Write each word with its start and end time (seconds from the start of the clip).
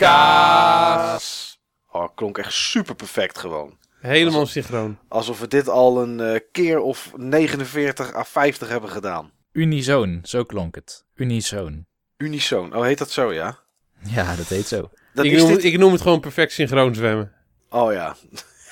Kaas. 0.00 1.58
Oh, 1.92 2.08
klonk 2.14 2.38
echt 2.38 2.52
super 2.52 2.94
perfect 2.94 3.38
gewoon. 3.38 3.78
Helemaal 4.00 4.46
synchroon. 4.46 4.98
Alsof 5.08 5.40
we 5.40 5.48
dit 5.48 5.68
al 5.68 6.02
een 6.02 6.20
eh, 6.20 6.40
keer 6.52 6.78
of 6.78 7.12
49 7.16 8.14
à 8.14 8.24
50 8.24 8.68
hebben 8.68 8.90
gedaan. 8.90 9.30
Unisoon, 9.52 10.20
zo 10.22 10.44
klonk 10.44 10.74
het. 10.74 11.04
Unisoon. 11.14 11.86
Unisoon. 12.16 12.74
Oh, 12.76 12.82
heet 12.82 12.98
dat 12.98 13.10
zo, 13.10 13.32
ja? 13.32 13.58
Ja, 14.02 14.36
dat 14.36 14.46
heet 14.46 14.66
zo. 14.68 14.90
Dat 15.14 15.24
Ik 15.24 15.32
is 15.32 15.42
noem, 15.42 15.54
dit... 15.54 15.64
ik 15.64 15.78
noem 15.78 15.92
het 15.92 16.00
gewoon 16.00 16.20
perfect 16.20 16.52
synchroon 16.52 16.94
zwemmen. 16.94 17.32
Oh 17.70 17.92
ja. 17.92 18.16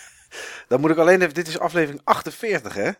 Dan 0.68 0.80
moet 0.80 0.90
ik 0.90 0.96
alleen 0.96 1.22
even... 1.22 1.34
Dit 1.34 1.48
is 1.48 1.58
aflevering 1.58 2.00
48, 2.04 2.74
hè? 2.74 2.90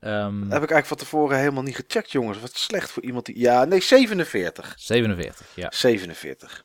Ehm, 0.00 0.40
heb 0.40 0.62
ik 0.62 0.70
eigenlijk 0.70 0.86
van 0.86 0.96
tevoren 0.96 1.38
helemaal 1.38 1.62
niet 1.62 1.76
gecheckt, 1.76 2.12
jongens. 2.12 2.40
Wat 2.40 2.56
slecht 2.56 2.90
voor 2.90 3.02
iemand 3.02 3.26
die... 3.26 3.38
Ja, 3.38 3.64
nee, 3.64 3.80
47. 3.80 4.74
47, 4.76 5.46
ja. 5.54 5.70
47. 5.70 6.64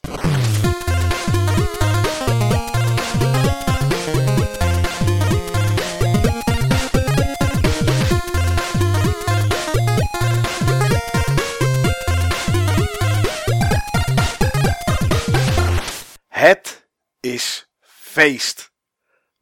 Het 16.28 16.88
is 17.20 17.68
feest. 17.82 18.73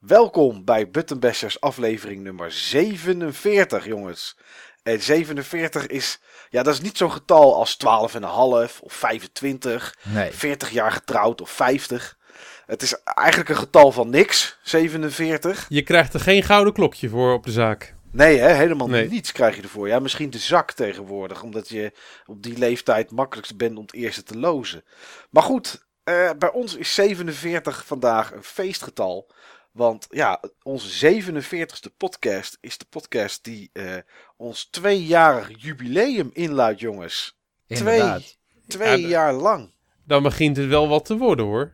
Welkom 0.06 0.66
bij 0.66 0.90
Buttonbashers 0.92 1.60
aflevering 1.62 2.22
nummer 2.24 2.52
47, 2.52 3.86
jongens. 3.86 4.38
En 4.84 5.02
47 5.02 5.88
is, 5.88 6.20
ja, 6.50 6.64
dat 6.64 6.74
is 6.74 6.82
niet 6.82 6.98
zo'n 6.98 7.12
getal 7.12 7.56
als 7.56 7.78
12,5 7.78 8.80
of 8.82 8.94
25, 8.94 9.98
Nee. 10.04 10.32
40 10.32 10.70
jaar 10.70 10.92
getrouwd 10.92 11.42
of 11.42 11.50
50. 11.50 12.18
Het 12.66 12.82
is 12.82 13.04
eigenlijk 13.04 13.50
een 13.50 13.56
getal 13.56 13.92
van 13.92 14.10
niks, 14.10 14.58
47. 14.64 15.66
Je 15.70 15.82
krijgt 15.84 16.14
er 16.14 16.20
geen 16.20 16.44
gouden 16.44 16.74
klokje 16.74 17.10
voor 17.10 17.34
op 17.34 17.44
de 17.46 17.52
zaak. 17.52 17.96
Nee, 18.12 18.38
hè, 18.38 18.54
helemaal 18.54 18.88
Nee. 18.88 19.10
niets 19.10 19.32
krijg 19.32 19.56
je 19.56 19.62
ervoor. 19.62 19.88
Ja, 19.88 20.00
misschien 20.00 20.30
de 20.30 20.38
zak 20.38 20.72
tegenwoordig, 20.72 21.44
omdat 21.44 21.70
je 21.70 21.92
op 22.26 22.44
die 22.44 22.58
leeftijd 22.58 23.12
makkelijkst 23.12 23.58
bent 23.58 23.78
om 23.78 23.82
het 23.82 23.94
eerste 23.94 24.24
te 24.24 24.38
lozen. 24.38 24.84
Maar 25.30 25.44
goed, 25.44 25.86
eh, 26.04 26.30
bij 26.38 26.52
ons 26.52 26.76
is 26.76 26.94
47 26.94 27.84
vandaag 27.86 28.32
een 28.34 28.44
feestgetal. 28.44 29.32
Want 29.72 30.08
ja, 30.10 30.40
onze 30.64 31.22
47ste 31.24 31.98
podcast 31.98 32.58
is 32.62 32.78
de 32.78 32.86
podcast 32.90 33.44
die 33.44 33.70
eh, 33.74 33.96
ons 34.38 34.66
tweejarig 34.66 35.50
jubileum 35.58 36.30
inluidt, 36.34 36.80
jongens. 36.80 37.38
Inderdaad. 37.68 38.38
Twee 38.68 39.02
Ja, 39.02 39.08
jaar 39.08 39.34
lang. 39.34 39.72
Dan 40.06 40.24
begint 40.24 40.58
het 40.58 40.68
wel 40.68 40.88
wat 40.88 41.06
te 41.06 41.18
worden 41.18 41.46
hoor. 41.46 41.72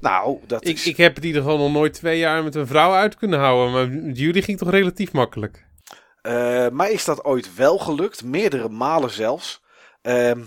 Nou, 0.00 0.38
dat 0.46 0.66
Ik, 0.66 0.74
is... 0.76 0.86
ik 0.86 0.96
heb 0.96 1.16
in 1.16 1.24
ieder 1.24 1.42
geval 1.42 1.58
nog 1.58 1.72
nooit 1.72 1.94
twee 1.94 2.18
jaar 2.18 2.44
met 2.44 2.54
een 2.54 2.66
vrouw 2.66 2.92
uit 2.92 3.16
kunnen 3.16 3.38
houden. 3.38 3.72
Maar 3.72 3.88
met 4.06 4.18
jullie 4.18 4.42
ging 4.42 4.58
toch 4.58 4.70
relatief 4.70 5.12
makkelijk. 5.12 5.66
Eh, 6.22 6.68
mij 6.68 6.92
is 6.92 7.04
dat 7.04 7.24
ooit 7.24 7.54
wel 7.54 7.78
gelukt, 7.78 8.24
meerdere 8.24 8.68
malen 8.68 9.10
zelfs. 9.10 9.62
Ehm, 10.02 10.42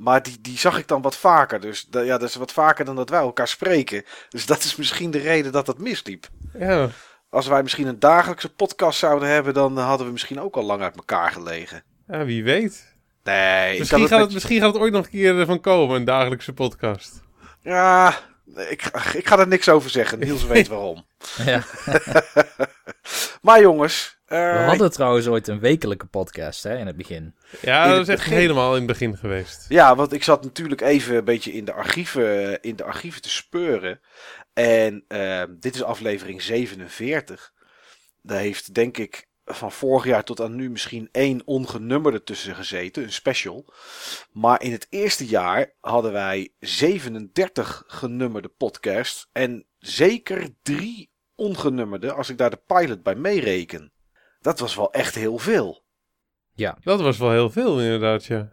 maar 0.00 0.22
die, 0.22 0.40
die 0.40 0.58
zag 0.58 0.78
ik 0.78 0.88
dan 0.88 1.02
wat 1.02 1.16
vaker. 1.16 1.60
Dus 1.60 1.86
da- 1.86 2.00
ja, 2.00 2.18
dat 2.18 2.28
is 2.28 2.34
wat 2.34 2.52
vaker 2.52 2.84
dan 2.84 2.96
dat 2.96 3.10
wij 3.10 3.20
elkaar 3.20 3.48
spreken. 3.48 4.04
Dus 4.28 4.46
dat 4.46 4.58
is 4.64 4.76
misschien 4.76 5.10
de 5.10 5.18
reden 5.18 5.52
dat 5.52 5.66
dat 5.66 5.78
misliep. 5.78 6.28
Ja. 6.58 6.88
Als 7.30 7.46
wij 7.46 7.62
misschien 7.62 7.86
een 7.86 7.98
dagelijkse 7.98 8.52
podcast 8.54 8.98
zouden 8.98 9.28
hebben, 9.28 9.54
dan 9.54 9.78
hadden 9.78 10.06
we 10.06 10.12
misschien 10.12 10.40
ook 10.40 10.56
al 10.56 10.62
lang 10.62 10.82
uit 10.82 10.96
elkaar 10.96 11.30
gelegen. 11.32 11.82
ja, 12.08 12.24
wie 12.24 12.44
weet. 12.44 12.88
Nee, 13.24 13.78
Misschien 13.78 14.00
gaat, 14.00 14.10
met- 14.10 14.20
het, 14.20 14.32
misschien 14.32 14.60
gaat 14.60 14.72
het 14.72 14.82
ooit 14.82 14.92
nog 14.92 15.04
een 15.04 15.10
keer 15.10 15.46
van 15.46 15.60
komen, 15.60 15.96
een 15.96 16.04
dagelijkse 16.04 16.52
podcast. 16.52 17.20
Ja, 17.62 18.14
ik, 18.56 18.82
ik 19.14 19.26
ga 19.28 19.38
er 19.38 19.48
niks 19.48 19.68
over 19.68 19.90
zeggen. 19.90 20.18
Niels 20.18 20.44
weet 20.54 20.68
waarom. 20.68 21.06
Ja. 21.44 21.62
Maar 23.42 23.60
jongens, 23.60 24.19
We 24.30 24.36
eh, 24.36 24.66
hadden 24.66 24.90
trouwens 24.92 25.26
ooit 25.26 25.48
een 25.48 25.60
wekelijke 25.60 26.06
podcast 26.06 26.62
hè, 26.62 26.76
in 26.78 26.86
het 26.86 26.96
begin. 26.96 27.34
Ja, 27.62 27.84
In 27.84 27.90
dat 27.90 28.00
is 28.00 28.08
echt 28.08 28.18
begin- 28.18 28.36
helemaal 28.38 28.70
in 28.72 28.78
het 28.78 28.86
begin 28.86 29.16
geweest. 29.16 29.64
Ja, 29.68 29.96
want 29.96 30.12
ik 30.12 30.24
zat 30.24 30.42
natuurlijk 30.42 30.80
even 30.80 31.16
een 31.16 31.24
beetje 31.24 31.52
in 31.52 31.64
de 31.64 31.72
archieven, 31.72 32.60
in 32.62 32.76
de 32.76 32.84
archieven 32.84 33.22
te 33.22 33.30
speuren. 33.30 34.00
En 34.52 35.04
ehm, 35.08 35.48
dit 35.60 35.74
is 35.74 35.82
aflevering 35.82 36.42
47. 36.42 37.52
Daar 38.22 38.38
heeft 38.38 38.74
denk 38.74 38.98
ik 38.98 39.28
van 39.44 39.72
vorig 39.72 40.04
jaar 40.04 40.24
tot 40.24 40.40
aan 40.40 40.54
nu 40.56 40.70
misschien 40.70 41.08
één 41.12 41.42
ongenummerde 41.44 42.22
tussen 42.22 42.54
gezeten, 42.54 43.02
een 43.02 43.12
special. 43.12 43.72
Maar 44.32 44.62
in 44.62 44.72
het 44.72 44.86
eerste 44.90 45.26
jaar 45.26 45.72
hadden 45.80 46.12
wij 46.12 46.48
37 46.58 47.84
genummerde 47.86 48.48
podcasts 48.48 49.28
en 49.32 49.64
zeker 49.78 50.48
drie 50.62 51.10
ongenummerde 51.34 52.12
als 52.12 52.28
ik 52.28 52.38
daar 52.38 52.50
de 52.50 52.60
pilot 52.66 53.02
bij 53.02 53.14
meereken. 53.14 53.92
Dat 54.40 54.58
was 54.58 54.74
wel 54.74 54.92
echt 54.92 55.14
heel 55.14 55.38
veel. 55.38 55.82
Dat 56.82 57.00
was 57.00 57.18
wel 57.18 57.30
heel 57.30 57.50
veel 57.50 57.80
inderdaad, 57.80 58.24
ja. 58.24 58.52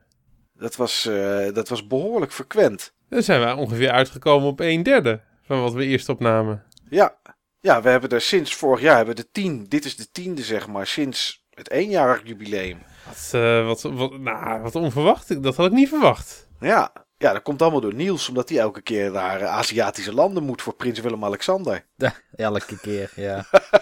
Dat 0.53 0.75
was, 0.75 1.05
eh, 1.05 1.53
dat 1.53 1.69
was 1.69 1.87
behoorlijk 1.87 2.31
frequent. 2.31 2.93
Dan 3.09 3.23
zijn 3.23 3.39
wij 3.39 3.53
ongeveer 3.53 3.91
uitgekomen 3.91 4.47
op 4.47 4.59
een 4.59 4.83
derde 4.83 5.21
van 5.41 5.61
wat 5.61 5.73
we 5.73 5.85
eerst 5.85 6.09
opnamen. 6.09 6.63
Ja, 6.89 7.17
ja, 7.59 7.81
we 7.81 7.89
hebben 7.89 8.09
er 8.09 8.21
sinds 8.21 8.55
vorig 8.55 8.81
jaar 8.81 8.95
hebben 8.95 9.15
we 9.15 9.21
de 9.21 9.31
tien. 9.31 9.65
Dit 9.69 9.85
is 9.85 9.95
de 9.95 10.11
tiende, 10.11 10.43
zeg 10.43 10.67
maar, 10.67 10.87
sinds 10.87 11.45
het 11.49 11.69
eenjarig 11.69 12.21
jubileum. 12.23 12.77
Wat, 13.05 13.29
eh, 13.31 13.65
wat, 13.65 13.81
wat, 13.81 14.19
nou, 14.19 14.61
wat 14.61 14.75
onverwacht. 14.75 15.43
Dat 15.43 15.55
had 15.55 15.65
ik 15.65 15.71
niet 15.71 15.89
verwacht. 15.89 16.47
Ja, 16.59 16.93
ja, 17.17 17.33
dat 17.33 17.41
komt 17.41 17.61
allemaal 17.61 17.81
door 17.81 17.93
Niels, 17.93 18.29
omdat 18.29 18.49
hij 18.49 18.57
elke 18.57 18.81
keer 18.81 19.11
naar 19.11 19.45
Aziatische 19.45 20.13
landen 20.13 20.43
moet 20.43 20.61
voor 20.61 20.73
prins 20.73 20.99
Willem-Alexander. 20.99 21.85
Ja, 21.95 22.13
elke 22.35 22.79
keer, 22.79 23.11
ja. 23.15 23.45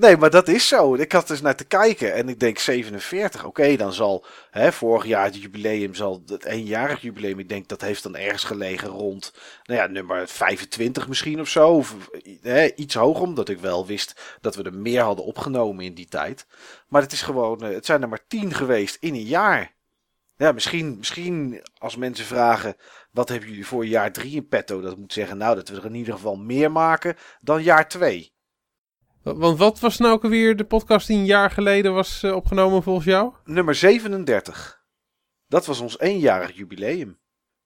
Nee, 0.00 0.16
maar 0.16 0.30
dat 0.30 0.48
is 0.48 0.68
zo. 0.68 0.94
Ik 0.94 1.12
had 1.12 1.28
dus 1.28 1.40
naar 1.40 1.56
te 1.56 1.64
kijken 1.64 2.14
en 2.14 2.28
ik 2.28 2.40
denk 2.40 2.58
47. 2.58 3.44
Oké, 3.44 3.76
dan 3.76 3.92
zal 3.92 4.24
hè, 4.50 4.72
vorig 4.72 5.06
jaar 5.06 5.24
het 5.24 5.42
jubileum, 5.42 5.94
zal 5.94 6.22
het 6.26 6.44
eenjarig 6.44 7.00
jubileum, 7.00 7.38
ik 7.38 7.48
denk 7.48 7.68
dat 7.68 7.80
heeft 7.80 8.02
dan 8.02 8.16
ergens 8.16 8.44
gelegen 8.44 8.88
rond, 8.88 9.32
nou 9.62 9.80
ja, 9.80 9.86
nummer 9.86 10.28
25 10.28 11.08
misschien 11.08 11.40
of 11.40 11.48
zo. 11.48 11.68
Of 11.68 11.96
hè, 12.40 12.74
iets 12.74 12.94
hoger, 12.94 13.22
omdat 13.22 13.48
ik 13.48 13.58
wel 13.58 13.86
wist 13.86 14.38
dat 14.40 14.56
we 14.56 14.62
er 14.62 14.74
meer 14.74 15.02
hadden 15.02 15.24
opgenomen 15.24 15.84
in 15.84 15.94
die 15.94 16.08
tijd. 16.08 16.46
Maar 16.88 17.02
het 17.02 17.12
is 17.12 17.22
gewoon, 17.22 17.62
eh, 17.62 17.74
het 17.74 17.86
zijn 17.86 18.02
er 18.02 18.08
maar 18.08 18.26
10 18.26 18.54
geweest 18.54 18.96
in 19.00 19.14
een 19.14 19.24
jaar. 19.24 19.74
Ja, 20.36 20.52
misschien, 20.52 20.96
misschien 20.98 21.62
als 21.78 21.96
mensen 21.96 22.24
vragen, 22.24 22.76
wat 23.10 23.28
hebben 23.28 23.48
jullie 23.48 23.66
voor 23.66 23.86
jaar 23.86 24.12
3 24.12 24.34
in 24.34 24.48
petto? 24.48 24.80
Dat 24.80 24.96
moet 24.96 25.12
zeggen, 25.12 25.36
nou, 25.38 25.54
dat 25.54 25.68
we 25.68 25.76
er 25.76 25.84
in 25.84 25.94
ieder 25.94 26.14
geval 26.14 26.36
meer 26.36 26.72
maken 26.72 27.16
dan 27.40 27.62
jaar 27.62 27.88
2. 27.88 28.32
Wa- 29.22 29.34
Want 29.34 29.58
wat 29.58 29.80
was 29.80 29.98
nou 29.98 30.12
ook 30.12 30.22
alweer 30.24 30.56
de 30.56 30.64
podcast 30.64 31.06
die 31.06 31.16
een 31.18 31.24
jaar 31.24 31.50
geleden 31.50 31.94
was 31.94 32.22
eh, 32.22 32.34
opgenomen 32.34 32.82
volgens 32.82 33.06
jou? 33.06 33.32
Nummer 33.44 33.74
37. 33.74 34.82
Dat 35.48 35.66
was 35.66 35.80
ons 35.80 35.98
eenjarig 35.98 36.56
jubileum. 36.56 37.18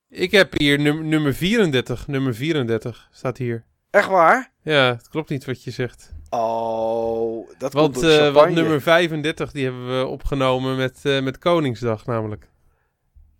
Ik 0.08 0.30
heb 0.30 0.58
hier 0.58 0.78
num- 0.80 1.08
nummer 1.08 1.34
34. 1.34 2.06
Nummer 2.06 2.34
34 2.34 3.08
staat 3.12 3.38
hier. 3.38 3.64
Echt 3.90 4.08
waar? 4.08 4.52
Ja, 4.62 4.86
het 4.96 5.08
klopt 5.08 5.28
niet 5.30 5.44
wat 5.44 5.64
je 5.64 5.70
zegt. 5.70 6.12
Oh, 6.30 7.48
dat 7.58 7.72
Want, 7.72 7.92
komt 7.92 8.04
door 8.04 8.12
de 8.18 8.26
eh, 8.26 8.32
want 8.32 8.54
nummer 8.54 8.80
35 8.80 9.52
die 9.52 9.64
hebben 9.64 9.98
we 10.00 10.06
opgenomen 10.06 10.76
met, 10.76 11.00
eh, 11.02 11.22
met 11.22 11.38
Koningsdag 11.38 12.06
namelijk. 12.06 12.48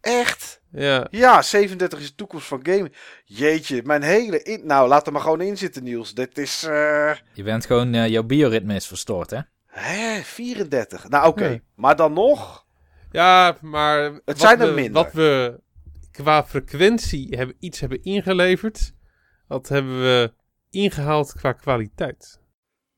Echt? 0.01 0.44
Ja, 0.77 1.07
Ja, 1.11 1.43
37 1.43 1.99
is 1.99 2.09
de 2.09 2.15
toekomst 2.15 2.47
van 2.47 2.61
gaming. 2.63 2.95
Jeetje, 3.25 3.83
mijn 3.85 4.03
hele... 4.03 4.43
In... 4.43 4.67
Nou, 4.67 4.89
laat 4.89 5.07
er 5.07 5.13
maar 5.13 5.23
gewoon 5.23 5.41
in 5.41 5.59
zitten, 5.59 5.83
Niels. 5.83 6.15
Dit 6.15 6.39
is... 6.39 6.63
eh 6.63 7.15
Je 7.33 7.43
bent 7.43 7.67
gewoon, 7.67 7.95
eh, 7.95 8.09
jouw 8.09 8.23
bioritme 8.23 8.75
is 8.75 8.87
verstoord, 8.87 9.31
hè? 9.31 9.39
Hè, 9.67 10.23
34. 10.23 11.09
Nou, 11.09 11.27
oké. 11.29 11.45
Ja. 11.49 11.59
Maar 11.75 11.97
dan 11.97 12.13
nog... 12.13 12.67
ja 13.11 13.57
maar 13.61 14.13
wat 14.25 14.41
zijn 14.41 14.61
er 14.61 14.69
we, 14.69 14.75
minder. 14.75 15.03
wat 15.03 15.13
we 15.13 15.61
qua 16.11 16.45
frequentie 16.45 17.37
hebben, 17.37 17.57
iets 17.59 17.81
hebben 17.81 18.03
ingeleverd, 18.03 18.93
dat 19.49 19.69
hebben 19.69 20.01
we 20.03 20.33
ingehaald 20.71 21.33
qua 21.33 21.53
kwaliteit. 21.53 22.41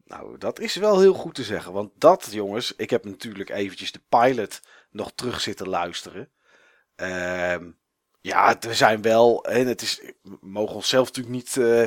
Nou, 0.04 0.38
dat 0.38 0.60
is 0.60 0.76
wel 0.76 1.00
heel 1.00 1.14
goed 1.14 1.34
te 1.34 1.44
zeggen. 1.44 1.72
Want 1.72 1.90
dat, 1.98 2.28
jongens... 2.30 2.74
Ik 2.76 2.90
heb 2.90 3.04
natuurlijk 3.04 3.50
eventjes 3.50 3.92
de 3.92 4.00
pilot 4.08 4.60
nog 4.90 5.12
terug 5.14 5.40
zitten 5.40 5.68
luisteren. 5.68 6.28
Ehm, 6.96 7.64
ja, 8.20 8.56
we 8.60 8.74
zijn 8.74 9.02
wel... 9.02 9.44
En 9.44 9.66
het 9.66 9.82
is... 9.82 10.00
We 10.22 10.38
mogen 10.40 10.74
onszelf 10.74 11.06
natuurlijk 11.06 11.34
niet... 11.36 11.56
eh, 11.56 11.86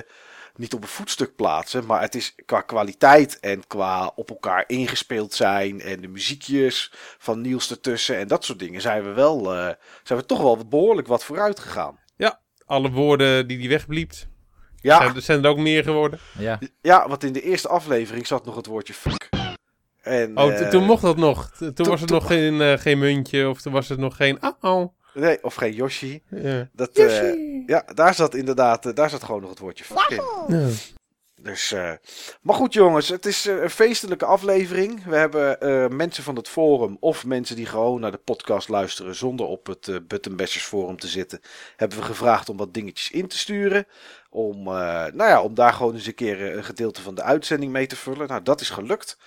niet 0.56 0.74
op 0.74 0.82
een 0.82 0.88
voetstuk 0.88 1.36
plaatsen, 1.36 1.86
maar 1.86 2.02
het 2.02 2.16
is 2.16 2.36
qua 2.46 2.62
kwaliteit 2.62 3.40
en 3.40 3.68
qua 3.68 4.12
op 4.16 4.30
elkaar 4.30 4.64
ingespeeld 4.68 5.34
zijn 5.34 5.82
en 5.82 6.02
de 6.02 6.08
muziekjes 6.08 6.92
van 7.18 7.42
Niels 7.42 7.72
ertussen 7.72 8.18
en 8.18 8.28
dat 8.28 8.46
soort 8.46 8.60
dingen 8.60 8.82
zijn 8.82 9.04
we 9.04 9.10
wel, 9.10 9.56
eh, 9.56 9.74
zijn 10.04 10.20
we 10.20 10.26
toch 10.26 10.42
wel 10.42 10.68
behoorlijk 10.68 11.08
wat 11.08 11.24
vooruit 11.24 11.60
gegaan. 11.60 12.00
Alle 12.66 12.92
woorden 12.92 13.48
die 13.48 13.58
die 13.58 13.70
wegbliept, 13.70 14.28
Ja, 14.82 14.98
zijn, 14.98 15.16
er 15.16 15.22
zijn 15.22 15.44
er 15.44 15.50
ook 15.50 15.58
meer 15.58 15.84
geworden. 15.84 16.20
Ja. 16.38 16.60
ja, 16.82 17.08
want 17.08 17.24
in 17.24 17.34
de 17.34 17.42
eerste 17.42 17.68
aflevering 17.68 18.28
zat 18.28 18.46
nog 18.46 18.56
het 18.56 18.66
woordje 18.66 18.94
fuck. 18.94 19.30
En, 20.02 20.38
Oh, 20.38 20.54
eh, 20.54 20.70
toen 20.70 20.84
mocht 20.84 21.02
dat 21.02 21.18
nog. 21.18 21.52
Toen, 21.74 21.88
was 21.88 22.02
het 22.02 22.10
nog 22.10 22.28
geen, 22.28 22.62
eh, 22.62 22.78
geen 22.78 23.00
muntje 23.00 23.50
of 23.50 23.62
toen 23.62 23.74
was 23.74 23.90
het 23.90 24.00
nog 24.00 24.16
geen 24.16 24.40
ah 24.40 24.54
oh. 24.62 24.94
Nee, 25.14 25.44
of 25.44 25.56
geen 25.56 25.74
Yoshi. 25.74 26.22
Ja. 26.30 26.70
Dat, 26.74 26.90
eh, 26.90 27.04
Yoshi! 27.04 27.64
ja, 27.66 27.86
daar 27.94 28.14
zat 28.14 28.36
inderdaad, 28.36 28.86
eh, 28.86 28.94
daar 28.94 29.10
zat 29.10 29.24
gewoon 29.24 29.42
nog 29.42 29.50
het 29.50 29.60
woordje 29.60 29.84
fuck 29.84 30.10
in. 30.10 30.56
Ja. 30.56 30.70
Dus, 31.42 31.72
eh, 31.72 31.92
maar 32.42 32.56
goed 32.56 32.74
jongens, 32.74 33.10
het 33.10 33.26
is 33.26 33.46
een 33.46 33.70
feestelijke 33.70 34.26
aflevering. 34.26 35.04
We 35.04 35.16
hebben 35.16 35.62
eh, 35.62 35.88
mensen 35.88 36.24
van 36.24 36.36
het 36.36 36.48
forum 36.48 36.98
of 37.00 37.26
mensen 37.26 37.56
die 37.56 37.66
gewoon 37.66 38.02
naar 38.02 38.12
de 38.12 38.18
podcast 38.18 38.70
luisteren 38.70 39.16
zonder 39.16 39.46
op 39.46 39.68
het 39.68 40.08
Buttonbashers 40.08 40.64
forum 40.64 40.98
te 40.98 41.08
zitten, 41.08 41.40
hebben 41.76 41.98
we 41.98 42.04
gevraagd 42.04 42.50
om 42.50 42.58
wat 42.58 42.74
dingetjes 42.74 43.12
in 43.12 43.28
te 43.28 43.38
sturen. 43.38 43.86
Om, 44.30 44.68
eh, 44.68 44.74
nou 45.14 45.30
ja, 45.30 45.42
om 45.42 45.54
daar 45.54 45.74
gewoon 45.74 45.94
eens 45.94 46.08
een 46.08 46.16
keer 46.16 46.58
een 46.58 46.64
gedeelte 46.64 47.02
van 47.02 47.16
de 47.16 47.24
uitzending 47.24 47.72
mee 47.72 47.88
te 47.88 47.96
vullen. 47.96 48.28
Nou, 48.28 48.44
dat 48.44 48.62
is 48.62 48.70
gelukt. 48.70 49.18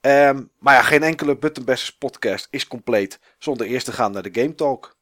Ehm, 0.00 0.42
maar 0.58 0.74
ja, 0.74 0.82
geen 0.82 1.02
enkele 1.02 1.36
Buttonbashers 1.36 1.96
podcast 1.96 2.48
is 2.50 2.66
compleet 2.66 3.20
zonder 3.38 3.66
eerst 3.66 3.86
te 3.86 3.92
gaan 3.92 4.12
naar 4.12 4.22
de 4.22 4.40
Game 4.40 4.54
Talk. 4.54 4.93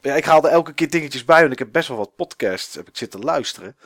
Ja, 0.00 0.14
ik 0.14 0.24
haalde 0.24 0.48
elke 0.48 0.74
keer 0.74 0.90
dingetjes 0.90 1.24
bij, 1.24 1.40
want 1.40 1.52
ik 1.52 1.58
heb 1.58 1.72
best 1.72 1.88
wel 1.88 1.96
wat 1.96 2.16
podcasts 2.16 2.74
heb 2.74 2.88
ik 2.88 2.96
zitten 2.96 3.20
luisteren. 3.20 3.76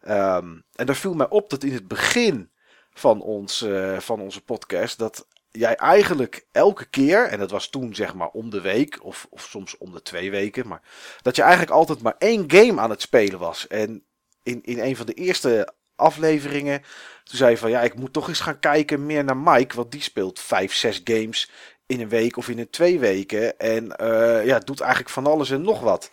Ehm, 0.00 0.58
en 0.74 0.86
daar 0.86 0.96
viel 0.96 1.14
mij 1.14 1.28
op 1.28 1.50
dat 1.50 1.64
in 1.64 1.72
het 1.72 1.88
begin 1.88 2.50
van, 2.90 3.20
ons, 3.20 3.62
eh, 3.62 3.98
van 3.98 4.20
onze 4.20 4.44
podcast, 4.44 4.98
dat 4.98 5.26
jij 5.50 5.76
eigenlijk 5.76 6.46
elke 6.52 6.84
keer, 6.84 7.24
en 7.24 7.38
dat 7.38 7.50
was 7.50 7.68
toen 7.68 7.94
zeg 7.94 8.14
maar 8.14 8.28
om 8.28 8.50
de 8.50 8.60
week, 8.60 9.04
of, 9.04 9.26
of 9.30 9.42
soms 9.42 9.78
om 9.78 9.92
de 9.92 10.02
twee 10.02 10.30
weken, 10.30 10.68
maar 10.68 10.82
dat 11.22 11.36
je 11.36 11.42
eigenlijk 11.42 11.72
altijd 11.72 12.02
maar 12.02 12.14
één 12.18 12.44
game 12.50 12.80
aan 12.80 12.90
het 12.90 13.00
spelen 13.00 13.38
was. 13.38 13.66
En 13.66 14.04
in, 14.42 14.62
in 14.62 14.80
een 14.80 14.96
van 14.96 15.06
de 15.06 15.14
eerste 15.14 15.74
afleveringen, 15.96 16.80
toen 17.24 17.36
zei 17.36 17.50
je 17.50 17.58
van 17.58 17.70
ja, 17.70 17.80
ik 17.80 17.94
moet 17.94 18.12
toch 18.12 18.28
eens 18.28 18.40
gaan 18.40 18.58
kijken 18.58 19.06
meer 19.06 19.24
naar 19.24 19.36
Mike, 19.36 19.76
want 19.76 19.92
die 19.92 20.02
speelt 20.02 20.40
vijf, 20.40 20.74
zes 20.74 21.00
games 21.04 21.50
in 21.86 22.00
een 22.00 22.08
week 22.08 22.36
of 22.36 22.48
in 22.48 22.58
een 22.58 22.70
twee 22.70 22.98
weken. 22.98 23.58
En 23.58 23.96
eh, 23.96 24.46
ja, 24.46 24.58
doet 24.58 24.80
eigenlijk 24.80 25.10
van 25.10 25.26
alles 25.26 25.50
en 25.50 25.62
nog 25.62 25.80
wat. 25.80 26.10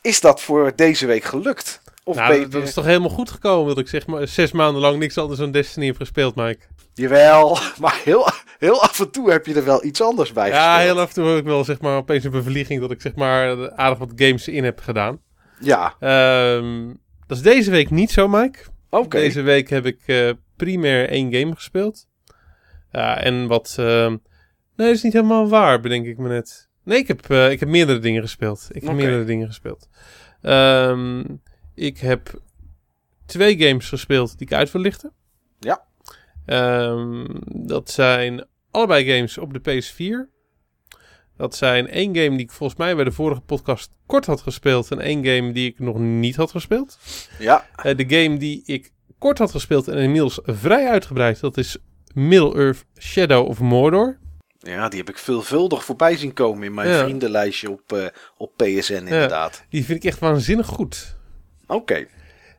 Is 0.00 0.20
dat 0.20 0.40
voor 0.40 0.72
deze 0.76 1.06
week 1.06 1.24
gelukt? 1.24 1.80
Of 2.04 2.16
Nou, 2.16 2.34
je- 2.34 2.48
dat 2.48 2.62
is 2.62 2.74
toch 2.74 2.84
helemaal 2.84 3.08
goed 3.10 3.30
gekomen 3.30 3.68
dat 3.68 3.78
ik 3.84 3.88
zeg 3.88 4.06
maar 4.06 4.28
zes 4.28 4.52
maanden 4.52 4.80
lang 4.82 4.98
niks 4.98 5.18
anders 5.18 5.40
dan 5.40 5.50
Destiny 5.50 5.86
heb 5.86 5.96
gespeeld, 5.96 6.34
Mike. 6.34 6.58
Jawel, 6.94 7.58
maar 7.80 8.00
heel, 8.04 8.28
heel 8.58 8.82
af 8.82 9.00
en 9.00 9.10
toe 9.10 9.30
heb 9.30 9.46
je 9.46 9.54
er 9.54 9.64
wel 9.64 9.84
iets 9.84 10.00
anders 10.02 10.32
bij 10.32 10.48
Ja, 10.48 10.74
gespeeld. 10.74 10.92
heel 10.92 11.02
af 11.02 11.08
en 11.08 11.14
toe 11.14 11.26
heb 11.28 11.38
ik 11.38 11.44
wel 11.44 11.64
zeg 11.64 11.80
maar 11.80 11.96
opeens 11.96 12.24
een 12.24 12.30
bevlieging 12.30 12.80
dat 12.80 12.90
ik 12.90 13.00
zeg 13.00 13.14
maar 13.14 13.72
aardig 13.72 13.98
wat 13.98 14.12
games 14.16 14.48
in 14.48 14.64
heb 14.64 14.80
gedaan. 14.80 15.20
Ja, 15.60 15.94
Ehm, 16.00 16.86
dat 17.26 17.36
is 17.36 17.42
deze 17.42 17.70
week 17.70 17.90
niet 17.90 18.10
zo, 18.10 18.28
Mike. 18.28 18.58
oké. 18.90 19.18
Deze 19.18 19.42
week 19.42 19.68
heb 19.70 19.86
ik 19.86 19.98
eh, 20.06 20.30
primair 20.56 21.08
één 21.08 21.32
game 21.34 21.54
gespeeld. 21.54 22.06
Ja, 22.92 23.20
en 23.20 23.46
wat... 23.46 23.76
ehm, 23.78 24.16
nee, 24.76 24.86
dat 24.86 24.96
is 24.96 25.02
niet 25.02 25.12
helemaal 25.12 25.48
waar, 25.48 25.80
bedenk 25.80 26.06
ik 26.06 26.18
me 26.18 26.28
net. 26.28 26.68
Nee, 26.82 26.98
ik 26.98 27.08
heb, 27.08 27.30
eh, 27.30 27.50
ik 27.50 27.60
heb 27.60 27.68
meerdere 27.68 27.98
dingen 27.98 28.22
gespeeld. 28.22 28.68
Ik 28.70 28.82
heb 28.82 28.92
meerdere 28.92 29.24
dingen 29.24 29.46
gespeeld. 29.46 29.88
Ehm, 30.42 31.24
ik 31.74 31.98
heb 31.98 32.40
twee 33.26 33.58
games 33.58 33.88
gespeeld 33.88 34.38
die 34.38 34.46
ik 34.46 34.52
uit 34.52 34.72
wil 34.72 34.80
lichten. 34.82 35.12
Ja. 35.58 35.84
Ehm, 36.46 37.24
dat 37.66 37.90
zijn 37.90 38.44
allebei 38.70 39.14
games 39.14 39.38
op 39.38 39.52
de 39.52 39.60
PS4. 39.60 40.28
Dat 41.36 41.56
zijn 41.56 41.88
één 41.88 42.16
game 42.16 42.30
die 42.36 42.40
ik 42.46 42.50
volgens 42.50 42.78
mij 42.78 42.94
bij 42.94 43.04
de 43.04 43.12
vorige 43.12 43.40
podcast 43.40 43.90
kort 44.06 44.26
had 44.26 44.40
gespeeld. 44.40 44.90
En 44.90 45.00
één 45.00 45.24
game 45.24 45.52
die 45.52 45.68
ik 45.70 45.78
nog 45.78 45.98
niet 45.98 46.36
had 46.36 46.50
gespeeld. 46.50 46.98
Ja, 47.38 47.66
Eh, 47.76 47.96
de 47.96 48.04
game 48.08 48.36
die 48.36 48.62
ik 48.64 48.92
kort 49.18 49.38
had 49.38 49.50
gespeeld 49.50 49.88
en 49.88 49.98
inmiddels 49.98 50.40
vrij 50.42 50.88
uitgebreid, 50.88 51.40
dat 51.40 51.56
is 51.56 51.76
Middle-earth 52.14 52.84
Shadow 52.98 53.48
of 53.48 53.60
Mordor. 53.60 54.18
Ja, 54.66 54.88
die 54.88 54.98
heb 54.98 55.08
ik 55.08 55.18
veelvuldig 55.18 55.84
voorbij 55.84 56.16
zien 56.16 56.32
komen 56.32 56.62
in 56.62 56.74
mijn 56.74 56.88
Ja. 56.88 57.02
vriendenlijstje 57.02 57.70
op, 57.70 57.92
eh, 57.92 58.06
op 58.36 58.52
PSN 58.56 58.92
inderdaad. 58.92 59.64
Die 59.68 59.84
vind 59.84 59.98
ik 60.04 60.10
echt 60.10 60.18
waanzinnig 60.18 60.66
goed. 60.66 61.16
Oké, 61.66 62.06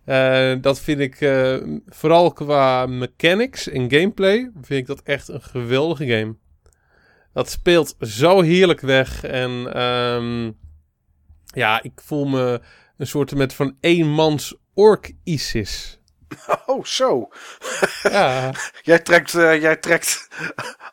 Eh, 0.05 0.53
dat 0.61 0.79
vind 0.79 0.99
ik 0.99 1.21
eh, 1.21 1.57
vooral 1.87 2.31
qua 2.33 2.85
mechanics 2.85 3.69
en 3.69 3.91
gameplay, 3.91 4.51
vind 4.61 4.79
ik 4.81 4.85
dat 4.85 5.01
echt 5.03 5.27
een 5.27 5.41
geweldige 5.41 6.05
game. 6.07 6.35
Dat 7.33 7.49
speelt 7.49 7.95
zo 7.99 8.41
heerlijk 8.41 8.79
weg 8.81 9.23
en 9.23 9.73
ehm, 9.73 10.51
ja, 11.45 11.83
ik 11.83 11.91
voel 11.95 12.25
me 12.25 12.61
een 12.97 13.07
soort 13.07 13.35
met 13.35 13.53
van 13.53 13.77
eenmans 13.79 14.55
ork 14.73 15.11
ISIS. 15.23 15.99
oh 16.65 16.83
zo. 16.83 17.29
Ja, 18.03 18.51
Jij 18.81 18.99
trekt, 18.99 19.35
eh, 19.35 19.61
jij 19.61 19.75
trekt 19.75 20.27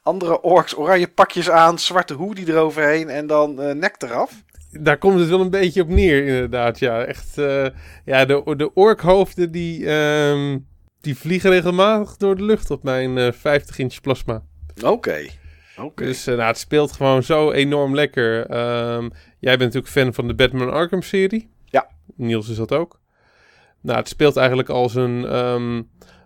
andere 0.03 0.41
orks 0.41 0.77
oranje 0.77 1.09
pakjes 1.09 1.51
aan, 1.51 1.79
zwarte 1.79 2.15
hoodie 2.15 2.49
eroverheen 2.49 3.09
en 3.09 3.27
dan 3.27 3.61
eh, 3.63 3.75
nek 3.75 3.95
eraf. 4.03 4.33
Daar 4.71 4.99
komt 4.99 5.21
het 5.21 5.29
wel 5.29 5.41
een 5.41 5.51
beetje 5.51 5.83
op 5.83 5.89
neer, 5.89 6.27
inderdaad. 6.27 6.79
Ja, 6.79 7.05
echt. 7.05 7.39
eh, 7.39 7.67
ja, 8.05 8.25
de, 8.25 8.55
de 8.57 8.75
orkhoofden 8.75 9.51
die, 9.53 9.87
ehm, 9.87 10.59
die 11.01 11.17
vliegen 11.19 11.51
regelmatig 11.51 12.17
door 12.17 12.37
de 12.37 12.43
lucht 12.45 12.71
op 12.71 12.83
mijn 12.83 13.19
eh 13.19 13.33
50 13.33 13.79
inch 13.79 14.01
plasma. 14.01 14.43
Oké, 14.85 15.27
oké. 15.77 16.05
Dus 16.05 16.25
nou, 16.25 16.41
het 16.41 16.59
speelt 16.59 16.93
gewoon 16.93 17.23
zo 17.23 17.51
enorm 17.51 17.95
lekker. 17.95 18.47
Ehm, 18.47 19.09
jij 19.39 19.57
bent 19.59 19.75
natuurlijk 19.75 19.89
fan 19.93 20.15
van 20.15 20.27
de 20.27 20.35
Batman 20.35 20.73
Arkham 20.73 21.03
serie. 21.03 21.51
Ja. 21.65 21.89
Niels 22.17 22.49
is 22.49 22.57
dat 22.57 22.73
ook. 22.73 23.01
Nou, 23.85 23.99
het 23.99 24.09
speelt 24.09 24.37
eigenlijk 24.37 24.69
als 24.69 24.95
een 24.95 25.25
ehm, 25.27 25.83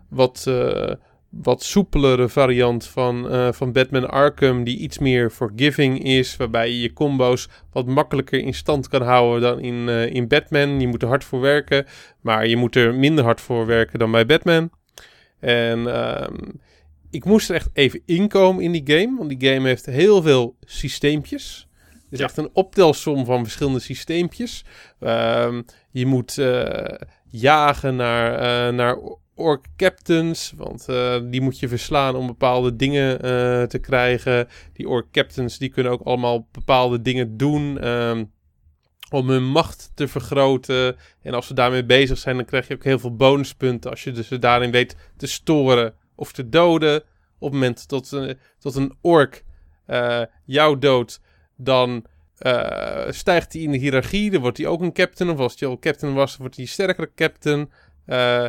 wat, 0.08 0.44
eh, 0.48 0.92
wat 1.28 1.62
soepelere 1.62 2.28
variant 2.28 2.86
van, 2.86 3.30
eh, 3.30 3.52
van 3.52 3.72
Batman 3.72 4.10
Arkham, 4.10 4.64
die 4.64 4.78
iets 4.78 4.98
meer 4.98 5.30
forgiving 5.30 6.02
is, 6.04 6.36
waarbij 6.36 6.68
je 6.70 6.80
je 6.80 6.92
combo's 6.92 7.48
wat 7.72 7.86
makkelijker 7.86 8.38
in 8.40 8.54
stand 8.54 8.88
kan 8.88 9.02
houden 9.02 9.40
dan 9.40 9.60
in, 9.60 9.88
eh, 9.88 10.14
in 10.14 10.28
Batman. 10.28 10.80
Je 10.80 10.86
moet 10.86 11.02
er 11.02 11.08
hard 11.08 11.24
voor 11.24 11.40
werken, 11.40 11.86
maar 12.20 12.46
je 12.46 12.56
moet 12.56 12.76
er 12.76 12.94
minder 12.94 13.24
hard 13.24 13.40
voor 13.40 13.66
werken 13.66 13.98
dan 13.98 14.10
bij 14.10 14.26
Batman. 14.26 14.70
En 15.40 15.86
ehm, 15.94 16.34
ik 17.10 17.24
moest 17.24 17.48
er 17.48 17.54
echt 17.54 17.70
even 17.72 18.02
inkomen 18.06 18.62
in 18.64 18.72
die 18.72 18.82
game, 18.84 19.16
want 19.16 19.38
die 19.38 19.50
game 19.52 19.68
heeft 19.68 19.86
heel 19.86 20.22
veel 20.22 20.56
systeempjes. 20.60 21.68
Het 21.92 22.12
is 22.12 22.18
Ja. 22.18 22.24
echt 22.24 22.36
een 22.36 22.50
optelsom 22.52 23.24
van 23.24 23.42
verschillende 23.42 23.80
systeempjes. 23.80 24.64
Ehm, 25.00 25.62
je 25.90 26.06
moet 26.06 26.36
jagen 27.30 27.96
naar, 27.96 28.34
eh, 28.34 28.74
naar 28.74 28.98
ork 29.38 29.66
captains, 29.76 30.52
want 30.56 30.88
eh, 30.88 31.20
die 31.24 31.40
moet 31.40 31.58
je 31.58 31.68
verslaan 31.68 32.16
om 32.16 32.26
bepaalde 32.26 32.76
dingen 32.76 33.20
eh, 33.20 33.62
te 33.62 33.78
krijgen. 33.78 34.48
Die 34.72 34.88
ork 34.88 35.10
captains 35.12 35.58
die 35.58 35.68
kunnen 35.68 35.92
ook 35.92 36.02
allemaal 36.02 36.48
bepaalde 36.52 37.02
dingen 37.02 37.36
doen 37.36 37.78
ehm, 37.78 38.24
om 39.10 39.28
hun 39.28 39.44
macht 39.44 39.90
te 39.94 40.08
vergroten. 40.08 40.96
En 41.22 41.34
als 41.34 41.46
ze 41.46 41.54
daarmee 41.54 41.84
bezig 41.84 42.18
zijn, 42.18 42.36
dan 42.36 42.44
krijg 42.44 42.68
je 42.68 42.74
ook 42.74 42.84
heel 42.84 42.98
veel 42.98 43.16
bonuspunten 43.16 43.90
als 43.90 44.04
je 44.04 44.12
dus 44.12 44.28
daarin 44.28 44.70
weet 44.70 44.96
te 45.16 45.26
storen 45.26 45.94
of 46.14 46.32
te 46.32 46.48
doden. 46.48 46.96
Op 47.38 47.50
het 47.50 47.52
moment 47.52 47.88
dat, 47.88 48.10
een 48.74 48.96
eh, 49.86 50.22
jou 50.44 50.78
doodt, 50.78 51.20
dan 51.56 52.04
eh, 52.38 53.04
stijgt 53.10 53.52
hij 53.52 53.62
in 53.62 53.70
de 53.70 53.78
hiërarchie. 53.78 54.30
Dan 54.30 54.40
wordt 54.40 54.58
hij 54.58 54.66
ook 54.66 54.80
een 54.80 54.92
captain. 54.92 55.30
Of 55.30 55.38
als 55.38 55.54
hij 55.58 55.68
al 55.68 55.78
captain 55.78 56.14
was, 56.14 56.36
wordt 56.36 56.56
hij 56.56 56.64
sterkere 56.64 57.10
captain. 57.14 57.70
Eh, 58.06 58.44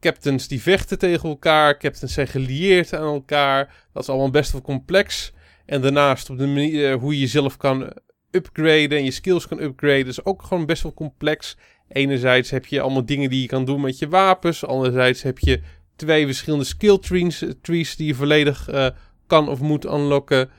captains 0.00 0.48
die 0.48 0.62
vechten 0.62 0.98
tegen 0.98 1.28
elkaar. 1.28 1.78
Captains 1.78 2.14
zijn 2.14 2.28
gelieerd 2.28 2.94
aan 2.94 3.14
elkaar. 3.14 3.74
Dat 3.92 4.02
is 4.02 4.08
allemaal 4.08 4.30
best 4.30 4.52
wel 4.52 4.62
complex. 4.62 5.32
En 5.66 5.80
daarnaast 5.80 6.30
op 6.30 6.38
de 6.38 6.46
manier 6.46 6.92
eh, 6.92 6.98
hoe 6.98 7.12
je 7.12 7.20
jezelf 7.20 7.56
kan 7.56 7.92
upgraden 8.30 8.98
en 8.98 9.04
je 9.04 9.10
skills 9.10 9.48
kan 9.48 9.60
upgraden 9.60 10.06
is 10.06 10.24
ook 10.24 10.42
gewoon 10.42 10.66
best 10.66 10.82
wel 10.82 10.94
complex. 10.94 11.56
Enerzijds 11.88 12.50
heb 12.50 12.66
je 12.66 12.80
allemaal 12.80 13.06
dingen 13.06 13.30
die 13.30 13.40
je 13.40 13.46
kan 13.46 13.64
doen 13.64 13.80
met 13.80 13.98
je 13.98 14.08
wapens. 14.08 14.66
Anderzijds 14.66 15.22
heb 15.22 15.38
je 15.38 15.60
twee 15.96 16.26
verschillende 16.26 16.64
skill 16.64 16.98
trees, 16.98 17.44
trees 17.62 17.96
die 17.96 18.06
je 18.06 18.14
volledig 18.14 18.68
kan 19.26 19.48
of 19.48 19.60
moet 19.60 19.84
unlocken. 19.84 20.50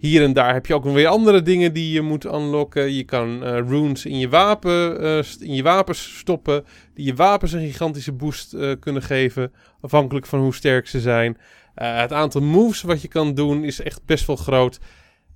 Hier 0.00 0.22
en 0.22 0.32
daar 0.32 0.52
heb 0.52 0.66
je 0.66 0.74
ook 0.74 0.84
weer 0.84 1.06
andere 1.06 1.42
dingen 1.42 1.72
die 1.72 1.92
je 1.92 2.00
moet 2.00 2.24
unlocken. 2.24 2.92
Je 2.92 3.04
kan 3.04 3.44
eh, 3.44 3.52
runes 3.52 4.06
in 4.06 4.18
je, 4.18 4.28
wapen, 4.28 5.00
eh, 5.00 5.24
in 5.38 5.54
je 5.54 5.62
wapens 5.62 6.18
stoppen. 6.18 6.64
Die 6.94 7.06
je 7.06 7.14
wapens 7.14 7.52
een 7.52 7.66
gigantische 7.66 8.12
boost 8.12 8.54
eh, 8.54 8.72
kunnen 8.80 9.02
geven. 9.02 9.52
Afhankelijk 9.80 10.26
van 10.26 10.40
hoe 10.40 10.54
sterk 10.54 10.88
ze 10.88 11.00
zijn. 11.00 11.38
Het 11.74 12.12
aantal 12.12 12.40
moves 12.40 12.82
wat 12.82 13.02
je 13.02 13.08
kan 13.08 13.34
doen 13.34 13.64
is 13.64 13.80
echt 13.80 14.04
best 14.04 14.26
wel 14.26 14.36
groot. 14.36 14.78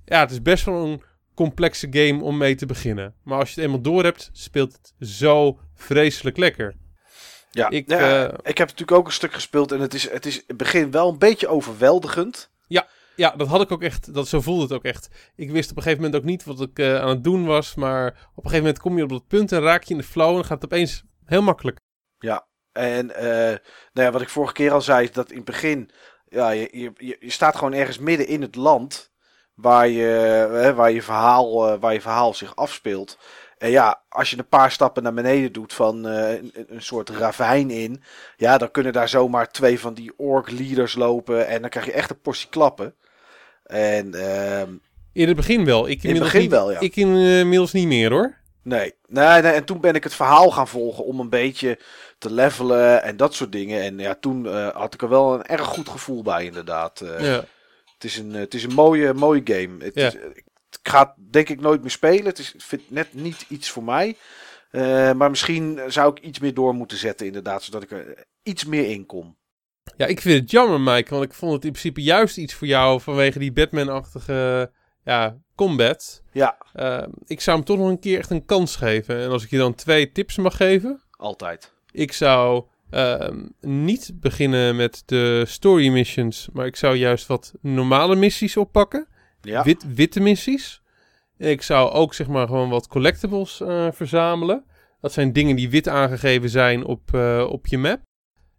Ja, 0.05 0.19
het 0.19 0.31
is 0.31 0.41
best 0.41 0.65
wel 0.65 0.85
een 0.85 1.01
complexe 1.35 1.87
game 1.89 2.23
om 2.23 2.37
mee 2.37 2.55
te 2.55 2.65
beginnen. 2.65 3.13
Maar 3.23 3.39
als 3.39 3.49
je 3.49 3.55
het 3.55 3.63
eenmaal 3.63 3.81
door 3.81 4.03
hebt, 4.03 4.29
speelt 4.33 4.73
het 4.73 5.09
zo 5.09 5.59
vreselijk 5.75 6.37
lekker. 6.37 6.75
Ja, 7.51 7.69
Ik, 7.69 7.87
nou 7.87 8.01
ja, 8.01 8.25
ik 8.25 8.57
heb 8.57 8.67
natuurlijk 8.67 8.97
ook 8.97 9.05
een 9.05 9.13
stuk 9.13 9.33
gespeeld 9.33 9.71
en 9.71 9.79
het 9.79 9.93
is, 9.93 10.09
het 10.09 10.25
is 10.25 10.35
in 10.35 10.43
het 10.47 10.57
begin 10.57 10.91
wel 10.91 11.09
een 11.09 11.19
beetje 11.19 11.47
overweldigend. 11.47 12.49
Ja, 12.67 12.87
dat 13.15 13.47
had 13.47 13.61
ik 13.61 13.71
ook 13.71 13.83
echt. 13.83 14.13
Dat, 14.13 14.27
zo 14.27 14.41
voelde 14.41 14.61
het 14.61 14.73
ook 14.73 14.83
echt. 14.83 15.09
Ik 15.35 15.51
wist 15.51 15.71
op 15.71 15.77
een 15.77 15.83
gegeven 15.83 16.03
moment 16.03 16.21
ook 16.21 16.27
niet 16.29 16.43
wat 16.43 16.61
ik 16.61 16.79
eh, 16.79 17.01
aan 17.01 17.09
het 17.09 17.23
doen 17.23 17.45
was. 17.45 17.75
Maar 17.75 18.07
op 18.07 18.43
een 18.43 18.49
gegeven 18.49 18.57
moment 18.57 18.79
kom 18.79 18.97
je 18.97 19.03
op 19.03 19.09
dat 19.09 19.27
punt 19.27 19.51
en 19.51 19.61
raak 19.61 19.83
je 19.83 19.93
in 19.93 19.99
de 19.99 20.05
flow. 20.05 20.37
En 20.37 20.45
gaat 20.45 20.61
het 20.61 20.73
opeens 20.73 21.03
heel 21.25 21.41
makkelijk. 21.41 21.79
En 22.71 23.15
eh, 23.15 23.57
nou 23.93 24.07
ja, 24.07 24.11
wat 24.11 24.21
ik 24.21 24.29
vorige 24.29 24.53
keer 24.53 24.71
al 24.71 24.81
zei, 24.81 25.03
is 25.03 25.11
dat 25.11 25.29
in 25.29 25.35
het 25.35 25.45
begin, 25.45 25.89
ja, 26.25 26.49
je, 26.49 26.69
je, 26.71 27.17
je 27.19 27.31
staat 27.31 27.55
gewoon 27.55 27.73
ergens 27.73 27.99
midden 27.99 28.27
in 28.27 28.41
het 28.41 28.55
land 28.55 29.11
waar 29.53 29.87
je, 29.87 30.03
hè, 30.51 30.73
waar 30.73 30.91
je, 30.91 31.01
verhaal, 31.01 31.67
eh, 31.67 31.79
waar 31.79 31.93
je 31.93 32.01
verhaal 32.01 32.33
zich 32.33 32.55
afspeelt. 32.55 33.17
En 33.57 33.69
ja, 33.69 34.03
als 34.09 34.29
je 34.29 34.37
een 34.37 34.47
paar 34.47 34.71
stappen 34.71 35.03
naar 35.03 35.13
beneden 35.13 35.53
doet 35.53 35.73
van 35.73 36.03
een, 36.03 36.51
soort 36.77 37.09
ravijn 37.09 37.69
in, 37.69 38.03
ja, 38.37 38.57
dan 38.57 38.71
kunnen 38.71 38.93
daar 38.93 39.09
zomaar 39.09 39.51
twee 39.51 39.79
van 39.79 39.93
die 39.93 40.13
ork 40.17 40.51
leaders 40.51 40.95
lopen 40.95 41.47
en 41.47 41.61
dan 41.61 41.69
krijg 41.69 41.85
je 41.85 41.91
echt 41.91 42.09
een 42.09 42.21
portie 42.21 42.49
klappen. 42.49 42.95
En 43.65 44.13
ehm, 44.13 44.69
In 45.13 45.27
het 45.27 45.35
begin 45.35 45.65
wel. 45.65 45.87
Ik 45.87 45.93
het 45.95 46.03
inmiddels 46.03 46.31
begin 46.31 46.41
niet, 46.41 46.51
wel, 46.51 46.71
ja. 46.71 46.79
Ik 46.79 46.95
inmiddels 46.95 47.71
niet 47.71 47.87
meer 47.87 48.11
hoor. 48.11 48.37
Nee. 48.63 48.93
nee, 49.07 49.41
nee. 49.41 49.51
En 49.51 49.65
toen 49.65 49.79
ben 49.79 49.95
ik 49.95 50.03
het 50.03 50.13
verhaal 50.15 50.51
gaan 50.51 50.67
volgen 50.67 51.05
om 51.05 51.19
een 51.19 51.29
beetje 51.29 51.79
te 52.17 52.31
levelen 52.33 53.03
en 53.03 53.17
dat 53.17 53.33
soort 53.33 53.51
dingen. 53.51 53.81
En 53.81 53.99
ja, 53.99 54.15
toen 54.19 54.47
eh, 54.47 54.67
had 54.69 54.93
ik 54.93 55.01
er 55.01 55.09
wel 55.09 55.33
een 55.33 55.43
erg 55.45 55.65
goed 55.65 55.89
gevoel 55.89 56.21
bij, 56.23 56.45
inderdaad. 56.45 57.01
Eh, 57.01 57.19
Ja. 57.25 57.43
Het 57.93 58.03
is 58.03 58.17
een, 58.17 58.33
eh, 58.33 58.39
het 58.39 58.53
is 58.53 58.63
een 58.63 58.73
mooie, 58.73 59.13
mooie 59.13 59.41
game. 59.43 59.83
Het, 59.83 59.95
Ja. 59.95 60.07
is, 60.07 60.13
ik 60.13 60.43
ga 60.83 60.99
het 60.99 61.31
denk 61.33 61.49
ik 61.49 61.61
nooit 61.61 61.81
meer 61.81 61.91
spelen. 61.91 62.25
Het 62.25 62.39
is, 62.39 62.53
vind 62.57 62.81
het 62.81 62.91
net 62.91 63.13
niet 63.13 63.45
iets 63.49 63.69
voor 63.69 63.83
mij. 63.83 64.15
Eh, 64.71 65.11
maar 65.13 65.29
misschien 65.29 65.79
zou 65.87 66.11
ik 66.15 66.23
iets 66.23 66.39
meer 66.39 66.53
door 66.53 66.73
moeten 66.73 66.97
zetten, 66.97 67.25
inderdaad. 67.25 67.63
Zodat 67.63 67.83
ik 67.83 67.91
er 67.91 68.25
iets 68.43 68.65
meer 68.65 68.89
in 68.89 69.05
kom. 69.05 69.37
Ja, 69.97 70.05
ik 70.05 70.21
vind 70.21 70.39
het 70.41 70.51
jammer, 70.51 70.81
Mike. 70.81 71.09
Want 71.09 71.23
ik 71.25 71.33
vond 71.33 71.53
het 71.53 71.65
in 71.65 71.71
principe 71.71 72.01
juist 72.03 72.37
iets 72.37 72.53
voor 72.53 72.67
jou 72.67 73.01
vanwege 73.01 73.39
die 73.39 73.51
Batman-achtige 73.51 74.71
ja, 75.03 75.37
combat. 75.55 76.23
Ja, 76.31 76.57
Eh, 76.73 77.03
ik 77.25 77.41
zou 77.41 77.57
hem 77.57 77.65
toch 77.65 77.77
nog 77.77 77.89
een 77.89 77.99
keer 77.99 78.17
echt 78.19 78.29
een 78.29 78.45
kans 78.45 78.75
geven. 78.75 79.19
En 79.21 79.29
als 79.29 79.43
ik 79.43 79.49
je 79.49 79.57
dan 79.57 79.75
twee 79.75 80.11
tips 80.11 80.37
mag 80.37 80.57
geven. 80.57 81.01
altijd. 81.17 81.73
Ik 81.91 82.11
zou 82.11 82.65
ehm, 82.89 83.45
niet 83.61 84.11
beginnen 84.15 84.75
met 84.75 85.03
de 85.05 85.43
story 85.47 85.89
missions, 85.89 86.49
maar 86.53 86.65
ik 86.65 86.75
zou 86.75 86.95
juist 86.95 87.27
wat 87.27 87.53
normale 87.61 88.15
missies 88.15 88.57
oppakken. 88.57 89.07
Ja, 89.41 89.63
Wit, 89.63 89.85
witte 89.95 90.19
missies. 90.19 90.81
Ik 91.37 91.61
zou 91.61 91.91
ook 91.91 92.13
zeg 92.13 92.27
maar 92.27 92.47
gewoon 92.47 92.69
wat 92.69 92.87
collectibles 92.87 93.61
eh, 93.61 93.87
verzamelen. 93.91 94.65
Dat 95.01 95.13
zijn 95.13 95.33
dingen 95.33 95.55
die 95.55 95.69
wit 95.69 95.87
aangegeven 95.87 96.49
zijn 96.49 96.85
op, 96.85 97.13
eh, 97.13 97.47
op 97.49 97.67
je 97.67 97.77
map. 97.77 97.99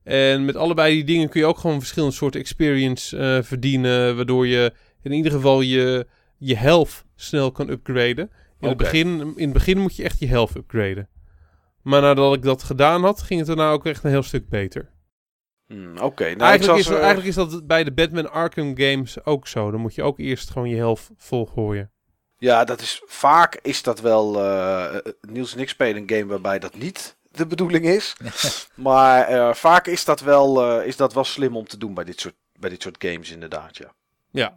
En 0.07 0.45
met 0.45 0.57
allebei 0.57 0.95
die 0.95 1.05
dingen 1.05 1.29
kun 1.29 1.41
je 1.41 1.47
ook 1.47 1.59
gewoon 1.59 1.79
verschillende 1.79 2.15
soorten 2.15 2.41
experience 2.41 3.17
eh, 3.17 3.43
verdienen. 3.43 4.17
Waardoor 4.17 4.47
je 4.47 4.73
in 5.03 5.13
ieder 5.13 5.33
geval 5.33 5.61
je, 5.61 6.07
je 6.39 6.57
health 6.57 7.05
snel 7.17 7.53
kan 7.53 7.69
upgraden. 7.69 8.31
In, 8.61 8.69
het 8.69 8.77
begin, 8.77 9.33
in 9.37 9.45
het 9.45 9.53
begin 9.53 9.79
moet 9.79 9.97
je 9.97 10.03
echt 10.03 10.19
je 10.19 10.27
health 10.27 10.57
upgraden. 10.57 11.09
Maar 11.83 12.01
nadat 12.01 12.35
ik 12.35 12.43
dat 12.43 12.63
gedaan 12.63 13.03
had, 13.03 13.23
ging 13.23 13.39
het 13.39 13.49
daarna 13.49 13.71
ook 13.71 13.87
echt 13.87 14.05
een 14.05 14.11
heel 14.11 14.23
stuk 14.23 14.49
beter. 14.49 14.91
Hmm, 15.67 15.99
oké. 15.99 16.25
Nou, 16.25 16.41
eigenlijk, 16.41 16.79
is, 16.79 16.89
eigenlijk 16.89 17.27
is 17.27 17.35
dat 17.35 17.67
bij 17.67 17.85
de 17.85 17.93
Batman 17.93 18.31
Arkham 18.31 18.79
games 18.79 19.25
ook 19.25 19.47
zo. 19.47 19.71
Dan 19.71 19.81
moet 19.81 19.95
je 19.95 20.03
ook 20.03 20.19
eerst 20.19 20.51
gewoon 20.51 20.69
je 20.69 20.77
health 20.77 21.11
volgooien. 21.17 21.91
Ja, 22.39 22.65
dat 22.65 22.81
is 22.81 23.03
vaak 23.07 23.59
is 23.63 23.83
dat 23.83 24.01
wel. 24.01 24.41
eh, 24.41 24.97
eh, 24.97 25.01
Niels 25.21 25.55
en 25.55 25.61
ik 25.61 25.69
spelen 25.69 26.03
een 26.03 26.11
game 26.11 26.27
waarbij 26.27 26.59
dat 26.59 26.77
niet 26.77 27.15
de 27.37 27.47
bedoeling 27.47 27.85
is. 27.85 28.16
maar 28.75 29.23
eh, 29.26 29.55
vaak 29.55 29.87
is 29.87 30.05
dat, 30.05 30.21
wel, 30.21 30.62
eh, 30.81 30.87
is 30.87 30.97
dat 30.97 31.12
wel 31.14 31.25
slim 31.25 31.57
om 31.57 31.66
te 31.66 31.78
doen 31.78 31.95
bij 31.95 32.05
dit 32.05 32.21
soort, 32.21 32.35
bij 32.59 32.71
dit 32.71 32.83
soort 32.83 32.97
games, 32.99 33.31
inderdaad. 33.31 33.76
Ja. 33.76 33.93
Ja. 34.31 34.57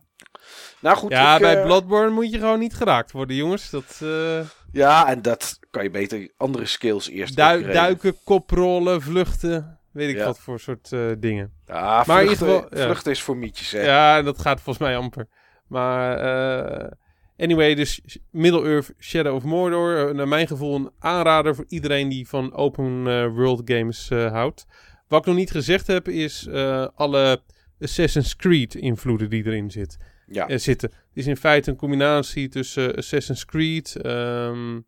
Nou 0.80 0.98
goed. 0.98 1.12
Ja, 1.12 1.36
ik, 1.36 1.42
bij 1.42 1.58
eh, 1.58 1.64
Bloodborne 1.66 2.10
moet 2.10 2.32
je 2.32 2.38
gewoon 2.40 2.60
niet 2.60 2.74
geraakt 2.76 3.12
worden, 3.12 3.36
jongens. 3.36 3.70
Dat, 3.70 4.02
Ja, 4.72 5.08
en 5.08 5.22
dat 5.22 5.60
kan 5.72 5.84
je 5.84 5.90
beter 5.90 6.32
andere 6.38 6.66
skills 6.66 7.10
eerst 7.10 7.32
upgraden. 7.32 7.74
duiken, 7.74 8.18
koprollen, 8.24 9.02
vluchten. 9.02 9.80
Weet 9.92 10.10
ik 10.10 10.16
Ja. 10.18 10.26
wat 10.26 10.40
voor 10.40 10.60
soort 10.60 10.90
dingen. 11.20 11.54
Ja, 11.66 12.04
Maar 12.08 12.24
vluchten, 12.26 12.48
ja. 12.48 12.84
vluchten 12.86 13.12
is 13.12 13.22
voor 13.22 13.38
mietjes, 13.38 13.72
hè. 13.72 13.82
Ja, 13.82 14.22
dat 14.22 14.40
gaat 14.42 14.62
volgens 14.62 14.86
mij 14.88 14.98
amper. 14.98 15.28
Maar 15.68 16.18
anyway, 17.40 17.76
dus 17.76 18.02
Middle-earth 18.32 18.94
Shadow 19.00 19.36
of 19.36 19.44
Mordor. 19.44 20.08
eh, 20.10 20.16
naar 20.16 20.28
mijn 20.28 20.48
gevoel 20.48 20.76
een 20.76 20.92
aanrader 21.00 21.56
voor 21.56 21.66
iedereen 21.68 22.10
die 22.10 22.28
van 22.28 22.54
open 22.54 23.08
eh, 23.08 23.28
world 23.36 23.62
games 23.66 24.10
eh, 24.10 24.32
houdt. 24.32 24.66
Wat 25.08 25.20
ik 25.20 25.26
nog 25.26 25.36
niet 25.36 25.52
gezegd 25.52 25.88
heb 25.88 26.08
is 26.08 26.48
alle 26.96 27.42
Assassin's 27.80 28.36
Creed 28.36 28.76
invloeden 28.76 29.30
die 29.30 29.46
erin 29.46 29.72
zit, 29.72 29.98
Ja. 30.28 30.58
zitten. 30.58 30.90
Het 30.90 31.18
is 31.18 31.28
in 31.28 31.38
feite 31.38 31.70
een 31.70 31.76
combinatie 31.78 32.50
tussen 32.50 32.96
Assassin's 32.96 33.46
Creed, 33.46 33.96
ehm, 33.96 34.80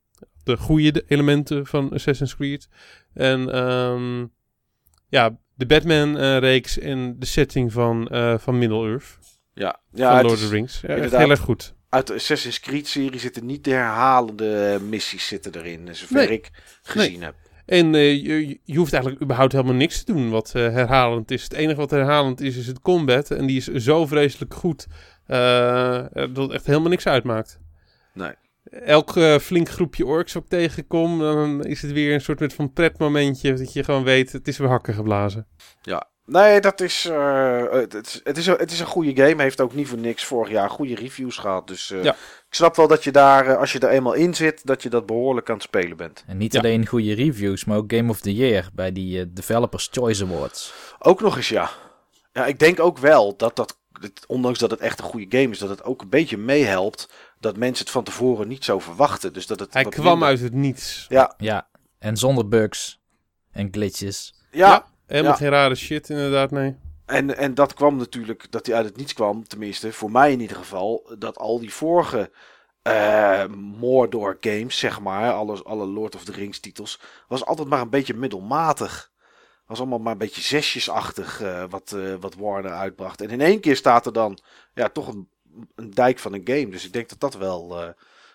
de 0.44 0.58
goede 0.58 1.04
elementen 1.08 1.66
van 1.66 1.94
Assassin's 1.94 2.36
Creed 2.36 2.68
en 3.14 3.50
ehm, 3.54 4.26
ja, 5.08 5.38
de 5.56 5.66
Batman-reeks 5.66 6.80
en 6.80 7.16
de 7.20 7.26
setting 7.26 7.72
van, 7.72 8.08
eh, 8.08 8.38
van 8.38 8.58
Middle-earth 8.58 9.18
Ja, 9.54 9.80
ja 9.92 10.14
van 10.16 10.22
Lord 10.26 10.34
of 10.42 10.48
the 10.48 10.54
Rings. 10.54 10.82
Ja, 10.82 10.88
echt 10.88 10.96
inderdaad. 10.96 11.20
heel 11.20 11.30
erg 11.30 11.40
goed. 11.40 11.76
Uit 11.92 12.08
de 12.08 12.14
Assassin's 12.14 12.60
Creed-serie 12.60 13.20
zitten 13.20 13.46
niet 13.46 13.64
de 13.64 13.72
herhalende 13.72 14.80
missies 14.90 15.28
zitten 15.28 15.56
erin, 15.56 15.96
zover 15.96 16.16
Nee. 16.16 16.28
ik 16.28 16.50
gezien 16.82 17.22
heb. 17.22 17.36
En 17.66 17.96
eh, 17.96 18.24
je, 18.24 18.60
je 18.64 18.78
hoeft 18.78 18.94
eigenlijk 18.94 19.24
überhaupt 19.24 19.52
helemaal 19.52 19.74
niks 19.74 20.04
te 20.04 20.14
doen 20.14 20.30
wat 20.30 20.52
eh, 20.56 20.62
herhalend 20.62 21.32
is. 21.32 21.44
Het 21.44 21.54
enige 21.54 21.80
wat 21.80 21.92
herhalend 21.92 22.42
is, 22.42 22.58
is 22.58 22.68
het 22.68 22.82
combat. 22.82 23.32
En 23.32 23.46
die 23.46 23.58
is 23.58 23.68
zo 23.68 24.06
vreselijk 24.06 24.54
goed 24.54 24.88
eh, 25.26 26.06
dat 26.12 26.38
het 26.38 26.52
echt 26.52 26.66
helemaal 26.66 26.90
niks 26.90 27.08
uitmaakt. 27.08 27.60
Nee. 28.14 28.34
Elk 28.70 29.18
eh, 29.18 29.38
flink 29.38 29.70
groepje 29.70 30.06
orks 30.06 30.36
ik 30.36 30.48
tegenkom, 30.48 31.20
dan 31.20 31.66
is 31.66 31.82
het 31.82 31.92
weer 31.92 32.14
een 32.14 32.22
soort 32.22 32.54
van 32.54 32.74
pretmomentje. 32.74 33.54
Dat 33.54 33.74
je 33.74 33.84
gewoon 33.84 34.04
weet, 34.04 34.32
het 34.32 34.48
is 34.48 34.58
weer 34.58 34.70
hakken 34.70 34.94
geblazen. 34.94 35.48
Ja, 35.82 36.11
nee, 36.26 36.60
dat 36.62 36.82
is, 36.82 37.06
eh, 37.06 37.64
het, 37.72 37.94
het, 37.94 38.08
is- 38.08 38.22
het, 38.24 38.38
is 38.38 38.48
een, 38.48 38.56
het 38.58 38.72
is 38.72 38.80
een 38.80 38.86
goede 38.86 39.16
game. 39.28 39.42
Heeft 39.42 39.62
ook 39.62 39.74
niet 39.74 39.88
voor 39.88 39.98
niks 39.98 40.26
vorig 40.26 40.52
jaar 40.52 40.70
goede 40.70 40.96
reviews 40.96 41.38
gehad. 41.38 41.68
Dus 41.68 41.92
eh, 41.92 42.04
Ja. 42.04 42.12
ik 42.14 42.54
snap 42.56 42.76
wel 42.76 42.88
dat 42.88 43.04
je 43.04 43.12
daar, 43.12 43.48
eh, 43.48 43.58
als 43.58 43.72
je 43.72 43.80
er 43.80 43.90
eenmaal 43.90 44.14
in 44.14 44.34
zit, 44.36 44.66
dat 44.66 44.84
je 44.84 44.90
dat 44.90 45.06
behoorlijk 45.06 45.50
aan 45.50 45.56
het 45.56 45.64
spelen 45.64 45.98
bent. 45.98 46.24
En 46.28 46.38
niet 46.38 46.54
Ja. 46.54 46.60
alleen 46.60 46.88
goede 46.88 47.14
reviews, 47.14 47.66
maar 47.66 47.78
ook 47.78 47.94
Game 47.94 48.10
of 48.10 48.20
the 48.20 48.34
Year 48.34 48.70
bij 48.74 48.92
die 48.92 49.34
Developers 49.34 49.90
Choice 49.92 50.24
Awards. 50.26 50.74
Ook 51.00 51.22
nog 51.22 51.36
eens, 51.36 51.50
ja. 51.50 51.70
Ja, 52.34 52.46
ik 52.46 52.60
denk 52.60 52.80
ook 52.80 52.98
wel 52.98 53.36
dat 53.38 53.56
dat, 53.56 53.78
dat, 54.00 54.12
ondanks 54.28 54.60
dat 54.60 54.72
het 54.72 54.80
echt 54.80 55.00
een 55.00 55.06
goede 55.06 55.38
game 55.38 55.52
is, 55.54 55.60
dat 55.60 55.70
het 55.70 55.84
ook 55.84 56.02
een 56.02 56.10
beetje 56.10 56.38
meehelpt 56.38 57.10
dat 57.40 57.58
mensen 57.58 57.84
het 57.84 57.94
van 57.94 58.04
tevoren 58.04 58.48
niet 58.48 58.64
zo 58.66 58.80
verwachten. 58.80 59.34
Dus 59.34 59.48
dat 59.48 59.60
het 59.60 59.74
Hij 59.74 59.84
kwam 59.84 60.06
minder- 60.06 60.28
uit 60.28 60.40
het 60.40 60.54
niets. 60.54 61.06
Ja, 61.10 61.34
Ja, 61.38 61.68
en 62.00 62.18
zonder 62.18 62.48
bugs 62.48 63.00
en 63.52 63.68
glitches. 63.72 64.34
ja, 64.52 64.86
Helemaal 65.12 65.32
Ja. 65.32 65.38
geen 65.38 65.50
rare 65.50 65.76
shit 65.76 66.10
inderdaad, 66.10 66.52
nee. 66.52 66.76
En, 67.06 67.38
en 67.38 67.54
dat 67.54 67.74
kwam 67.74 67.96
natuurlijk, 67.96 68.48
dat 68.50 68.66
hij 68.66 68.76
uit 68.76 68.86
het 68.86 68.98
niets 68.98 69.14
kwam, 69.14 69.48
tenminste 69.48 69.94
voor 69.94 70.12
mij 70.12 70.32
in 70.32 70.40
ieder 70.40 70.58
geval, 70.58 71.16
dat 71.18 71.38
al 71.38 71.60
die 71.60 71.74
vorige 71.74 72.32
eh 72.82 73.46
Mordor 73.80 74.38
games, 74.40 74.78
zeg 74.78 75.00
maar, 75.00 75.32
alle, 75.32 75.64
alle 75.64 75.86
Lord 75.86 76.16
of 76.16 76.24
the 76.24 76.32
Rings 76.32 76.60
titels, 76.60 77.00
was 77.28 77.46
altijd 77.46 77.68
maar 77.68 77.82
een 77.82 77.90
beetje 77.90 78.14
middelmatig. 78.14 79.10
Was 79.66 79.80
allemaal 79.80 80.00
maar 80.00 80.12
een 80.12 80.18
beetje 80.18 80.42
zesjesachtig 80.42 81.42
eh, 81.42 81.64
wat, 81.70 81.92
eh, 81.92 82.14
wat 82.20 82.36
Warner 82.36 82.72
uitbracht. 82.72 83.22
En 83.22 83.30
in 83.30 83.42
één 83.42 83.60
keer 83.60 83.76
staat 83.76 84.06
er 84.06 84.14
dan 84.14 84.38
ja, 84.74 84.90
toch 84.90 85.08
een, 85.08 85.30
een 85.76 85.90
dijk 85.92 86.20
van 86.20 86.34
een 86.34 86.42
game. 86.44 86.70
Dus 86.70 86.86
ik 86.86 86.94
denk 86.94 87.10
dat 87.10 87.20
dat 87.20 87.34
wel, 87.36 87.78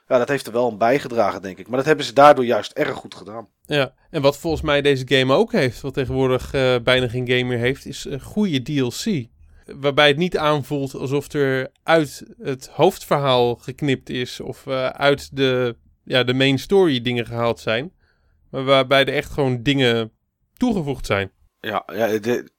ja, 0.08 0.18
dat 0.18 0.28
heeft 0.28 0.46
er 0.46 0.52
wel 0.52 0.70
aan 0.70 0.78
bijgedragen, 0.78 1.42
denk 1.42 1.58
ik. 1.58 1.68
Maar 1.68 1.76
dat 1.76 1.86
hebben 1.86 2.04
ze 2.04 2.12
daardoor 2.12 2.44
juist 2.44 2.72
erg 2.72 2.96
goed 2.96 3.14
gedaan. 3.14 3.48
Ja, 3.66 3.94
en 4.10 4.22
wat 4.22 4.38
volgens 4.38 4.62
mij 4.62 4.82
deze 4.82 5.04
game 5.08 5.34
ook 5.34 5.52
heeft, 5.52 5.80
wat 5.80 5.94
tegenwoordig 5.94 6.52
eh, 6.54 6.76
bijna 6.82 7.08
geen 7.08 7.28
game 7.28 7.42
meer 7.42 7.58
heeft, 7.58 7.86
is 7.86 8.04
een 8.04 8.20
goede 8.20 8.62
DLC. 8.62 9.26
Waarbij 9.80 10.08
het 10.08 10.16
niet 10.16 10.36
aanvoelt 10.38 10.94
alsof 10.94 11.32
er 11.32 11.70
uit 11.82 12.22
het 12.42 12.66
hoofdverhaal 12.66 13.54
geknipt 13.54 14.08
is 14.08 14.40
of 14.40 14.66
eh, 14.66 14.86
uit 14.86 15.36
de, 15.36 15.76
ja, 16.04 16.24
de 16.24 16.34
main 16.34 16.58
story 16.58 17.00
dingen 17.00 17.26
gehaald 17.26 17.60
zijn. 17.60 17.92
Maar 18.50 18.64
waarbij 18.64 19.00
er 19.04 19.14
echt 19.14 19.30
gewoon 19.32 19.62
dingen 19.62 20.12
toegevoegd 20.56 21.06
zijn. 21.06 21.30
Ja, 21.60 21.82
ja 21.92 22.18
de, 22.18 22.50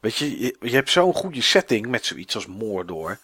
weet 0.00 0.16
je, 0.16 0.40
je, 0.40 0.56
je 0.60 0.70
hebt 0.70 0.90
zo'n 0.90 1.14
goede 1.14 1.42
setting 1.42 1.86
met 1.86 2.06
zoiets 2.06 2.34
als 2.34 2.46
Mordor. 2.46 3.18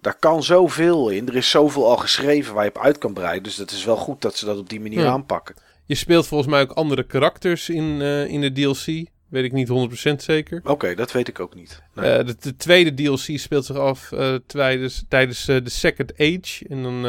Daar 0.00 0.18
kan 0.18 0.42
zoveel 0.42 1.08
in. 1.08 1.28
Er 1.28 1.36
is 1.36 1.50
zoveel 1.50 1.86
al 1.86 1.96
geschreven 1.96 2.54
waar 2.54 2.64
je 2.64 2.70
op 2.74 2.82
uit 2.82 2.98
kan 2.98 3.12
breiden. 3.12 3.42
Dus 3.42 3.56
dat 3.56 3.70
is 3.70 3.84
wel 3.84 3.96
goed 3.96 4.20
dat 4.22 4.36
ze 4.36 4.44
dat 4.44 4.58
op 4.58 4.68
die 4.68 4.80
manier 4.80 5.00
Ja. 5.00 5.10
aanpakken. 5.10 5.54
Je 5.84 5.94
speelt 5.94 6.26
volgens 6.26 6.50
mij 6.50 6.60
ook 6.60 6.70
andere 6.70 7.02
karakters 7.02 7.68
in, 7.68 8.00
eh, 8.00 8.26
in 8.26 8.40
de 8.40 8.52
DLC. 8.52 9.10
Weet 9.28 9.44
ik 9.44 9.52
niet 9.52 9.68
100% 9.68 10.22
zeker. 10.22 10.60
Oké, 10.64 10.94
dat 10.94 11.12
weet 11.12 11.28
ik 11.28 11.40
ook 11.40 11.54
niet. 11.54 11.82
Nee. 11.94 12.10
Eh, 12.10 12.26
de, 12.26 12.36
de 12.40 12.56
tweede 12.56 12.94
DLC 12.94 13.38
speelt 13.38 13.64
zich 13.64 13.76
af 13.76 14.12
eh, 14.12 14.34
tijdens, 14.46 15.04
tijdens 15.08 15.44
de 15.44 15.62
Second 15.64 16.12
Age. 16.12 16.68
En 16.68 16.82
dan 16.82 17.02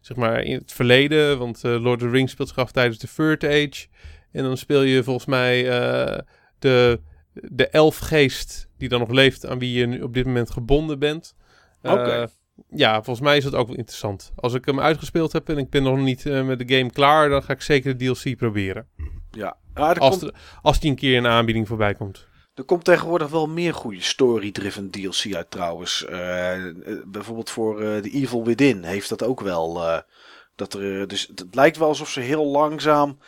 zeg 0.00 0.16
maar 0.16 0.42
in 0.42 0.58
het 0.58 0.72
verleden. 0.72 1.38
Want 1.38 1.62
Lord 1.62 2.02
of 2.02 2.08
the 2.08 2.08
Rings 2.08 2.32
speelt 2.32 2.48
zich 2.48 2.58
af 2.58 2.72
tijdens 2.72 2.98
de 2.98 3.08
Third 3.16 3.44
Age. 3.44 3.86
En 4.32 4.42
dan 4.42 4.56
speel 4.56 4.82
je 4.82 5.02
volgens 5.02 5.26
mij 5.26 5.64
de, 6.58 7.00
de 7.32 7.68
elfgeest 7.68 8.68
die 8.78 8.88
dan 8.88 9.00
nog 9.00 9.10
leeft. 9.10 9.46
Aan 9.46 9.58
wie 9.58 9.78
je 9.78 9.86
nu 9.86 10.00
op 10.00 10.14
dit 10.14 10.24
moment 10.24 10.50
gebonden 10.50 10.98
bent. 10.98 11.34
Oké. 11.82 12.28
Ja, 12.68 12.94
volgens 12.94 13.20
mij 13.20 13.36
is 13.36 13.44
dat 13.44 13.54
ook 13.54 13.66
wel 13.66 13.76
interessant. 13.76 14.32
Als 14.36 14.54
ik 14.54 14.64
hem 14.64 14.80
uitgespeeld 14.80 15.32
heb 15.32 15.48
en 15.48 15.58
ik 15.58 15.70
ben 15.70 15.82
nog 15.82 15.98
niet 15.98 16.26
eh, 16.26 16.44
met 16.46 16.58
de 16.68 16.76
game 16.76 16.90
klaar. 16.90 17.28
Dan 17.28 17.42
ga 17.42 17.52
ik 17.52 17.62
zeker 17.62 17.98
de 17.98 18.04
DLC 18.14 18.36
proberen. 18.36 18.86
ja. 19.30 19.56
Ah, 19.74 19.88
Als, 19.98 20.18
komt, 20.18 20.20
de- 20.20 20.32
als 20.62 20.80
die 20.80 20.90
een 20.90 20.96
keer 20.96 21.14
in 21.16 21.22
de 21.22 21.28
aanbieding 21.28 21.68
voorbij 21.68 21.94
komt. 21.94 22.26
er 22.54 22.64
komt 22.64 22.84
tegenwoordig 22.84 23.28
wel 23.28 23.46
meer 23.48 23.74
goede 23.74 24.00
story-driven 24.02 24.90
DLC 24.90 25.34
uit 25.34 25.50
trouwens. 25.50 26.04
Eh, 26.04 26.66
eh, 26.66 26.74
bijvoorbeeld 27.06 27.50
voor 27.50 27.80
eh 27.82 27.98
The 27.98 28.10
Evil 28.10 28.44
Within 28.44 28.82
heeft 28.82 29.08
dat 29.08 29.22
ook 29.22 29.40
wel. 29.40 29.80
dat 30.54 30.74
er, 30.74 31.08
dus 31.08 31.26
het 31.34 31.54
lijkt 31.54 31.76
wel 31.76 31.88
alsof 31.88 32.08
ze 32.10 32.20
heel 32.20 32.46
langzaam 32.46 33.18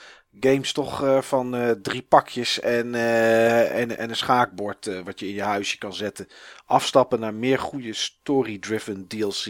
games 0.40 0.72
toch 0.72 1.02
eh, 1.02 1.20
van 1.20 1.56
eh, 1.56 1.70
drie 1.70 2.02
pakjes 2.02 2.60
en, 2.60 2.94
eh, 2.94 3.80
en, 3.80 3.98
en 3.98 4.08
een 4.08 4.16
schaakbord 4.16 5.02
wat 5.04 5.20
je 5.20 5.28
in 5.28 5.34
je 5.34 5.42
huisje 5.42 5.78
kan 5.78 5.94
zetten. 5.94 6.26
Afstappen 6.66 7.20
naar 7.20 7.34
meer 7.34 7.58
goede 7.58 7.92
story-driven 7.92 9.06
DLC. 9.06 9.46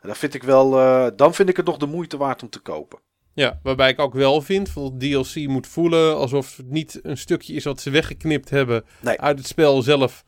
En 0.00 0.08
dat 0.08 0.18
vind 0.18 0.34
ik 0.34 0.42
wel, 0.42 0.70
dan 1.16 1.34
vind 1.34 1.48
ik 1.48 1.56
het 1.56 1.66
nog 1.66 1.76
de 1.76 1.86
moeite 1.86 2.16
waard 2.16 2.42
om 2.42 2.48
te 2.48 2.58
kopen. 2.60 2.98
Ja, 3.32 3.60
waarbij 3.62 3.90
ik 3.90 3.98
ook 3.98 4.14
wel 4.14 4.40
vind, 4.40 4.74
dat 4.74 5.00
DLC 5.00 5.34
moet 5.34 5.66
voelen 5.66 6.16
alsof 6.16 6.56
het 6.56 6.70
niet 6.70 7.00
een 7.02 7.18
stukje 7.18 7.54
is 7.54 7.64
wat 7.64 7.80
ze 7.80 7.90
weggeknipt 7.90 8.50
hebben 8.50 8.84
Nee. 9.00 9.20
uit 9.20 9.38
het 9.38 9.46
spel 9.46 9.82
zelf. 9.82 10.24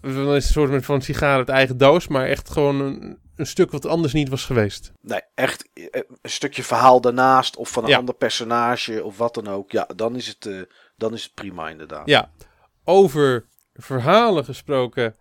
Dan 0.00 0.10
is 0.34 0.48
het 0.48 0.56
een 0.56 0.68
soort 0.68 0.84
van 0.84 1.02
sigaar 1.02 1.36
uit 1.36 1.48
eigen 1.48 1.78
doos, 1.78 2.08
maar 2.08 2.26
echt 2.26 2.50
gewoon 2.50 2.80
een, 2.80 3.18
een 3.36 3.46
stuk 3.46 3.70
wat 3.70 3.86
anders 3.86 4.12
niet 4.12 4.28
was 4.28 4.44
geweest. 4.44 4.92
Nee, 5.00 5.20
echt 5.34 5.68
eh, 5.74 5.84
een 6.22 6.30
stukje 6.30 6.62
verhaal 6.62 7.00
daarnaast 7.00 7.56
of 7.56 7.70
van 7.70 7.82
een 7.84 7.88
Ja. 7.90 7.96
ander 7.98 8.14
personage 8.14 9.04
of 9.04 9.18
wat 9.18 9.34
dan 9.34 9.48
ook. 9.48 9.70
Ja, 9.72 9.88
dan 9.96 10.16
is 10.16 10.26
het, 10.26 10.46
eh, 10.46 10.60
dan 10.96 11.12
is 11.14 11.22
het 11.22 11.34
prima 11.34 11.68
inderdaad. 11.68 12.08
Ja, 12.08 12.30
over 12.84 13.46
verhalen 13.74 14.44
gesproken 14.44 15.14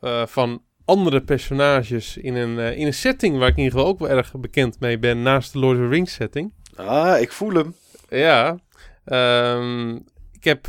eh, 0.00 0.26
van 0.26 0.62
andere 0.84 1.22
personages 1.22 2.16
in 2.16 2.34
een, 2.34 2.58
in 2.76 2.86
een 2.86 2.94
setting 2.94 3.38
waar 3.38 3.48
ik 3.48 3.56
in 3.56 3.62
ieder 3.62 3.78
geval 3.78 3.92
ook 3.92 3.98
wel 3.98 4.08
erg 4.10 4.32
bekend 4.32 4.80
mee 4.80 4.98
ben, 4.98 5.22
naast 5.22 5.52
de 5.52 5.58
Lord 5.58 5.76
of 5.78 5.82
the 5.82 5.88
Rings 5.88 6.14
setting. 6.14 6.52
Ah, 6.76 7.20
ik 7.20 7.32
voel 7.32 7.52
hem. 7.54 7.74
Ja, 8.08 8.58
ehm, 9.04 9.94
ik 10.32 10.44
heb 10.44 10.66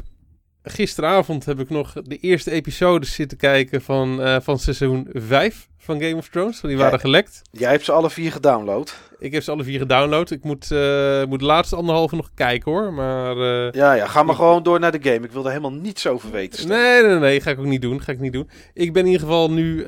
gisteravond 0.65 1.45
heb 1.45 1.59
ik 1.59 1.69
nog 1.69 1.93
de 2.03 2.17
eerste 2.17 2.51
episodes 2.51 3.13
zitten 3.13 3.37
kijken 3.37 3.81
van, 3.81 4.21
eh, 4.21 4.37
van 4.41 4.59
seizoen 4.59 5.07
5 5.13 5.67
van 5.77 6.01
Game 6.01 6.15
of 6.15 6.27
Thrones. 6.27 6.61
Die 6.61 6.77
waren 6.77 6.99
gelekt. 6.99 7.41
Jij 7.51 7.71
hebt 7.71 7.85
ze 7.85 7.91
alle 7.91 8.09
vier 8.09 8.31
gedownload. 8.31 8.95
Ik 9.19 9.33
heb 9.33 9.43
ze 9.43 9.51
alle 9.51 9.63
vier 9.63 9.79
gedownload. 9.79 10.31
Ik 10.31 10.43
moet, 10.43 10.71
eh, 10.71 11.25
moet 11.25 11.39
de 11.39 11.45
laatste 11.45 11.75
anderhalve 11.75 12.15
nog 12.15 12.31
kijken 12.33 12.71
hoor. 12.71 12.93
Maar 12.93 13.37
eh, 13.37 13.71
Ja, 13.71 13.93
ja, 13.93 14.07
ga 14.07 14.23
maar 14.23 14.35
gewoon 14.35 14.63
door 14.63 14.79
naar 14.79 14.91
de 14.91 15.11
game. 15.11 15.25
Ik 15.25 15.31
wil 15.31 15.43
er 15.43 15.49
helemaal 15.49 15.73
niets 15.73 16.07
over 16.07 16.31
weten. 16.31 16.67
Nee, 16.67 17.03
nee, 17.03 17.19
nee, 17.19 17.41
ga 17.41 17.51
ik 17.51 17.59
ook 17.59 17.65
niet 17.65 17.81
doen. 17.81 18.01
Ga 18.01 18.11
ik 18.11 18.19
niet 18.19 18.33
doen. 18.33 18.49
Ik 18.73 18.93
ben 18.93 19.01
in 19.01 19.11
ieder 19.11 19.27
geval 19.27 19.51
nu 19.51 19.85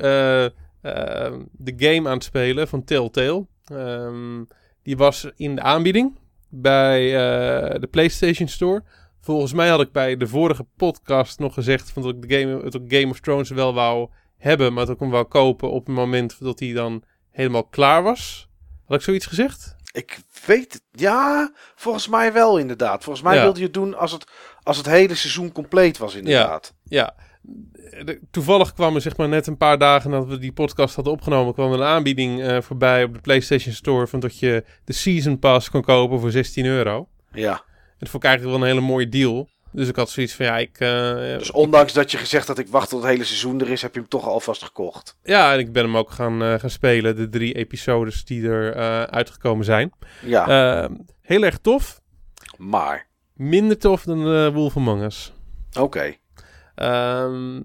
de 1.52 1.74
game 1.76 2.08
aan 2.08 2.14
het 2.14 2.24
spelen 2.24 2.68
van 2.68 2.84
Telltale. 2.84 3.46
Ehm, 3.64 4.44
die 4.82 4.96
was 4.96 5.30
in 5.36 5.54
de 5.54 5.62
aanbieding 5.62 6.18
bij 6.48 7.10
de 7.80 7.88
PlayStation 7.90 8.48
Store. 8.48 8.82
Volgens 9.28 9.52
mij 9.52 9.68
had 9.68 9.80
ik 9.80 9.92
bij 9.92 10.16
de 10.16 10.26
vorige 10.26 10.66
podcast 10.76 11.38
nog 11.38 11.54
gezegd 11.54 11.90
van 11.90 12.02
dat 12.02 12.14
ik 12.14 12.28
de 12.28 12.38
game, 12.40 12.70
dat 12.70 12.80
Game 12.88 13.08
of 13.10 13.20
Thrones 13.20 13.50
wel 13.50 13.74
wou 13.74 14.08
hebben, 14.38 14.72
maar 14.72 14.86
dat 14.86 14.94
ik 14.94 15.00
hem 15.00 15.10
wou 15.10 15.24
kopen 15.24 15.70
op 15.70 15.86
het 15.86 15.94
moment 15.96 16.36
dat 16.40 16.58
hij 16.60 16.72
dan 16.72 17.02
helemaal 17.30 17.64
klaar 17.64 18.02
was. 18.02 18.48
Had 18.86 18.96
ik 18.96 19.02
zoiets 19.02 19.26
gezegd? 19.26 19.76
Ik 19.92 20.18
weet 20.46 20.72
het. 20.72 20.82
Ja, 20.92 21.52
volgens 21.74 22.08
mij 22.08 22.32
wel 22.32 22.58
inderdaad. 22.58 23.04
Volgens 23.04 23.24
mij 23.24 23.34
Ja. 23.36 23.42
wilde 23.42 23.58
je 23.58 23.64
het 23.64 23.74
doen 23.74 23.94
als 23.96 24.12
het, 24.12 24.26
als 24.62 24.76
het 24.76 24.86
hele 24.86 25.14
seizoen 25.14 25.52
compleet 25.52 25.98
was 25.98 26.14
inderdaad. 26.14 26.74
Ja. 26.84 27.14
De- 28.04 28.20
toevallig 28.30 28.72
kwam 28.72 28.94
er 28.94 29.00
zeg 29.00 29.16
maar 29.16 29.28
net 29.28 29.46
een 29.46 29.56
paar 29.56 29.78
dagen 29.78 30.10
nadat 30.10 30.28
we 30.28 30.38
die 30.38 30.52
podcast 30.52 30.94
hadden 30.94 31.12
opgenomen, 31.12 31.54
kwam 31.54 31.72
er 31.72 31.78
een 31.80 31.86
aanbieding 31.86 32.42
eh, 32.42 32.60
voorbij 32.60 33.04
op 33.04 33.14
de 33.14 33.20
PlayStation 33.20 33.74
Store 33.74 34.06
van 34.06 34.20
dat 34.20 34.38
je 34.38 34.64
de 34.84 34.92
Season 34.92 35.38
Pass 35.38 35.70
kon 35.70 35.82
kopen 35.82 36.20
voor 36.20 36.30
16 36.30 36.64
euro. 36.64 37.08
Ja. 37.32 37.66
En 37.98 38.06
vond 38.06 38.22
ik 38.22 38.28
eigenlijk 38.28 38.58
wel 38.58 38.68
een 38.68 38.74
hele 38.74 38.86
mooie 38.86 39.08
deal. 39.08 39.48
Dus 39.72 39.88
ik 39.88 39.96
had 39.96 40.10
zoiets 40.10 40.34
van 40.34 40.46
ja, 40.46 40.58
ik. 40.58 40.78
eh, 40.80 40.88
Dus 41.38 41.50
ondanks 41.50 41.92
dat 41.92 42.10
je 42.10 42.18
gezegd 42.18 42.46
had 42.46 42.58
ik 42.58 42.68
wacht 42.68 42.88
tot 42.88 43.02
het 43.02 43.10
hele 43.10 43.24
seizoen 43.24 43.60
er 43.60 43.70
is, 43.70 43.82
heb 43.82 43.94
je 43.94 44.00
hem 44.00 44.08
toch 44.08 44.26
alvast 44.26 44.62
gekocht. 44.62 45.16
Ja, 45.22 45.52
en 45.52 45.58
ik 45.58 45.72
ben 45.72 45.84
hem 45.84 45.96
ook 45.96 46.10
gaan, 46.10 46.42
eh, 46.42 46.54
gaan 46.58 46.70
spelen, 46.70 47.16
de 47.16 47.28
drie 47.28 47.54
episodes 47.54 48.24
die 48.24 48.48
er 48.48 48.72
eh, 48.74 49.02
uitgekomen 49.02 49.64
zijn. 49.64 49.92
Ja, 50.24 50.46
Eh, 50.84 50.90
heel 51.20 51.42
erg 51.42 51.58
tof. 51.58 52.00
maar. 52.56 53.06
Minder 53.34 53.78
tof 53.78 54.02
dan 54.02 54.24
de 54.24 54.50
Wolf 54.52 54.76
Among 54.76 55.02
Us. 55.02 55.32
Oké. 55.80 56.14
Ehm, 56.74 57.60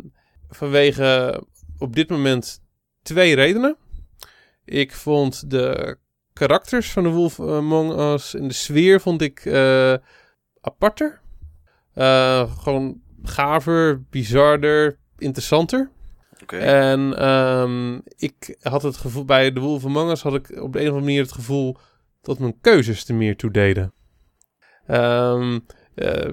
vanwege 0.50 1.42
op 1.78 1.96
dit 1.96 2.10
moment 2.10 2.62
twee 3.02 3.36
redenen. 3.36 3.78
Ik 4.66 4.92
vond 4.94 5.50
de 5.50 5.98
karakters 6.34 6.92
van 6.92 7.04
de 7.04 7.10
Wolf 7.10 7.40
Among 7.40 8.00
Us 8.00 8.34
en 8.36 8.48
de 8.48 8.54
sfeer 8.54 9.02
vond 9.02 9.22
ik 9.22 9.42
aparter. 10.66 11.22
Eh, 11.94 12.58
gewoon 12.58 13.02
gaver, 13.24 14.02
bizarder, 14.10 14.98
interessanter. 15.18 15.90
Oké. 16.42 16.58
En 16.58 17.18
ehm, 17.18 17.96
ik 18.16 18.58
had 18.62 18.84
het 18.84 18.98
gevoel, 18.98 19.26
bij 19.26 19.52
de 19.54 19.60
Wolf 19.60 19.86
Among 19.86 20.12
Us 20.12 20.22
had 20.22 20.34
ik 20.34 20.62
op 20.62 20.74
de 20.74 20.80
een 20.80 20.86
of 20.86 20.92
andere 20.94 21.00
manier 21.00 21.22
het 21.22 21.32
gevoel 21.32 21.78
dat 22.22 22.40
mijn 22.40 22.60
keuzes 22.62 23.08
er 23.08 23.16
meer 23.16 23.36
toe 23.38 23.52
deden. 23.52 23.94
Eh, 25.96 26.30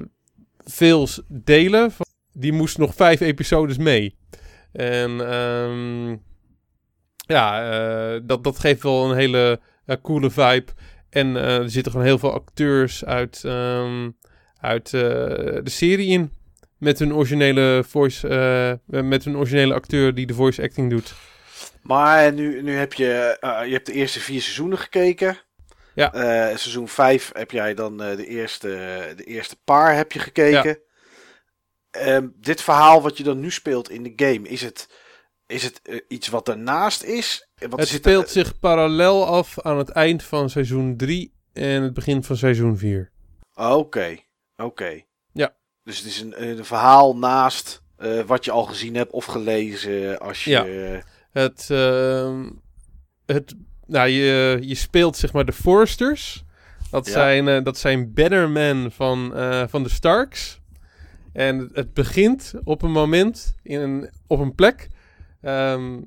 veel 0.64 1.08
delen, 1.28 1.90
van- 1.90 2.06
die 2.32 2.52
moest 2.52 2.78
nog 2.78 2.94
vijf 2.94 3.20
episodes 3.20 3.78
mee. 3.78 4.16
En 4.72 5.10
ehm, 5.30 6.16
ja, 7.16 7.70
eh, 8.14 8.20
dat, 8.24 8.44
dat 8.44 8.58
geeft 8.58 8.82
wel 8.82 9.10
een 9.10 9.16
hele 9.16 9.60
coole 10.02 10.30
vibe. 10.30 10.72
En 11.10 11.36
er 11.36 11.70
zitten 11.70 11.92
gewoon 11.92 12.06
heel 12.06 12.18
veel 12.18 12.32
acteurs 12.32 13.04
uit, 13.04 13.42
uit 14.60 14.94
eh, 14.94 15.00
de 15.00 15.70
serie 15.70 16.08
in. 16.08 16.32
Met 16.78 16.98
hun 16.98 17.14
originele 17.14 17.84
voice, 17.88 18.28
eh, 18.28 19.00
met 19.02 19.24
hun 19.24 19.36
originele 19.36 19.74
acteur 19.74 20.14
die 20.14 20.26
de 20.26 20.34
voice 20.34 20.62
acting 20.62 20.90
doet. 20.90 21.14
Maar 21.82 22.32
nu, 22.32 22.62
nu 22.62 22.74
heb 22.76 22.92
je, 22.92 23.36
eh, 23.40 23.66
je 23.66 23.72
hebt 23.72 23.86
de 23.86 23.92
eerste 23.92 24.20
vier 24.20 24.40
seizoenen 24.40 24.78
gekeken. 24.78 25.38
Ja. 25.94 26.12
Eh, 26.12 26.56
seizoen 26.56 26.88
5 26.88 27.30
heb 27.32 27.50
jij 27.50 27.74
dan 27.74 28.02
eh, 28.02 28.16
de, 28.16 28.26
eerste, 28.26 28.68
de 29.16 29.24
eerste 29.24 29.56
paar 29.64 29.96
heb 29.96 30.12
je 30.12 30.18
gekeken. 30.18 30.78
Ehm, 31.90 32.28
dit 32.34 32.62
verhaal 32.62 33.02
wat 33.02 33.16
je 33.16 33.22
dan 33.22 33.40
nu 33.40 33.50
speelt 33.50 33.90
in 33.90 34.02
de 34.02 34.12
game, 34.16 34.48
is 34.48 34.62
het, 34.62 34.88
is 35.46 35.62
het 35.62 35.80
eh, 35.82 36.00
iets 36.08 36.28
wat 36.28 36.46
daarnaast 36.46 37.02
is? 37.02 37.48
Eh, 37.54 37.68
Want 37.68 37.80
Het 37.80 37.88
speelt 37.88 38.30
zich 38.30 38.58
parallel 38.58 39.26
af 39.26 39.60
aan 39.60 39.78
het 39.78 39.88
eind 39.88 40.22
van 40.22 40.50
seizoen 40.50 40.96
3 40.96 41.34
en 41.52 41.82
het 41.82 41.94
begin 41.94 42.24
van 42.24 42.36
seizoen 42.36 42.78
4. 42.78 43.10
Ah, 43.52 43.78
Oké. 44.64 45.00
Ja. 45.32 45.54
Dus 45.84 45.98
het 45.98 46.06
is 46.06 46.20
een, 46.20 46.42
een 46.48 46.64
verhaal 46.64 47.16
naast 47.16 47.82
eh, 47.96 48.20
wat 48.20 48.44
je 48.44 48.50
al 48.50 48.64
gezien 48.64 48.94
hebt 48.94 49.10
of 49.12 49.24
gelezen 49.24 50.18
als 50.20 50.44
je... 50.44 50.50
Ja. 50.50 50.64
eh, 50.64 51.02
Het, 51.30 51.66
ehm, 51.70 52.50
het, 53.26 53.54
nou, 53.86 54.08
je, 54.08 54.58
je 54.60 54.74
speelt 54.74 55.16
zeg 55.16 55.32
maar 55.32 55.44
de 55.44 55.52
Foresters. 55.52 56.44
Dat, 56.90 57.06
Ja. 57.06 57.12
zijn, 57.12 57.48
eh, 57.48 57.64
dat 57.64 57.78
zijn 57.78 58.12
better 58.14 58.50
men 58.50 58.92
van, 58.92 59.34
eh, 59.34 59.64
van 59.68 59.82
de 59.82 59.88
Starks. 59.88 60.60
En 61.32 61.70
het, 61.72 61.94
begint 61.94 62.54
op 62.64 62.82
een 62.82 62.90
moment, 62.90 63.54
in 63.62 63.80
een, 63.80 64.10
op 64.26 64.38
een 64.38 64.54
plek, 64.54 64.88
ehm, 65.40 66.00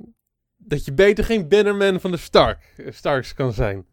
dat 0.57 0.85
je 0.85 0.93
beter 0.93 1.23
geen 1.23 1.47
better 1.47 1.75
man 1.75 1.99
van 1.99 2.11
de 2.11 2.17
Stark, 2.17 2.73
Starks 2.89 3.33
kan 3.33 3.53
zijn. 3.53 3.85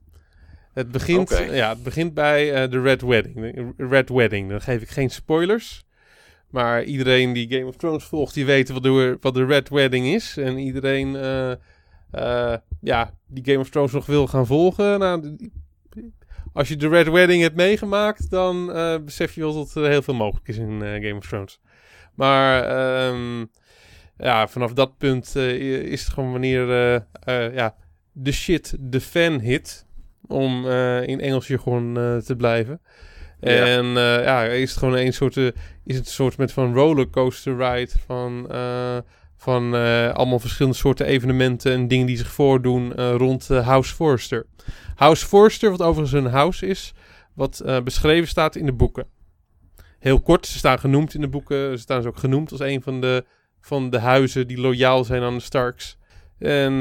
Het 0.72 0.90
begint, 0.90 1.28
ja, 1.50 1.68
het 1.68 1.82
begint 1.82 2.14
bij 2.14 2.52
eh, 2.52 2.70
de 2.70 2.80
Red 2.80 3.02
Wedding. 3.02 3.72
Red 3.76 4.08
Wedding, 4.08 4.50
dan 4.50 4.60
geef 4.60 4.82
ik 4.82 4.88
geen 4.88 5.10
spoilers. 5.10 5.84
Maar 6.50 6.82
iedereen 6.82 7.32
die 7.32 7.50
Game 7.50 7.66
of 7.66 7.76
Thrones 7.76 8.04
volgt, 8.04 8.34
die 8.34 8.46
weet 8.46 8.68
wat 8.68 8.82
de, 8.82 9.16
wat 9.20 9.34
de 9.34 9.44
Red 9.44 9.68
Wedding 9.68 10.06
is. 10.06 10.36
En 10.36 10.58
iedereen 10.58 11.16
eh, 11.16 11.50
eh, 12.10 12.58
ja, 12.80 13.14
die 13.26 13.44
Game 13.44 13.58
of 13.58 13.70
Thrones 13.70 13.92
nog 13.92 14.06
wil 14.06 14.26
gaan 14.26 14.46
volgen. 14.46 14.98
Nou, 14.98 15.36
als 16.52 16.68
je 16.68 16.76
de 16.76 16.88
Red 16.88 17.08
Wedding 17.08 17.42
hebt 17.42 17.56
meegemaakt, 17.56 18.30
dan 18.30 18.72
eh, 18.72 18.96
besef 19.04 19.34
je 19.34 19.40
wel 19.40 19.54
dat 19.54 19.74
er 19.74 19.90
heel 19.90 20.02
veel 20.02 20.14
mogelijk 20.14 20.48
is 20.48 20.56
in 20.56 20.82
eh, 20.82 20.92
Game 20.92 21.16
of 21.16 21.26
Thrones. 21.26 21.60
Maar 22.14 22.64
ehm, 22.64 23.44
ja, 24.16 24.48
vanaf 24.48 24.72
dat 24.72 24.98
punt 24.98 25.36
eh, 25.36 25.82
is 25.82 26.04
het 26.04 26.12
gewoon 26.12 26.30
wanneer 26.30 26.70
eh, 26.70 26.94
eh, 27.46 27.54
ja, 27.54 27.74
de 28.12 28.32
shit 28.32 28.76
de 28.78 29.00
fan 29.00 29.40
hit. 29.40 29.86
Om 30.30 30.66
eh, 30.66 31.06
in 31.06 31.20
Engels 31.20 31.46
hier 31.46 31.58
gewoon 31.58 31.98
eh, 31.98 32.16
te 32.16 32.36
blijven. 32.36 32.80
Ja. 33.40 33.50
En 33.50 33.86
eh, 33.86 34.24
ja, 34.24 34.44
is 34.44 34.70
het 34.70 34.78
gewoon 34.78 34.96
een 34.96 35.12
soort, 35.12 35.36
is 35.36 35.52
het 35.84 35.96
een 35.96 36.04
soort 36.04 36.36
met 36.36 36.52
van 36.52 36.74
rollercoaster 36.74 37.56
ride 37.56 37.90
van, 38.06 38.48
van 39.36 39.74
allemaal 40.14 40.38
verschillende 40.38 40.76
soorten 40.76 41.06
evenementen 41.06 41.72
en 41.72 41.88
dingen 41.88 42.06
die 42.06 42.16
zich 42.16 42.32
voordoen 42.32 42.94
rond 42.94 43.48
House 43.48 43.94
Forrester. 43.94 44.46
House 44.94 45.26
Forrester, 45.26 45.70
wat 45.70 45.82
overigens 45.82 46.24
een 46.24 46.30
house 46.30 46.66
is, 46.66 46.92
wat 47.34 47.62
beschreven 47.84 48.28
staat 48.28 48.56
in 48.56 48.66
de 48.66 48.72
boeken. 48.72 49.06
Heel 49.98 50.20
kort, 50.20 50.46
ze 50.46 50.58
staan 50.58 50.78
genoemd 50.78 51.14
in 51.14 51.20
de 51.20 51.28
boeken. 51.28 51.76
Ze 51.76 51.82
staan 51.82 52.02
ze 52.02 52.08
ook 52.08 52.18
genoemd 52.18 52.50
als 52.50 52.60
een 52.60 52.82
van 52.82 53.00
de, 53.00 53.24
van 53.60 53.90
de 53.90 53.98
huizen 53.98 54.46
die 54.46 54.60
loyaal 54.60 55.04
zijn 55.04 55.22
aan 55.22 55.36
de 55.36 55.42
Starks. 55.42 55.98
En 56.38 56.72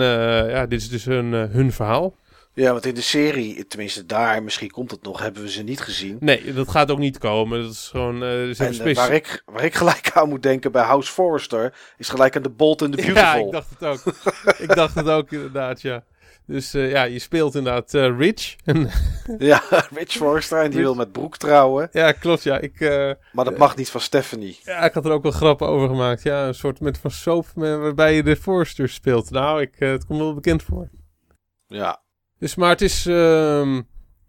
ja, 0.50 0.66
dit 0.66 0.82
is 0.82 0.90
dus 0.90 1.06
hun, 1.06 1.34
hun 1.34 1.72
verhaal. 1.72 2.16
Ja, 2.54 2.72
want 2.72 2.86
in 2.86 2.94
de 2.94 3.02
serie, 3.02 3.68
tenminste 3.68 4.06
daar, 4.06 4.44
misschien 4.44 4.72
komt 4.72 4.92
het 4.92 5.02
nog, 5.02 5.20
hebben 5.20 5.42
we 5.42 5.50
ze 5.50 5.64
niet 5.64 5.80
gezien. 5.82 6.18
Nee, 6.20 6.54
dat 6.54 6.70
gaat 6.70 6.92
ook 6.92 7.00
niet 7.00 7.18
komen. 7.18 7.62
Dat 7.62 7.72
is 7.72 7.88
gewoon... 7.92 8.22
hebben 8.22 8.58
En 8.58 8.88
eh, 8.88 8.96
waar, 8.96 9.12
ik, 9.14 9.42
waar 9.46 9.64
ik 9.64 9.76
gelijk 9.76 10.12
aan 10.14 10.30
moet 10.30 10.44
denken 10.44 10.72
bij 10.72 10.84
House 10.84 11.12
Forrester, 11.12 11.74
is 11.98 12.10
gelijk 12.10 12.36
aan 12.36 12.42
The 12.42 12.50
Bold 12.50 12.82
and 12.82 12.92
the 12.92 12.98
Beautiful. 12.98 13.40
Ja, 13.40 13.46
ik 13.46 13.52
dacht 13.52 13.70
het 13.70 13.84
ook. 13.84 14.14
ik 14.58 14.76
dacht 14.76 14.96
het 14.96 15.08
ook 15.08 15.32
inderdaad, 15.32 15.82
ja. 15.82 16.04
Dus 16.46 16.74
eh, 16.74 16.92
ja, 16.92 17.04
je 17.04 17.20
speelt 17.20 17.56
inderdaad 17.56 17.94
Rich. 17.94 18.56
Ja, 19.38 19.62
Rich 19.94 20.12
Forrester, 20.12 20.58
en 20.58 20.64
die 20.64 20.74
Rich. 20.74 20.84
wil 20.84 20.96
met 20.96 21.12
Brooke 21.12 21.38
trouwen. 21.38 21.90
ja, 21.92 22.12
klopt, 22.12 22.44
ja. 22.44 22.60
Ik, 22.60 22.80
Maar 23.34 23.46
dat 23.46 23.58
mag 23.58 23.76
niet 23.76 23.90
van 23.90 24.02
Stephanie. 24.02 24.60
ja. 24.64 24.80
ik 24.80 24.94
had 24.94 25.06
er 25.06 25.12
ook 25.12 25.24
wel 25.24 25.32
grappen 25.32 25.68
over 25.68 25.88
gemaakt. 25.88 26.24
Ja, 26.24 26.48
een 26.48 26.54
soort 26.54 26.80
met 26.80 26.98
van 26.98 27.12
soap 27.12 27.46
waarbij 27.54 28.16
je 28.16 28.24
de 28.24 28.36
Forrester 28.36 28.90
speelt. 28.90 29.32
Nou, 29.32 29.62
ik, 29.62 29.76
het 29.78 30.06
komt 30.06 30.20
wel 30.20 30.34
bekend 30.34 30.64
voor. 30.64 30.90
Ja, 31.68 32.02
Dus, 32.40 32.56
maar 32.56 32.70
het 32.70 32.82
is, 32.82 33.06
ehm, 33.06 33.82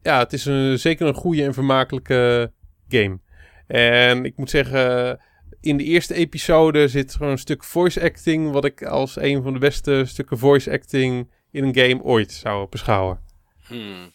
ja, 0.03 0.19
het 0.19 0.33
is 0.33 0.45
een, 0.45 0.79
zeker 0.79 1.07
een 1.07 1.15
goede 1.15 1.45
en 1.45 1.55
vermakelijke 1.55 2.53
game. 2.89 3.19
En 3.67 4.25
ik 4.25 4.37
moet 4.37 4.51
zeggen, 4.51 5.19
in 5.61 5.77
de 5.77 5.85
eerste 5.85 6.15
episode 6.15 6.89
zit 6.89 7.15
gewoon 7.15 7.33
een 7.33 7.39
stuk 7.39 7.65
voice 7.65 8.03
acting, 8.03 8.51
wat 8.51 8.65
ik 8.65 8.83
als 8.83 9.17
een 9.17 9.43
van 9.43 9.53
de 9.53 9.59
beste 9.59 10.03
stukken 10.07 10.39
voice 10.39 10.71
acting 10.71 11.31
in 11.51 11.65
een 11.65 11.77
game 11.77 12.03
ooit 12.03 12.33
zou 12.33 12.67
beschouwen. 12.69 13.21
Hmm. 13.67 14.11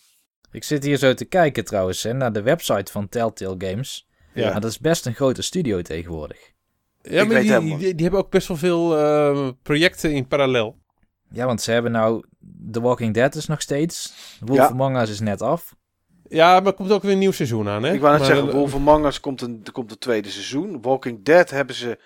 Ik 0.52 0.64
zit 0.64 0.84
hier 0.84 0.98
zo 0.98 1.14
te 1.14 1.26
kijken 1.26 1.66
trouwens 1.66 2.04
hè, 2.04 2.14
naar 2.14 2.34
de 2.34 2.42
website 2.42 2.92
van 2.92 3.10
Telltale 3.10 3.56
Games. 3.58 4.08
Ja. 4.34 4.60
Dat 4.60 4.72
is 4.72 4.80
best 4.80 5.06
een 5.06 5.14
grote 5.14 5.42
studio 5.42 5.82
tegenwoordig. 5.82 6.54
Ja, 7.02 7.22
Ik 7.22 7.28
maar 7.28 7.42
die, 7.42 7.78
die 7.78 8.04
hebben 8.04 8.20
ook 8.20 8.32
best 8.32 8.48
wel 8.48 8.58
veel 8.58 8.98
eh, 8.98 9.50
projecten 9.64 10.14
in 10.14 10.28
parallel. 10.28 10.78
Ja, 11.30 11.46
want 11.46 11.62
ze 11.62 11.72
hebben 11.72 11.92
nou... 11.92 12.26
The 12.72 12.82
Walking 12.82 13.14
Dead 13.14 13.36
is 13.36 13.46
nog 13.48 13.62
steeds. 13.62 14.14
Wolf 14.40 14.58
Ja. 14.58 14.68
Among 14.70 14.98
Us 15.02 15.10
is 15.10 15.20
net 15.20 15.42
af. 15.42 15.76
Ja, 16.30 16.54
maar 16.60 16.66
er 16.66 16.74
komt 16.74 16.92
ook 16.92 17.02
weer 17.02 17.12
een 17.12 17.18
nieuw 17.20 17.32
seizoen 17.32 17.68
aan, 17.70 17.84
hè? 17.84 17.94
Ik 17.94 18.00
wou 18.00 18.12
net 18.12 18.22
Maar, 18.22 18.30
zeggen, 18.36 18.48
eh, 18.54 18.54
Wolf 18.56 18.74
Among 18.76 19.06
Us 19.06 19.20
komt 19.20 19.42
een, 19.42 19.62
er 19.64 19.72
komt 19.72 19.92
een 19.92 19.98
tweede 19.98 20.30
seizoen. 20.30 20.82
Walking 20.82 21.24
Dead 21.26 21.50
hebben 21.50 21.76
ze 21.76 22.00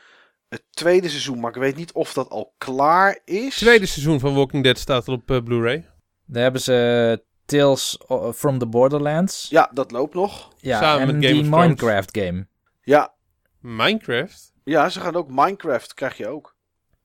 het 0.49 0.63
tweede 0.69 1.09
seizoen, 1.09 1.39
maar 1.39 1.49
ik 1.49 1.61
weet 1.61 1.75
niet 1.75 1.91
of 1.91 2.13
dat 2.13 2.29
al 2.29 2.53
klaar 2.57 3.19
is. 3.25 3.43
Het 3.43 3.53
tweede 3.53 3.85
seizoen 3.85 4.19
van 4.19 4.33
Walking 4.35 4.63
Dead 4.63 4.77
staat 4.77 5.07
er 5.07 5.13
op 5.13 5.31
eh, 5.31 5.43
Blu-ray. 5.43 5.85
Daar 6.25 6.43
hebben 6.43 6.61
ze 6.61 7.23
Tales 7.45 7.99
o- 8.07 8.33
from 8.33 8.57
the 8.57 8.65
Borderlands. 8.67 9.47
Ja, 9.49 9.69
dat 9.73 9.91
loopt 9.91 10.13
nog. 10.13 10.51
Ja, 10.57 10.81
Samen 10.81 10.99
en 11.01 11.05
met 11.15 11.15
Game 11.25 11.33
die 11.33 11.41
of 11.41 11.47
Thrones. 11.47 11.65
Minecraft 11.67 12.17
game. 12.17 12.47
Ja, 12.81 13.13
Minecraft? 13.59 14.51
ja, 14.63 14.89
ze 14.89 14.99
gaan 14.99 15.15
ook 15.15 15.27
Minecraft, 15.29 15.93
krijg 15.93 16.17
je 16.17 16.27
ook. 16.27 16.55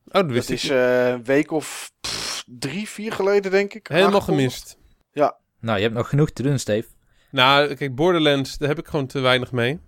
Oh, 0.06 0.12
dat 0.12 0.22
Dat 0.22 0.30
wist 0.32 0.48
ik 0.50 0.56
is 0.56 0.68
eh, 0.68 1.08
een 1.08 1.24
week 1.24 1.50
of 1.50 1.92
pff, 2.00 2.23
drie, 2.46 2.88
vier 2.88 3.12
geleden, 3.12 3.50
denk 3.50 3.74
ik. 3.74 3.86
helemaal 3.86 4.14
aangekondigd. 4.14 4.54
gemist. 4.54 4.82
Nou, 5.60 5.76
je 5.76 5.82
hebt 5.82 5.94
nog 5.94 6.08
genoeg 6.08 6.30
te 6.30 6.42
doen, 6.42 6.58
Steve. 6.58 6.88
Nou, 7.30 7.74
kijk, 7.74 7.94
Borderlands, 7.94 8.58
daar 8.58 8.68
heb 8.68 8.78
ik 8.78 8.86
gewoon 8.86 9.06
te 9.06 9.20
weinig 9.20 9.52
mee. 9.52 9.80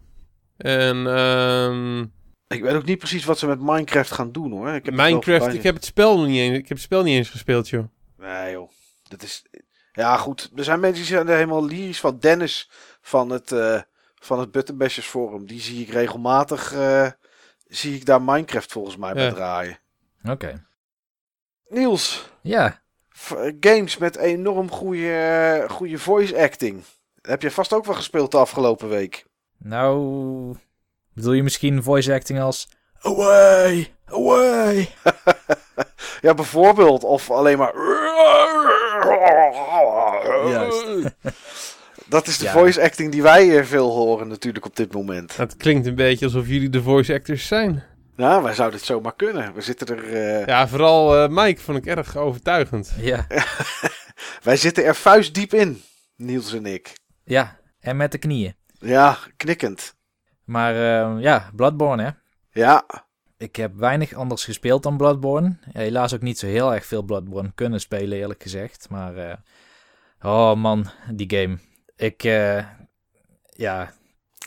En 0.57 1.07
ehm, 1.07 2.01
Ik 2.49 2.63
weet 2.63 2.75
ook 2.75 2.85
niet 2.85 2.99
precies 2.99 3.25
wat 3.25 3.39
ze 3.39 3.47
met 3.47 3.61
Minecraft 3.61 4.11
gaan 4.11 4.33
doen, 4.33 4.51
hoor. 4.51 4.69
Ik 4.69 4.85
heb 4.85 4.95
Minecraft, 4.95 5.55
ik 5.55 5.63
heb 5.63 5.75
het 5.75 5.85
spel 5.85 6.19
nog 6.19 6.27
niet 6.27 6.39
eens, 6.39 6.57
ik 6.57 6.69
heb 6.69 6.77
het 6.77 6.87
spel 6.87 7.03
niet 7.03 7.17
eens 7.17 7.31
gespeeld, 7.31 7.69
joh. 7.69 7.85
Nee 8.19 8.53
joh, 8.53 8.71
dat 9.09 9.23
is... 9.23 9.45
Ja 9.93 10.17
goed, 10.17 10.51
er 10.57 10.65
zijn 10.65 10.81
mensen 10.81 11.05
die 11.05 11.15
zijn 11.15 11.29
er 11.29 11.35
helemaal 11.35 11.65
lyrisch 11.65 12.01
van. 12.01 12.19
Dennis 12.19 12.71
van 13.01 13.31
het, 13.31 13.53
eh 13.53 13.81
van 14.15 14.41
het 14.41 14.51
Buttonbashers 14.51 15.07
Forum, 15.07 15.47
die 15.47 15.61
zie 15.61 15.81
ik 15.83 15.89
regelmatig... 15.89 16.73
eh, 16.73 17.11
zie 17.67 17.95
ik 17.95 18.05
daar 18.05 18.23
Minecraft 18.23 18.73
volgens 18.73 18.97
mij 18.97 19.13
bij 19.13 19.25
Ja. 19.25 19.33
draaien. 19.33 19.79
Oké. 20.25 20.67
Niels, 21.69 22.31
Ja, 22.43 22.81
eh, 23.31 23.53
games 23.61 23.97
met 23.97 24.17
enorm 24.17 24.71
goede, 24.71 25.13
eh, 25.13 25.71
goede 25.71 25.99
voice 25.99 26.39
acting. 26.43 26.83
Heb 27.23 27.43
je 27.43 27.51
vast 27.51 27.73
ook 27.73 27.85
wel 27.85 27.95
gespeeld 27.95 28.31
de 28.31 28.37
afgelopen 28.37 28.89
week? 28.89 29.25
nou... 29.59 30.55
Bedoel 31.15 31.33
je 31.33 31.43
misschien 31.43 31.83
voice 31.83 32.13
acting 32.15 32.41
als... 32.41 32.69
Away! 33.01 33.95
Away! 34.07 34.89
Ja, 36.21 36.35
bijvoorbeeld. 36.35 37.05
Of 37.05 37.31
alleen 37.31 37.59
maar... 37.59 37.75
Juist. 40.49 40.87
Dat 42.09 42.27
is 42.27 42.39
de 42.39 42.45
Ja. 42.45 42.53
voice 42.53 42.83
acting 42.83 43.13
die 43.13 43.23
wij 43.23 43.43
hier 43.45 43.67
veel 43.67 43.91
horen 43.91 44.29
natuurlijk 44.29 44.65
op 44.65 44.77
dit 44.77 44.93
moment. 44.93 45.37
Het 45.37 45.57
klinkt 45.57 45.87
een 45.87 45.95
beetje 45.95 46.25
alsof 46.25 46.47
jullie 46.47 46.69
de 46.69 46.83
voice 46.83 47.15
actors 47.15 47.47
zijn. 47.47 47.85
Nou, 48.17 48.43
wij 48.43 48.55
zouden 48.55 48.79
het 48.79 48.87
zomaar 48.89 49.15
kunnen. 49.17 49.55
We 49.55 49.61
zitten 49.61 49.87
er... 49.87 50.13
eh, 50.13 50.47
Ja, 50.47 50.69
vooral 50.69 51.17
eh, 51.17 51.29
Mike 51.29 51.61
vond 51.61 51.79
ik 51.79 51.87
erg 51.87 52.17
overtuigend. 52.17 52.93
Ja, 52.99 53.27
Wij 54.43 54.57
zitten 54.57 54.85
er 54.85 54.95
vuistdiep 54.95 55.55
in, 55.55 55.83
Niels 56.17 56.53
en 56.53 56.67
ik. 56.67 56.93
ja. 57.25 57.59
En 57.81 57.97
met 57.97 58.13
de 58.13 58.19
knieën. 58.19 58.55
Ja, 58.79 59.19
knikkend. 59.37 59.95
Maar 60.45 60.75
eh, 60.75 61.23
ja, 61.23 61.51
Bloodborne 61.55 62.03
hè. 62.03 62.11
Ja, 62.61 62.85
Ik 63.37 63.57
heb 63.57 63.75
weinig 63.75 64.13
anders 64.13 64.45
gespeeld 64.45 64.83
dan 64.83 64.97
Bloodborne. 64.97 65.57
Helaas 65.73 66.15
ook 66.15 66.21
niet 66.21 66.39
zo 66.39 66.47
heel 66.47 66.75
erg 66.75 66.87
veel 66.87 67.03
Bloodborne 67.03 67.53
kunnen 67.55 67.81
spelen, 67.81 68.19
eerlijk 68.19 68.43
gezegd. 68.43 68.87
Maar, 68.91 69.17
eh, 69.17 69.37
oh 70.23 70.55
man, 70.55 70.91
die 71.11 71.31
game. 71.39 71.59
Ik, 71.97 72.25
eh, 72.25 72.65
ja, 73.51 73.93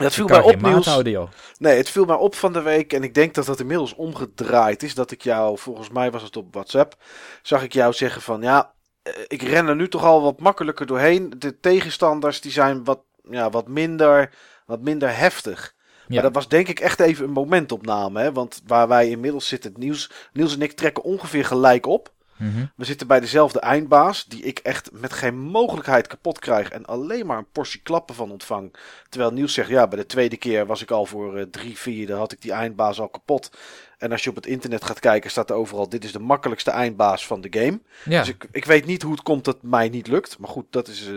dat 0.04 0.14
viel 0.14 0.28
mij 0.28 0.42
op, 0.42 0.62
Niels. 0.62 0.86
houden. 0.86 1.30
Nee, 1.58 1.78
het 1.78 1.90
viel 1.90 2.06
mij 2.06 2.16
op 2.16 2.36
van 2.36 2.54
de 2.54 2.62
week. 2.62 2.94
En 2.94 3.04
ik 3.04 3.14
denk 3.14 3.34
dat 3.34 3.46
dat 3.46 3.60
inmiddels 3.60 3.96
omgedraaid 3.96 4.84
is. 4.84 4.96
Dat 4.96 5.12
ik 5.12 5.22
jou, 5.22 5.58
volgens 5.58 5.90
mij 5.90 6.12
was 6.12 6.24
het 6.24 6.38
op 6.38 6.54
WhatsApp, 6.54 6.96
zag 7.42 7.64
ik 7.64 7.74
jou 7.74 7.94
zeggen 7.94 8.22
van... 8.22 8.42
Ja, 8.42 8.74
eh, 9.02 9.14
ik 9.28 9.42
ren 9.42 9.68
er 9.68 9.76
nu 9.76 9.88
toch 9.90 10.04
al 10.04 10.22
wat 10.22 10.40
makkelijker 10.40 10.86
doorheen. 10.86 11.34
De 11.38 11.60
tegenstanders 11.60 12.42
die 12.42 12.52
zijn 12.52 12.84
wat, 12.84 13.00
ja, 13.30 13.50
wat, 13.50 13.68
minder, 13.68 14.34
wat 14.66 14.82
minder 14.82 15.18
heftig. 15.18 15.74
Ja. 16.08 16.14
Maar 16.14 16.24
dat 16.24 16.34
was 16.34 16.48
denk 16.48 16.68
ik 16.68 16.80
echt 16.80 17.00
even 17.00 17.26
een 17.26 17.32
momentopname. 17.32 18.22
Hè? 18.22 18.32
Want 18.32 18.62
waar 18.66 18.88
wij 18.88 19.10
inmiddels 19.10 19.48
zitten, 19.48 19.74
Niels, 19.78 20.12
Niels 20.34 20.54
en 20.54 20.62
ik 20.62 20.72
trekken 20.72 21.04
ongeveer 21.04 21.46
gelijk 21.46 21.86
op. 21.86 22.12
Mhm. 22.40 22.66
We 22.76 22.86
zitten 22.86 23.08
bij 23.08 23.20
dezelfde 23.20 23.60
eindbaas, 23.60 24.26
die 24.26 24.42
ik 24.44 24.60
echt 24.60 24.92
met 24.92 25.14
geen 25.14 25.38
mogelijkheid 25.40 26.08
kapot 26.08 26.40
krijg 26.40 26.70
en 26.70 26.86
alleen 26.86 27.26
maar 27.26 27.38
een 27.38 27.52
portie 27.52 27.82
klappen 27.82 28.16
van 28.16 28.32
ontvang. 28.32 28.76
Terwijl 29.10 29.32
Niels 29.32 29.54
zegt, 29.54 29.70
ja, 29.70 29.88
bij 29.88 30.00
de 30.00 30.06
tweede 30.06 30.38
keer 30.38 30.66
was 30.66 30.82
ik 30.82 30.92
al 30.92 31.06
voor 31.06 31.38
eh, 31.38 31.46
drie 31.52 31.78
vierde, 31.78 32.14
had 32.14 32.32
ik 32.32 32.42
die 32.42 32.52
eindbaas 32.52 33.00
al 33.00 33.10
kapot. 33.10 33.52
En 33.98 34.12
als 34.12 34.24
je 34.24 34.30
op 34.30 34.36
het 34.36 34.46
internet 34.46 34.84
gaat 34.86 35.00
kijken, 35.00 35.30
staat 35.32 35.50
er 35.50 35.56
overal, 35.56 35.90
dit 35.90 36.04
is 36.04 36.12
de 36.12 36.20
makkelijkste 36.20 36.72
eindbaas 36.72 37.28
van 37.28 37.42
de 37.42 37.48
game. 37.60 37.80
Ja, 38.06 38.20
Dus 38.20 38.30
ik, 38.30 38.48
ik 38.52 38.66
weet 38.66 38.86
niet 38.86 39.02
hoe 39.02 39.12
het 39.12 39.22
komt 39.24 39.46
dat 39.46 39.54
het 39.54 39.64
mij 39.64 39.90
niet 39.90 40.08
lukt. 40.08 40.38
Maar 40.38 40.50
goed, 40.50 40.66
dat 40.70 40.88
is 40.88 41.08
eh, 41.08 41.14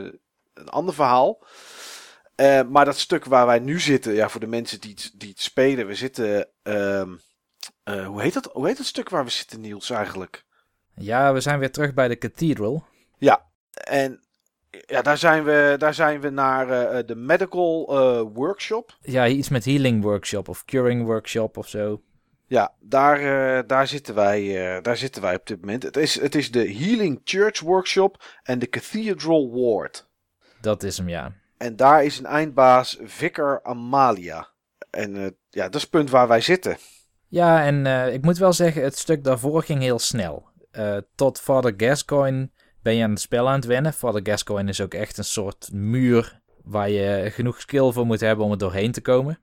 een 0.55 0.69
ander 0.69 0.95
verhaal. 0.95 1.39
Eh, 2.35 2.61
maar 2.69 2.85
dat 2.85 2.99
stuk 2.99 3.25
waar 3.25 3.47
wij 3.47 3.59
nu 3.59 3.81
zitten, 3.81 4.13
ja, 4.15 4.29
voor 4.29 4.41
de 4.41 4.47
mensen 4.47 4.81
die 4.81 4.91
het, 4.91 5.13
die 5.15 5.29
het 5.29 5.41
spelen, 5.41 5.87
we 5.87 5.95
zitten. 5.95 6.49
ehm, 6.63 7.11
eh, 7.83 8.07
hoe, 8.07 8.23
heet 8.23 8.35
dat, 8.35 8.49
hoe 8.53 8.67
heet 8.67 8.79
het 8.79 8.87
stuk 8.87 9.09
waar 9.09 9.25
we 9.25 9.31
zitten, 9.31 9.61
Niels, 9.61 9.91
eigenlijk? 9.91 10.45
Ja, 10.95 11.33
we 11.33 11.41
zijn 11.41 11.59
weer 11.59 11.71
terug 11.71 11.95
bij 11.95 12.09
de 12.09 12.19
Cathedral. 12.19 12.85
En 13.73 14.21
ja, 14.87 15.03
daar 15.03 15.19
zijn 15.19 15.45
we, 15.45 15.75
daar 15.79 15.95
zijn 15.95 16.21
we 16.21 16.31
naar 16.31 16.71
eh, 16.71 17.07
de 17.07 17.15
medical 17.15 17.87
eh, 17.89 18.23
workshop. 18.35 18.97
Ja, 19.01 19.27
iets 19.27 19.49
met 19.49 19.65
healing 19.65 20.03
workshop 20.03 20.49
of 20.49 20.65
curing 20.65 21.05
workshop 21.05 21.57
of 21.57 21.69
zo. 21.69 22.03
Ja, 22.47 22.73
daar, 22.81 23.21
eh, 23.21 23.63
daar, 23.67 23.87
zitten 23.87 24.15
wij, 24.15 24.75
eh, 24.77 24.83
daar 24.83 24.97
zitten 24.97 25.23
wij 25.23 25.35
op 25.35 25.47
dit 25.47 25.61
moment. 25.61 25.83
Het 25.83 25.97
is, 25.97 26.21
het 26.21 26.35
is 26.35 26.51
de 26.51 26.73
Healing 26.73 27.21
Church 27.25 27.61
Workshop 27.61 28.25
en 28.43 28.59
de 28.59 28.69
Cathedral 28.69 29.51
Ward. 29.51 30.09
Dat 30.61 30.83
is 30.83 30.99
hem, 30.99 31.09
ja. 31.09 31.33
En 31.57 31.77
daar 31.77 32.05
is 32.05 32.19
een 32.19 32.27
eindbaas 32.27 32.99
Vicar 33.03 33.63
Amalia. 33.63 34.49
En 34.91 35.17
eh, 35.17 35.31
ja, 35.49 35.65
dat 35.65 35.75
is 35.75 35.81
het 35.81 35.91
punt 35.91 36.11
waar 36.11 36.29
wij 36.29 36.41
zitten. 36.41 36.77
Ja, 37.29 37.65
en 37.65 37.87
eh, 37.87 38.15
ik 38.15 38.23
moet 38.23 38.39
wel 38.39 38.53
zeggen, 38.53 38.83
het 38.83 38.99
stuk 38.99 39.25
daarvoor 39.25 39.63
ging 39.63 39.81
heel 39.81 39.99
snel. 39.99 40.51
Eh, 40.73 40.97
tot 41.15 41.41
Father 41.41 41.75
Gascoigne 41.77 42.51
ben 42.83 42.95
je 42.95 43.05
aan 43.05 43.11
het 43.11 43.21
spel 43.21 43.49
aan 43.49 43.55
het 43.55 43.65
wennen. 43.65 43.93
Father 43.93 44.21
Gascoigne 44.25 44.71
is 44.71 44.81
ook 44.81 44.95
echt 44.95 45.19
een 45.19 45.25
soort 45.25 45.69
muur 45.73 46.41
waar 46.65 46.91
je 46.91 47.31
genoeg 47.31 47.61
skill 47.61 47.93
voor 47.93 48.07
moet 48.07 48.21
hebben 48.21 48.45
om 48.45 48.51
er 48.51 48.59
doorheen 48.59 48.93
te 48.93 49.01
komen. 49.01 49.39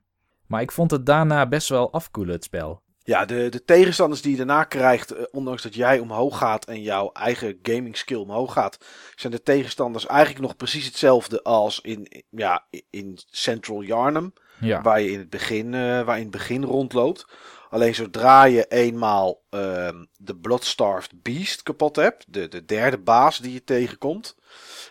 Maar 0.46 0.60
ik 0.62 0.72
vond 0.72 0.90
het 0.90 1.06
daarna 1.06 1.46
best 1.46 1.68
wel 1.68 1.92
afkoelen, 1.92 2.34
het 2.34 2.44
spel. 2.44 2.82
Ja, 3.02 3.24
de, 3.24 3.48
de 3.48 3.64
tegenstanders 3.64 4.22
die 4.22 4.30
je 4.30 4.36
daarna 4.36 4.64
krijgt, 4.64 5.10
eh, 5.10 5.22
ondanks 5.30 5.62
dat 5.62 5.74
jij 5.74 5.98
omhoog 5.98 6.38
gaat 6.38 6.64
en 6.64 6.82
jouw 6.82 7.12
eigen 7.12 7.58
gaming 7.62 7.96
skill 7.96 8.16
omhoog 8.16 8.52
gaat, 8.52 8.78
zijn 9.16 9.32
de 9.32 9.42
tegenstanders 9.42 10.06
eigenlijk 10.06 10.40
nog 10.40 10.56
precies 10.56 10.86
hetzelfde 10.86 11.42
als 11.42 11.80
in, 11.80 12.24
ja, 12.30 12.66
in 12.90 13.18
Central 13.30 13.82
Yarnum, 13.82 14.32
Ja. 14.60 14.80
waar 14.82 15.00
je 15.00 15.10
in 15.10 15.18
het 15.18 15.30
begin, 15.30 15.74
eh, 15.74 15.80
waar 15.80 16.14
je 16.14 16.24
in 16.24 16.28
het 16.28 16.36
begin 16.36 16.64
rondloopt. 16.64 17.26
Alleen 17.70 17.94
zodra 17.94 18.44
je 18.44 18.66
eenmaal 18.68 19.42
ehm, 19.50 20.04
de 20.16 20.36
Bloodstarved 20.36 21.22
Beast 21.22 21.62
kapot 21.62 21.96
hebt, 21.96 22.24
de, 22.28 22.48
de 22.48 22.64
derde 22.64 22.98
baas 22.98 23.38
die 23.38 23.52
je 23.52 23.64
tegenkomt, 23.64 24.36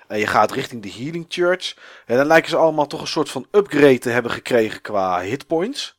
en 0.08 0.20
je 0.20 0.28
gaat 0.28 0.52
richting 0.52 0.82
de 0.82 0.92
Healing 0.92 1.26
Church, 1.28 1.78
en 2.06 2.18
dan 2.18 2.26
lijken 2.26 2.50
ze 2.50 2.56
allemaal 2.58 2.88
toch 2.88 3.02
een 3.02 3.08
soort 3.08 3.30
van 3.30 3.48
upgrade 3.52 3.98
te 4.00 4.10
hebben 4.10 4.32
gekregen 4.32 4.82
qua 4.82 5.22
hitpoints, 5.22 5.98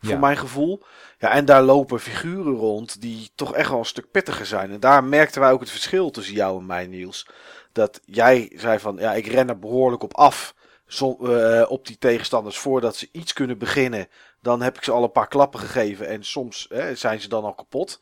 voor 0.00 0.10
Ja. 0.12 0.18
mijn 0.18 0.36
gevoel. 0.36 0.82
Ja, 1.18 1.30
en 1.30 1.44
daar 1.44 1.62
lopen 1.62 2.00
figuren 2.00 2.54
rond 2.54 3.00
die 3.00 3.30
toch 3.34 3.54
echt 3.54 3.68
wel 3.70 3.78
een 3.78 3.84
stuk 3.84 4.10
pittiger 4.10 4.46
zijn. 4.46 4.70
En 4.70 4.80
daar 4.80 5.04
merkten 5.04 5.40
wij 5.40 5.50
ook 5.52 5.60
het 5.60 5.70
verschil 5.70 6.10
tussen 6.10 6.34
jou 6.34 6.58
en 6.58 6.66
mij, 6.66 6.86
Niels. 6.86 7.28
Dat 7.72 8.00
jij 8.04 8.52
zei 8.56 8.78
van, 8.78 8.96
ja, 8.96 9.12
ik 9.14 9.26
ren 9.26 9.48
er 9.48 9.58
behoorlijk 9.58 10.02
op 10.02 10.14
af. 10.14 10.54
Zo, 10.86 11.16
eh, 11.16 11.70
op 11.70 11.86
die 11.86 11.98
tegenstanders 11.98 12.58
voordat 12.58 12.96
ze 12.96 13.08
iets 13.12 13.32
kunnen 13.32 13.58
beginnen. 13.58 14.08
Dan 14.40 14.62
heb 14.62 14.76
ik 14.76 14.84
ze 14.84 14.92
al 14.92 15.02
een 15.02 15.12
paar 15.12 15.28
klappen 15.28 15.60
gegeven. 15.60 16.08
En 16.08 16.24
soms 16.24 16.66
hè, 16.68 16.94
zijn 16.94 17.20
ze 17.20 17.28
dan 17.28 17.44
al 17.44 17.54
kapot. 17.54 18.00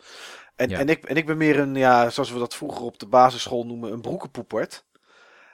En, 0.57 0.69
Ja. 0.69 0.79
en, 0.79 0.89
ik, 0.89 1.05
en 1.05 1.17
ik 1.17 1.27
ben 1.27 1.37
meer 1.37 1.59
een, 1.59 1.75
ja, 1.75 2.11
zoals 2.11 2.31
we 2.33 2.39
dat 2.39 2.55
vroeger 2.55 2.83
op 2.83 2.99
de 2.99 3.07
basisschool 3.07 3.67
noemen, 3.67 3.93
een 3.93 4.01
broekenpoepert. 4.01 4.85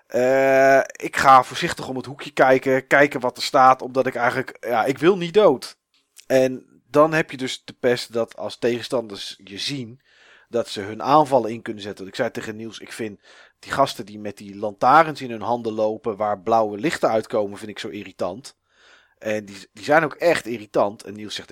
Eh, 0.06 0.78
ik 0.78 1.16
ga 1.16 1.42
voorzichtig 1.42 1.88
om 1.88 1.96
het 1.96 2.06
hoekje 2.06 2.30
kijken, 2.30 2.86
kijken 2.86 3.20
wat 3.20 3.36
er 3.36 3.42
staat, 3.42 3.82
omdat 3.82 4.06
ik 4.06 4.14
eigenlijk, 4.14 4.56
ja, 4.60 4.84
ik 4.84 4.98
wil 4.98 5.16
niet 5.16 5.34
dood. 5.34 5.76
En 6.26 6.82
dan 6.90 7.12
heb 7.12 7.30
je 7.30 7.36
dus 7.36 7.64
de 7.64 7.72
pest 7.72 8.12
dat 8.12 8.36
als 8.36 8.58
tegenstanders 8.58 9.40
je 9.44 9.58
zien, 9.58 10.00
dat 10.48 10.68
ze 10.68 10.80
hun 10.80 11.02
aanvallen 11.02 11.50
in 11.50 11.62
kunnen 11.62 11.82
zetten. 11.82 12.04
Want 12.04 12.16
ik 12.16 12.20
zei 12.22 12.30
tegen 12.30 12.56
Niels, 12.56 12.78
ik 12.78 12.92
vind 12.92 13.20
die 13.58 13.72
gasten 13.72 14.06
die 14.06 14.18
met 14.18 14.36
die 14.36 14.56
lantaarns 14.56 15.20
in 15.20 15.30
hun 15.30 15.40
handen 15.42 15.72
lopen, 15.72 16.16
waar 16.16 16.40
blauwe 16.40 16.78
lichten 16.78 17.08
uitkomen, 17.08 17.58
vind 17.58 17.70
ik 17.70 17.78
zo 17.78 17.88
irritant. 17.88 18.56
En 19.22 19.44
die, 19.44 19.56
die 19.72 19.84
zijn 19.84 20.04
ook 20.04 20.14
echt 20.14 20.46
irritant. 20.46 21.02
En 21.02 21.14
Niels 21.14 21.34
zegt, 21.34 21.48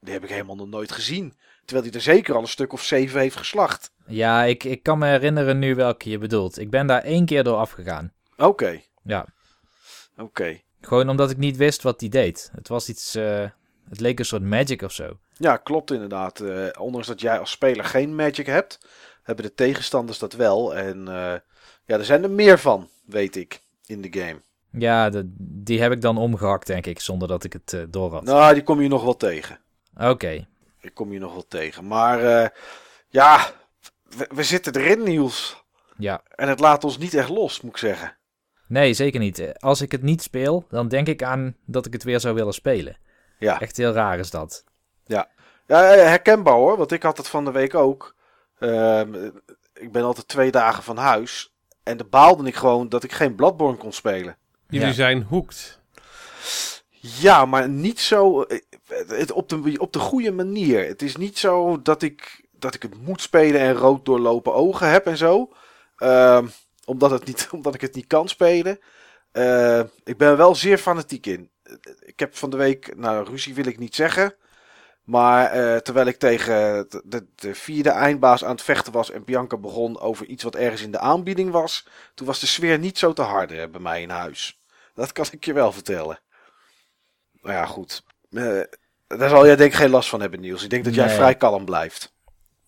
die 0.00 0.12
heb 0.12 0.22
ik 0.24 0.30
helemaal 0.30 0.56
nog 0.56 0.68
nooit 0.68 0.92
gezien. 0.92 1.34
Terwijl 1.64 1.86
hij 1.88 1.96
er 1.96 2.02
zeker 2.04 2.34
al 2.34 2.40
een 2.40 2.48
stuk 2.48 2.72
of 2.72 2.84
zeven 2.84 3.20
heeft 3.20 3.36
geslacht. 3.36 3.92
Ja, 4.06 4.44
ik, 4.44 4.64
ik 4.64 4.82
kan 4.82 4.98
me 4.98 5.06
herinneren 5.06 5.58
nu 5.58 5.74
welke 5.74 6.10
je 6.10 6.18
bedoelt. 6.18 6.58
Ik 6.58 6.70
ben 6.70 6.86
daar 6.86 7.02
één 7.02 7.26
keer 7.26 7.44
door 7.44 7.56
afgegaan. 7.56 8.12
Oké, 8.36 8.80
Ja, 9.02 9.26
oké. 10.16 10.60
gewoon 10.80 11.08
omdat 11.08 11.30
ik 11.30 11.36
niet 11.36 11.56
wist 11.56 11.82
wat 11.82 11.98
die 11.98 12.08
deed. 12.08 12.50
Het 12.54 12.68
was 12.68 12.88
iets, 12.88 13.14
eh, 13.14 13.44
het 13.88 14.00
leek 14.00 14.18
een 14.18 14.24
soort 14.24 14.42
magic 14.42 14.82
of 14.82 14.92
zo. 14.92 15.18
Ja, 15.36 15.56
klopt 15.56 15.90
inderdaad. 15.90 16.40
Eh, 16.40 16.66
ondanks 16.78 17.06
dat 17.06 17.20
jij 17.20 17.38
als 17.38 17.50
speler 17.50 17.84
geen 17.84 18.14
magic 18.14 18.46
hebt, 18.46 18.78
hebben 19.22 19.44
de 19.44 19.54
tegenstanders 19.54 20.18
dat 20.18 20.32
wel. 20.32 20.74
En 20.76 21.08
eh, 21.08 21.14
ja, 21.84 21.96
er 21.98 22.04
zijn 22.04 22.22
er 22.22 22.30
meer 22.30 22.58
van, 22.58 22.88
weet 23.04 23.36
ik, 23.36 23.60
in 23.86 24.00
de 24.00 24.20
game. 24.20 24.40
Ja, 24.72 25.10
de, 25.10 25.22
die 25.38 25.80
heb 25.82 25.92
ik 25.92 26.00
dan 26.00 26.18
omgehakt, 26.18 26.66
denk 26.66 26.86
ik, 26.86 27.00
zonder 27.00 27.28
dat 27.28 27.44
ik 27.44 27.52
het 27.52 27.72
eh, 27.72 27.80
door 27.88 28.12
had. 28.12 28.22
Nou, 28.24 28.54
die 28.54 28.62
kom 28.62 28.80
je 28.80 28.88
nog 28.88 29.02
wel 29.02 29.16
tegen. 29.16 29.58
Oké, 29.96 30.46
Die 30.80 30.90
kom 30.90 31.12
je 31.12 31.18
nog 31.18 31.32
wel 31.32 31.46
tegen. 31.48 31.86
Maar 31.86 32.24
eh, 32.24 32.48
ja, 33.08 33.50
we, 34.16 34.28
we 34.34 34.42
zitten 34.42 34.74
erin, 34.76 35.02
Niels. 35.02 35.64
ja. 35.96 36.22
En 36.34 36.48
het 36.48 36.60
laat 36.60 36.84
ons 36.84 36.98
niet 36.98 37.14
echt 37.14 37.28
los, 37.28 37.60
moet 37.60 37.70
ik 37.72 37.76
zeggen. 37.78 38.16
Nee, 38.66 38.94
zeker 38.94 39.20
niet. 39.20 39.38
Eh, 39.38 39.50
Als 39.58 39.80
ik 39.80 39.92
het 39.92 40.02
niet 40.02 40.22
speel, 40.22 40.64
dan 40.68 40.88
denk 40.88 41.06
ik 41.08 41.22
aan 41.22 41.56
dat 41.64 41.86
ik 41.86 41.92
het 41.92 42.02
weer 42.04 42.20
zou 42.20 42.34
willen 42.34 42.54
spelen. 42.54 42.96
Ja, 43.38 43.60
Echt 43.60 43.76
heel 43.76 43.92
raar 43.92 44.18
is 44.18 44.30
dat. 44.30 44.64
ja 45.06 45.28
herkenbaar 45.66 46.54
hoor, 46.54 46.76
want 46.76 46.92
ik 46.92 47.02
had 47.02 47.16
het 47.16 47.28
van 47.28 47.44
de 47.44 47.50
week 47.50 47.74
ook. 47.74 48.14
Ehm, 48.58 49.30
ik 49.74 49.92
ben 49.92 50.02
altijd 50.02 50.28
twee 50.28 50.50
dagen 50.50 50.82
van 50.82 50.96
huis. 50.96 51.54
En 51.82 51.96
dan 51.96 52.08
baalde 52.10 52.46
ik 52.46 52.54
gewoon 52.54 52.88
dat 52.88 53.04
ik 53.04 53.12
geen 53.12 53.34
Bloodborne 53.34 53.76
kon 53.76 53.92
spelen. 53.92 54.36
Jullie 54.68 54.86
Ja. 54.86 54.92
zijn 54.92 55.22
hoekt. 55.22 55.80
Ja, 57.00 57.44
maar 57.44 57.68
niet 57.68 58.00
zo 58.00 58.42
eh, 58.42 58.58
het, 59.08 59.32
op, 59.32 59.48
de, 59.48 59.74
op 59.78 59.92
de 59.92 59.98
goede 59.98 60.32
manier. 60.32 60.86
Het 60.86 61.02
is 61.02 61.16
niet 61.16 61.38
zo 61.38 61.82
dat 61.82 62.02
ik, 62.02 62.46
dat 62.52 62.74
ik 62.74 62.82
het 62.82 63.02
moet 63.02 63.20
spelen 63.20 63.60
en 63.60 63.74
rood 63.74 64.04
doorlopen 64.04 64.54
ogen 64.54 64.90
heb 64.90 65.06
en 65.06 65.16
zo. 65.16 65.52
Ehm, 65.96 66.46
omdat, 66.84 67.10
het 67.10 67.24
niet, 67.24 67.48
omdat 67.56 67.74
ik 67.74 67.80
het 67.80 67.94
niet 67.94 68.06
kan 68.06 68.28
spelen. 68.28 68.78
Eh, 69.32 69.80
ik 70.04 70.16
ben 70.16 70.28
er 70.28 70.36
wel 70.36 70.54
zeer 70.54 70.78
fanatiek 70.78 71.26
in. 71.26 71.50
Ik 71.98 72.18
heb 72.18 72.36
van 72.36 72.50
de 72.50 72.56
week, 72.56 72.96
nou 72.96 73.28
ruzie 73.28 73.54
wil 73.54 73.66
ik 73.66 73.78
niet 73.78 73.94
zeggen. 73.94 74.34
Maar 75.04 75.50
eh, 75.50 75.76
terwijl 75.76 76.06
ik 76.06 76.16
tegen 76.18 76.86
de, 76.88 77.02
de, 77.04 77.26
de 77.34 77.54
vierde 77.54 77.90
eindbaas 77.90 78.44
aan 78.44 78.50
het 78.50 78.62
vechten 78.62 78.92
was 78.92 79.10
en 79.10 79.24
Bianca 79.24 79.56
begon 79.56 80.00
over 80.00 80.26
iets 80.26 80.42
wat 80.42 80.54
ergens 80.54 80.82
in 80.82 80.90
de 80.92 80.98
aanbieding 80.98 81.50
was. 81.50 81.86
Toen 82.14 82.26
was 82.26 82.40
de 82.40 82.46
sfeer 82.46 82.78
niet 82.78 82.98
zo 82.98 83.12
te 83.12 83.22
harde 83.22 83.68
bij 83.68 83.80
mij 83.80 84.02
in 84.02 84.10
huis. 84.10 84.57
Dat 84.98 85.12
kan 85.12 85.24
ik 85.30 85.44
je 85.44 85.52
wel 85.52 85.72
vertellen. 85.72 86.20
Nou 87.42 87.54
ja, 87.54 87.66
goed. 87.66 88.02
Eh, 88.30 88.60
daar 89.06 89.28
zal 89.28 89.46
jij 89.46 89.56
denk 89.56 89.70
ik 89.72 89.78
geen 89.78 89.90
last 89.90 90.08
van 90.08 90.20
hebben, 90.20 90.40
Niels. 90.40 90.62
Ik 90.64 90.70
denk 90.70 90.84
dat 90.84 90.94
jij 90.94 91.06
Nee. 91.06 91.14
vrij 91.16 91.34
kalm 91.34 91.64
blijft. 91.64 92.14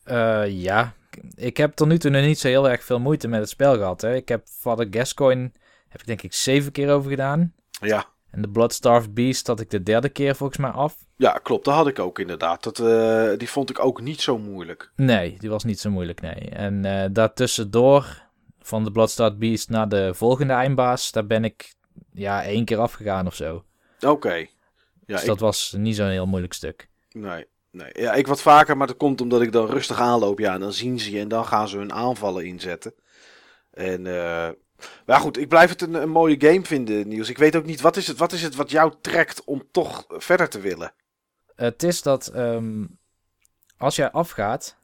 Eh, 0.05 0.49
ja, 0.51 0.95
ik 1.35 1.57
heb 1.57 1.75
tot 1.75 1.89
nu 1.89 1.99
toe 1.99 2.11
nog 2.11 2.23
niet 2.23 2.39
zo 2.39 2.49
heel 2.49 2.69
erg 2.71 2.85
veel 2.85 3.01
moeite 3.01 3.29
met 3.29 3.41
het 3.41 3.49
spel 3.49 3.75
gehad. 3.77 4.01
Hè. 4.01 4.15
Ik 4.15 4.29
heb 4.29 4.47
Father 4.49 4.87
Gascoigne, 4.91 5.51
heb 5.89 6.01
ik 6.01 6.07
denk 6.07 6.23
ik 6.23 6.33
zeven 6.35 6.73
keer 6.73 6.91
over 6.93 7.11
gedaan. 7.11 7.55
Ja, 7.81 8.05
En 8.31 8.43
de 8.43 8.49
Bloodstarved 8.49 9.15
Beast 9.15 9.47
had 9.47 9.61
ik 9.61 9.71
de 9.71 9.83
derde 9.83 10.09
keer 10.09 10.37
volgens 10.37 10.59
mij 10.59 10.71
af. 10.71 10.97
ja 11.17 11.33
klopt. 11.43 11.65
Dat 11.65 11.75
had 11.75 11.87
ik 11.87 11.99
ook 11.99 12.19
inderdaad. 12.19 12.63
Dat, 12.63 12.79
eh, 12.79 13.39
die 13.39 13.51
vond 13.51 13.71
ik 13.71 13.79
ook 13.85 14.01
niet 14.01 14.21
zo 14.21 14.39
moeilijk. 14.39 14.91
Nee, 14.97 15.37
die 15.39 15.51
was 15.51 15.65
niet 15.65 15.81
zo 15.81 15.91
moeilijk, 15.91 16.21
nee. 16.21 16.49
En 16.51 16.85
eh 16.85 17.09
daartussendoor, 17.13 18.23
van 18.61 18.85
de 18.85 18.91
Bloodstarved 18.93 19.39
Beast 19.39 19.69
naar 19.69 19.89
de 19.89 20.15
volgende 20.15 20.53
eindbaas, 20.53 21.11
daar 21.13 21.27
ben 21.27 21.45
ik 21.45 21.75
ja, 22.21 22.45
één 22.45 22.65
keer 22.65 22.79
afgegaan 22.79 23.27
of 23.27 23.35
zo. 23.35 23.65
Oké. 24.01 24.35
Ja, 24.35 24.47
dus 25.07 25.21
ik, 25.21 25.27
dat 25.27 25.41
was 25.41 25.75
niet 25.79 25.97
zo'n 25.97 26.09
heel 26.09 26.27
moeilijk 26.27 26.53
stuk. 26.53 26.89
nee, 27.13 27.47
nee. 27.71 27.91
Ja, 27.93 28.13
ik 28.13 28.27
wat 28.27 28.43
vaker, 28.43 28.77
maar 28.77 28.87
dat 28.87 28.97
komt 28.97 29.21
omdat 29.21 29.43
ik 29.43 29.53
dan 29.53 29.67
rustig 29.67 30.01
aanloop. 30.01 30.39
Ja, 30.39 30.55
en 30.55 30.61
dan 30.61 30.73
zien 30.73 31.01
ze 31.01 31.11
je 31.11 31.21
en 31.21 31.29
dan 31.29 31.47
gaan 31.47 31.69
ze 31.69 31.77
hun 31.77 31.93
aanvallen 31.93 32.45
inzetten. 32.45 32.95
En, 33.71 34.07
eh 34.07 34.49
maar 35.07 35.21
goed, 35.21 35.39
ik 35.39 35.49
blijf 35.49 35.71
het 35.71 35.83
een, 35.83 35.95
een 35.95 36.11
mooie 36.11 36.37
game 36.39 36.65
vinden, 36.65 37.09
Niels. 37.09 37.29
Ik 37.29 37.39
weet 37.39 37.57
ook 37.57 37.65
niet, 37.65 37.81
wat 37.81 37.97
is, 37.97 38.07
het, 38.07 38.19
wat 38.19 38.33
is 38.33 38.43
het 38.43 38.55
wat 38.55 38.71
jou 38.71 38.93
trekt 39.01 39.45
om 39.45 39.63
toch 39.71 40.05
verder 40.09 40.49
te 40.49 40.61
willen? 40.61 40.93
Het 41.55 41.83
is 41.83 42.03
dat 42.03 42.27
ehm, 42.27 42.85
als 43.77 43.97
jij 43.97 44.11
afgaat, 44.11 44.77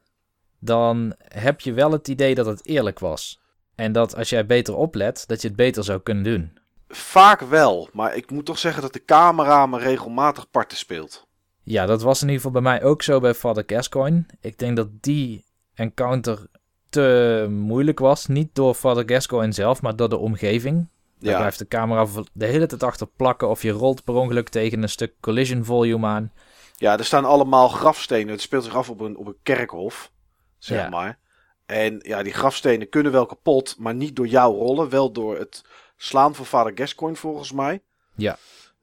dan 0.59 1.15
heb 1.19 1.61
je 1.61 1.73
wel 1.73 1.93
het 1.93 2.09
idee 2.09 2.35
dat 2.35 2.47
het 2.47 2.67
eerlijk 2.67 2.99
was. 2.99 3.41
En 3.75 3.93
dat 3.93 4.17
als 4.17 4.29
jij 4.29 4.47
beter 4.47 4.77
oplet, 4.77 5.25
dat 5.27 5.43
je 5.43 5.49
het 5.49 5.57
beter 5.57 5.85
zou 5.85 6.01
kunnen 6.01 6.25
doen. 6.25 6.59
Vaak 6.89 7.41
wel, 7.41 7.89
maar 7.93 8.17
ik 8.17 8.31
moet 8.31 8.45
toch 8.47 8.59
zeggen 8.59 8.83
dat 8.83 8.93
de 8.93 9.05
camera 9.05 9.67
me 9.67 9.79
regelmatig 9.79 10.51
parten 10.51 10.77
speelt. 10.79 11.27
Ja, 11.63 11.87
dat 11.87 12.03
was 12.03 12.23
in 12.23 12.29
ieder 12.29 12.43
geval 12.43 12.63
bij 12.63 12.73
mij 12.73 12.83
ook 12.83 13.03
zo 13.03 13.21
bij 13.21 13.35
Father 13.35 13.63
Gascoigne. 13.67 14.25
Ik 14.41 14.59
denk 14.59 14.77
dat 14.77 14.89
die 15.01 15.45
encounter 15.75 16.47
te 16.89 17.47
moeilijk 17.51 17.99
was. 17.99 18.27
Niet 18.27 18.55
door 18.55 18.75
Father 18.75 19.03
Gascoigne 19.07 19.53
zelf, 19.53 19.83
maar 19.83 19.97
door 19.97 20.09
de 20.09 20.17
omgeving. 20.17 20.89
Daar 21.19 21.31
Ja, 21.33 21.37
blijft 21.39 21.59
de 21.59 21.69
camera 21.69 22.07
de 22.33 22.47
hele 22.47 22.67
tijd 22.67 22.83
achter 22.83 23.07
plakken 23.17 23.49
of 23.49 23.63
je 23.63 23.71
rolt 23.71 24.05
per 24.05 24.15
ongeluk 24.15 24.49
tegen 24.49 24.83
een 24.83 24.89
stuk 24.89 25.15
collision 25.21 25.65
volume 25.65 26.07
aan. 26.07 26.33
ja, 26.77 26.99
er 26.99 27.05
staan 27.05 27.25
allemaal 27.25 27.69
grafstenen. 27.69 28.29
Het 28.33 28.41
speelt 28.41 28.65
zich 28.65 28.75
af 28.75 28.91
op 28.91 29.01
een, 29.01 29.17
op 29.17 29.27
een 29.27 29.37
kerkhof, 29.43 30.11
zeg 30.59 30.79
Ja. 30.83 30.89
maar. 30.89 31.19
En 31.67 31.99
ja, 32.03 32.23
die 32.23 32.33
grafstenen 32.33 32.89
kunnen 32.89 33.13
wel 33.13 33.27
kapot, 33.27 33.75
maar 33.79 33.95
niet 33.95 34.17
door 34.17 34.27
jou 34.27 34.57
rollen. 34.57 34.89
Wel 34.89 35.13
door 35.13 35.39
het 35.39 35.65
slaan 35.97 36.35
van 36.35 36.47
vader 36.47 36.73
Gascoigne, 36.75 37.19
volgens 37.19 37.53
mij. 37.53 37.83
Ja. 38.15 38.39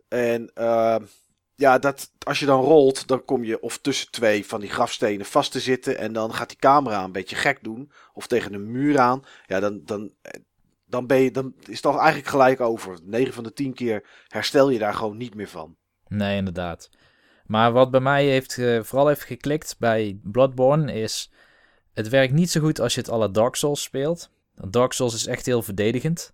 En 0.07 0.51
eh, 0.53 0.95
ja, 1.55 1.79
dat, 1.79 2.11
als 2.23 2.39
je 2.39 2.45
dan 2.45 2.63
rolt, 2.63 3.07
dan 3.07 3.25
kom 3.25 3.43
je 3.43 3.61
of 3.61 3.77
tussen 3.77 4.11
twee 4.11 4.45
van 4.45 4.59
die 4.59 4.69
grafstenen 4.69 5.25
vast 5.25 5.51
te 5.51 5.59
zitten. 5.59 5.97
En 5.97 6.13
dan 6.13 6.33
gaat 6.33 6.49
die 6.49 6.57
camera 6.57 7.03
een 7.03 7.11
beetje 7.11 7.35
gek 7.35 7.63
doen. 7.63 7.91
Of 8.13 8.27
tegen 8.27 8.53
een 8.53 8.71
muur 8.71 8.99
aan. 8.99 9.23
Ja, 9.47 9.59
dan, 9.59 9.81
dan, 9.85 10.11
dan, 10.85 11.07
ben 11.07 11.19
je, 11.19 11.31
dan 11.31 11.53
is 11.65 11.75
het 11.75 11.85
al 11.85 11.99
eigenlijk 11.99 12.27
gelijk 12.27 12.61
over. 12.61 12.99
9 13.03 13.33
van 13.33 13.43
de 13.43 13.53
10 13.53 13.73
keer 13.73 14.03
herstel 14.27 14.69
je 14.69 14.79
daar 14.79 14.93
gewoon 14.93 15.17
niet 15.17 15.35
meer 15.35 15.47
van. 15.47 15.75
Nee, 16.07 16.37
inderdaad. 16.37 16.89
Maar 17.45 17.71
wat 17.71 17.91
bij 17.91 17.99
mij 17.99 18.25
heeft, 18.25 18.57
eh, 18.57 18.83
vooral 18.83 19.07
heeft 19.07 19.23
geklikt 19.23 19.75
bij 19.79 20.19
Bloodborne 20.23 20.93
is... 20.93 21.31
Het 21.93 22.09
werkt 22.09 22.33
niet 22.33 22.51
zo 22.51 22.61
goed 22.61 22.79
als 22.79 22.93
je 22.93 22.99
het 22.99 23.09
alle 23.09 23.31
Dark 23.31 23.55
Souls 23.55 23.81
speelt. 23.81 24.29
Dark 24.69 24.93
Souls 24.93 25.13
is 25.13 25.25
echt 25.25 25.45
heel 25.45 25.61
verdedigend. 25.61 26.33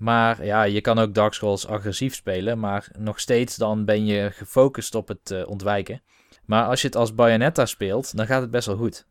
Maar 0.00 0.44
ja, 0.44 0.62
je 0.62 0.80
kan 0.80 0.98
ook 0.98 1.14
Dark 1.14 1.32
Souls 1.32 1.66
agressief 1.66 2.14
spelen. 2.14 2.58
Maar 2.58 2.88
nog 2.98 3.20
steeds 3.20 3.56
dan 3.56 3.84
ben 3.84 4.06
je 4.06 4.30
gefocust 4.30 4.94
op 4.94 5.08
het 5.08 5.30
eh, 5.30 5.48
ontwijken. 5.48 6.02
Maar 6.44 6.64
als 6.64 6.80
je 6.80 6.86
het 6.86 6.96
als 6.96 7.14
Bayonetta 7.14 7.66
speelt, 7.66 8.16
dan 8.16 8.26
gaat 8.26 8.40
het 8.40 8.50
best 8.50 8.66
wel 8.66 8.76
goed. 8.76 9.06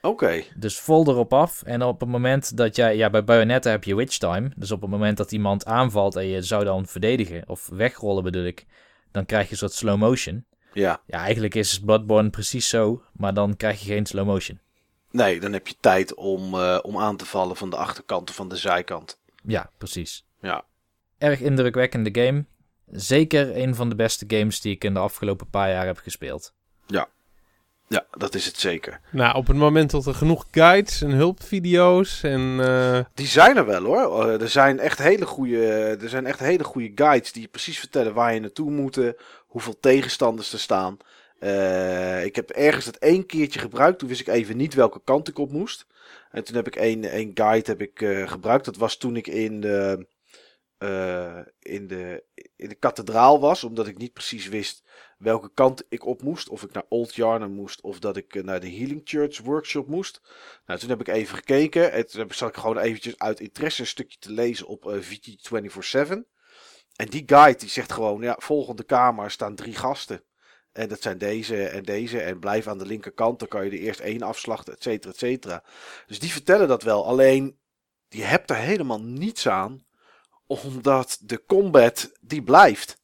Oké, 0.00 0.42
Dus 0.56 0.80
vol 0.80 1.08
erop 1.08 1.32
af. 1.32 1.62
En 1.62 1.82
op 1.82 2.00
het 2.00 2.08
moment 2.08 2.56
dat 2.56 2.76
jij... 2.76 2.96
Ja, 2.96 3.10
bij 3.10 3.24
Bayonetta 3.24 3.70
heb 3.70 3.84
je 3.84 3.96
witch 3.96 4.18
time. 4.18 4.50
Dus 4.56 4.70
op 4.70 4.80
het 4.80 4.90
moment 4.90 5.16
dat 5.16 5.32
iemand 5.32 5.66
aanvalt 5.66 6.16
en 6.16 6.26
je 6.26 6.42
zou 6.42 6.64
dan 6.64 6.86
verdedigen... 6.86 7.44
Of 7.46 7.68
wegrollen 7.72 8.24
bedoel 8.24 8.44
ik... 8.44 8.66
Dan 9.10 9.26
krijg 9.26 9.44
je 9.44 9.52
een 9.52 9.58
soort 9.58 9.72
slow 9.72 9.98
motion. 9.98 10.44
Ja. 10.72 11.00
Ja, 11.06 11.18
eigenlijk 11.18 11.54
is 11.54 11.80
Bloodborne 11.80 12.30
precies 12.30 12.68
zo, 12.68 13.02
maar 13.12 13.34
dan 13.34 13.56
krijg 13.56 13.80
je 13.80 13.92
geen 13.92 14.06
slow 14.06 14.26
motion. 14.26 14.60
Nee, 15.10 15.40
dan 15.40 15.52
heb 15.52 15.68
je 15.68 15.74
tijd 15.80 16.14
om, 16.14 16.54
eh, 16.54 16.78
om 16.82 16.98
aan 16.98 17.16
te 17.16 17.26
vallen 17.26 17.56
van 17.56 17.70
de 17.70 17.76
achterkant 17.76 18.28
of 18.28 18.34
van 18.34 18.48
de 18.48 18.56
zijkant. 18.56 19.18
Ja, 19.44 19.70
precies. 19.78 20.24
Ja. 20.42 20.64
Erg 21.18 21.40
indrukwekkende 21.40 22.22
game. 22.22 22.44
Zeker 22.90 23.56
een 23.56 23.74
van 23.74 23.88
de 23.88 23.94
beste 23.94 24.24
games 24.28 24.60
die 24.60 24.74
ik 24.74 24.84
in 24.84 24.94
de 24.94 25.00
afgelopen 25.00 25.50
paar 25.50 25.70
jaar 25.70 25.86
heb 25.86 25.98
gespeeld. 25.98 26.52
Ja, 27.88 28.06
dat 28.10 28.34
is 28.34 28.46
het 28.46 28.56
zeker. 28.56 29.00
Nou, 29.10 29.36
op 29.36 29.46
het 29.46 29.56
moment 29.56 29.90
dat 29.90 30.06
er 30.06 30.14
genoeg 30.14 30.44
guides 30.50 31.02
en 31.02 31.10
hulpvideo's 31.10 32.22
en... 32.22 32.56
eh, 32.60 32.98
Die 33.14 33.26
zijn 33.26 33.56
er 33.56 33.66
wel 33.66 33.82
hoor. 33.84 34.28
Eh, 34.28 34.40
er 34.40 34.48
zijn 34.48 34.78
echt 34.78 34.98
hele 34.98 35.26
goede, 35.26 35.66
er 36.02 36.08
zijn 36.08 36.26
echt 36.26 36.38
hele 36.38 36.64
goede 36.64 36.92
guides 36.94 37.32
die 37.32 37.42
je 37.42 37.48
precies 37.48 37.78
vertellen 37.78 38.14
waar 38.14 38.34
je 38.34 38.40
naartoe 38.40 38.70
moet, 38.70 38.96
eh, 38.96 39.08
hoeveel 39.46 39.76
tegenstanders 39.80 40.52
er 40.52 40.58
staan. 40.58 40.96
Eh, 41.38 42.24
ik 42.24 42.36
heb 42.36 42.50
ergens 42.50 42.86
het 42.86 42.98
één 42.98 43.26
keertje 43.26 43.58
gebruikt. 43.60 43.98
Toen 43.98 44.08
wist 44.08 44.20
ik 44.20 44.28
even 44.28 44.56
niet 44.56 44.74
welke 44.74 45.00
kant 45.04 45.28
ik 45.28 45.38
op 45.38 45.50
moest. 45.52 45.86
En 46.30 46.44
toen 46.44 46.56
heb 46.56 46.66
ik 46.66 46.76
één, 46.76 47.04
één 47.04 47.30
guide 47.34 47.70
heb 47.70 47.80
ik, 47.80 48.00
eh, 48.00 48.28
gebruikt. 48.30 48.64
Dat 48.64 48.76
was 48.76 48.96
toen 48.96 49.16
ik 49.16 49.26
in 49.26 49.60
de, 49.60 50.06
eh, 50.82 51.40
in, 51.58 51.86
de, 51.86 52.24
in 52.56 52.68
de 52.68 52.74
kathedraal 52.74 53.40
was. 53.40 53.64
Omdat 53.64 53.86
ik 53.86 53.98
niet 53.98 54.12
precies 54.12 54.48
wist 54.48 54.82
welke 55.18 55.50
kant 55.54 55.84
ik 55.88 56.06
op 56.06 56.22
moest. 56.22 56.48
Of 56.48 56.62
ik 56.62 56.72
naar 56.72 56.84
Old 56.88 57.14
Yarnum 57.14 57.50
moest. 57.52 57.80
Of 57.80 57.98
dat 57.98 58.16
ik 58.16 58.34
eh, 58.34 58.42
naar 58.42 58.60
de 58.60 58.70
Healing 58.70 59.00
Church 59.04 59.40
workshop 59.40 59.88
moest. 59.88 60.20
Nou, 60.66 60.78
toen 60.80 60.88
heb 60.88 61.00
ik 61.00 61.08
even 61.08 61.36
gekeken. 61.36 61.92
En 61.92 62.06
toen 62.06 62.20
heb- 62.20 62.32
zat 62.32 62.48
ik 62.48 62.56
gewoon 62.56 62.78
eventjes 62.78 63.18
uit 63.18 63.40
interesse 63.40 63.80
een 63.80 63.86
stukje 63.86 64.18
te 64.18 64.32
lezen 64.32 64.66
op 64.66 64.86
eh 64.86 64.98
VG247. 65.00 66.18
En 66.96 67.08
die 67.08 67.22
guide 67.26 67.58
die 67.58 67.68
zegt 67.68 67.92
gewoon, 67.92 68.22
ja, 68.22 68.36
volgende 68.38 68.84
kamer 68.84 69.30
staan 69.30 69.54
drie 69.54 69.74
gasten. 69.74 70.24
En 70.72 70.88
dat 70.88 71.02
zijn 71.02 71.18
deze 71.18 71.66
en 71.66 71.82
deze. 71.82 72.20
En 72.20 72.38
blijf 72.38 72.66
aan 72.66 72.78
de 72.78 72.86
linkerkant. 72.86 73.38
Dan 73.38 73.48
kan 73.48 73.64
je 73.64 73.70
er 73.70 73.78
eerst 73.78 74.00
één 74.00 74.22
afslachten, 74.22 74.72
et 74.72 74.82
cetera, 74.82 75.12
et 75.12 75.18
cetera. 75.18 75.64
Dus 76.06 76.18
die 76.18 76.32
vertellen 76.32 76.68
dat 76.68 76.82
wel. 76.82 77.06
Alleen, 77.06 77.58
je 78.08 78.22
hebt 78.22 78.50
er 78.50 78.56
helemaal 78.56 79.00
niets 79.00 79.48
aan. 79.48 79.84
Omdat 80.52 81.18
de 81.20 81.42
combat, 81.46 82.12
die 82.20 82.42
blijft. 82.42 83.00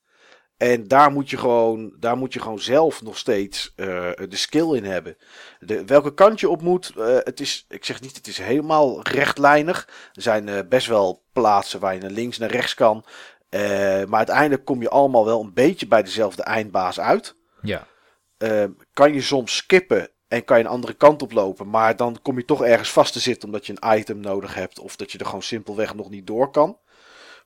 En 0.59 0.89
daar 0.89 1.13
moet 1.13 1.31
je 1.31 1.37
gewoon, 1.37 1.93
daar 1.99 2.17
moet 2.17 2.33
je 2.33 2.41
gewoon 2.41 2.61
zelf 2.61 3.03
nog 3.03 3.19
steeds 3.19 3.73
eh, 3.77 3.87
de 4.29 4.37
skill 4.37 4.75
in 4.75 4.85
hebben. 4.85 5.17
De, 5.59 5.85
welke 5.85 6.15
kant 6.15 6.41
je 6.41 6.49
op 6.49 6.63
moet, 6.63 6.93
eh, 6.97 7.17
het 7.19 7.41
is, 7.41 7.65
ik 7.69 7.85
zeg 7.85 8.01
niet, 8.01 8.17
het 8.17 8.27
is 8.27 8.39
helemaal 8.39 9.03
rechtlijnig. 9.03 9.89
Er 10.13 10.23
zijn 10.23 10.49
eh, 10.49 10.59
best 10.69 10.87
wel 10.87 11.23
plaatsen 11.33 11.81
waar 11.81 11.95
je 11.95 12.01
naar 12.01 12.11
links, 12.11 12.39
naar 12.39 12.51
rechts 12.51 12.75
kan. 12.75 13.05
Maar 13.51 14.19
uiteindelijk 14.19 14.65
kom 14.65 14.83
je 14.83 14.89
allemaal 14.89 15.25
wel 15.25 15.41
een 15.41 15.55
beetje 15.55 15.87
bij 15.87 16.03
dezelfde 16.03 16.43
eindbaas 16.43 17.01
uit. 17.01 17.37
Ja. 17.63 17.87
Kan 18.93 19.15
je 19.15 19.23
soms 19.23 19.57
skippen 19.57 20.11
en 20.29 20.45
kan 20.45 20.59
je 20.59 20.65
een 20.65 20.71
andere 20.71 20.95
kant 20.95 21.23
op 21.23 21.33
lopen. 21.33 21.71
Maar 21.71 21.97
dan 21.97 22.19
kom 22.23 22.37
je 22.39 22.45
toch 22.45 22.65
ergens 22.65 22.91
vast 22.91 23.13
te 23.13 23.21
zitten 23.21 23.49
omdat 23.49 23.67
je 23.67 23.75
een 23.81 23.99
item 23.99 24.21
nodig 24.21 24.55
hebt. 24.55 24.79
Of 24.79 24.97
dat 24.97 25.13
je 25.13 25.19
er 25.19 25.27
gewoon 25.27 25.43
simpelweg 25.43 25.95
nog 25.95 26.11
niet 26.11 26.27
door 26.27 26.51
kan. 26.51 26.79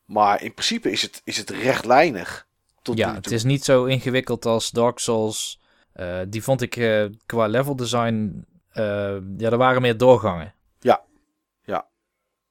Maar 0.05 0.43
in 0.43 0.55
principe 0.55 0.91
is 0.91 1.03
het, 1.03 1.21
is 1.25 1.37
het 1.37 1.51
rechtlijnig. 1.51 2.47
Tot 2.83 2.99
ja, 2.99 3.15
het 3.15 3.31
is 3.31 3.45
niet 3.45 3.65
zo 3.65 3.85
ingewikkeld 3.85 4.47
als 4.47 4.71
Dark 4.71 4.99
Souls. 4.99 5.61
Eh, 5.93 6.21
die 6.29 6.43
vond 6.43 6.61
ik 6.63 6.77
eh, 6.77 7.05
qua 7.27 7.47
level 7.47 7.77
design... 7.77 8.45
eh, 8.69 9.17
ja, 9.37 9.51
er 9.51 9.57
waren 9.57 9.83
meer 9.83 9.97
doorgangen. 9.97 10.55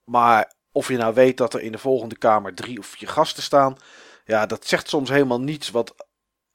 Maar 0.03 0.53
of 0.71 0.87
je 0.87 0.97
nou 0.97 1.13
weet 1.13 1.37
dat 1.37 1.53
er 1.53 1.61
in 1.61 1.71
de 1.71 1.77
volgende 1.77 2.17
kamer 2.17 2.53
drie 2.53 2.79
of 2.79 2.85
vier 2.85 3.07
gasten 3.07 3.43
staan. 3.43 3.75
Ja, 4.25 4.45
dat 4.45 4.67
zegt 4.67 4.89
soms 4.89 5.09
helemaal 5.09 5.41
niets. 5.41 5.69
Want 5.69 5.93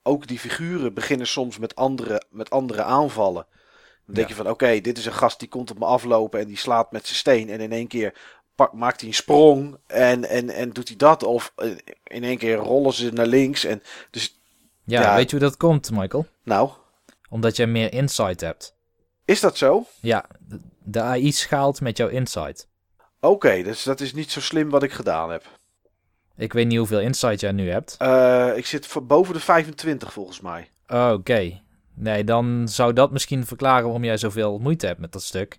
ook 0.02 0.26
die 0.26 0.38
figuren 0.38 0.94
beginnen 0.94 1.26
soms 1.26 1.58
met 1.58 1.74
andere, 1.74 2.22
met 2.30 2.50
andere 2.50 2.82
aanvallen. 2.82 3.46
Dan 4.06 4.14
denk 4.14 4.28
Ja. 4.28 4.34
je 4.36 4.42
van 4.42 4.52
oké, 4.52 4.80
dit 4.80 4.98
is 4.98 5.06
een 5.06 5.12
gast 5.12 5.38
die 5.38 5.48
komt 5.48 5.70
op 5.70 5.78
me 5.78 5.84
aflopen 5.84 6.40
en 6.40 6.46
die 6.46 6.56
slaat 6.56 6.92
met 6.92 7.06
zijn 7.06 7.18
steen. 7.18 7.50
En 7.50 7.60
in 7.60 7.72
één 7.72 7.86
keer 7.86 8.14
pak, 8.56 8.72
maakt 8.72 9.00
hij 9.00 9.08
een 9.08 9.14
sprong 9.14 9.76
en, 9.86 10.24
en, 10.28 10.50
en 10.50 10.70
doet 10.70 10.88
hij 10.88 10.96
dat. 10.96 11.22
Of 11.22 11.52
eh, 11.56 11.70
in 12.04 12.24
één 12.24 12.38
keer 12.38 12.56
rollen 12.56 12.92
ze 12.92 13.12
naar 13.12 13.26
links. 13.26 13.64
En 13.64 13.82
dus 14.10 14.40
Ja, 14.84 15.00
Ja. 15.00 15.14
weet 15.14 15.30
je 15.30 15.36
hoe 15.36 15.46
dat 15.46 15.56
komt, 15.56 15.90
Michael? 15.90 16.26
nou, 16.44 16.70
Omdat 17.30 17.56
jij 17.56 17.66
meer 17.66 17.92
insight 17.92 18.40
hebt. 18.40 18.74
is 19.24 19.40
dat 19.40 19.56
zo? 19.56 19.84
Ja, 20.00 20.24
de- 20.84 21.00
AI 21.00 21.32
schaalt 21.32 21.80
met 21.80 21.96
jouw 21.96 22.08
insight. 22.08 22.68
Oké, 23.20 23.62
dus 23.62 23.82
dat 23.82 24.00
is 24.00 24.12
niet 24.14 24.30
zo 24.30 24.40
slim 24.40 24.70
wat 24.70 24.82
ik 24.82 24.92
gedaan 24.92 25.30
heb. 25.30 25.44
Ik 26.36 26.52
weet 26.52 26.66
niet 26.66 26.78
hoeveel 26.78 27.00
insight 27.00 27.40
jij 27.40 27.52
nu 27.52 27.70
hebt. 27.70 27.94
Eh, 27.98 28.52
ik 28.56 28.66
zit 28.66 28.88
boven 29.02 29.34
de 29.34 29.40
25 29.40 30.12
volgens 30.12 30.40
mij. 30.40 30.70
Oké. 30.88 31.60
Nee, 31.94 32.24
dan 32.24 32.68
zou 32.68 32.92
dat 32.92 33.10
misschien 33.12 33.46
verklaren 33.46 33.82
waarom 33.82 34.04
jij 34.04 34.16
zoveel 34.16 34.58
moeite 34.58 34.86
hebt 34.86 35.00
met 35.00 35.12
dat 35.12 35.22
stuk. 35.22 35.58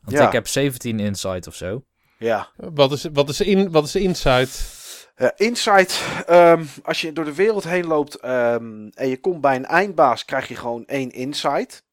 Want 0.00 0.16
Ja. 0.16 0.26
ik 0.26 0.32
heb 0.32 0.46
17 0.48 1.00
insight 1.00 1.46
of 1.46 1.54
zo. 1.54 1.82
Ja. 2.18 2.48
wat, 2.56 2.92
is, 2.92 3.06
wat, 3.12 3.28
is 3.28 3.40
in, 3.40 3.70
wat 3.70 3.84
is 3.84 3.92
de 3.92 4.00
insight? 4.00 4.74
Eh, 5.14 5.28
insight, 5.36 6.02
ehm, 6.26 6.64
als 6.82 7.00
je 7.00 7.12
door 7.12 7.24
de 7.24 7.34
wereld 7.34 7.64
heen 7.64 7.86
loopt 7.86 8.14
ehm, 8.14 8.88
en 8.94 9.08
je 9.08 9.20
komt 9.20 9.40
bij 9.40 9.56
een 9.56 9.66
eindbaas, 9.66 10.24
krijg 10.24 10.48
je 10.48 10.56
gewoon 10.56 10.86
één 10.86 11.10
insight. 11.10 11.84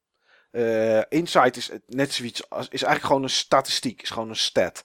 Eh, 0.51 1.01
insight 1.09 1.57
is 1.57 1.69
net 1.87 2.13
zoiets 2.13 2.49
als 2.49 2.65
is 2.65 2.69
eigenlijk 2.69 3.05
gewoon 3.05 3.23
een 3.23 3.29
statistiek, 3.29 4.01
is 4.01 4.09
gewoon 4.09 4.29
een 4.29 4.35
stat. 4.35 4.83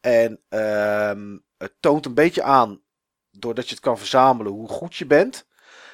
En 0.00 0.40
ehm, 0.48 1.38
het 1.58 1.72
toont 1.80 2.06
een 2.06 2.14
beetje 2.14 2.42
aan, 2.42 2.80
doordat 3.30 3.68
je 3.68 3.74
het 3.74 3.84
kan 3.84 3.98
verzamelen, 3.98 4.52
hoe 4.52 4.68
goed 4.68 4.96
je 4.96 5.06
bent. 5.06 5.46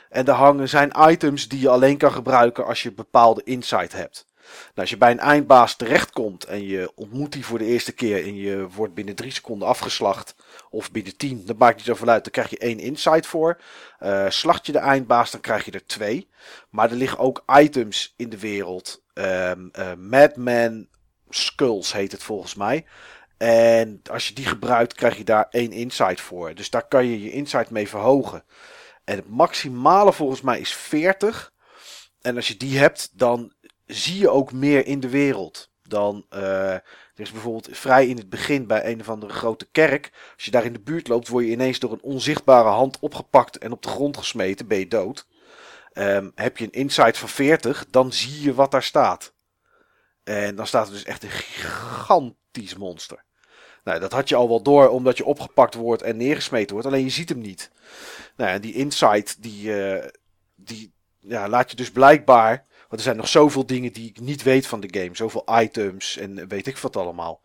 En 0.08 0.26
er 0.26 0.34
hangen 0.34 0.68
zijn 0.68 0.92
items 0.98 1.48
die 1.48 1.60
je 1.60 1.68
alleen 1.68 1.96
kan 1.96 2.12
gebruiken 2.12 2.66
als 2.66 2.82
je 2.82 2.92
bepaalde 2.92 3.42
insight 3.44 3.92
hebt. 3.92 4.26
Nou, 4.50 4.74
als 4.74 4.90
je 4.90 4.96
bij 4.96 5.10
een 5.10 5.18
eindbaas 5.18 5.76
terechtkomt 5.76 6.44
en 6.44 6.66
je 6.66 6.92
ontmoet 6.94 7.32
die 7.32 7.44
voor 7.44 7.58
de 7.58 7.64
eerste 7.64 7.92
keer 7.92 8.24
en 8.24 8.36
je 8.36 8.68
wordt 8.68 8.94
binnen 8.94 9.14
drie 9.14 9.30
seconden 9.30 9.68
afgeslacht, 9.68 10.34
of 10.70 10.90
binnen 10.90 11.16
10, 11.16 11.42
dat 11.46 11.58
maakt 11.58 11.76
niet 11.76 11.84
zoveel 11.84 12.08
uit. 12.08 12.22
Dan 12.22 12.32
krijg 12.32 12.50
je 12.50 12.58
één 12.58 12.78
insight 12.78 13.26
voor. 13.26 13.60
Eh, 13.98 14.26
slacht 14.28 14.66
je 14.66 14.72
de 14.72 14.78
eindbaas, 14.78 15.30
dan 15.30 15.40
krijg 15.40 15.64
je 15.64 15.70
er 15.70 15.86
twee. 15.86 16.28
Maar 16.70 16.90
er 16.90 16.96
liggen 16.96 17.18
ook 17.18 17.42
items 17.46 18.14
in 18.16 18.28
de 18.28 18.38
wereld. 18.38 19.02
Ehm 19.14 19.68
eh, 19.72 19.92
Madman 19.94 20.86
Skulls 21.28 21.92
heet 21.92 22.12
het 22.12 22.22
volgens 22.22 22.54
mij. 22.54 22.84
En 23.36 24.00
als 24.10 24.28
je 24.28 24.34
die 24.34 24.46
gebruikt, 24.46 24.94
krijg 24.94 25.16
je 25.16 25.24
daar 25.24 25.46
één 25.50 25.72
insight 25.72 26.20
voor. 26.20 26.54
Dus 26.54 26.70
daar 26.70 26.88
kan 26.88 27.06
je 27.06 27.22
je 27.22 27.30
insight 27.30 27.70
mee 27.70 27.88
verhogen. 27.88 28.44
En 29.04 29.16
het 29.16 29.28
maximale 29.28 30.12
volgens 30.12 30.40
mij 30.40 30.60
is 30.60 30.74
40. 30.74 31.52
En 32.20 32.36
als 32.36 32.48
je 32.48 32.56
die 32.56 32.78
hebt, 32.78 33.18
dan 33.18 33.52
zie 33.88 34.18
je 34.18 34.28
ook 34.28 34.52
meer 34.52 34.86
in 34.86 35.00
de 35.00 35.08
wereld. 35.08 35.70
Dan, 35.82 36.26
eh, 36.28 36.72
er 36.72 36.82
is 37.16 37.32
bijvoorbeeld 37.32 37.68
vrij 37.70 38.06
in 38.06 38.16
het 38.16 38.28
begin 38.28 38.66
bij 38.66 38.86
een 38.86 39.00
of 39.00 39.08
andere 39.08 39.32
grote 39.32 39.68
kerk. 39.70 40.10
Als 40.34 40.44
je 40.44 40.50
daar 40.50 40.64
in 40.64 40.72
de 40.72 40.80
buurt 40.80 41.08
loopt, 41.08 41.28
word 41.28 41.44
je 41.44 41.50
ineens 41.50 41.78
door 41.78 41.92
een 41.92 42.02
onzichtbare 42.02 42.68
hand 42.68 42.98
opgepakt 43.00 43.58
en 43.58 43.72
op 43.72 43.82
de 43.82 43.88
grond 43.88 44.16
gesmeten. 44.16 44.66
Ben 44.66 44.78
je 44.78 44.88
dood. 44.88 45.26
Ehm, 45.92 46.30
heb 46.34 46.56
je 46.56 46.64
een 46.64 46.72
insight 46.72 47.18
van 47.18 47.28
40, 47.28 47.86
dan 47.90 48.12
zie 48.12 48.42
je 48.42 48.54
wat 48.54 48.70
daar 48.70 48.82
staat. 48.82 49.32
En 50.24 50.56
dan 50.56 50.66
staat 50.66 50.86
er 50.86 50.92
dus 50.92 51.04
echt 51.04 51.22
een 51.22 51.30
gigantisch 51.30 52.76
monster. 52.76 53.24
Nou, 53.84 54.00
dat 54.00 54.12
had 54.12 54.28
je 54.28 54.34
al 54.34 54.48
wel 54.48 54.62
door, 54.62 54.88
omdat 54.88 55.16
je 55.16 55.24
opgepakt 55.24 55.74
wordt 55.74 56.02
en 56.02 56.16
neergesmeten 56.16 56.72
wordt. 56.72 56.86
Alleen 56.86 57.04
je 57.04 57.10
ziet 57.10 57.28
hem 57.28 57.38
niet. 57.38 57.70
Nou, 58.36 58.50
en 58.50 58.60
die 58.60 58.74
insight, 58.74 59.42
die, 59.42 59.82
eh, 59.82 60.08
die 60.54 60.92
ja, 61.18 61.48
laat 61.48 61.70
je 61.70 61.76
dus 61.76 61.90
blijkbaar. 61.90 62.66
Want 62.88 63.00
er 63.00 63.06
zijn 63.06 63.16
nog 63.16 63.28
zoveel 63.28 63.66
dingen 63.66 63.92
die 63.92 64.08
ik 64.08 64.20
niet 64.20 64.42
weet 64.42 64.66
van 64.66 64.80
de 64.80 65.00
game. 65.00 65.10
Zoveel 65.12 65.44
items 65.60 66.16
en 66.16 66.48
weet 66.48 66.66
ik 66.66 66.78
wat 66.78 66.96
allemaal. 66.96 67.40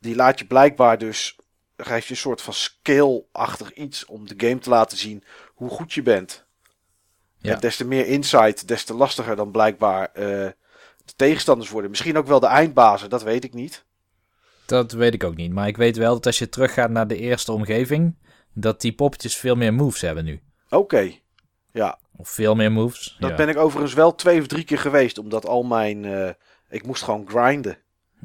Die 0.00 0.14
laat 0.14 0.38
je 0.38 0.46
blijkbaar 0.46 0.98
dus. 0.98 1.36
Geef 1.76 2.04
je 2.04 2.10
een 2.10 2.20
soort 2.20 2.42
van 2.42 2.52
skill-achtig 2.52 3.72
iets 3.72 4.04
om 4.04 4.28
de 4.28 4.34
game 4.36 4.58
te 4.58 4.70
laten 4.70 4.98
zien 4.98 5.24
hoe 5.54 5.70
goed 5.70 5.92
je 5.92 6.02
bent. 6.02 6.46
Ja. 7.38 7.52
En 7.54 7.60
des 7.60 7.76
te 7.76 7.84
meer 7.84 8.06
insight, 8.06 8.68
des 8.68 8.84
te 8.84 8.94
lastiger 8.94 9.36
dan 9.36 9.50
blijkbaar 9.50 10.10
eh, 10.12 10.24
de 11.04 11.12
tegenstanders 11.16 11.70
worden. 11.70 11.90
Misschien 11.90 12.18
ook 12.18 12.26
wel 12.26 12.40
de 12.40 12.46
eindbazen, 12.46 13.10
dat 13.10 13.22
weet 13.22 13.44
ik 13.44 13.54
niet. 13.54 13.84
Dat 14.66 14.92
weet 14.92 15.14
ik 15.14 15.24
ook 15.24 15.36
niet. 15.36 15.52
Maar 15.52 15.68
ik 15.68 15.76
weet 15.76 15.96
wel 15.96 16.14
dat 16.14 16.26
als 16.26 16.38
je 16.38 16.48
teruggaat 16.48 16.90
naar 16.90 17.06
de 17.06 17.16
eerste 17.16 17.52
omgeving, 17.52 18.16
dat 18.52 18.80
die 18.80 18.92
poppetjes 18.92 19.36
veel 19.36 19.54
meer 19.54 19.74
moves 19.74 20.00
hebben 20.00 20.24
nu. 20.24 20.40
Oké, 20.68 21.12
ja. 21.72 21.98
Of 22.16 22.28
veel 22.28 22.54
meer 22.54 22.72
moves. 22.72 23.16
Dat 23.20 23.30
ja. 23.30 23.36
ben 23.36 23.48
ik 23.48 23.56
overigens 23.56 23.94
wel 23.94 24.14
twee 24.14 24.40
of 24.40 24.46
drie 24.46 24.64
keer 24.64 24.78
geweest. 24.78 25.18
Omdat 25.18 25.46
al 25.46 25.62
mijn... 25.62 26.04
eh, 26.04 26.30
ik 26.68 26.86
moest 26.86 27.02
gewoon 27.02 27.28
grinden. 27.28 27.78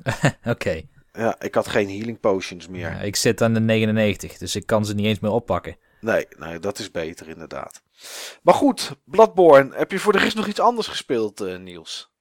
Oké. 0.44 0.82
Ja, 1.12 1.36
ik 1.40 1.56
had 1.56 1.68
geen 1.68 1.90
healing 1.90 2.20
potions 2.20 2.68
meer. 2.68 2.80
Ja, 2.80 3.00
ik 3.00 3.16
zit 3.16 3.42
aan 3.42 3.54
de 3.54 3.60
99, 3.60 4.38
dus 4.38 4.56
ik 4.56 4.66
kan 4.66 4.86
ze 4.86 4.94
niet 4.94 5.06
eens 5.06 5.20
meer 5.20 5.32
oppakken. 5.32 5.78
Nee, 6.02 6.28
nee, 6.38 6.60
dat 6.60 6.80
is 6.80 6.92
beter 6.92 7.30
inderdaad. 7.30 7.82
Maar 8.42 8.54
goed, 8.54 8.96
Bloodborne. 9.06 9.76
Heb 9.76 9.92
je 9.92 10.00
voor 10.00 10.14
de 10.14 10.20
rest 10.20 10.36
nog 10.36 10.48
iets 10.48 10.60
anders 10.60 10.88
gespeeld, 10.88 11.42
eh, 11.42 11.58
Niels? 11.58 12.12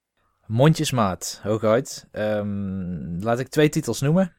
Mondjesmaat, 0.45 1.39
hooguit. 1.43 2.07
Ehm, 2.11 3.23
laat 3.23 3.39
ik 3.39 3.47
twee 3.47 3.69
titels 3.69 4.01
noemen. 4.01 4.35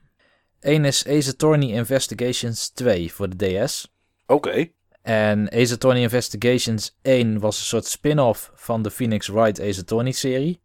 Eén 0.61 0.85
is 0.85 1.07
Ace 1.09 1.31
Attorney 1.31 1.69
Investigations 1.69 2.69
2 2.69 3.13
voor 3.13 3.37
de 3.37 3.65
DS. 3.65 3.95
Oké. 4.27 4.71
En 5.05 5.51
Ace 5.53 5.75
Attorney 5.75 6.03
Investigations 6.03 6.99
1 7.03 7.39
was 7.39 7.59
een 7.59 7.65
soort 7.65 7.87
spin-off 7.87 8.51
van 8.55 8.83
de 8.83 8.91
Phoenix 8.91 9.29
Wright 9.29 9.61
Ace 9.61 9.81
Attorney 9.81 10.13
serie. 10.13 10.61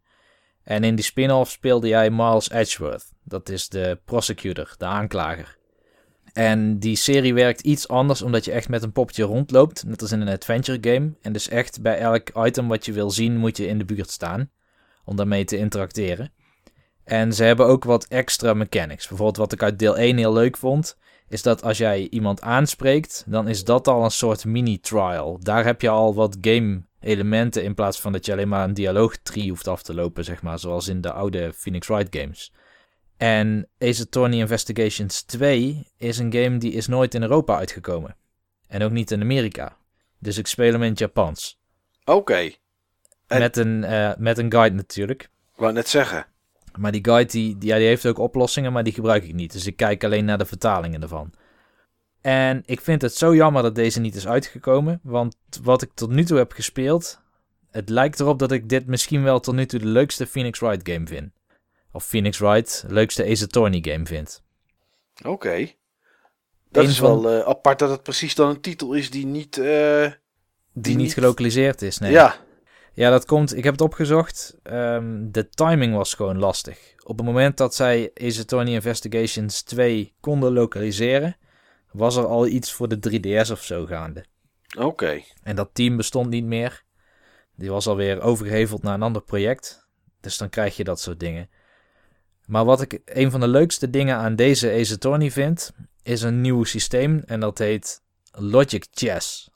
En 0.62 0.84
in 0.84 0.94
die 0.94 1.04
spin-off 1.04 1.50
speelde 1.50 1.88
jij 1.88 2.10
Miles 2.10 2.50
Edgeworth. 2.50 3.12
Dat 3.24 3.48
is 3.48 3.68
de 3.68 4.00
prosecutor, 4.04 4.74
de 4.78 4.84
aanklager. 4.84 5.58
En 6.32 6.78
die 6.78 6.96
serie 6.96 7.34
werkt 7.34 7.60
iets 7.60 7.88
anders 7.88 8.22
omdat 8.22 8.44
je 8.44 8.52
echt 8.52 8.68
met 8.68 8.82
een 8.82 8.92
poppetje 8.92 9.24
rondloopt, 9.24 9.84
net 9.84 10.02
als 10.02 10.12
in 10.12 10.20
een 10.20 10.28
adventure 10.28 10.78
game. 10.80 11.12
En 11.22 11.32
dus 11.32 11.48
echt 11.48 11.82
bij 11.82 11.98
elk 11.98 12.28
item 12.46 12.68
wat 12.68 12.84
je 12.84 12.92
wil 12.92 13.10
zien 13.10 13.36
moet 13.36 13.56
je 13.56 13.66
in 13.66 13.78
de 13.78 13.84
buurt 13.84 14.10
staan 14.10 14.50
om 15.04 15.16
daarmee 15.16 15.44
te 15.44 15.56
interacteren. 15.56 16.32
En 17.10 17.32
ze 17.32 17.44
hebben 17.44 17.66
ook 17.66 17.84
wat 17.84 18.04
extra 18.08 18.54
mechanics. 18.54 19.08
Bijvoorbeeld 19.08 19.36
wat 19.36 19.52
ik 19.52 19.62
uit 19.62 19.78
deel 19.78 19.96
1 19.98 20.16
heel 20.16 20.32
leuk 20.32 20.56
vond, 20.56 20.96
is 21.28 21.42
dat 21.42 21.62
als 21.62 21.78
jij 21.78 22.08
iemand 22.10 22.40
aanspreekt, 22.40 23.24
dan 23.26 23.48
is 23.48 23.64
dat 23.64 23.88
al 23.88 24.04
een 24.04 24.10
soort 24.10 24.44
mini-trial. 24.44 25.38
Daar 25.40 25.64
heb 25.64 25.80
je 25.80 25.88
al 25.88 26.14
wat 26.14 26.36
game 26.40 26.82
elementen 27.00 27.62
in 27.64 27.74
plaats 27.74 28.00
van 28.00 28.12
dat 28.12 28.26
je 28.26 28.32
alleen 28.32 28.48
maar 28.48 28.64
een 28.64 28.74
dialoogtree 28.74 29.48
hoeft 29.48 29.68
af 29.68 29.82
te 29.82 29.94
lopen, 29.94 30.24
zeg 30.24 30.42
maar, 30.42 30.58
zoals 30.58 30.88
in 30.88 31.00
de 31.00 31.12
oude 31.12 31.52
Phoenix 31.52 31.86
Wright 31.86 32.16
games. 32.16 32.52
En 33.16 33.68
Ace 33.78 34.02
Attorney 34.02 34.38
Investigations 34.38 35.22
2 35.22 35.86
is 35.96 36.18
een 36.18 36.32
game 36.32 36.58
die 36.58 36.72
is 36.72 36.86
nooit 36.86 37.14
in 37.14 37.22
Europa 37.22 37.56
uitgekomen. 37.56 38.16
En 38.68 38.82
ook 38.82 38.90
niet 38.90 39.10
in 39.10 39.20
Amerika. 39.20 39.76
Dus 40.18 40.38
ik 40.38 40.46
speel 40.46 40.72
hem 40.72 40.82
in 40.82 40.90
het 40.90 40.98
Japans. 40.98 41.58
Oké. 42.04 42.50
En- 43.26 43.38
Met, 43.38 43.56
een, 43.56 43.84
eh, 43.84 44.12
met 44.18 44.38
een 44.38 44.52
guide 44.52 44.76
natuurlijk. 44.76 45.22
Ik 45.22 45.60
wou 45.60 45.72
net 45.72 45.88
zeggen. 45.88 46.26
Maar 46.78 46.92
die 46.92 47.04
guide 47.04 47.30
die, 47.30 47.58
die, 47.58 47.68
ja, 47.68 47.76
die 47.76 47.86
heeft 47.86 48.06
ook 48.06 48.18
oplossingen, 48.18 48.72
maar 48.72 48.84
die 48.84 48.92
gebruik 48.92 49.24
ik 49.24 49.34
niet. 49.34 49.52
Dus 49.52 49.66
ik 49.66 49.76
kijk 49.76 50.04
alleen 50.04 50.24
naar 50.24 50.38
de 50.38 50.44
vertalingen 50.46 51.02
ervan. 51.02 51.32
En 52.20 52.62
ik 52.66 52.80
vind 52.80 53.02
het 53.02 53.14
zo 53.14 53.34
jammer 53.34 53.62
dat 53.62 53.74
deze 53.74 54.00
niet 54.00 54.14
is 54.14 54.26
uitgekomen. 54.26 55.00
Want 55.02 55.36
wat 55.62 55.82
ik 55.82 55.90
tot 55.94 56.10
nu 56.10 56.24
toe 56.24 56.38
heb 56.38 56.52
gespeeld, 56.52 57.20
het 57.70 57.88
lijkt 57.88 58.20
erop 58.20 58.38
dat 58.38 58.52
ik 58.52 58.68
dit 58.68 58.86
misschien 58.86 59.22
wel 59.22 59.40
tot 59.40 59.54
nu 59.54 59.66
toe 59.66 59.78
de 59.78 59.86
leukste 59.86 60.26
Phoenix 60.26 60.58
Wright 60.58 60.88
game 60.90 61.06
vind. 61.06 61.30
Of 61.92 62.04
Phoenix 62.04 62.38
Wright, 62.38 62.84
leukste 62.88 63.24
Ace 63.26 63.44
Attorney 63.44 63.78
game 63.82 64.06
vind. 64.06 64.42
Oké. 65.24 65.68
Dat 66.70 66.84
is 66.84 66.98
van- 66.98 67.22
wel 67.22 67.40
eh, 67.40 67.46
apart 67.48 67.78
dat 67.78 67.90
het 67.90 68.02
precies 68.02 68.34
dan 68.34 68.48
een 68.48 68.60
titel 68.60 68.92
is 68.92 69.10
die 69.10 69.26
niet... 69.26 69.58
eh, 69.58 70.02
Die, 70.02 70.12
Die 70.72 70.96
niet- 70.96 71.12
gelokaliseerd 71.12 71.82
is, 71.82 71.98
nee. 71.98 72.12
Ja, 72.12 72.36
Ja, 73.00 73.10
dat 73.10 73.24
komt. 73.24 73.56
Ik 73.56 73.64
heb 73.64 73.72
het 73.72 73.82
opgezocht. 73.82 74.56
Ehm, 74.62 75.30
de 75.30 75.48
timing 75.48 75.94
was 75.94 76.14
gewoon 76.14 76.38
lastig. 76.38 76.94
Op 77.04 77.16
het 77.16 77.26
moment 77.26 77.56
dat 77.56 77.74
zij 77.74 78.10
Ace 78.14 78.40
Attorney 78.40 78.72
Investigations 78.72 79.62
2 79.62 80.14
konden 80.20 80.52
lokaliseren, 80.52 81.36
was 81.92 82.16
er 82.16 82.26
al 82.26 82.46
iets 82.46 82.72
voor 82.72 82.88
de 82.88 82.98
3DS 82.98 83.50
of 83.50 83.62
zo 83.62 83.86
gaande. 83.86 84.24
oké. 84.78 85.22
En 85.42 85.56
dat 85.56 85.70
team 85.72 85.96
bestond 85.96 86.30
niet 86.30 86.44
meer. 86.44 86.84
Die 87.56 87.70
was 87.70 87.86
alweer 87.86 88.20
overgeheveld 88.20 88.82
naar 88.82 88.94
een 88.94 89.02
ander 89.02 89.22
project. 89.22 89.88
Dus 90.20 90.38
dan 90.38 90.48
krijg 90.48 90.76
je 90.76 90.84
dat 90.84 91.00
soort 91.00 91.20
dingen. 91.20 91.50
Maar 92.46 92.64
wat 92.64 92.80
ik 92.80 93.00
een 93.04 93.30
van 93.30 93.40
de 93.40 93.48
leukste 93.48 93.90
dingen 93.90 94.16
aan 94.16 94.36
deze 94.36 94.70
Ace 94.70 94.94
Attorney 94.94 95.30
vind, 95.30 95.72
is 96.02 96.22
een 96.22 96.40
nieuw 96.40 96.64
systeem. 96.64 97.22
En 97.26 97.40
dat 97.40 97.58
heet 97.58 98.02
Logic 98.30 98.86
Chess. 98.90 99.50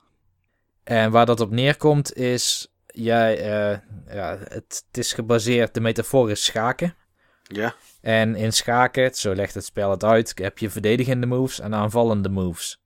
En 0.84 1.10
waar 1.10 1.26
dat 1.26 1.40
op 1.40 1.50
neerkomt 1.50 2.14
is, 2.14 2.73
jij, 2.94 3.38
eh, 3.38 3.78
ja, 4.14 4.38
het, 4.38 4.84
het 4.86 4.98
is 4.98 5.12
gebaseerd, 5.12 5.74
de 5.74 5.80
metafoor 5.80 6.30
is 6.30 6.44
schaken. 6.44 6.94
Ja, 7.42 7.74
En 8.00 8.34
in 8.36 8.52
schaken, 8.52 9.14
zo 9.14 9.34
legt 9.34 9.54
het 9.54 9.64
spel 9.64 9.90
het 9.90 10.04
uit, 10.04 10.32
heb 10.38 10.58
je 10.58 10.70
verdedigende 10.70 11.26
moves 11.26 11.60
en 11.60 11.74
aanvallende 11.74 12.28
moves. 12.28 12.82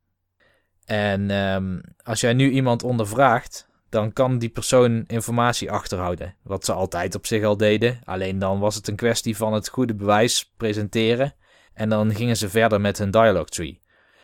En 0.84 1.30
ehm, 1.30 1.80
als 2.02 2.20
jij 2.20 2.32
nu 2.32 2.50
iemand 2.50 2.82
ondervraagt, 2.82 3.68
dan 3.88 4.12
kan 4.12 4.38
die 4.38 4.48
persoon 4.48 5.04
informatie 5.06 5.70
achterhouden. 5.70 6.34
Wat 6.42 6.64
ze 6.64 6.72
altijd 6.72 7.14
op 7.14 7.26
zich 7.26 7.44
al 7.44 7.56
deden. 7.56 7.98
Alleen 8.04 8.38
dan 8.38 8.58
was 8.58 8.74
het 8.74 8.88
een 8.88 8.96
kwestie 8.96 9.36
van 9.36 9.52
het 9.52 9.68
goede 9.68 9.94
bewijs 9.94 10.52
presenteren. 10.56 11.34
En 11.74 11.88
dan 11.88 12.14
gingen 12.14 12.36
ze 12.36 12.48
verder 12.48 12.80
met 12.80 12.98
hun 12.98 13.10
dialogue 13.10 13.44
tree. 13.44 13.82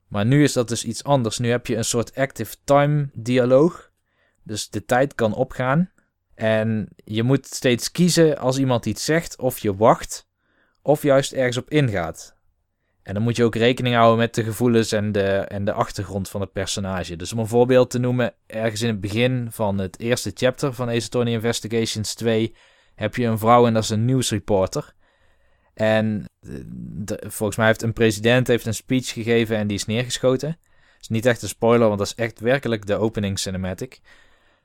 Maar 0.09 0.27
nu 0.27 0.43
is 0.43 0.53
dat 0.53 0.69
dus 0.69 0.85
iets 0.85 1.05
anders. 1.05 1.39
Nu 1.39 1.51
heb 1.51 1.67
je 1.67 1.77
een 1.77 1.85
soort 1.85 2.15
active 2.15 2.57
time 2.65 3.11
dialoog. 3.13 3.93
Dus 4.45 4.69
de 4.71 4.85
tijd 4.85 5.15
kan 5.15 5.35
opgaan. 5.35 5.91
En 6.35 6.89
je 7.05 7.23
moet 7.23 7.47
steeds 7.47 7.91
kiezen 7.91 8.39
als 8.39 8.59
iemand 8.59 8.87
iets 8.87 9.05
zegt 9.05 9.39
of 9.39 9.59
je 9.59 9.77
wacht 9.77 10.27
of 10.83 11.03
juist 11.03 11.33
ergens 11.33 11.57
op 11.57 11.71
ingaat. 11.71 12.37
En 13.03 13.15
dan 13.15 13.23
moet 13.23 13.37
je 13.37 13.45
ook 13.45 13.55
rekening 13.55 13.95
houden 13.95 14.19
met 14.19 14.35
de 14.35 14.45
gevoelens 14.45 14.93
en 14.93 15.13
de, 15.13 15.29
en 15.29 15.65
de 15.65 15.73
achtergrond 15.73 16.29
van 16.29 16.41
het 16.41 16.53
personage. 16.53 17.17
Dus 17.17 17.33
om 17.33 17.39
een 17.39 17.47
voorbeeld 17.47 17.91
te 17.91 17.99
noemen, 17.99 18.35
ergens 18.47 18.83
in 18.83 18.89
het 18.89 19.01
begin 19.01 19.47
van 19.51 19.79
het 19.79 19.99
eerste 20.01 20.31
chapter 20.35 20.73
van 20.73 20.89
Ace 20.89 21.05
Attorney 21.07 21.33
Investigations 21.33 22.15
2 22.15 22.55
heb 22.95 23.17
je 23.17 23.27
een 23.27 23.39
vrouw 23.39 23.67
en 23.67 23.75
dat 23.75 23.83
is 23.83 23.91
een 23.91 24.05
nieuwsreporter. 24.05 24.95
En 25.75 26.25
de- 26.41 27.23
volgens 27.27 27.57
mij 27.57 27.67
heeft 27.67 27.83
een 27.83 27.93
president 27.93 28.47
heeft 28.47 28.67
een 28.67 28.75
speech 28.75 29.09
gegeven 29.09 29.57
en 29.57 29.67
die 29.67 29.77
is 29.77 29.87
neergeschoten. 29.87 30.49
Het 30.49 31.01
is 31.01 31.09
niet 31.09 31.27
echt 31.27 31.43
een 31.43 31.49
spoiler, 31.49 31.87
want 31.87 31.99
dat 31.99 32.07
is 32.07 32.15
echt 32.15 32.41
werkelijk 32.41 32.87
de 32.87 32.97
opening 32.97 33.39
cinematic. 33.39 34.01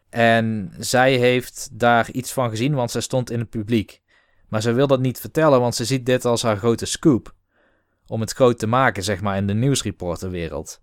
En 0.10 0.74
zij 0.78 1.16
heeft 1.16 1.70
daar 1.72 2.12
iets 2.12 2.34
van 2.34 2.50
gezien, 2.50 2.74
want 2.74 2.92
zij 2.92 3.02
stond 3.02 3.32
in 3.32 3.40
het 3.40 3.50
publiek. 3.50 4.02
Maar 4.48 4.62
ze 4.62 4.72
wil 4.72 4.88
dat 4.88 5.00
niet 5.00 5.20
vertellen, 5.20 5.60
want 5.60 5.76
ze 5.76 5.86
ziet 5.86 6.06
dit 6.06 6.26
als 6.26 6.42
haar 6.42 6.58
grote 6.58 6.86
scoop. 6.86 7.34
Om 8.08 8.22
het 8.22 8.32
groot 8.32 8.60
te 8.60 8.68
maken, 8.68 9.04
zeg 9.04 9.22
maar, 9.22 9.38
in 9.38 9.48
de 9.48 9.54
nieuwsreporterwereld. 9.54 10.82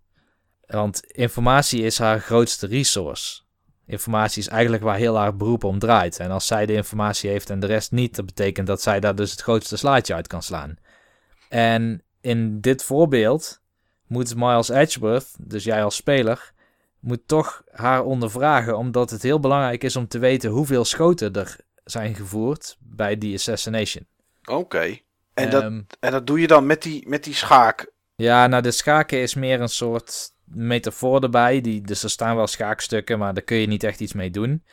Want 0.67 1.05
informatie 1.05 1.83
is 1.83 1.99
haar 1.99 2.21
grootste 2.21 2.67
resource. 2.67 3.43
Informatie 3.87 4.43
is 4.43 4.49
eigenlijk 4.49 4.83
waar 4.83 4.97
heel 4.97 5.17
haar 5.17 5.37
beroep 5.37 5.65
om 5.65 5.79
draait. 5.79 6.19
En 6.19 6.31
als 6.31 6.47
zij 6.47 6.67
de 6.67 6.73
informatie 6.73 7.31
heeft 7.31 7.51
en 7.51 7.61
de 7.61 7.67
rest 7.67 7.93
niet, 7.93 8.17
dat 8.17 8.27
betekent 8.27 8.67
dat 8.67 8.83
zij 8.83 9.01
daar 9.01 9.15
dus 9.15 9.31
het 9.31 9.41
grootste 9.41 9.77
slaatje 9.77 10.15
uit 10.15 10.27
kan 10.27 10.43
slaan. 10.43 10.77
En 11.49 12.03
in 12.21 12.61
dit 12.61 12.83
voorbeeld 12.83 13.63
moet 14.07 14.37
Miles 14.37 14.69
Edgeworth, 14.69 15.35
dus 15.39 15.65
jij 15.65 15.85
als 15.85 15.97
speler, 15.97 16.53
moet 17.01 17.29
toch 17.29 17.63
haar 17.71 18.05
ondervragen, 18.05 18.77
omdat 18.77 19.11
het 19.11 19.23
heel 19.23 19.41
belangrijk 19.41 19.85
is 19.85 19.97
om 19.97 20.09
te 20.09 20.19
weten 20.19 20.51
hoeveel 20.51 20.85
schoten 20.85 21.33
er 21.33 21.57
zijn 21.85 22.15
gevoerd 22.15 22.77
bij 22.81 23.19
die 23.19 23.35
assassination. 23.35 24.07
oké. 24.45 24.99
En, 25.35 25.51
dat, 25.51 25.63
Ehm, 25.63 25.83
en 26.01 26.11
dat 26.11 26.27
doe 26.27 26.41
je 26.41 26.47
dan 26.47 26.67
met 26.67 26.83
die, 26.83 27.09
met 27.09 27.25
die 27.25 27.35
schaak. 27.35 27.93
ja, 28.15 28.47
nou 28.47 28.63
de 28.63 28.71
schaken 28.71 29.19
is 29.19 29.35
meer 29.35 29.61
een 29.61 29.69
soort 29.69 30.35
metafoor 30.45 31.23
erbij. 31.23 31.61
Die, 31.61 31.81
dus 31.81 32.03
er 32.03 32.11
staan 32.11 32.37
wel 32.37 32.47
schaakstukken, 32.47 33.19
maar 33.19 33.35
daar 33.35 33.43
kun 33.43 33.57
je 33.57 33.67
niet 33.67 33.85
echt 33.85 34.01
iets 34.01 34.13
mee 34.13 34.31
doen. 34.31 34.65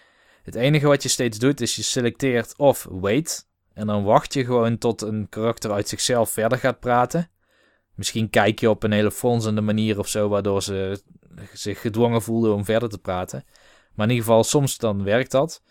Het 0.43 0.55
enige 0.55 0.87
wat 0.87 1.03
je 1.03 1.09
steeds 1.09 1.39
doet 1.39 1.61
is 1.61 1.75
je 1.75 1.81
selecteert 1.83 2.57
of 2.57 2.87
wait. 2.89 3.47
En 3.73 3.87
dan 3.87 4.03
wacht 4.03 4.33
je 4.33 4.45
gewoon 4.45 4.77
tot 4.77 5.01
een 5.01 5.29
karakter 5.29 5.71
uit 5.71 5.89
zichzelf 5.89 6.29
verder 6.29 6.57
gaat 6.57 6.79
praten. 6.79 7.29
Misschien 7.95 8.29
kijk 8.29 8.59
je 8.59 8.69
op 8.69 8.83
een 8.83 8.91
hele 8.91 9.11
fronsende 9.11 9.61
manier 9.61 9.99
of 9.99 10.07
zo, 10.07 10.29
waardoor 10.29 10.63
ze 10.63 11.01
zich 11.53 11.81
gedwongen 11.81 12.21
voelden 12.21 12.53
om 12.53 12.65
verder 12.65 12.89
te 12.89 12.97
praten. 12.97 13.45
Maar 13.93 14.05
in 14.05 14.11
ieder 14.13 14.25
geval, 14.27 14.43
soms 14.43 14.77
dan 14.77 15.03
werkt 15.03 15.31
dat. 15.31 15.61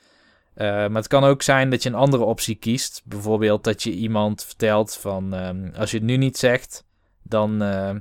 Eh, 0.54 0.66
maar 0.66 0.90
het 0.94 1.06
kan 1.06 1.24
ook 1.24 1.42
zijn 1.42 1.70
dat 1.70 1.82
je 1.82 1.88
een 1.88 1.94
andere 1.94 2.24
optie 2.24 2.54
kiest. 2.54 3.02
Bijvoorbeeld 3.04 3.64
dat 3.64 3.82
je 3.82 3.90
iemand 3.92 4.44
vertelt 4.44 4.94
van... 4.96 5.34
ehm, 5.34 5.70
als 5.76 5.90
je 5.90 5.96
het 5.96 6.06
nu 6.06 6.16
niet 6.16 6.36
zegt, 6.38 6.84
dan, 7.22 7.62
eh, 7.62 7.94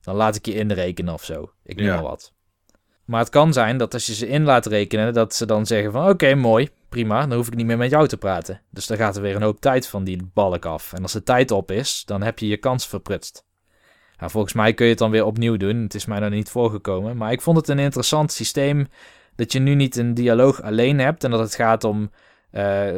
dan 0.00 0.14
laat 0.14 0.36
ik 0.36 0.46
je 0.46 0.54
inrekenen 0.54 1.14
of 1.14 1.24
zo. 1.24 1.50
Ik 1.62 1.76
noem 1.76 1.86
Ja. 1.86 1.94
maar 1.94 2.02
wat. 2.02 2.32
Maar 3.04 3.20
het 3.20 3.28
kan 3.28 3.52
zijn 3.52 3.78
dat 3.78 3.94
als 3.94 4.06
je 4.06 4.14
ze 4.14 4.28
in 4.28 4.42
laat 4.44 4.66
rekenen, 4.66 5.14
dat 5.14 5.34
ze 5.34 5.46
dan 5.46 5.66
zeggen 5.66 5.92
van... 5.92 6.08
Oké, 6.08 6.34
mooi, 6.34 6.68
prima, 6.88 7.26
dan 7.26 7.36
hoef 7.36 7.46
ik 7.46 7.54
niet 7.54 7.66
meer 7.66 7.76
met 7.76 7.90
jou 7.90 8.08
te 8.08 8.16
praten. 8.16 8.62
Dus 8.70 8.86
dan 8.86 8.96
gaat 8.96 9.16
er 9.16 9.22
weer 9.22 9.36
een 9.36 9.42
hoop 9.42 9.60
tijd 9.60 9.88
van 9.88 10.04
die 10.04 10.30
balk 10.34 10.64
af. 10.64 10.92
En 10.92 11.02
als 11.02 11.12
de 11.12 11.22
tijd 11.22 11.50
op 11.50 11.70
is, 11.70 12.02
dan 12.04 12.22
heb 12.22 12.38
je 12.38 12.46
je 12.46 12.56
kans 12.56 12.86
verprutst. 12.86 13.44
Nou, 14.18 14.30
volgens 14.30 14.52
mij 14.52 14.74
kun 14.74 14.84
je 14.84 14.90
het 14.90 15.00
dan 15.00 15.10
weer 15.10 15.24
opnieuw 15.24 15.56
doen. 15.56 15.76
Het 15.76 15.94
is 15.94 16.06
mij 16.06 16.18
nog 16.18 16.30
niet 16.30 16.48
voorgekomen. 16.48 17.16
Maar 17.16 17.32
ik 17.32 17.40
vond 17.40 17.56
het 17.56 17.68
een 17.68 17.78
interessant 17.78 18.32
systeem 18.32 18.86
dat 19.34 19.52
je 19.52 19.58
nu 19.58 19.74
niet 19.74 19.96
een 19.96 20.14
dialoog 20.14 20.62
alleen 20.62 20.98
hebt 20.98 21.24
en 21.24 21.30
dat 21.30 21.40
het 21.40 21.54
gaat 21.54 21.84
om 21.84 22.10
eh, 22.50 22.94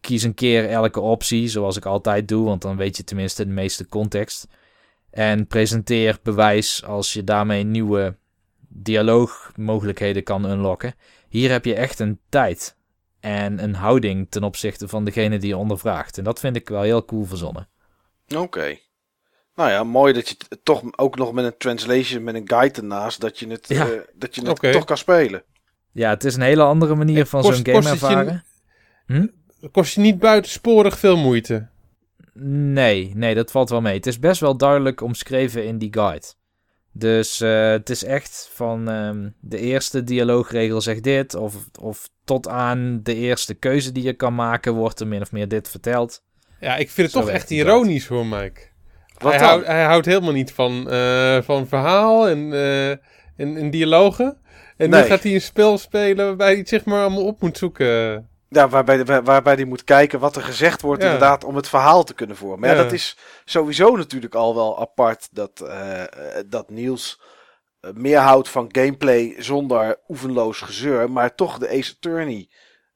kies 0.00 0.22
een 0.22 0.34
keer 0.34 0.68
elke 0.68 1.00
optie, 1.00 1.48
zoals 1.48 1.76
ik 1.76 1.86
altijd 1.86 2.28
doe, 2.28 2.44
want 2.44 2.62
dan 2.62 2.76
weet 2.76 2.96
je 2.96 3.04
tenminste 3.04 3.46
de 3.46 3.52
meeste 3.52 3.88
context. 3.88 4.48
En 5.10 5.46
presenteer 5.46 6.18
bewijs 6.22 6.84
als 6.84 7.12
je 7.12 7.24
daarmee 7.24 7.64
nieuwe 7.64 8.16
dialoogmogelijkheden 8.68 10.22
kan 10.22 10.50
unlocken. 10.50 10.94
Hier 11.28 11.50
heb 11.50 11.64
je 11.64 11.74
echt 11.74 11.98
een 11.98 12.20
tijd 12.28 12.76
en 13.20 13.62
een 13.62 13.74
houding 13.74 14.30
ten 14.30 14.42
opzichte 14.42 14.88
van 14.88 15.04
degene 15.04 15.38
die 15.38 15.48
je 15.48 15.56
ondervraagt. 15.56 16.18
En 16.18 16.24
dat 16.24 16.40
vind 16.40 16.56
ik 16.56 16.68
wel 16.68 16.82
heel 16.82 17.04
cool 17.04 17.24
verzonnen. 17.24 17.68
Oké. 18.36 18.78
Nou 19.54 19.70
ja, 19.70 19.84
mooi 19.84 20.12
dat 20.12 20.28
je 20.28 20.34
het 20.48 20.64
toch 20.64 20.82
ook 20.96 21.16
nog 21.16 21.32
met 21.32 21.44
een 21.44 21.56
translation, 21.58 22.24
met 22.24 22.34
een 22.34 22.48
guide 22.48 22.80
ernaast, 22.80 23.20
dat 23.20 23.38
je 23.38 23.46
het, 23.48 23.68
Ja. 23.68 23.88
eh, 23.90 23.98
dat 24.14 24.34
je 24.34 24.46
het 24.48 24.72
toch 24.72 24.84
kan 24.84 24.96
spelen. 24.98 25.42
Ja, 25.92 26.10
het 26.10 26.24
is 26.24 26.34
een 26.34 26.40
hele 26.42 26.62
andere 26.62 26.94
manier 26.94 27.18
En 27.18 27.26
van 27.26 27.42
zo'n 27.42 27.52
game 27.52 27.72
kost 27.72 27.88
het 27.90 28.00
je- 28.00 28.06
ervaren. 28.06 28.44
Dat 29.60 29.70
kost 29.70 29.94
je 29.94 30.00
niet 30.00 30.18
buitensporig 30.18 30.98
veel 30.98 31.16
moeite. 31.16 31.68
Nee, 32.72 33.12
nee, 33.14 33.34
dat 33.34 33.50
valt 33.50 33.68
wel 33.70 33.80
mee. 33.80 33.94
Het 33.96 34.06
is 34.06 34.18
best 34.18 34.40
wel 34.40 34.56
duidelijk 34.56 35.00
omschreven 35.00 35.64
in 35.66 35.78
die 35.78 35.92
guide. 35.92 36.26
Dus 36.92 37.40
eh, 37.40 37.70
het 37.70 37.90
is 37.90 38.04
echt 38.04 38.48
van 38.52 38.88
ehm, 38.88 39.28
de 39.40 39.58
eerste 39.58 40.04
dialoogregel 40.04 40.80
zegt 40.80 41.02
dit, 41.02 41.34
of, 41.34 41.54
of 41.80 42.08
tot 42.24 42.48
aan 42.48 43.00
de 43.02 43.14
eerste 43.14 43.54
keuze 43.54 43.92
die 43.92 44.02
je 44.02 44.12
kan 44.12 44.34
maken, 44.34 44.74
wordt 44.74 45.00
er 45.00 45.06
min 45.06 45.20
of 45.20 45.32
meer 45.32 45.48
dit 45.48 45.68
verteld. 45.68 46.22
Ja, 46.60 46.76
ik 46.76 46.90
vind 46.90 47.06
het 47.06 47.16
Zo 47.16 47.20
toch 47.20 47.34
echt 47.36 47.50
ironisch 47.50 48.06
hoor, 48.06 48.26
Mike. 48.26 48.60
Wat 49.24 49.40
hij, 49.40 49.58
hij 49.64 49.84
houdt 49.84 50.06
helemaal 50.06 50.32
niet 50.32 50.52
van, 50.52 50.90
eh, 50.90 51.38
van 51.42 51.66
verhaal 51.66 52.28
en, 52.28 52.52
eh, 52.52 52.90
en, 52.90 52.98
en 53.36 53.70
dialogen. 53.70 54.38
En 54.76 54.90
Nee. 54.90 55.02
nu 55.02 55.06
gaat 55.08 55.22
hij 55.22 55.34
een 55.34 55.40
spel 55.40 55.78
spelen 55.78 56.26
waarbij 56.26 56.46
hij 56.48 56.56
het 56.56 56.68
zeg 56.68 56.84
maar 56.84 57.00
allemaal 57.00 57.24
op 57.26 57.40
moet 57.40 57.58
zoeken. 57.58 58.28
Ja, 58.48 58.68
waarbij, 58.68 59.04
waar- 59.04 59.24
waarbij 59.24 59.54
hij 59.54 59.64
moet 59.64 59.84
kijken 59.84 60.18
wat 60.20 60.36
er 60.36 60.42
gezegd 60.42 60.82
wordt, 60.82 61.02
Ja. 61.02 61.06
inderdaad, 61.12 61.44
om 61.44 61.56
het 61.56 61.68
verhaal 61.68 62.04
te 62.04 62.14
kunnen 62.14 62.36
vormen. 62.36 62.60
Maar 62.60 62.68
ja, 62.70 62.76
Ja. 62.76 62.82
dat 62.82 62.92
is 62.92 63.16
sowieso 63.44 63.96
natuurlijk 63.96 64.34
al 64.34 64.54
wel 64.54 64.80
apart 64.80 65.28
dat, 65.32 65.60
eh, 65.60 66.02
dat 66.46 66.70
Niels 66.70 67.20
meer 67.94 68.18
houdt 68.18 68.48
van 68.48 68.68
gameplay 68.72 69.34
zonder 69.38 69.96
oefenloos 70.08 70.60
gezeur, 70.60 71.10
maar 71.10 71.34
toch 71.34 71.58
de 71.58 71.68
Ace 71.68 71.92
Attorney 71.96 72.48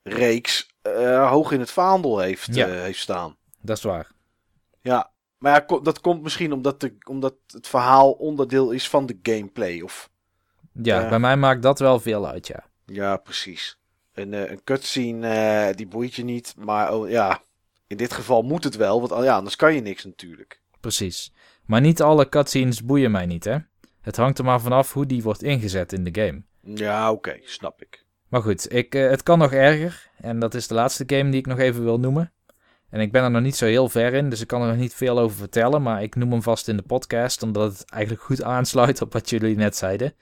reeks 0.03 0.77
eh, 0.83 1.31
hoog 1.31 1.53
in 1.53 1.61
het 1.61 1.71
vaandel 1.71 2.19
heeft, 2.19 2.55
Ja. 2.55 2.67
eh, 2.67 2.81
heeft 2.81 2.99
staan. 2.99 3.37
Dat 3.61 3.77
is 3.77 3.83
waar. 3.83 4.11
Ja, 4.81 5.11
maar 5.39 5.65
ja, 5.69 5.79
dat 5.81 6.01
komt 6.01 6.23
misschien 6.23 6.53
omdat, 6.53 6.81
de, 6.81 6.97
omdat 7.09 7.35
het 7.47 7.67
verhaal 7.69 8.13
onderdeel 8.13 8.71
is 8.71 8.89
van 8.89 9.07
de 9.07 9.19
gameplay. 9.23 9.81
Of, 9.81 10.11
Ja, 10.83 11.01
Ja. 11.01 11.09
bij 11.09 11.19
mij 11.19 11.37
maakt 11.37 11.63
dat 11.63 11.79
wel 11.79 12.01
veel 12.01 12.29
uit, 12.29 12.47
ja. 12.47 12.65
ja, 12.87 13.17
precies. 13.17 13.79
Een, 14.15 14.35
eh, 14.35 14.51
een 14.51 14.65
cutscene, 14.65 15.29
eh, 15.29 15.77
die 15.77 15.87
boeit 15.87 16.15
je 16.15 16.25
niet. 16.25 16.55
Maar 16.59 16.95
oh, 16.95 17.09
ja, 17.11 17.43
in 17.87 17.97
dit 17.97 18.13
geval 18.13 18.43
moet 18.43 18.65
het 18.65 18.77
wel. 18.77 19.01
Want 19.01 19.13
oh, 19.13 19.25
ja, 19.25 19.35
anders 19.37 19.57
kan 19.57 19.75
je 19.75 19.81
niks 19.81 20.05
natuurlijk. 20.05 20.61
Precies. 20.81 21.33
Maar 21.65 21.81
niet 21.81 22.03
alle 22.03 22.29
cutscenes 22.29 22.85
boeien 22.85 23.11
mij 23.11 23.27
niet, 23.27 23.45
hè. 23.45 23.57
Het 24.01 24.17
hangt 24.17 24.39
er 24.39 24.45
maar 24.45 24.61
vanaf 24.61 24.93
hoe 24.93 25.07
die 25.07 25.23
wordt 25.23 25.43
ingezet 25.43 25.93
in 25.93 26.05
de 26.05 26.23
game. 26.23 26.43
Ja, 26.75 27.13
oké, 27.13 27.39
snap 27.43 27.83
ik. 27.83 28.05
Maar 28.29 28.43
goed, 28.43 28.73
ik, 28.73 28.95
eh, 28.95 29.11
het 29.11 29.23
kan 29.23 29.39
nog 29.39 29.53
erger. 29.53 30.11
En 30.17 30.39
dat 30.39 30.55
is 30.55 30.67
de 30.67 30.75
laatste 30.75 31.05
game 31.07 31.31
die 31.31 31.41
ik 31.41 31.47
nog 31.47 31.59
even 31.59 31.85
wil 31.85 31.99
noemen. 31.99 32.33
En 32.91 33.01
ik 33.01 33.13
ben 33.13 33.23
er 33.23 33.31
nog 33.31 33.43
niet 33.43 33.57
zo 33.57 33.67
heel 33.67 33.89
ver 33.89 34.15
in, 34.15 34.31
dus 34.31 34.41
ik 34.41 34.47
kan 34.47 34.63
er 34.63 34.69
nog 34.69 34.77
niet 34.77 34.95
veel 34.95 35.19
over 35.19 35.37
vertellen. 35.37 35.83
Maar 35.83 36.03
ik 36.03 36.15
noem 36.15 36.31
hem 36.31 36.43
vast 36.43 36.69
in 36.69 36.77
de 36.77 36.83
podcast, 36.83 37.43
omdat 37.43 37.79
het 37.79 37.91
eigenlijk 37.91 38.23
goed 38.23 38.43
aansluit 38.43 39.03
op 39.03 39.13
wat 39.13 39.31
jullie 39.31 39.57
net 39.57 39.77
zeiden. 39.77 40.15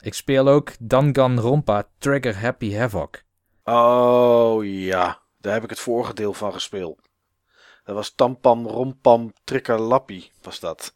Ik 0.00 0.14
speel 0.14 0.48
ook 0.48 0.72
Danganronpa 0.80 1.88
Trigger 1.98 2.38
Happy 2.38 2.74
Havoc. 2.74 3.22
Oh 3.64 4.64
ja, 4.64 5.18
daar 5.40 5.52
heb 5.52 5.62
ik 5.62 5.70
het 5.70 5.80
vorige 5.80 6.14
deel 6.14 6.32
van 6.32 6.52
gespeeld. 6.52 7.00
Dat 7.84 7.94
was 7.94 8.14
Tampam 8.14 8.66
Rompam 8.66 9.32
Trikkerlappie, 9.44 10.32
was 10.42 10.60
dat. 10.60 10.94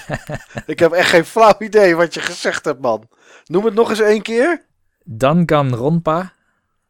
ik 0.66 0.78
heb 0.78 0.92
echt 0.92 1.08
geen 1.08 1.24
flauw 1.24 1.54
idee 1.58 1.96
wat 1.96 2.14
je 2.14 2.20
gezegd 2.20 2.64
hebt, 2.64 2.80
man. 2.80 3.08
Noem 3.44 3.64
het 3.64 3.74
nog 3.74 3.90
eens 3.90 4.00
één 4.00 4.22
keer. 4.22 4.66
Danganronpa 5.04 6.32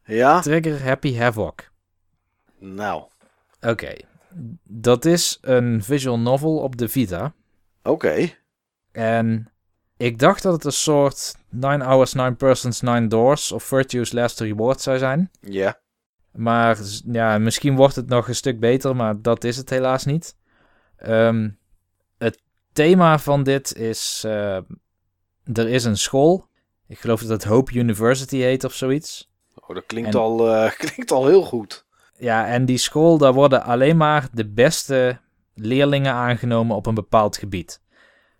Ja? 0.03 0.41
Trigger 0.41 0.83
Happy 0.83 1.17
Havoc. 1.17 1.69
Nou, 2.59 3.03
Oké, 3.61 3.93
dat 4.63 5.05
is 5.05 5.37
een 5.41 5.83
visual 5.83 6.19
novel 6.19 6.57
op 6.57 6.77
de 6.77 6.89
Vita. 6.89 7.33
oké. 7.83 8.29
En 8.91 9.51
ik 9.97 10.19
dacht 10.19 10.43
dat 10.43 10.53
het 10.53 10.63
een 10.65 10.71
soort 10.71 11.35
9 11.49 11.81
Hours, 11.85 12.13
9 12.13 12.35
Persons, 12.35 12.81
9 12.81 13.09
Doors 13.09 13.51
of 13.51 13.63
Virtue's 13.63 14.11
Last 14.11 14.39
Reward 14.39 14.81
zou 14.81 14.97
zijn. 14.97 15.31
Ja. 15.41 15.79
Maar 16.31 16.77
ja, 17.11 17.37
misschien 17.37 17.75
wordt 17.75 17.95
het 17.95 18.07
nog 18.07 18.27
een 18.27 18.35
stuk 18.35 18.59
beter, 18.59 18.95
maar 18.95 19.21
dat 19.21 19.43
is 19.43 19.57
het 19.57 19.69
helaas 19.69 20.05
niet. 20.05 20.35
Ehm, 20.97 21.49
het 22.17 22.41
thema 22.73 23.19
van 23.19 23.43
dit 23.43 23.75
is: 23.75 24.23
eh, 24.25 24.55
er 25.53 25.67
is 25.69 25.83
een 25.83 25.97
school. 25.97 26.47
Ik 26.87 26.99
geloof 26.99 27.21
dat 27.21 27.29
het 27.29 27.43
Hope 27.43 27.73
University 27.73 28.37
heet 28.37 28.63
of 28.63 28.73
zoiets. 28.73 29.29
Oh, 29.55 29.75
dat 29.75 29.85
klinkt, 29.85 30.13
En- 30.13 30.19
al, 30.19 30.53
eh, 30.53 30.71
klinkt 30.85 31.11
al 31.11 31.25
heel 31.27 31.43
goed. 31.43 31.85
Ja, 32.17 32.47
en 32.47 32.65
die 32.65 32.77
school, 32.77 33.17
daar 33.17 33.33
worden 33.33 33.63
alleen 33.63 33.97
maar 33.97 34.27
de 34.31 34.47
beste 34.47 35.19
leerlingen 35.53 36.13
aangenomen 36.13 36.75
op 36.75 36.85
een 36.85 36.93
bepaald 36.93 37.37
gebied. 37.37 37.81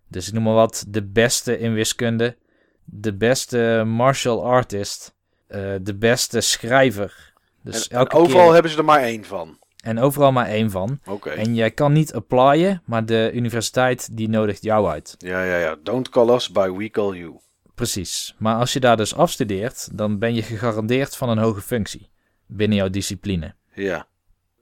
Dus 0.07 0.27
ik 0.27 0.33
noem 0.33 0.43
maar 0.43 0.53
wat, 0.53 0.85
de 0.87 1.03
beste 1.03 1.59
in 1.59 1.73
wiskunde, 1.73 2.37
de 2.83 3.13
beste 3.13 3.83
martial 3.85 4.45
artist, 4.45 5.15
eh, 5.47 5.73
de 5.81 5.95
beste 5.95 6.41
schrijver. 6.41 7.33
Dus 7.63 7.87
en, 7.87 8.11
overal 8.11 8.43
keer, 8.43 8.53
hebben 8.53 8.71
ze 8.71 8.77
er 8.77 8.85
maar 8.85 9.01
één 9.01 9.25
van. 9.25 9.59
en 9.83 9.99
overal 9.99 10.31
maar 10.31 10.47
één 10.47 10.71
van. 10.71 10.99
En 11.23 11.55
jij 11.55 11.71
kan 11.71 11.93
niet 11.93 12.13
applyen, 12.13 12.81
maar 12.85 13.05
de 13.05 13.31
universiteit 13.33 14.17
die 14.17 14.29
nodigt 14.29 14.63
jou 14.63 14.87
uit. 14.87 15.15
Ja, 15.17 15.43
ja, 15.43 15.57
ja. 15.57 15.75
Don't 15.83 16.09
call 16.09 16.29
us 16.29 16.51
by 16.51 16.69
we 16.69 16.89
call 16.89 17.17
you. 17.17 17.39
Precies. 17.75 18.35
Maar 18.37 18.55
als 18.55 18.73
je 18.73 18.79
daar 18.79 18.97
dus 18.97 19.15
afstudeert, 19.15 19.97
dan 19.97 20.19
ben 20.19 20.33
je 20.33 20.41
gegarandeerd 20.41 21.15
van 21.15 21.29
een 21.29 21.37
hoge 21.37 21.61
functie 21.61 22.09
binnen 22.47 22.77
jouw 22.77 22.89
discipline. 22.89 23.55
Ja. 23.83 24.07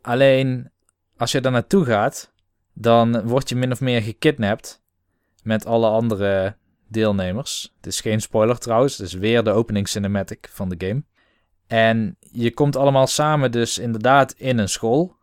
Alleen 0.02 0.72
als 1.18 1.32
je 1.32 1.42
daar 1.42 1.52
naartoe 1.52 1.86
gaat, 1.86 2.34
dan 2.74 3.28
word 3.28 3.50
je 3.50 3.56
min 3.56 3.72
of 3.72 3.82
meer 3.82 4.02
gekidnapt 4.02 4.82
met 5.44 5.66
alle 5.66 5.88
andere 5.88 6.56
deelnemers. 6.88 7.74
Het 7.78 7.86
is 7.86 8.02
geen 8.02 8.22
spoiler 8.22 8.58
trouwens, 8.58 8.98
het 8.98 9.08
is 9.08 9.14
weer 9.14 9.44
de 9.44 9.52
opening 9.52 9.88
cinematic 9.88 10.50
van 10.52 10.70
de 10.70 10.88
game. 10.88 11.04
En 11.68 12.18
je 12.20 12.54
komt 12.54 12.76
allemaal 12.76 13.08
samen 13.08 13.52
dus 13.52 13.78
inderdaad 13.78 14.34
in 14.38 14.58
een 14.58 14.70
school, 14.70 15.16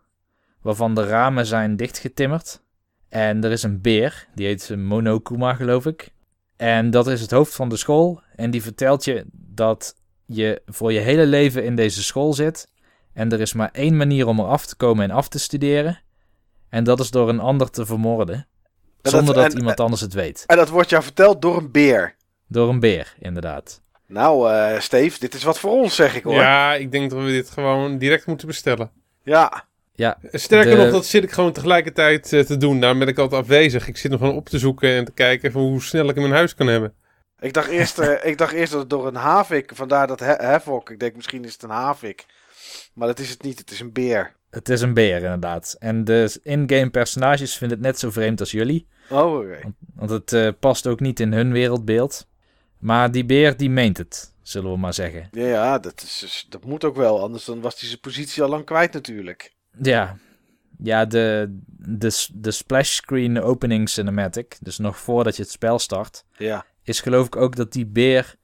waarvan 0.61 0.95
de 0.95 1.07
ramen 1.07 1.47
zijn 1.47 1.76
dichtgetimmerd. 1.76 2.62
En 3.09 3.45
er 3.45 3.51
is 3.51 3.62
een 3.62 3.80
beer, 3.80 4.28
die 4.34 4.47
heet 4.47 4.76
Monokuma 4.76 5.55
geloof 5.55 5.86
ik. 5.86 6.12
En 6.57 6.90
dat 6.90 7.07
is 7.07 7.20
het 7.20 7.30
hoofd 7.30 7.55
van 7.55 7.68
de 7.68 7.76
school. 7.76 8.22
En 8.36 8.51
die 8.51 8.62
vertelt 8.62 9.05
je 9.05 9.24
dat 9.32 9.97
je 10.26 10.62
voor 10.66 10.93
je 10.93 10.99
hele 10.99 11.26
leven 11.26 11.64
in 11.64 11.76
deze 11.76 12.03
school 12.03 12.32
zit. 12.32 12.72
En 13.14 13.32
er 13.32 13.40
is 13.40 13.52
maar 13.52 13.70
één 13.72 13.96
manier 13.96 14.26
om 14.26 14.38
eraf 14.40 14.66
te 14.66 14.76
komen 14.76 15.04
en 15.04 15.10
af 15.16 15.28
te 15.28 15.38
studeren. 15.38 16.00
En 16.68 16.84
dat 16.84 17.00
is 17.00 17.10
door 17.10 17.28
een 17.28 17.40
ander 17.40 17.70
te 17.70 17.86
vermoorden. 17.86 18.46
dat- 19.02 19.12
Zonder 19.12 19.34
dat 19.34 19.52
en- 19.52 19.58
iemand 19.58 19.80
anders 19.80 20.00
het 20.00 20.12
weet. 20.12 20.44
En 20.46 20.56
dat 20.56 20.68
wordt 20.68 20.90
jou 20.90 21.02
verteld 21.02 21.42
door 21.42 21.56
een 21.56 21.70
beer. 21.70 22.14
Door 22.48 22.68
een 22.68 22.80
beer, 22.80 23.14
inderdaad. 23.18 23.80
Nou, 24.06 24.50
eh 24.52 24.80
Steve, 24.80 25.18
dit 25.18 25.34
is 25.34 25.42
wat 25.42 25.58
voor 25.58 25.70
ons, 25.70 25.94
zeg 25.94 26.16
ik 26.16 26.22
hoor. 26.22 26.34
Ja, 26.34 26.74
ik 26.74 26.92
denk 26.92 27.10
dat 27.10 27.22
we 27.22 27.30
dit 27.30 27.50
gewoon 27.50 27.98
direct 27.98 28.26
moeten 28.26 28.46
bestellen. 28.46 28.90
Ja. 29.22 29.64
Ja, 29.94 30.18
Sterker 30.32 30.76
De- 30.76 30.82
nog, 30.82 30.92
dat 30.92 31.06
zit 31.06 31.22
ik 31.22 31.30
gewoon 31.30 31.52
tegelijkertijd 31.52 32.32
eh, 32.32 32.40
te 32.40 32.56
doen. 32.56 32.80
Daar 32.80 32.98
ben 32.98 33.08
ik 33.08 33.18
altijd 33.18 33.42
afwezig. 33.42 33.88
Ik 33.88 33.96
zit 33.96 34.10
nog 34.10 34.20
gewoon 34.20 34.36
op 34.36 34.48
te 34.48 34.58
zoeken 34.58 34.96
en 34.96 35.04
te 35.04 35.12
kijken 35.12 35.52
van 35.52 35.62
hoe 35.62 35.82
snel 35.82 36.08
ik 36.08 36.14
hem 36.14 36.24
in 36.24 36.32
huis 36.32 36.54
kan 36.54 36.66
hebben. 36.66 36.94
Ik 37.40 37.52
dacht 37.52 37.68
eerst, 37.68 37.98
eh, 37.98 38.30
ik 38.30 38.38
dacht 38.38 38.52
eerst 38.52 38.72
dat 38.72 38.80
het 38.80 38.90
door 38.90 39.06
een 39.06 39.14
havik, 39.14 39.70
vandaar 39.74 40.06
dat 40.06 40.20
he 40.20 40.34
Havoc. 40.46 40.90
Ik 40.90 40.98
denk 41.00 41.14
misschien 41.16 41.44
is 41.44 41.52
het 41.52 41.62
een 41.62 41.70
havik. 41.70 42.26
Maar 42.93 43.07
dat 43.07 43.18
is 43.18 43.30
het 43.30 43.43
niet, 43.43 43.59
het 43.59 43.70
is 43.70 43.80
een 43.80 43.93
beer. 43.93 44.34
het 44.51 44.68
is 44.68 44.80
een 44.80 44.95
beer 44.95 45.16
inderdaad. 45.16 45.76
En 45.78 46.05
de 46.05 46.40
in-game 46.43 46.90
personages 46.90 47.57
vinden 47.57 47.76
het 47.78 47.86
net 47.86 47.99
zo 47.99 48.11
vreemd 48.11 48.40
als 48.40 48.51
jullie. 48.51 48.86
Oh, 49.11 49.36
oké. 49.38 49.61
Want 49.95 50.11
het 50.11 50.32
eh, 50.32 50.49
past 50.61 50.86
ook 50.86 51.01
niet 51.01 51.20
in 51.20 51.32
hun 51.32 51.53
wereldbeeld. 51.53 52.26
Maar 52.78 53.11
die 53.12 53.24
beer, 53.24 53.57
die 53.57 53.70
meent 53.70 53.97
het, 53.99 54.34
zullen 54.43 54.70
we 54.72 54.76
maar 54.78 54.95
zeggen. 54.95 55.28
Ja, 55.30 55.47
ja 55.47 55.78
dat, 55.78 56.03
is, 56.03 56.18
dus- 56.20 56.47
dat 56.49 56.64
moet 56.64 56.84
ook 56.84 56.97
wel. 56.97 57.22
Anders 57.22 57.45
dan 57.45 57.61
was 57.61 57.78
hij 57.80 57.88
zijn 57.88 58.01
positie 58.01 58.43
al 58.43 58.49
lang 58.49 58.64
kwijt 58.64 58.93
natuurlijk. 58.93 59.55
Ja, 59.82 60.16
ja 60.82 61.05
de, 61.07 61.59
de, 61.76 62.26
de 62.34 62.51
splash 62.51 62.90
screen 62.95 63.40
opening 63.43 63.88
cinematic, 63.88 64.57
dus 64.61 64.78
nog 64.78 64.99
voordat 64.99 65.36
je 65.36 65.43
het 65.43 65.51
spel 65.51 65.78
start, 65.78 66.24
Ja. 66.36 66.64
is 66.82 67.01
geloof 67.01 67.26
ik 67.26 67.36
ook 67.36 67.57
dat 67.57 67.72
die 67.72 67.86
beer 67.86 68.34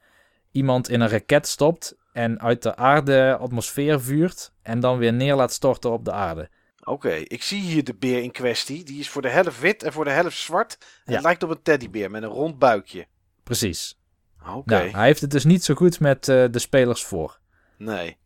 iemand 0.51 0.89
in 0.89 1.01
een 1.01 1.09
raket 1.09 1.47
stopt 1.47 1.95
en 2.19 2.41
uit 2.41 2.63
de 2.63 2.75
aarde 2.75 3.37
atmosfeer 3.37 4.01
vuurt 4.01 4.51
en 4.61 4.79
dan 4.79 4.97
weer 4.97 5.13
neer 5.13 5.35
laat 5.35 5.53
storten 5.53 5.91
op 5.91 6.05
de 6.05 6.11
aarde. 6.11 6.49
Oké, 6.83 7.11
ik 7.11 7.43
zie 7.43 7.61
hier 7.61 7.83
de 7.83 7.93
beer 7.93 8.21
in 8.23 8.31
kwestie. 8.31 8.83
Die 8.83 8.99
is 8.99 9.09
voor 9.09 9.21
de 9.21 9.29
helft 9.29 9.59
wit 9.59 9.83
en 9.83 9.93
voor 9.93 10.03
de 10.03 10.11
helft 10.11 10.37
zwart. 10.37 10.77
En 10.79 10.87
Ja. 11.05 11.13
Het 11.13 11.23
lijkt 11.23 11.43
op 11.43 11.49
een 11.49 11.61
teddybeer 11.61 12.11
met 12.11 12.23
een 12.23 12.29
rond 12.29 12.59
buikje. 12.59 13.05
Precies. 13.43 13.99
Oké, 14.47 14.73
Nou, 14.73 14.89
hij 14.89 15.05
heeft 15.05 15.21
het 15.21 15.31
dus 15.31 15.43
niet 15.43 15.63
zo 15.63 15.73
goed 15.73 15.99
met 15.99 16.27
eh, 16.27 16.45
de 16.51 16.59
spelers 16.59 17.03
voor. 17.03 17.39
nee. 17.77 18.17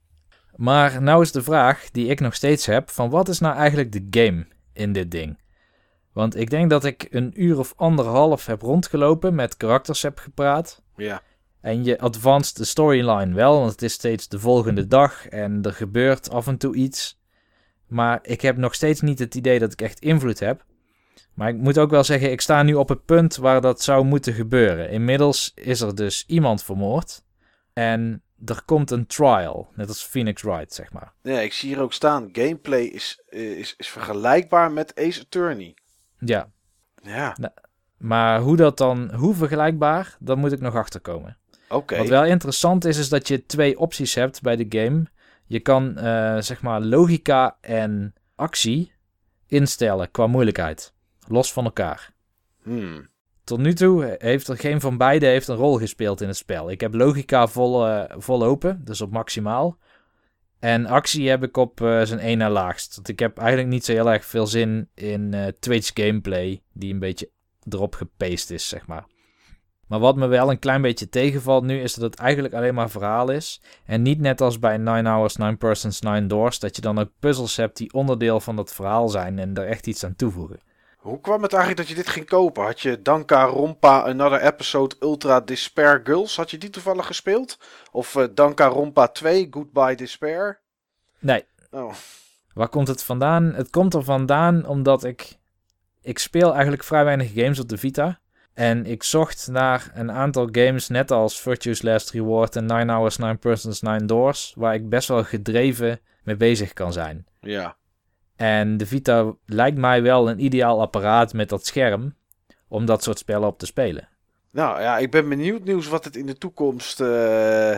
Maar 0.55 1.01
nou 1.01 1.21
is 1.21 1.31
de 1.31 1.43
vraag 1.43 1.91
die 1.91 2.07
ik 2.07 2.19
nog 2.19 2.35
steeds 2.35 2.65
heb: 2.65 2.89
van 2.89 3.09
wat 3.09 3.29
is 3.29 3.39
nou 3.39 3.55
eigenlijk 3.55 3.91
de 3.91 4.07
game 4.21 4.47
in 4.73 4.93
dit 4.93 5.11
ding? 5.11 5.39
Want 6.13 6.35
ik 6.35 6.49
denk 6.49 6.69
dat 6.69 6.85
ik 6.85 7.07
een 7.09 7.41
uur 7.41 7.59
of 7.59 7.73
anderhalf 7.75 8.45
heb 8.45 8.61
rondgelopen, 8.61 9.35
met 9.35 9.57
karakters 9.57 10.01
heb 10.01 10.17
gepraat. 10.19 10.81
Ja. 10.95 11.21
En 11.63 11.83
je 11.83 11.99
advanced 11.99 12.57
de 12.57 12.65
storyline 12.65 13.33
wel, 13.33 13.59
want 13.59 13.71
het 13.71 13.81
is 13.81 13.93
steeds 13.93 14.27
de 14.27 14.39
volgende 14.39 14.87
dag 14.87 15.27
en 15.27 15.59
er 15.61 15.73
gebeurt 15.73 16.29
af 16.29 16.47
en 16.47 16.57
toe 16.57 16.75
iets. 16.75 17.19
Maar 17.87 18.19
ik 18.21 18.41
heb 18.41 18.57
nog 18.57 18.73
steeds 18.73 19.01
niet 19.01 19.19
het 19.19 19.35
idee 19.35 19.59
dat 19.59 19.71
ik 19.71 19.81
echt 19.81 19.99
invloed 19.99 20.39
heb. 20.39 20.65
Maar 21.33 21.49
ik 21.49 21.55
moet 21.55 21.77
ook 21.77 21.89
wel 21.89 22.03
zeggen, 22.03 22.31
ik 22.31 22.41
sta 22.41 22.63
nu 22.63 22.73
op 22.73 22.89
het 22.89 23.05
punt 23.05 23.35
waar 23.35 23.61
dat 23.61 23.81
zou 23.81 24.05
moeten 24.05 24.33
gebeuren. 24.33 24.89
Inmiddels 24.89 25.51
is 25.55 25.81
er 25.81 25.95
dus 25.95 26.23
iemand 26.27 26.63
vermoord. 26.63 27.23
En 27.73 28.21
er 28.45 28.61
komt 28.65 28.91
een 28.91 29.05
trial, 29.05 29.69
net 29.75 29.87
als 29.87 30.03
Phoenix 30.03 30.41
Wright, 30.41 30.73
zeg 30.73 30.91
maar. 30.91 31.13
Ja, 31.21 31.39
ik 31.39 31.53
zie 31.53 31.69
hier 31.69 31.81
ook 31.81 31.93
staan. 31.93 32.29
Gameplay 32.31 32.83
is, 32.83 33.23
eh, 33.29 33.57
is, 33.57 33.73
is 33.77 33.89
vergelijkbaar 33.89 34.71
met 34.71 34.95
Ace 34.95 35.21
Attorney. 35.21 35.75
Ja, 36.19 36.51
Ja. 37.03 37.35
Maar 37.97 38.39
hoe 38.39 38.55
dat 38.55 38.77
dan, 38.77 39.13
hoe 39.13 39.35
vergelijkbaar, 39.35 40.17
daar 40.19 40.37
moet 40.37 40.51
ik 40.51 40.59
nog 40.59 40.75
achter 40.75 41.01
Wat 41.97 42.07
wel 42.07 42.25
interessant 42.25 42.85
is, 42.85 42.97
is 42.97 43.09
dat 43.09 43.27
je 43.27 43.45
twee 43.45 43.79
opties 43.79 44.13
hebt 44.15 44.41
bij 44.41 44.55
de 44.55 44.65
game. 44.69 45.03
Je 45.45 45.59
kan 45.59 45.97
eh, 45.97 46.37
zeg 46.37 46.61
maar 46.61 46.81
logica 46.81 47.57
en 47.61 48.13
actie 48.35 48.91
instellen 49.47 50.11
qua 50.11 50.27
moeilijkheid. 50.27 50.93
Los 51.27 51.53
van 51.53 51.63
elkaar. 51.63 52.11
Hmm. 52.63 53.11
Tot 53.43 53.59
nu 53.59 53.73
toe 53.73 54.17
heeft 54.19 54.47
er 54.47 54.57
geen 54.57 54.81
van 54.81 54.97
beide 54.97 55.25
heeft 55.25 55.47
een 55.47 55.55
rol 55.55 55.77
gespeeld 55.77 56.21
in 56.21 56.27
het 56.27 56.37
spel. 56.37 56.71
Ik 56.71 56.81
heb 56.81 56.93
logica 56.93 57.47
vol, 57.47 57.87
vol 58.17 58.43
open, 58.43 58.81
dus 58.83 59.01
op 59.01 59.11
maximaal. 59.11 59.77
En 60.63 60.85
actie 60.85 61.29
heb 61.29 61.43
ik 61.43 61.57
op 61.57 61.81
eh, 61.81 62.01
zijn 62.01 62.19
één 62.19 62.37
na 62.37 62.49
laagst. 62.49 62.95
Want 62.95 63.07
ik 63.07 63.19
heb 63.19 63.37
eigenlijk 63.37 63.69
niet 63.69 63.85
zo 63.85 63.91
heel 63.91 64.11
erg 64.11 64.25
veel 64.25 64.47
zin 64.47 64.89
in 64.95 65.33
eh, 65.33 65.47
Twitch 65.59 65.91
gameplay, 65.93 66.61
die 66.73 66.93
een 66.93 66.99
beetje 66.99 67.29
erop 67.69 67.95
gepaced 67.95 68.49
is, 68.49 68.67
zeg 68.67 68.87
maar. 68.87 69.05
Maar 69.87 69.99
wat 69.99 70.15
me 70.15 70.27
wel 70.27 70.49
een 70.49 70.59
klein 70.59 70.81
beetje 70.81 71.09
tegenvalt 71.09 71.63
nu, 71.63 71.81
is 71.81 71.93
dat 71.93 72.11
het 72.11 72.19
eigenlijk 72.19 72.53
alleen 72.53 72.73
maar 72.73 72.89
verhaal 72.89 73.29
is. 73.29 73.61
En 73.85 74.01
niet 74.01 74.19
net 74.19 74.41
als 74.41 74.59
bij 74.59 74.77
9 74.77 75.05
Hours, 75.05 75.35
9 75.35 75.57
Persons, 75.57 75.99
9 75.99 76.27
Doors, 76.27 76.59
dat 76.59 76.75
je 76.75 76.81
dan 76.81 76.99
ook 76.99 77.09
puzzels 77.19 77.55
hebt 77.55 77.77
die 77.77 77.93
onderdeel 77.93 78.39
van 78.39 78.55
dat 78.55 78.73
verhaal 78.73 79.09
zijn 79.09 79.39
en 79.39 79.55
er 79.55 79.67
echt 79.67 79.87
iets 79.87 80.03
aan 80.05 80.15
toevoegen. 80.15 80.59
Hoe 80.97 81.21
kwam 81.21 81.41
het 81.41 81.53
eigenlijk 81.53 81.87
dat 81.87 81.97
je 81.97 82.03
dit 82.03 82.13
ging 82.13 82.25
kopen? 82.25 82.63
Had 82.63 82.81
je 82.81 83.01
Danka 83.01 83.43
Rompa 83.43 84.01
Another 84.01 84.41
Episode 84.41 84.95
Ultra 84.99 85.39
Despair 85.39 86.01
Girls? 86.03 86.35
Had 86.35 86.51
je 86.51 86.57
die 86.57 86.69
toevallig 86.69 87.05
gespeeld? 87.05 87.57
Of 87.91 88.15
eh, 88.15 88.23
Danka 88.33 88.67
Rompa 88.67 89.07
2 89.07 89.47
Goodbye 89.51 89.95
Despair? 89.95 90.59
Nee, 91.19 91.45
Oh, 91.73 91.93
Waar 92.53 92.69
komt 92.69 92.87
het 92.87 93.03
vandaan? 93.03 93.53
Het 93.53 93.69
komt 93.69 93.93
er 93.93 94.03
vandaan 94.03 94.65
omdat 94.65 95.03
ik... 95.03 95.37
Ik 96.01 96.19
speel 96.19 96.51
eigenlijk 96.51 96.83
vrij 96.83 97.03
weinig 97.03 97.33
games 97.33 97.59
op 97.59 97.69
de 97.69 97.77
Vita. 97.77 98.19
En 98.53 98.85
ik 98.85 99.03
zocht 99.03 99.47
naar 99.51 99.91
een 99.93 100.11
aantal 100.11 100.47
games, 100.51 100.87
net 100.87 101.11
als 101.11 101.41
Virtue's 101.41 101.81
Last 101.81 102.09
Reward 102.11 102.55
en 102.55 102.65
9 102.65 102.89
Hours, 102.89 103.17
9 103.17 103.39
Persons, 103.39 103.81
9 103.81 104.07
Doors, 104.07 104.53
waar 104.57 104.73
ik 104.73 104.89
best 104.89 105.07
wel 105.07 105.23
gedreven 105.23 105.99
mee 106.23 106.35
bezig 106.35 106.73
kan 106.73 106.93
zijn. 106.93 107.25
ja. 107.39 107.75
En 108.35 108.77
de 108.77 108.85
Vita 108.85 109.33
lijkt 109.45 109.77
mij 109.77 110.01
wel 110.01 110.29
een 110.29 110.43
ideaal 110.43 110.81
apparaat 110.81 111.33
met 111.33 111.49
dat 111.49 111.65
scherm 111.65 112.15
om 112.67 112.85
dat 112.85 113.03
soort 113.03 113.17
spellen 113.19 113.47
op 113.47 113.59
te 113.59 113.65
spelen. 113.65 114.07
Nou 114.51 114.81
ja, 114.81 114.97
ik 114.97 115.11
ben 115.11 115.29
benieuwd 115.29 115.63
nieuws 115.63 115.87
wat 115.87 116.03
het 116.05 116.15
in 116.15 116.25
de 116.25 116.37
toekomst, 116.37 116.99
eh, 117.01 117.77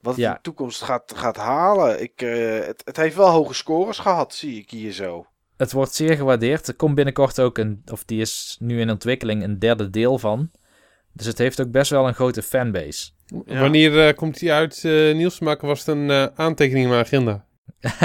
wat 0.00 0.12
het 0.14 0.16
Ja. 0.16 0.28
in 0.28 0.34
de 0.34 0.40
toekomst 0.42 0.82
gaat, 0.82 1.12
gaat 1.16 1.36
halen. 1.36 2.02
Ik, 2.02 2.22
eh, 2.22 2.66
het, 2.66 2.82
het 2.84 2.96
heeft 2.96 3.16
wel 3.16 3.28
hoge 3.28 3.54
scores 3.54 3.98
gehad, 3.98 4.34
zie 4.34 4.58
ik 4.60 4.70
hier 4.70 4.92
zo. 4.92 5.26
Het 5.60 5.72
wordt 5.72 5.94
zeer 5.94 6.16
gewaardeerd. 6.16 6.68
Er 6.68 6.74
komt 6.74 6.94
binnenkort 6.94 7.40
ook 7.40 7.58
een, 7.58 7.82
of 7.92 8.04
die 8.04 8.20
is 8.20 8.56
nu 8.60 8.80
in 8.80 8.90
ontwikkeling, 8.90 9.42
een 9.42 9.58
derde 9.58 9.90
deel 9.90 10.18
van. 10.18 10.50
Dus 11.12 11.26
het 11.26 11.38
heeft 11.38 11.60
ook 11.60 11.70
best 11.70 11.90
wel 11.90 12.08
een 12.08 12.14
grote 12.14 12.42
fanbase. 12.42 13.10
Ja. 13.46 13.60
Wanneer 13.60 14.06
eh, 14.06 14.14
komt 14.14 14.38
die 14.38 14.52
uit, 14.52 14.84
eh 14.84 15.14
Niels? 15.14 15.40
Maken 15.40 15.68
was 15.68 15.78
het 15.78 15.88
een 15.88 16.10
eh, 16.10 16.26
aantekening 16.34 16.84
in 16.84 16.90
mijn 16.90 17.04
agenda. 17.04 17.44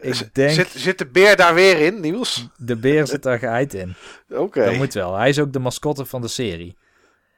Ik 0.00 0.34
denk, 0.34 0.50
Zit, 0.50 0.68
zit 0.68 0.98
de 0.98 1.06
beer 1.06 1.36
daar 1.36 1.54
weer 1.54 1.80
in, 1.80 2.00
Niels? 2.00 2.48
de 2.56 2.76
beer 2.76 3.06
zit 3.06 3.22
daar 3.22 3.38
geheid 3.38 3.74
in. 3.74 3.94
Oké. 4.28 4.64
Dat 4.64 4.74
moet 4.74 4.94
wel. 4.94 5.16
Hij 5.16 5.28
is 5.28 5.38
ook 5.38 5.52
de 5.52 5.58
mascotte 5.58 6.04
van 6.04 6.20
de 6.20 6.28
serie. 6.28 6.76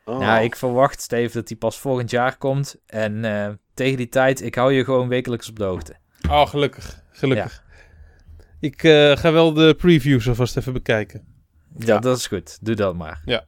Oh. 0.05 0.19
Nou, 0.19 0.45
ik 0.45 0.57
verwacht, 0.57 1.01
Steve, 1.01 1.33
dat 1.39 1.49
hij 1.49 1.59
pas 1.59 1.79
volgend 1.79 2.11
jaar 2.11 2.37
komt. 2.37 2.77
En 2.87 3.25
eh, 3.25 3.49
tegen 3.75 3.97
die 3.97 4.09
tijd, 4.09 4.43
ik 4.43 4.55
hou 4.55 4.73
je 4.73 4.85
gewoon 4.85 5.09
wekelijks 5.09 5.49
op 5.49 5.59
de 5.59 5.65
hoogte. 5.65 5.97
Oh, 6.31 6.47
gelukkig. 6.47 7.03
Gelukkig. 7.11 7.67
Ik 8.61 8.83
eh, 8.83 9.17
ga 9.17 9.33
wel 9.33 9.53
de 9.53 9.75
previews 9.75 10.29
alvast 10.29 10.57
even 10.57 10.73
bekijken. 10.73 11.27
Ja, 11.77 11.99
dat 11.99 12.17
is 12.17 12.27
goed. 12.27 12.59
Doe 12.61 12.75
dat 12.75 12.97
maar. 12.97 13.23
Ja. 13.25 13.45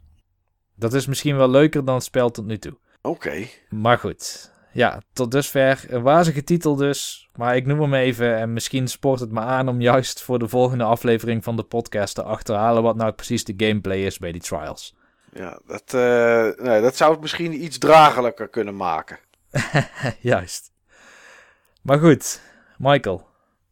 Dat 0.74 0.94
is 0.94 1.06
misschien 1.06 1.36
wel 1.36 1.50
leuker 1.50 1.84
dan 1.84 1.94
het 1.94 2.04
spel 2.04 2.30
tot 2.30 2.46
nu 2.46 2.58
toe. 2.58 2.78
Oké. 3.02 3.46
Maar 3.68 3.98
goed. 3.98 4.52
Ja, 4.72 5.02
tot 5.12 5.30
dusver 5.30 5.84
een 5.88 6.02
wazige 6.02 6.44
titel 6.44 6.76
dus. 6.76 7.28
Maar 7.34 7.56
ik 7.56 7.66
noem 7.66 7.80
hem 7.80 7.94
even 7.94 8.36
en 8.36 8.52
misschien 8.52 8.88
spoort 8.88 9.20
het 9.20 9.30
me 9.32 9.40
aan 9.40 9.68
om 9.68 9.80
juist 9.80 10.22
voor 10.22 10.38
de 10.38 10.48
volgende 10.48 10.84
aflevering 10.84 11.44
van 11.44 11.56
de 11.56 11.62
podcast 11.62 12.14
te 12.14 12.22
achterhalen 12.22 12.82
wat 12.82 12.96
nou 12.96 13.12
precies 13.12 13.44
de 13.44 13.54
gameplay 13.56 13.98
is 13.98 14.18
bij 14.18 14.32
die 14.32 14.40
trials. 14.40 14.96
Ja, 15.32 15.60
dat, 15.66 15.94
eh, 15.94 16.64
nee, 16.64 16.80
dat 16.80 16.96
zou 16.96 17.12
het 17.12 17.20
misschien 17.20 17.64
iets 17.64 17.78
dragelijker 17.78 18.48
kunnen 18.48 18.76
maken. 18.76 19.18
juist. 20.20 20.72
Maar 21.82 21.98
goed, 21.98 22.40
Michael. 22.78 23.26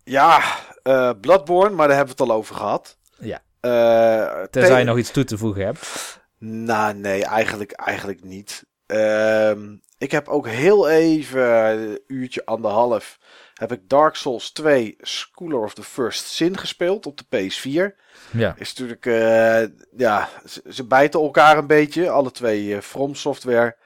Ja, 0.05 0.43
eh, 0.89 1.11
Bloodborne, 1.21 1.75
maar 1.75 1.89
daar 1.89 1.97
hebben 1.97 2.17
we 2.17 2.23
het 2.23 2.31
al 2.31 2.37
over 2.39 2.55
gehad. 2.55 2.99
Ja. 3.19 3.41
Eh, 3.61 4.43
Tenzij 4.51 4.73
te- 4.73 4.79
je 4.79 4.85
nog 4.85 4.99
iets 4.99 5.11
toe 5.11 5.25
te 5.25 5.39
voegen 5.39 5.65
hebt. 5.65 6.21
Nou, 6.39 6.95
nee, 6.95 7.25
eigenlijk, 7.25 7.73
eigenlijk 7.73 8.25
niet. 8.25 8.65
Ehm, 8.87 9.77
ik 9.99 10.11
heb 10.11 10.29
ook 10.29 10.49
heel 10.49 10.89
even, 10.89 11.43
een 11.81 12.01
uurtje, 12.07 12.45
anderhalf, 12.45 13.19
heb 13.55 13.73
ik 13.73 13.89
Dark 13.89 14.15
Souls 14.15 14.53
2 14.53 14.97
Schooler 14.99 15.63
of 15.63 15.75
the 15.75 15.83
First 15.83 16.25
Sin 16.27 16.59
gespeeld 16.59 17.07
op 17.07 17.19
de 17.19 17.25
PS4. 17.37 17.97
Ja. 18.33 18.55
Is 18.59 18.75
natuurlijk, 18.75 19.07
eh, 19.07 19.63
ja, 19.97 20.29
ze, 20.47 20.63
ze 20.69 20.85
bijten 20.87 21.21
elkaar 21.21 21.59
een 21.59 21.67
beetje, 21.67 22.11
alle 22.11 22.31
twee 22.31 22.75
eh, 22.75 22.81
From 22.81 23.15
Software. 23.15 23.77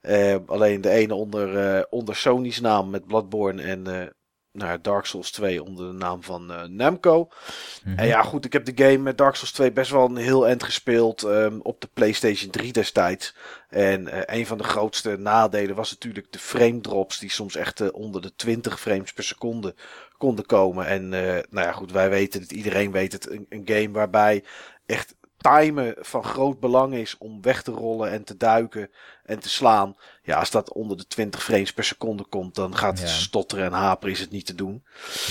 Eh, 0.00 0.36
alleen 0.46 0.80
de 0.80 0.90
ene 0.90 1.14
onder, 1.14 1.74
eh, 1.76 1.82
onder 1.90 2.16
Sony's 2.16 2.60
naam 2.60 2.90
met 2.90 3.06
Bloodborne 3.06 3.62
en 3.62 4.12
nou, 4.58 4.78
Dark 4.82 5.06
Souls 5.06 5.30
2 5.30 5.62
onder 5.62 5.86
de 5.86 5.92
naam 5.92 6.22
van 6.22 6.52
eh, 6.52 6.62
Namco. 6.62 7.28
Mhm. 7.84 7.98
En 7.98 8.06
ja, 8.06 8.22
goed, 8.22 8.44
ik 8.44 8.52
heb 8.52 8.64
de 8.64 8.84
game 8.84 8.98
met 8.98 9.18
Dark 9.18 9.34
Souls 9.34 9.52
2 9.52 9.72
best 9.72 9.90
wel 9.90 10.04
een 10.04 10.16
heel 10.16 10.46
eind 10.46 10.62
gespeeld 10.62 11.22
ehm, 11.22 11.58
op 11.62 11.80
de 11.80 11.88
PlayStation 11.92 12.50
3 12.50 12.72
destijds. 12.72 13.34
En 13.68 14.08
eh, 14.08 14.38
een 14.38 14.46
van 14.46 14.58
de 14.58 14.64
grootste 14.64 15.16
nadelen 15.16 15.76
was 15.76 15.90
natuurlijk 15.90 16.32
de 16.32 16.38
frame 16.38 16.80
drops, 16.80 17.18
die 17.18 17.30
soms 17.30 17.56
echt 17.56 17.80
eh, 17.80 17.88
onder 17.92 18.22
de 18.22 18.34
20 18.34 18.80
frames 18.80 19.12
per 19.12 19.24
seconde 19.24 19.74
konden 20.16 20.46
komen. 20.46 20.86
En 20.86 21.08
nou 21.08 21.46
ja, 21.50 21.72
goed, 21.72 21.92
wij 21.92 22.10
weten 22.10 22.40
het, 22.40 22.52
iedereen 22.52 22.92
weet 22.92 23.12
het, 23.12 23.30
een, 23.30 23.46
een 23.48 23.62
game 23.64 23.90
waarbij 23.90 24.44
echt 24.86 25.14
timen 25.38 25.94
van 25.98 26.24
groot 26.24 26.60
belang 26.60 26.94
is 26.94 27.18
om 27.18 27.42
weg 27.42 27.62
te 27.62 27.70
rollen 27.70 28.10
en 28.10 28.24
te 28.24 28.36
duiken 28.36 28.90
en 29.24 29.38
te 29.38 29.48
slaan. 29.48 29.96
Ja, 30.22 30.38
als 30.38 30.50
dat 30.50 30.72
onder 30.72 30.96
de 30.96 31.06
20 31.06 31.42
frames 31.44 31.72
per 31.72 31.84
seconde 31.84 32.24
komt, 32.24 32.54
dan 32.54 32.76
gaat 32.76 32.98
het 32.98 33.08
Ja. 33.08 33.14
stotteren 33.14 33.64
en 33.64 33.72
haperen, 33.72 34.14
is 34.14 34.20
het 34.20 34.30
niet 34.30 34.46
te 34.46 34.54
doen. 34.54 34.84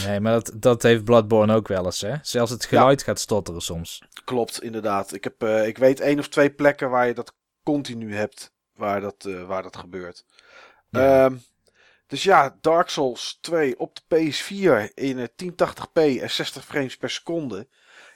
Nee, 0.05 0.19
maar 0.19 0.31
dat, 0.33 0.51
dat 0.55 0.83
heeft 0.83 1.03
Bloodborne 1.03 1.55
ook 1.55 1.67
wel 1.67 1.85
eens, 1.85 2.01
hè? 2.01 2.15
Zelfs 2.21 2.51
het 2.51 2.65
geluid 2.65 3.03
gaat 3.03 3.19
stotteren 3.19 3.61
soms. 3.61 4.01
Klopt, 4.23 4.61
inderdaad. 4.63 5.13
Ik, 5.13 5.23
heb, 5.23 5.43
eh, 5.43 5.67
ik 5.67 5.77
weet 5.77 5.99
één 5.99 6.19
of 6.19 6.27
twee 6.27 6.49
plekken 6.49 6.89
waar 6.89 7.07
je 7.07 7.13
dat 7.13 7.33
continu 7.63 8.15
hebt, 8.15 8.51
waar 8.73 9.01
dat, 9.01 9.25
eh, 9.25 9.43
waar 9.43 9.63
dat 9.63 9.77
gebeurt. 9.77 10.25
Ja. 10.89 11.25
Ehm, 11.25 11.35
dus 12.07 12.23
ja, 12.23 12.57
Dark 12.61 12.89
Souls 12.89 13.37
2 13.41 13.79
op 13.79 13.95
de 13.95 14.01
PS4 14.15 14.91
in 14.93 15.19
eh, 15.19 15.25
1080p 15.35 16.19
en 16.21 16.29
60 16.31 16.65
frames 16.65 16.97
per 16.97 17.09
seconde. 17.09 17.67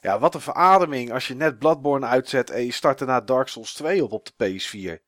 Ja, 0.01 0.19
wat 0.19 0.35
een 0.35 0.41
verademing 0.41 1.11
als 1.13 1.27
je 1.27 1.35
net 1.35 1.59
Bloodborne 1.59 2.05
uitzet 2.05 2.49
en 2.49 2.65
je 2.65 2.71
start 2.71 2.97
daarna 2.99 3.21
Dark 3.21 3.47
Souls 3.47 3.73
2 3.73 4.03
op 4.03 4.11
op 4.11 4.29
de 4.35 4.59
PS4. 4.59 5.03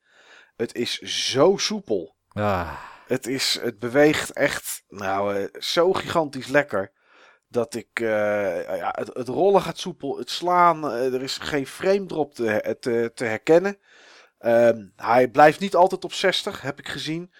Het 0.56 0.74
is 0.74 0.98
zo 1.00 1.56
soepel. 1.56 2.16
Ah, 2.32 2.72
Het, 3.06 3.26
is, 3.26 3.58
het 3.62 3.78
beweegt 3.78 4.32
echt 4.32 4.82
nou, 4.88 5.36
eh, 5.36 5.60
zo 5.60 5.92
gigantisch 5.92 6.46
lekker. 6.46 6.92
Dat 7.48 7.74
ik. 7.74 7.88
eh, 8.00 8.76
ja, 8.76 8.92
het, 8.98 9.10
het 9.14 9.28
rollen 9.28 9.62
gaat 9.62 9.78
soepel. 9.78 10.18
Het 10.18 10.30
slaan. 10.30 10.90
eh, 10.90 11.14
er 11.14 11.22
is 11.22 11.38
geen 11.38 11.66
frame 11.66 12.06
drop 12.06 12.34
te, 12.34 12.76
te, 12.80 13.10
te 13.14 13.24
herkennen. 13.24 13.78
Ehm, 14.38 14.86
hij 14.96 15.28
blijft 15.28 15.60
niet 15.60 15.74
altijd 15.74 16.04
op 16.04 16.12
60, 16.12 16.60
heb 16.62 16.78
ik 16.78 16.88
gezien. 16.88 17.32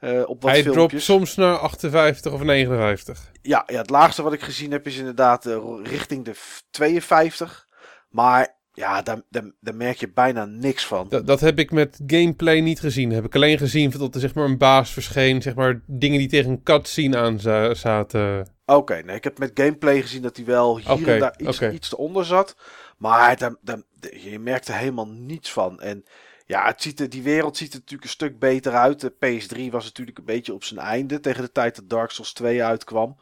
Eh, 0.00 0.22
op 0.28 0.42
wat 0.42 0.50
Hij 0.50 0.62
dropt 0.62 0.76
filmpjes. 0.76 1.04
soms 1.04 1.34
naar 1.36 1.56
58 1.58 2.32
of 2.32 2.42
59. 2.42 3.30
Ja, 3.42 3.62
ja, 3.66 3.78
het 3.78 3.90
laagste 3.90 4.22
wat 4.22 4.32
ik 4.32 4.40
gezien 4.42 4.70
heb 4.70 4.86
is 4.86 4.96
inderdaad 4.96 5.46
eh, 5.46 5.58
richting 5.82 6.24
de 6.24 6.34
f- 6.34 6.62
52. 6.70 7.66
Maar 8.08 8.58
ja, 8.72 9.02
daar, 9.02 9.22
daar, 9.30 9.50
daar 9.60 9.74
merk 9.74 9.96
je 9.96 10.12
bijna 10.12 10.44
niks 10.44 10.86
van. 10.86 11.06
Dat, 11.08 11.26
dat 11.26 11.40
heb 11.40 11.58
ik 11.58 11.70
met 11.70 12.00
gameplay 12.06 12.60
niet 12.60 12.80
gezien. 12.80 13.10
Heb 13.12 13.24
ik 13.24 13.34
alleen 13.34 13.58
gezien 13.58 13.90
dat 13.90 14.14
er 14.14 14.20
zeg 14.20 14.34
maar 14.34 14.44
een 14.44 14.58
baas 14.58 14.92
verscheen. 14.92 15.42
Zeg 15.42 15.54
maar 15.54 15.80
dingen 15.86 16.18
die 16.18 16.28
tegen 16.28 16.50
een 16.50 16.62
cutscene 16.62 17.16
aan 17.16 17.40
za- 17.40 17.74
zaten. 17.74 18.54
Oké, 18.66 19.02
nee, 19.04 19.16
ik 19.16 19.24
heb 19.24 19.38
met 19.38 19.50
gameplay 19.54 20.00
gezien 20.02 20.22
dat 20.22 20.36
hij 20.36 20.44
wel 20.44 20.78
hier 20.78 21.08
en 21.08 21.18
daar 21.18 21.34
iets, 21.38 21.60
iets 21.62 21.92
eronder 21.92 22.24
zat. 22.24 22.56
Maar 22.98 23.38
daar, 23.38 23.82
je 24.22 24.38
merkt 24.38 24.68
er 24.68 24.74
helemaal 24.74 25.08
niets 25.08 25.52
van. 25.52 25.80
En 25.80 26.04
ja, 26.50 26.66
het 26.66 26.82
ziet 26.82 27.00
er, 27.00 27.08
die 27.08 27.22
wereld 27.22 27.56
ziet 27.56 27.72
er 27.72 27.78
natuurlijk 27.78 28.04
een 28.04 28.08
stuk 28.16 28.38
beter 28.38 28.72
uit. 28.72 29.00
De 29.00 29.12
PS3 29.12 29.70
was 29.70 29.84
natuurlijk 29.84 30.18
een 30.18 30.24
beetje 30.24 30.54
op 30.54 30.64
zijn 30.64 30.80
einde 30.80 31.20
tegen 31.20 31.42
de 31.42 31.52
tijd 31.52 31.76
dat 31.76 31.88
Dark 31.88 32.10
Souls 32.10 32.32
2 32.32 32.64
uitkwam. 32.64 33.16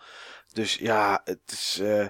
Dus 0.52 0.74
ja, 0.74 1.20
het 1.24 1.40
is... 1.46 1.78
eh, 1.82 2.06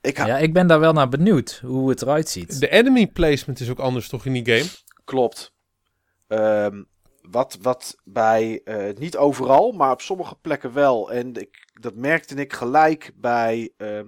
ik 0.00 0.16
ha- 0.16 0.26
ja, 0.26 0.38
ik 0.38 0.52
ben 0.52 0.66
daar 0.66 0.80
wel 0.80 0.92
naar 0.92 1.08
benieuwd 1.08 1.60
hoe 1.64 1.90
het 1.90 2.02
eruit 2.02 2.28
ziet. 2.28 2.60
De 2.60 2.68
enemy 2.68 3.06
placement 3.06 3.60
is 3.60 3.70
ook 3.70 3.78
anders 3.78 4.08
toch 4.08 4.26
in 4.26 4.32
die 4.32 4.56
game? 4.56 4.70
Klopt. 5.04 5.52
Ehm, 6.28 6.82
wat, 7.20 7.58
wat 7.60 7.96
bij, 8.04 8.60
eh, 8.64 8.96
niet 8.96 9.16
overal, 9.16 9.72
maar 9.72 9.90
op 9.92 10.00
sommige 10.00 10.34
plekken 10.34 10.72
wel. 10.72 11.12
En 11.12 11.34
ik, 11.34 11.68
dat 11.80 11.94
merkte 11.94 12.34
ik 12.34 12.52
gelijk 12.52 13.12
bij 13.14 13.72
ehm, 13.76 14.06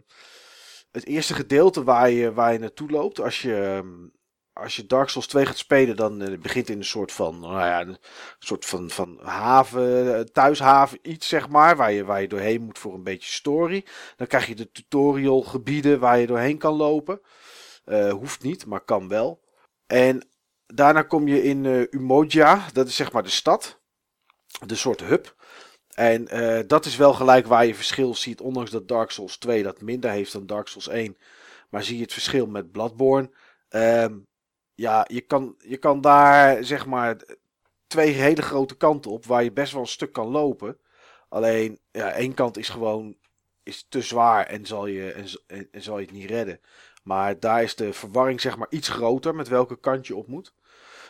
het 0.90 1.06
eerste 1.06 1.34
gedeelte 1.34 1.84
waar 1.84 2.10
je, 2.10 2.32
waar 2.32 2.52
je 2.52 2.58
naartoe 2.58 2.90
loopt. 2.90 3.20
Als 3.20 3.42
je, 3.42 3.54
ehm, 3.54 4.17
als 4.58 4.76
je 4.76 4.86
Dark 4.86 5.08
Souls 5.08 5.26
2 5.26 5.46
gaat 5.46 5.58
spelen, 5.58 5.96
dan 5.96 6.22
uh, 6.22 6.38
begint 6.38 6.68
in 6.68 6.78
een 6.78 6.84
soort 6.84 7.12
van, 7.12 7.40
nou 7.40 7.54
ja, 7.54 7.80
een 7.80 7.98
soort 8.38 8.64
van, 8.64 8.90
van 8.90 9.18
haven, 9.22 10.32
thuishaven, 10.32 10.98
iets 11.02 11.28
zeg 11.28 11.48
maar, 11.48 11.76
waar 11.76 11.92
je, 11.92 12.04
waar 12.04 12.20
je 12.20 12.28
doorheen 12.28 12.62
moet 12.62 12.78
voor 12.78 12.94
een 12.94 13.02
beetje 13.02 13.32
story. 13.32 13.84
Dan 14.16 14.26
krijg 14.26 14.46
je 14.46 14.54
de 14.54 14.70
tutorial 14.70 15.40
gebieden 15.42 16.00
waar 16.00 16.18
je 16.18 16.26
doorheen 16.26 16.58
kan 16.58 16.74
lopen. 16.74 17.20
Uh, 17.86 18.12
hoeft 18.12 18.42
niet, 18.42 18.66
maar 18.66 18.80
kan 18.80 19.08
wel. 19.08 19.40
En 19.86 20.28
daarna 20.66 21.02
kom 21.02 21.28
je 21.28 21.42
in 21.42 21.64
uh, 21.64 21.86
Umoja, 21.90 22.66
dat 22.72 22.86
is 22.86 22.96
zeg 22.96 23.12
maar 23.12 23.22
de 23.22 23.28
stad. 23.28 23.80
De 24.66 24.74
soort 24.74 25.00
hub. 25.00 25.36
En 25.94 26.24
dat 26.66 26.84
is 26.84 26.96
wel 26.96 27.14
gelijk 27.14 27.46
waar 27.46 27.66
je 27.66 27.74
verschil 27.74 28.14
ziet, 28.14 28.40
ondanks 28.40 28.70
dat 28.70 28.88
Dark 28.88 29.10
Souls 29.10 29.36
2 29.36 29.62
dat 29.62 29.80
minder 29.80 30.10
heeft 30.10 30.32
dan 30.32 30.46
Dark 30.46 30.68
Souls 30.68 30.88
1. 30.88 31.16
Maar 31.70 31.84
zie 31.84 31.96
je 31.96 32.02
het 32.02 32.12
verschil 32.12 32.46
met 32.46 32.72
Bloodborne. 32.72 33.30
Um, 33.70 34.28
ja, 34.78 35.04
je 35.08 35.20
kan, 35.20 35.54
je 35.58 35.76
kan 35.76 36.00
daar 36.00 36.64
zeg 36.64 36.86
maar 36.86 37.16
twee 37.86 38.12
hele 38.12 38.42
grote 38.42 38.76
kanten 38.76 39.10
op 39.10 39.26
waar 39.26 39.44
je 39.44 39.52
best 39.52 39.72
wel 39.72 39.80
een 39.80 39.86
stuk 39.86 40.12
kan 40.12 40.26
lopen. 40.28 40.78
Alleen, 41.28 41.78
ja, 41.90 42.12
één 42.12 42.34
kant 42.34 42.56
is 42.56 42.68
gewoon 42.68 43.16
is 43.62 43.86
te 43.88 44.02
zwaar 44.02 44.46
en 44.46 44.66
zal 44.66 44.86
je, 44.86 45.12
en, 45.46 45.82
zal 45.82 45.98
je 45.98 46.04
het 46.04 46.14
niet 46.14 46.30
redden. 46.30 46.60
Maar 47.02 47.40
daar 47.40 47.62
is 47.62 47.76
de 47.76 47.92
verwarring 47.92 48.40
zeg 48.40 48.56
maar 48.56 48.66
iets 48.70 48.88
groter 48.88 49.34
met 49.34 49.48
welke 49.48 49.80
kant 49.80 50.06
je 50.06 50.16
op 50.16 50.26
moet. 50.26 50.54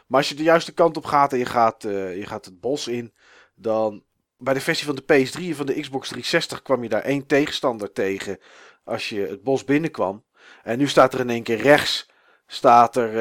Maar 0.06 0.18
als 0.18 0.28
je 0.28 0.34
de 0.34 0.42
juiste 0.42 0.72
kant 0.72 0.96
op 0.96 1.04
gaat 1.04 1.32
en 1.32 1.38
je 1.38 1.46
gaat, 1.46 1.84
uh, 1.84 2.16
je 2.16 2.26
gaat 2.26 2.44
het 2.44 2.60
bos 2.60 2.88
in, 2.88 3.12
dan 3.54 4.04
bij 4.36 4.54
de 4.54 4.60
versie 4.60 4.86
van 4.86 4.96
de 4.96 5.02
PS3 5.02 5.42
en 5.42 5.56
van 5.56 5.66
de 5.66 5.80
Xbox 5.80 6.08
360 6.08 6.62
kwam 6.62 6.82
je 6.82 6.88
daar 6.88 7.02
één 7.02 7.26
tegenstander 7.26 7.92
tegen 7.92 8.38
als 8.84 9.08
je 9.08 9.20
het 9.20 9.42
bos 9.42 9.64
binnenkwam. 9.64 10.24
En 10.62 10.78
nu 10.78 10.88
staat 10.88 11.14
er 11.14 11.20
in 11.20 11.30
één 11.30 11.42
keer 11.42 11.60
rechts 11.60 12.08
staat 12.51 12.96
er, 12.96 13.14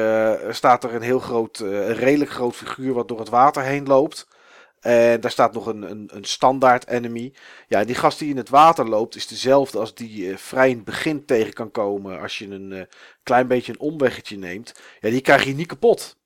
uh, 0.44 0.52
staat 0.52 0.84
er 0.84 0.94
een 0.94 1.02
heel 1.02 1.18
groot, 1.18 1.58
uh, 1.58 1.86
een 1.86 1.94
redelijk 1.94 2.30
groot 2.30 2.56
figuur 2.56 2.92
wat 2.94 3.08
door 3.08 3.18
het 3.18 3.28
water 3.28 3.62
heen 3.62 3.86
loopt. 3.86 4.28
En 4.80 5.20
daar 5.20 5.30
staat 5.30 5.52
nog 5.52 5.66
een, 5.66 5.90
een, 5.90 6.10
een 6.12 6.24
standaard 6.24 6.86
enemy. 6.86 7.34
Ja, 7.66 7.84
die 7.84 7.94
gast 7.94 8.18
die 8.18 8.30
in 8.30 8.36
het 8.36 8.48
water 8.48 8.88
loopt 8.88 9.16
is 9.16 9.26
dezelfde 9.26 9.78
als 9.78 9.94
die 9.94 10.26
uh, 10.26 10.36
vrij 10.36 10.70
in 10.70 10.76
het 10.76 10.84
begin 10.84 11.24
tegen 11.24 11.52
kan 11.52 11.70
komen 11.70 12.20
als 12.20 12.38
je 12.38 12.50
een 12.50 12.88
klein 13.22 13.46
beetje 13.46 13.72
een 13.72 13.80
omweggetje 13.80 14.38
neemt. 14.38 14.74
Ja, 15.00 15.10
die 15.10 15.20
krijg 15.20 15.44
je 15.44 15.54
niet 15.54 15.66
kapot 15.66 16.16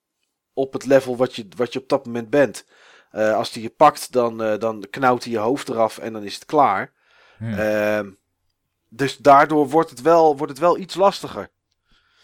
op 0.53 0.73
het 0.73 0.85
level 0.85 1.17
wat 1.17 1.35
je, 1.35 1.47
wat 1.55 1.73
je 1.73 1.79
op 1.79 1.89
dat 1.89 2.05
moment 2.05 2.29
bent. 2.29 2.65
als 3.11 3.51
die 3.51 3.63
je 3.63 3.69
pakt, 3.69 4.11
dan, 4.11 4.37
dan 4.37 4.85
knauwt 4.89 5.23
hij 5.23 5.33
je 5.33 5.39
hoofd 5.39 5.69
eraf 5.69 5.97
en 5.97 6.13
dan 6.13 6.23
is 6.23 6.35
het 6.35 6.45
klaar. 6.45 6.91
Hmm. 7.37 8.17
dus 8.89 9.17
daardoor 9.17 9.69
wordt 9.69 9.89
het, 9.89 10.01
wel, 10.01 10.37
wordt 10.37 10.51
het 10.51 10.61
wel 10.61 10.77
iets 10.77 10.95
lastiger. 10.95 11.49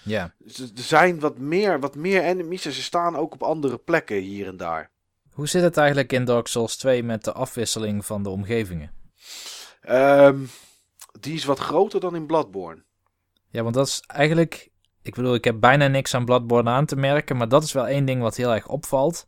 Ja. 0.09 0.33
Dus 0.37 0.59
er 0.59 0.69
zijn 0.73 1.19
wat 1.19 1.37
meer, 1.37 1.79
wat 1.79 1.95
meer 1.95 2.23
enemies 2.23 2.65
en 2.65 2.71
ze 2.71 2.81
staan 2.83 3.15
ook 3.15 3.33
op 3.33 3.43
andere 3.43 3.77
plekken 3.77 4.17
hier 4.17 4.47
en 4.47 4.57
daar. 4.57 4.91
Hoe 5.31 5.47
zit 5.47 5.63
het 5.63 5.77
eigenlijk 5.77 6.13
in 6.13 6.25
Dark 6.25 6.47
Souls 6.47 6.77
2 6.77 7.03
met 7.03 7.23
de 7.23 7.33
afwisseling 7.33 8.05
van 8.05 8.23
de 8.23 8.29
omgevingen? 8.29 8.91
Um, 9.89 10.49
die 11.19 11.33
is 11.33 11.45
wat 11.45 11.59
groter 11.59 11.99
dan 11.99 12.15
in 12.15 12.25
Bloodborne. 12.25 12.83
Ja, 13.49 13.63
want 13.63 13.75
dat 13.75 13.87
is 13.87 14.03
eigenlijk... 14.07 14.69
Ik 15.01 15.15
bedoel, 15.15 15.33
ik 15.33 15.43
heb 15.43 15.59
bijna 15.59 15.87
niks 15.87 16.13
aan 16.13 16.25
Bloodborne 16.25 16.69
aan 16.69 16.85
te 16.85 16.95
merken, 16.95 17.37
maar 17.37 17.49
dat 17.49 17.63
is 17.63 17.71
wel 17.71 17.87
één 17.87 18.05
ding 18.05 18.21
wat 18.21 18.35
heel 18.35 18.53
erg 18.53 18.67
opvalt. 18.67 19.27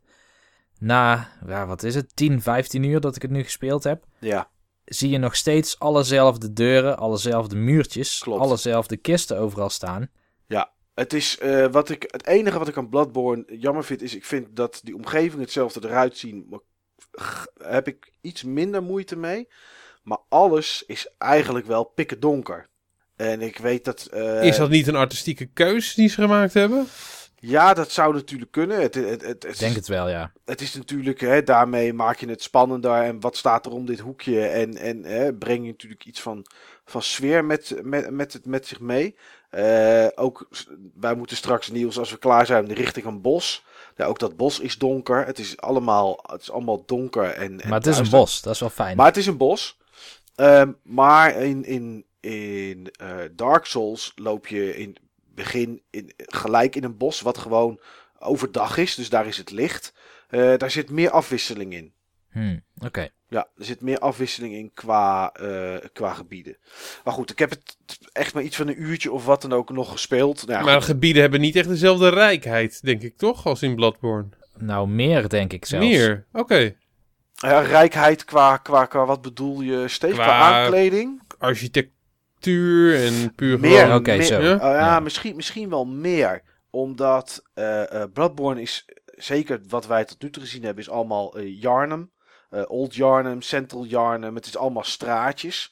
Na, 0.78 1.28
ja, 1.46 1.66
wat 1.66 1.82
is 1.82 1.94
het, 1.94 2.16
10, 2.16 2.42
15 2.42 2.82
uur 2.82 3.00
dat 3.00 3.16
ik 3.16 3.22
het 3.22 3.30
nu 3.30 3.42
gespeeld 3.42 3.84
heb. 3.84 4.04
Ja. 4.18 4.48
Zie 4.84 5.10
je 5.10 5.18
nog 5.18 5.36
steeds 5.36 5.78
allezelfde 5.78 6.52
deuren, 6.52 6.96
allezelfde 6.96 7.56
muurtjes, 7.56 8.18
Klopt. 8.18 8.40
allezelfde 8.40 8.96
kisten 8.96 9.38
overal 9.38 9.70
staan. 9.70 10.10
Ja, 10.46 10.72
het 10.94 11.12
is 11.12 11.38
uh, 11.42 11.66
wat 11.66 11.88
ik. 11.88 12.02
Het 12.06 12.26
enige 12.26 12.58
wat 12.58 12.68
ik 12.68 12.76
aan 12.76 12.88
Bloodborne 12.88 13.44
jammer 13.58 13.84
vind, 13.84 14.02
is 14.02 14.14
ik 14.14 14.24
vind 14.24 14.56
dat 14.56 14.80
die 14.82 14.94
omgeving 14.94 15.40
hetzelfde 15.40 15.88
eruit 15.88 16.16
zien. 16.16 16.46
Maar 16.50 16.60
heb 17.62 17.88
ik 17.88 18.12
iets 18.20 18.42
minder 18.42 18.82
moeite 18.82 19.16
mee. 19.16 19.48
Maar 20.02 20.18
alles 20.28 20.84
is 20.86 21.08
eigenlijk 21.18 21.66
wel 21.66 21.84
pikken 21.84 22.20
donker. 22.20 22.68
En 23.16 23.40
ik 23.40 23.58
weet 23.58 23.84
dat. 23.84 24.08
Uh, 24.14 24.44
is 24.44 24.56
dat 24.56 24.70
niet 24.70 24.86
een 24.86 24.96
artistieke 24.96 25.46
keus 25.46 25.94
die 25.94 26.08
ze 26.08 26.20
gemaakt 26.20 26.54
hebben? 26.54 26.86
Ja, 27.44 27.74
dat 27.74 27.90
zou 27.90 28.14
natuurlijk 28.14 28.50
kunnen. 28.50 28.80
Het, 28.80 28.94
het, 28.94 29.22
het, 29.22 29.44
ik 29.44 29.58
denk 29.58 29.74
het 29.74 29.88
wel, 29.88 30.08
ja. 30.08 30.32
Het 30.44 30.60
is 30.60 30.74
natuurlijk, 30.74 31.20
hè, 31.20 31.42
daarmee 31.42 31.92
maak 31.92 32.18
je 32.18 32.28
het 32.28 32.42
spannender. 32.42 33.02
En 33.02 33.20
wat 33.20 33.36
staat 33.36 33.66
er 33.66 33.72
om 33.72 33.86
dit 33.86 33.98
hoekje? 33.98 34.46
En, 34.46 34.76
en 34.76 35.04
hè, 35.04 35.34
breng 35.34 35.64
je 35.64 35.70
natuurlijk 35.70 36.04
iets 36.04 36.20
van, 36.20 36.46
van 36.84 37.02
sfeer 37.02 37.44
met, 37.44 37.74
met, 37.82 38.10
met, 38.10 38.32
het, 38.32 38.46
met 38.46 38.66
zich 38.66 38.80
mee. 38.80 39.16
Uh, 39.54 40.06
ook, 40.14 40.48
wij 40.94 41.14
moeten 41.14 41.36
straks, 41.36 41.68
Niels, 41.68 41.98
als 41.98 42.10
we 42.10 42.18
klaar 42.18 42.46
zijn, 42.46 42.72
richting 42.72 43.06
een 43.06 43.20
bos. 43.20 43.64
Ja, 43.96 44.04
ook 44.04 44.18
dat 44.18 44.36
bos 44.36 44.60
is 44.60 44.78
donker. 44.78 45.26
Het 45.26 45.38
is 45.38 45.60
allemaal, 45.60 46.18
het 46.22 46.40
is 46.40 46.50
allemaal 46.50 46.84
donker. 46.86 47.24
En, 47.24 47.60
en 47.60 47.68
maar 47.68 47.78
het 47.78 47.86
is 47.86 47.98
een 47.98 48.10
bos, 48.10 48.42
dat 48.42 48.54
is 48.54 48.60
wel 48.60 48.70
fijn. 48.70 48.96
Maar 48.96 49.06
het 49.06 49.16
is 49.16 49.26
een 49.26 49.36
bos. 49.36 49.78
Uh, 50.36 50.62
maar 50.82 51.36
in, 51.36 51.64
in, 51.64 52.04
in 52.20 52.92
uh, 53.02 53.14
Dark 53.32 53.64
Souls 53.64 54.12
loop 54.14 54.46
je 54.46 54.76
in 54.76 54.96
begin 55.34 55.82
in, 55.90 56.12
gelijk 56.16 56.76
in 56.76 56.84
een 56.84 56.96
bos, 56.96 57.20
wat 57.20 57.38
gewoon 57.38 57.80
overdag 58.18 58.76
is. 58.76 58.94
Dus 58.94 59.08
daar 59.08 59.26
is 59.26 59.36
het 59.36 59.50
licht. 59.50 59.94
Uh, 60.30 60.56
daar 60.56 60.70
zit 60.70 60.90
meer 60.90 61.10
afwisseling 61.10 61.72
in. 61.72 61.94
Hmm, 62.30 62.64
Oké. 62.78 63.08
Ja, 63.32 63.48
er 63.56 63.64
zit 63.64 63.80
meer 63.80 63.98
afwisseling 63.98 64.54
in 64.54 64.70
qua, 64.74 65.34
uh, 65.40 65.76
qua 65.92 66.12
gebieden. 66.12 66.56
Maar 67.04 67.14
goed, 67.14 67.30
ik 67.30 67.38
heb 67.38 67.50
het 67.50 67.76
echt 68.12 68.34
maar 68.34 68.42
iets 68.42 68.56
van 68.56 68.68
een 68.68 68.82
uurtje 68.82 69.12
of 69.12 69.24
wat 69.24 69.42
dan 69.42 69.52
ook 69.52 69.70
nog 69.70 69.90
gespeeld. 69.90 70.46
Nou, 70.46 70.64
maar 70.64 70.82
gebieden 70.82 71.22
hebben 71.22 71.40
niet 71.40 71.56
echt 71.56 71.68
dezelfde 71.68 72.08
rijkheid, 72.08 72.82
denk 72.82 73.02
ik 73.02 73.16
toch, 73.16 73.46
als 73.46 73.62
in 73.62 73.74
Bloodborne? 73.74 74.28
Nou, 74.58 74.88
meer 74.88 75.28
denk 75.28 75.52
ik 75.52 75.64
zelfs. 75.64 75.86
Meer, 75.86 76.26
oké. 76.32 76.40
Okay. 76.40 76.76
Ja, 77.34 77.60
rijkheid 77.60 78.24
qua, 78.24 78.56
qua, 78.56 78.86
qua, 78.86 79.06
wat 79.06 79.22
bedoel 79.22 79.60
je, 79.60 79.88
steeds 79.88 80.14
qua, 80.14 80.24
qua 80.24 80.62
aankleding? 80.62 81.22
Architectuur 81.38 83.04
en 83.04 83.34
puur 83.34 83.60
meer, 83.60 83.84
Oké, 83.86 83.94
okay, 83.94 84.22
zo. 84.22 84.40
Ja, 84.40 84.54
uh, 84.54 84.60
ja, 84.60 85.00
Misschien, 85.00 85.36
misschien 85.36 85.68
wel 85.68 85.84
meer. 85.84 86.42
Omdat 86.70 87.42
uh, 87.54 87.82
uh, 87.92 88.02
Bloodborne 88.12 88.60
is, 88.60 88.84
zeker 89.04 89.60
wat 89.68 89.86
wij 89.86 90.04
tot 90.04 90.22
nu 90.22 90.30
toe 90.30 90.42
gezien 90.42 90.64
hebben, 90.64 90.82
is 90.82 90.90
allemaal 90.90 91.40
Yarnum. 91.40 92.11
Uh, 92.54 92.62
Old 92.66 92.94
Yarnum, 92.94 93.42
Central 93.42 93.84
Yarnum. 93.84 94.34
Het 94.34 94.46
is 94.46 94.56
allemaal 94.56 94.84
straatjes. 94.84 95.70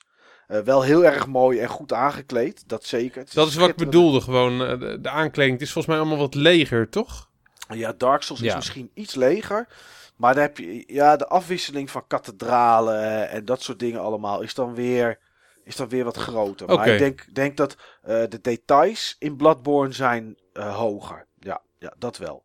Uh, 0.48 0.58
wel 0.58 0.82
heel 0.82 1.04
erg 1.04 1.26
mooi 1.26 1.58
en 1.58 1.68
goed 1.68 1.92
aangekleed. 1.92 2.68
Dat 2.68 2.84
zeker. 2.84 3.24
dat 3.32 3.48
is 3.48 3.54
wat 3.54 3.68
ik 3.68 3.76
bedoelde 3.76 4.20
gewoon. 4.20 4.62
Uh, 4.62 4.80
de, 4.80 5.00
de, 5.00 5.08
aankleding. 5.08 5.52
Het 5.58 5.66
is 5.66 5.72
volgens 5.72 5.94
mij 5.94 6.02
allemaal 6.02 6.24
wat 6.24 6.34
leger, 6.34 6.88
toch? 6.88 7.28
Ja, 7.68 7.92
Dark 7.92 8.22
Souls 8.22 8.40
ja. 8.40 8.48
is 8.48 8.54
misschien 8.54 8.90
iets 8.94 9.14
leger. 9.14 9.68
Maar 10.16 10.34
dan 10.34 10.42
heb 10.42 10.58
je 10.58 10.84
ja, 10.86 11.16
de 11.16 11.26
afwisseling 11.26 11.90
van 11.90 12.06
kathedralen 12.06 13.28
en 13.28 13.44
dat 13.44 13.62
soort 13.62 13.78
dingen 13.78 14.00
allemaal 14.00 14.40
is 14.40 14.54
dan 14.54 14.74
weer, 14.74 15.18
is 15.64 15.76
dan 15.76 15.88
weer 15.88 16.04
wat 16.04 16.16
groter. 16.16 16.66
Okay. 16.66 16.76
Maar 16.76 16.88
ik 16.88 16.98
denk, 16.98 17.34
denk 17.34 17.56
dat 17.56 17.76
de 18.02 18.38
details 18.42 19.16
in 19.18 19.36
Bloodborne 19.36 19.92
zijn 19.92 20.36
hoger. 20.52 21.26
Ja, 21.38 21.62
ja, 21.78 21.94
dat 21.98 22.18
wel. 22.18 22.44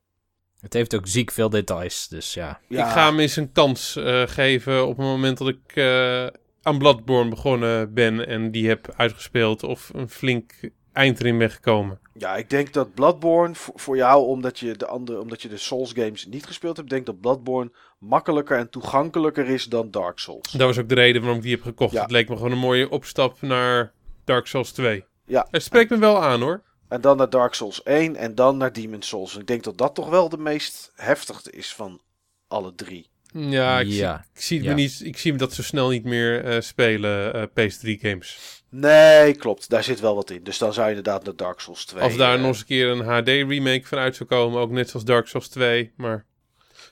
Het 0.66 0.74
heeft 0.74 0.96
ook 0.96 1.08
ziek 1.08 1.32
veel 1.32 1.50
details, 1.50 2.08
dus 2.08 2.34
ja. 2.34 2.60
Ik 2.68 2.78
ga 2.78 3.06
hem 3.06 3.20
eens 3.20 3.36
een 3.36 3.52
kans 3.52 3.96
uh, 3.96 4.22
geven 4.26 4.88
op 4.88 4.98
het 4.98 5.06
moment 5.06 5.38
dat 5.38 5.48
ik 5.48 5.76
uh, 5.76 6.26
aan 6.62 6.78
Bloodborne 6.78 7.30
begonnen 7.30 7.94
ben 7.94 8.28
en 8.28 8.52
die 8.52 8.68
heb 8.68 8.94
uitgespeeld 8.98 9.64
of 9.64 9.92
een 9.94 10.10
flink 10.10 10.52
eind 10.94 11.20
erin 11.20 11.38
ben 11.38 11.52
gekomen. 11.52 12.00
Ja, 12.14 12.36
ik 12.36 12.50
denk 12.50 12.74
dat 12.74 12.94
Bloodborne 12.94 13.54
voor 13.56 13.96
jou, 13.96 14.26
omdat 14.26 14.60
je 14.60 14.76
de 14.76 14.86
andere, 14.86 15.20
omdat 15.20 15.42
je 15.42 15.50
de 15.50 15.58
Souls 15.58 15.92
games 15.94 16.26
niet 16.26 16.46
gespeeld 16.46 16.78
hebt, 16.78 16.90
denk 16.90 17.06
dat 17.06 17.20
Bloodborne 17.20 17.72
makkelijker 18.00 18.58
en 18.58 18.70
toegankelijker 18.70 19.50
is 19.50 19.66
dan 19.66 19.92
Dark 19.92 20.20
Souls. 20.20 20.52
Dat 20.52 20.68
was 20.68 20.80
ook 20.80 20.90
de 20.90 20.96
reden 20.96 21.22
waarom 21.22 21.38
ik 21.38 21.44
die 21.44 21.56
heb 21.56 21.64
gekocht. 21.64 21.94
Ja. 21.94 22.02
Het 22.02 22.12
leek 22.12 22.30
me 22.30 22.36
gewoon 22.36 22.52
een 22.52 22.58
mooie 22.58 22.90
opstap 22.90 23.42
naar 23.42 23.92
Dark 24.24 24.48
Souls 24.48 24.72
2. 24.72 25.06
Ja. 25.26 25.48
Het 25.52 25.64
spreekt 25.64 25.90
me 25.90 25.98
wel 25.98 26.24
aan 26.24 26.42
hoor. 26.42 26.64
En 26.88 27.02
dan 27.02 27.18
naar 27.18 27.30
Dark 27.30 27.54
Souls 27.54 27.84
1 27.84 28.16
en 28.16 28.36
dan 28.36 28.58
naar 28.58 28.74
Demon's 28.74 29.08
Souls. 29.08 29.38
Ik 29.38 29.48
denk 29.48 29.64
dat 29.64 29.78
dat 29.78 29.96
toch 29.96 30.10
wel 30.10 30.30
de 30.30 30.38
meest 30.38 30.92
heftigste 30.96 31.52
is 31.52 31.74
van 31.74 32.02
alle 32.48 32.76
drie. 32.76 33.10
Ja, 33.34 33.80
ik, 33.80 33.88
ja. 33.88 34.26
Zie, 34.34 34.34
ik 34.34 34.42
zie, 34.42 34.64
ja. 34.64 34.70
me 34.70 34.76
niet, 34.76 35.02
ik 35.04 35.18
zie 35.18 35.32
me 35.32 35.38
dat 35.38 35.54
zo 35.54 35.62
snel 35.62 35.90
niet 35.90 36.04
meer 36.04 36.46
uh, 36.46 36.62
spelen, 36.62 37.36
uh, 37.36 37.44
PS3 37.44 38.02
games. 38.02 38.62
Nee, 38.70 39.36
klopt. 39.36 39.70
Daar 39.70 39.84
zit 39.84 40.00
wel 40.00 40.16
wat 40.16 40.30
in. 40.30 40.44
Dus 40.44 40.58
dan 40.58 40.74
zou 40.74 40.90
je 40.90 40.96
inderdaad 40.96 41.24
naar 41.24 41.36
Dark 41.36 41.60
Souls 41.60 41.86
2. 41.86 42.04
Als 42.04 42.18
daar 42.18 42.36
uh, 42.36 42.40
nog 42.40 42.48
eens 42.48 42.60
een 42.60 42.66
keer 42.66 42.90
een 42.90 43.06
HD 43.06 43.28
remake 43.28 43.82
van 43.84 43.98
uit 43.98 44.16
zou 44.16 44.30
komen, 44.30 44.62
ook 44.62 44.72
net 44.72 44.90
zoals 44.90 45.06
Dark 45.06 45.28
Souls 45.28 45.48
2. 45.48 45.92
Maar, 45.96 46.26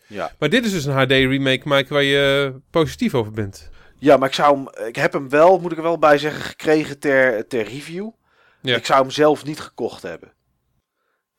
ja. 0.07 0.31
maar 0.39 0.49
dit 0.49 0.65
is 0.65 0.71
dus 0.71 0.85
een 0.85 0.93
HD 0.93 1.11
remake, 1.11 1.61
Mike, 1.63 1.93
waar 1.93 2.03
je 2.03 2.53
positief 2.69 3.13
over 3.15 3.31
bent. 3.31 3.69
Ja, 3.97 4.17
maar 4.17 4.27
ik, 4.27 4.35
zou 4.35 4.55
hem, 4.55 4.87
ik 4.87 4.95
heb 4.95 5.13
hem 5.13 5.29
wel, 5.29 5.59
moet 5.59 5.71
ik 5.71 5.77
er 5.77 5.83
wel 5.83 5.99
bij 5.99 6.17
zeggen, 6.17 6.41
gekregen 6.41 6.99
ter, 6.99 7.47
ter 7.47 7.63
review. 7.63 8.09
Ik 8.63 8.85
zou 8.85 9.01
hem 9.01 9.11
zelf 9.11 9.45
niet 9.45 9.59
gekocht 9.59 10.01
hebben. 10.01 10.33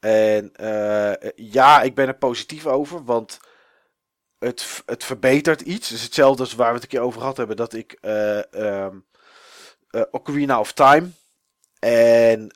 En 0.01 0.53
uh, 0.61 1.31
ja, 1.35 1.83
ik 1.83 1.95
ben 1.95 2.07
er 2.07 2.17
positief 2.17 2.67
over, 2.67 3.05
want 3.05 3.41
het, 4.39 4.83
het 4.87 5.05
verbetert 5.05 5.61
iets. 5.61 5.89
Het 5.89 5.99
is 5.99 6.05
hetzelfde 6.05 6.43
als 6.43 6.55
waar 6.55 6.69
we 6.69 6.75
het 6.75 6.83
een 6.83 6.89
keer 6.89 7.01
over 7.01 7.21
gehad 7.21 7.37
hebben, 7.37 7.57
dat 7.57 7.73
ik 7.73 7.99
uh, 8.03 8.87
Ocarina 10.11 10.61
of 10.61 10.73
Time 10.73 11.11
En 11.79 12.49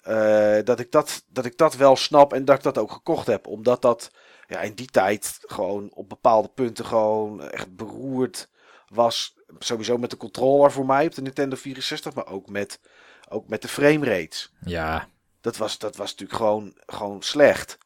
dat, 0.65 0.81
ik 0.81 0.93
dat, 0.93 1.25
dat 1.29 1.45
ik 1.45 1.57
dat 1.57 1.77
wel 1.77 1.97
snap 1.97 2.33
en 2.33 2.45
dat 2.45 2.57
ik 2.57 2.63
dat 2.63 2.79
ook 2.79 2.93
gekocht 2.93 3.27
heb. 3.27 3.47
Omdat 3.47 3.83
dat 3.83 4.11
ja, 4.49 4.61
in 4.61 4.75
die 4.75 4.87
tijd 4.91 5.39
gewoon 5.41 5.91
op 5.95 6.09
bepaalde 6.09 6.49
punten 6.49 6.85
gewoon 6.85 7.43
echt 7.43 7.77
beroerd 7.77 8.49
was. 8.89 9.37
Sowieso 9.59 9.99
met 9.99 10.11
de 10.11 10.17
controller 10.17 10.73
voor 10.73 10.87
mij 10.87 11.07
op 11.07 11.15
de 11.15 11.23
Nintendo 11.23 11.57
64, 11.57 12.15
maar 12.15 12.27
ook 12.27 12.49
met, 12.49 12.81
ook 13.29 13.49
met 13.49 13.63
de 13.63 13.69
frame 13.69 14.05
rates. 14.05 14.53
Ja. 14.61 15.09
Dat 15.41 15.57
was, 15.57 15.79
dat 15.79 15.97
was 15.97 16.11
natuurlijk 16.11 16.39
gewoon, 16.39 16.75
gewoon 16.87 17.23
slecht. 17.23 17.79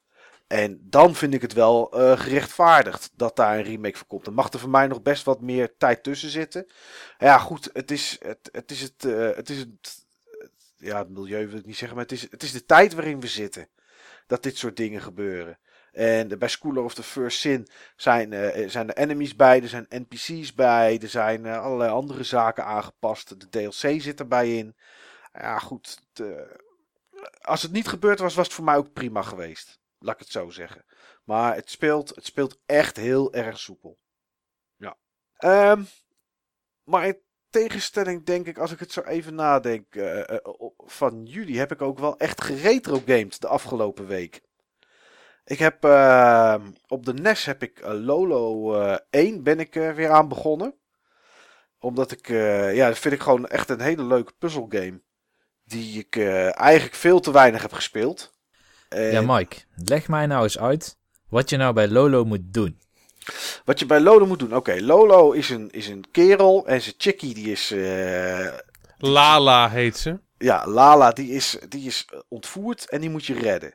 En 0.53 0.81
dan 0.83 1.15
vind 1.15 1.35
ik 1.35 1.43
het 1.43 1.53
wel 1.53 2.01
uh, 2.01 2.19
gerechtvaardigd 2.19 3.11
dat 3.15 3.37
daar 3.37 3.59
een 3.59 3.65
remake 3.65 3.97
voor 3.97 4.07
komt. 4.07 4.27
Er 4.27 4.33
mag 4.33 4.53
er 4.53 4.59
voor 4.59 4.71
mij 4.71 4.87
nog 4.87 5.03
best 5.03 5.25
wat 5.25 5.41
meer 5.41 5.77
tijd 5.79 6.03
tussen 6.03 6.29
zitten. 6.29 6.67
Ja, 7.19 7.39
goed, 7.39 7.71
het 7.73 7.91
is 7.91 8.19
het, 8.21 8.49
het, 8.53 8.71
is 8.71 8.81
het, 8.81 9.05
uh, 9.05 9.35
het, 9.35 9.51
is 9.51 9.59
het, 9.59 10.05
ja, 10.77 10.99
het 10.99 11.09
milieu 11.09 11.49
wil 11.49 11.59
ik 11.59 11.67
niet 11.67 11.77
zeggen, 11.77 11.97
maar 11.97 12.07
het 12.07 12.15
is, 12.15 12.31
het 12.31 12.43
is 12.43 12.53
de 12.53 12.65
tijd 12.65 12.95
waarin 12.95 13.21
we 13.21 13.27
zitten. 13.27 13.69
Dat 14.27 14.43
dit 14.43 14.57
soort 14.57 14.77
dingen 14.77 15.01
gebeuren. 15.01 15.59
En 15.93 16.39
bij 16.39 16.49
Schooler 16.49 16.83
of 16.83 16.95
the 16.95 17.03
First 17.03 17.39
Sin 17.39 17.69
zijn, 17.97 18.33
uh, 18.33 18.69
zijn 18.69 18.89
er 18.89 18.97
enemies 18.97 19.37
bij, 19.37 19.63
er 19.63 19.69
zijn 19.69 19.87
NPC's 19.89 20.55
bij, 20.55 20.99
er 21.03 21.09
zijn 21.09 21.47
allerlei 21.47 21.91
andere 21.91 22.25
zaken 22.25 22.65
aangepast. 22.65 23.41
De 23.41 23.49
DLC 23.49 24.01
zit 24.01 24.21
erbij 24.21 24.57
in. 24.57 24.77
Ja, 25.33 25.59
goed. 25.59 26.03
De, 26.13 26.61
als 27.41 27.63
het 27.63 27.73
niet 27.73 27.89
gebeurd 27.89 28.19
was, 28.19 28.35
was 28.35 28.47
het 28.47 28.55
voor 28.55 28.65
mij 28.65 28.77
ook 28.77 28.93
prima 28.93 29.23
geweest. 29.23 29.81
Laat 29.99 30.15
ik 30.15 30.21
het 30.21 30.31
zo 30.31 30.51
zeggen. 30.51 30.85
Maar 31.25 31.55
het 31.55 31.71
speelt, 31.71 32.15
het 32.15 32.27
speelt 32.27 32.59
echt 32.67 32.97
heel 32.97 33.33
erg 33.33 33.59
soepel. 33.59 33.99
Ja. 34.77 34.97
Um, 35.39 35.87
maar 36.85 37.07
in 37.07 37.21
tegenstelling 37.51 38.25
denk 38.25 38.47
ik, 38.47 38.59
als 38.59 38.73
ik 38.73 38.79
het 38.79 38.93
zo 38.93 39.01
even 39.01 39.35
nadenk, 39.35 39.95
uh, 39.95 40.19
uh, 40.19 40.37
van 40.77 41.25
jullie 41.25 41.59
heb 41.59 41.73
ik 41.73 41.83
ook 41.83 41.99
wel 41.99 42.19
echt 42.19 42.41
geretro-gamed 42.41 43.41
de 43.41 43.49
afgelopen 43.49 44.07
week. 44.07 44.41
Ik 45.45 45.59
heb 45.59 45.85
uh, 45.85 46.65
op 46.87 47.05
de 47.05 47.13
NES 47.13 47.45
heb 47.45 47.63
ik 47.63 47.81
Lolo 47.87 48.75
1 49.11 49.43
ben 49.43 49.61
ik 49.61 49.75
weer 49.75 50.11
aan 50.11 50.29
begonnen. 50.29 50.75
Omdat 51.79 52.13
ik, 52.13 52.29
ja, 52.75 52.89
dat 52.89 52.99
vind 52.99 53.15
ik 53.15 53.21
gewoon 53.21 53.47
echt 53.47 53.69
een 53.69 53.81
hele 53.81 54.05
leuke 54.05 54.33
puzzelgame. 54.39 55.03
Die 55.65 55.99
ik 55.99 56.17
eigenlijk 56.51 56.95
veel 56.95 57.21
te 57.21 57.33
weinig 57.33 57.63
heb 57.63 57.73
gespeeld. 57.73 58.33
Ja, 58.89 59.21
Mike, 59.21 59.57
leg 59.75 60.09
mij 60.09 60.27
nou 60.27 60.43
eens 60.43 60.59
uit 60.59 60.99
wat 61.29 61.51
je 61.51 61.57
nou 61.57 61.73
bij 61.73 61.89
Lolo 61.89 62.25
moet 62.25 62.53
doen. 62.53 62.81
Wat 63.65 63.79
je 63.79 63.87
bij 63.87 64.01
Lolo 64.01 64.27
moet 64.27 64.39
doen. 64.39 64.57
Oké, 64.57 64.81
Lolo 64.81 65.31
is 65.31 65.51
een, 65.51 65.71
is 65.71 65.89
een 65.89 66.05
kerel 66.11 66.67
en 66.67 66.83
zijn 66.83 66.95
chickie 66.99 67.35
die 67.35 67.51
is... 67.51 67.73
Uh, 67.73 68.49
Lala 68.99 69.71
heet 69.71 69.97
ze. 69.97 70.21
Ja, 70.39 70.67
Lala 70.67 71.13
die 71.13 71.31
is, 71.31 71.59
die 71.69 71.87
is 71.87 72.09
ontvoerd 72.29 72.89
en 72.89 73.01
die 73.01 73.11
moet 73.11 73.27
je 73.27 73.35
redden. 73.35 73.75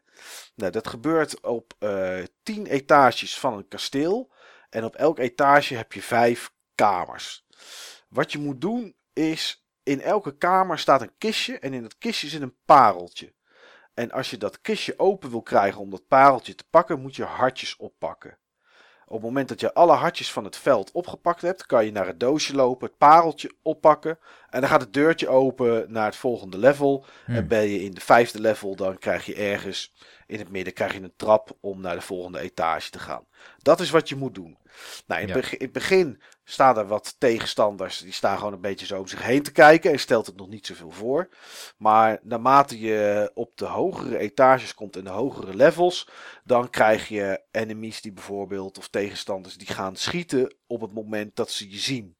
Nou, 0.55 0.71
dat 0.71 0.87
gebeurt 0.87 1.41
op 1.41 1.73
uh, 1.79 2.23
tien 2.43 2.65
etages 2.65 3.39
van 3.39 3.53
een 3.53 3.67
kasteel. 3.67 4.31
En 4.69 4.83
op 4.83 4.95
elk 4.95 5.19
etage 5.19 5.75
heb 5.75 5.93
je 5.93 6.01
vijf 6.01 6.51
kamers. 6.75 7.45
Wat 8.09 8.31
je 8.31 8.37
moet 8.37 8.61
doen 8.61 8.95
is... 9.13 9.65
In 9.87 10.01
elke 10.01 10.37
kamer 10.37 10.79
staat 10.79 11.01
een 11.01 11.17
kistje 11.17 11.59
en 11.59 11.73
in 11.73 11.81
dat 11.81 11.97
kistje 11.97 12.27
zit 12.27 12.41
een 12.41 12.55
pareltje. 12.65 13.33
En 13.93 14.11
als 14.11 14.29
je 14.29 14.37
dat 14.37 14.61
kistje 14.61 14.99
open 14.99 15.29
wil 15.29 15.41
krijgen 15.41 15.81
om 15.81 15.89
dat 15.89 16.07
pareltje 16.07 16.55
te 16.55 16.63
pakken, 16.69 17.01
moet 17.01 17.15
je 17.15 17.23
hartjes 17.23 17.75
oppakken. 17.75 18.37
Op 19.05 19.13
het 19.13 19.21
moment 19.21 19.49
dat 19.49 19.59
je 19.59 19.73
alle 19.73 19.93
hartjes 19.93 20.31
van 20.31 20.43
het 20.43 20.55
veld 20.55 20.91
opgepakt 20.91 21.41
hebt, 21.41 21.65
kan 21.65 21.85
je 21.85 21.91
naar 21.91 22.05
het 22.05 22.19
doosje 22.19 22.55
lopen, 22.55 22.87
het 22.87 22.97
pareltje 22.97 23.51
oppakken. 23.61 24.19
En 24.49 24.59
dan 24.61 24.69
gaat 24.69 24.81
het 24.81 24.93
deurtje 24.93 25.27
open 25.27 25.85
naar 25.91 26.05
het 26.05 26.15
volgende 26.15 26.57
level. 26.57 27.05
Hmm. 27.25 27.35
En 27.35 27.47
ben 27.47 27.67
je 27.69 27.83
in 27.83 27.93
de 27.93 28.01
vijfde 28.01 28.41
level, 28.41 28.75
dan 28.75 28.97
krijg 28.97 29.25
je 29.25 29.35
ergens 29.35 29.93
in 30.27 30.39
het 30.39 30.49
midden 30.49 30.73
krijg 30.73 30.93
je 30.93 31.01
een 31.01 31.13
trap 31.15 31.57
om 31.59 31.81
naar 31.81 31.95
de 31.95 32.01
volgende 32.01 32.39
etage 32.39 32.89
te 32.89 32.99
gaan. 32.99 33.25
Dat 33.57 33.79
is 33.79 33.89
wat 33.89 34.09
je 34.09 34.15
moet 34.15 34.35
doen. 34.35 34.57
Nou, 35.07 35.21
in, 35.21 35.27
Ja. 35.27 35.33
het 35.33 35.41
begin, 35.41 35.59
in 35.59 35.65
het 35.65 35.73
begin 35.73 36.21
staan 36.43 36.77
er 36.77 36.87
wat 36.87 37.15
tegenstanders. 37.17 37.99
Die 37.99 38.13
staan 38.13 38.37
gewoon 38.37 38.53
een 38.53 38.61
beetje 38.61 38.85
zo 38.85 38.99
om 38.99 39.07
zich 39.07 39.23
heen 39.23 39.43
te 39.43 39.51
kijken. 39.51 39.91
En 39.91 39.99
stelt 39.99 40.25
het 40.25 40.35
nog 40.35 40.47
niet 40.47 40.65
zoveel 40.65 40.91
voor. 40.91 41.29
Maar 41.77 42.19
naarmate 42.23 42.79
je 42.79 43.31
op 43.33 43.57
de 43.57 43.65
hogere 43.65 44.17
etages 44.17 44.73
komt 44.73 44.95
en 44.95 45.03
de 45.03 45.09
hogere 45.09 45.55
levels. 45.55 46.09
Dan 46.43 46.69
krijg 46.69 47.07
je 47.07 47.41
enemies 47.51 48.01
die 48.01 48.13
bijvoorbeeld, 48.13 48.77
of 48.77 48.87
tegenstanders, 48.87 49.57
die 49.57 49.67
gaan 49.67 49.95
schieten 49.95 50.55
op 50.67 50.81
het 50.81 50.93
moment 50.93 51.35
dat 51.35 51.51
ze 51.51 51.69
je 51.69 51.77
zien. 51.77 52.16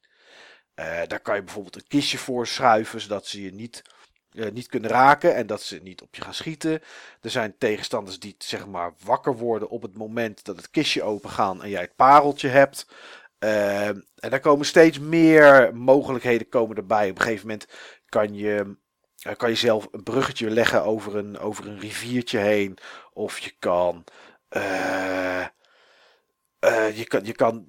Eh, 0.78 1.02
daar 1.08 1.20
kan 1.20 1.36
je 1.36 1.44
bijvoorbeeld 1.44 1.76
een 1.76 1.88
kistje 1.88 2.18
voor 2.18 2.48
schuiven, 2.48 3.02
zodat 3.02 3.26
ze 3.28 3.42
je 3.42 3.54
niet, 3.54 3.82
eh, 4.32 4.52
niet 4.52 4.68
kunnen 4.68 4.90
raken 4.90 5.36
en 5.36 5.48
dat 5.48 5.62
ze 5.62 5.80
niet 5.84 6.02
op 6.02 6.16
je 6.16 6.22
gaan 6.22 6.34
schieten. 6.34 6.82
Er 7.22 7.30
zijn 7.30 7.58
tegenstanders 7.58 8.20
die 8.20 8.36
zeg 8.38 8.68
maar 8.68 8.94
wakker 9.04 9.38
worden 9.38 9.70
op 9.70 9.82
het 9.82 9.98
moment 9.98 10.46
dat 10.46 10.56
het 10.56 10.70
kistje 10.70 11.04
open 11.04 11.30
gaan 11.30 11.64
en 11.64 11.70
jij 11.70 11.82
het 11.82 11.96
pareltje 11.96 12.48
hebt. 12.48 12.88
Eh, 13.40 13.88
en 13.88 14.06
daar 14.16 14.40
komen 14.40 14.66
steeds 14.66 15.00
meer 15.00 15.76
mogelijkheden 15.76 16.50
komen 16.50 16.78
erbij. 16.78 17.10
Op 17.10 17.16
een 17.16 17.22
gegeven 17.22 17.48
moment 17.48 17.68
kan 18.10 18.36
je, 18.36 18.76
eh, 19.20 19.36
kan 19.36 19.50
je 19.50 19.56
zelf 19.56 19.88
een 19.92 20.04
bruggetje 20.04 20.50
leggen 20.50 20.84
over 20.84 21.16
een, 21.16 21.38
over 21.40 21.68
een 21.68 21.80
riviertje 21.80 22.40
heen. 22.40 22.78
Of 23.14 23.40
je 23.40 23.54
kan, 23.60 24.04
je 26.94 27.06
kan, 27.08 27.26
je 27.26 27.34
kan 27.34 27.68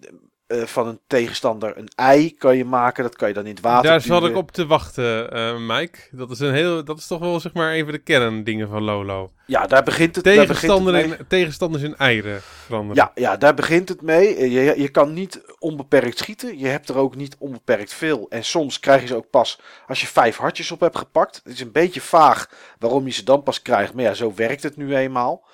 eh, 0.49 0.63
van 0.63 0.87
een 0.87 1.01
tegenstander 1.07 1.79
een 1.79 1.89
ei 1.97 2.35
kan 2.35 2.57
je 2.57 2.65
maken. 2.65 3.03
Dat 3.03 3.17
kan 3.17 3.29
je 3.29 3.35
dan 3.35 3.45
in 3.45 3.51
het 3.55 3.61
water 3.61 3.91
Daar 3.91 4.01
zat 4.01 4.25
ik 4.25 4.37
op 4.37 4.51
te 4.51 4.67
wachten, 4.67 5.33
eh, 5.33 5.57
Mike. 5.59 5.99
Dat 6.11 6.31
is, 6.31 6.41
een 6.41 6.53
heel, 6.53 6.85
dat 6.85 6.99
is 6.99 7.07
toch 7.07 7.19
wel 7.19 7.41
zeg 7.41 7.53
maar 7.53 7.73
even 7.73 7.93
de 7.93 7.99
kerndingen 7.99 8.69
van 8.69 8.83
Lolo. 8.83 9.33
Ja, 9.47 9.67
daar 9.67 9.83
begint 9.83 10.17
het, 10.17 10.25
daar 10.25 10.35
begint 10.35 10.49
het 10.49 10.59
Tegenstander 10.61 10.93
mee. 10.93 11.19
in, 11.19 11.27
tegenstanders 11.29 11.83
in 11.83 11.97
eieren 11.97 12.41
veranderen. 12.43 13.11
Ja, 13.15 13.23
ja, 13.23 13.37
daar 13.37 13.55
begint 13.55 13.89
het 13.89 14.03
mee. 14.03 14.37
Eh, 14.37 14.53
Je, 14.53 14.81
je 14.83 14.89
kan 14.89 15.13
niet 15.13 15.43
onbeperkt 15.59 16.19
schieten. 16.19 16.59
Je 16.59 16.67
hebt 16.67 16.89
er 16.89 16.97
ook 16.97 17.17
niet 17.17 17.37
onbeperkt 17.39 17.95
veel. 17.95 18.27
En 18.29 18.45
soms 18.45 18.81
krijg 18.81 19.01
je 19.01 19.07
ze 19.07 19.17
ook 19.17 19.31
pas 19.31 19.61
als 19.87 20.01
je 20.01 20.07
vijf 20.07 20.37
hartjes 20.37 20.71
op 20.71 20.81
hebt 20.81 20.99
gepakt. 20.99 21.41
Het 21.45 21.53
is 21.53 21.61
een 21.61 21.73
beetje 21.73 22.01
vaag 22.01 22.51
waarom 22.79 23.07
je 23.07 23.13
ze 23.13 23.25
dan 23.25 23.43
pas 23.43 23.63
krijgt. 23.63 23.95
Maar 23.95 24.05
ja, 24.05 24.15
zo 24.15 24.33
werkt 24.35 24.63
het 24.63 24.77
nu 24.77 24.97
eenmaal. 24.97 25.47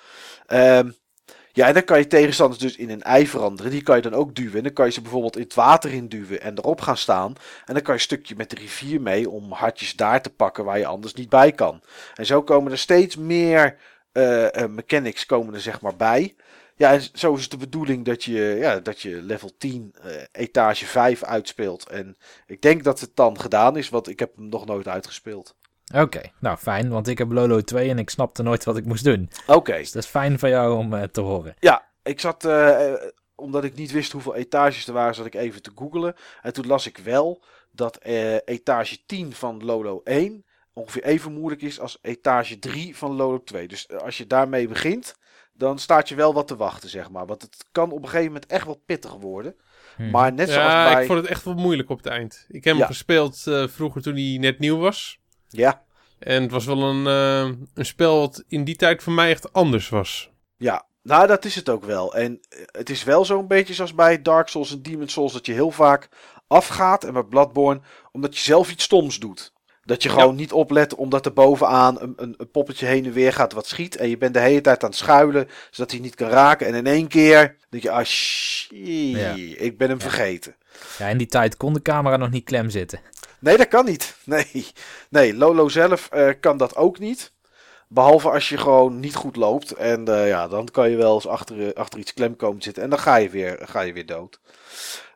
Ehm, 0.45 0.89
ja, 1.55 1.67
en 1.67 1.73
dan 1.73 1.83
kan 1.83 1.97
je 1.97 2.07
tegenstanders 2.07 2.59
dus 2.59 2.75
in 2.75 2.89
een 2.89 3.01
ei 3.01 3.27
veranderen. 3.27 3.71
Die 3.71 3.83
kan 3.83 3.95
je 3.95 4.01
dan 4.01 4.13
ook 4.13 4.35
duwen. 4.35 4.57
En 4.57 4.63
dan 4.63 4.73
kan 4.73 4.85
je 4.85 4.91
ze 4.91 5.01
bijvoorbeeld 5.01 5.35
in 5.35 5.41
het 5.43 5.53
water 5.53 5.93
induwen 5.93 6.41
en 6.41 6.57
erop 6.57 6.81
gaan 6.81 6.97
staan. 6.97 7.35
En 7.65 7.73
dan 7.73 7.81
kan 7.81 7.93
je 7.93 7.99
een 7.99 7.99
stukje 7.99 8.35
met 8.35 8.49
de 8.49 8.55
rivier 8.55 9.01
mee 9.01 9.29
om 9.29 9.51
hartjes 9.51 9.95
daar 9.95 10.21
te 10.21 10.29
pakken 10.29 10.65
waar 10.65 10.77
je 10.77 10.85
anders 10.85 11.13
niet 11.13 11.29
bij 11.29 11.51
kan. 11.51 11.81
En 12.15 12.25
zo 12.25 12.43
komen 12.43 12.71
er 12.71 12.77
steeds 12.77 13.15
meer 13.15 13.77
eh, 14.11 14.61
eh, 14.61 14.69
mechanics 14.69 15.25
komen 15.25 15.53
er 15.53 15.61
zeg 15.61 15.81
maar 15.81 15.95
bij. 15.95 16.35
Ja, 16.75 16.91
en 16.93 17.01
zo 17.13 17.35
is 17.35 17.41
het 17.41 17.51
de 17.51 17.57
bedoeling 17.57 18.05
dat 18.05 18.23
je, 18.23 18.55
ja, 18.59 18.79
dat 18.79 19.01
je 19.01 19.21
level 19.21 19.51
10, 19.57 19.95
eh, 20.01 20.11
etage 20.31 20.85
5 20.85 21.23
uitspeelt. 21.23 21.89
En 21.89 22.17
ik 22.47 22.61
denk 22.61 22.83
dat 22.83 22.99
het 22.99 23.15
dan 23.15 23.39
gedaan 23.39 23.77
is, 23.77 23.89
want 23.89 24.07
ik 24.07 24.19
heb 24.19 24.35
hem 24.35 24.49
nog 24.49 24.65
nooit 24.65 24.87
uitgespeeld. 24.87 25.55
Oké, 25.93 26.21
nou 26.39 26.57
fijn, 26.57 26.89
want 26.89 27.07
ik 27.07 27.17
heb 27.17 27.31
Lolo 27.31 27.61
2 27.61 27.89
en 27.89 27.99
ik 27.99 28.09
snapte 28.09 28.43
nooit 28.43 28.63
wat 28.63 28.77
ik 28.77 28.85
moest 28.85 29.03
doen. 29.03 29.29
Oké, 29.47 29.77
Dus 29.77 29.91
dat 29.91 30.03
is 30.03 30.09
fijn 30.09 30.39
van 30.39 30.49
jou 30.49 30.77
om 30.77 30.93
eh, 30.93 31.03
te 31.03 31.21
horen. 31.21 31.55
ja, 31.59 31.87
ik 32.03 32.19
zat, 32.19 32.45
eh, 32.45 32.93
eh, 32.93 33.01
omdat 33.35 33.63
ik 33.63 33.75
niet 33.75 33.91
wist 33.91 34.11
hoeveel 34.11 34.35
etages 34.35 34.87
er 34.87 34.93
waren, 34.93 35.15
zat 35.15 35.25
ik 35.25 35.35
even 35.35 35.61
te 35.61 35.71
googlen. 35.75 36.13
En 36.41 36.53
toen 36.53 36.67
las 36.67 36.87
ik 36.87 36.97
wel 36.97 37.43
dat 37.71 37.97
eh, 37.97 38.35
etage 38.35 39.05
10 39.05 39.33
van 39.33 39.65
Lolo 39.65 40.01
1 40.03 40.45
ongeveer 40.73 41.03
even 41.03 41.33
moeilijk 41.33 41.61
is 41.61 41.79
als 41.79 41.97
etage 42.01 42.59
3 42.59 42.97
van 42.97 43.15
Lolo 43.15 43.43
2. 43.43 43.67
Dus 43.67 43.89
als 43.89 44.17
je 44.17 44.27
daarmee 44.27 44.67
begint, 44.67 45.15
dan 45.53 45.79
staat 45.79 46.09
je 46.09 46.15
wel 46.15 46.33
wat 46.33 46.47
te 46.47 46.55
wachten, 46.55 46.89
zeg 46.89 47.09
maar. 47.09 47.25
Want 47.25 47.41
het 47.41 47.65
kan 47.71 47.91
op 47.91 47.97
een 48.01 48.09
gegeven 48.09 48.25
moment 48.25 48.45
echt 48.45 48.65
wel 48.65 48.81
pittig 48.85 49.13
worden. 49.13 49.55
Hm. 49.95 50.09
Maar 50.09 50.33
net 50.33 50.49
zoals 50.49 50.71
Ja, 50.71 50.93
bij... 50.93 51.01
ik 51.01 51.07
vond 51.07 51.19
het 51.21 51.29
echt 51.29 51.43
wel 51.43 51.53
moeilijk 51.53 51.89
op 51.89 51.97
het 51.97 52.05
eind. 52.05 52.45
Ik 52.47 52.63
heb 52.63 52.73
Ja. 52.73 52.79
hem 52.79 52.87
gespeeld 52.89 53.47
eh, 53.47 53.67
vroeger 53.67 54.01
toen 54.01 54.13
hij 54.15 54.37
net 54.39 54.59
nieuw 54.59 54.77
was. 54.77 55.19
Ja, 55.55 55.83
En 56.19 56.41
het 56.41 56.51
was 56.51 56.65
wel 56.65 56.83
een, 56.83 57.07
eh, 57.07 57.57
een 57.73 57.85
spel 57.85 58.19
wat 58.19 58.43
in 58.47 58.63
die 58.63 58.75
tijd 58.75 59.03
voor 59.03 59.13
mij 59.13 59.29
echt 59.29 59.53
anders 59.53 59.89
was. 59.89 60.29
Ja, 60.57 60.85
nou 61.03 61.27
dat 61.27 61.45
is 61.45 61.55
het 61.55 61.69
ook 61.69 61.83
wel. 61.85 62.15
En 62.15 62.39
eh, 62.49 62.59
het 62.71 62.89
is 62.89 63.03
wel 63.03 63.25
zo'n 63.25 63.47
beetje 63.47 63.73
zoals 63.73 63.95
bij 63.95 64.21
Dark 64.21 64.47
Souls 64.47 64.71
en 64.71 64.81
Demon 64.81 65.07
Souls 65.09 65.33
dat 65.33 65.45
je 65.45 65.53
heel 65.53 65.71
vaak 65.71 66.09
afgaat. 66.47 67.03
En 67.03 67.13
bij 67.13 67.23
Bloodborne 67.23 67.81
omdat 68.11 68.35
je 68.35 68.43
zelf 68.43 68.71
iets 68.71 68.83
stoms 68.83 69.19
doet. 69.19 69.53
Dat 69.83 70.03
je 70.03 70.09
gewoon 70.09 70.35
niet 70.35 70.51
oplet 70.51 70.95
omdat 70.95 71.25
er 71.25 71.33
bovenaan 71.33 72.01
een, 72.01 72.13
een, 72.15 72.33
een 72.37 72.51
poppetje 72.51 72.85
heen 72.85 73.05
en 73.05 73.11
weer 73.11 73.33
gaat 73.33 73.53
wat 73.53 73.67
schiet. 73.67 73.95
En 73.95 74.09
je 74.09 74.17
bent 74.17 74.33
de 74.33 74.39
hele 74.39 74.61
tijd 74.61 74.83
aan 74.83 74.89
het 74.89 74.97
schuilen 74.97 75.47
zodat 75.71 75.91
hij 75.91 75.99
niet 75.99 76.15
kan 76.15 76.29
raken. 76.29 76.67
En 76.67 76.73
in 76.73 76.87
één 76.87 77.07
keer 77.07 77.57
denk 77.69 77.83
je, 77.83 77.91
ah 77.91 78.05
shit, 78.05 78.69
Ja. 79.15 79.33
ik 79.57 79.77
ben 79.77 79.89
hem 79.89 80.01
vergeten. 80.01 80.55
Ja, 80.97 81.07
in 81.07 81.17
die 81.17 81.27
tijd 81.27 81.57
kon 81.57 81.73
de 81.73 81.81
camera 81.81 82.17
nog 82.17 82.31
niet 82.31 82.43
klem 82.43 82.69
zitten. 82.69 82.99
Nee, 83.45 83.57
dat 83.57 83.67
kan 83.67 83.85
niet. 83.85 84.15
Nee, 84.23 84.67
nee 85.09 85.33
Lolo 85.33 85.69
zelf 85.69 86.09
eh, 86.11 86.29
kan 86.39 86.57
dat 86.57 86.75
ook 86.75 86.99
niet. 86.99 87.33
Behalve 87.87 88.29
als 88.29 88.49
je 88.49 88.57
gewoon 88.57 88.99
niet 88.99 89.15
goed 89.15 89.35
loopt. 89.35 89.71
En 89.71 90.07
eh, 90.07 90.27
ja, 90.27 90.47
dan 90.47 90.65
kan 90.71 90.89
je 90.89 90.95
wel 90.95 91.13
eens 91.13 91.27
achter, 91.27 91.67
eh, 91.67 91.73
achter 91.73 91.99
iets 91.99 92.13
klem 92.13 92.35
komen 92.35 92.57
te 92.57 92.63
zitten. 92.63 92.83
En 92.83 92.89
dan 92.89 92.99
ga 92.99 93.15
je 93.15 93.29
weer, 93.29 93.59
ga 93.61 93.81
je 93.81 93.93
weer 93.93 94.05
dood. 94.05 94.39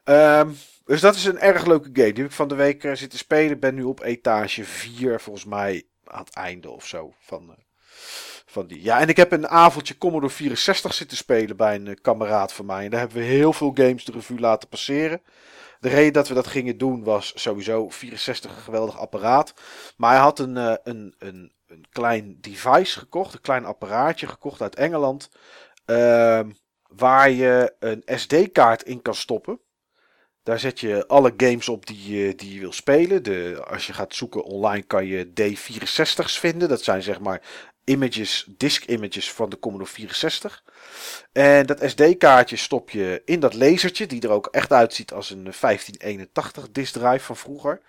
Ehm, 0.04 0.50
dus 0.86 1.02
dat 1.02 1.16
is 1.16 1.26
een 1.26 1.40
erg 1.40 1.66
leuke 1.66 1.90
game. 1.94 2.14
Die 2.14 2.22
heb 2.24 2.26
ik 2.26 2.32
van 2.32 2.48
de 2.48 2.56
week 2.56 2.84
eh, 2.84 2.96
zitten 2.96 3.20
spelen. 3.20 3.60
Ben 3.60 3.76
nu 3.76 3.84
op 3.84 4.02
etage 4.02 4.64
4. 4.64 5.20
Volgens 5.20 5.46
mij 5.46 5.84
aan 6.06 6.24
het 6.24 6.34
einde 6.34 6.70
of 6.70 6.88
zo. 6.88 7.14
Van, 7.20 7.56
van 8.46 8.68
die. 8.68 8.84
Ja, 8.84 9.00
en 9.00 9.10
ik 9.10 9.18
heb 9.18 9.32
een 9.32 9.48
avondje 9.48 9.98
Commodore 9.98 10.34
64 10.34 10.94
zitten 10.94 11.18
spelen 11.18 11.58
bij 11.58 11.76
een 11.76 11.88
uh, 11.88 11.96
kameraad 12.02 12.54
van 12.54 12.66
mij. 12.66 12.84
En 12.84 12.90
daar 12.90 13.00
hebben 13.00 13.18
we 13.18 13.24
heel 13.24 13.54
veel 13.54 13.72
games 13.74 14.06
de 14.06 14.12
revue 14.12 14.40
laten 14.40 14.70
passeren. 14.70 15.22
De 15.80 15.90
reden 15.90 16.14
dat 16.14 16.28
we 16.28 16.34
dat 16.34 16.48
gingen 16.48 16.78
doen 16.78 17.04
was 17.04 17.32
sowieso 17.36 17.90
64 17.90 18.52
een 18.56 18.62
geweldig 18.62 18.98
apparaat. 18.98 19.54
Maar 19.98 20.12
hij 20.12 20.20
had 20.20 20.40
een, 20.40 20.56
uh, 20.56 20.74
een, 20.84 21.16
een, 21.18 21.52
een 21.68 21.86
klein 21.90 22.38
device 22.42 23.00
gekocht, 23.00 23.34
een 23.34 23.42
klein 23.42 23.66
apparaatje 23.66 24.28
gekocht 24.28 24.62
uit 24.62 24.76
Engeland. 24.76 25.30
Ehm, 25.86 26.50
waar 26.88 27.30
je 27.30 27.76
een 27.80 28.04
SD-kaart 28.06 28.84
in 28.84 29.02
kan 29.02 29.16
stoppen. 29.16 29.60
Daar 30.44 30.60
zet 30.60 30.80
je 30.80 31.08
alle 31.08 31.34
games 31.38 31.70
op 31.70 31.86
die, 31.86 32.18
je, 32.18 32.36
die 32.36 32.54
je 32.54 32.60
wil 32.60 32.72
spelen. 32.72 33.24
De, 33.24 33.66
als 33.68 33.88
je 33.88 33.94
gaat 33.94 34.16
zoeken 34.16 34.44
online 34.44 34.84
kan 34.84 35.06
je 35.06 35.26
D64's 35.26 36.40
vinden. 36.40 36.70
Dat 36.70 36.84
zijn 36.84 37.02
zeg 37.02 37.20
maar 37.20 37.42
images, 37.90 38.46
disk 38.58 38.86
images 38.86 39.32
van 39.32 39.50
de 39.50 39.60
Commodore 39.60 39.90
64. 39.90 40.64
En 41.32 41.66
dat 41.66 41.82
SD-kaartje 41.86 42.56
stop 42.56 42.90
je 42.90 43.22
in 43.26 43.40
dat 43.40 43.54
lasertje, 43.54 44.06
die 44.06 44.22
er 44.22 44.30
ook 44.30 44.48
echt 44.52 44.74
uitziet 44.74 45.14
als 45.14 45.30
een 45.30 45.44
1581 45.44 46.72
disk 46.72 46.94
drive 46.94 47.26
van 47.26 47.38
vroeger. 47.38 47.82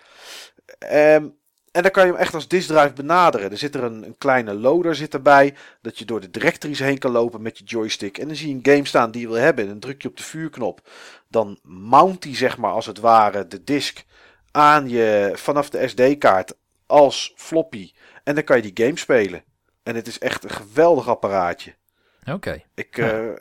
Um, 0.92 1.38
en 1.72 1.82
dan 1.82 1.90
kan 1.90 2.06
je 2.06 2.12
hem 2.12 2.20
echt 2.20 2.34
als 2.34 2.48
disk 2.48 2.68
drive 2.68 2.92
benaderen. 2.92 3.50
Er 3.50 3.58
zit 3.58 3.74
er 3.74 3.82
een, 3.82 4.14
kleine 4.18 4.54
loader 4.54 4.94
zit 4.94 5.14
erbij. 5.14 5.54
Dat 5.82 5.98
je 5.98 6.04
door 6.04 6.20
de 6.20 6.30
directories 6.30 6.78
heen 6.78 6.98
kan 6.98 7.10
lopen 7.10 7.42
met 7.42 7.58
je 7.58 7.64
joystick. 7.64 8.18
En 8.18 8.26
dan 8.26 8.36
zie 8.36 8.48
je 8.48 8.54
een 8.54 8.74
game 8.74 8.86
staan 8.86 9.10
die 9.10 9.20
je 9.20 9.28
wil 9.28 9.36
hebben. 9.36 9.64
En 9.64 9.70
dan 9.70 9.80
druk 9.80 10.02
je 10.02 10.08
op 10.08 10.16
de 10.16 10.22
vuurknop. 10.22 10.88
Dan 11.28 11.58
mount 11.62 12.24
hij 12.24 12.36
zeg 12.36 12.56
maar 12.56 12.72
als 12.72 12.86
het 12.86 12.98
ware 12.98 13.46
de 13.46 13.64
disk 13.64 14.04
aan 14.50 14.88
je 14.88 15.32
vanaf 15.34 15.70
de 15.70 15.88
SD-kaart 15.88 16.54
als 16.86 17.32
floppy. 17.36 17.92
En 18.24 18.34
dan 18.34 18.44
kan 18.44 18.56
je 18.56 18.72
die 18.72 18.86
game 18.86 18.98
spelen. 18.98 19.44
En 19.82 19.94
het 19.94 20.06
is 20.06 20.18
echt 20.18 20.44
een 20.44 20.50
geweldig 20.50 21.08
apparaatje. 21.08 21.74
Oké. 22.26 22.62
Ik, 22.74 22.96
ja. 22.96 23.20
uh, 23.20 23.36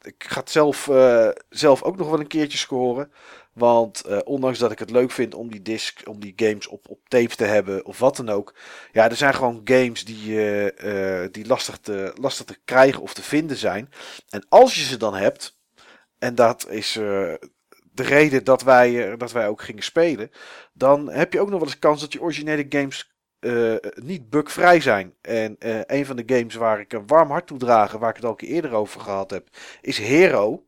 ik 0.00 0.24
ga 0.28 0.40
het 0.40 0.50
zelf, 0.50 0.86
uh, 0.86 1.28
zelf 1.48 1.82
ook 1.82 1.96
nog 1.96 2.10
wel 2.10 2.20
een 2.20 2.26
keertje 2.26 2.58
scoren. 2.58 3.12
Want 3.52 4.02
uh, 4.08 4.18
ondanks 4.24 4.58
dat 4.58 4.72
ik 4.72 4.78
het 4.78 4.90
leuk 4.90 5.10
vind 5.10 5.34
om 5.34 5.50
die 5.50 5.62
disc, 5.62 6.00
om 6.04 6.20
die 6.20 6.32
games 6.36 6.66
op, 6.66 6.88
op 6.88 7.08
tape 7.08 7.36
te 7.36 7.44
hebben 7.44 7.84
of 7.84 7.98
wat 7.98 8.16
dan 8.16 8.28
ook. 8.28 8.54
Ja, 8.92 9.10
er 9.10 9.16
zijn 9.16 9.34
gewoon 9.34 9.60
games 9.64 10.04
die, 10.04 10.40
die 11.30 11.46
lastig, 11.46 11.78
te, 11.78 12.12
lastig 12.20 12.46
te 12.46 12.58
krijgen 12.64 13.02
of 13.02 13.14
te 13.14 13.22
vinden 13.22 13.56
zijn. 13.56 13.90
En 14.28 14.46
als 14.48 14.74
je 14.74 14.84
ze 14.84 14.96
dan 14.96 15.14
hebt, 15.14 15.58
en 16.18 16.34
dat 16.34 16.68
is 16.68 16.92
de 16.92 18.02
reden 18.02 18.44
dat 18.44 18.62
wij, 18.62 19.16
dat 19.16 19.32
wij 19.32 19.48
ook 19.48 19.62
gingen 19.62 19.82
spelen. 19.82 20.30
Dan 20.72 21.10
heb 21.10 21.32
je 21.32 21.40
ook 21.40 21.50
nog 21.50 21.58
wel 21.58 21.68
eens 21.68 21.78
kans 21.78 22.00
dat 22.00 22.12
je 22.12 22.20
originele 22.20 22.66
games 22.68 23.15
niet 23.94 24.30
bugvrij 24.30 24.80
zijn. 24.80 25.14
En 25.20 25.56
een 25.86 26.06
van 26.06 26.16
de 26.16 26.22
games 26.26 26.54
waar 26.54 26.80
ik 26.80 26.92
een 26.92 27.06
warm 27.06 27.30
hart 27.30 27.46
toe 27.46 27.58
draag, 27.58 27.92
waar 27.92 28.10
ik 28.10 28.16
het 28.16 28.24
al 28.24 28.30
een 28.30 28.36
keer 28.36 28.48
eerder 28.48 28.72
over 28.72 29.00
gehad 29.00 29.30
heb, 29.30 29.48
is 29.80 29.98
Hero. 29.98 30.66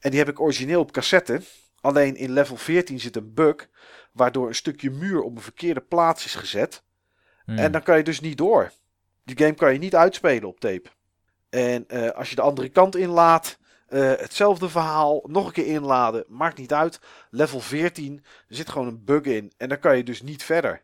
En 0.00 0.10
die 0.10 0.18
heb 0.18 0.28
ik 0.28 0.40
origineel 0.40 0.80
op 0.80 0.92
cassette. 0.92 1.40
Alleen 1.80 2.16
in 2.16 2.32
level 2.32 2.56
14 2.56 3.00
zit 3.00 3.16
een 3.16 3.34
bug. 3.34 3.68
Waardoor 4.12 4.48
een 4.48 4.54
stukje 4.54 4.90
muur 4.90 5.22
op 5.22 5.36
een 5.36 5.42
verkeerde 5.42 5.80
plaats 5.80 6.24
is 6.24 6.34
gezet. 6.34 6.82
Hmm. 7.44 7.58
En 7.58 7.72
dan 7.72 7.82
kan 7.82 7.96
je 7.96 8.02
dus 8.02 8.20
niet 8.20 8.38
door. 8.38 8.72
Die 9.24 9.38
game 9.38 9.54
kan 9.54 9.72
je 9.72 9.78
niet 9.78 9.94
uitspelen 9.94 10.48
op 10.48 10.60
tape. 10.60 10.88
En 11.50 11.84
uh, 11.88 12.08
als 12.08 12.30
je 12.30 12.36
de 12.36 12.42
andere 12.42 12.68
kant 12.68 12.96
inlaat. 12.96 13.58
Uh, 13.88 14.12
hetzelfde 14.16 14.68
verhaal. 14.68 15.24
Nog 15.26 15.46
een 15.46 15.52
keer 15.52 15.66
inladen. 15.66 16.24
Maakt 16.28 16.58
niet 16.58 16.72
uit. 16.72 17.00
Level 17.30 17.60
14. 17.60 18.24
Er 18.48 18.56
zit 18.56 18.68
gewoon 18.68 18.86
een 18.86 19.04
bug 19.04 19.22
in. 19.22 19.52
En 19.56 19.68
dan 19.68 19.78
kan 19.78 19.96
je 19.96 20.04
dus 20.04 20.22
niet 20.22 20.42
verder. 20.42 20.82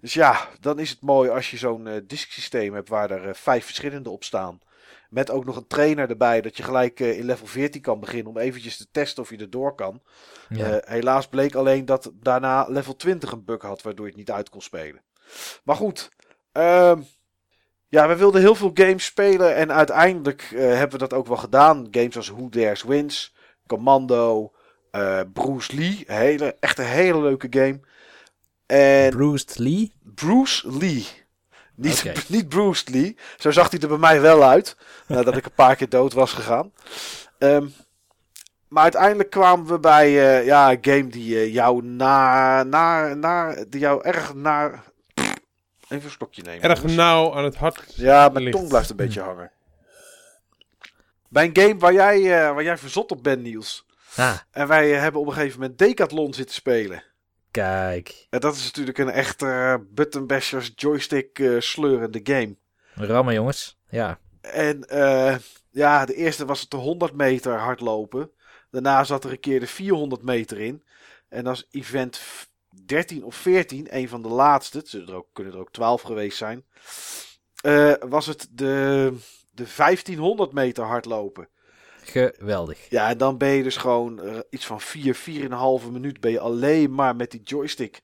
Dus 0.00 0.14
ja, 0.14 0.48
dan 0.60 0.78
is 0.78 0.90
het 0.90 1.00
mooi 1.00 1.30
als 1.30 1.50
je 1.50 1.56
zo'n 1.56 1.86
uh, 1.86 1.94
disksysteem 2.04 2.74
hebt 2.74 2.88
waar 2.88 3.10
er 3.10 3.34
vijf 3.34 3.64
verschillende 3.64 4.10
op 4.10 4.24
staan. 4.24 4.60
Met 5.10 5.30
ook 5.30 5.44
nog 5.44 5.56
een 5.56 5.66
trainer 5.66 6.10
erbij, 6.10 6.40
dat 6.40 6.56
je 6.56 6.62
gelijk 6.62 7.00
uh, 7.00 7.18
in 7.18 7.24
level 7.24 7.46
14 7.46 7.80
kan 7.80 8.00
beginnen 8.00 8.32
om 8.32 8.38
eventjes 8.38 8.76
te 8.76 8.86
testen 8.90 9.22
of 9.22 9.30
je 9.30 9.36
erdoor 9.36 9.74
kan. 9.74 10.02
Ja. 10.48 10.80
Helaas 10.84 11.28
bleek 11.28 11.54
alleen 11.54 11.84
dat 11.84 12.10
daarna 12.14 12.66
level 12.68 12.96
20 12.96 13.32
een 13.32 13.44
bug 13.44 13.62
had, 13.62 13.82
waardoor 13.82 14.04
je 14.04 14.10
het 14.10 14.20
niet 14.20 14.30
uit 14.30 14.48
kon 14.48 14.62
spelen. 14.62 15.02
Maar 15.64 15.76
goed, 15.76 16.10
uh, 16.52 16.96
ja, 17.88 18.08
we 18.08 18.16
wilden 18.16 18.40
heel 18.40 18.54
veel 18.54 18.70
games 18.74 19.04
spelen 19.04 19.54
en 19.54 19.72
uiteindelijk 19.72 20.42
hebben 20.50 20.90
we 20.90 21.08
dat 21.08 21.12
ook 21.12 21.26
wel 21.26 21.36
gedaan. 21.36 21.88
Games 21.90 22.16
als 22.16 22.28
Who 22.28 22.48
Dares 22.48 22.82
Wins, 22.82 23.34
Commando, 23.66 24.52
Bruce 25.32 25.76
Lee, 25.76 26.04
hele, 26.06 26.56
echt 26.60 26.78
een 26.78 26.84
hele 26.84 27.20
leuke 27.20 27.46
game. 27.50 27.80
En 28.68 29.10
Bruce 29.10 29.46
Lee? 29.54 29.92
Bruce 30.14 30.76
Lee. 30.78 31.06
Niet, 31.74 31.98
okay. 31.98 32.22
niet 32.36 32.48
Bruce 32.48 32.90
Lee. 32.90 33.16
Zo 33.36 33.50
zag 33.50 33.70
hij 33.70 33.80
er 33.80 33.88
bij 33.88 33.98
mij 33.98 34.20
wel 34.20 34.44
uit. 34.44 34.76
Nadat 35.06 35.36
ik 35.36 35.44
een 35.44 35.54
paar 35.54 35.76
keer 35.76 35.88
dood 35.88 36.12
was 36.12 36.32
gegaan. 36.32 36.72
Um, 37.38 37.74
maar 38.68 38.82
uiteindelijk 38.82 39.30
kwamen 39.30 39.66
we 39.66 39.80
bij 39.80 40.08
uh, 40.10 40.46
ja, 40.46 40.70
een 40.70 40.78
game 40.80 41.06
die 41.06 41.34
uh, 41.34 41.52
jou 41.54 41.84
naar, 41.84 42.66
naar, 42.66 43.16
naar, 43.16 43.64
die 43.68 43.80
jou 43.80 44.04
erg 44.04 44.34
naar. 44.34 44.84
Even 45.88 46.04
een 46.04 46.10
stokje 46.10 46.42
nemen. 46.42 46.62
Erg 46.62 46.82
nauw 46.82 47.34
aan 47.34 47.44
het 47.44 47.56
hart. 47.56 47.94
Ja, 47.94 48.28
mijn 48.28 48.50
tong 48.50 48.68
blijft 48.68 48.90
een 48.90 48.96
beetje 48.96 49.20
hangen. 49.20 49.50
Bij 51.28 51.44
een 51.44 51.62
game 51.62 51.78
waar 51.78 51.92
jij, 51.92 52.20
uh, 52.20 52.54
waar 52.54 52.62
jij 52.62 52.78
verzot 52.78 53.10
op 53.10 53.22
bent, 53.22 53.42
Niels. 53.42 53.86
Ah. 54.16 54.36
En 54.50 54.68
wij 54.68 54.90
hebben 54.90 55.20
op 55.20 55.26
een 55.26 55.32
gegeven 55.32 55.60
moment 55.60 55.78
Decathlon 55.78 56.34
zitten 56.34 56.54
spelen. 56.54 57.02
Kijk. 57.50 58.26
En 58.30 58.40
dat 58.40 58.54
is 58.54 58.64
natuurlijk 58.64 58.98
een 58.98 59.10
echte 59.10 59.46
uh, 59.46 59.74
button 59.94 60.26
bashers 60.26 60.72
joystick 60.74 61.38
uh, 61.38 61.60
sleurende 61.60 62.20
game. 62.22 62.56
Rammen 62.94 63.34
jongens, 63.34 63.78
ja. 63.88 64.18
En 64.40 64.86
uh, 64.92 65.36
ja, 65.70 66.04
de 66.04 66.14
eerste 66.14 66.44
was 66.44 66.60
het 66.60 66.70
de 66.70 66.76
100 66.76 67.12
meter 67.14 67.58
hardlopen. 67.58 68.30
Daarna 68.70 69.04
zat 69.04 69.24
er 69.24 69.30
een 69.30 69.40
keer 69.40 69.60
de 69.60 69.66
400 69.66 70.22
meter 70.22 70.60
in. 70.60 70.82
En 71.28 71.46
als 71.46 71.66
event 71.70 72.20
13 72.86 73.24
of 73.24 73.34
14, 73.34 73.86
een 73.90 74.08
van 74.08 74.22
de 74.22 74.28
laatste, 74.28 74.84
er 75.06 75.14
ook, 75.14 75.26
kunnen 75.32 75.52
er 75.52 75.58
ook 75.58 75.72
12 75.72 76.02
geweest 76.02 76.38
zijn, 76.38 76.64
uh, 77.62 77.94
was 78.00 78.26
het 78.26 78.48
de, 78.50 79.12
de 79.50 79.66
1500 79.76 80.52
meter 80.52 80.84
hardlopen. 80.84 81.48
Geweldig. 82.10 82.90
Ja, 82.90 83.08
en 83.08 83.18
dan 83.18 83.38
ben 83.38 83.48
je 83.48 83.62
dus 83.62 83.76
gewoon 83.76 84.26
uh, 84.26 84.38
iets 84.50 84.66
van 84.66 84.80
4, 84.80 85.16
4,5 85.86 85.90
minuut 85.90 86.20
ben 86.20 86.30
je 86.30 86.40
alleen 86.40 86.94
maar 86.94 87.16
met 87.16 87.30
die 87.30 87.42
joystick 87.42 88.02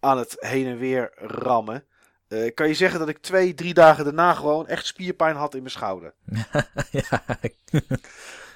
aan 0.00 0.18
het 0.18 0.36
heen 0.38 0.66
en 0.66 0.78
weer 0.78 1.12
rammen. 1.16 1.84
Uh, 2.28 2.54
kan 2.54 2.68
je 2.68 2.74
zeggen 2.74 2.98
dat 2.98 3.08
ik 3.08 3.18
twee, 3.18 3.54
drie 3.54 3.74
dagen 3.74 4.04
daarna 4.04 4.34
gewoon 4.34 4.66
echt 4.66 4.86
spierpijn 4.86 5.36
had 5.36 5.54
in 5.54 5.60
mijn 5.60 5.74
schouder. 5.74 6.14
ja. 6.90 7.24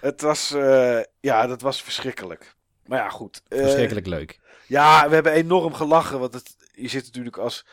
Het 0.00 0.20
was, 0.20 0.52
uh, 0.52 1.00
ja, 1.20 1.46
dat 1.46 1.60
was 1.60 1.82
verschrikkelijk. 1.82 2.54
Maar 2.86 2.98
ja, 2.98 3.08
goed. 3.08 3.42
Verschrikkelijk 3.48 4.06
leuk. 4.06 4.40
Ja, 4.66 5.08
we 5.08 5.14
hebben 5.14 5.32
enorm 5.32 5.74
gelachen, 5.74 6.18
want 6.18 6.34
het, 6.34 6.56
je 6.72 6.88
zit 6.88 7.04
natuurlijk 7.04 7.36
als... 7.36 7.66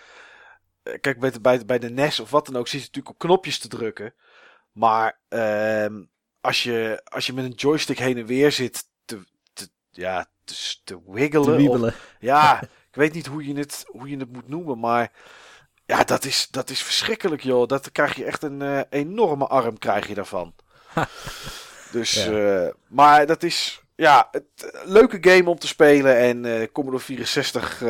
Kijk, 1.02 1.20
bij 1.20 1.32
de, 1.32 1.42
bij, 1.42 1.66
bij 1.66 1.80
de 1.80 1.90
NES 1.90 2.20
of 2.20 2.30
wat 2.30 2.46
dan 2.46 2.56
ook, 2.56 2.68
zit 2.68 2.80
je 2.80 2.86
natuurlijk 2.86 3.16
op 3.16 3.20
knopjes 3.20 3.60
te 3.60 3.68
drukken. 3.68 4.14
Maar 4.72 5.20
ehm, 5.28 6.04
als 6.46 6.64
je, 6.64 7.02
als 7.04 7.26
je 7.26 7.34
met 7.34 7.46
een 7.46 7.52
joystick 7.52 8.00
heen 8.00 8.18
en 8.18 8.26
weer 8.26 8.52
zit 8.52 8.86
te, 9.06 9.24
te, 9.54 9.68
ja, 9.92 10.26
te, 10.44 10.76
te 10.84 11.00
wiggelen. 11.08 11.46
Te 11.46 11.56
wiebelen. 11.56 11.90
Of, 11.90 12.16
ja, 12.20 12.62
ik 12.92 12.96
weet 12.96 13.14
niet 13.14 13.26
hoe 13.26 13.48
je, 13.48 13.54
het, 13.54 13.86
hoe 13.88 14.10
je 14.10 14.18
het 14.18 14.34
moet 14.34 14.48
noemen, 14.48 14.80
maar 14.80 15.12
ja, 15.86 16.04
dat 16.04 16.26
is, 16.26 16.48
dat 16.52 16.70
is 16.70 16.84
verschrikkelijk, 16.84 17.42
joh. 17.42 17.68
Dat 17.68 17.92
krijg 17.92 18.16
je 18.16 18.26
echt 18.26 18.44
een 18.44 18.62
uh, 18.62 18.82
enorme 18.90 19.48
arm 19.48 19.78
krijg 19.78 20.08
je 20.08 20.14
daarvan. 20.14 20.56
dus, 21.92 22.14
ja. 22.14 22.64
uh, 22.64 22.72
maar 22.88 23.26
dat 23.26 23.44
is, 23.44 23.82
ja, 23.96 24.28
het, 24.32 24.82
leuke 24.84 25.18
game 25.22 25.50
om 25.50 25.60
te 25.60 25.68
spelen. 25.68 26.18
En 26.18 26.44
uh, 26.44 26.68
Commodore 26.72 27.04
64 27.04 27.84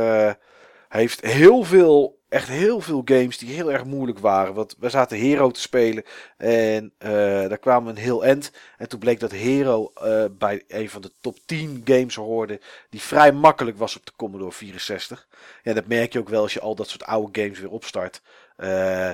heeft 0.90 1.22
heel 1.22 1.64
veel 1.64 2.20
echt 2.36 2.48
heel 2.48 2.80
veel 2.82 3.02
games 3.06 3.38
die 3.38 3.56
heel 3.56 3.72
erg 3.72 3.86
moeilijk 3.86 4.20
waren. 4.20 4.54
Want 4.54 4.76
we 4.80 4.90
zaten 4.90 5.18
Hero 5.18 5.52
te 5.52 5.60
spelen 5.60 6.04
en 6.38 6.94
uh, 7.00 7.10
daar 7.48 7.58
kwamen 7.58 7.84
we 7.94 8.00
een 8.00 8.06
heel 8.06 8.26
end. 8.26 8.52
En 8.78 8.90
toen 8.90 9.00
bleek 9.00 9.20
dat 9.20 9.32
Hero 9.32 9.92
uh, 10.04 10.26
bij 10.32 10.64
een 10.68 10.90
van 10.90 11.02
de 11.02 11.12
top 11.22 11.38
10 11.46 11.82
games 11.86 12.16
hoorde 12.16 12.62
die 12.90 13.02
vrij 13.02 13.32
makkelijk 13.32 13.78
was 13.78 13.96
op 13.96 14.06
de 14.06 14.12
Commodore 14.16 14.52
64. 14.52 15.28
En 15.64 15.76
dat 15.76 15.88
merk 15.88 16.14
je 16.14 16.20
ook 16.20 16.30
wel 16.30 16.42
als 16.42 16.54
je 16.54 16.60
al 16.60 16.76
dat 16.76 16.90
soort 16.90 17.04
oude 17.04 17.42
games 17.42 17.60
weer 17.60 17.72
opstart. 17.72 18.22
Uh, 18.58 19.12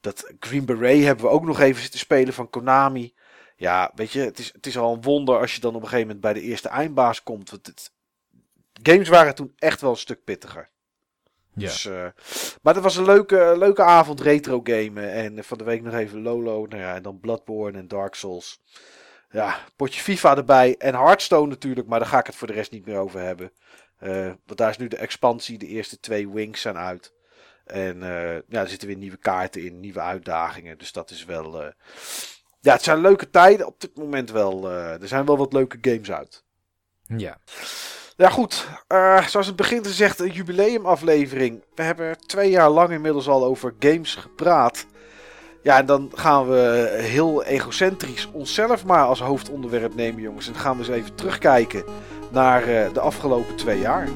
dat 0.00 0.32
Green 0.38 0.64
Beret 0.64 1.04
hebben 1.04 1.24
we 1.24 1.30
ook 1.30 1.44
nog 1.44 1.60
even 1.60 1.82
zitten 1.82 2.00
spelen 2.00 2.34
van 2.34 2.50
Konami. 2.50 3.14
Ja, 3.56 3.92
weet 3.94 4.12
je, 4.12 4.20
het 4.20 4.38
is, 4.38 4.52
het 4.52 4.66
is 4.66 4.78
al 4.78 4.94
een 4.94 5.02
wonder 5.02 5.38
als 5.38 5.54
je 5.54 5.60
dan 5.60 5.74
op 5.74 5.82
een 5.82 5.88
gegeven 5.88 6.06
moment 6.06 6.24
bij 6.24 6.32
de 6.32 6.48
eerste 6.48 6.68
eindbaas 6.68 7.22
komt. 7.22 7.50
Want 7.50 7.66
het, 7.66 7.92
games 8.82 9.08
waren 9.08 9.34
toen 9.34 9.52
echt 9.58 9.80
wel 9.80 9.90
een 9.90 9.96
stuk 9.96 10.24
pittiger. 10.24 10.68
Ja. 11.54 11.66
Dus, 11.66 11.84
uh, 11.84 12.06
maar 12.62 12.74
dat 12.74 12.82
was 12.82 12.96
een 12.96 13.04
leuke, 13.04 13.54
leuke 13.58 13.82
avond 13.82 14.20
retro 14.20 14.60
gamen. 14.64 15.12
En 15.12 15.44
van 15.44 15.58
de 15.58 15.64
week 15.64 15.82
nog 15.82 15.94
even 15.94 16.22
Lolo. 16.22 16.66
Nou 16.66 16.82
ja, 16.82 16.94
en 16.94 17.02
dan 17.02 17.20
Bloodborne 17.20 17.78
en 17.78 17.88
Dark 17.88 18.14
Souls. 18.14 18.60
Ja, 19.30 19.58
potje 19.76 20.00
FIFA 20.00 20.36
erbij. 20.36 20.74
En 20.78 20.94
Hearthstone 20.94 21.48
natuurlijk. 21.48 21.88
Maar 21.88 21.98
daar 21.98 22.08
ga 22.08 22.18
ik 22.18 22.26
het 22.26 22.36
voor 22.36 22.46
de 22.46 22.52
rest 22.52 22.70
niet 22.70 22.86
meer 22.86 22.96
over 22.98 23.20
hebben. 23.20 23.52
Uh, 24.02 24.26
want 24.46 24.58
daar 24.58 24.70
is 24.70 24.76
nu 24.78 24.88
de 24.88 24.96
expansie. 24.96 25.58
De 25.58 25.66
eerste 25.66 26.00
twee 26.00 26.28
wings 26.28 26.60
zijn 26.60 26.76
uit. 26.76 27.12
En 27.64 28.02
eh, 28.02 28.34
ja, 28.48 28.60
er 28.60 28.68
zitten 28.68 28.88
weer 28.88 28.96
nieuwe 28.96 29.16
kaarten 29.16 29.64
in, 29.64 29.80
nieuwe 29.80 30.00
uitdagingen. 30.00 30.78
Dus 30.78 30.92
dat 30.92 31.10
is 31.10 31.24
wel. 31.24 31.62
eh, 31.62 31.72
Ja, 32.60 32.72
het 32.72 32.82
zijn 32.82 33.00
leuke 33.00 33.30
tijden 33.30 33.66
op 33.66 33.80
dit 33.80 33.96
moment 33.96 34.30
wel. 34.30 34.70
eh, 34.70 35.02
er 35.02 35.08
zijn 35.08 35.24
wel 35.26 35.36
wat 35.36 35.52
leuke 35.52 35.78
games 35.80 36.10
uit. 36.12 36.44
Ja. 37.16 37.38
Ja, 38.20 38.28
goed. 38.28 38.68
Eh, 38.86 39.26
zoals 39.26 39.46
het 39.46 39.56
begin 39.56 39.84
gezegd, 39.84 40.18
een 40.18 40.30
jubileumaflevering. 40.30 41.62
We 41.74 41.82
hebben 41.82 42.16
twee 42.26 42.50
jaar 42.50 42.70
lang 42.70 42.90
inmiddels 42.90 43.28
al 43.28 43.44
over 43.44 43.74
games 43.78 44.14
gepraat. 44.14 44.86
Ja, 45.62 45.78
en 45.78 45.86
dan 45.86 46.10
gaan 46.14 46.48
we 46.48 46.88
heel 47.00 47.44
egocentrisch 47.44 48.28
onszelf 48.32 48.84
maar 48.84 49.04
als 49.04 49.20
hoofdonderwerp 49.20 49.94
nemen, 49.94 50.22
jongens. 50.22 50.48
En 50.48 50.54
gaan 50.54 50.72
we 50.72 50.78
eens 50.78 50.88
even 50.88 51.14
terugkijken 51.14 51.84
naar 52.30 52.62
eh, 52.62 52.92
de 52.92 53.00
afgelopen 53.00 53.56
twee 53.56 53.78
jaar. 53.78 54.08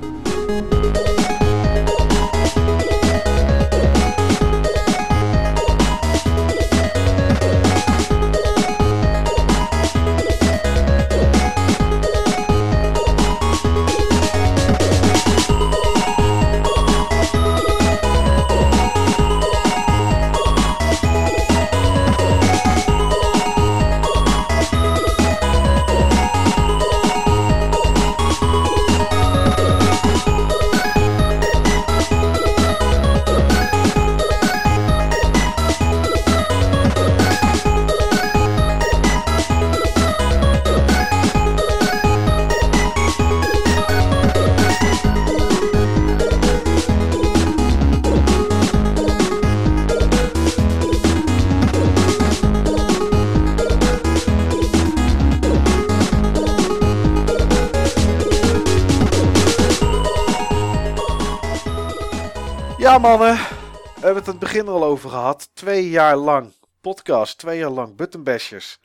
Mannen. 63.05 63.34
We 63.34 64.00
hebben 64.00 64.16
het 64.16 64.26
aan 64.26 64.38
het 64.38 64.38
begin 64.38 64.68
al 64.68 64.84
over 64.84 65.11
gehad. 65.11 65.50
Twee 65.52 65.90
jaar 65.90 66.16
lang 66.16 66.52
podcast, 66.80 67.38
twee 67.38 67.59
jaar 67.59 67.70
lang 67.70 67.96
buttonbashers, 67.96 68.80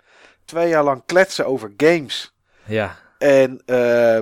twee 0.46 0.70
jaar 0.70 0.84
lang 0.84 1.04
kletsen 1.06 1.46
over 1.46 1.74
games. 1.78 2.34
Ja. 2.66 2.98
En 3.18 3.62
eh, 3.66 4.20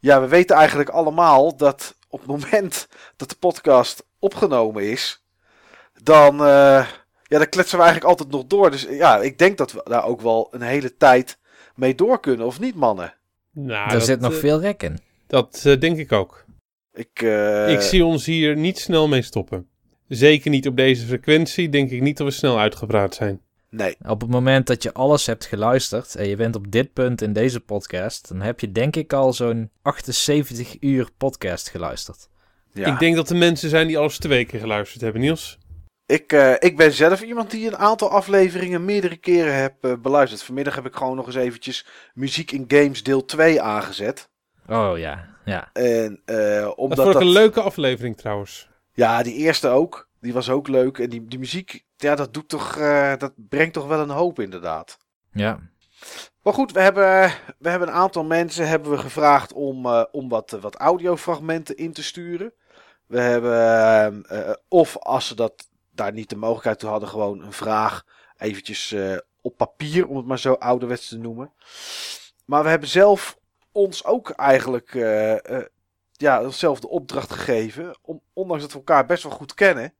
ja, 0.00 0.20
we 0.20 0.28
weten 0.28 0.56
eigenlijk 0.56 0.88
allemaal 0.88 1.56
dat 1.56 1.94
op 2.08 2.18
het 2.18 2.28
moment 2.28 2.88
dat 3.16 3.28
de 3.28 3.34
podcast 3.38 4.04
opgenomen 4.18 4.90
is, 4.90 5.24
dan, 6.02 6.34
eh, 6.40 6.86
ja, 7.22 7.38
dan 7.38 7.48
kletsen 7.48 7.78
we 7.78 7.84
eigenlijk 7.84 8.10
altijd 8.10 8.30
nog 8.30 8.46
door. 8.46 8.70
Dus 8.70 8.82
ja, 8.82 9.18
ik 9.18 9.38
denk 9.38 9.58
dat 9.58 9.72
we 9.72 9.80
daar 9.84 10.04
ook 10.04 10.20
wel 10.20 10.48
een 10.50 10.62
hele 10.62 10.96
tijd 10.96 11.38
mee 11.74 11.94
door 11.94 12.20
kunnen, 12.20 12.46
of 12.46 12.60
niet, 12.60 12.74
mannen? 12.74 13.14
Nou, 13.50 13.86
er 13.86 13.92
dat, 13.92 14.04
zit 14.04 14.20
nog 14.20 14.32
eh, 14.32 14.38
veel 14.38 14.60
rek 14.60 14.82
in. 14.82 14.98
Dat 15.26 15.62
eh, 15.64 15.80
denk 15.80 15.98
ik 15.98 16.12
ook. 16.12 16.46
Ik, 16.98 17.22
eh, 17.22 17.72
ik 17.72 17.80
zie 17.80 18.04
ons 18.04 18.26
hier 18.26 18.56
niet 18.56 18.78
snel 18.78 19.08
mee 19.08 19.22
stoppen. 19.22 19.68
Zeker 20.08 20.50
niet 20.50 20.66
op 20.66 20.76
deze 20.76 21.06
frequentie. 21.06 21.68
Denk 21.68 21.90
ik 21.90 22.00
niet 22.00 22.16
dat 22.16 22.26
we 22.26 22.32
snel 22.32 22.58
uitgepraat 22.58 23.14
zijn. 23.14 23.40
Nee, 23.70 23.96
Op 24.08 24.20
het 24.20 24.30
moment 24.30 24.66
dat 24.66 24.82
je 24.82 24.92
alles 24.92 25.26
hebt 25.26 25.46
geluisterd 25.46 26.14
en 26.14 26.28
je 26.28 26.36
bent 26.36 26.56
op 26.56 26.70
dit 26.70 26.92
punt 26.92 27.22
in 27.22 27.32
deze 27.32 27.60
podcast, 27.60 28.28
dan 28.28 28.40
heb 28.40 28.60
je 28.60 28.72
denk 28.72 28.96
ik 28.96 29.12
al 29.12 29.32
zo'n 29.32 29.70
78 29.82 30.76
uur 30.80 31.08
podcast 31.18 31.68
geluisterd. 31.68 32.28
ja. 32.72 32.92
Ik 32.92 32.98
denk 32.98 33.16
dat 33.16 33.30
er 33.30 33.36
mensen 33.36 33.68
zijn 33.68 33.86
die 33.86 33.98
alles 33.98 34.18
twee 34.18 34.44
keer 34.44 34.60
geluisterd 34.60 35.00
hebben, 35.00 35.20
Niels. 35.20 35.58
Ik, 36.06 36.32
eh, 36.32 36.52
ik 36.58 36.76
ben 36.76 36.92
zelf 36.92 37.22
iemand 37.22 37.50
die 37.50 37.66
een 37.66 37.76
aantal 37.76 38.10
afleveringen 38.10 38.84
meerdere 38.84 39.16
keren 39.16 39.54
heb 39.56 39.74
eh, 39.80 39.92
beluisterd. 40.02 40.42
Vanmiddag 40.42 40.74
heb 40.74 40.86
ik 40.86 40.94
gewoon 40.96 41.16
nog 41.16 41.26
eens 41.26 41.34
eventjes 41.34 41.86
Muziek 42.14 42.52
in 42.52 42.64
Games 42.68 43.02
deel 43.02 43.24
2 43.24 43.60
aangezet. 43.60 44.28
Oh 44.68 44.98
ja, 44.98 45.28
ja. 45.48 45.70
En 45.72 46.22
eh, 46.24 46.60
Dat 46.60 46.76
omdat 46.76 46.98
vond 46.98 47.08
ik 47.08 47.14
dat... 47.14 47.22
een 47.22 47.28
leuke 47.28 47.60
aflevering 47.60 48.16
trouwens. 48.16 48.68
Ja, 48.92 49.22
die 49.22 49.34
eerste 49.34 49.68
ook. 49.68 50.08
Die 50.20 50.32
was 50.32 50.50
ook 50.50 50.68
leuk. 50.68 50.98
En 50.98 51.08
die, 51.10 51.24
die 51.26 51.38
muziek, 51.38 51.84
ja, 51.96 52.14
dat 52.14 52.34
doet 52.34 52.48
toch... 52.48 52.76
eh, 52.76 53.16
dat 53.16 53.32
brengt 53.36 53.72
toch 53.72 53.86
wel 53.86 54.00
een 54.00 54.10
hoop 54.10 54.40
inderdaad. 54.40 54.98
Ja, 55.32 55.58
Maar 56.42 56.52
goed, 56.52 56.72
we 56.72 56.80
hebben, 56.80 57.32
we 57.58 57.68
hebben 57.70 57.88
een 57.88 57.94
aantal 57.94 58.24
mensen 58.24 58.68
hebben 58.68 58.90
we 58.90 58.98
gevraagd 58.98 59.52
om, 59.52 59.86
eh, 59.86 60.04
om 60.10 60.28
wat, 60.28 60.50
wat 60.60 60.74
audiofragmenten 60.76 61.76
in 61.76 61.92
te 61.92 62.02
sturen. 62.02 62.52
We 63.06 63.20
hebben, 63.20 64.24
eh, 64.28 64.52
of 64.68 64.96
als 64.98 65.26
ze 65.26 65.34
dat 65.34 65.68
daar 65.90 66.12
niet 66.12 66.28
de 66.30 66.36
mogelijkheid 66.36 66.78
toe 66.78 66.88
hadden, 66.88 67.08
gewoon 67.08 67.42
een 67.42 67.52
vraag 67.52 68.04
eventjes 68.36 68.92
eh, 68.92 69.16
op 69.40 69.56
papier, 69.56 70.06
om 70.06 70.16
het 70.16 70.26
maar 70.26 70.38
zo 70.38 70.52
ouderwets 70.52 71.08
te 71.08 71.18
noemen. 71.18 71.52
Maar 72.44 72.62
we 72.62 72.68
hebben 72.68 72.88
zelf 72.88 73.38
ons 73.72 74.04
ook 74.04 74.30
eigenlijk 74.30 74.94
eh, 74.94 75.56
eh, 75.58 75.64
ja, 76.12 76.42
onszelf 76.44 76.80
de 76.80 76.88
opdracht 76.88 77.32
gegeven, 77.32 77.98
om, 78.02 78.20
ondanks 78.32 78.62
dat 78.62 78.72
we 78.72 78.78
elkaar 78.78 79.06
best 79.06 79.22
wel 79.22 79.32
goed 79.32 79.54
kennen, 79.54 79.94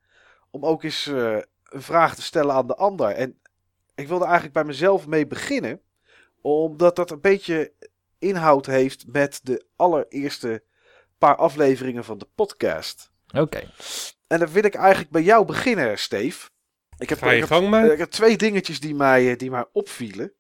om 0.51 0.65
ook 0.65 0.83
eens 0.83 1.07
eh, 1.07 1.37
een 1.65 1.83
vraag 1.83 2.15
te 2.15 2.23
stellen 2.23 2.55
aan 2.55 2.67
de 2.67 2.77
ander. 2.77 3.09
En 3.09 3.39
ik 3.95 4.09
wilde 4.09 4.25
eigenlijk 4.25 4.55
bij 4.55 4.65
mezelf 4.65 5.07
mee 5.07 5.27
beginnen 5.27 5.81
omdat 6.41 6.97
dat 6.97 7.11
een 7.11 7.21
beetje 7.21 7.73
inhoud 8.19 8.67
heeft 8.67 9.07
met 9.07 9.41
de 9.43 9.65
allereerste 9.77 10.63
paar 11.19 11.37
afleveringen 11.37 12.05
van 12.05 12.19
de 12.19 12.29
podcast. 12.35 13.11
oké. 13.35 13.71
En 14.27 14.39
dan 14.39 14.49
wil 14.49 14.65
ik 14.65 14.75
eigenlijk 14.75 15.11
bij 15.11 15.23
jou 15.23 15.45
beginnen, 15.45 15.99
Steve. 15.99 16.49
Ik 16.99 17.09
heb, 17.09 17.19
Ga 17.19 17.31
je 17.31 17.35
ik 17.35 17.41
heb, 17.41 17.49
gang 17.49 17.69
maar. 17.69 17.93
ik 17.93 17.99
heb 17.99 18.11
twee 18.11 18.37
dingetjes 18.37 18.81
die 18.81 18.95
mij, 18.95 19.37
die 19.37 19.51
mij 19.51 19.65
opvielen. 19.73 20.33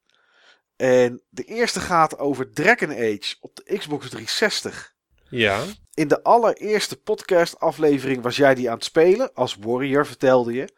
En 0.78 1.22
de 1.28 1.42
eerste 1.44 1.80
gaat 1.80 2.18
over 2.18 2.52
Dragon 2.52 2.90
Age 2.90 3.36
op 3.40 3.56
de 3.56 3.76
Xbox 3.78 4.08
360. 4.08 4.96
Ja. 5.30 5.62
In 5.94 6.08
de 6.08 6.22
allereerste 6.22 6.96
podcast 6.96 7.58
aflevering 7.60 8.22
was 8.22 8.36
jij 8.36 8.54
die 8.54 8.68
aan 8.68 8.74
het 8.74 8.84
spelen. 8.84 9.32
Als 9.34 9.56
warrior 9.60 10.06
vertelde 10.06 10.52
je. 10.52 10.68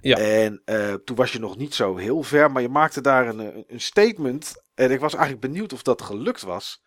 Ja. 0.00 0.16
En 0.16 0.62
eh, 0.64 0.94
toen 0.94 1.16
was 1.16 1.32
je 1.32 1.38
nog 1.38 1.56
niet 1.56 1.74
zo 1.74 1.96
heel 1.96 2.22
ver. 2.22 2.50
Maar 2.50 2.62
je 2.62 2.68
maakte 2.68 3.00
daar 3.00 3.28
een, 3.28 3.38
een- 3.38 3.64
een 3.66 3.80
statement. 3.80 4.64
En 4.74 4.90
ik 4.90 5.00
was 5.00 5.14
eigenlijk 5.14 5.52
benieuwd 5.52 5.72
of 5.72 5.82
dat 5.82 6.02
gelukt 6.02 6.42
was. 6.42 6.82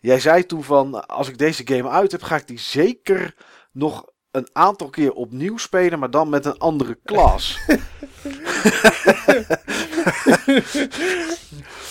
Jij 0.00 0.20
zei 0.20 0.46
toen 0.46 0.64
van. 0.64 1.06
Als 1.06 1.28
ik 1.28 1.38
deze 1.38 1.66
game 1.66 1.88
uit 1.88 2.12
heb. 2.12 2.22
Ga 2.22 2.36
ik 2.36 2.46
die 2.46 2.58
zeker 2.58 3.34
nog 3.72 4.04
een 4.30 4.48
aantal 4.52 4.90
keer 4.90 5.12
opnieuw 5.12 5.56
spelen. 5.56 5.98
Maar 5.98 6.10
dan 6.10 6.28
met 6.28 6.44
een 6.44 6.58
andere 6.58 6.98
klas. 7.04 7.58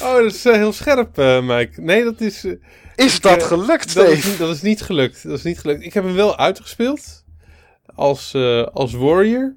Oh, 0.03 0.14
dat 0.15 0.34
is 0.34 0.45
eh, 0.45 0.53
heel 0.53 0.73
scherp, 0.73 1.18
eh, 1.18 1.41
Mike. 1.41 1.82
Nee, 1.82 2.03
dat 2.03 2.22
is, 2.22 2.44
eh, 2.45 2.52
Is 2.95 3.22
dat 3.22 3.44
gelukt, 3.44 3.94
dat, 3.94 4.07
is, 4.07 4.11
Steve? 4.11 4.30
niet- 4.30 4.38
dat 4.38 4.56
is 4.56 4.61
niet 4.61 4.82
gelukt. 4.82 5.23
Dat 5.23 5.38
is 5.38 5.44
niet 5.44 5.60
gelukt. 5.60 5.84
Ik 5.84 5.94
heb 5.94 6.03
hem 6.03 6.14
wel 6.15 6.38
uitgespeeld. 6.38 7.23
Als, 7.95 8.36
als 8.73 8.94
warrior. 8.94 9.56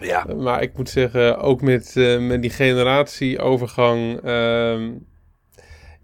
Ja. 0.00 0.24
Maar 0.36 0.62
ik 0.62 0.76
moet 0.76 0.88
zeggen, 0.88 1.38
ook 1.38 1.60
met, 1.62 1.92
met 2.20 2.42
die 2.42 2.50
generatieovergang. 2.50 4.20
ehm, 4.24 4.90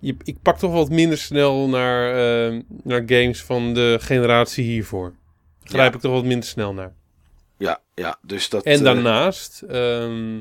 je, 0.00 0.16
ik 0.22 0.36
pak 0.42 0.58
toch 0.58 0.72
wat 0.72 0.88
minder 0.90 1.18
snel 1.18 1.68
naar, 1.68 2.14
ehm, 2.14 2.60
naar 2.82 3.02
games 3.06 3.42
van 3.42 3.74
de 3.74 3.96
generatie 4.00 4.64
hiervoor. 4.64 5.14
Grijp 5.64 5.90
Ja. 5.90 5.96
ik 5.96 6.02
toch 6.02 6.12
wat 6.12 6.24
minder 6.24 6.48
snel 6.48 6.74
naar. 6.74 6.92
Ja, 7.58 7.80
ja. 7.94 8.18
Dus 8.22 8.48
dat. 8.48 8.64
En 8.64 8.82
daarnaast, 8.84 9.62
ehm, 9.62 10.40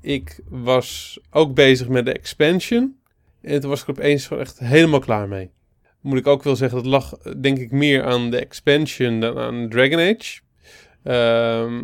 ik 0.00 0.40
was 0.48 1.20
ook 1.30 1.54
bezig 1.54 1.88
met 1.88 2.04
de 2.04 2.12
expansion. 2.12 2.98
En 3.42 3.60
toen 3.60 3.70
was 3.70 3.80
ik 3.80 3.86
er 3.86 3.92
opeens 3.92 4.28
echt 4.30 4.58
helemaal 4.58 5.00
klaar 5.00 5.28
mee. 5.28 5.50
Moet 6.00 6.18
ik 6.18 6.26
ook 6.26 6.42
wel 6.42 6.56
zeggen, 6.56 6.78
dat 6.78 6.86
lag 6.86 7.14
eh, 7.14 7.32
denk 7.40 7.58
ik 7.58 7.70
meer 7.70 8.04
aan 8.04 8.30
de 8.30 8.36
expansion 8.36 9.20
dan 9.20 9.38
aan 9.38 9.68
Dragon 9.68 9.98
Age. 9.98 10.40
Ehm, 11.02 11.82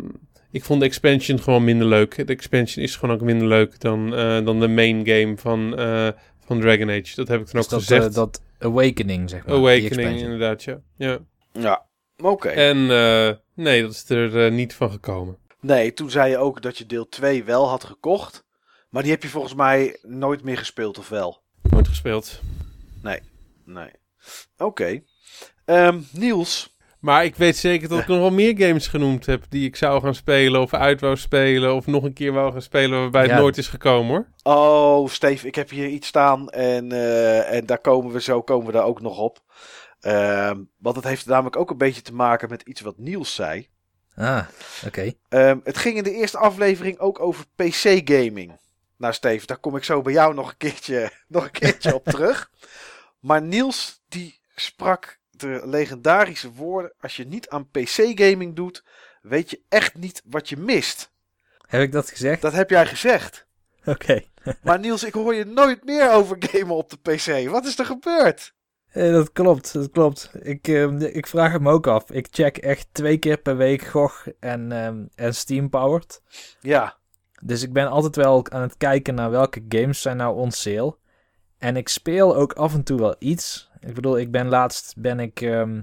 ik 0.51 0.63
vond 0.63 0.79
de 0.79 0.85
expansion 0.85 1.39
gewoon 1.39 1.63
minder 1.63 1.87
leuk. 1.87 2.27
De 2.27 2.33
expansion 2.33 2.83
is 2.85 2.95
gewoon 2.95 3.15
ook 3.15 3.21
minder 3.21 3.47
leuk 3.47 3.79
dan, 3.79 4.15
eh, 4.15 4.45
dan 4.45 4.59
de 4.59 4.67
main 4.67 5.07
game 5.07 5.37
van, 5.37 5.77
eh, 5.77 6.07
van 6.45 6.59
Dragon 6.59 6.89
Age. 6.89 7.15
Dat 7.15 7.27
heb 7.27 7.39
ik 7.39 7.45
toen 7.45 7.61
Dus 7.61 7.63
ook 7.63 7.69
dat, 7.69 7.79
gezegd. 7.79 8.13
dat 8.13 8.41
Awakening, 8.59 9.29
zeg 9.29 9.45
maar. 9.45 9.55
Awakening, 9.55 9.91
expansion. 9.91 10.23
inderdaad, 10.23 10.63
ja. 10.63 10.79
ja. 10.95 11.19
Ja. 11.53 11.85
Oké. 12.23 12.47
En 12.49 12.77
eh, 12.91 13.29
nee, 13.53 13.81
dat 13.81 13.91
is 13.91 14.09
er 14.09 14.51
niet 14.51 14.73
van 14.73 14.91
gekomen. 14.91 15.37
Nee, 15.67 15.93
toen 15.93 16.09
zei 16.09 16.29
je 16.29 16.37
ook 16.37 16.61
dat 16.61 16.77
je 16.77 16.85
deel 16.85 17.09
2 17.09 17.43
wel 17.43 17.69
had 17.69 17.83
gekocht. 17.83 18.45
Maar 18.89 19.01
die 19.01 19.11
heb 19.11 19.23
je 19.23 19.29
volgens 19.29 19.53
mij 19.53 19.99
nooit 20.01 20.43
meer 20.43 20.57
gespeeld, 20.57 20.97
of 20.97 21.09
wel? 21.09 21.43
Nooit 21.61 21.87
gespeeld. 21.87 22.41
Nee. 23.65 23.91
Oké. 24.57 25.01
Ehm, 25.65 25.99
Niels. 26.11 26.75
Maar 26.99 27.25
ik 27.25 27.35
weet 27.35 27.57
zeker 27.57 27.89
dat 27.89 27.99
ik 27.99 28.07
nog 28.07 28.19
wel 28.19 28.31
meer 28.31 28.57
games 28.57 28.87
genoemd 28.87 29.25
heb 29.25 29.43
die 29.49 29.65
ik 29.65 29.75
zou 29.75 30.01
gaan 30.01 30.15
spelen 30.15 30.61
of 30.61 30.73
uit 30.73 31.01
wou 31.01 31.17
spelen 31.17 31.75
of 31.75 31.85
nog 31.85 32.03
een 32.03 32.13
keer 32.13 32.31
wou 32.31 32.51
gaan 32.51 32.61
spelen 32.61 32.99
waarbij 32.99 33.25
het 33.25 33.39
nooit 33.39 33.57
is 33.57 33.67
gekomen 33.67 34.11
hoor. 34.15 34.53
Oh, 34.55 35.09
Steve, 35.09 35.47
ik 35.47 35.55
heb 35.55 35.69
hier 35.69 35.87
iets 35.87 36.07
staan 36.07 36.49
en, 36.49 36.91
eh, 36.91 37.53
en 37.53 37.65
daar 37.65 37.81
komen 37.81 38.11
we 38.11 38.21
zo 38.21 38.41
komen 38.41 38.65
we 38.65 38.71
daar 38.71 38.85
ook 38.85 39.01
nog 39.01 39.17
op. 39.17 39.39
Ehm, 39.99 40.63
want 40.77 40.95
het 40.95 41.05
heeft 41.05 41.25
namelijk 41.25 41.55
ook 41.55 41.69
een 41.69 41.77
beetje 41.77 42.01
te 42.01 42.13
maken 42.13 42.49
met 42.49 42.61
iets 42.61 42.81
wat 42.81 42.97
Niels 42.97 43.35
zei. 43.35 43.69
Ah, 44.17 44.45
oké. 44.85 45.13
Ehm, 45.29 45.59
het 45.63 45.77
ging 45.77 45.97
in 45.97 46.03
de 46.03 46.13
eerste 46.13 46.37
aflevering 46.37 46.99
ook 46.99 47.19
over 47.19 47.45
PC-gaming. 47.55 48.59
Nou, 48.97 49.13
Steve, 49.13 49.45
daar 49.45 49.57
kom 49.57 49.75
ik 49.75 49.83
zo 49.83 50.01
bij 50.01 50.13
jou 50.13 50.33
nog 50.33 50.49
een 50.49 50.57
keertje, 50.57 51.11
nog 51.27 51.43
een 51.43 51.51
keertje 51.51 51.95
op 51.95 52.05
terug. 52.15 52.51
Maar 53.19 53.41
Niels, 53.41 54.01
die 54.07 54.39
sprak 54.55 55.19
de 55.29 55.61
legendarische 55.63 56.51
woorden: 56.51 56.93
Als 56.99 57.15
je 57.15 57.25
niet 57.25 57.49
aan 57.49 57.69
PC-gaming 57.69 58.55
doet, 58.55 58.83
weet 59.21 59.49
je 59.49 59.61
echt 59.69 59.95
niet 59.95 60.21
wat 60.25 60.49
je 60.49 60.57
mist. 60.57 61.11
Heb 61.67 61.81
ik 61.81 61.91
dat 61.91 62.09
gezegd? 62.09 62.41
Dat 62.41 62.53
heb 62.53 62.69
jij 62.69 62.85
gezegd. 62.85 63.45
Oké. 63.85 64.21
Maar 64.63 64.79
Niels, 64.79 65.03
ik 65.03 65.13
hoor 65.13 65.35
je 65.35 65.45
nooit 65.45 65.83
meer 65.83 66.11
over 66.11 66.37
gamen 66.39 66.75
op 66.75 66.89
de 66.89 66.97
PC. 66.97 67.49
Wat 67.49 67.65
is 67.65 67.79
er 67.79 67.85
gebeurd? 67.85 68.53
Eh, 68.97 69.11
dat 69.11 69.31
klopt, 69.31 69.73
dat 69.73 69.91
klopt. 69.91 70.31
Ik, 70.41 70.67
ehm, 70.67 71.01
ik 71.01 71.27
vraag 71.27 71.51
het 71.51 71.61
me 71.61 71.71
ook 71.71 71.87
af. 71.87 72.11
Ik 72.11 72.27
check 72.31 72.57
echt 72.57 72.87
twee 72.91 73.17
keer 73.17 73.37
per 73.37 73.57
week 73.57 73.81
GOG 73.81 74.27
en, 74.39 74.71
ehm, 74.71 75.05
en 75.15 75.35
Steam 75.35 75.69
Powered. 75.69 76.21
Ja, 76.59 76.97
Dus 77.43 77.63
ik 77.63 77.73
ben 77.73 77.87
altijd 77.87 78.15
wel 78.15 78.49
aan 78.49 78.61
het 78.61 78.77
kijken 78.77 79.15
naar 79.15 79.29
welke 79.31 79.65
games 79.69 80.01
zijn 80.01 80.17
nou 80.17 80.37
on 80.37 80.51
sale. 80.51 80.97
En 81.57 81.75
ik 81.77 81.89
speel 81.89 82.35
ook 82.35 82.53
af 82.53 82.73
en 82.73 82.83
toe 82.83 82.99
wel 82.99 83.15
iets. 83.19 83.69
Ik 83.79 83.93
bedoel, 83.93 84.17
ik 84.17 84.31
ben 84.31 84.47
laatst 84.47 84.93
ben 84.97 85.19
ik 85.19 85.41
ehm, 85.41 85.81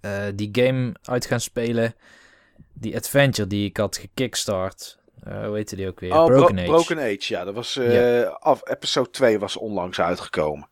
eh, 0.00 0.22
die 0.34 0.48
game 0.52 0.94
uit 1.02 1.26
gaan 1.26 1.40
spelen. 1.40 1.94
Die 2.72 2.96
adventure 2.96 3.48
die 3.48 3.68
ik 3.68 3.76
had 3.76 3.96
gekickstart. 3.96 4.98
Eh 5.22 5.46
hoe 5.46 5.56
heette 5.56 5.76
die 5.76 5.88
ook 5.88 6.00
weer? 6.00 6.12
oh, 6.14 6.24
Bro- 6.24 6.36
Broken 6.36 6.58
Age. 6.58 6.66
Broken 6.66 6.98
Age, 6.98 7.18
ja. 7.18 7.44
Dat 7.44 7.54
was 7.54 7.80
af, 8.38 8.68
episode 8.68 9.10
2 9.10 9.38
was 9.38 9.56
onlangs 9.56 10.00
uitgekomen. 10.00 10.68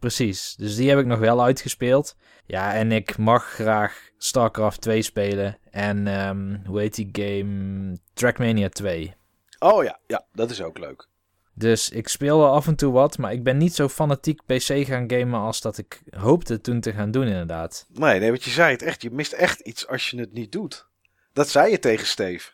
Precies, 0.00 0.54
dus 0.58 0.76
die 0.76 0.88
heb 0.88 0.98
ik 0.98 1.06
nog 1.06 1.18
wel 1.18 1.42
uitgespeeld. 1.42 2.16
Ja, 2.46 2.74
en 2.74 2.92
ik 2.92 3.16
mag 3.18 3.44
graag 3.44 4.08
StarCraft 4.18 4.80
2 4.80 5.02
spelen. 5.02 5.58
En 5.70 6.06
ehm, 6.06 6.56
hoe 6.66 6.80
heet 6.80 6.94
die 6.94 7.08
game? 7.12 7.96
Trackmania 8.14 8.68
2. 8.68 9.14
Oh 9.58 9.84
ja, 9.84 9.98
ja, 10.06 10.24
dat 10.32 10.50
is 10.50 10.62
ook 10.62 10.78
leuk. 10.78 11.08
Dus 11.54 11.90
ik 11.90 12.08
speel 12.08 12.38
wel 12.38 12.52
af 12.52 12.66
en 12.66 12.76
toe 12.76 12.92
wat, 12.92 13.18
maar 13.18 13.32
ik 13.32 13.42
ben 13.42 13.56
niet 13.56 13.74
zo 13.74 13.88
fanatiek 13.88 14.40
PC 14.46 14.62
gaan 14.86 15.10
gamen 15.10 15.40
als 15.40 15.60
dat 15.60 15.78
ik 15.78 16.02
hoopte 16.16 16.60
toen 16.60 16.80
te 16.80 16.92
gaan 16.92 17.10
doen 17.10 17.26
inderdaad. 17.26 17.86
Nee, 17.92 18.20
nee, 18.20 18.30
wat 18.30 18.44
je 18.44 18.50
zei 18.50 18.72
het 18.72 18.82
echt. 18.82 19.02
Je 19.02 19.10
mist 19.10 19.32
echt 19.32 19.60
iets 19.60 19.86
als 19.88 20.10
je 20.10 20.18
het 20.20 20.32
niet 20.32 20.52
doet. 20.52 20.86
Dat 21.32 21.48
zei 21.48 21.70
je 21.70 21.78
tegen 21.78 22.06
Steve. 22.06 22.50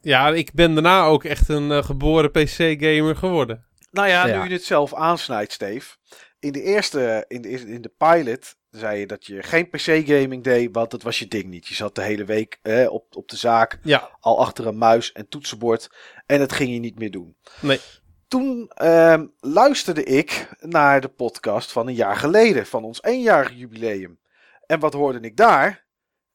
Ja, 0.00 0.28
ik 0.28 0.52
ben 0.52 0.74
daarna 0.74 1.04
ook 1.04 1.24
echt 1.24 1.48
een 1.48 1.70
eh, 1.72 1.84
geboren 1.84 2.30
PC-gamer 2.30 3.16
geworden. 3.16 3.64
Nou 3.90 4.08
ja, 4.08 4.26
Ja. 4.26 4.42
nu 4.42 4.48
je 4.48 4.54
het 4.54 4.64
zelf 4.64 4.94
aansnijdt, 4.94 5.52
Steve. 5.52 5.96
In 6.40 6.52
de 6.52 6.62
eerste, 6.62 7.24
in 7.28 7.42
de, 7.42 7.48
in 7.48 7.82
de 7.82 7.92
pilot, 7.96 8.56
zei 8.70 8.98
je 8.98 9.06
dat 9.06 9.26
je 9.26 9.42
geen 9.42 9.68
PC-gaming 9.68 10.44
deed, 10.44 10.68
want 10.72 10.90
dat 10.90 11.02
was 11.02 11.18
je 11.18 11.28
ding 11.28 11.44
niet. 11.44 11.66
Je 11.66 11.74
zat 11.74 11.94
de 11.94 12.02
hele 12.02 12.24
week 12.24 12.58
eh, 12.62 12.92
op, 12.92 13.16
op 13.16 13.28
de 13.28 13.36
zaak, 13.36 13.78
Ja, 13.82 14.16
al 14.20 14.38
achter 14.38 14.66
een 14.66 14.78
muis 14.78 15.12
en 15.12 15.28
toetsenbord, 15.28 15.90
en 16.26 16.38
dat 16.38 16.52
ging 16.52 16.72
je 16.72 16.78
niet 16.78 16.98
meer 16.98 17.10
doen. 17.10 17.36
nee. 17.60 17.80
Toen 18.28 18.68
ehm, 18.74 19.26
luisterde 19.40 20.04
ik 20.04 20.48
naar 20.58 21.00
de 21.00 21.08
podcast 21.08 21.72
van 21.72 21.86
een 21.88 21.94
jaar 21.94 22.16
geleden, 22.16 22.66
van 22.66 22.84
ons 22.84 23.02
eenjarig 23.02 23.52
jubileum. 23.52 24.20
En 24.66 24.78
wat 24.80 24.92
hoorde 24.92 25.20
ik 25.20 25.36
daar? 25.36 25.86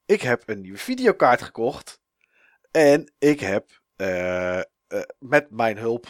Ik 0.05 0.21
heb 0.21 0.43
een 0.45 0.61
nieuwe 0.61 0.77
videokaart 0.77 1.41
gekocht. 1.41 1.99
En 2.71 3.13
ik 3.17 3.39
heb 3.39 3.81
eh, 3.95 4.57
eh, 4.57 4.63
met 5.19 5.51
mijn 5.51 5.77
hulp, 5.77 6.07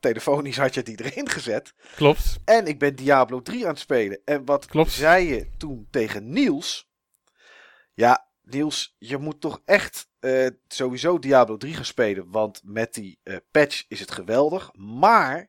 telefonisch 0.00 0.56
had 0.56 0.74
je 0.74 0.80
het 0.80 0.96
die 0.98 1.04
erin 1.10 1.28
gezet. 1.28 1.74
Klopt. 1.96 2.38
En 2.44 2.66
ik 2.66 2.78
ben 2.78 2.94
Diablo 2.96 3.42
3 3.42 3.62
aan 3.64 3.70
het 3.70 3.78
spelen. 3.78 4.20
En 4.24 4.44
wat 4.44 4.66
Klopt. 4.66 4.90
zei 4.90 5.26
je 5.28 5.48
toen 5.58 5.86
tegen 5.90 6.30
Niels? 6.30 6.90
Ja, 7.94 8.26
Niels, 8.42 8.94
je 8.98 9.18
moet 9.18 9.40
toch 9.40 9.60
echt 9.64 10.08
eh, 10.20 10.46
sowieso 10.68 11.18
Diablo 11.18 11.56
3 11.56 11.74
gaan 11.74 11.84
spelen. 11.84 12.30
Want 12.30 12.60
met 12.64 12.94
die 12.94 13.18
eh, 13.22 13.36
patch 13.50 13.84
is 13.88 14.00
het 14.00 14.10
geweldig. 14.10 14.70
Maar, 14.74 15.48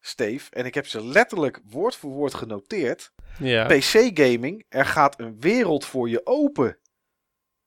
Steve, 0.00 0.50
en 0.50 0.64
ik 0.66 0.74
heb 0.74 0.86
ze 0.86 1.04
letterlijk 1.04 1.60
woord 1.64 1.96
voor 1.96 2.10
woord 2.10 2.34
genoteerd. 2.34 3.12
Ja. 3.38 3.66
PC-gaming, 3.66 4.64
er 4.68 4.86
gaat 4.86 5.20
een 5.20 5.40
wereld 5.40 5.84
voor 5.84 6.08
je 6.08 6.20
open. 6.26 6.76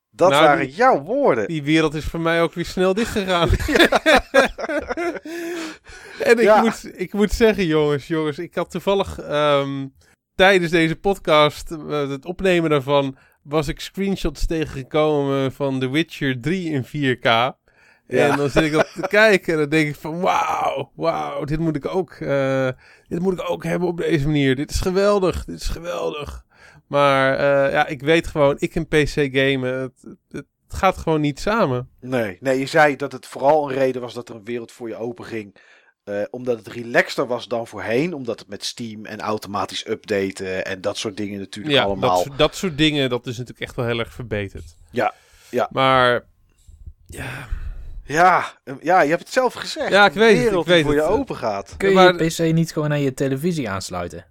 Dat 0.10 0.30
Nou, 0.30 0.44
waren 0.44 0.66
die- 0.66 0.76
jouw 0.76 1.02
woorden. 1.02 1.48
Die 1.48 1.64
wereld 1.64 1.94
is 1.94 2.06
voor 2.06 2.20
mij 2.20 2.42
ook 2.42 2.54
weer 2.54 2.66
snel 2.66 2.94
dichtgegaan. 2.94 3.50
en 6.30 6.38
ik, 6.38 6.42
Ja. 6.42 6.62
moet, 6.62 6.92
ik 6.96 7.14
moet 7.14 7.32
zeggen, 7.32 7.66
jongens, 7.66 8.08
jongens, 8.08 8.40
ik 8.40 8.56
had 8.56 8.72
toevallig 8.72 9.20
ehm, 9.20 9.88
tijdens 10.36 10.72
deze 10.72 10.96
podcast, 10.96 11.72
eh, 11.72 12.10
het 12.10 12.26
opnemen 12.26 12.70
daarvan, 12.70 13.18
was 13.44 13.68
ik 13.68 13.80
screenshots 13.80 14.46
tegengekomen 14.46 15.52
van 15.52 15.80
The 15.80 15.90
Witcher 15.90 16.42
3 16.42 16.70
in 16.72 16.86
4K. 16.86 17.24
Ja. 18.08 18.30
En 18.30 18.38
dan 18.38 18.50
zit 18.50 18.64
ik 18.64 18.72
dat 18.72 18.94
te 18.94 19.08
kijken 19.22 19.54
en 19.54 19.60
dan 19.60 19.70
denk 19.70 19.88
ik 19.88 19.96
van 19.96 20.20
wauw, 20.20 20.92
wauw, 20.96 21.44
dit 21.44 21.60
moet 21.60 21.76
ik 21.76 21.86
ook, 21.96 22.12
eh, 22.12 22.70
dit 23.08 23.20
moet 23.20 23.34
ik 23.34 23.50
ook 23.50 23.64
hebben 23.64 23.88
op 23.88 23.98
deze 23.98 24.26
manier. 24.26 24.56
Dit 24.56 24.70
is 24.72 24.80
geweldig, 24.80 25.46
dit 25.46 25.60
is 25.60 25.68
geweldig. 25.68 26.46
Maar 26.88 27.38
eh, 27.38 27.72
ja, 27.72 27.88
ik 27.88 28.02
weet 28.02 28.28
gewoon, 28.28 28.56
ik 28.60 28.76
en 28.76 28.88
PC 28.88 29.30
gamen, 29.32 29.94
het 30.30 30.46
gaat 30.76 30.98
gewoon 30.98 31.22
niet 31.22 31.40
samen. 31.40 31.90
Nee, 32.00 32.38
nee, 32.40 32.60
je 32.60 32.66
zei 32.66 32.96
dat 32.96 33.12
het 33.12 33.26
vooral 33.26 33.70
een 33.70 33.76
reden 33.76 34.02
was 34.02 34.14
dat 34.14 34.30
er 34.30 34.36
een 34.36 34.44
wereld 34.44 34.72
voor 34.72 34.88
je 34.88 34.96
open 34.96 35.26
ging. 35.26 35.56
eh, 36.04 36.22
omdat 36.30 36.58
het 36.58 36.68
relaxter 36.68 37.28
was 37.28 37.48
dan 37.48 37.68
voorheen. 37.68 38.14
Omdat 38.14 38.40
het 38.40 38.48
met 38.48 38.64
Steam 38.66 39.06
en 39.06 39.20
automatisch 39.20 39.88
updaten 39.88 40.66
en 40.66 40.82
dat 40.82 40.98
soort 40.98 41.18
dingen 41.18 41.40
natuurlijk 41.40 41.76
Ja, 41.76 41.84
allemaal. 41.84 42.10
dat, 42.16 42.26
soort- 42.26 42.38
dat 42.38 42.56
soort 42.56 42.78
dingen, 42.78 43.10
dat 43.10 43.26
is 43.28 43.38
natuurlijk 43.38 43.66
echt 43.66 43.76
wel 43.76 43.86
heel 43.86 44.00
erg 44.00 44.14
verbeterd. 44.14 44.76
Ja, 44.92 45.14
ja. 45.50 45.68
Maar, 45.72 46.26
ja, 47.06 47.48
Ja, 48.04 48.46
eh, 48.64 48.74
ja, 48.82 49.02
je 49.02 49.10
hebt 49.10 49.22
het 49.24 49.32
zelf 49.32 49.54
gezegd. 49.54 49.90
Ja, 49.90 50.06
ik 50.06 50.14
weet 50.14 50.38
het, 50.50 50.54
ik 50.60 50.66
weet 50.66 50.84
voor 50.84 50.94
het. 50.96 51.04
je 51.04 51.10
open 51.10 51.36
gaat. 51.36 51.74
Kun 51.78 51.90
je 51.90 51.96
Maar- 51.96 52.24
je 52.24 52.30
PC 52.50 52.54
niet 52.54 52.74
gewoon 52.74 52.92
aan 52.92 53.02
je 53.02 53.14
televisie 53.14 53.70
aansluiten? 53.70 54.26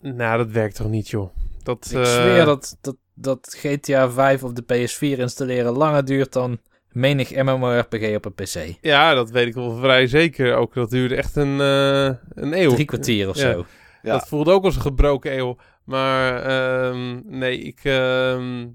nou, 0.00 0.38
dat 0.38 0.50
werkt 0.50 0.74
toch 0.76 0.88
niet, 0.88 1.08
joh. 1.08 1.30
Dat, 1.62 1.86
Ik 1.90 1.98
eh, 1.98 2.04
zweer 2.04 2.44
dat, 2.44 2.76
dat, 2.80 2.96
dat 3.20 3.56
GTA 3.58 4.10
5 4.10 4.42
op 4.42 4.54
de 4.56 4.62
PS4 4.62 5.18
installeren 5.18 5.72
langer 5.72 6.04
duurt 6.04 6.32
dan 6.32 6.58
menig 6.92 7.34
MMORPG 7.34 8.14
op 8.14 8.24
een 8.24 8.34
PC. 8.34 8.78
Ja, 8.80 9.14
dat 9.14 9.30
weet 9.30 9.46
ik 9.46 9.54
wel 9.54 9.76
vrij 9.76 10.06
zeker. 10.06 10.54
Ook 10.54 10.74
dat 10.74 10.90
duurde 10.90 11.14
echt 11.14 11.36
een, 11.36 11.60
eh, 11.60 12.04
een 12.34 12.60
eeuw. 12.60 12.70
Drie 12.70 12.84
kwartier 12.84 13.28
of 13.28 13.36
Ja. 13.36 13.52
zo. 13.52 13.66
Ja. 14.02 14.12
Dat 14.12 14.28
voelde 14.28 14.52
ook 14.52 14.64
als 14.64 14.74
een 14.76 14.80
gebroken 14.82 15.36
eeuw. 15.38 15.56
Maar 15.84 16.42
ehm, 16.42 17.20
nee, 17.24 17.58
ik, 17.58 17.80
ehm, 17.82 18.66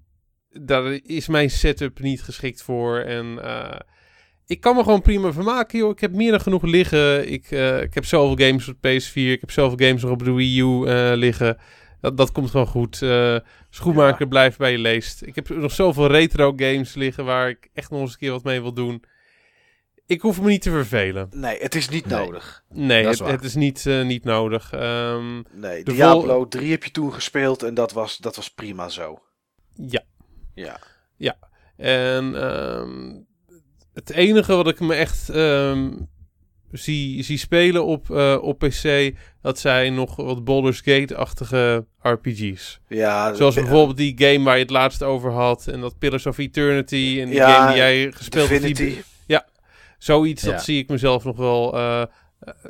daar 0.49 0.99
is 1.03 1.27
mijn 1.27 1.49
setup 1.49 1.99
niet 1.99 2.23
geschikt 2.23 2.61
voor. 2.61 2.97
En 2.97 3.43
eh, 3.43 3.79
ik 4.45 4.61
kan 4.61 4.75
me 4.75 4.83
gewoon 4.83 5.01
prima 5.01 5.31
vermaken, 5.33 5.79
joh. 5.79 5.89
Ik 5.91 5.99
heb 5.99 6.11
meer 6.13 6.31
dan 6.31 6.41
genoeg 6.41 6.63
liggen. 6.63 7.31
Ik, 7.31 7.51
eh, 7.51 7.81
ik 7.81 7.93
heb 7.93 8.05
zoveel 8.05 8.47
games 8.47 8.67
op 8.67 8.75
de 8.81 8.87
PS4. 8.89 9.31
Ik 9.31 9.41
heb 9.41 9.51
zoveel 9.51 9.87
games 9.87 10.01
nog 10.01 10.11
op 10.11 10.23
de 10.23 10.31
Wii 10.31 10.59
U 10.61 10.85
eh, 10.85 11.11
liggen. 11.15 11.57
Dat, 12.03 12.17
dat 12.17 12.31
komt 12.31 12.49
gewoon 12.51 12.67
goed. 12.67 13.01
Eh, 13.01 13.37
schoenmaker 13.69 14.27
blijft 14.27 14.57
bij 14.57 14.71
je 14.71 14.77
leest. 14.77 15.21
Ik 15.25 15.35
heb 15.35 15.49
nog 15.49 15.71
zoveel 15.71 16.07
retro 16.07 16.53
games 16.55 16.93
liggen 16.93 17.25
waar 17.25 17.49
ik 17.49 17.69
echt 17.73 17.89
nog 17.91 17.99
eens 18.01 18.11
een 18.11 18.17
keer 18.17 18.31
wat 18.31 18.43
mee 18.43 18.61
wil 18.61 18.73
doen. 18.73 19.03
Ik 20.05 20.21
hoef 20.21 20.41
me 20.41 20.47
niet 20.47 20.61
te 20.61 20.69
vervelen. 20.69 21.29
Nee, 21.31 21.57
het 21.59 21.75
is 21.75 21.89
niet 21.89 22.05
Nee. 22.05 22.19
nodig. 22.25 22.63
Nee, 22.69 23.05
het, 23.07 23.19
het 23.19 23.43
is 23.43 23.55
niet, 23.55 23.85
eh, 23.85 24.03
niet 24.05 24.23
nodig. 24.23 24.71
Ehm, 24.71 25.35
Nee, 25.51 25.83
De 25.83 25.93
Diablo 25.93 26.35
vol- 26.35 26.47
3 26.47 26.71
heb 26.71 26.83
je 26.83 26.91
toen 26.91 27.13
gespeeld 27.13 27.63
en 27.63 27.73
dat 27.73 27.91
was, 27.91 28.17
dat 28.17 28.35
was 28.35 28.49
prima 28.53 28.89
zo. 28.89 29.19
ja. 29.75 30.03
Ja. 30.53 31.37
En 31.77 32.35
ehm, 32.35 33.15
het 33.93 34.09
enige 34.09 34.55
wat 34.55 34.67
ik 34.67 34.79
me 34.79 34.93
echt 34.93 35.29
ehm, 35.29 35.91
zie, 36.77 37.23
zie 37.23 37.37
spelen 37.37 37.85
op, 37.85 38.09
eh, 38.11 38.37
op 38.41 38.59
PC, 38.59 39.11
dat 39.41 39.59
zijn 39.59 39.93
nog 39.93 40.15
wat 40.15 40.43
Baldur's 40.43 40.81
Gate-achtige 40.81 41.85
RPG's. 42.01 42.79
ja 42.87 43.33
Zoals 43.33 43.55
eh, 43.55 43.63
bijvoorbeeld 43.63 43.97
die 43.97 44.13
game 44.17 44.43
waar 44.43 44.55
je 44.55 44.61
het 44.61 44.69
laatst 44.71 45.03
over 45.03 45.31
had, 45.31 45.67
en 45.67 45.81
dat 45.81 45.97
Pillars 45.99 46.25
of 46.25 46.37
Eternity, 46.37 47.17
en 47.21 47.25
die 47.25 47.35
Ja, 47.35 47.53
game 47.53 47.67
die 47.67 47.77
jij 47.77 48.11
gespeeld 48.11 48.49
hebt. 48.49 48.63
die- 48.63 48.73
Divinity. 48.73 49.01
Zoiets, 49.97 50.43
Ja. 50.43 50.51
dat 50.51 50.63
zie 50.63 50.77
ik 50.81 50.89
mezelf 50.89 51.23
nog 51.23 51.37
wel 51.37 51.77
eh, 51.77 52.03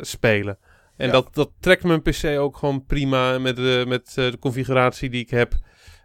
spelen. 0.02 0.58
En 0.98 1.06
Ja. 1.06 1.12
dat, 1.12 1.36
dat 1.36 1.52
trekt 1.60 1.84
mijn 1.84 2.02
PC 2.02 2.24
ook 2.40 2.58
gewoon 2.58 2.86
prima 2.86 3.38
met 3.40 3.56
de, 3.56 3.86
met 3.88 4.12
de 4.14 4.38
configuratie 4.40 5.10
die 5.10 5.22
ik 5.22 5.30
heb. 5.30 5.54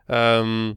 Ehm, 0.07 0.73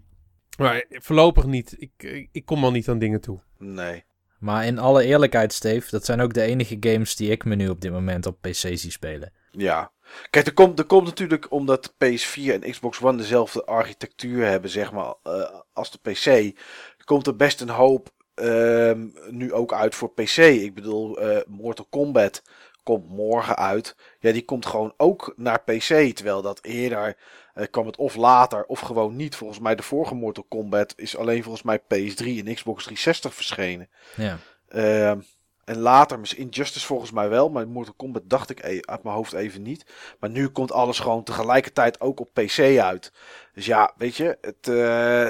maar 0.58 0.86
voorlopig 0.90 1.46
niet. 1.46 1.76
Ik, 1.80 1.92
ik, 1.98 2.30
ik 2.32 2.46
kom 2.46 2.64
al 2.64 2.72
niet 2.72 2.90
aan 2.90 3.00
dingen 3.00 3.22
toe. 3.22 3.40
Nee. 3.58 4.04
Maar 4.42 4.66
in 4.66 4.80
alle 4.80 5.04
eerlijkheid, 5.04 5.54
Steve, 5.54 5.88
dat 5.90 6.06
zijn 6.06 6.22
ook 6.22 6.34
de 6.34 6.42
enige 6.42 6.78
games 6.80 7.16
die 7.16 7.32
ik 7.32 7.46
me 7.46 7.56
nu 7.56 7.70
op 7.70 7.82
dit 7.82 7.92
moment 7.92 8.26
op 8.26 8.42
PC 8.42 8.54
zie 8.54 8.92
spelen. 8.92 9.32
Ja. 9.52 9.92
Kijk, 10.30 10.46
er 10.46 10.54
komt, 10.54 10.80
er 10.80 10.86
komt 10.86 11.06
natuurlijk 11.06 11.52
omdat 11.52 11.94
PS4 11.94 12.54
en 12.54 12.72
Xbox 12.72 13.02
One 13.02 13.18
dezelfde 13.18 13.66
architectuur 13.66 14.46
hebben, 14.46 14.70
zeg 14.70 14.92
maar, 14.92 15.14
eh, 15.24 15.60
als 15.74 15.92
de 15.92 16.12
PC. 16.12 16.58
Komt 17.06 17.28
er 17.28 17.36
best 17.36 17.62
een 17.62 17.70
hoop 17.70 18.10
ehm, 18.34 19.08
nu 19.30 19.54
ook 19.54 19.74
uit 19.74 19.96
voor 19.96 20.14
PC. 20.14 20.38
Ik 20.38 20.74
bedoel, 20.74 21.20
eh, 21.20 21.42
Mortal 21.48 21.88
Kombat 21.90 22.42
komt 22.84 23.10
morgen 23.10 23.56
uit. 23.56 23.96
Ja, 24.20 24.32
die 24.32 24.46
komt 24.46 24.66
gewoon 24.66 24.94
ook 24.98 25.34
naar 25.38 25.64
PC. 25.64 26.16
Terwijl 26.16 26.42
dat 26.42 26.64
eerder 26.64 27.18
eh, 27.54 27.66
kwam 27.72 27.86
het 27.86 27.98
of 27.98 28.16
later 28.16 28.66
of 28.66 28.80
gewoon 28.80 29.16
niet. 29.16 29.36
Volgens 29.36 29.60
mij 29.60 29.76
de 29.76 29.84
vorige 29.84 30.16
Mortal 30.16 30.46
Kombat 30.50 30.94
is 30.96 31.18
alleen 31.18 31.44
volgens 31.44 31.64
mij 31.64 31.80
PS3 31.80 32.26
en 32.46 32.54
Xbox 32.54 32.84
360 32.84 33.34
verschenen. 33.34 33.90
Ja. 34.16 34.38
Ehm, 34.68 35.20
en 35.64 35.78
later, 35.78 36.20
misschien 36.20 36.44
Injustice 36.44 36.86
volgens 36.86 37.12
mij 37.12 37.30
wel, 37.30 37.50
maar 37.50 37.68
Mortal 37.68 37.94
Kombat 37.94 38.22
dacht 38.26 38.50
ik 38.50 38.64
e- 38.64 38.80
uit 38.82 39.04
mijn 39.04 39.16
hoofd 39.16 39.34
even 39.34 39.62
niet. 39.62 39.86
Maar 40.20 40.30
nu 40.30 40.48
komt 40.48 40.72
alles 40.72 41.00
gewoon 41.00 41.24
tegelijkertijd 41.24 42.02
ook 42.02 42.20
op 42.20 42.34
PC 42.34 42.80
uit. 42.80 43.12
Dus 43.54 43.66
ja, 43.66 43.94
weet 43.98 44.16
je, 44.16 44.38
het, 44.42 44.68
eh, 44.68 45.30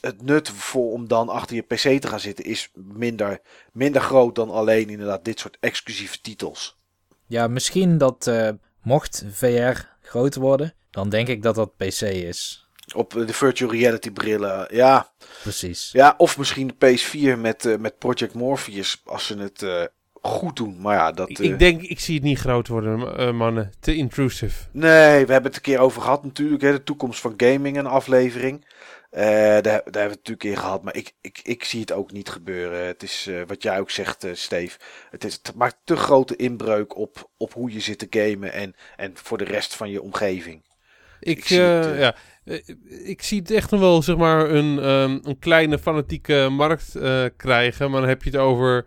het 0.00 0.22
nut 0.22 0.48
voor 0.48 0.92
om 0.92 1.08
dan 1.08 1.28
achter 1.28 1.56
je 1.56 1.62
PC 1.62 2.00
te 2.00 2.08
gaan 2.08 2.20
zitten 2.20 2.44
is 2.44 2.70
minder, 2.74 3.40
minder 3.72 4.00
groot 4.00 4.34
dan 4.34 4.50
alleen 4.50 4.90
inderdaad 4.90 5.24
dit 5.24 5.38
soort 5.38 5.56
exclusieve 5.60 6.20
titels. 6.20 6.80
Ja, 7.26 7.46
misschien 7.46 7.98
dat 7.98 8.26
eh, 8.26 8.48
mocht 8.82 9.24
VR 9.30 9.78
groot 10.00 10.34
worden, 10.34 10.74
dan 10.92 11.08
denk 11.08 11.28
ik 11.28 11.42
dat 11.42 11.54
dat 11.54 11.76
PC 11.76 12.00
is. 12.00 12.66
Op 12.94 13.16
eh, 13.16 13.26
de 13.26 13.32
virtual 13.32 13.70
reality 13.72 14.10
brillen, 14.10 14.66
ja. 14.70 15.12
Precies. 15.42 15.90
ja 15.92 16.14
of 16.16 16.38
misschien 16.38 16.74
de 16.78 16.98
PS4 16.98 17.38
met, 17.40 17.66
eh, 17.66 17.76
met 17.76 17.98
Project 17.98 18.34
Morpheus 18.34 19.02
als 19.04 19.26
ze 19.26 19.38
het 19.38 19.62
eh, 19.62 19.82
goed 20.22 20.56
doen. 20.56 20.80
Maar 20.80 20.96
ja, 20.96 21.12
dat... 21.12 21.30
Ik, 21.30 21.38
ik 21.38 21.58
denk, 21.58 21.82
ik 21.82 22.00
zie 22.00 22.14
het 22.14 22.24
niet 22.24 22.38
groot 22.38 22.68
worden, 22.68 23.36
mannen. 23.36 23.72
Te 23.80 23.94
intrusive. 23.94 24.64
Nee, 24.72 25.26
we 25.26 25.32
hebben 25.32 25.50
het 25.50 25.56
een 25.56 25.60
keer 25.60 25.78
over 25.78 26.02
gehad 26.02 26.24
natuurlijk. 26.24 26.62
Hè, 26.62 26.72
de 26.72 26.82
toekomst 26.82 27.20
van 27.20 27.34
gaming, 27.36 27.78
een 27.78 27.86
aflevering. 27.86 28.66
Eh, 29.10 29.24
daar, 29.24 29.62
daar 29.62 29.72
hebben 29.72 29.92
we 29.92 30.00
het 30.00 30.08
natuurlijk 30.08 30.44
in 30.44 30.56
gehad. 30.56 30.82
Maar 30.82 30.96
ik, 30.96 31.12
ik, 31.20 31.40
ik 31.42 31.64
zie 31.64 31.80
het 31.80 31.92
ook 31.92 32.12
niet 32.12 32.28
gebeuren. 32.28 32.86
Het 32.86 33.02
is 33.02 33.30
wat 33.46 33.62
jij 33.62 33.80
ook 33.80 33.90
zegt, 33.90 34.24
eh 34.24 34.34
Steve. 34.34 34.78
Het, 35.10 35.24
is, 35.24 35.32
het 35.42 35.54
maakt 35.54 35.78
te 35.84 35.96
grote 35.96 36.36
inbreuk 36.36 36.96
op, 36.96 37.30
op 37.36 37.52
hoe 37.52 37.72
je 37.72 37.80
zit 37.80 37.98
te 37.98 38.06
gamen. 38.10 38.52
En, 38.52 38.74
en 38.96 39.12
voor 39.14 39.38
de 39.38 39.44
rest 39.44 39.74
van 39.74 39.90
je 39.90 40.02
omgeving. 40.02 40.62
Ik, 41.22 41.38
Ik 41.38 41.44
zie 41.44 41.60
eh, 41.60 41.76
het, 41.76 41.86
eh, 41.86 41.98
ja, 41.98 42.14
eh, 42.44 42.58
ik 43.08 43.22
zie 43.22 43.38
het 43.40 43.50
echt 43.50 43.70
nog 43.70 43.80
wel, 43.80 44.02
zeg 44.02 44.16
maar, 44.16 44.50
een, 44.50 44.78
ehm, 44.78 45.18
een 45.22 45.38
kleine 45.38 45.78
fanatieke 45.78 46.48
markt 46.50 46.94
eh, 46.96 47.24
krijgen. 47.36 47.90
Maar 47.90 48.00
dan 48.00 48.08
heb 48.08 48.22
je 48.22 48.30
het 48.30 48.38
over 48.38 48.86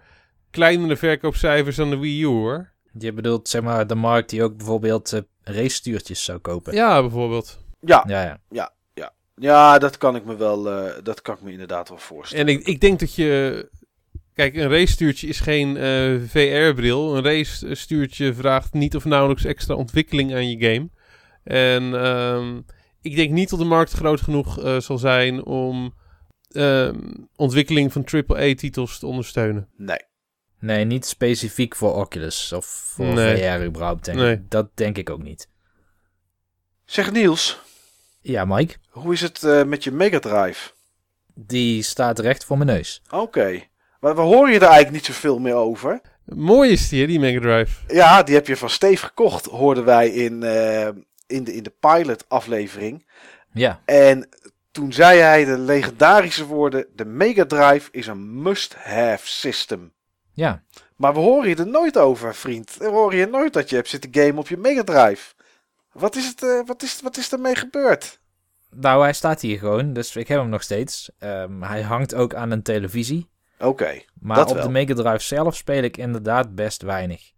kleinere 0.51 0.95
verkoopcijfers 0.95 1.75
dan 1.75 1.89
de 1.89 1.97
Wii 1.97 2.21
U, 2.21 2.25
hoor. 2.25 2.73
Je 2.97 3.13
bedoelt 3.13 3.49
zeg 3.49 3.61
maar 3.61 3.87
de 3.87 3.95
markt 3.95 4.29
die 4.29 4.43
ook 4.43 4.57
bijvoorbeeld 4.57 5.13
eh 5.13 5.21
race-stuurtjes 5.43 6.23
zou 6.23 6.39
kopen. 6.39 6.73
Ja, 6.73 7.01
bijvoorbeeld. 7.01 7.59
Ja, 7.79 8.03
Ja, 8.07 8.39
ja. 8.53 9.13
ja 9.35 9.77
dat 9.79 9.97
kan 9.97 10.15
ik 10.15 10.25
me 10.25 10.35
wel. 10.35 10.69
eh, 10.71 10.93
dat 11.03 11.21
kan 11.21 11.35
ik 11.35 11.41
me 11.41 11.51
inderdaad 11.51 11.89
wel 11.89 11.97
voorstellen. 11.97 12.47
En 12.47 12.53
ik, 12.53 12.67
ik 12.67 12.79
denk 12.81 12.99
dat 12.99 13.15
je... 13.15 13.69
Kijk, 14.33 14.55
een 14.55 14.69
race-stuurtje 14.69 15.27
is 15.27 15.39
geen 15.39 15.77
eh, 15.77 16.15
VR-bril. 16.27 17.15
Een 17.15 17.23
race-stuurtje 17.23 18.33
vraagt 18.33 18.73
niet 18.73 18.95
of 18.95 19.05
nauwelijks 19.05 19.45
extra 19.45 19.75
ontwikkeling 19.75 20.33
aan 20.33 20.49
je 20.49 20.65
game. 20.73 20.89
En 21.45 21.93
ehm, 22.03 22.61
ik 23.01 23.15
denk 23.15 23.31
niet 23.31 23.49
dat 23.49 23.59
de 23.59 23.65
markt 23.65 23.91
groot 23.91 24.21
genoeg 24.21 24.59
eh, 24.63 24.79
zal 24.79 24.97
zijn 24.97 25.45
om 25.45 25.93
ehm, 26.51 26.99
ontwikkeling 27.35 27.91
van 27.93 28.05
AAA-titels 28.27 28.99
te 28.99 29.05
ondersteunen. 29.07 29.67
Nee. 29.77 29.99
Nee, 30.59 30.85
niet 30.85 31.05
specifiek 31.05 31.75
voor 31.75 31.93
Oculus 31.93 32.51
of 32.53 32.65
voor 32.65 33.05
Nee. 33.05 33.37
VR 33.57 33.63
überhaupt, 33.63 34.05
denk 34.05 34.17
Nee. 34.17 34.33
ik. 34.33 34.49
Dat 34.49 34.69
denk 34.73 34.97
ik 34.97 35.09
ook 35.09 35.23
niet. 35.23 35.49
Zeg 36.85 37.11
Niels, 37.11 37.59
Ja, 38.21 38.45
Mike, 38.45 38.75
hoe 38.89 39.13
is 39.13 39.21
het 39.21 39.43
eh, 39.43 39.63
met 39.63 39.83
je 39.83 39.91
Mega 39.91 40.19
Drive? 40.19 40.71
die 41.37 41.81
staat 41.83 42.19
recht 42.19 42.45
voor 42.45 42.57
mijn 42.57 42.69
neus. 42.69 43.01
Oké. 43.09 43.61
Maar 43.99 44.15
we 44.15 44.21
horen 44.21 44.51
je 44.51 44.55
er 44.59 44.61
eigenlijk 44.65 44.91
niet 44.93 45.05
zoveel 45.05 45.39
meer 45.39 45.53
over. 45.53 46.01
Mooi 46.25 46.71
is 46.71 46.89
die, 46.89 47.01
hè, 47.01 47.07
die 47.07 47.19
Mega 47.19 47.39
Drive. 47.39 47.93
Ja, 47.93 48.23
die 48.23 48.35
heb 48.35 48.47
je 48.47 48.57
van 48.57 48.69
Steve 48.69 49.05
gekocht, 49.05 49.45
hoorden 49.45 49.85
wij 49.85 50.09
in, 50.09 50.43
eh, 50.43 50.89
in, 51.27 51.43
de, 51.43 51.53
in 51.53 51.63
de 51.63 51.73
pilot 51.79 52.25
aflevering. 52.29 53.05
Ja, 53.53 53.81
En 53.85 54.29
toen 54.71 54.93
zei 54.93 55.19
hij 55.19 55.45
de 55.45 55.57
legendarische 55.57 56.45
woorden: 56.45 56.85
De 56.95 57.05
Mega 57.05 57.45
Drive 57.45 57.89
is 57.91 58.07
een 58.07 58.41
must-have 58.41 59.27
system. 59.27 59.93
ja. 60.33 60.63
Maar 60.95 61.13
we 61.13 61.19
horen 61.19 61.49
je 61.49 61.55
er 61.55 61.67
nooit 61.67 61.97
over, 61.97 62.35
vriend. 62.35 62.75
We 62.77 62.87
horen 62.87 63.17
je 63.17 63.25
nooit 63.25 63.53
dat 63.53 63.69
je 63.69 63.75
hebt 63.75 63.89
zitten 63.89 64.09
gamen 64.13 64.37
op 64.37 64.47
je 64.47 64.57
Mega 64.57 64.83
Drive. 64.83 65.33
Wat 65.91 66.15
is, 66.15 66.27
het, 66.27 66.43
eh, 66.43 66.59
wat 66.65 66.83
is, 66.83 67.01
wat 67.01 67.17
is 67.17 67.31
ermee 67.31 67.55
gebeurd? 67.55 68.19
Nou, 68.69 69.01
hij 69.03 69.13
staat 69.13 69.41
hier 69.41 69.59
gewoon, 69.59 69.93
dus 69.93 70.15
ik 70.15 70.27
heb 70.27 70.39
hem 70.39 70.49
nog 70.49 70.63
steeds. 70.63 71.09
Ehm, 71.19 71.61
hij 71.61 71.81
hangt 71.81 72.13
ook 72.13 72.33
aan 72.33 72.51
een 72.51 72.61
televisie. 72.61 73.29
Oké. 73.59 74.01
Maar 74.19 74.47
op 74.47 74.53
wel. 74.53 74.63
de 74.63 74.69
Mega 74.69 74.93
Drive 74.93 75.19
zelf 75.23 75.55
speel 75.55 75.83
ik 75.83 75.97
inderdaad 75.97 76.55
best 76.55 76.81
weinig. 76.81 77.31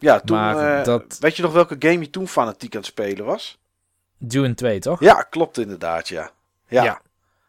Ja, 0.00 0.20
toen. 0.20 0.36
Maar 0.36 0.78
eh, 0.78 0.84
dat- 0.84 1.16
Weet 1.20 1.36
je 1.36 1.42
nog 1.42 1.52
welke 1.52 1.76
game 1.78 1.98
je 2.00 2.10
toen 2.10 2.28
fanatiek 2.28 2.72
aan 2.74 2.80
het 2.80 2.88
spelen 2.90 3.24
was? 3.24 3.58
Dune 4.18 4.54
2, 4.54 4.78
toch? 4.78 5.00
Ja, 5.00 5.22
klopt 5.22 5.58
inderdaad, 5.58 6.08
ja. 6.08 6.30
Ja. 6.68 6.82
Ja. 6.82 7.00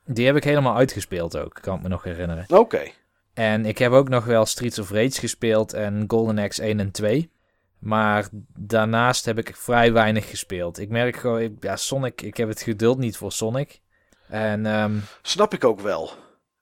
Die 0.05 0.25
heb 0.25 0.35
ik 0.35 0.43
helemaal 0.43 0.75
uitgespeeld 0.75 1.37
ook, 1.37 1.57
kan 1.61 1.75
ik 1.75 1.81
me 1.81 1.87
nog 1.87 2.03
herinneren. 2.03 2.45
Oké. 2.49 2.91
En 3.33 3.65
ik 3.65 3.77
heb 3.77 3.91
ook 3.91 4.09
nog 4.09 4.25
wel 4.25 4.45
Streets 4.45 4.79
of 4.79 4.89
Rage 4.91 5.19
gespeeld 5.19 5.73
en 5.73 6.03
Golden 6.07 6.37
Axe 6.37 6.61
1 6.63 6.79
en 6.79 6.91
2. 6.91 7.31
Maar 7.79 8.27
daarnaast 8.57 9.25
heb 9.25 9.37
ik 9.37 9.55
vrij 9.55 9.93
weinig 9.93 10.29
gespeeld. 10.29 10.79
Ik 10.79 10.89
merk 10.89 11.15
gewoon, 11.15 11.57
ja, 11.59 11.75
Sonic, 11.75 12.21
ik 12.21 12.37
heb 12.37 12.47
het 12.49 12.61
geduld 12.61 12.97
niet 12.97 13.17
voor 13.17 13.31
Sonic. 13.31 13.79
En 14.27 14.65
ehm, 14.65 14.97
Snap 15.21 15.53
ik 15.53 15.63
ook 15.63 15.79
wel. 15.79 16.11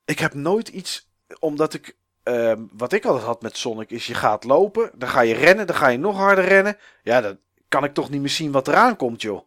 Ik 0.05 0.19
heb 0.19 0.33
nooit 0.33 0.67
iets, 0.67 1.09
omdat 1.39 1.73
ik, 1.73 1.95
ehm, 2.23 2.61
wat 2.71 2.93
ik 2.93 3.05
altijd 3.05 3.25
had 3.25 3.41
met 3.41 3.57
Sonic 3.57 3.91
is 3.91 4.07
je 4.07 4.13
gaat 4.13 4.43
lopen, 4.43 4.91
dan 4.95 5.09
ga 5.09 5.21
je 5.21 5.33
rennen, 5.33 5.67
dan 5.67 5.75
ga 5.75 5.87
je 5.87 5.97
nog 5.97 6.17
harder 6.17 6.45
rennen. 6.45 6.77
Ja, 7.03 7.21
dan 7.21 7.37
kan 7.67 7.83
ik 7.83 7.93
toch 7.93 8.09
niet 8.09 8.21
meer 8.21 8.29
zien 8.29 8.51
wat 8.51 8.67
eraan 8.67 8.95
komt, 8.95 9.21
joh. 9.21 9.41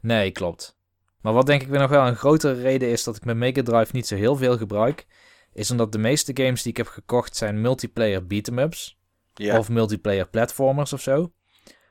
nee, 0.00 0.30
klopt. 0.30 0.76
Maar 1.20 1.32
wat 1.32 1.46
denk 1.46 1.62
ik 1.62 1.68
weer 1.68 1.80
nog 1.80 1.90
wel 1.90 2.06
een 2.06 2.16
grotere 2.16 2.60
reden 2.60 2.88
is 2.88 3.04
dat 3.04 3.16
ik 3.16 3.24
mijn 3.24 3.38
Mega 3.38 3.62
Drive 3.62 3.90
niet 3.92 4.06
zo 4.06 4.16
heel 4.16 4.36
veel 4.36 4.56
gebruik, 4.56 5.06
is 5.52 5.70
omdat 5.70 5.92
de 5.92 5.98
meeste 5.98 6.30
games 6.34 6.62
die 6.62 6.70
ik 6.70 6.76
heb 6.76 6.86
gekocht 6.86 7.36
zijn 7.36 7.60
multiplayer 7.60 8.26
beat-em-ups. 8.26 8.98
Of 9.52 9.68
multiplayer 9.68 10.28
platformers 10.28 10.92
of 10.92 11.00
zo. 11.00 11.32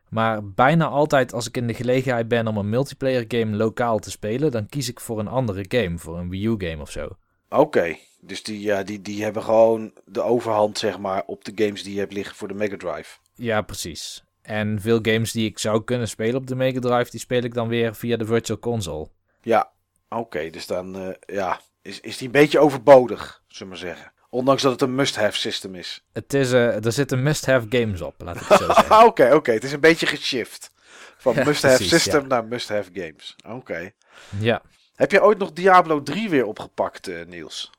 Maar 0.10 0.49
bijna 0.52 0.85
altijd 0.85 1.34
als 1.34 1.48
ik 1.48 1.57
in 1.57 1.68
de 1.68 1.73
gelegenheid 1.73 2.27
ben 2.27 2.48
om 2.48 2.57
een 2.57 2.69
multiplayer 2.69 3.26
game 3.27 3.56
lokaal 3.56 3.99
te 3.99 4.11
spelen, 4.11 4.52
dan 4.52 4.68
kies 4.68 4.90
ik 4.90 4.99
voor 4.99 5.19
een 5.19 5.27
andere 5.27 5.65
game, 5.68 5.98
voor 5.98 6.18
een 6.18 6.30
Wii 6.30 6.45
U 6.45 6.56
game 6.57 6.81
of 6.81 6.91
zo. 6.91 7.10
Oké, 7.49 7.95
dus 8.26 8.44
die, 8.44 8.62
ja, 8.62 8.84
die, 8.84 9.02
die 9.02 9.24
hebben 9.24 9.44
gewoon 9.44 9.91
de 10.06 10.22
overhand, 10.22 10.78
zeg 10.78 11.00
maar, 11.00 11.24
op 11.26 11.45
de 11.45 11.52
games 11.56 11.84
die 11.84 11.94
je 11.94 12.00
hebt 12.00 12.14
liggen 12.14 12.36
voor 12.36 12.48
de 12.48 12.54
Mega 12.54 12.78
Drive. 12.78 13.18
Ja, 13.36 13.62
precies. 13.62 14.24
En 14.41 14.82
veel 14.82 15.00
games 15.02 15.32
die 15.32 15.50
ik 15.50 15.60
zou 15.60 15.84
kunnen 15.84 16.08
spelen 16.08 16.36
op 16.36 16.48
de 16.48 16.56
Mega 16.56 16.80
Drive, 16.80 17.12
die 17.12 17.20
speel 17.20 17.44
ik 17.44 17.54
dan 17.54 17.68
weer 17.68 17.95
via 17.95 18.18
de 18.18 18.26
Virtual 18.26 18.60
Console. 18.60 19.08
Ja, 19.41 19.72
oké, 20.10 20.50
dus 20.50 20.68
dan, 20.68 20.95
eh, 20.98 21.36
ja, 21.36 21.60
is, 21.82 22.00
is 22.00 22.18
die 22.18 22.26
een 22.28 22.34
beetje 22.34 22.60
overbodig, 22.60 23.41
zullen 23.48 23.74
we 23.74 23.80
maar 23.80 23.94
zeggen. 23.94 24.12
Ondanks 24.30 24.62
dat 24.62 24.72
het 24.72 24.82
een 24.82 24.95
must-have 24.95 25.38
system 25.38 25.76
is. 25.76 26.04
Het 26.14 26.34
is, 26.34 26.52
eh, 26.52 26.86
er 26.86 26.91
zitten 26.91 27.24
must-have 27.24 27.66
games 27.70 28.02
op, 28.02 28.16
laat 28.18 28.36
ik 28.36 28.41
het 28.48 28.58
zo 28.58 28.66
zeggen. 28.74 29.06
Oké, 29.06 29.34
oké, 29.36 29.52
het 29.52 29.64
is 29.64 29.72
een 29.72 29.80
beetje 29.80 30.06
geshift. 30.06 30.72
Van 31.18 31.34
Ja, 31.34 31.44
must-have 31.44 31.84
system 31.84 32.22
ja. 32.22 32.28
naar 32.28 32.45
must-have 32.45 32.90
games. 32.94 33.36
Oké. 33.48 33.91
ja, 34.40 34.62
Heb 34.95 35.12
je 35.12 35.24
ooit 35.24 35.38
nog 35.38 35.54
Diablo 35.54 36.04
3 36.04 36.30
weer 36.30 36.45
opgepakt, 36.45 37.08
eh, 37.08 37.26
Niels? 37.26 37.72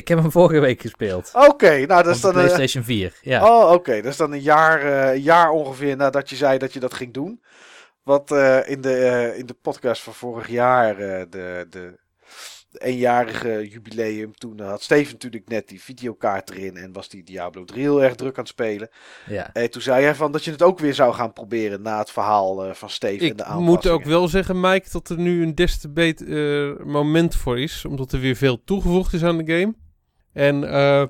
Ik 0.00 0.08
heb 0.08 0.18
hem 0.18 0.30
vorige 0.30 0.60
week 0.60 0.80
gespeeld. 0.80 1.30
Oké, 1.34 1.86
nou 1.86 2.02
dat 2.02 2.14
is 2.14 2.20
dan... 2.20 2.30
eh, 2.30 2.36
PlayStation 2.36 2.84
4. 2.84 3.18
Ja. 3.22 3.44
Oh, 3.46 3.72
oké, 3.72 3.94
dat 4.02 4.10
is 4.12 4.16
dan 4.16 4.32
een 4.32 4.40
jaar, 4.42 4.80
eh, 4.82 5.14
een 5.14 5.22
jaar 5.22 5.50
ongeveer 5.50 5.96
nadat 5.96 6.30
je 6.30 6.36
zei 6.36 6.58
dat 6.58 6.72
je 6.72 6.80
dat 6.80 6.94
ging 6.94 7.12
doen. 7.12 7.42
Wat 8.02 8.30
eh, 8.30 8.68
in, 8.68 8.80
de, 8.80 8.94
eh, 8.94 9.38
in 9.38 9.46
de 9.46 9.56
podcast 9.62 10.02
van 10.02 10.14
vorig 10.14 10.48
jaar, 10.48 10.98
eh, 10.98 11.20
de, 11.30 11.66
de, 11.70 11.98
de 12.70 12.78
eenjarige 12.78 13.68
jubileum, 13.68 14.34
toen 14.34 14.60
had 14.60 14.82
Steven 14.82 15.12
natuurlijk 15.12 15.48
net 15.48 15.68
die 15.68 15.82
videokaart 15.82 16.50
erin 16.50 16.76
en 16.76 16.92
was 16.92 17.08
die 17.08 17.22
Diablo 17.24 17.64
3 17.64 17.80
heel 17.82 18.02
erg 18.02 18.14
druk 18.14 18.32
aan 18.36 18.42
het 18.42 18.48
spelen. 18.52 18.88
ja. 19.26 19.50
En 19.52 19.70
toen 19.70 19.82
zei 19.82 20.04
hij 20.04 20.14
van 20.14 20.32
dat 20.32 20.44
je 20.44 20.50
het 20.50 20.62
ook 20.62 20.78
weer 20.78 20.94
zou 20.94 21.14
gaan 21.14 21.32
proberen 21.32 21.82
na 21.82 21.98
het 21.98 22.10
verhaal 22.10 22.64
eh, 22.64 22.74
van 22.74 22.90
Steven 22.90 23.20
en 23.20 23.26
Ik 23.26 23.36
de 23.38 23.44
moet 23.54 23.86
ook 23.86 24.04
wel 24.04 24.28
zeggen, 24.28 24.60
Mike, 24.60 24.88
dat 24.92 25.08
er 25.08 25.18
nu 25.18 25.42
een 25.42 25.54
des 25.54 25.80
te 25.80 25.88
beter 25.90 26.26
eh, 26.78 26.84
moment 26.86 27.36
voor 27.36 27.60
is. 27.60 27.84
Omdat 27.84 28.12
er 28.12 28.20
weer 28.20 28.36
veel 28.36 28.64
toegevoegd 28.64 29.12
is 29.12 29.24
aan 29.24 29.38
de 29.38 29.52
game. 29.58 29.74
En 30.32 30.64
eh, 30.72 31.04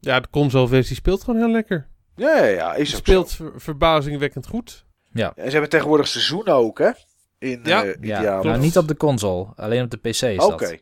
ja, 0.00 0.20
de 0.20 0.28
console-versie 0.30 0.96
speelt 0.96 1.24
gewoon 1.24 1.40
heel 1.40 1.50
lekker. 1.50 1.86
Ja, 2.16 2.36
ja, 2.36 2.44
ja, 2.46 2.74
is 2.74 2.88
Het 2.92 2.98
speelt 3.00 3.32
ver- 3.32 3.52
verbazingwekkend 3.56 4.46
goed. 4.46 4.84
En 5.12 5.32
ze 5.36 5.50
hebben 5.50 5.68
tegenwoordig 5.70 6.08
seizoenen 6.08 6.54
ook, 6.54 6.78
hè? 6.78 6.90
In, 7.38 7.60
Ja. 7.64 7.84
eh, 7.84 7.88
in 7.88 7.96
ja. 8.00 8.42
Nou, 8.42 8.58
niet 8.60 8.76
op 8.76 8.88
de 8.88 8.96
console, 8.96 9.46
alleen 9.56 9.82
op 9.84 9.90
de 9.90 9.96
PC 9.96 10.22
is 10.22 10.44
Oké. 10.44 10.76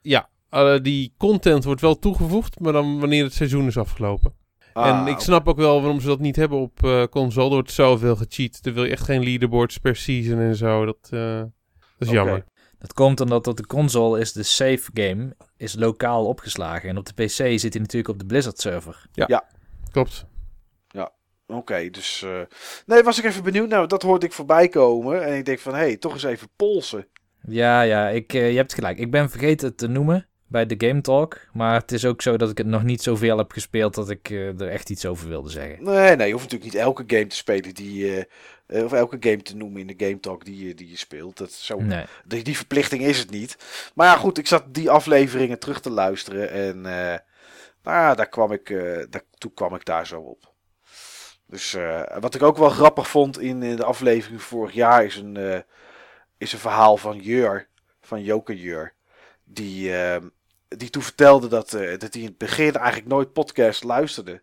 Ja, 0.00 0.28
eh, 0.50 0.74
die 0.82 1.14
content 1.18 1.64
wordt 1.64 1.80
wel 1.80 1.98
toegevoegd, 1.98 2.60
maar 2.60 2.72
dan 2.72 3.00
wanneer 3.00 3.24
het 3.24 3.34
seizoen 3.34 3.66
is 3.66 3.76
afgelopen. 3.78 4.34
Ah, 4.72 4.98
en 4.98 5.06
ik 5.06 5.18
snap 5.18 5.48
ook 5.48 5.56
wel 5.56 5.80
waarom 5.80 6.00
ze 6.00 6.06
dat 6.06 6.18
niet 6.20 6.36
hebben 6.36 6.58
op 6.58 6.84
eh, 6.84 7.04
console. 7.04 7.46
Er 7.46 7.52
wordt 7.52 7.70
zoveel 7.72 8.16
gecheat. 8.16 8.62
Dan 8.62 8.72
wil 8.74 8.84
je 8.84 8.90
echt 8.90 9.04
geen 9.04 9.22
leaderboards 9.22 9.78
per 9.78 9.96
season 9.96 10.38
en 10.38 10.56
zo. 10.56 10.84
Dat, 10.84 11.08
eh, 11.10 11.36
dat 11.38 12.08
is 12.08 12.10
jammer. 12.10 12.44
Dat 12.80 12.92
komt 12.92 13.20
omdat 13.20 13.46
op 13.46 13.56
de 13.56 13.66
console 13.66 14.20
is 14.20 14.32
de 14.32 14.42
save 14.42 14.90
game 14.94 15.36
is 15.56 15.74
lokaal 15.74 16.26
opgeslagen. 16.26 16.88
En 16.88 16.98
op 16.98 17.06
de 17.06 17.24
PC 17.24 17.30
zit 17.30 17.72
hij 17.72 17.80
natuurlijk 17.80 18.08
op 18.08 18.18
de 18.18 18.26
Blizzard 18.26 18.60
server. 18.60 19.06
Klopt. 19.90 20.26
Oké, 21.50 21.90
dus... 21.90 22.22
eh, 22.22 22.40
nee, 22.86 23.02
was 23.02 23.18
ik 23.18 23.24
even 23.24 23.42
benieuwd. 23.42 23.68
Nou, 23.68 23.86
dat 23.86 24.02
hoorde 24.02 24.26
ik 24.26 24.32
voorbij 24.32 24.68
komen. 24.68 25.24
En 25.24 25.36
ik 25.36 25.44
denk 25.44 25.58
van, 25.58 25.72
hé, 25.72 25.78
hey, 25.78 25.96
toch 25.96 26.12
eens 26.12 26.22
even 26.22 26.48
polsen. 26.56 27.06
Ja, 27.42 27.82
ja, 27.82 28.08
ik, 28.08 28.32
eh, 28.32 28.50
je 28.50 28.56
hebt 28.56 28.74
gelijk. 28.74 28.98
Ik 28.98 29.10
ben 29.10 29.30
vergeten 29.30 29.68
het 29.68 29.78
te 29.78 29.88
noemen 29.88 30.28
bij 30.50 30.66
de 30.66 30.86
Game 30.86 31.00
Talk. 31.00 31.38
Maar 31.52 31.74
het 31.80 31.92
is 31.92 32.04
ook 32.04 32.22
zo 32.22 32.36
dat 32.36 32.50
ik 32.50 32.58
het 32.58 32.66
nog 32.66 32.82
niet 32.82 33.02
zoveel 33.02 33.38
heb 33.38 33.52
gespeeld 33.52 33.94
dat 33.94 34.10
ik 34.10 34.30
eh, 34.30 34.60
er 34.60 34.68
echt 34.68 34.90
iets 34.90 35.06
over 35.06 35.28
wilde 35.28 35.50
zeggen. 35.50 35.84
Nee, 35.84 36.16
nee, 36.16 36.26
je 36.26 36.32
hoeft 36.32 36.44
natuurlijk 36.44 36.72
niet 36.72 36.82
elke 36.82 37.04
game 37.06 37.26
te 37.26 37.36
spelen 37.36 37.74
die... 37.74 38.26
eh, 38.66 38.84
of 38.84 38.92
elke 38.92 39.16
game 39.20 39.42
te 39.42 39.56
noemen 39.56 39.80
in 39.80 39.86
de 39.96 40.04
Game 40.06 40.20
Talk 40.20 40.44
die, 40.44 40.66
je- 40.66 40.74
die 40.74 40.90
je 40.90 40.96
speelt. 40.96 41.36
Dat 41.36 41.52
zo, 41.52 41.80
Nee. 41.80 42.04
die, 42.24 42.42
die 42.42 42.56
verplichting 42.56 43.02
is 43.02 43.18
het 43.18 43.30
niet. 43.30 43.56
Maar 43.94 44.06
ja, 44.06 44.16
goed, 44.16 44.38
ik 44.38 44.46
zat 44.46 44.74
die 44.74 44.90
afleveringen 44.90 45.58
terug 45.58 45.80
te 45.80 45.90
luisteren. 45.90 46.50
En 46.50 46.80
nou 47.82 48.16
daar 48.16 48.28
kwam 48.28 48.52
ik, 48.52 48.68
daar, 49.10 49.22
toen 49.38 49.54
kwam 49.54 49.74
ik 49.74 49.84
daar 49.84 50.06
zo 50.06 50.20
op. 50.20 50.52
Dus 51.46 51.76
wat 52.20 52.34
ik 52.34 52.42
ook 52.42 52.56
wel 52.58 52.68
grappig 52.70 53.08
vond 53.08 53.40
in, 53.40 53.62
in 53.62 53.76
de 53.76 53.84
aflevering 53.84 54.42
vorig 54.42 54.72
jaar 54.74 55.04
is 55.04 55.16
een, 55.16 55.64
is 56.38 56.52
een 56.52 56.58
verhaal 56.58 56.96
van 56.96 57.18
Jur, 57.18 57.68
van 58.00 58.22
Joke 58.22 58.60
Jur. 58.60 58.92
Die, 59.44 59.96
eh, 59.96 60.16
die 60.76 60.90
toen 60.90 61.02
vertelde 61.02 61.48
dat, 61.48 61.74
eh, 61.74 61.98
dat 61.98 62.12
hij 62.12 62.22
in 62.22 62.28
het 62.28 62.38
begin 62.38 62.74
eigenlijk 62.74 63.06
nooit 63.06 63.32
podcast 63.32 63.84
luisterde. 63.84 64.42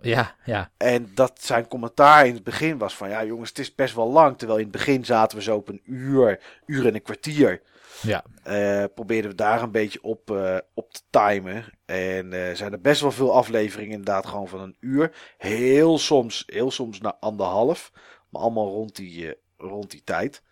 Ja, 0.00 0.36
ja. 0.44 0.70
En 0.76 1.10
dat 1.14 1.32
zijn 1.42 1.68
commentaar 1.68 2.26
in 2.26 2.34
het 2.34 2.44
begin 2.44 2.78
was 2.78 2.96
van 2.96 3.08
ja 3.08 3.24
jongens, 3.24 3.48
het 3.48 3.58
is 3.58 3.74
best 3.74 3.94
wel 3.94 4.10
lang. 4.10 4.38
Terwijl 4.38 4.58
in 4.58 4.64
het 4.64 4.76
begin 4.76 5.04
zaten 5.04 5.38
we 5.38 5.42
zo 5.42 5.56
op 5.56 5.68
een 5.68 5.80
uur, 5.84 6.40
uur 6.66 6.86
en 6.86 6.94
een 6.94 7.02
kwartier. 7.02 7.62
Ja. 8.02 8.24
Eh, 8.42 8.84
probeerden 8.94 9.30
we 9.30 9.36
daar 9.36 9.62
een 9.62 9.70
beetje 9.70 10.02
op, 10.02 10.30
eh, 10.30 10.56
op 10.74 10.92
te 10.92 11.00
timen. 11.10 11.64
En 11.84 12.32
eh 12.32 12.54
zijn 12.54 12.72
er 12.72 12.80
best 12.80 13.00
wel 13.00 13.12
veel 13.12 13.34
afleveringen 13.34 13.92
inderdaad 13.92 14.26
gewoon 14.26 14.48
van 14.48 14.60
een 14.60 14.76
uur. 14.80 15.34
Heel 15.38 15.98
soms, 15.98 16.42
heel 16.46 16.70
soms 16.70 17.00
na 17.00 17.16
anderhalf. 17.20 17.92
Maar 18.28 18.42
allemaal 18.42 18.68
rond 18.68 18.96
die, 18.96 19.36
rond 19.56 19.90
die 19.90 20.02
tijd. 20.04 20.42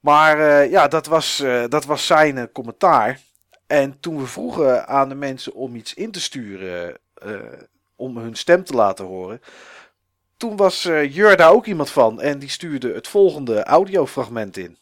Maar 0.00 0.68
ja, 0.68 0.88
dat 0.88 1.06
was, 1.06 1.44
dat 1.68 1.84
was 1.84 2.06
zijn 2.06 2.52
commentaar. 2.52 3.20
En 3.66 4.00
toen 4.00 4.18
we 4.18 4.26
vroegen 4.26 4.88
aan 4.88 5.08
de 5.08 5.14
mensen 5.14 5.54
om 5.54 5.74
iets 5.74 5.94
in 5.94 6.10
te 6.10 6.20
sturen, 6.20 6.96
eh, 7.14 7.32
om 7.96 8.16
hun 8.16 8.34
stem 8.34 8.64
te 8.64 8.74
laten 8.74 9.04
horen. 9.04 9.40
Toen 10.36 10.56
was 10.56 10.84
eh, 10.84 11.14
Jur 11.14 11.36
daar 11.36 11.52
ook 11.52 11.66
iemand 11.66 11.90
van 11.90 12.20
en 12.20 12.38
die 12.38 12.48
stuurde 12.48 12.94
het 12.94 13.08
volgende 13.08 13.62
audiofragment 13.64 14.56
in. 14.56 14.76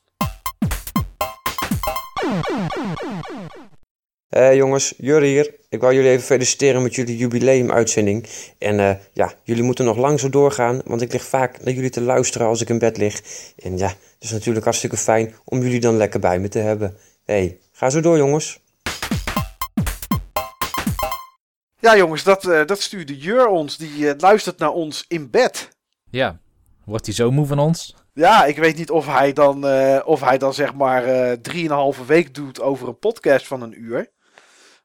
Eh 4.29 4.55
jongens, 4.55 4.95
Jurre 4.97 5.27
hier. 5.27 5.55
Ik 5.69 5.81
wou 5.81 5.95
jullie 5.95 6.11
even 6.11 6.25
feliciteren 6.25 6.83
met 6.83 6.95
jullie 6.95 7.17
jubileumuitzending. 7.17 8.27
En 8.59 9.01
ja, 9.13 9.33
jullie 9.43 9.63
moeten 9.63 9.85
nog 9.85 9.97
lang 9.97 10.21
zo 10.21 10.29
doorgaan, 10.29 10.81
want 10.85 11.01
ik 11.01 11.13
lig 11.13 11.25
vaak 11.25 11.65
naar 11.65 11.75
jullie 11.75 11.91
te 11.91 12.01
luisteren 12.01 12.47
als 12.47 12.61
ik 12.61 12.69
in 12.69 12.79
bed 12.79 12.97
lig. 12.97 13.23
En 13.57 13.79
ja, 13.79 13.89
het 13.89 14.19
is 14.21 14.31
natuurlijk 14.31 14.65
hartstikke 14.65 14.97
fijn 14.97 15.35
om 15.45 15.63
jullie 15.63 15.81
dan 15.81 15.97
lekker 15.97 16.21
bij 16.21 16.39
me 16.39 16.49
te 16.49 16.59
hebben. 16.59 16.97
hey, 17.25 17.59
ga 17.73 17.91
zo 17.91 18.01
door 18.01 18.17
jongens. 18.17 18.64
Ja 21.85 21.97
jongens, 21.97 22.23
dat, 22.23 22.45
eh, 22.49 22.67
dat 22.67 22.81
stuurde 22.81 23.19
Jur 23.19 23.47
ons. 23.47 23.77
Die 23.77 24.09
eh, 24.11 24.15
luistert 24.19 24.59
naar 24.59 24.71
ons 24.73 25.05
in 25.09 25.31
bed. 25.31 25.69
Ja. 26.11 26.39
Wordt 26.85 27.07
hij 27.07 27.15
zo 27.15 27.31
moe 27.31 27.47
van 27.47 27.59
ons? 27.59 27.95
Ja, 28.13 28.45
ik 28.45 28.57
weet 28.57 28.77
niet 28.77 28.91
of 28.91 29.07
hij 29.07 29.33
dan, 29.33 29.67
eh, 29.67 30.01
of 30.05 30.21
hij 30.21 30.39
dan 30.39 30.55
zeg 30.55 30.75
maar 30.75 31.05
eh 31.05 31.33
drieënhalve 31.33 32.05
week 32.05 32.35
doet 32.35 32.61
over 32.61 32.89
een 32.89 32.99
podcast 32.99 33.47
van 33.47 33.63
een 33.63 33.83
uur. 33.83 34.11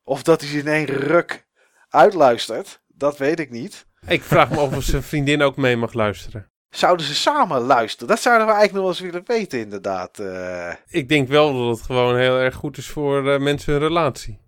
Of 0.03 0.23
dat 0.23 0.41
hij 0.41 0.49
ze 0.49 0.57
in 0.57 0.67
één 0.67 0.85
ruk 0.85 1.47
uitluistert. 1.89 2.81
Dat 2.87 3.17
weet 3.17 3.39
ik 3.39 3.49
niet. 3.49 3.85
Ik 4.07 4.23
vraag 4.23 4.49
me 4.49 4.57
af 4.57 4.75
of 4.75 4.83
zijn 4.93 5.03
vriendin 5.03 5.41
ook 5.41 5.55
mee 5.55 5.77
mag 5.77 5.93
luisteren. 5.93 6.51
Zouden 6.69 7.05
ze 7.05 7.15
samen 7.15 7.61
luisteren? 7.61 8.07
Dat 8.07 8.19
zouden 8.21 8.47
we 8.47 8.53
eigenlijk 8.53 8.85
nog 8.85 8.97
wel 8.97 9.05
eens 9.05 9.13
willen 9.13 9.39
weten 9.39 9.59
inderdaad. 9.59 10.19
eh. 10.19 10.73
Ik 10.87 11.09
denk 11.09 11.27
wel 11.27 11.57
dat 11.67 11.77
het 11.77 11.85
gewoon 11.85 12.17
heel 12.17 12.37
erg 12.37 12.55
goed 12.55 12.77
is 12.77 12.87
voor 12.87 13.31
eh, 13.33 13.39
mensen 13.39 13.73
hun 13.73 13.81
relatie. 13.81 14.39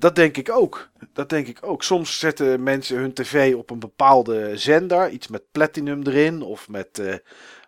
Dat 0.00 0.14
denk 0.14 0.36
ik 0.36 0.50
ook. 0.50 0.88
Dat 1.12 1.28
denk 1.28 1.46
ik 1.46 1.58
ook. 1.60 1.82
Soms 1.82 2.18
zetten 2.18 2.62
mensen 2.62 2.96
hun 2.96 3.12
tv 3.12 3.54
op 3.54 3.70
een 3.70 3.78
bepaalde 3.78 4.56
zender. 4.56 5.10
Iets 5.10 5.28
met 5.28 5.42
platinum 5.52 6.02
erin 6.06 6.42
of 6.42 6.68
met, 6.68 6.98
eh, 6.98 7.14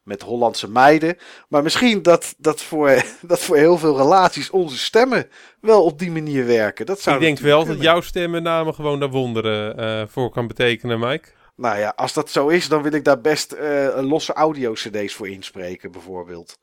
met 0.03 0.23
Hollandse 0.23 0.69
meiden. 0.71 1.17
Maar 1.49 1.63
misschien 1.63 2.03
dat, 2.03 2.35
dat, 2.39 2.63
voor, 2.63 3.03
dat 3.21 3.41
voor 3.41 3.57
heel 3.57 3.79
veel 3.79 3.97
relaties 3.97 4.51
onze 4.51 4.79
stemmen 4.79 5.29
wel 5.61 5.85
op 5.85 5.99
die 5.99 6.11
manier 6.11 6.47
werken. 6.47 6.87
Dat 6.87 7.01
zou 7.01 7.17
ik 7.17 7.23
denk 7.23 7.39
wel 7.39 7.65
dat 7.65 7.83
jouw 7.83 8.01
stem 8.01 8.31
met 8.31 8.43
name 8.43 8.73
gewoon 8.73 9.01
daar 9.01 9.11
wonderen 9.11 9.77
eh, 9.79 10.03
voor 10.09 10.31
kan 10.31 10.47
betekenen, 10.47 10.99
Mike. 10.99 11.29
Nou 11.57 11.79
ja, 11.79 11.93
als 11.97 12.13
dat 12.13 12.31
zo 12.31 12.49
is, 12.49 12.69
dan 12.69 12.83
wil 12.83 12.93
ik 12.93 13.05
daar 13.05 13.21
best 13.21 13.53
eh, 13.53 13.99
losse 14.01 14.33
audio-cd's 14.33 15.15
voor 15.15 15.29
inspreken, 15.29 15.93
bijvoorbeeld. 15.93 16.59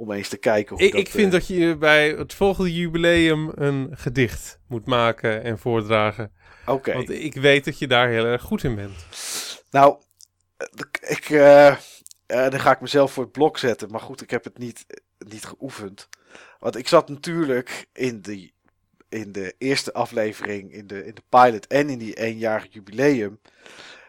Om 0.00 0.12
eens 0.12 0.28
te 0.28 0.36
kijken 0.36 0.76
hoe 0.76 0.84
Ik, 0.84 0.92
dat... 0.92 1.00
ik 1.00 1.08
vind 1.08 1.26
eh, 1.26 1.32
dat 1.32 1.46
je 1.46 1.76
bij 1.76 2.10
het 2.10 2.34
volgende 2.34 2.74
jubileum 2.74 3.50
een 3.54 3.88
gedicht 3.92 4.60
moet 4.68 4.86
maken 4.86 5.42
en 5.42 5.58
voordragen. 5.58 6.32
Oké. 6.66 6.92
Want 6.92 7.10
ik 7.10 7.34
weet 7.34 7.64
dat 7.64 7.78
je 7.78 7.86
daar 7.86 8.08
heel 8.08 8.24
erg 8.24 8.42
goed 8.42 8.64
in 8.64 8.74
bent. 8.74 8.92
Nou, 9.70 10.00
ik, 11.00 11.30
eh, 11.30 11.76
dan 12.26 12.60
ga 12.60 12.72
ik 12.72 12.80
mezelf 12.80 13.12
voor 13.12 13.22
het 13.22 13.32
blok 13.32 13.58
zetten. 13.58 13.90
Maar 13.90 14.00
goed, 14.00 14.22
ik 14.22 14.30
heb 14.30 14.44
het 14.44 14.58
niet, 14.58 14.86
niet 15.18 15.44
geoefend. 15.44 16.08
Want 16.58 16.76
ik 16.76 16.88
zat 16.88 17.08
natuurlijk 17.08 17.86
in, 17.92 18.20
die, 18.20 18.54
in 19.08 19.32
de 19.32 19.54
eerste 19.58 19.92
aflevering, 19.92 20.72
in 20.72 20.86
de, 20.86 21.06
in 21.06 21.14
de 21.14 21.22
pilot 21.28 21.66
en 21.66 21.88
in 21.88 21.98
die 21.98 22.14
eenjarig 22.14 22.66
jubileum. 22.70 23.40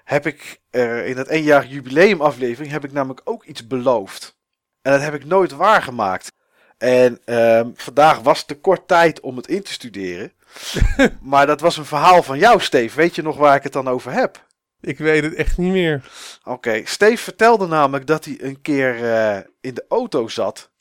Heb 0.03 0.26
ik 0.26 0.61
in 1.05 1.15
dat 1.15 1.27
eenjarig 1.27 1.69
jubileum 1.69 2.22
aflevering 2.22 2.72
heb 2.72 2.84
ik 2.84 2.91
namelijk 2.91 3.22
ook 3.23 3.45
iets 3.45 3.68
beloofd. 3.68 4.39
En 4.82 4.91
dat 4.91 5.02
heb 5.02 5.14
ik 5.14 5.26
nooit 5.26 5.52
waargemaakt. 5.52 6.32
En 6.78 7.20
ehm, 7.26 7.70
vandaag 7.74 8.20
was 8.20 8.45
te 8.45 8.60
kort 8.60 8.88
tijd 8.88 9.20
om 9.20 9.36
het 9.38 9.48
in 9.48 9.64
te 9.64 9.72
studeren. 9.72 10.32
maar 11.22 11.48
dat 11.48 11.62
was 11.62 11.78
een 11.78 11.86
verhaal 11.86 12.24
van 12.24 12.40
jou, 12.40 12.60
Steve. 12.60 12.95
Weet 12.95 13.16
je 13.16 13.22
nog 13.22 13.38
waar 13.38 13.56
ik 13.56 13.64
het 13.64 13.74
dan 13.74 13.88
over 13.88 14.12
heb? 14.12 14.45
Ik 14.82 14.98
weet 14.98 15.24
het 15.24 15.34
echt 15.34 15.58
niet 15.58 15.72
meer. 15.72 16.10
Oké, 16.44 16.82
Steve 16.86 17.24
vertelde 17.24 17.68
namelijk 17.68 18.08
dat 18.08 18.26
hij 18.26 18.38
een 18.40 18.62
keer 18.62 19.14
eh, 19.14 19.40
in 19.62 19.74
de 19.74 19.86
auto 19.90 20.28
zat. 20.28 20.72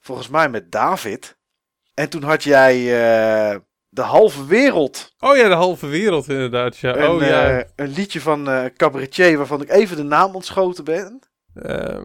Volgens 0.00 0.28
mij 0.28 0.48
met 0.48 0.72
David. 0.72 1.36
En 1.94 2.08
toen 2.08 2.22
had 2.22 2.42
jij 2.42 2.74
eh, 2.76 3.56
de 3.88 4.02
halve 4.02 4.46
wereld. 4.46 5.14
Oh 5.18 5.36
ja, 5.36 5.48
de 5.48 5.54
halve 5.54 5.86
wereld 5.86 6.28
inderdaad. 6.28 6.76
Ja. 6.76 6.96
Een, 6.96 7.08
oh 7.08 7.20
ja. 7.20 7.58
eh, 7.58 7.64
een 7.76 7.90
liedje 7.90 8.20
van 8.20 8.48
eh 8.48 8.64
cabaretier 8.76 9.36
waarvan 9.36 9.62
ik 9.62 9.70
even 9.70 9.96
de 9.96 10.02
naam 10.02 10.34
ontschoten 10.34 10.84
ben. 10.84 11.20
Ehm, 11.62 12.04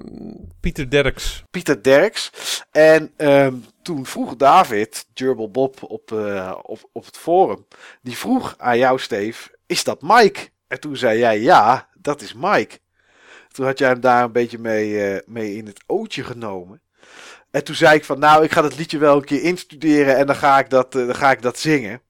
Pieter 0.59 0.89
Derks. 0.89 1.43
Pieter 1.51 1.83
Derks. 1.83 2.31
En 2.71 3.11
ehm, 3.15 3.55
toen 3.81 4.05
vroeg 4.05 4.35
David, 4.35 5.07
Gerbil 5.13 5.51
Bob 5.51 5.83
op, 5.83 6.11
eh, 6.11 6.57
op, 6.61 6.89
op 6.91 7.05
het 7.05 7.17
forum. 7.17 7.67
Die 8.01 8.17
vroeg 8.17 8.55
aan 8.57 8.77
jou, 8.77 8.99
Steve, 8.99 9.57
is 9.65 9.83
dat 9.83 10.01
Mike? 10.01 10.49
En 10.67 10.79
toen 10.79 10.97
zei 10.97 11.19
jij, 11.19 11.39
ja, 11.39 11.89
dat 12.01 12.21
is 12.21 12.33
Mike. 12.33 12.79
Toen 13.51 13.65
had 13.65 13.79
jij 13.79 13.89
hem 13.89 13.99
daar 13.99 14.23
een 14.23 14.31
beetje 14.31 14.59
mee, 14.59 15.03
eh, 15.03 15.19
mee 15.25 15.55
in 15.55 15.65
het 15.65 15.83
ootje 15.85 16.23
genomen. 16.23 16.81
En 17.51 17.63
toen 17.63 17.75
zei 17.75 17.95
ik 17.95 18.05
van, 18.05 18.19
nou, 18.19 18.43
ik 18.43 18.51
ga 18.51 18.61
dat 18.61 18.77
liedje 18.77 18.97
wel 18.97 19.15
een 19.15 19.25
keer 19.25 19.41
instuderen 19.41 20.17
en 20.17 20.25
dan 20.25 20.35
ga 20.35 20.59
ik 20.59 20.69
dat, 20.69 20.95
eh, 20.95 21.05
dan 21.05 21.15
ga 21.15 21.31
ik 21.31 21.41
dat 21.41 21.59
zingen. 21.59 22.01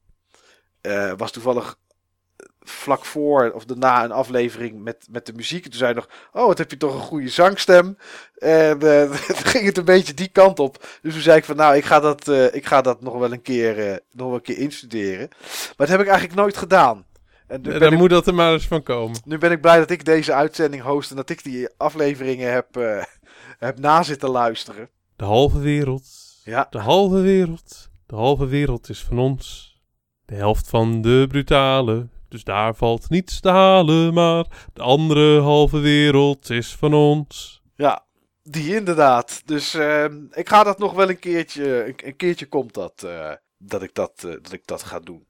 Was 1.18 1.32
toevallig 1.32 1.78
vlak 2.64 3.06
voor 3.06 3.52
of 3.52 3.66
daarna 3.66 4.04
een 4.04 4.12
aflevering 4.12 4.84
met, 4.84 5.08
met 5.12 5.26
de 5.26 5.34
muziek. 5.34 5.64
En 5.64 5.70
toen 5.70 5.80
zei 5.80 5.94
hij 5.94 6.02
nog, 6.02 6.10
oh, 6.34 6.48
wat 6.48 6.58
heb 6.58 6.72
je 6.72 6.78
toch 6.78 6.94
een 6.94 7.00
goede 7.00 7.30
zangstem. 7.30 7.98
En 8.38 8.80
toen 9.28 9.36
ging 9.36 9.66
het 9.66 9.78
een 9.78 9.86
beetje 9.86 10.14
die 10.14 10.28
kant 10.28 10.60
op. 10.60 10.86
Dus 11.02 11.14
toen 11.14 11.22
zei 11.22 11.38
ik 11.38 11.46
van, 11.46 11.56
nou, 11.56 11.76
ik 11.76 11.86
ga 11.86 12.00
dat, 12.00 12.28
eh, 12.28 12.56
ik 12.56 12.66
ga 12.66 12.82
dat 12.82 13.02
nog 13.02 13.18
wel 13.18 13.32
een 13.32 13.42
keer, 13.42 13.92
eh, 13.92 13.98
nog 14.12 14.28
wel 14.28 14.36
een 14.36 14.42
keer 14.42 14.58
instuderen. 14.58 15.28
Maar 15.40 15.74
dat 15.78 15.90
heb 15.90 16.00
ik 16.00 16.08
eigenlijk 16.08 16.40
nooit 16.40 16.58
gedaan. 16.58 17.06
En 17.48 17.62
nu, 17.62 17.72
ik, 17.74 17.98
moet 17.98 18.10
dat 18.10 18.28
er 18.28 18.34
maar 18.34 18.54
eens 18.54 18.68
van 18.68 18.84
komen. 18.84 19.22
nu 19.26 19.38
ben 19.38 19.52
ik 19.52 19.62
blij 19.62 19.78
dat 19.78 19.90
ik 19.90 20.06
deze 20.06 20.34
uitzending 20.34 20.84
host 20.84 21.10
en 21.10 21.16
dat 21.16 21.30
ik 21.30 21.44
die 21.44 21.68
afleveringen 21.78 22.52
heb, 22.52 22.68
heb 23.60 23.80
na 23.80 24.04
zitten 24.04 24.30
luisteren. 24.30 24.90
De 25.16 25.24
halve 25.24 25.60
wereld. 25.60 26.04
Ja, 26.44 26.68
De 26.70 26.80
halve 26.80 27.22
wereld. 27.22 27.90
De 28.06 28.16
halve 28.16 28.46
wereld 28.46 28.90
is 28.90 29.04
van 29.04 29.20
ons. 29.20 29.74
De 30.26 30.36
helft 30.36 30.70
van 30.70 31.02
de 31.02 31.26
brutale. 31.28 32.08
Dus 32.34 32.44
daar 32.44 32.76
valt 32.76 33.10
niets 33.10 33.40
te 33.40 33.50
halen. 33.50 34.14
Maar 34.14 34.46
de 34.74 34.82
andere 34.82 35.40
halve 35.40 35.80
wereld 35.80 36.50
is 36.50 36.76
van 36.76 36.94
ons. 36.94 37.62
ja, 37.76 38.06
die 38.44 38.76
inderdaad. 38.76 39.42
Dus 39.46 39.74
eh, 39.74 40.06
ik 40.32 40.50
ga 40.50 40.64
dat 40.64 40.80
nog 40.80 40.94
wel 40.94 41.10
een 41.10 41.20
keertje, 41.20 41.86
een, 41.86 41.96
een 42.04 42.16
keertje 42.16 42.46
komt 42.46 42.74
dat, 42.74 43.04
eh, 43.04 43.32
dat, 43.58 43.84
ik 43.84 43.94
dat, 43.94 44.12
eh, 44.18 44.32
dat 44.32 44.52
ik 44.52 44.68
dat 44.68 44.84
ga 44.84 45.00
doen. 45.00 45.26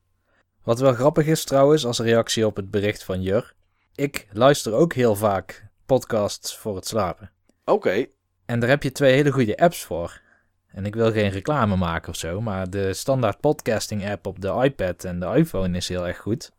Wat 0.64 0.80
wel 0.80 0.94
grappig 0.94 1.26
is 1.26 1.44
trouwens, 1.44 1.86
als 1.86 2.00
reactie 2.00 2.46
op 2.46 2.56
het 2.56 2.72
bericht 2.72 3.04
van 3.04 3.22
Jur. 3.22 3.54
ik 3.96 4.28
luister 4.32 4.74
ook 4.74 4.94
heel 4.94 5.16
vaak 5.16 5.68
podcasts 5.86 6.58
voor 6.58 6.76
het 6.76 6.88
slapen. 6.88 7.32
Oké. 7.66 8.06
En 8.46 8.60
daar 8.60 8.70
heb 8.70 8.84
je 8.84 8.92
twee 8.92 9.14
hele 9.14 9.32
goede 9.32 9.58
apps 9.58 9.84
voor. 9.84 10.22
En 10.68 10.86
ik 10.86 10.96
wil 10.96 11.12
geen 11.12 11.30
reclame 11.30 11.76
maken 11.76 12.10
of 12.10 12.16
zo, 12.16 12.42
maar 12.42 12.70
de 12.70 12.94
standaard 12.94 13.40
podcasting 13.40 14.10
app 14.10 14.28
op 14.28 14.42
de 14.42 14.60
iPad 14.64 15.04
en 15.04 15.20
de 15.20 15.26
iPhone 15.26 15.78
is 15.78 15.88
heel 15.88 16.08
erg 16.08 16.18
goed. 16.18 16.52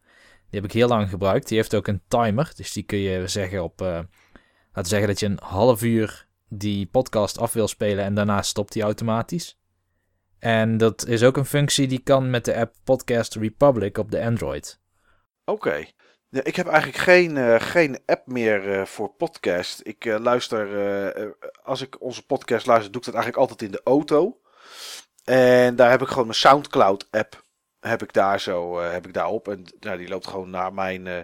Die 0.55 0.62
heb 0.62 0.72
ik 0.72 0.78
heel 0.78 0.89
lang 0.89 1.09
gebruikt. 1.09 1.48
Die 1.48 1.56
heeft 1.56 1.74
ook 1.74 1.86
een 1.86 2.02
timer, 2.09 2.52
dus 2.56 2.72
die 2.72 2.82
kun 2.82 2.98
je 2.98 3.28
zeggen 3.28 3.62
op, 3.62 3.81
eh, 3.81 3.86
laten 3.89 4.09
we 4.72 4.86
zeggen 4.86 5.09
dat 5.09 5.20
je 5.20 5.26
een 5.26 5.39
half 5.43 5.82
uur 5.82 6.26
die 6.48 6.86
podcast 6.86 7.39
af 7.39 7.52
wil 7.52 7.68
spelen 7.68 8.05
en 8.05 8.14
daarna 8.14 8.43
stopt 8.43 8.72
die 8.72 8.82
automatisch. 8.82 9.59
En 10.39 10.76
dat 10.76 11.06
is 11.06 11.22
ook 11.22 11.36
een 11.36 11.44
functie 11.44 11.86
die 11.86 11.98
kan 11.98 12.31
met 12.31 12.44
de 12.44 12.56
app 12.56 12.74
Podcast 12.85 13.35
Republic 13.35 13.98
op 13.98 14.10
de 14.10 14.24
Android. 14.24 14.81
Oké. 15.44 15.86
Ik 16.31 16.56
heb 16.56 16.66
eigenlijk 16.66 16.98
geen, 16.98 17.36
eh, 17.36 17.60
geen 17.60 17.98
app 18.06 18.26
meer 18.26 18.72
eh, 18.72 18.86
voor 18.86 19.09
podcast. 19.09 19.81
Ik 19.82 20.05
luister, 20.05 21.36
als 21.62 21.81
ik 21.81 22.02
onze 22.02 22.26
podcast 22.26 22.66
luister, 22.66 22.93
doe 22.93 23.01
ik 23.01 23.06
dat 23.06 23.14
eigenlijk 23.14 23.51
altijd 23.51 23.62
in 23.62 23.76
de 23.76 23.82
auto. 23.85 24.40
En 25.24 25.76
daar 25.76 25.90
heb 25.90 26.02
ik 26.02 26.09
gewoon 26.09 26.26
mijn 26.26 26.39
Soundcloud 26.39 27.09
app. 27.10 27.43
Heb 27.86 28.02
ik 28.02 28.12
daar 28.12 28.40
zo, 28.40 28.78
eh, 28.81 28.93
heb 28.93 29.06
ik 29.06 29.12
daar 29.12 29.28
op. 29.28 29.48
En 29.48 29.65
ja, 29.81 29.97
die 29.97 30.09
loopt 30.09 30.27
gewoon 30.27 30.51
naar 30.51 30.73
mijn, 30.73 31.06
eh, 31.06 31.19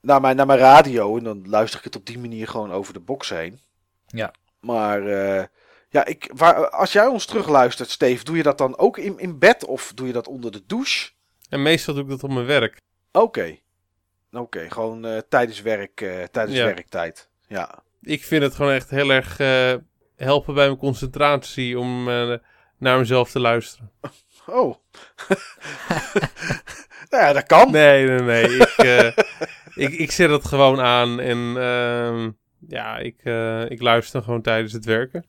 naar, 0.00 0.20
mijn, 0.20 0.36
naar 0.36 0.46
mijn 0.46 0.58
radio. 0.58 1.16
En 1.16 1.24
dan 1.24 1.48
luister 1.48 1.78
ik 1.78 1.84
het 1.84 1.96
op 1.96 2.06
die 2.06 2.18
manier 2.18 2.48
gewoon 2.48 2.72
over 2.72 2.92
de 2.92 3.00
box 3.00 3.28
heen. 3.28 3.60
Ja. 4.06 4.32
Maar 4.60 5.06
eh, 5.06 5.44
ja, 5.88 6.04
ik, 6.04 6.30
waar, 6.34 6.70
als 6.70 6.92
jij 6.92 7.06
ons 7.06 7.26
terugluistert, 7.26 7.90
Steve, 7.90 8.24
doe 8.24 8.36
je 8.36 8.42
dat 8.42 8.58
dan 8.58 8.78
ook 8.78 8.98
in, 8.98 9.18
in 9.18 9.38
bed 9.38 9.64
of 9.64 9.92
doe 9.94 10.06
je 10.06 10.12
dat 10.12 10.28
onder 10.28 10.52
de 10.52 10.62
douche? 10.66 11.10
En 11.48 11.62
meestal 11.62 11.94
doe 11.94 12.02
ik 12.02 12.08
dat 12.08 12.22
op 12.22 12.30
mijn 12.30 12.46
werk. 12.46 12.80
Oké. 13.12 13.58
Oké, 14.32 14.70
gewoon 14.70 15.04
eh, 15.04 15.18
tijdens 15.28 15.62
werk, 15.62 16.00
eh, 16.00 16.22
tijdens 16.22 16.56
Ja. 16.56 16.64
werktijd. 16.64 17.28
Ja. 17.46 17.82
Ik 18.00 18.24
vind 18.24 18.42
het 18.42 18.54
gewoon 18.54 18.72
echt 18.72 18.90
heel 18.90 19.10
erg 19.10 19.40
eh, 19.40 19.74
helpen 20.16 20.54
bij 20.54 20.66
mijn 20.66 20.78
concentratie 20.78 21.78
om 21.78 22.04
naar 22.78 22.98
mezelf 22.98 23.30
te 23.30 23.40
luisteren. 23.40 23.92
Oh. 24.48 24.74
nou 27.10 27.24
ja, 27.24 27.32
dat 27.32 27.46
kan. 27.46 27.70
Nee, 27.70 28.06
nee, 28.06 28.20
nee. 28.20 28.56
ik, 28.56 28.74
eh, 28.76 29.06
ik, 29.74 29.92
ik 29.92 30.10
zet 30.10 30.30
het 30.30 30.44
gewoon 30.44 30.80
aan 30.80 31.20
en 31.20 31.56
ehm, 31.56 32.30
ja, 32.68 32.98
ik, 32.98 33.16
eh, 33.22 33.70
ik 33.70 33.82
luister 33.82 34.22
gewoon 34.22 34.42
tijdens 34.42 34.72
het 34.72 34.84
werken. 34.84 35.26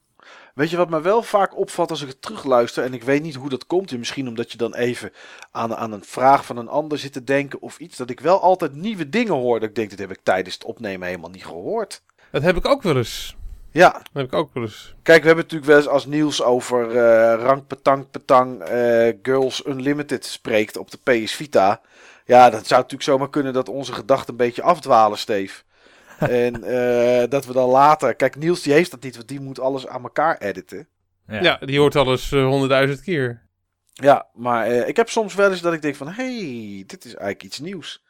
Weet 0.54 0.70
je 0.70 0.78
wat 0.78 0.90
me 0.90 1.02
wel 1.02 1.24
vaak 1.24 1.58
opvalt 1.58 1.90
als 1.90 2.02
ik 2.02 2.08
het 2.08 2.22
terugluister 2.22 2.84
en 2.84 2.94
ik 2.94 3.04
weet 3.04 3.22
niet 3.22 3.36
hoe 3.36 3.50
dat 3.50 3.66
komt. 3.66 3.92
En 3.92 4.00
misschien 4.00 4.28
omdat 4.28 4.52
je 4.52 4.58
dan 4.58 4.76
even 4.76 5.12
aan, 5.52 5.76
aan 5.76 5.92
een 5.92 6.04
vraag 6.04 6.46
van 6.46 6.58
een 6.58 6.68
ander 6.68 6.98
zit 6.98 7.14
te 7.14 7.24
denken 7.24 7.62
of 7.62 7.80
iets. 7.80 7.98
Dat 7.98 8.10
ik 8.10 8.20
wel 8.20 8.42
altijd 8.42 8.74
nieuwe 8.74 9.10
dingen 9.10 9.34
hoor. 9.34 9.60
Dat 9.60 9.70
ik 9.70 9.76
denk, 9.76 9.90
dit 9.90 10.00
heb 10.00 10.12
ik 10.12 10.20
tijdens 10.24 10.54
het 10.54 10.64
opnemen 10.64 11.08
helemaal 11.08 11.30
niet 11.30 11.46
gehoord. 11.46 12.02
Dat 12.32 12.42
heb 12.42 12.56
ik 12.56 12.66
ook 12.66 12.82
wel 12.82 12.98
eens. 12.98 13.36
Ja, 13.72 13.90
Dat 13.92 14.10
heb 14.14 14.26
ik 14.26 14.34
ook 14.34 14.54
wel 14.54 14.64
eens. 14.64 14.96
kijk, 15.04 15.22
we 15.22 15.28
hebben 15.28 15.44
het 15.46 15.54
natuurlijk 15.54 15.66
wel 15.66 15.78
eens 15.78 15.88
als 15.88 16.06
Niels 16.06 16.44
over 16.44 16.90
eh 16.98 17.42
rank 17.44 17.68
petang 17.68 18.10
petang 18.12 18.62
eh, 18.62 19.14
Girls 19.22 19.66
Unlimited 19.66 20.26
spreekt 20.26 20.78
op 20.78 20.92
de 20.92 20.98
PS 21.04 21.32
Vita. 21.34 21.82
Ja, 22.26 22.50
dat 22.50 22.68
zou 22.68 22.82
natuurlijk 22.82 23.10
zomaar 23.10 23.30
kunnen 23.30 23.54
dat 23.54 23.70
onze 23.70 23.94
gedachten 23.94 24.30
een 24.30 24.38
beetje 24.38 24.62
afdwalen, 24.62 25.18
Steve. 25.18 25.62
en 26.20 26.64
eh, 26.64 27.30
dat 27.30 27.46
we 27.46 27.54
dan 27.54 27.70
later... 27.70 28.16
Kijk, 28.16 28.36
Niels 28.36 28.62
die 28.62 28.74
heeft 28.74 28.92
dat 28.92 29.04
niet, 29.04 29.16
want 29.16 29.28
die 29.28 29.40
moet 29.40 29.60
alles 29.60 29.88
aan 29.88 30.04
elkaar 30.04 30.38
editen. 30.38 30.88
Ja, 31.28 31.58
die 31.66 31.80
hoort 31.80 31.96
alles 31.96 32.30
honderdduizend 32.32 33.02
keer. 33.02 33.48
Ja, 33.94 34.28
maar 34.34 34.66
eh, 34.66 34.88
ik 34.88 34.96
heb 34.96 35.10
soms 35.10 35.36
wel 35.36 35.52
eens 35.52 35.62
dat 35.62 35.74
ik 35.74 35.82
denk 35.82 35.96
van... 35.96 36.08
hey, 36.08 36.84
dit 36.88 37.06
is 37.06 37.12
eigenlijk 37.12 37.44
iets 37.44 37.60
nieuws. 37.60 38.04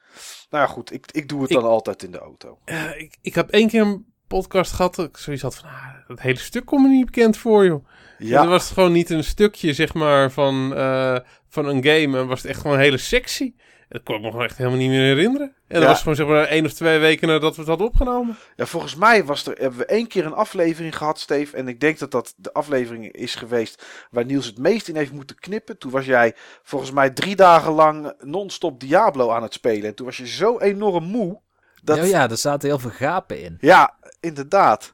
Nou 0.50 0.64
ja, 0.68 0.72
goed, 0.72 0.94
ik, 0.94 1.06
ik 1.12 1.30
doe 1.30 1.42
het 1.42 1.50
Ik- 1.50 1.56
dan 1.60 1.66
altijd 1.70 2.04
in 2.04 2.12
de 2.12 2.20
auto. 2.20 2.58
Eh, 2.66 2.98
ik, 3.00 3.18
ik 3.22 3.36
heb 3.36 3.50
één 3.50 3.68
keer 3.68 3.82
een 3.82 4.09
podcast 4.30 4.72
gehad 4.72 4.96
dat 4.96 5.08
ik 5.08 5.18
zoiets 5.18 5.44
had 5.44 5.56
van... 5.56 5.70
Ah, 5.70 5.88
dat 6.08 6.20
hele 6.20 6.40
stuk 6.40 6.66
komt 6.66 6.82
me 6.82 6.90
niet 6.90 7.06
bekend 7.06 7.38
voor, 7.38 7.66
joh. 7.66 7.86
Ja. 8.18 8.42
Dan 8.42 8.50
was 8.50 8.64
het 8.64 8.74
gewoon 8.74 8.92
niet 8.92 9.10
een 9.10 9.24
stukje, 9.24 9.74
zeg 9.74 9.94
maar, 9.94 10.32
van, 10.32 10.76
eh, 10.76 11.18
van 11.50 11.66
een 11.66 11.84
game. 11.84 12.18
En 12.18 12.28
was 12.28 12.42
het 12.42 12.52
echt 12.52 12.62
gewoon 12.62 12.76
een 12.76 12.84
hele 12.84 12.98
sectie. 12.98 13.56
Dat 13.90 14.04
kon 14.04 14.16
ik 14.16 14.22
me 14.22 14.30
gewoon 14.30 14.46
echt 14.46 14.58
helemaal 14.58 14.80
niet 14.80 14.90
meer 14.90 15.16
herinneren. 15.16 15.54
En 15.68 15.80
dat 15.80 15.90
was 15.90 16.00
gewoon 16.00 16.16
zeg 16.16 16.28
maar 16.28 16.44
één 16.44 16.66
of 16.66 16.74
twee 16.74 17.00
weken 17.00 17.28
nadat 17.28 17.54
we 17.54 17.60
het 17.60 17.70
hadden 17.70 17.88
opgenomen. 17.88 18.38
ja, 18.56 18.66
volgens 18.66 18.96
mij 18.96 19.26
was 19.26 19.46
er, 19.46 19.58
hebben 19.58 19.80
we 19.80 19.86
één 19.86 20.08
keer 20.08 20.26
een 20.26 20.34
aflevering 20.34 20.98
gehad, 20.98 21.20
Steve. 21.20 21.58
En 21.58 21.68
ik 21.68 21.80
denk 21.80 22.00
dat 22.00 22.12
dat 22.12 22.34
de 22.38 22.54
aflevering 22.54 23.12
is 23.12 23.36
geweest 23.36 23.86
waar 24.12 24.26
Niels 24.26 24.46
het 24.46 24.58
meest 24.58 24.88
in 24.88 24.96
heeft 24.96 25.12
moeten 25.12 25.40
knippen. 25.40 25.78
Toen 25.78 25.92
was 25.92 26.06
jij 26.06 26.36
volgens 26.64 26.92
mij 26.92 27.10
drie 27.10 27.36
dagen 27.36 27.72
lang 27.72 28.14
non-stop 28.20 28.80
Diablo 28.80 29.30
aan 29.30 29.44
het 29.44 29.54
spelen. 29.54 29.84
En 29.84 29.96
toen 29.96 30.06
was 30.06 30.18
je 30.18 30.28
zo 30.28 30.60
enorm 30.60 31.04
moe. 31.04 31.42
Dat, 31.84 31.98
Ja, 31.98 32.04
ja, 32.04 32.30
er 32.30 32.38
zaten 32.38 32.70
heel 32.70 32.80
veel 32.80 32.90
gapen 32.90 33.42
in. 33.42 33.58
Ja, 33.62 33.96
inderdaad. 34.20 34.94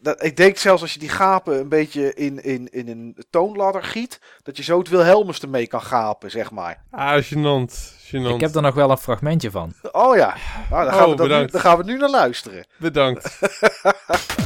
Dat, 0.00 0.24
ik 0.24 0.36
denk 0.36 0.56
zelfs 0.56 0.82
als 0.82 0.92
je 0.92 0.98
die 0.98 1.08
gapen 1.08 1.58
een 1.58 1.68
beetje 1.68 2.14
in, 2.14 2.42
in, 2.42 2.68
in 2.68 2.88
een 2.88 3.24
toonladder 3.30 3.82
giet, 3.82 4.20
dat 4.42 4.56
je 4.56 4.62
zo 4.62 4.78
het 4.78 4.88
Wilhelmus 4.88 5.40
ermee 5.40 5.66
kan 5.66 5.82
gapen, 5.82 6.30
zeg 6.30 6.50
maar. 6.50 6.82
Ah, 6.90 7.22
gênant. 7.22 7.72
gênant. 8.06 8.34
Ik 8.34 8.40
heb 8.40 8.54
er 8.54 8.62
nog 8.62 8.74
wel 8.74 8.90
een 8.90 8.98
fragmentje 8.98 9.50
van. 9.50 9.72
Oh 9.92 10.16
ja, 10.16 10.36
nou, 10.70 10.84
dan, 10.84 10.92
gaan 10.94 11.04
Oh, 11.04 11.18
we 11.18 11.28
dan, 11.28 11.40
nu, 11.40 11.46
dan 11.46 11.60
gaan 11.60 11.76
we 11.76 11.84
nu 11.84 11.96
naar 11.96 12.10
luisteren. 12.10 12.66
Bedankt. 12.78 13.38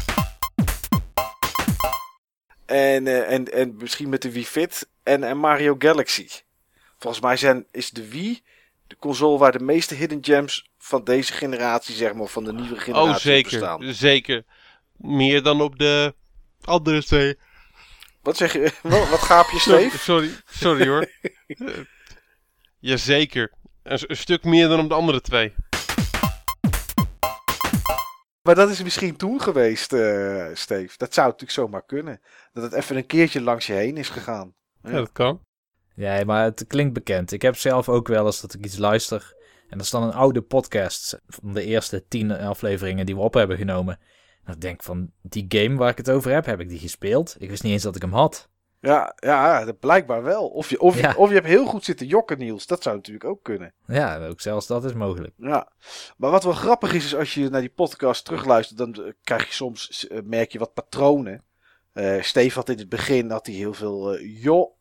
En, 2.69 3.07
eh, 3.07 3.33
en, 3.33 3.53
en 3.53 3.77
misschien 3.79 4.09
met 4.09 4.23
de 4.23 4.33
Wii 4.33 4.47
Fit 4.47 4.89
en, 5.03 5.25
en 5.25 5.39
Mario 5.39 5.75
Galaxy. 5.79 6.29
Volgens 6.99 7.23
mij 7.23 7.37
zijn, 7.37 7.67
is 7.71 7.91
de 7.91 8.09
Wii 8.09 8.43
de 8.89 8.97
console 8.99 9.39
waar 9.39 9.53
de 9.53 9.65
meeste 9.65 9.95
hidden 9.95 10.25
gems 10.25 10.71
van 10.79 11.05
deze 11.05 11.33
generatie, 11.33 11.95
zeg 11.95 12.13
maar, 12.13 12.23
of 12.23 12.33
van 12.33 12.45
de 12.45 12.53
nieuwe 12.53 12.77
generatie 12.77 13.11
Oh, 13.11 13.17
zeker. 13.17 13.51
bestaan. 13.51 13.95
Zeker. 13.95 14.45
Meer 14.97 15.43
dan 15.43 15.61
op 15.61 15.79
de 15.79 16.15
andere 16.65 17.05
twee. 17.05 17.39
Wat 18.23 18.37
zeg 18.37 18.53
je? 18.53 18.73
Wat, 19.11 19.19
gaap 19.23 19.51
je, 19.51 19.59
Steve? 19.59 19.99
sorry, 20.11 20.31
sorry 20.51 20.89
hoor. 20.89 21.11
Jazeker. 22.79 23.53
Een, 23.83 24.01
een 24.07 24.17
stuk 24.17 24.45
meer 24.45 24.69
dan 24.69 24.81
op 24.81 24.89
de 24.89 24.95
andere 24.95 25.21
twee. 25.21 25.55
Maar 28.43 28.55
dat 28.55 28.71
is 28.71 28.83
misschien 28.83 29.17
toen 29.17 29.41
geweest, 29.41 29.93
eh 29.93 30.47
Steve. 30.55 30.95
Dat 30.97 31.15
zou 31.15 31.27
natuurlijk 31.27 31.53
zomaar 31.53 31.85
kunnen. 31.85 32.21
Dat 32.53 32.63
het 32.63 32.73
even 32.73 32.97
een 32.97 33.07
keertje 33.07 33.41
langs 33.41 33.67
je 33.67 33.73
heen 33.73 33.97
is 33.97 34.09
gegaan. 34.09 34.55
Ja, 34.83 34.91
dat 34.91 35.13
kan. 35.13 35.47
Nee, 35.99 36.25
maar 36.25 36.45
het 36.45 36.65
klinkt 36.67 36.93
bekend. 36.93 37.33
Ik 37.33 37.43
heb 37.43 37.57
zelf 37.57 37.89
ook 37.89 38.09
wel 38.09 38.27
eens 38.27 38.41
dat 38.41 38.55
ik 38.55 38.65
iets 38.65 38.79
luister. 38.79 39.35
En 39.69 39.77
dat 39.79 39.87
is 39.87 39.93
dan 39.93 40.03
een 40.03 40.13
oude 40.13 40.43
podcast 40.43 41.21
van 41.27 41.53
de 41.53 41.65
eerste 41.65 42.05
tien 42.09 42.31
afleveringen 42.33 43.07
die 43.07 43.15
we 43.15 43.21
op 43.21 43.35
hebben 43.35 43.57
genomen. 43.57 43.99
En 44.45 44.55
ik 44.55 44.61
denk 44.61 44.83
van, 44.83 45.11
die 45.23 45.45
game 45.49 45.77
waar 45.77 45.91
ik 45.91 45.97
het 45.97 46.11
over 46.11 46.33
heb, 46.33 46.47
heb 46.47 46.61
ik 46.61 46.69
die 46.69 46.79
gespeeld? 46.79 47.37
Ik 47.39 47.51
wist 47.51 47.63
niet 47.63 47.73
eens 47.73 47.83
dat 47.83 47.97
ik 47.97 48.03
hem 48.03 48.13
had. 48.13 48.49
Ja, 48.81 49.15
ja 49.17 49.65
dat 49.65 49.79
blijkbaar 49.79 50.23
wel. 50.23 50.49
Of 50.49 50.71
je, 50.71 50.81
of, 50.81 51.01
Ja. 51.01 51.15
of 51.17 51.29
je 51.29 51.35
hebt 51.35 51.47
heel 51.47 51.67
goed 51.67 51.85
zitten 51.85 52.07
jokken, 52.07 52.39
Niels. 52.39 52.67
Dat 52.67 52.83
zou 52.83 52.97
natuurlijk 52.97 53.25
ook 53.25 53.43
kunnen. 53.43 53.75
Ja, 53.87 54.27
ook 54.27 54.41
zelfs 54.41 54.67
dat 54.67 54.85
is 54.85 54.93
mogelijk. 54.93 55.33
Ja. 55.37 55.73
Maar 56.17 56.31
wat 56.31 56.45
wel 56.45 56.53
grappig 56.53 56.93
is, 56.95 57.05
is 57.05 57.15
als 57.15 57.35
je 57.35 57.49
naar 57.49 57.61
die 57.61 57.73
podcast 57.75 58.25
terugluistert, 58.25 58.79
dan 58.79 58.95
eh, 58.95 59.13
krijg 59.23 59.47
je 59.47 59.53
soms, 59.53 60.07
eh, 60.07 60.19
merk 60.25 60.53
je 60.53 60.59
wat 60.59 60.75
patronen. 60.75 61.45
Eh 61.93 62.23
Steve 62.23 62.55
had 62.55 62.69
in 62.69 62.79
het 62.79 62.89
begin, 62.89 63.31
had 63.31 63.47
hij 63.47 63.55
heel 63.55 63.75
veel, 63.75 64.15
eh, 64.15 64.43
joh. 64.43 64.77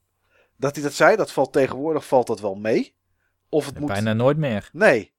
Dat 0.58 0.76
hij 0.76 0.84
dat 0.84 0.94
zei, 0.94 1.16
dat 1.16 1.32
valt 1.32 1.54
tegenwoordig, 1.54 2.06
valt 2.08 2.28
dat 2.28 2.40
wel 2.40 2.56
mee. 2.56 2.96
Of 3.50 3.66
het 3.66 3.80
moet... 3.80 3.88
Bijna 3.90 4.14
nooit 4.14 4.38
meer. 4.38 4.70
Nee. 4.74 5.14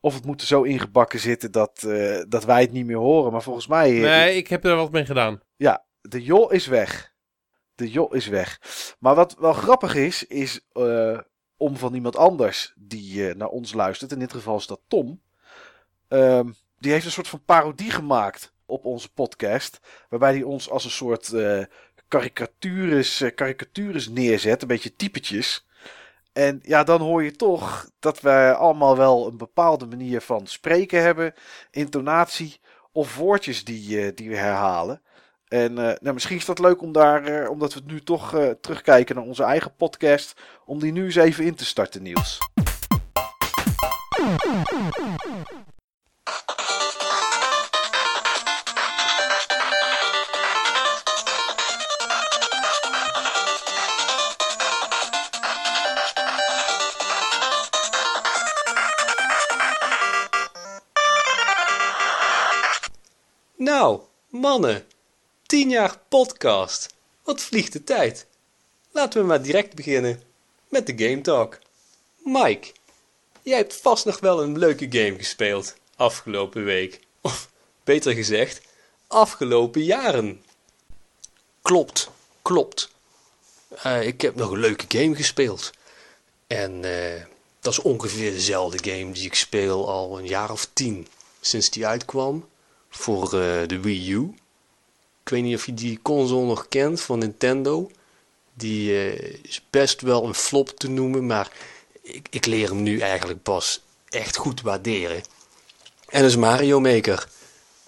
Of 0.00 0.14
het 0.14 0.24
moet 0.24 0.40
er 0.40 0.46
zo 0.46 0.62
ingebakken 0.62 1.20
zitten 1.20 1.52
dat, 1.52 1.82
eh, 1.82 2.22
dat 2.28 2.44
wij 2.44 2.60
het 2.60 2.72
niet 2.72 2.86
meer 2.86 2.96
horen. 2.96 3.32
Maar 3.32 3.42
volgens 3.42 3.66
mij... 3.66 3.94
eh, 3.96 4.00
Nee, 4.02 4.36
ik 4.36 4.48
heb 4.48 4.64
er 4.64 4.76
wat 4.76 4.90
mee 4.92 5.06
gedaan. 5.06 5.40
Ja, 5.56 5.84
de 6.00 6.22
joh 6.22 6.52
is 6.52 6.66
weg. 6.66 7.14
De 7.74 7.90
joh 7.90 8.14
is 8.14 8.26
weg. 8.26 8.60
Maar 8.98 9.14
wat 9.14 9.36
wel 9.38 9.52
grappig 9.52 9.94
is, 9.94 10.26
is 10.26 10.66
eh, 10.72 11.18
om 11.56 11.76
van 11.76 11.94
iemand 11.94 12.16
anders 12.16 12.74
die 12.76 13.28
eh, 13.28 13.34
naar 13.34 13.48
ons 13.48 13.72
luistert, 13.72 14.12
in 14.12 14.18
dit 14.18 14.32
geval 14.32 14.56
is 14.56 14.66
dat 14.66 14.80
Tom, 14.88 15.22
ehm, 16.08 16.50
die 16.78 16.92
heeft 16.92 17.04
een 17.04 17.10
soort 17.10 17.28
van 17.28 17.44
parodie 17.44 17.90
gemaakt 17.90 18.52
op 18.66 18.84
onze 18.84 19.12
podcast, 19.12 19.78
waarbij 20.08 20.32
hij 20.32 20.42
ons 20.42 20.70
als 20.70 20.84
een 20.84 20.90
soort 20.90 21.32
eh 21.32 21.64
karikatures, 22.12 23.20
eh, 23.20 23.34
karikatures 23.34 24.08
neerzet, 24.08 24.62
een 24.62 24.68
beetje 24.68 24.96
typetjes. 24.96 25.66
En 26.32 26.60
ja, 26.62 26.84
dan 26.84 27.00
hoor 27.00 27.22
je 27.22 27.30
toch 27.30 27.88
dat 28.00 28.20
wij 28.20 28.52
allemaal 28.52 28.96
wel 28.96 29.26
een 29.26 29.36
bepaalde 29.36 29.86
manier 29.86 30.20
van 30.20 30.46
spreken 30.46 31.02
hebben, 31.02 31.34
intonatie 31.70 32.60
of 32.92 33.16
woordjes 33.16 33.64
die, 33.64 34.00
eh, 34.00 34.12
die 34.14 34.28
we 34.28 34.36
herhalen. 34.36 35.02
En 35.48 35.78
eh, 35.78 35.94
nou, 36.00 36.14
misschien 36.14 36.36
is 36.36 36.44
dat 36.44 36.58
leuk 36.58 36.82
om 36.82 36.92
daar, 36.92 37.48
omdat 37.48 37.74
we 37.74 37.80
nu 37.86 38.00
toch 38.00 38.36
terugkijken 38.60 39.14
naar 39.16 39.24
onze 39.24 39.44
eigen 39.44 39.76
podcast, 39.76 40.40
om 40.64 40.78
die 40.78 40.92
nu 40.92 41.04
eens 41.04 41.14
even 41.14 41.44
in 41.44 41.54
te 41.54 41.64
starten, 41.64 42.02
Niels. 42.02 42.38
Mannen, 64.42 64.86
10 65.46 65.70
jaar 65.70 65.98
podcast. 66.08 66.94
Wat 67.22 67.40
vliegt 67.40 67.72
de 67.72 67.84
tijd? 67.84 68.26
Laten 68.90 69.20
we 69.20 69.26
maar 69.26 69.42
direct 69.42 69.74
beginnen 69.74 70.22
met 70.68 70.86
de 70.86 70.92
Game 70.96 71.20
Talk. 71.20 71.58
Mike, 72.18 72.72
jij 73.42 73.56
hebt 73.56 73.74
vast 73.74 74.04
nog 74.04 74.20
wel 74.20 74.42
een 74.42 74.58
leuke 74.58 74.86
game 74.90 75.16
gespeeld 75.16 75.74
afgelopen 75.96 76.64
week. 76.64 77.00
Of 77.20 77.50
beter 77.84 78.12
gezegd, 78.12 78.60
afgelopen 79.06 79.84
jaren. 79.84 80.42
Klopt, 81.62 82.10
klopt. 82.42 82.90
Eh, 83.82 84.06
ik 84.06 84.20
heb 84.20 84.34
nog 84.34 84.50
een 84.50 84.60
leuke 84.60 84.98
game 84.98 85.16
gespeeld. 85.16 85.70
En 86.46 86.84
eh, 86.84 87.24
dat 87.60 87.72
is 87.72 87.78
ongeveer 87.78 88.30
dezelfde 88.30 88.90
game 88.90 89.12
die 89.12 89.26
ik 89.26 89.34
speel 89.34 89.88
al 89.88 90.18
een 90.18 90.26
jaar 90.26 90.50
of 90.50 90.68
tien. 90.72 91.08
Sinds 91.40 91.70
die 91.70 91.86
uitkwam 91.86 92.50
voor 92.96 93.24
eh, 93.24 93.66
de 93.66 93.80
Wii 93.80 94.12
U. 94.12 94.34
Ik 95.22 95.28
weet 95.28 95.42
niet 95.42 95.56
of 95.56 95.66
je 95.66 95.74
die 95.74 95.98
console 96.02 96.46
nog 96.46 96.68
kent 96.68 97.00
van 97.00 97.18
Nintendo. 97.18 97.90
Die 98.54 98.90
eh, 98.90 99.38
is 99.42 99.62
best 99.70 100.00
wel 100.00 100.24
een 100.24 100.34
flop 100.34 100.68
te 100.68 100.88
noemen, 100.88 101.26
maar 101.26 101.50
ik, 102.02 102.26
ik 102.30 102.46
leer 102.46 102.68
hem 102.68 102.82
nu 102.82 102.98
eigenlijk 102.98 103.42
pas 103.42 103.82
echt 104.08 104.36
goed 104.36 104.60
waarderen. 104.60 105.22
En 106.08 106.20
dat 106.20 106.30
is 106.30 106.36
Mario 106.36 106.80
Maker. 106.80 107.28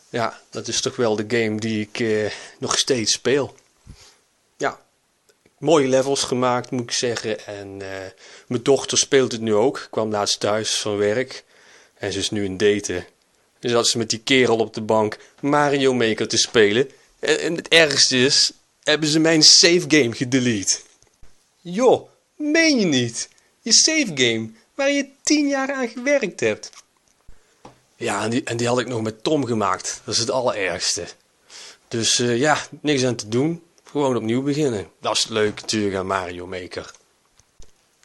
Ja, 0.08 0.40
dat 0.50 0.68
is 0.68 0.80
toch 0.80 0.96
wel 0.96 1.16
de 1.16 1.24
game 1.28 1.60
die 1.60 1.80
ik 1.80 2.00
eh, 2.00 2.32
nog 2.58 2.78
steeds 2.78 3.12
speel. 3.12 3.54
Ja, 4.56 4.80
mooie 5.58 5.88
levels 5.88 6.22
gemaakt 6.22 6.70
moet 6.70 6.82
ik 6.82 6.90
zeggen. 6.90 7.46
En 7.46 7.76
mijn 8.46 8.62
dochter 8.62 8.98
speelt 8.98 9.32
het 9.32 9.40
nu 9.40 9.54
ook. 9.54 9.78
Ik 9.78 9.88
kwam 9.90 10.10
laatst 10.10 10.40
thuis 10.40 10.80
van 10.80 10.96
werk. 10.96 11.44
En 11.94 12.12
ze 12.12 12.18
is 12.18 12.30
nu 12.30 12.44
een 12.44 12.56
daten. 12.56 13.06
Dus 13.64 13.72
zat 13.72 13.88
ze 13.88 13.98
met 13.98 14.10
die 14.10 14.18
kerel 14.18 14.56
op 14.56 14.74
de 14.74 14.80
bank 14.80 15.18
Mario 15.40 15.94
Maker 15.94 16.28
te 16.28 16.36
spelen. 16.36 16.90
En, 17.18 17.54
het 17.54 17.68
ergste 17.68 18.18
is, 18.18 18.52
hebben 18.82 19.08
ze 19.08 19.18
mijn 19.18 19.42
save 19.42 19.84
game 19.88 20.12
gedelete. 20.12 20.78
Joh, 21.60 22.08
meen 22.36 22.78
je 22.78 22.86
niet? 22.86 23.28
Je 23.60 23.72
save 23.72 24.10
game, 24.14 24.50
waar 24.74 24.90
je 24.90 25.08
tien 25.22 25.48
jaar 25.48 25.72
aan 25.72 25.88
gewerkt 25.88 26.40
hebt. 26.40 26.70
Ja, 27.96 28.22
en 28.22 28.30
die, 28.30 28.44
en 28.44 28.56
die 28.56 28.66
had 28.66 28.78
ik 28.78 28.88
nog 28.88 29.02
met 29.02 29.22
Tom 29.22 29.46
gemaakt. 29.46 30.00
Dat 30.04 30.14
is 30.14 30.20
het 30.20 30.30
allerergste. 30.30 31.06
Dus 31.88 32.18
eh, 32.18 32.38
ja, 32.38 32.58
niks 32.80 33.04
aan 33.04 33.16
te 33.16 33.28
doen. 33.28 33.62
Gewoon 33.84 34.16
opnieuw 34.16 34.42
beginnen. 34.42 34.88
Dat 35.00 35.16
is 35.16 35.26
leuk 35.28 35.60
natuurlijk 35.60 35.96
aan 35.96 36.06
Mario 36.06 36.46
Maker. 36.46 36.92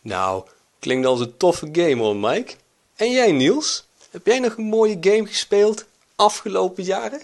Nou, 0.01 0.47
klinkt 0.79 1.07
als 1.07 1.19
een 1.19 1.37
toffe 1.37 1.69
game 1.71 1.95
hoor, 1.95 2.15
Mike. 2.15 2.53
En 2.95 3.11
jij, 3.11 3.31
Niels? 3.31 3.87
Heb 4.09 4.25
jij 4.25 4.39
nog 4.39 4.57
een 4.57 4.63
mooie 4.63 4.97
game 5.01 5.27
gespeeld 5.27 5.85
afgelopen 6.15 6.83
jaren? 6.83 7.21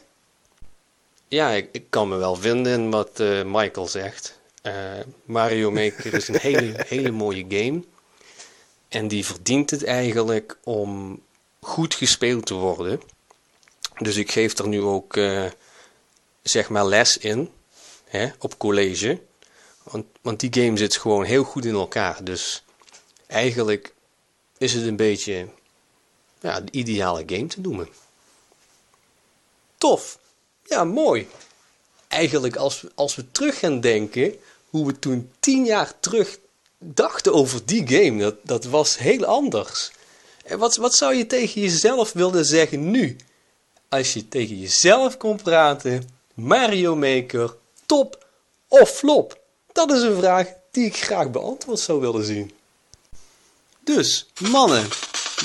Ja, 1.28 1.50
ik, 1.50 1.70
ik 1.72 1.86
kan 1.90 2.10
me 2.10 2.16
wel 2.16 2.36
vinden 2.36 2.74
in 2.74 2.92
wat 2.92 3.20
eh, 3.20 3.44
Michael 3.44 3.88
zegt. 3.88 4.40
Eh, 4.62 4.74
Mario 5.24 5.72
Maker 5.72 6.14
is 6.14 6.28
een 6.28 6.40
hele, 6.40 6.76
hele 6.88 7.12
mooie 7.12 7.46
game. 7.50 7.84
En 8.88 9.08
die 9.08 9.26
verdient 9.26 9.70
het 9.70 9.84
eigenlijk 9.84 10.58
om 10.64 11.22
goed 11.60 11.94
gespeeld 11.94 12.46
te 12.46 12.54
worden. 12.54 13.02
Dus 13.98 14.16
ik 14.16 14.32
geef 14.32 14.58
er 14.58 14.68
nu 14.68 14.82
ook, 14.82 15.18
eh, 15.18 15.46
zeg 16.42 16.70
maar, 16.70 16.86
les 16.86 17.18
in. 17.18 17.50
Hè, 18.06 18.30
op 18.40 18.58
college. 18.58 19.22
Want, 19.84 20.06
want 20.22 20.40
die 20.40 20.64
game 20.64 20.78
zit 20.78 20.98
gewoon 20.98 21.24
heel 21.24 21.44
goed 21.44 21.66
in 21.66 21.74
elkaar. 21.74 22.24
Dus 22.24 22.64
eigenlijk 23.28 23.94
is 24.58 24.74
het 24.74 24.86
een 24.86 24.96
beetje 24.96 25.48
ja, 26.46 26.62
de 26.62 26.72
ideale 26.72 27.24
game 27.26 27.48
te 27.48 27.62
noemen. 27.62 27.88
Tof. 29.78 30.20
Ja, 30.64 30.84
mooi. 30.84 31.28
Eigenlijk 32.08 32.56
als 32.56 32.82
we, 32.82 32.92
als 32.96 33.16
we 33.16 33.32
terug 33.32 33.60
gaan 33.60 33.80
denken 33.80 34.36
hoe 34.70 34.86
we 34.86 35.00
toen 35.00 35.32
tien 35.40 35.66
jaar 35.66 36.00
terug 36.00 36.40
dachten 36.78 37.34
over 37.34 37.66
die 37.66 37.88
game, 37.88 38.22
dat, 38.22 38.36
dat 38.44 38.66
was 38.66 38.98
heel 38.98 39.26
anders. 39.26 39.92
En 40.46 40.60
wat, 40.60 40.76
wat 40.76 40.96
zou 40.96 41.16
je 41.16 41.26
tegen 41.26 41.62
jezelf 41.62 42.12
willen 42.12 42.46
zeggen 42.46 42.92
nu? 42.92 43.16
Als 43.90 44.14
je 44.14 44.28
tegen 44.28 44.60
jezelf 44.60 45.18
kon 45.18 45.42
praten, 45.42 46.10
Mario 46.34 46.96
Maker, 46.96 47.56
top 47.86 48.26
of 48.68 48.90
flop? 48.90 49.40
Dat 49.72 49.92
is 49.92 50.02
een 50.02 50.18
vraag 50.18 50.48
die 50.72 50.86
ik 50.86 50.96
graag 50.98 51.32
beantwoord 51.32 51.80
zou 51.80 52.00
willen 52.00 52.26
zien. 52.26 52.52
Dus, 53.84 54.28
mannen, 54.40 54.88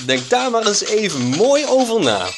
denk 0.06 0.28
daar 0.28 0.50
maar 0.50 0.66
eens 0.66 0.84
even 0.84 1.20
mooi 1.20 1.66
over 1.66 2.00
na. 2.00 2.28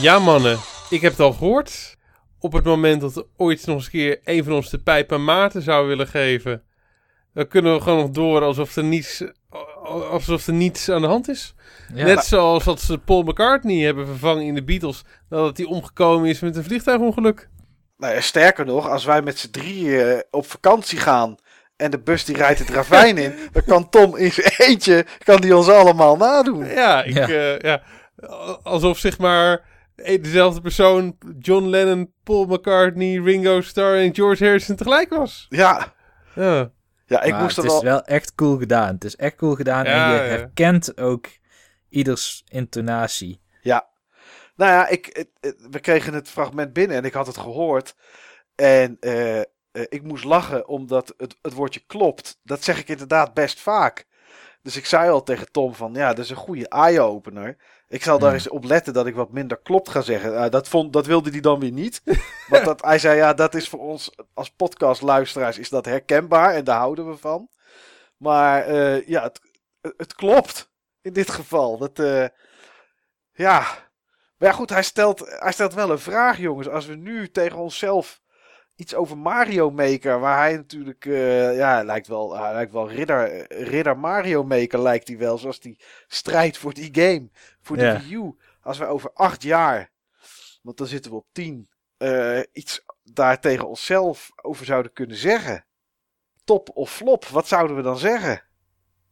Ja, 0.00 0.18
mannen. 0.18 0.58
Ik 0.90 1.00
heb 1.00 1.10
het 1.10 1.20
al 1.20 1.32
gehoord. 1.32 1.96
Op 2.38 2.52
het 2.52 2.64
moment 2.64 3.00
dat 3.00 3.26
ooit 3.36 3.66
nog 3.66 3.76
eens 3.76 3.84
een 3.84 3.90
keer 3.90 4.20
een 4.24 4.44
van 4.44 4.52
ons 4.52 4.70
de 4.70 4.78
pijp 4.78 5.12
aan 5.12 5.50
zou 5.54 5.86
willen 5.86 6.06
geven... 6.06 6.62
dan 7.34 7.48
kunnen 7.48 7.74
we 7.74 7.80
gewoon 7.80 7.98
nog 7.98 8.10
door 8.10 8.42
alsof 8.42 8.76
er 8.76 8.84
niets, 8.84 9.22
alsof 9.84 10.46
er 10.46 10.52
niets 10.52 10.88
aan 10.88 11.00
de 11.00 11.06
hand 11.06 11.28
is. 11.28 11.54
Ja. 11.94 12.04
Net 12.04 12.24
zoals 12.24 12.64
dat 12.64 12.80
ze 12.80 12.98
Paul 12.98 13.22
McCartney 13.22 13.84
hebben 13.84 14.06
vervangen 14.06 14.44
in 14.44 14.54
de 14.54 14.64
Beatles... 14.64 15.04
nadat 15.28 15.56
hij 15.56 15.66
omgekomen 15.66 16.28
is 16.28 16.40
met 16.40 16.56
een 16.56 16.64
vliegtuigongeluk. 16.64 17.48
Nou 17.96 18.14
ja, 18.14 18.20
sterker 18.20 18.64
nog, 18.66 18.88
als 18.88 19.04
wij 19.04 19.22
met 19.22 19.38
z'n 19.38 19.50
drieën 19.50 20.00
eh, 20.00 20.18
op 20.30 20.46
vakantie 20.46 20.98
gaan 20.98 21.36
en 21.76 21.90
de 21.90 21.98
bus 21.98 22.24
die 22.24 22.36
rijdt 22.36 22.58
het 22.58 22.70
ravijn 22.70 23.18
in, 23.18 23.34
dan 23.52 23.64
kan 23.64 23.88
Tom 23.88 24.16
in 24.16 24.32
zijn 24.32 24.52
eentje 24.56 25.06
kan 25.24 25.40
die 25.40 25.56
ons 25.56 25.68
allemaal 25.68 26.16
nadoen. 26.16 26.66
Ja, 26.66 27.02
ik, 27.02 27.26
Ja. 27.26 27.58
ja. 27.58 27.82
Alsof 28.62 28.98
zeg 28.98 29.18
maar 29.18 29.64
eh, 29.96 30.22
dezelfde 30.22 30.60
persoon 30.60 31.16
John 31.38 31.64
Lennon, 31.64 32.12
Paul 32.24 32.44
McCartney, 32.44 33.20
Ringo 33.20 33.60
Starr 33.60 33.98
en 33.98 34.14
George 34.14 34.44
Harrison 34.44 34.76
tegelijk 34.76 35.10
was. 35.10 35.46
Ja, 35.48 35.92
Ja. 36.34 36.70
Ja 37.12 37.22
ik 37.22 37.32
Maar 37.32 37.42
moest 37.42 37.56
er 37.56 37.62
het 37.62 37.72
is 37.72 37.80
wel... 37.80 37.90
wel 37.92 38.04
echt 38.04 38.34
cool 38.34 38.56
gedaan. 38.58 38.94
Het 38.94 39.04
is 39.04 39.16
echt 39.16 39.36
cool 39.36 39.54
gedaan 39.54 39.84
Ja, 39.84 39.90
en 39.90 40.14
je 40.16 40.22
ja. 40.22 40.28
herkent 40.28 40.98
ook 41.00 41.26
ieders 41.88 42.44
intonatie. 42.48 43.40
Ja. 43.62 43.88
Nou 44.56 44.70
ja, 44.72 44.88
ik, 44.88 45.06
het- 45.12 45.30
het- 45.40 45.66
we 45.70 45.80
kregen 45.80 46.14
het 46.14 46.28
fragment 46.28 46.72
binnen 46.72 46.96
en 46.96 47.04
ik 47.04 47.12
had 47.12 47.26
het 47.26 47.38
gehoord. 47.38 47.94
En 48.54 48.96
eh, 49.00 49.38
eh, 49.40 49.44
ik 49.88 50.02
moest 50.02 50.24
lachen 50.24 50.68
omdat 50.68 51.14
het, 51.16 51.36
het 51.42 51.52
woordje 51.52 51.80
klopt. 51.86 52.38
Dat 52.42 52.64
zeg 52.64 52.78
ik 52.78 52.88
inderdaad 52.88 53.34
best 53.34 53.60
vaak. 53.60 54.06
Dus 54.62 54.76
ik 54.76 54.86
zei 54.86 55.10
al 55.10 55.22
tegen 55.22 55.50
Tom 55.52 55.74
van, 55.74 55.94
ja, 55.94 56.08
dat 56.08 56.24
is 56.24 56.30
een 56.30 56.36
goede 56.36 56.68
eye-opener. 56.68 57.56
Ik 57.92 58.02
zal 58.02 58.18
daar 58.18 58.28
Ja. 58.28 58.34
eens 58.34 58.48
op 58.48 58.64
letten 58.64 58.92
dat 58.92 59.06
ik 59.06 59.14
wat 59.14 59.32
minder 59.32 59.56
klopt 59.62 59.88
ga 59.88 60.00
zeggen. 60.00 60.36
Eh, 60.36 60.50
dat, 60.50 60.68
vond, 60.68 60.92
dat 60.92 61.06
wilde 61.06 61.30
hij 61.30 61.40
dan 61.40 61.60
weer 61.60 61.72
niet. 61.72 62.02
Want 62.48 62.64
dat, 62.64 62.82
hij 62.82 62.98
zei, 62.98 63.16
ja, 63.16 63.34
dat 63.34 63.54
is 63.54 63.68
voor 63.68 63.80
ons 63.80 64.14
als 64.34 64.50
podcastluisteraars 64.50 65.58
is 65.58 65.68
dat 65.68 65.84
herkenbaar 65.84 66.54
en 66.54 66.64
daar 66.64 66.78
houden 66.78 67.08
we 67.10 67.16
van. 67.16 67.48
Maar 68.16 68.62
eh, 68.66 69.06
ja, 69.08 69.22
het, 69.22 69.40
het 69.96 70.14
klopt 70.14 70.70
in 71.02 71.12
dit 71.12 71.30
geval. 71.30 71.78
Dat, 71.78 71.98
eh, 71.98 72.26
ja, 73.32 73.58
maar 74.36 74.48
ja, 74.48 74.52
goed, 74.52 74.70
hij 74.70 74.82
stelt, 74.82 75.20
hij 75.38 75.52
stelt 75.52 75.74
wel 75.74 75.90
een 75.90 75.98
vraag, 75.98 76.38
jongens. 76.38 76.68
Als 76.68 76.86
we 76.86 76.94
nu 76.94 77.30
tegen 77.30 77.58
onszelf 77.58 78.20
iets 78.76 78.94
over 78.94 79.18
Mario 79.18 79.70
Maker, 79.70 80.20
waar 80.20 80.38
hij 80.38 80.56
natuurlijk, 80.56 81.06
eh, 81.06 81.56
ja, 81.56 81.74
hij 81.74 81.84
lijkt 81.84 82.06
wel, 82.06 82.36
hij 82.36 82.52
lijkt 82.52 82.72
wel 82.72 82.90
ridder, 82.90 83.52
ridder 83.62 83.98
Mario 83.98 84.44
Maker, 84.44 84.82
lijkt 84.82 85.08
hij 85.08 85.18
wel, 85.18 85.38
zoals 85.38 85.60
die 85.60 85.80
strijd 86.06 86.56
voor 86.56 86.74
die 86.74 86.88
game, 86.92 87.30
voor 87.60 87.76
de 87.76 87.82
Ja. 87.82 88.00
Wii 88.00 88.14
U. 88.14 88.36
Als 88.62 88.78
we 88.78 88.86
over 88.86 89.10
acht 89.14 89.42
jaar, 89.42 89.90
want 90.62 90.76
dan 90.76 90.86
zitten 90.86 91.10
we 91.10 91.16
op 91.16 91.26
tien, 91.32 91.68
eh, 91.96 92.40
iets 92.52 92.84
daar 93.02 93.40
tegen 93.40 93.68
onszelf 93.68 94.30
over 94.42 94.64
zouden 94.64 94.92
kunnen 94.92 95.16
zeggen. 95.16 95.64
Top 96.44 96.70
of 96.74 96.90
flop, 96.92 97.24
wat 97.26 97.48
zouden 97.48 97.76
we 97.76 97.82
dan 97.82 97.98
zeggen? 97.98 98.42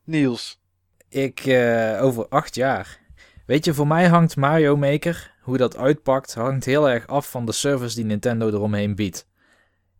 Niels. 0.05 0.61
Ik, 1.09 1.41
eh, 1.41 2.03
over 2.03 2.29
acht 2.29 2.55
jaar. 2.55 2.99
Weet 3.47 3.65
je, 3.65 3.75
voor 3.75 3.87
mij 3.87 4.09
hangt 4.09 4.37
Mario 4.37 4.77
Maker, 4.77 5.37
hoe 5.43 5.57
dat 5.57 5.77
uitpakt, 5.77 6.35
hangt 6.35 6.65
heel 6.65 6.89
erg 6.89 7.07
af 7.07 7.31
van 7.31 7.47
de 7.47 7.53
service 7.53 7.95
die 7.95 8.05
Nintendo 8.05 8.49
eromheen 8.49 8.95
biedt. 8.95 9.29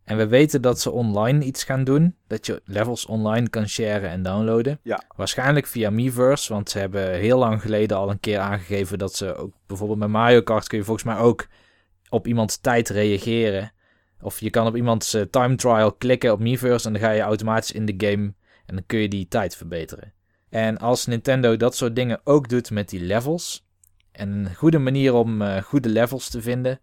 En 0.03 0.17
we 0.17 0.27
weten 0.27 0.61
dat 0.61 0.79
ze 0.79 0.91
online 0.91 1.45
iets 1.45 1.63
gaan 1.63 1.83
doen, 1.83 2.15
dat 2.27 2.45
je 2.45 2.61
levels 2.65 3.05
online 3.05 3.49
kan 3.49 3.67
sharen 3.67 4.09
en 4.09 4.23
downloaden. 4.23 4.79
Ja. 4.83 5.03
Waarschijnlijk 5.15 5.67
via 5.67 5.89
Miiverse, 5.89 6.53
want 6.53 6.69
ze 6.69 6.79
hebben 6.79 7.13
heel 7.13 7.37
lang 7.37 7.61
geleden 7.61 7.97
al 7.97 8.09
een 8.09 8.19
keer 8.19 8.39
aangegeven 8.39 8.97
dat 8.97 9.15
ze 9.15 9.35
ook, 9.35 9.53
bijvoorbeeld 9.65 9.99
met 9.99 10.09
Mario 10.09 10.41
Kart 10.41 10.67
kun 10.67 10.77
je 10.77 10.83
volgens 10.83 11.05
mij 11.05 11.17
ook 11.17 11.47
op 12.09 12.27
iemands 12.27 12.57
tijd 12.57 12.89
reageren. 12.89 13.71
Of 14.21 14.39
je 14.39 14.49
kan 14.49 14.67
op 14.67 14.75
iemands 14.75 15.13
eh, 15.13 15.21
time 15.21 15.55
trial 15.55 15.91
klikken 15.91 16.31
op 16.31 16.39
Miiverse 16.39 16.87
en 16.87 16.93
dan 16.93 17.01
ga 17.01 17.11
je 17.11 17.21
automatisch 17.21 17.71
in 17.71 17.85
de 17.85 17.93
game 17.97 18.33
en 18.65 18.75
dan 18.75 18.83
kun 18.85 18.99
je 18.99 19.07
die 19.07 19.27
tijd 19.27 19.55
verbeteren. 19.55 20.13
En 20.49 20.77
als 20.77 21.05
Nintendo 21.05 21.57
dat 21.57 21.75
soort 21.75 21.95
dingen 21.95 22.21
ook 22.23 22.49
doet 22.49 22.71
met 22.71 22.89
die 22.89 23.01
levels, 23.01 23.65
en 24.11 24.29
een 24.29 24.55
goede 24.55 24.79
manier 24.79 25.13
om 25.13 25.41
eh, 25.41 25.61
goede 25.61 25.89
levels 25.89 26.29
te 26.29 26.41
vinden, 26.41 26.79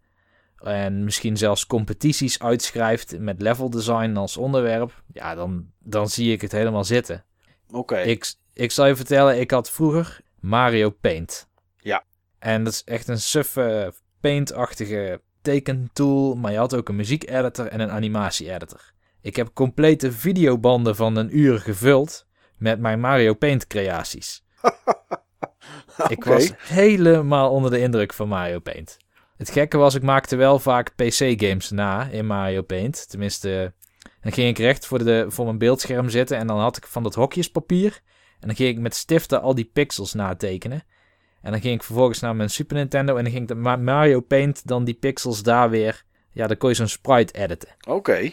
en 0.63 1.05
misschien 1.05 1.37
zelfs 1.37 1.67
competities 1.67 2.39
uitschrijft 2.39 3.19
met 3.19 3.43
level 3.43 3.71
design 3.71 4.17
als 4.17 4.37
onderwerp, 4.37 5.03
ja, 5.13 5.35
dan, 5.35 5.67
dan 5.79 6.09
zie 6.09 6.33
ik 6.33 6.41
het 6.41 6.53
helemaal 6.53 6.85
zitten. 6.85 7.25
Oké. 7.71 7.99
Ik, 7.99 8.35
ik 8.53 8.71
zal 8.71 8.87
je 8.87 8.97
vertellen, 8.97 9.41
ik 9.41 9.51
had 9.51 9.71
vroeger 9.71 10.21
Mario 10.41 10.91
Paint. 10.91 11.49
Ja. 11.77 12.05
En 12.39 12.65
dat 12.65 12.73
is 12.73 12.85
echt 12.85 13.09
een 13.09 13.21
suffe 13.21 13.93
Paint-achtige 14.21 15.21
tekentool, 15.43 16.35
maar 16.35 16.53
je 16.53 16.59
had 16.59 16.75
ook 16.75 16.89
een 16.89 16.97
muziek-editor 16.97 17.67
en 17.67 17.81
een 17.81 17.91
animatie-editor. 17.91 18.93
Ik 19.21 19.37
heb 19.37 19.51
complete 19.55 20.13
videobanden 20.13 20.97
van 20.97 21.17
een 21.17 21.39
uur 21.39 21.59
gevuld 21.61 22.27
met 22.57 22.81
mijn 22.81 23.01
Mario 23.01 23.35
Paint 23.35 23.67
creaties. 23.67 24.45
Ik 26.09 26.25
was 26.25 26.53
helemaal 26.57 27.51
onder 27.51 27.71
de 27.71 27.79
indruk 27.79 28.13
van 28.13 28.29
Mario 28.29 28.59
Paint. 28.59 28.97
Het 29.39 29.51
gekke 29.51 29.77
was, 29.77 29.95
ik 29.95 30.03
maakte 30.03 30.37
wel 30.37 30.59
vaak 30.59 30.95
PC-games 30.95 31.71
na 31.71 32.09
in 32.09 32.27
Mario 32.27 32.63
Paint. 32.63 33.11
Tenminste, 33.11 33.73
dan 34.21 34.33
ging 34.33 34.49
ik 34.49 34.59
recht 34.59 34.87
voor, 34.87 35.05
de, 35.05 35.27
voor 35.29 35.45
mijn 35.45 35.59
beeldscherm 35.59 36.09
zitten 36.09 36.37
en 36.37 36.47
dan 36.47 36.59
had 36.59 36.77
ik 36.77 36.87
van 36.87 37.03
dat 37.03 37.15
hokjespapier. 37.15 38.01
En 38.41 38.47
dan 38.47 38.57
ging 38.57 38.69
ik 38.77 38.79
met 38.79 38.95
stiften 38.95 39.43
al 39.43 39.55
die 39.55 39.71
pixels 39.73 40.15
natekenen. 40.15 40.83
En 41.43 41.51
dan 41.51 41.61
ging 41.61 41.75
ik 41.75 41.83
vervolgens 41.83 42.21
naar 42.21 42.37
mijn 42.37 42.51
Super 42.51 42.77
Nintendo 42.77 43.17
en 43.17 43.25
dan 43.25 43.33
ging 43.33 43.51
ik 43.51 43.57
Mario 43.79 44.21
Paint 44.21 44.67
dan 44.67 44.85
die 44.85 44.95
pixels 44.95 45.43
daar 45.43 45.71
weer... 45.71 46.05
Ja, 46.33 46.47
dan 46.47 46.57
kon 46.57 46.69
je 46.69 46.75
zo'n 46.75 46.89
sprite 46.89 47.33
editen. 47.33 47.69
Oké. 47.89 48.31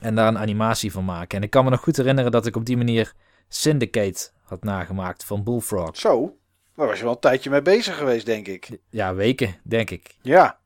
En 0.00 0.14
daar 0.14 0.28
een 0.28 0.38
animatie 0.38 0.92
van 0.92 1.04
maken. 1.04 1.38
En 1.38 1.44
ik 1.44 1.50
kan 1.50 1.64
me 1.64 1.70
nog 1.70 1.80
goed 1.80 1.96
herinneren 1.96 2.30
dat 2.30 2.46
ik 2.46 2.56
op 2.56 2.64
die 2.64 2.76
manier 2.76 3.12
Syndicate 3.48 4.30
had 4.42 4.64
nagemaakt 4.64 5.24
van 5.24 5.44
Bullfrog. 5.44 5.96
Zo. 5.96 6.36
Daar 6.76 6.86
was 6.86 6.98
je 6.98 7.04
wel 7.04 7.12
een 7.12 7.20
tijdje 7.20 7.50
mee 7.50 7.62
bezig 7.62 7.96
geweest, 7.96 8.26
denk 8.26 8.48
ik. 8.48 8.68
Ja, 8.90 9.14
weken, 9.14 9.54
denk 9.62 9.90
ik. 9.90 10.16
Ja. 10.22 10.58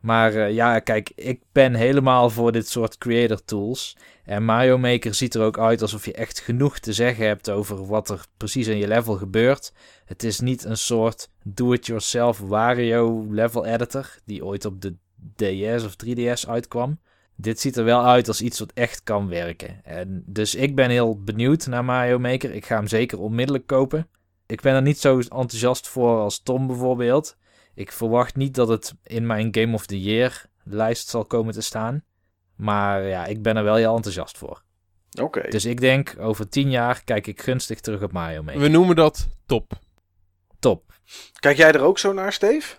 Maar 0.00 0.34
eh, 0.34 0.54
ja, 0.54 0.78
kijk, 0.78 1.12
ik 1.14 1.42
ben 1.52 1.74
helemaal 1.74 2.30
voor 2.30 2.52
dit 2.52 2.68
soort 2.68 2.98
creator 2.98 3.44
tools. 3.44 3.96
En 4.24 4.44
Mario 4.44 4.78
Maker 4.78 5.14
ziet 5.14 5.34
er 5.34 5.42
ook 5.42 5.58
uit 5.58 5.82
alsof 5.82 6.04
je 6.04 6.12
echt 6.12 6.40
genoeg 6.40 6.78
te 6.78 6.92
zeggen 6.92 7.26
hebt 7.26 7.50
over 7.50 7.86
wat 7.86 8.10
er 8.10 8.24
precies 8.36 8.66
in 8.66 8.76
je 8.76 8.88
level 8.88 9.14
gebeurt. 9.14 9.72
Het 10.04 10.22
is 10.22 10.40
niet 10.40 10.64
een 10.64 10.76
soort 10.76 11.28
do-it-yourself 11.44 12.38
Wario 12.38 13.26
level 13.30 13.66
editor 13.66 14.16
die 14.24 14.44
ooit 14.44 14.64
op 14.64 14.80
de 14.80 14.94
DS 15.36 15.84
of 15.84 15.94
3DS 16.06 16.48
uitkwam. 16.48 17.00
Dit 17.36 17.60
ziet 17.60 17.76
er 17.76 17.84
wel 17.84 18.04
uit 18.04 18.28
als 18.28 18.42
iets 18.42 18.58
wat 18.58 18.72
echt 18.74 19.02
kan 19.02 19.28
werken. 19.28 19.84
En 19.84 20.22
dus 20.26 20.54
ik 20.54 20.74
ben 20.74 20.90
heel 20.90 21.22
benieuwd 21.22 21.66
naar 21.66 21.84
Mario 21.84 22.18
Maker. 22.18 22.54
Ik 22.54 22.66
ga 22.66 22.76
hem 22.76 22.86
zeker 22.86 23.20
onmiddellijk 23.20 23.66
kopen. 23.66 24.08
Ik 24.52 24.60
ben 24.60 24.74
er 24.74 24.82
niet 24.82 24.98
zo 24.98 25.18
enthousiast 25.18 25.88
voor 25.88 26.18
als 26.18 26.42
Tom 26.42 26.66
bijvoorbeeld. 26.66 27.36
Ik 27.74 27.92
verwacht 27.92 28.36
niet 28.36 28.54
dat 28.54 28.68
het 28.68 28.94
in 29.02 29.26
mijn 29.26 29.48
Game 29.54 29.74
of 29.74 29.86
the 29.86 30.00
Year 30.00 30.44
lijst 30.64 31.08
zal 31.08 31.24
komen 31.24 31.52
te 31.52 31.60
staan. 31.60 32.04
Maar 32.56 33.02
ja, 33.02 33.26
ik 33.26 33.42
ben 33.42 33.56
er 33.56 33.64
wel 33.64 33.74
heel 33.74 33.96
enthousiast 33.96 34.38
voor. 34.38 34.62
Oké. 35.20 35.48
Dus 35.48 35.64
ik 35.64 35.80
denk, 35.80 36.14
over 36.18 36.48
tien 36.48 36.70
jaar 36.70 37.04
kijk 37.04 37.26
ik 37.26 37.42
gunstig 37.42 37.80
terug 37.80 38.02
op 38.02 38.12
Mario 38.12 38.42
Maker. 38.42 38.60
We 38.60 38.68
noemen 38.68 38.96
dat 38.96 39.28
top. 39.46 39.72
Top. 40.58 40.92
Kijk 41.40 41.56
jij 41.56 41.72
er 41.72 41.82
ook 41.82 41.98
zo 41.98 42.12
naar, 42.12 42.32
Steve? 42.32 42.76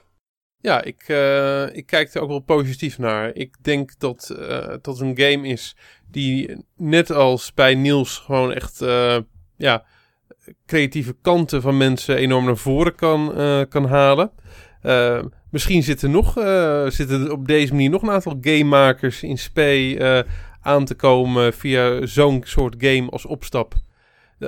Ja, 0.57 0.83
ik, 0.83 1.03
eh, 1.07 1.75
ik 1.75 1.85
kijk 1.85 2.13
er 2.13 2.21
ook 2.21 2.29
wel 2.29 2.39
positief 2.39 2.97
naar. 2.97 3.35
Ik 3.35 3.55
denk 3.63 3.99
dat 3.99 4.29
eh 4.29 4.75
dat 4.81 4.99
een 4.99 5.17
game 5.19 5.47
is 5.47 5.75
die 6.07 6.65
net 6.75 7.11
als 7.11 7.53
bij 7.53 7.75
Niels 7.75 8.17
gewoon 8.17 8.53
echt 8.53 8.81
eh, 8.81 9.17
ja, 9.57 9.85
creatieve 10.65 11.15
kanten 11.21 11.61
van 11.61 11.77
mensen 11.77 12.15
enorm 12.17 12.45
naar 12.45 12.57
voren 12.57 12.95
kan, 12.95 13.35
eh, 13.35 13.61
kan 13.69 13.85
halen. 13.85 14.31
Eh, 14.83 15.23
misschien 15.51 15.83
zitten, 15.83 16.11
nog, 16.11 16.37
eh, 16.37 16.85
zitten 16.87 17.31
op 17.31 17.47
deze 17.47 17.71
manier 17.71 17.89
nog 17.89 18.01
een 18.01 18.11
aantal 18.11 18.37
gamemakers 18.41 19.23
in 19.23 19.37
eh, 19.97 20.19
aan 20.61 20.85
te 20.85 20.95
komen 20.95 21.53
via 21.53 22.05
zo'n 22.05 22.41
soort 22.45 22.75
game 22.77 23.09
als 23.09 23.25
opstap. 23.25 23.73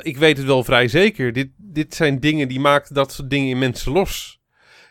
Ik 0.02 0.18
weet 0.18 0.38
het 0.38 0.46
wel 0.46 0.64
vrij 0.64 0.88
zeker. 0.88 1.34
Dit, 1.34 1.50
dit 1.58 1.96
zijn 1.96 2.20
dingen 2.20 2.48
die 2.48 2.60
maken 2.60 2.94
dat 2.94 3.12
soort 3.12 3.30
dingen 3.30 3.50
in 3.50 3.58
mensen 3.58 3.92
los. 3.92 4.42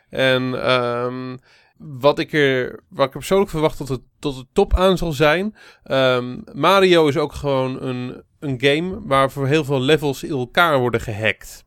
En 0.09 0.63
ehm, 0.63 1.37
wat 1.77 2.19
ik 2.19 2.33
er, 2.33 2.83
wat 2.89 3.07
ik 3.07 3.13
er 3.13 3.19
persoonlijk 3.19 3.51
verwacht 3.51 3.77
tot 3.77 3.89
het, 3.89 4.01
tot 4.19 4.37
het 4.37 4.47
top 4.53 4.75
aan 4.75 4.99
zal 4.99 5.13
zijn. 5.13 5.57
ehm, 5.83 6.39
Mario 6.53 7.09
is 7.09 7.17
ook 7.17 7.33
gewoon 7.33 7.83
een, 7.83 8.23
een 8.45 8.61
game 8.61 9.01
waarvoor 9.07 9.47
heel 9.47 9.65
veel 9.65 9.81
levels 9.81 10.23
in 10.23 10.31
elkaar 10.31 10.79
worden 10.79 11.01
gehackt. 11.01 11.65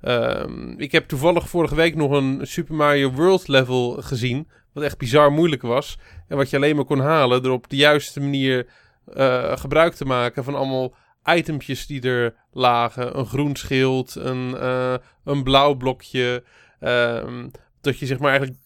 Ehm, 0.00 0.80
ik 0.80 0.92
heb 0.92 1.08
toevallig 1.08 1.48
vorige 1.48 1.74
week 1.74 1.94
nog 1.94 2.10
een 2.10 2.40
Super 2.42 2.74
Mario 2.74 3.10
World 3.10 3.48
level 3.48 4.02
gezien. 4.02 4.48
Wat 4.72 4.84
echt 4.84 4.98
bizar 4.98 5.32
moeilijk 5.32 5.62
was. 5.62 5.98
En 6.28 6.36
wat 6.36 6.50
je 6.50 6.56
alleen 6.56 6.76
maar 6.76 6.84
kon 6.84 7.00
halen 7.00 7.42
door 7.42 7.52
op 7.52 7.68
de 7.68 7.76
juiste 7.76 8.20
manier 8.20 8.66
eh, 9.14 9.56
gebruik 9.56 9.94
te 9.94 10.04
maken 10.04 10.44
van 10.44 10.54
allemaal 10.54 10.94
itempjes 11.24 11.86
die 11.86 12.02
er 12.02 12.34
lagen. 12.52 13.18
Een 13.18 13.26
groen 13.26 13.56
schild, 13.56 14.14
een, 14.14 14.56
eh, 14.56 14.94
een 15.24 15.42
blauw 15.42 15.74
blokje. 15.74 16.44
ehm, 16.80 17.48
dat 17.80 17.98
je 17.98 18.06
zeg 18.06 18.18
maar 18.18 18.30
eigenlijk 18.30 18.60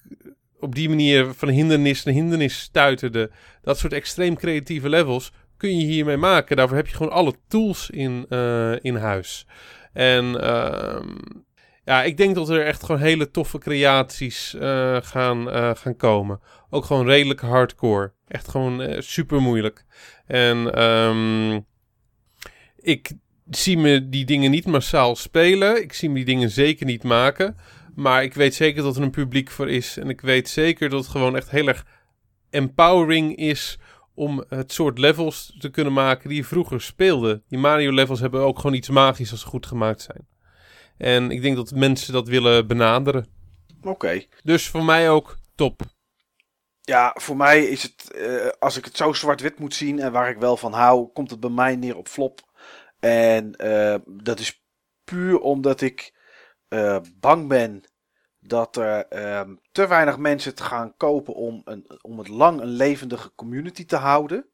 op 0.61 0.75
die 0.75 0.89
manier 0.89 1.35
van 1.35 1.49
hindernis 1.49 2.05
naar 2.05 2.15
hindernis 2.15 2.61
stuiterde. 2.61 3.31
Dat 3.63 3.79
soort 3.79 3.93
extreem 3.93 4.37
creatieve 4.37 4.89
levels 4.89 5.33
kun 5.59 5.79
je 5.79 5.85
hiermee 5.85 6.17
maken. 6.17 6.57
Daarvoor 6.57 6.77
heb 6.77 6.87
je 6.87 6.97
gewoon 6.97 7.13
alle 7.13 7.35
tools 7.49 7.91
in, 7.91 8.27
eh, 8.29 8.85
in 8.85 8.97
huis. 8.97 9.47
En 9.93 10.41
ehm, 10.43 11.09
ja, 11.85 12.03
ik 12.03 12.17
denk 12.17 12.35
dat 12.35 12.49
er 12.49 12.67
echt 12.67 12.83
gewoon 12.85 13.01
hele 13.01 13.31
toffe 13.31 13.59
creaties 13.59 14.55
eh, 14.55 14.97
gaan, 15.01 15.51
eh, 15.51 15.71
gaan 15.75 15.97
komen. 15.97 16.41
Ook 16.71 16.85
gewoon 16.85 17.07
redelijk 17.07 17.41
hardcore. 17.41 18.13
Echt 18.29 18.49
gewoon 18.49 19.03
super 19.03 19.41
moeilijk. 19.43 19.85
En 20.27 20.75
ehm, 20.75 21.61
ik 22.77 23.13
zie 23.51 23.79
me 23.79 24.09
die 24.09 24.25
dingen 24.25 24.51
niet 24.51 24.67
massaal 24.67 25.17
spelen. 25.17 25.83
Ik 25.83 25.93
zie 25.93 26.09
me 26.09 26.15
die 26.15 26.25
dingen 26.25 26.51
zeker 26.51 26.87
niet 26.87 27.03
maken. 27.03 27.57
Maar 27.95 28.23
ik 28.23 28.35
weet 28.35 28.55
zeker 28.55 28.83
dat 28.83 28.97
er 28.97 29.03
een 29.03 29.11
publiek 29.11 29.51
voor 29.51 29.71
is. 29.71 29.97
En 29.97 30.09
ik 30.09 30.21
weet 30.21 30.49
zeker 30.49 30.89
dat 30.89 31.01
het 31.01 31.09
gewoon 31.11 31.37
echt 31.37 31.51
heel 31.51 31.69
erg 31.69 31.87
empowering 32.51 33.37
is 33.37 33.79
om 34.19 34.45
het 34.49 34.73
soort 34.73 34.99
levels 34.99 35.57
te 35.59 35.71
kunnen 35.71 35.93
maken 35.93 36.29
die 36.29 36.39
je 36.39 36.45
vroeger 36.45 36.81
speelde. 36.81 37.43
Die 37.49 37.59
Mario 37.59 37.93
levels 37.93 38.21
hebben 38.21 38.41
ook 38.41 38.57
gewoon 38.57 38.77
iets 38.77 38.89
magisch 38.89 39.31
als 39.31 39.41
ze 39.41 39.47
goed 39.47 39.67
gemaakt 39.67 40.01
zijn. 40.03 40.29
En 40.97 41.31
ik 41.31 41.43
denk 41.43 41.57
dat 41.57 41.71
mensen 41.71 42.13
dat 42.13 42.29
willen 42.29 42.67
benaderen. 42.67 43.27
Oké. 43.83 44.25
Dus 44.43 44.69
voor 44.69 44.85
mij 44.85 45.11
ook 45.11 45.37
top. 45.55 45.83
Ja, 46.81 47.15
voor 47.19 47.37
mij 47.37 47.65
is 47.65 47.83
het, 47.83 48.13
eh, 48.13 48.49
als 48.59 48.77
ik 48.77 48.85
het 48.85 48.97
zo 48.97 49.13
zwart-wit 49.13 49.59
moet 49.59 49.75
zien 49.75 49.99
en 49.99 50.13
waar 50.13 50.31
ik 50.31 50.39
wel 50.39 50.57
van 50.57 50.73
hou, 50.73 51.09
komt 51.13 51.31
het 51.31 51.41
bij 51.41 51.51
mij 51.51 51.77
neer 51.77 51.97
op 51.97 52.09
flop. 52.09 52.41
En 53.01 53.57
eh, 53.57 53.95
dat 54.07 54.39
is 54.39 54.63
puur 55.05 55.39
omdat 55.39 55.81
ik 55.81 56.15
eh, 56.69 56.99
bang 57.21 57.49
ben 57.49 57.83
dat 58.49 58.77
er 58.77 59.07
ehm, 59.07 59.55
te 59.73 59.87
weinig 59.87 60.19
mensen 60.19 60.51
het 60.51 60.61
gaan 60.61 60.97
kopen 60.97 61.35
om, 61.35 61.63
een, 61.65 61.87
om 62.01 62.19
het 62.19 62.29
lang 62.29 62.61
een 62.61 62.69
levendige 62.69 63.33
community 63.35 63.87
te 63.87 63.97
houden. 63.97 64.47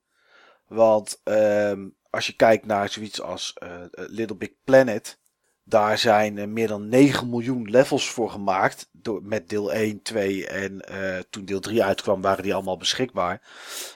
Want 0.67 1.21
ehm, 1.25 1.89
als 2.11 2.27
je 2.27 2.37
kijkt 2.37 2.67
naar 2.67 2.89
zoiets 2.89 3.21
als 3.21 3.53
eh, 3.53 3.83
Little 3.91 4.37
Big 4.37 4.51
Planet, 4.65 5.19
daar 5.65 5.99
zijn 5.99 6.39
eh, 6.39 6.47
meer 6.47 6.69
dan 6.69 6.89
9 6.89 7.31
miljoen 7.31 7.71
levels 7.71 8.11
voor 8.11 8.31
gemaakt. 8.31 8.89
Door, 8.93 9.23
met 9.23 9.49
deel 9.49 9.73
1, 9.73 10.03
2 10.03 10.47
en 10.47 10.81
eh, 10.81 11.23
toen 11.31 11.45
deel 11.45 11.61
3 11.61 11.85
uitkwam 11.85 12.21
waren 12.21 12.43
die 12.43 12.55
allemaal 12.55 12.77
beschikbaar. 12.77 13.43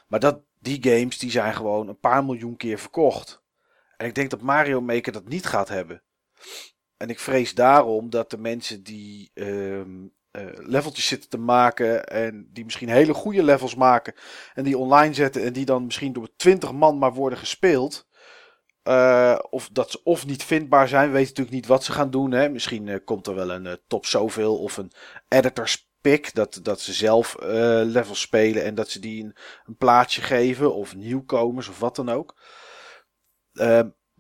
Maar 0.09 0.21
dat, 0.21 0.41
die 0.59 0.83
games 0.83 1.19
die 1.19 1.31
zijn 1.31 1.55
gewoon 1.55 1.89
een 1.89 1.99
paar 1.99 2.25
miljoen 2.25 2.57
keer 2.57 2.79
verkocht. 2.79 3.43
En 3.97 4.07
ik 4.07 4.15
denk 4.15 4.31
dat 4.31 4.41
Mario 4.41 4.81
Maker 4.81 5.13
dat 5.13 5.29
niet 5.29 5.47
gaat 5.47 5.69
hebben. 5.69 6.03
En 6.99 7.09
ik 7.09 7.19
vrees 7.19 7.55
daarom 7.55 8.11
dat 8.11 8.31
de 8.31 8.39
mensen 8.39 8.83
die 8.83 9.31
ehm 9.35 10.07
eh, 10.31 10.47
leveltjes 10.57 11.07
zitten 11.07 11.31
te 11.31 11.39
maken 11.39 12.07
en 12.07 12.49
die 12.53 12.65
misschien 12.65 12.89
hele 12.89 13.15
goede 13.15 13.43
levels 13.43 13.75
maken 13.75 14.15
en 14.55 14.65
die 14.65 14.79
online 14.79 15.15
zetten 15.15 15.43
en 15.43 15.53
die 15.53 15.65
dan 15.65 15.85
misschien 15.85 16.13
door 16.13 16.29
20 16.37 16.73
man 16.73 16.99
maar 16.99 17.13
worden 17.13 17.39
gespeeld. 17.39 18.07
Eh, 18.83 19.39
of 19.51 19.69
dat 19.73 19.91
ze 19.91 20.01
of 20.03 20.27
niet 20.27 20.45
vindbaar 20.45 20.89
zijn, 20.89 21.07
we 21.07 21.13
weten 21.13 21.29
natuurlijk 21.29 21.57
niet 21.57 21.67
wat 21.67 21.85
ze 21.85 21.93
gaan 21.93 22.11
doen. 22.11 22.31
Hè. 22.33 22.49
Misschien 22.49 22.89
eh, 22.89 22.99
komt 23.05 23.27
er 23.27 23.35
wel 23.35 23.51
een 23.51 23.81
top 23.87 24.07
zoveel 24.07 24.59
of 24.59 24.77
een 24.77 24.93
editors 25.29 25.91
pick. 26.01 26.35
Dat, 26.35 26.61
dat 26.63 26.81
ze 26.81 26.93
zelf 26.93 27.37
levels 27.85 28.21
spelen 28.21 28.65
en 28.65 28.75
dat 28.75 28.91
ze 28.91 29.01
die 29.01 29.25
een, 29.25 29.37
een 29.67 29.77
plaatsje 29.77 30.23
geven. 30.23 30.75
Of 30.75 30.95
nieuwkomers 30.95 31.69
of 31.69 31.79
wat 31.79 31.97
dan 31.97 32.09
ook. 32.09 32.37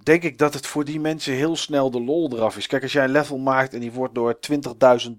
Denk 0.08 0.22
ik 0.22 0.38
dat 0.38 0.54
het 0.54 0.66
voor 0.66 0.84
die 0.84 1.00
mensen 1.00 1.34
heel 1.34 1.56
snel 1.56 1.90
de 1.90 2.00
lol 2.00 2.32
eraf 2.32 2.56
is. 2.56 2.66
Kijk, 2.66 2.82
als 2.82 2.92
jij 2.92 3.04
een 3.04 3.10
level 3.10 3.38
maakt 3.38 3.74
en 3.74 3.80
die 3.80 3.92
wordt 3.92 4.14
door 4.14 4.38
20.000, 4.50 5.10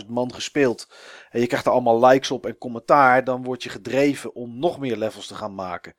30.000 0.00 0.06
man 0.06 0.34
gespeeld. 0.34 0.88
En 1.30 1.40
je 1.40 1.46
krijgt 1.46 1.66
er 1.66 1.72
allemaal 1.72 2.06
likes 2.06 2.30
op 2.30 2.46
en 2.46 2.58
commentaar. 2.58 3.24
Dan 3.24 3.42
word 3.42 3.62
je 3.62 3.68
gedreven 3.68 4.34
om 4.34 4.58
nog 4.58 4.78
meer 4.78 4.96
levels 4.96 5.26
te 5.26 5.34
gaan 5.34 5.54
maken. 5.54 5.94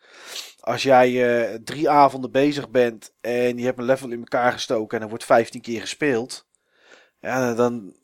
Als 0.60 0.84
jij 0.84 1.10
eh, 1.24 1.60
drie 1.64 1.90
avonden 1.90 2.32
bezig 2.32 2.70
bent 2.70 3.14
en 3.22 3.58
je 3.58 3.66
hebt 3.66 3.78
een 3.78 3.86
level 3.86 4.12
in 4.12 4.20
elkaar 4.20 4.52
gestoken 4.52 4.98
en 4.98 5.04
er 5.04 5.10
wordt 5.10 5.26
15 5.26 5.62
keer 5.62 5.82
gespeeld. 5.82 6.48
Ja, 7.20 7.54
dan, 7.54 7.96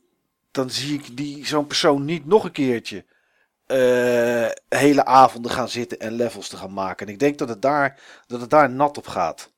dan 0.52 0.70
zie 0.70 1.00
ik 1.00 1.18
die, 1.18 1.46
zo'n 1.46 1.68
persoon 1.68 2.06
niet 2.06 2.26
nog 2.26 2.44
een 2.44 2.52
keertje. 2.52 3.06
eh, 3.66 4.50
hele 4.80 5.06
avonden 5.06 5.52
gaan 5.52 5.70
zitten 5.70 6.00
en 6.00 6.14
levels 6.14 6.48
te 6.48 6.58
gaan 6.58 6.74
maken. 6.74 7.08
En 7.08 7.14
ik 7.14 7.20
denk 7.20 7.38
dat 7.38 7.50
het 7.50 7.62
daar, 7.62 8.02
dat 8.28 8.42
het 8.42 8.50
daar 8.50 8.70
nat 8.70 8.98
op 8.98 9.08
gaat. 9.08 9.58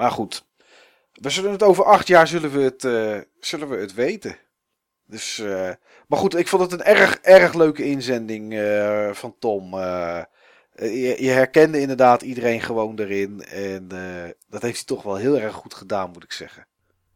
Maar 0.00 0.10
goed, 0.10 0.44
we 1.12 1.30
zullen 1.30 1.50
het 1.50 1.62
over 1.62 1.84
acht 1.84 2.06
jaar 2.06 2.28
zullen 2.28 2.50
we 2.50 2.60
het, 2.60 2.84
eh, 2.84 3.18
zullen 3.40 3.68
we 3.68 3.76
het 3.76 3.94
weten. 3.94 4.36
Dus, 5.06 5.38
eh, 5.38 5.70
maar 6.06 6.18
goed, 6.18 6.36
ik 6.36 6.48
vond 6.48 6.62
het 6.62 6.72
een 6.72 6.82
erg, 6.82 7.14
erg 7.14 7.54
leuke 7.54 7.84
inzending 7.84 8.54
eh, 8.54 9.10
van 9.12 9.34
Tom. 9.38 9.74
Je, 10.74 11.16
je 11.18 11.30
herkende 11.30 11.80
inderdaad 11.80 12.22
iedereen 12.22 12.60
gewoon 12.60 12.98
erin. 12.98 13.42
En 13.42 13.88
dat 14.48 14.62
heeft 14.62 14.76
hij 14.76 14.84
toch 14.84 15.02
wel 15.02 15.16
heel 15.16 15.38
erg 15.38 15.54
goed 15.54 15.74
gedaan, 15.74 16.10
moet 16.10 16.24
ik 16.24 16.32
zeggen. 16.32 16.66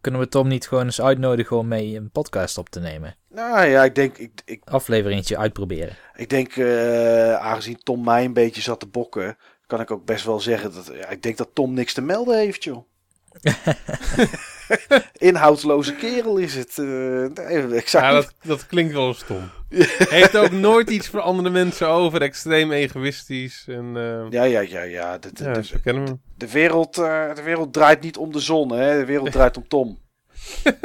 Kunnen 0.01 0.21
we 0.21 0.29
Tom 0.29 0.49
niet 0.49 0.69
gewoon 0.69 0.85
eens 0.85 1.01
uitnodigen 1.01 1.57
om 1.57 1.69
mee 1.69 1.97
een 1.97 2.11
podcast 2.11 2.59
op 2.59 2.69
te 2.69 2.81
nemen? 2.81 3.17
Nou 3.29 3.67
ja, 3.67 3.85
ik 3.85 3.95
denk, 3.95 4.19
ik, 4.19 4.41
ik, 4.45 4.63
Afleveringetje 4.65 5.39
uitproberen. 5.39 5.97
ik 6.15 6.29
denk 6.29 6.59
aangezien 7.39 7.83
Tom 7.83 8.05
mij 8.05 8.25
een 8.25 8.33
beetje 8.33 8.63
zat 8.63 8.81
te 8.81 8.87
bokken, 8.87 9.37
kan 9.77 9.85
ik 9.85 9.91
ook 9.91 10.05
best 10.05 10.25
wel 10.25 10.41
zeggen 10.41 10.75
dat 10.75 10.91
ja, 10.95 11.09
ik 11.09 11.23
denk 11.23 11.37
dat 11.37 11.49
Tom 11.53 11.75
niks 11.75 11.93
te 11.93 12.03
melden 12.03 12.39
heeft, 12.39 12.65
joh. 12.65 12.85
Inhoudsloze 15.13 15.95
kerel 15.95 16.37
is 16.37 16.55
het. 16.55 16.79
eh, 16.79 16.85
nee, 17.49 17.83
Ja, 17.87 18.13
dat, 18.13 18.35
dat 18.43 18.67
klinkt 18.67 18.93
wel 18.93 19.15
stom. 19.15 19.51
Heeft 20.09 20.37
ook 20.37 20.51
nooit 20.51 20.91
iets 20.91 21.09
voor 21.09 21.21
andere 21.21 21.51
mensen 21.51 21.89
over. 21.89 22.23
Extreem 22.23 22.73
egoïstisch. 22.73 23.65
En, 23.69 23.93
eh, 23.97 24.27
Ja, 24.31 24.43
ja, 24.45 24.61
ja, 24.61 24.83
ja. 24.83 25.19
De, 25.19 25.33
de, 25.33 25.45
ja, 25.85 26.47
wereld, 26.53 26.99
eh, 26.99 27.35
de 27.35 27.43
wereld 27.43 27.73
draait 27.73 28.01
niet 28.01 28.17
om 28.17 28.33
de 28.33 28.41
zon, 28.41 28.73
hè. 28.73 28.99
De 28.99 29.05
wereld 29.05 29.33
draait 29.33 29.57
om 29.57 29.69
Tom. 29.69 29.99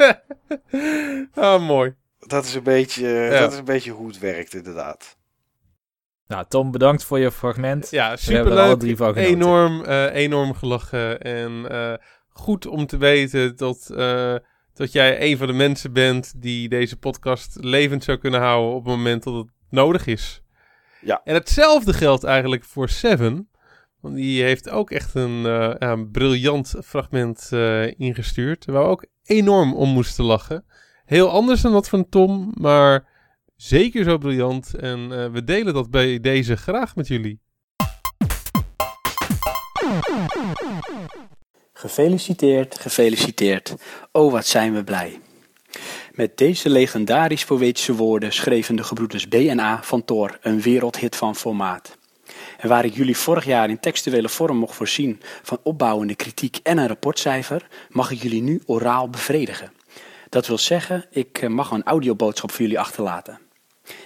Ah, 1.34 1.66
mooi. 1.66 1.94
Dat 2.18 2.44
is 2.44 2.54
een 2.54 2.62
beetje, 2.62 3.08
Ja. 3.08 3.40
dat 3.40 3.52
is 3.52 3.58
een 3.58 3.64
beetje 3.64 3.90
hoe 3.90 4.06
het 4.08 4.18
werkt, 4.18 4.54
inderdaad. 4.54 5.16
Nou, 6.30 6.44
Tom, 6.48 6.70
bedankt 6.70 7.04
voor 7.04 7.18
je 7.18 7.30
fragment. 7.30 7.90
Ja, 7.90 8.16
We 8.24 8.32
hebben 8.32 8.52
er 8.52 8.58
alle 8.58 8.70
superleuk. 8.70 8.78
drie 8.78 8.96
van 8.96 9.14
genoten. 9.14 9.32
Enorm, 9.34 9.84
eh, 9.84 10.14
enorm 10.14 10.54
gelachen. 10.54 11.20
En 11.20 11.70
eh, 11.70 11.94
goed 12.28 12.66
om 12.66 12.86
te 12.86 12.96
weten 12.96 13.56
dat, 13.56 13.90
eh, 13.96 14.34
dat 14.74 14.92
jij 14.92 15.30
een 15.30 15.36
van 15.36 15.46
de 15.46 15.52
mensen 15.52 15.92
bent 15.92 16.32
die 16.42 16.68
deze 16.68 16.96
podcast 16.96 17.56
levend 17.60 18.04
zou 18.04 18.18
kunnen 18.18 18.40
houden 18.40 18.74
op 18.74 18.84
het 18.84 18.94
moment 18.96 19.22
dat 19.22 19.34
het 19.34 19.46
nodig 19.70 20.06
is. 20.06 20.42
Ja. 21.00 21.20
En 21.24 21.34
hetzelfde 21.34 21.92
geldt 21.92 22.24
eigenlijk 22.24 22.64
voor 22.64 22.88
Seven. 22.88 23.48
Want 24.00 24.14
die 24.14 24.42
heeft 24.42 24.70
ook 24.70 24.90
echt 24.90 25.14
een, 25.14 25.46
eh, 25.46 25.74
ja, 25.78 25.92
een 25.92 26.10
briljant 26.10 26.74
fragment 26.84 27.48
eh, 27.52 27.98
ingestuurd. 27.98 28.64
Waar 28.64 28.82
we 28.82 28.88
ook 28.88 29.04
enorm 29.24 29.74
om 29.74 29.88
moesten 29.88 30.24
lachen. 30.24 30.64
Heel 31.04 31.30
anders 31.30 31.60
dan 31.60 31.72
dat 31.72 31.88
van 31.88 32.08
Tom, 32.08 32.52
maar 32.54 33.08
zeker 33.62 34.04
zo 34.04 34.18
briljant. 34.18 34.74
En 34.74 35.12
eh, 35.12 35.32
we 35.32 35.44
delen 35.44 35.74
dat 35.74 35.90
bij 35.90 36.20
deze 36.20 36.56
graag 36.56 36.96
met 36.96 37.08
jullie. 37.08 37.40
Gefeliciteerd, 41.72 42.78
gefeliciteerd. 42.78 43.74
Oh, 44.12 44.32
wat 44.32 44.46
zijn 44.46 44.74
we 44.74 44.84
blij. 44.84 45.20
Met 46.12 46.36
deze 46.36 46.70
legendarisch 46.70 47.44
poëtische 47.44 47.94
woorden 47.94 48.32
schreven 48.32 48.76
de 48.76 48.84
gebroeders 48.84 49.26
B 49.26 49.34
en 49.34 49.60
A 49.60 49.82
van 49.82 50.04
Thor 50.04 50.38
een 50.40 50.60
wereldhit 50.60 51.16
van 51.16 51.36
formaat. 51.36 51.98
En 52.58 52.68
waar 52.68 52.84
ik 52.84 52.94
jullie 52.94 53.16
vorig 53.16 53.44
jaar 53.44 53.68
in 53.70 53.80
textuele 53.80 54.28
vorm 54.28 54.56
mocht 54.56 54.74
voorzien 54.74 55.20
van 55.42 55.58
opbouwende 55.62 56.14
kritiek 56.14 56.58
en 56.62 56.78
een 56.78 56.88
rapportcijfer, 56.88 57.66
mag 57.88 58.10
ik 58.10 58.22
jullie 58.22 58.42
nu 58.42 58.62
oraal 58.66 59.10
bevredigen. 59.10 59.72
Dat 60.28 60.46
wil 60.46 60.58
zeggen, 60.58 61.04
ik 61.10 61.38
eh, 61.38 61.48
mag 61.48 61.70
een 61.70 61.84
audioboodschap 61.84 62.50
voor 62.50 62.60
jullie 62.60 62.80
achterlaten. 62.80 63.49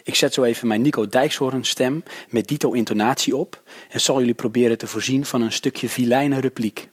Ik 0.03 0.15
zet 0.15 0.35
zo 0.35 0.43
even 0.43 0.69
mijn 0.69 0.83
Nico 0.83 1.07
Dijkshoorn 1.07 1.65
stem 1.65 2.03
met 2.29 2.49
dito 2.49 2.73
intonatie 2.73 3.37
op 3.37 3.63
en 3.91 4.01
zal 4.01 4.19
jullie 4.19 4.35
proberen 4.35 4.79
te 4.79 4.87
voorzien 4.87 5.25
van 5.25 5.43
een 5.43 5.53
stukje 5.53 5.89
vilijne 5.89 6.41
repliek. 6.41 6.89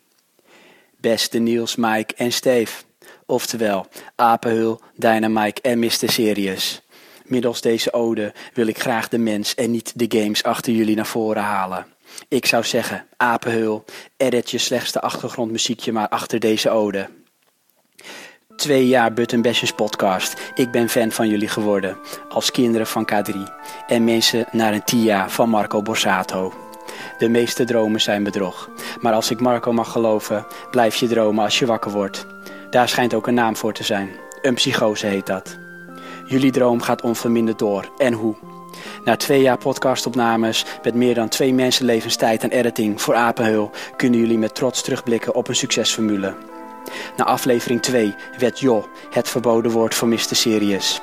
Beste 0.97 1.37
Niels, 1.39 1.75
Mike 1.75 2.13
en 2.15 2.31
Steve. 2.31 2.83
Oftewel, 3.25 3.87
Apenhul, 4.15 4.81
Dynamike 4.95 5.61
en 5.61 5.79
Mr. 5.79 5.91
Serious. 5.91 6.81
Middels 7.25 7.61
deze 7.61 7.93
ode 7.93 8.33
wil 8.53 8.67
ik 8.67 8.79
graag 8.79 9.07
de 9.07 9.17
mens 9.17 9.55
en 9.55 9.71
niet 9.71 9.91
de 9.95 10.19
games 10.19 10.43
achter 10.43 10.73
jullie 10.73 10.95
naar 10.95 11.07
voren 11.07 11.43
halen. 11.43 11.85
Ik 12.27 12.45
zou 12.45 12.63
zeggen, 12.63 13.05
Apenhul, 13.17 13.85
edit 14.17 14.51
je 14.51 14.57
slechtste 14.57 15.01
achtergrondmuziekje 15.01 15.91
maar 15.91 16.09
achter 16.09 16.39
deze 16.39 16.69
ode. 16.69 17.09
Twee 18.61 18.87
jaar 18.87 19.13
Button 19.13 19.41
Bashers 19.41 19.71
podcast. 19.71 20.51
Ik 20.55 20.71
ben 20.71 20.89
fan 20.89 21.11
van 21.11 21.27
jullie 21.27 21.47
geworden. 21.47 21.97
Als 22.29 22.51
kinderen 22.51 22.87
van 22.87 23.09
K3. 23.11 23.35
En 23.87 24.03
mensen 24.03 24.45
naar 24.51 24.73
een 24.73 24.83
TIA 24.83 25.29
van 25.29 25.49
Marco 25.49 25.81
Borsato. 25.81 26.53
De 27.17 27.29
meeste 27.29 27.63
dromen 27.63 28.01
zijn 28.01 28.23
bedrog. 28.23 28.69
Maar 28.99 29.13
als 29.13 29.31
ik 29.31 29.39
Marco 29.39 29.73
mag 29.73 29.91
geloven, 29.91 30.45
blijf 30.71 30.95
je 30.95 31.07
dromen 31.07 31.43
als 31.43 31.59
je 31.59 31.65
wakker 31.65 31.91
wordt. 31.91 32.25
Daar 32.69 32.89
schijnt 32.89 33.13
ook 33.13 33.27
een 33.27 33.33
naam 33.33 33.55
voor 33.55 33.73
te 33.73 33.83
zijn. 33.83 34.09
Een 34.41 34.53
psychose 34.53 35.07
heet 35.07 35.27
dat. 35.27 35.57
Jullie 36.25 36.51
droom 36.51 36.81
gaat 36.81 37.01
onverminderd 37.01 37.59
door. 37.59 37.91
En 37.97 38.13
hoe? 38.13 38.35
Na 39.03 39.15
twee 39.15 39.41
jaar 39.41 39.57
podcastopnames 39.57 40.65
met 40.83 40.95
meer 40.95 41.13
dan 41.13 41.29
twee 41.29 41.53
mensenlevens 41.53 42.15
tijd 42.15 42.43
en 42.43 42.51
editing 42.51 43.01
voor 43.01 43.15
Apenhul 43.15 43.71
kunnen 43.95 44.19
jullie 44.19 44.37
met 44.37 44.55
trots 44.55 44.81
terugblikken 44.81 45.35
op 45.35 45.47
een 45.47 45.55
succesformule. 45.55 46.50
Na 47.17 47.23
aflevering 47.23 47.81
2 47.81 48.15
werd 48.37 48.59
Jo 48.59 48.89
het 49.09 49.29
verboden 49.29 49.71
woord 49.71 49.95
voor 49.95 50.07
Mr. 50.07 50.35
Serious. 50.35 51.01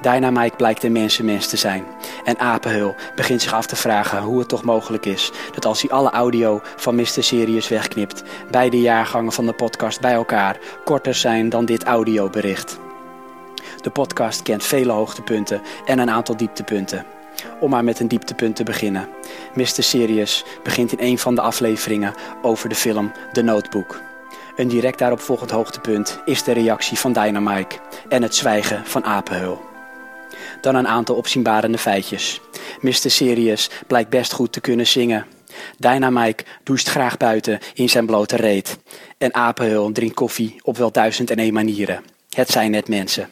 Dynamite 0.00 0.56
blijkt 0.56 0.82
een 0.82 0.92
mensenmens 0.92 1.46
te 1.46 1.56
zijn. 1.56 1.84
En 2.24 2.38
Apenhul 2.38 2.94
begint 3.14 3.42
zich 3.42 3.52
af 3.52 3.66
te 3.66 3.76
vragen 3.76 4.22
hoe 4.22 4.38
het 4.38 4.48
toch 4.48 4.62
mogelijk 4.62 5.06
is 5.06 5.30
dat 5.54 5.64
als 5.64 5.82
hij 5.82 5.90
alle 5.90 6.10
audio 6.10 6.60
van 6.76 6.94
Mr. 6.94 7.22
Serious 7.22 7.68
wegknipt, 7.68 8.22
beide 8.50 8.80
jaargangen 8.80 9.32
van 9.32 9.46
de 9.46 9.52
podcast 9.52 10.00
bij 10.00 10.12
elkaar 10.12 10.58
korter 10.84 11.14
zijn 11.14 11.48
dan 11.48 11.64
dit 11.64 11.84
audiobericht. 11.84 12.78
De 13.80 13.90
podcast 13.90 14.42
kent 14.42 14.64
vele 14.64 14.92
hoogtepunten 14.92 15.60
en 15.84 15.98
een 15.98 16.10
aantal 16.10 16.36
dieptepunten. 16.36 17.06
Om 17.60 17.70
maar 17.70 17.84
met 17.84 18.00
een 18.00 18.08
dieptepunt 18.08 18.56
te 18.56 18.62
beginnen. 18.62 19.08
Mr. 19.54 19.82
Serious 19.82 20.44
begint 20.62 20.92
in 20.92 21.06
een 21.06 21.18
van 21.18 21.34
de 21.34 21.40
afleveringen 21.40 22.14
over 22.42 22.68
de 22.68 22.74
film 22.74 23.12
The 23.32 23.42
Notebook. 23.42 24.09
Een 24.56 24.68
direct 24.68 24.98
daarop 24.98 25.20
volgend 25.20 25.50
hoogtepunt 25.50 26.20
is 26.24 26.42
de 26.42 26.52
reactie 26.52 26.98
van 26.98 27.12
Dynamike 27.12 27.76
en 28.08 28.22
het 28.22 28.34
zwijgen 28.34 28.86
van 28.86 29.04
Apenhul. 29.04 29.60
Dan 30.60 30.74
een 30.74 30.88
aantal 30.88 31.16
opzienbarende 31.16 31.78
feitjes. 31.78 32.40
Mr. 32.80 32.92
Serious 32.92 33.70
blijkt 33.86 34.10
best 34.10 34.32
goed 34.32 34.52
te 34.52 34.60
kunnen 34.60 34.86
zingen. 34.86 35.26
Dynamike 35.78 36.44
doucht 36.64 36.88
graag 36.88 37.16
buiten 37.16 37.58
in 37.74 37.88
zijn 37.88 38.06
blote 38.06 38.36
reet. 38.36 38.78
En 39.18 39.34
Apenhul 39.34 39.92
drinkt 39.92 40.14
koffie 40.14 40.56
op 40.62 40.76
wel 40.76 40.92
duizend 40.92 41.30
en 41.30 41.38
één 41.38 41.52
manieren. 41.52 42.02
Het 42.30 42.50
zijn 42.50 42.70
net 42.70 42.88
mensen. 42.88 43.28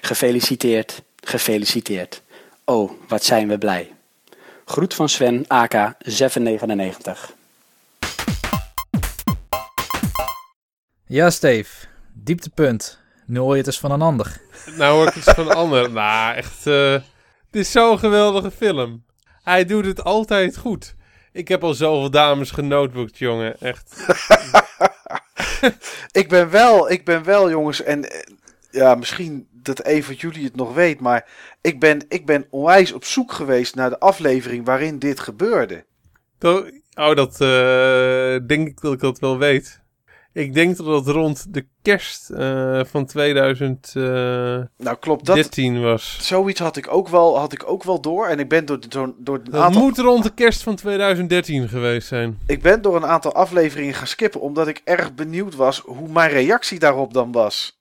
Gefeliciteerd, 0.00 1.02
gefeliciteerd. 1.20 2.22
Oh, 2.64 2.90
wat 3.08 3.24
zijn 3.24 3.48
we 3.48 3.58
blij. 3.58 3.92
Groet 4.64 4.94
van 4.94 5.08
Sven, 5.08 5.44
AK 5.46 5.94
799. 5.98 7.36
Ja, 11.08 11.30
Steve. 11.30 11.86
Dieptepunt. 12.12 12.98
Nu 13.26 13.38
hoor 13.38 13.52
je 13.52 13.56
het 13.58 13.66
eens 13.66 13.78
van 13.78 13.90
een 13.90 14.02
ander. 14.02 14.40
Nou 14.76 14.96
hoor 14.96 15.06
ik 15.08 15.14
iets 15.14 15.30
van 15.30 15.48
een 15.48 15.56
ander. 15.56 15.90
Nou, 16.00 16.36
echt. 16.36 16.66
eh 16.66 16.92
dit 17.50 17.62
is 17.62 17.70
zo'n 17.72 17.98
geweldige 17.98 18.50
film. 18.50 19.04
Hij 19.42 19.64
doet 19.64 19.84
het 19.84 20.04
altijd 20.04 20.56
goed. 20.56 20.94
Ik 21.32 21.48
heb 21.48 21.64
al 21.64 21.74
zoveel 21.74 22.10
dames 22.10 22.50
genotebooked, 22.50 23.18
jongen. 23.18 23.60
Echt. 23.60 23.96
Ik 26.12 26.28
ben 26.28 26.50
wel, 26.50 26.90
ik 26.90 27.04
ben 27.04 27.24
wel, 27.24 27.50
jongens, 27.50 27.82
en 27.82 28.10
eh, 28.10 28.20
ja, 28.70 28.94
misschien 28.94 29.48
dat 29.52 29.86
een 29.86 30.04
van 30.04 30.14
jullie 30.14 30.44
het 30.44 30.56
nog 30.56 30.74
weet, 30.74 31.00
maar 31.00 31.28
ik 31.60 31.80
ben, 31.80 32.04
ik 32.08 32.26
ben 32.26 32.46
onwijs 32.50 32.92
op 32.92 33.04
zoek 33.04 33.32
geweest 33.32 33.74
naar 33.74 33.90
de 33.90 33.98
aflevering 33.98 34.64
waarin 34.64 34.98
dit 34.98 35.20
gebeurde. 35.20 35.84
Oh, 36.94 37.14
dat 37.14 37.40
eh, 37.40 38.46
denk 38.46 38.68
ik 38.68 38.80
dat 38.80 38.92
ik 38.92 39.00
dat 39.00 39.18
wel 39.18 39.38
weet. 39.38 39.80
Ik 40.38 40.54
denk 40.54 40.76
dat 40.76 40.86
het 40.86 41.14
rond 41.14 41.54
de 41.54 41.66
kerst 41.82 42.30
eh, 42.30 42.80
van 42.84 43.06
2013 43.06 44.70
Nou, 44.76 44.96
klopt 45.00 45.26
dat. 45.26 45.58
was. 45.80 46.18
Zoiets 46.20 46.60
had 46.60 46.76
ik 46.76 46.92
ook 46.92 47.08
wel, 47.08 47.38
had 47.38 47.52
ik 47.52 47.68
ook 47.68 47.84
wel 47.84 48.00
door. 48.00 48.26
En 48.26 48.38
ik 48.38 48.48
ben 48.48 48.66
door, 48.66 48.80
door, 48.88 49.14
door 49.18 49.36
een 49.36 49.44
Dat 49.44 49.60
aantal 49.60 49.82
moet 49.82 49.98
rond 49.98 50.22
de 50.22 50.34
kerst 50.34 50.62
van 50.62 50.76
2013 50.76 51.68
geweest 51.68 52.08
zijn. 52.08 52.38
Ik 52.46 52.62
ben 52.62 52.82
door 52.82 52.96
een 52.96 53.06
aantal 53.06 53.32
afleveringen 53.32 53.94
gaan 53.94 54.06
skippen, 54.06 54.40
omdat 54.40 54.68
ik 54.68 54.80
erg 54.84 55.14
benieuwd 55.14 55.54
was 55.54 55.78
hoe 55.78 56.08
mijn 56.08 56.30
reactie 56.30 56.78
daarop 56.78 57.12
dan 57.12 57.32
was. 57.32 57.80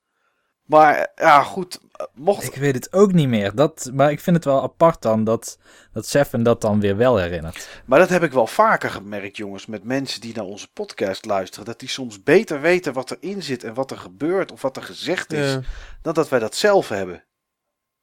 Maar 0.66 1.12
ja, 1.16 1.44
goed, 1.44 1.80
mocht... 2.14 2.44
Ik 2.44 2.56
weet 2.56 2.76
het 2.76 2.94
ook 2.94 3.14
niet 3.14 3.28
meer. 3.28 3.56
Dat, 3.56 3.90
maar 3.94 4.12
ik 4.12 4.20
vind 4.20 4.36
het 4.36 4.46
wel 4.46 4.62
apart 4.62 5.02
dan 5.02 5.24
dat, 5.24 5.58
dat 5.94 6.06
Seven 6.06 6.44
dat 6.44 6.62
dan 6.62 6.80
weer 6.80 6.98
wel 6.98 7.18
herinnert. 7.18 7.68
Maar 7.86 8.00
dat 8.00 8.10
heb 8.10 8.24
ik 8.24 8.32
wel 8.32 8.48
vaker 8.48 8.90
gemerkt, 8.90 9.38
jongens, 9.38 9.66
met 9.66 9.84
mensen 9.84 10.22
die 10.22 10.36
naar 10.36 10.46
onze 10.46 10.72
podcast 10.72 11.26
luisteren. 11.26 11.66
Dat 11.66 11.80
die 11.80 11.90
soms 11.90 12.24
beter 12.24 12.62
weten 12.62 12.94
wat 12.94 13.12
erin 13.12 13.44
zit 13.44 13.64
en 13.64 13.74
wat 13.74 13.92
er 13.92 13.98
gebeurt 13.98 14.52
of 14.52 14.62
wat 14.62 14.76
er 14.78 14.84
gezegd 14.84 15.34
is, 15.34 15.52
Ja. 15.52 15.62
dan 16.02 16.14
dat 16.14 16.30
wij 16.30 16.40
dat 16.40 16.56
zelf 16.56 16.90
hebben. 16.90 17.24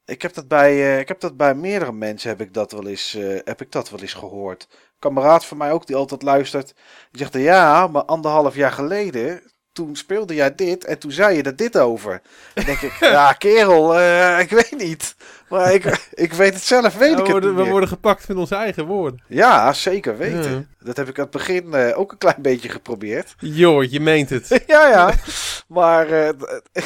Ik 0.05 0.21
heb 0.21 0.33
dat 0.33 0.47
bij, 0.47 0.71
eh, 0.71 0.99
ik 0.99 1.07
heb 1.07 1.19
dat 1.19 1.37
bij 1.37 1.55
meerdere 1.55 1.91
mensen 1.91 2.29
heb 2.29 2.41
ik 2.41 2.53
dat 2.53 2.71
wel 2.71 2.87
eens, 2.87 3.13
eh, 3.15 3.39
heb 3.43 3.61
ik 3.61 3.71
dat 3.71 3.89
wel 3.89 3.99
eens 3.99 4.13
gehoord. 4.13 4.67
Een 4.71 4.77
kameraad 4.99 5.45
van 5.45 5.57
mij 5.57 5.71
ook 5.71 5.85
die 5.87 5.95
altijd 5.95 6.21
luistert. 6.21 6.73
Die 7.11 7.21
zegt 7.21 7.33
ja, 7.33 7.87
maar 7.87 8.05
anderhalf 8.05 8.55
jaar 8.55 8.71
geleden. 8.71 9.41
Toen 9.75 9.95
speelde 9.95 10.33
jij 10.33 10.55
dit 10.55 10.85
en 10.85 10.99
toen 10.99 11.11
zei 11.11 11.35
je 11.35 11.43
er 11.43 11.55
dit 11.55 11.77
over. 11.77 12.21
Dan 12.53 12.65
denk 12.65 12.79
ik, 12.81 12.93
ja 13.19 13.33
kerel, 13.33 13.95
eh, 13.99 14.39
ik 14.39 14.49
weet 14.49 14.75
niet. 14.77 15.15
Maar 15.49 15.73
ik, 15.73 15.83
ik 16.25 16.33
weet 16.33 16.53
het 16.53 16.63
zelf, 16.63 16.97
weet 16.97 17.11
Ja, 17.11 17.17
ik 17.17 17.17
we, 17.17 17.21
het 17.21 17.31
worden, 17.31 17.49
niet 17.49 17.57
we 17.57 17.61
meer. 17.63 17.71
worden 17.71 17.89
gepakt 17.89 18.27
met 18.27 18.37
onze 18.37 18.55
eigen 18.55 18.85
woorden. 18.85 19.23
Ja, 19.27 19.73
zeker 19.73 20.17
weten. 20.17 20.51
Ja. 20.51 20.85
Dat 20.85 20.97
heb 20.97 21.07
ik 21.09 21.17
aan 21.17 21.23
het 21.23 21.33
begin 21.33 21.73
eh, 21.73 21.99
ook 21.99 22.11
een 22.11 22.17
klein 22.17 22.41
beetje 22.41 22.69
geprobeerd. 22.69 23.35
Joh, 23.39 23.83
je 23.83 23.99
meent 23.99 24.29
het. 24.29 24.47
ja, 24.67 24.87
ja. 24.87 25.13
Maar 25.67 26.09
eh, 26.09 26.29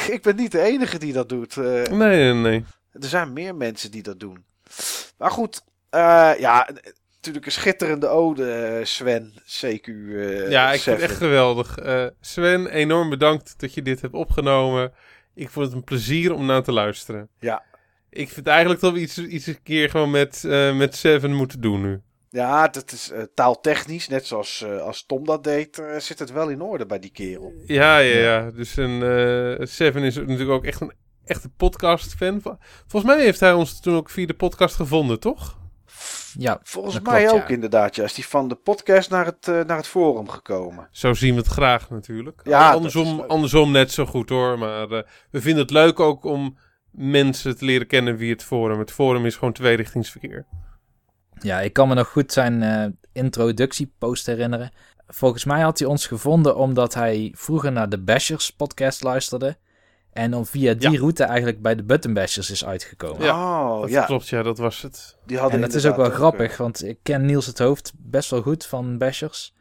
ik 0.08 0.22
ben 0.22 0.36
niet 0.36 0.52
de 0.52 0.60
enige 0.60 0.98
die 0.98 1.12
dat 1.12 1.28
doet. 1.28 1.56
Nee, 1.56 1.86
nee, 1.90 2.32
nee. 2.34 2.64
er 2.92 3.08
zijn 3.08 3.32
meer 3.32 3.54
mensen 3.54 3.90
die 3.90 4.02
dat 4.02 4.20
doen. 4.20 4.44
Maar 5.18 5.30
goed, 5.30 5.62
ja, 6.38 6.68
natuurlijk 7.20 7.46
een 7.46 7.52
schitterende 7.52 8.06
ode, 8.08 8.52
eh, 8.52 8.84
Sven, 8.84 9.32
CQ. 9.46 9.86
eh, 9.88 10.50
Ja, 10.50 10.72
ik 10.72 10.80
vind 10.80 11.00
het 11.00 11.10
echt 11.10 11.16
geweldig. 11.18 11.78
Eh, 11.78 12.06
Sven, 12.20 12.66
enorm 12.66 13.08
bedankt 13.10 13.54
dat 13.60 13.74
je 13.74 13.82
dit 13.82 14.00
hebt 14.00 14.14
opgenomen. 14.14 14.92
Ik 15.34 15.50
vond 15.50 15.66
het 15.66 15.74
een 15.74 15.84
plezier 15.84 16.34
om 16.34 16.46
naar 16.46 16.62
te 16.62 16.72
luisteren. 16.72 17.28
Ja. 17.38 17.62
Ik 18.10 18.28
vind 18.28 18.46
eigenlijk 18.46 18.80
dat 18.80 18.92
we 18.92 19.00
iets, 19.00 19.18
iets 19.18 19.46
een 19.46 19.62
keer 19.62 19.90
gewoon 19.90 20.10
met, 20.10 20.42
met 20.74 20.96
Seven 20.96 21.34
moeten 21.34 21.60
doen 21.60 21.80
nu. 21.80 22.00
Ja, 22.30 22.68
dat 22.68 22.92
is 22.92 23.12
taaltechnisch, 23.34 24.08
net 24.08 24.26
zoals 24.26 24.64
als 24.64 25.06
Tom 25.06 25.24
dat 25.24 25.44
deed, 25.44 25.82
zit 25.98 26.18
het 26.18 26.32
wel 26.32 26.48
in 26.48 26.60
orde 26.60 26.86
bij 26.86 26.98
die 26.98 27.10
kerel. 27.10 27.52
Ja, 27.66 27.98
ja, 27.98 28.18
ja. 28.18 28.50
Dus 28.50 28.76
een, 28.76 29.68
Seven 29.68 30.02
is 30.02 30.14
natuurlijk 30.16 30.50
ook 30.50 30.64
echt 30.64 30.80
een 30.80 30.92
echte 31.24 31.48
podcast-fan. 31.48 32.40
Vol- 32.40 32.56
Volgens 32.86 33.12
mij 33.14 33.22
heeft 33.24 33.40
hij 33.40 33.52
ons 33.52 33.80
toen 33.80 33.94
ook 33.96 34.10
via 34.10 34.26
de 34.26 34.34
podcast 34.34 34.74
gevonden, 34.74 35.20
toch? 35.20 35.58
Ja, 36.38 36.60
Volgens 36.62 36.94
dat 36.94 37.02
mij 37.02 37.24
klopt, 37.24 37.42
ook 37.42 37.48
ja. 37.48 37.54
inderdaad, 37.54 37.96
ja. 37.96 38.04
Is 38.04 38.14
die 38.14 38.26
van 38.26 38.48
de 38.48 38.54
podcast 38.54 39.10
naar 39.10 39.26
het, 39.26 39.48
eh, 39.48 39.64
naar 39.64 39.76
het 39.76 39.86
forum 39.86 40.28
gekomen. 40.28 40.88
Zo 40.90 41.14
zien 41.14 41.34
we 41.34 41.40
het 41.40 41.50
graag 41.50 41.90
natuurlijk. 41.90 42.40
Ja, 42.44 42.72
andersom, 42.72 43.20
andersom 43.20 43.72
net 43.72 43.92
zo 43.92 44.06
goed 44.06 44.28
hoor. 44.28 44.58
Maar 44.58 44.90
eh, 44.90 45.02
we 45.30 45.40
vinden 45.40 45.62
het 45.62 45.70
leuk 45.70 46.00
ook 46.00 46.24
om 46.24 46.58
mensen 46.90 47.56
te 47.56 47.64
leren 47.64 47.86
kennen 47.86 48.18
via 48.18 48.32
het 48.32 48.44
forum. 48.44 48.78
Het 48.78 48.92
forum 48.92 49.26
is 49.26 49.34
gewoon 49.34 49.52
tweerichtingsverkeer. 49.52 50.46
Ja, 51.40 51.60
ik 51.60 51.72
kan 51.72 51.88
me 51.88 51.94
nog 51.94 52.08
goed 52.08 52.32
zijn 52.32 52.62
eh, 52.62 52.86
introductiepost 53.12 54.26
herinneren. 54.26 54.70
Volgens 55.06 55.44
mij 55.44 55.60
had 55.60 55.78
hij 55.78 55.88
ons 55.88 56.06
gevonden 56.06 56.56
omdat 56.56 56.94
hij 56.94 57.34
vroeger 57.36 57.72
naar 57.72 57.88
de 57.88 58.02
Bashers 58.02 58.50
podcast 58.50 59.02
luisterde. 59.02 59.56
En 60.12 60.34
om 60.34 60.46
via 60.46 60.74
die 60.74 60.90
Ja. 60.90 60.98
route 60.98 61.24
eigenlijk 61.24 61.62
bij 61.62 61.74
de 61.74 61.82
Button 61.82 62.12
Bashers 62.14 62.50
is 62.50 62.64
uitgekomen. 62.64 63.28
oh, 63.30 63.80
Dat 63.80 63.90
ja. 63.90 64.04
klopt, 64.04 64.28
ja, 64.28 64.42
dat 64.42 64.58
was 64.58 64.82
het. 64.82 65.16
Die 65.26 65.38
hadden 65.38 65.54
En 65.56 65.66
dat 65.66 65.74
is 65.74 65.86
ook 65.86 65.96
wel 65.96 66.10
grappig, 66.10 66.56
want 66.56 66.84
ik 66.84 66.98
ken 67.02 67.24
Niels 67.24 67.46
het 67.46 67.58
Hoofd 67.58 67.92
best 67.96 68.30
wel 68.30 68.42
goed 68.42 68.66
van 68.66 68.98
Bashers. 68.98 69.54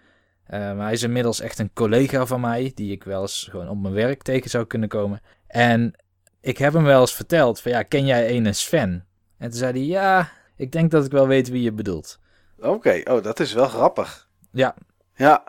Eh, 0.44 0.60
maar 0.60 0.84
hij 0.84 0.94
is 0.94 1.04
inmiddels 1.04 1.40
echt 1.40 1.60
een 1.60 1.74
collega 1.74 2.26
van 2.26 2.42
mij, 2.42 2.72
die 2.76 2.92
ik 2.92 3.04
wel 3.04 3.22
eens 3.22 3.48
gewoon 3.52 3.70
op 3.70 3.78
mijn 3.82 3.94
werk 3.94 4.22
tegen 4.24 4.50
zou 4.50 4.66
kunnen 4.66 4.90
komen. 4.90 5.22
En 5.48 5.94
ik 6.42 6.58
heb 6.58 6.74
hem 6.74 6.84
wel 6.84 7.02
eens 7.02 7.14
verteld 7.16 7.62
van, 7.62 7.72
ja, 7.72 7.84
ken 7.84 8.06
jij 8.06 8.36
een 8.36 8.56
Sven? 8.56 9.06
En 9.38 9.50
toen 9.50 9.58
zei 9.60 9.72
hij, 9.72 9.82
ja, 9.86 10.30
ik 10.56 10.72
denk 10.72 10.92
dat 10.92 11.06
ik 11.06 11.12
wel 11.12 11.28
weet 11.28 11.50
wie 11.50 11.62
je 11.62 11.72
bedoelt. 11.72 12.20
eh, 12.60 12.70
Oké, 12.70 13.02
oh, 13.04 13.24
dat 13.24 13.40
is 13.40 13.54
wel 13.54 13.68
grappig. 13.68 14.30
Ja, 14.52 14.76
Ja. 15.16 15.44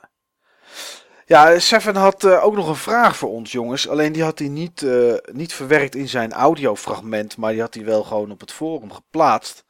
Ja, 1.30 1.58
Seven 1.58 1.96
had 1.96 2.24
eh, 2.24 2.44
ook 2.44 2.54
nog 2.54 2.68
een 2.68 2.76
vraag 2.76 3.16
voor 3.16 3.28
ons, 3.28 3.52
jongens. 3.52 3.88
Alleen 3.88 4.12
die 4.12 4.22
had 4.22 4.38
hij 4.38 4.48
niet, 4.48 4.82
eh, 4.82 5.14
niet 5.32 5.52
verwerkt 5.52 5.94
in 5.94 6.08
zijn 6.08 6.32
audiofragment, 6.32 7.36
maar 7.36 7.52
die 7.52 7.60
had 7.60 7.74
hij 7.74 7.84
wel 7.84 8.02
gewoon 8.02 8.30
op 8.30 8.40
het 8.40 8.52
forum 8.52 8.92
geplaatst. 8.92 9.64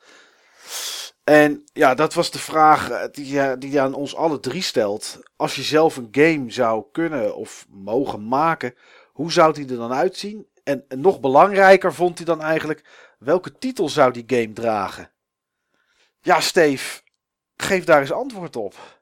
En 1.24 1.64
ja, 1.72 1.94
dat 1.94 2.14
was 2.14 2.30
de 2.30 2.38
vraag 2.38 2.90
eh, 2.90 3.02
die, 3.12 3.58
die 3.58 3.70
hij 3.70 3.80
aan 3.80 3.94
ons 3.94 4.16
alle 4.16 4.40
drie 4.40 4.62
stelt. 4.62 5.20
Als 5.36 5.54
je 5.54 5.62
zelf 5.62 5.96
een 5.96 6.08
game 6.10 6.50
zou 6.50 6.84
kunnen 6.92 7.36
of 7.36 7.66
mogen 7.68 8.28
maken, 8.28 8.74
hoe 9.12 9.32
zou 9.32 9.52
die 9.52 9.68
er 9.68 9.76
dan 9.76 9.92
uitzien? 9.92 10.46
En, 10.64 10.84
en 10.88 11.00
nog 11.00 11.20
belangrijker 11.20 11.94
vond 11.94 12.16
hij 12.16 12.26
dan 12.26 12.42
eigenlijk, 12.42 12.84
welke 13.18 13.58
titel 13.58 13.88
zou 13.88 14.12
die 14.12 14.24
game 14.26 14.52
dragen? 14.52 15.10
Ja, 16.20 16.40
Steve, 16.40 17.00
geef 17.56 17.84
daar 17.84 18.00
eens 18.00 18.12
antwoord 18.12 18.56
op. 18.56 18.99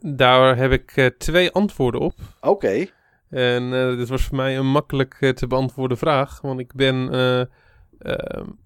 Daar 0.00 0.56
heb 0.56 0.72
ik 0.72 0.92
eh, 0.96 1.06
twee 1.06 1.50
antwoorden 1.50 2.00
op. 2.00 2.14
Oké. 2.40 2.86
En 3.30 3.74
eh, 3.74 3.96
dit 3.96 4.08
was 4.08 4.22
voor 4.22 4.36
mij 4.36 4.56
een 4.56 4.70
makkelijk 4.70 5.16
eh, 5.20 5.30
te 5.30 5.46
beantwoorden 5.46 5.96
vraag. 5.98 6.40
Want 6.40 6.60
ik 6.60 6.72
ben 6.74 6.96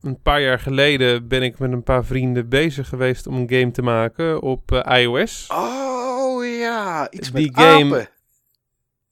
een 0.01 0.23
paar 0.23 0.41
jaar 0.41 0.59
geleden 0.59 1.29
ben 1.29 1.43
ik 1.43 1.59
met 1.59 1.73
een 1.73 1.83
paar 1.83 2.05
vrienden 2.05 2.49
bezig 2.49 2.89
geweest 2.89 3.27
om 3.27 3.35
een 3.37 3.51
game 3.51 3.71
te 3.71 3.83
maken 3.83 4.43
op 4.43 4.73
iOS. 4.89 5.47
Oh 5.51 6.45
ja, 6.45 7.11
iets 7.11 7.31
Die 7.33 7.51
met 7.53 7.61
game- 7.65 7.95
apen. 7.95 8.09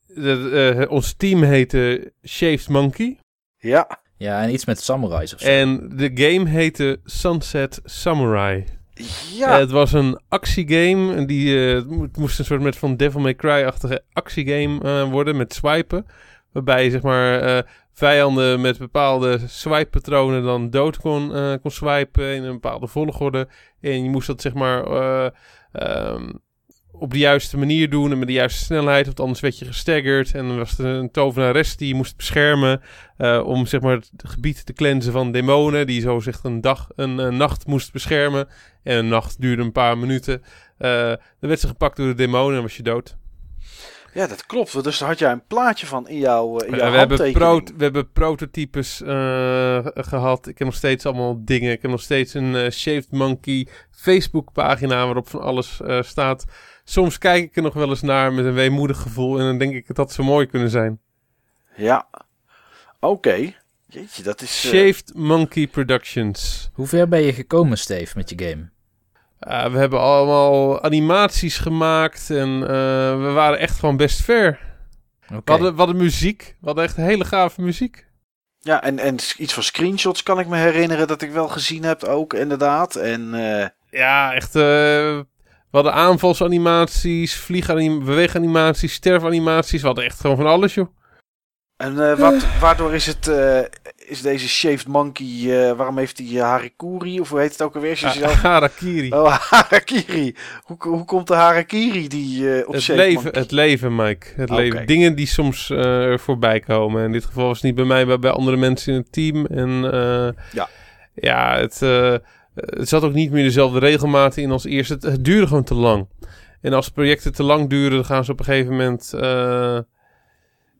De- 0.06 0.74
eh, 0.80 0.90
ons 0.90 1.12
team 1.12 1.42
heette 1.42 2.12
Shaved 2.26 2.68
Monkey. 2.68 3.18
Ja, 3.58 4.00
ja, 4.16 4.42
en 4.42 4.52
iets 4.52 4.64
met 4.64 4.80
samurais 4.80 5.34
of 5.34 5.40
zo. 5.40 5.48
En 5.48 5.88
de 5.96 6.10
game 6.14 6.48
heette 6.48 7.00
Sunset 7.04 7.80
Samurai. 7.84 8.64
Ja. 9.34 9.52
Eh, 9.52 9.58
het 9.58 9.70
was 9.70 9.92
een 9.92 10.20
actiegame. 10.28 11.24
Die, 11.24 11.66
eh, 11.68 11.74
het 11.74 11.90
mo- 11.90 12.02
het 12.02 12.16
moest 12.16 12.38
een 12.38 12.44
soort 12.44 12.60
met 12.60 12.76
van 12.76 12.96
Devil 12.96 13.20
May 13.20 13.34
Cry-achtige 13.34 14.02
actiegame 14.12 14.80
eh, 14.80 15.10
worden 15.10 15.36
met 15.36 15.54
swipen. 15.54 16.06
Waarbij 16.52 16.84
je 16.84 16.90
zeg 16.90 17.02
maar 17.02 17.64
vijanden 17.92 18.60
met 18.60 18.78
bepaalde 18.78 19.38
swipe-patronen 19.46 20.42
dan 20.42 20.70
dood 20.70 20.96
kon, 20.96 21.32
kon 21.62 21.70
swipen 21.70 22.34
in 22.34 22.42
een 22.42 22.52
bepaalde 22.52 22.86
volgorde. 22.86 23.48
En 23.80 24.02
je 24.04 24.10
moest 24.10 24.26
dat 24.26 24.40
zeg 24.40 24.54
maar 24.54 24.84
eh, 24.84 25.30
ehm, 25.72 26.30
op 27.02 27.10
de 27.10 27.18
juiste 27.18 27.58
manier 27.58 27.90
doen 27.90 28.12
en 28.12 28.18
met 28.18 28.26
de 28.26 28.34
juiste 28.34 28.64
snelheid. 28.64 29.06
Want 29.06 29.20
anders 29.20 29.40
werd 29.40 29.58
je 29.58 29.64
gestaggerd. 29.64 30.34
En 30.34 30.46
dan 30.46 30.56
was 30.56 30.78
er 30.78 30.86
een 30.86 31.10
tovenares 31.10 31.76
die 31.76 31.88
je 31.88 31.94
moest 31.94 32.16
beschermen. 32.16 32.80
eh, 33.16 33.42
om 33.46 33.66
zeg 33.66 33.80
maar 33.80 33.94
het 33.94 34.10
gebied 34.16 34.66
te 34.66 34.72
cleansen 34.72 35.12
van 35.12 35.32
demonen. 35.32 35.86
Die 35.86 36.00
zo 36.00 36.20
zeg 36.20 36.42
een 36.42 36.60
dag, 36.60 36.88
een, 36.96 37.20
eh, 37.20 37.28
nacht 37.28 37.66
moest 37.66 37.92
beschermen. 37.92 38.48
En 38.82 38.96
een 38.98 39.08
nacht 39.08 39.40
duurde 39.40 39.62
een 39.62 39.72
paar 39.72 39.98
minuten. 39.98 40.42
Eh, 40.78 40.90
dan 41.40 41.48
werd 41.48 41.60
ze 41.60 41.66
gepakt 41.66 41.96
door 41.96 42.06
de 42.06 42.14
demonen 42.14 42.56
en 42.56 42.62
was 42.62 42.76
je 42.76 42.82
dood. 42.82 43.16
Ja, 44.12 44.26
dat 44.26 44.46
klopt. 44.46 44.84
Dus 44.84 44.98
daar 44.98 45.08
had 45.08 45.18
jij 45.18 45.32
een 45.32 45.46
plaatje 45.46 45.86
van 45.86 46.08
in 46.08 46.18
jouw, 46.18 46.58
eh, 46.58 46.68
in 46.68 46.76
jouw 46.76 46.90
we, 46.90 46.96
hebben 46.98 47.32
pro- 47.32 47.62
we 47.76 47.82
hebben 47.84 48.12
prototypes 48.12 49.02
eh, 49.02 49.86
gehad. 49.94 50.46
Ik 50.46 50.58
heb 50.58 50.66
nog 50.66 50.76
steeds 50.76 51.06
allemaal 51.06 51.44
dingen. 51.44 51.72
Ik 51.72 51.82
heb 51.82 51.90
nog 51.90 52.00
steeds 52.02 52.34
een 52.34 52.56
eh, 52.56 52.70
Shaved 52.70 53.10
Monkey 53.10 53.66
Facebook 53.90 54.52
pagina 54.52 55.04
waarop 55.04 55.28
van 55.28 55.40
alles 55.40 55.80
eh, 55.80 56.02
staat. 56.02 56.44
Soms 56.84 57.18
kijk 57.18 57.42
ik 57.44 57.56
er 57.56 57.62
nog 57.62 57.74
wel 57.74 57.88
eens 57.88 58.02
naar 58.02 58.32
met 58.32 58.44
een 58.44 58.54
weemoedig 58.54 58.98
gevoel. 59.00 59.38
En 59.38 59.44
dan 59.44 59.58
denk 59.58 59.74
ik 59.74 59.86
dat 59.86 59.96
dat 59.96 60.12
zo 60.12 60.22
mooi 60.22 60.46
kunnen 60.46 60.70
zijn. 60.70 61.00
Ja. 61.76 62.08
Oké. 63.00 63.54
Jeetje, 63.86 64.22
dat 64.22 64.40
is... 64.40 64.60
Shaved 64.60 65.12
Monkey 65.14 65.66
Productions. 65.66 66.70
Hoe 66.72 66.86
ver 66.86 67.08
ben 67.08 67.20
je 67.22 67.32
gekomen, 67.32 67.78
Steve, 67.78 68.12
met 68.16 68.30
je 68.30 68.44
game? 68.44 68.70
Uh, 69.48 69.64
we 69.66 69.78
hebben 69.78 70.00
allemaal 70.00 70.82
animaties 70.82 71.58
gemaakt. 71.58 72.30
En 72.30 72.48
uh, 72.60 72.66
we 73.22 73.30
waren 73.34 73.58
echt 73.58 73.78
gewoon 73.78 73.96
best 73.96 74.22
ver. 74.22 74.58
Oké. 75.24 75.42
We, 75.44 75.50
hadden, 75.52 75.70
we 75.72 75.78
hadden 75.78 75.96
muziek. 75.96 76.56
We 76.60 76.66
hadden 76.66 76.84
echt 76.84 76.96
hele 76.96 77.24
gave 77.24 77.62
muziek. 77.62 78.06
Ja, 78.58 78.82
en, 78.82 78.98
en 78.98 79.14
iets 79.36 79.54
van 79.54 79.62
screenshots 79.62 80.22
kan 80.22 80.38
ik 80.38 80.46
me 80.46 80.56
herinneren 80.56 81.06
dat 81.06 81.22
ik 81.22 81.30
wel 81.30 81.48
gezien 81.48 81.82
heb 81.82 82.04
ook, 82.04 82.34
inderdaad. 82.34 82.96
En 82.96 83.34
eh, 83.34 83.66
Ja, 83.90 84.34
echt. 84.34 84.54
eh, 84.54 84.62
we 84.62 85.78
hadden 85.78 85.92
aanvalsanimaties, 85.92 87.36
vlieganimaties, 87.36 88.04
beweeganimaties, 88.04 88.92
sterfanimaties. 88.92 89.80
We 89.80 89.86
hadden 89.86 90.04
echt 90.04 90.20
gewoon 90.20 90.36
van 90.36 90.46
alles, 90.46 90.74
joh. 90.74 90.88
En 91.76 92.10
eh, 92.10 92.18
wat, 92.18 92.34
waardoor 92.60 92.94
is 92.94 93.06
het, 93.06 93.28
eh, 93.28 93.58
is 94.06 94.20
deze 94.22 94.48
Shaved 94.48 94.86
Monkey, 94.86 95.26
eh, 95.68 95.72
waarom 95.76 95.98
heeft 95.98 96.18
hij 96.18 96.40
Harikuri, 96.40 97.20
of 97.20 97.28
hoe 97.30 97.40
heet 97.40 97.50
het 97.52 97.62
ook 97.62 97.74
alweer? 97.74 98.00
Ah, 98.04 98.10
zelf- 98.12 98.32
Harakiri. 98.42 99.10
Oh, 99.12 99.36
Harakiri. 99.50 100.34
Hoe, 100.64 100.76
hoe 100.80 101.04
komt 101.04 101.26
de 101.26 101.34
Harakiri 101.34 102.08
die 102.08 102.54
eh, 102.58 102.66
op 102.66 102.72
het, 102.72 102.82
Shaved 102.82 103.04
leven, 103.04 103.22
Monkey? 103.22 103.40
het 103.42 103.50
leven, 103.50 103.94
Mike. 103.96 104.26
Het 104.36 104.50
leven. 104.50 104.86
Dingen 104.86 105.14
die 105.14 105.26
soms 105.26 105.70
eh, 105.70 106.18
voorbij 106.18 106.60
komen. 106.60 107.04
In 107.04 107.12
dit 107.12 107.24
geval 107.24 107.46
was 107.46 107.56
het 107.56 107.64
niet 107.64 107.74
bij 107.74 107.84
mij, 107.84 108.04
maar 108.06 108.18
bij 108.18 108.30
andere 108.30 108.56
mensen 108.56 108.92
in 108.92 108.98
het 108.98 109.12
team. 109.12 109.46
En 109.46 109.92
eh, 109.92 110.42
Ja. 110.52 110.68
ja, 111.14 111.56
het, 111.58 111.82
eh, 111.82 112.14
het 112.54 112.88
zat 112.88 113.02
ook 113.02 113.12
niet 113.14 113.30
meer 113.30 113.44
dezelfde 113.44 113.78
regelmaat 113.78 114.36
in 114.36 114.50
als 114.50 114.64
eerst. 114.64 114.90
Het, 114.90 115.02
het 115.02 115.24
duurde 115.24 115.46
gewoon 115.46 115.64
te 115.64 115.74
lang. 115.74 116.06
En 116.60 116.72
als 116.72 116.88
projecten 116.88 117.32
te 117.32 117.42
lang 117.42 117.68
duren, 117.70 117.90
dan 117.96 118.04
gaan 118.04 118.24
ze 118.24 118.32
op 118.32 118.38
een 118.38 118.44
gegeven 118.44 118.70
moment... 118.70 119.12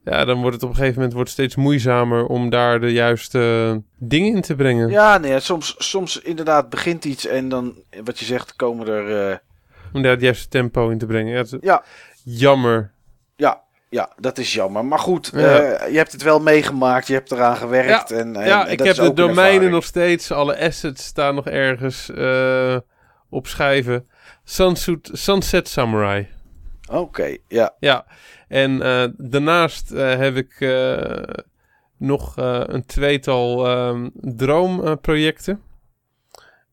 ja, 0.03 0.25
dan 0.25 0.39
wordt 0.39 0.53
het 0.55 0.63
op 0.63 0.69
een 0.69 0.75
gegeven 0.75 0.95
moment 0.95 1.13
wordt 1.13 1.29
het 1.29 1.37
steeds 1.39 1.55
moeizamer 1.55 2.25
om 2.25 2.49
daar 2.49 2.79
de 2.79 2.91
juiste 2.91 3.81
dingen 3.97 4.35
in 4.35 4.41
te 4.41 4.55
brengen. 4.55 4.89
Ja, 4.89 5.17
nee, 5.17 5.39
soms, 5.39 5.75
soms 5.77 6.21
inderdaad 6.21 6.69
begint 6.69 7.05
iets 7.05 7.25
en 7.27 7.49
dan, 7.49 7.73
wat 8.03 8.19
je 8.19 8.25
zegt, 8.25 8.55
komen 8.55 8.87
er... 8.87 9.29
eh, 9.31 9.37
Om 9.93 10.01
daar 10.01 10.11
het 10.11 10.21
juiste 10.21 10.47
tempo 10.47 10.89
in 10.89 10.97
te 10.97 11.05
brengen. 11.05 11.33
Ja, 11.33 11.43
Ja. 11.61 11.83
Jammer. 12.23 12.91
ja, 13.35 13.61
Ja, 13.89 14.09
dat 14.17 14.37
is 14.37 14.53
jammer. 14.53 14.85
Maar 14.85 14.99
goed, 14.99 15.31
Ja. 15.33 15.59
eh, 15.59 15.91
je 15.91 15.97
hebt 15.97 16.11
het 16.11 16.23
wel 16.23 16.39
meegemaakt, 16.39 17.07
je 17.07 17.13
hebt 17.13 17.31
eraan 17.31 17.57
gewerkt. 17.57 18.11
En, 18.11 18.35
en, 18.35 18.45
ja, 18.47 18.65
en 18.65 18.71
ik 18.71 18.77
dat 18.77 18.87
heb 18.87 18.95
de 18.95 19.13
domeinen 19.13 19.71
nog 19.71 19.83
steeds. 19.83 20.31
Alle 20.31 20.59
assets 20.59 21.03
staan 21.05 21.35
nog 21.35 21.47
ergens 21.47 22.09
eh, 22.11 22.77
op 23.29 23.47
schijven. 23.47 24.07
Sunset, 24.43 25.09
Sunset 25.11 25.67
Samurai. 25.67 26.27
Oké, 26.91 27.37
ja. 27.47 27.73
Ja, 27.79 28.05
en 28.53 28.81
eh, 28.81 29.05
daarnaast 29.17 29.91
eh, 29.91 30.17
heb 30.17 30.35
ik 30.35 30.55
eh, 30.59 31.43
nog 31.97 32.33
een 32.37 32.85
tweetal 32.85 33.67
ehm, 33.67 34.09
droomprojecten. 34.13 35.61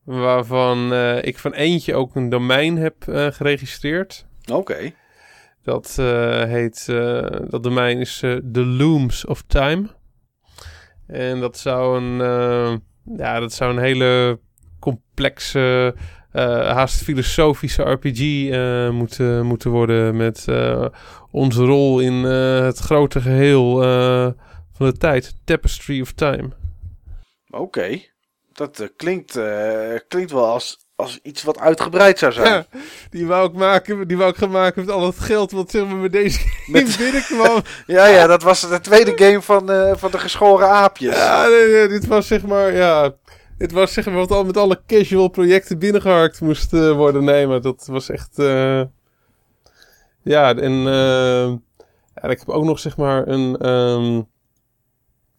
waarvan 0.05 0.94
ik 1.23 1.39
van 1.39 1.52
eentje 1.52 1.94
ook 1.94 2.15
een 2.15 2.28
domein 2.28 2.77
heb 2.77 2.94
geregistreerd. 3.07 4.27
Oké. 4.52 4.93
Dat 5.62 5.97
heet, 6.47 6.86
dat 7.48 7.62
domein 7.62 7.98
is 7.98 8.19
The 8.52 8.65
Looms 8.65 9.27
of 9.27 9.43
Time. 9.47 9.86
En 11.07 11.40
dat 11.40 11.59
zou 11.59 12.01
een, 12.01 12.19
ja, 13.16 13.40
dat 13.40 13.52
zou 13.52 13.73
een 13.73 13.82
hele 13.82 14.39
complexe, 14.81 15.94
haast 16.32 17.02
filosofische 17.02 17.82
RPG 17.82 18.48
eh, 18.51 18.90
moeten, 18.90 19.47
moeten 19.47 19.70
worden. 19.70 20.16
Met 20.16 20.44
eh, 20.48 20.85
onze 21.31 21.62
rol 21.65 22.01
in 22.01 22.24
eh, 22.27 22.61
het 22.61 22.78
grote 22.78 23.20
geheel 23.20 23.82
eh, 23.82 24.27
van 24.77 24.86
de 24.86 24.97
tijd. 24.97 25.35
Tapestry 25.44 26.01
of 26.01 26.12
Time. 26.12 26.48
Oké. 27.51 27.98
Dat 28.52 28.81
eh, 28.81 28.86
klinkt, 28.97 29.36
eh, 29.36 29.94
klinkt 30.09 30.31
wel 30.32 30.47
als, 30.47 30.78
als 30.97 31.19
iets 31.23 31.43
wat 31.43 31.59
uitgebreid 31.59 32.19
zou 32.19 32.32
zijn. 32.32 32.52
Ja, 32.52 32.66
die 33.11 33.27
wou 33.27 33.48
ik 33.48 33.55
maken, 33.55 34.09
die 34.09 34.16
wou 34.16 34.31
ik 34.31 34.36
gaan 34.36 34.51
maken 34.51 34.85
met 34.85 34.94
al 34.94 35.07
het 35.07 35.19
geld 35.19 35.51
wat 35.52 35.70
zeg 35.70 35.86
maar 35.86 35.97
met 35.97 36.12
deze 36.12 36.39
game 36.66 36.82
Met- 36.82 36.97
binnenkwam. 36.98 37.62
Ja, 37.86 38.07
ja, 38.07 38.27
dat 38.27 38.43
was 38.43 38.69
de 38.69 38.81
tweede 38.81 39.12
game 39.24 39.43
van, 39.43 39.70
eh, 39.70 39.93
van 39.97 40.11
de 40.11 40.19
geschoren 40.19 40.69
aapjes. 40.69 41.16
Ja, 41.16 41.47
nee, 41.48 41.69
nee, 41.73 41.89
dit 41.89 42.07
was 42.07 42.27
zeg 42.27 42.47
maar, 42.47 42.73
ja. 42.74 43.15
Dit 43.60 43.72
was 43.72 43.92
zeg 43.92 44.06
maar 44.06 44.14
wat 44.14 44.30
al 44.30 44.44
met 44.44 44.56
alle 44.56 44.80
casual 44.86 45.28
projecten 45.28 45.78
binnengeharkt 45.78 46.40
moest 46.40 46.72
eh, 46.72 46.92
worden. 46.92 47.24
Nee, 47.24 47.46
maar 47.46 47.60
dat 47.60 47.86
was 47.86 48.10
echt. 48.10 48.38
eh, 48.38 48.82
Ja, 50.22 50.54
en. 50.56 50.72
eh, 50.86 51.52
ja, 52.14 52.28
ik 52.28 52.38
heb 52.38 52.48
ook 52.48 52.64
nog 52.64 52.78
zeg 52.78 52.96
maar 52.96 53.28
een. 53.28 53.56
ehm, 53.56 54.22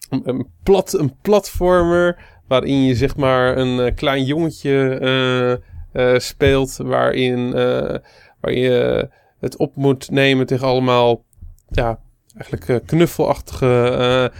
een, 0.10 0.22
een, 0.30 0.48
plat, 0.64 0.93
een 0.93 1.15
platformer. 1.22 2.18
Waarin 2.48 2.84
je 2.84 2.95
zeg 2.95 3.15
maar 3.15 3.57
een 3.57 3.95
klein 3.95 4.23
jongetje 4.23 5.61
speelt. 6.18 6.77
Waarin, 6.77 7.52
waar 8.41 8.52
je 8.53 9.10
het 9.39 9.57
op 9.57 9.76
moet 9.76 10.10
nemen 10.10 10.45
tegen 10.45 10.68
allemaal. 10.68 11.23
Ja, 11.69 11.99
eigenlijk 12.38 12.85
knuffelachtige 12.85 14.31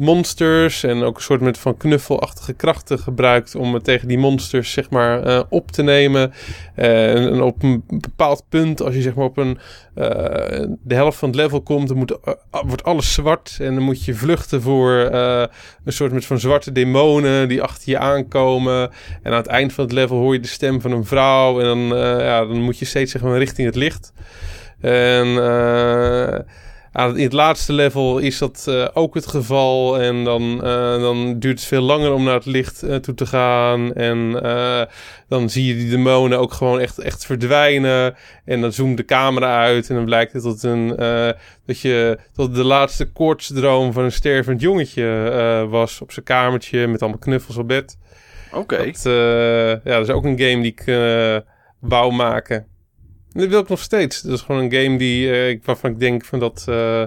monsters 0.00 0.82
en 0.82 1.02
ook 1.02 1.16
een 1.16 1.22
soort 1.22 1.40
met 1.40 1.58
van 1.58 1.76
knuffelachtige 1.76 2.52
krachten 2.52 2.98
gebruikt 2.98 3.54
om 3.54 3.74
het 3.74 3.84
tegen 3.84 4.08
die 4.08 4.18
monsters 4.18 4.72
zeg 4.72 4.90
maar 4.90 5.22
eh, 5.22 5.42
op 5.48 5.70
te 5.70 5.82
nemen. 5.82 6.32
Eh, 6.74 7.14
en, 7.14 7.42
op 7.42 7.62
een 7.62 7.84
bepaald 7.86 8.44
punt, 8.48 8.82
als 8.82 8.94
je 8.94 9.02
zeg 9.02 9.14
maar 9.14 9.24
op 9.24 9.36
een 9.36 9.58
eh, 9.94 10.66
de 10.82 10.94
helft 10.94 11.18
van 11.18 11.28
het 11.28 11.36
level 11.36 11.60
komt, 11.62 11.88
dan 11.88 12.20
eh, 12.24 12.34
wordt 12.50 12.84
alles 12.84 13.14
zwart 13.14 13.56
en 13.60 13.74
dan 13.74 13.82
moet 13.82 14.04
je 14.04 14.14
vluchten 14.14 14.62
voor 14.62 14.92
een 14.92 15.92
soort 15.92 16.12
met 16.12 16.24
van 16.24 16.38
zwarte 16.38 16.72
demonen 16.72 17.48
die 17.48 17.62
achter 17.62 17.90
je 17.90 17.98
aankomen. 17.98 18.90
En 19.22 19.32
aan 19.32 19.38
het 19.38 19.46
eind 19.46 19.72
van 19.72 19.84
het 19.84 19.92
level 19.92 20.16
hoor 20.16 20.32
je 20.32 20.40
de 20.40 20.48
stem 20.48 20.80
van 20.80 20.92
een 20.92 21.04
vrouw 21.04 21.60
en 21.60 21.66
dan, 21.66 21.98
ja, 21.98 22.44
dan 22.44 22.62
moet 22.62 22.78
je 22.78 22.84
steeds 22.84 23.12
zeg 23.12 23.22
maar 23.22 23.38
richting 23.38 23.66
het 23.66 23.76
licht. 23.76 24.12
En 24.80 25.26
aan- 26.92 27.16
in 27.16 27.22
het 27.24 27.32
laatste 27.32 27.72
level 27.72 28.18
is 28.18 28.38
dat 28.38 28.64
eh, 28.68 28.88
ook 28.94 29.14
het 29.14 29.26
geval. 29.26 30.00
En 30.00 30.24
dan, 30.24 30.64
eh, 30.64 31.00
dan 31.00 31.38
duurt 31.38 31.58
het 31.58 31.68
veel 31.68 31.82
langer 31.82 32.12
om 32.12 32.24
naar 32.24 32.34
het 32.34 32.46
licht 32.46 32.82
eh, 32.82 32.96
toe 32.96 33.14
te 33.14 33.26
gaan. 33.26 33.92
En 33.94 34.32
dan 35.28 35.50
zie 35.50 35.66
je 35.66 35.74
die 35.74 35.90
demonen 35.90 36.38
ook 36.38 36.52
gewoon 36.52 36.80
echt, 36.80 36.98
echt 36.98 37.26
verdwijnen. 37.26 38.14
En 38.44 38.60
dan 38.60 38.72
zoomt 38.72 38.96
de 38.96 39.04
camera 39.04 39.60
uit. 39.62 39.88
En 39.88 39.94
dan 39.94 40.04
blijkt 40.04 40.32
het 40.32 40.42
tot 40.42 40.62
een, 40.62 40.88
dat 41.66 41.80
je 41.80 42.18
tot 42.34 42.54
de 42.54 42.64
laatste 42.64 43.12
koortsdroom 43.12 43.92
van 43.92 44.04
een 44.04 44.12
stervend 44.12 44.60
jongetje 44.60 45.66
was. 45.70 46.00
Op 46.00 46.12
zijn 46.12 46.24
kamertje 46.24 46.86
met 46.86 47.00
allemaal 47.00 47.18
knuffels 47.20 47.56
op 47.56 47.68
bed. 47.68 47.98
Oké. 48.52 48.76
Dat, 48.76 49.02
ja, 49.84 49.96
dat 49.96 50.08
is 50.08 50.14
ook 50.14 50.24
een 50.24 50.38
game 50.38 50.62
die 50.62 50.74
ik 50.76 50.84
wou 51.80 52.12
maken. 52.12 52.66
Dat 53.32 53.48
wil 53.48 53.60
ik 53.60 53.68
nog 53.68 53.80
steeds. 53.80 54.20
Dat 54.22 54.32
is 54.32 54.40
gewoon 54.40 54.62
een 54.62 54.72
game 54.72 54.98
die, 54.98 55.48
ik- 55.48 55.64
waarvan 55.64 55.90
ik 55.90 55.98
denk 56.00 56.24
van 56.24 56.38
dat 56.38 56.64
eh, 56.68 57.04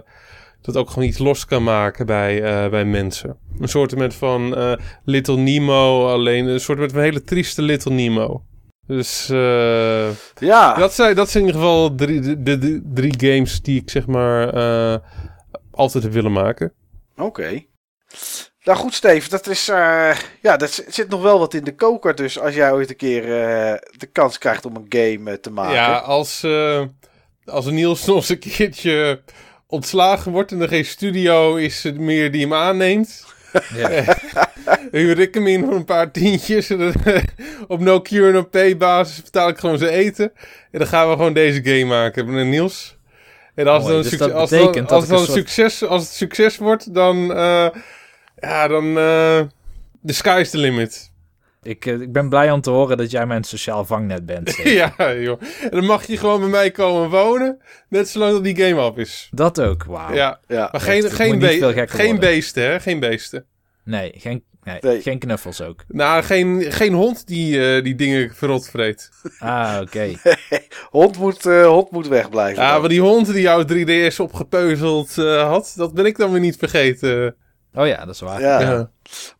dat 0.62 0.78
ook 0.78 0.90
gewoon 0.90 1.08
iets 1.08 1.18
los 1.18 1.46
kan 1.46 1.64
maken 1.64 2.06
bij, 2.06 2.42
eh, 2.44 2.70
bij 2.70 2.86
mensen. 2.86 3.38
Een 3.60 3.68
soort 3.68 3.96
met 3.96 4.14
van 4.16 4.56
Little 5.06 5.38
Nemo, 5.38 6.08
alleen 6.08 6.46
een 6.46 6.60
soort 6.60 6.80
met 6.80 6.94
een 6.94 7.02
hele 7.02 7.24
trieste 7.24 7.62
Little 7.62 7.92
Nemo. 7.94 8.44
Dus 8.88 9.28
Ja, 10.40 10.74
dat, 10.74 10.94
zijn, 10.94 11.16
dat 11.16 11.30
zijn 11.30 11.44
in 11.44 11.50
ieder 11.50 11.62
geval 11.62 11.96
drie, 11.96 12.20
de, 12.20 12.44
de- 12.44 12.58
de 12.58 12.82
drie 12.94 13.14
games 13.18 13.62
die 13.62 13.82
ik 13.82 13.90
zeg 13.90 14.08
maar 14.08 14.52
altijd 15.72 16.04
heb 16.04 16.14
willen 16.14 16.32
maken. 16.32 16.74
oké. 17.18 17.64
Nou 18.64 18.78
goed, 18.78 18.94
Steve, 18.94 19.30
dat 19.30 19.48
is. 19.48 19.68
eh, 19.70 20.16
ja, 20.42 20.58
dat 20.58 20.84
zit 20.88 21.10
nog 21.10 21.22
wel 21.22 21.40
wat 21.40 21.54
in 21.54 21.64
de 21.64 21.76
koker. 21.76 22.16
Dus 22.16 22.40
als 22.40 22.56
jij 22.56 22.72
ooit 22.72 22.90
een 22.90 22.96
keer 22.96 23.24
eh, 23.24 23.74
de 23.98 24.06
kans 24.12 24.38
krijgt 24.38 24.66
om 24.66 24.76
een 24.76 24.86
game 24.90 25.32
eh, 25.32 25.38
te 25.38 25.52
maken. 25.52 25.74
Ja, 25.74 25.98
als, 25.98 26.44
eh 26.44 26.82
als 27.46 27.66
Niels 27.66 28.06
nog 28.06 28.16
eens 28.16 28.30
een 28.30 28.40
keertje 28.40 29.22
ontslagen 29.68 30.32
wordt 30.32 30.52
en 30.52 30.62
er 30.62 30.68
geen 30.68 30.86
studio 30.86 31.56
is 31.56 31.92
meer 31.96 32.32
die 32.32 32.42
hem 32.42 32.54
aanneemt. 32.54 33.26
Ja. 33.76 34.18
Huur 34.92 35.20
ik 35.20 35.34
hem 35.34 35.48
in 35.48 35.64
voor 35.66 35.74
een 35.76 35.86
paar 35.86 36.12
tientjes. 36.12 36.70
en 36.70 36.78
dan, 36.78 36.94
op 37.68 37.80
no 37.80 38.02
cure 38.02 38.32
no 38.32 38.44
pay 38.44 38.78
basis 38.78 39.24
betaal 39.24 39.48
ik 39.50 39.58
gewoon 39.58 39.78
zijn 39.78 39.92
eten. 39.92 40.32
En 40.72 40.80
dan 40.80 40.88
gaan 40.88 41.10
we 41.10 41.16
gewoon 41.16 41.34
deze 41.34 41.64
game 41.64 41.86
maken 41.86 42.34
met 42.34 42.46
Niels. 42.46 42.98
En 43.56 43.68
als, 43.68 43.84
Mooi, 43.84 43.94
dan 43.94 44.02
dus 44.04 44.22
als, 44.22 44.50
dan, 44.50 44.88
als, 44.88 45.08
dan 45.08 45.18
soort- 45.20 45.32
succes, 45.32 45.84
als 45.84 46.02
het 46.04 46.12
succes 46.14 46.58
wordt, 46.58 46.94
dan... 46.94 47.32
ja, 48.48 48.68
dan... 48.68 48.86
eh 48.98 49.42
the 50.06 50.14
sky's 50.14 50.50
the 50.50 50.58
limit. 50.58 51.12
Ik, 51.64 51.86
eh, 51.86 52.02
ik 52.02 52.12
ben 52.12 52.30
blij 52.30 52.52
om 52.52 52.62
te 52.62 52.70
horen 52.70 52.98
dat 52.98 53.12
jij 53.12 53.26
mijn 53.26 53.44
sociaal 53.44 53.86
vangnet 53.86 54.26
bent. 54.26 54.56
Ja, 54.64 54.94
joh. 55.14 55.42
En 55.62 55.70
dan 55.70 55.86
mag 55.86 56.08
je 56.08 56.18
gewoon 56.18 56.40
bij 56.40 56.50
mij 56.50 56.72
komen 56.72 57.10
wonen. 57.10 57.60
Net 57.90 58.10
zolang 58.10 58.32
dat 58.34 58.44
die 58.44 58.56
game 58.64 58.82
af 58.82 58.96
is. 58.98 59.28
Dat 59.32 59.62
ook, 59.62 59.84
wauw. 59.84 60.14
Ja, 60.14 60.40
Ja. 60.48 60.70
maar 60.72 60.82
geen, 60.82 61.12
geen, 61.12 61.40
be- 61.40 61.86
geen 61.88 62.20
beesten, 62.20 62.64
hè? 62.64 62.80
Geen 62.80 63.00
beesten. 63.00 63.46
Nee, 63.84 64.14
geen, 64.18 64.44
nee, 64.64 64.78
Nee. 64.82 65.02
geen 65.02 65.20
knuffels 65.20 65.62
ook. 65.62 65.84
Nou, 65.88 66.24
geen, 66.24 66.66
geen 66.72 66.94
hond 66.94 67.28
die 67.28 67.76
eh, 67.76 67.84
die 67.84 67.96
dingen 67.96 68.32
verrot 68.36 68.70
vreet. 68.70 69.10
Ah, 69.40 69.78
oké. 69.82 70.12
Hond, 70.90 71.18
moet, 71.18 71.46
eh, 71.46 71.66
hond 71.68 71.92
moet 71.92 72.08
wegblijven. 72.08 72.64
Ja, 72.64 72.72
dan. 72.72 72.80
maar 72.80 72.90
die 72.90 73.02
hond 73.02 73.34
die 73.34 73.42
jouw 73.42 73.64
3DS 73.74 74.16
opgepeuzeld 74.18 75.18
eh, 75.18 75.48
had, 75.50 75.74
dat 75.76 75.94
ben 75.94 76.06
ik 76.06 76.18
dan 76.18 76.32
weer 76.32 76.40
niet 76.42 76.58
vergeten. 76.58 77.36
Oh 77.76 77.88
ja, 77.88 78.06
dat 78.06 78.14
is 78.16 78.22
waar. 78.22 78.42
Ja. 78.42 78.60
Ja. 78.62 78.90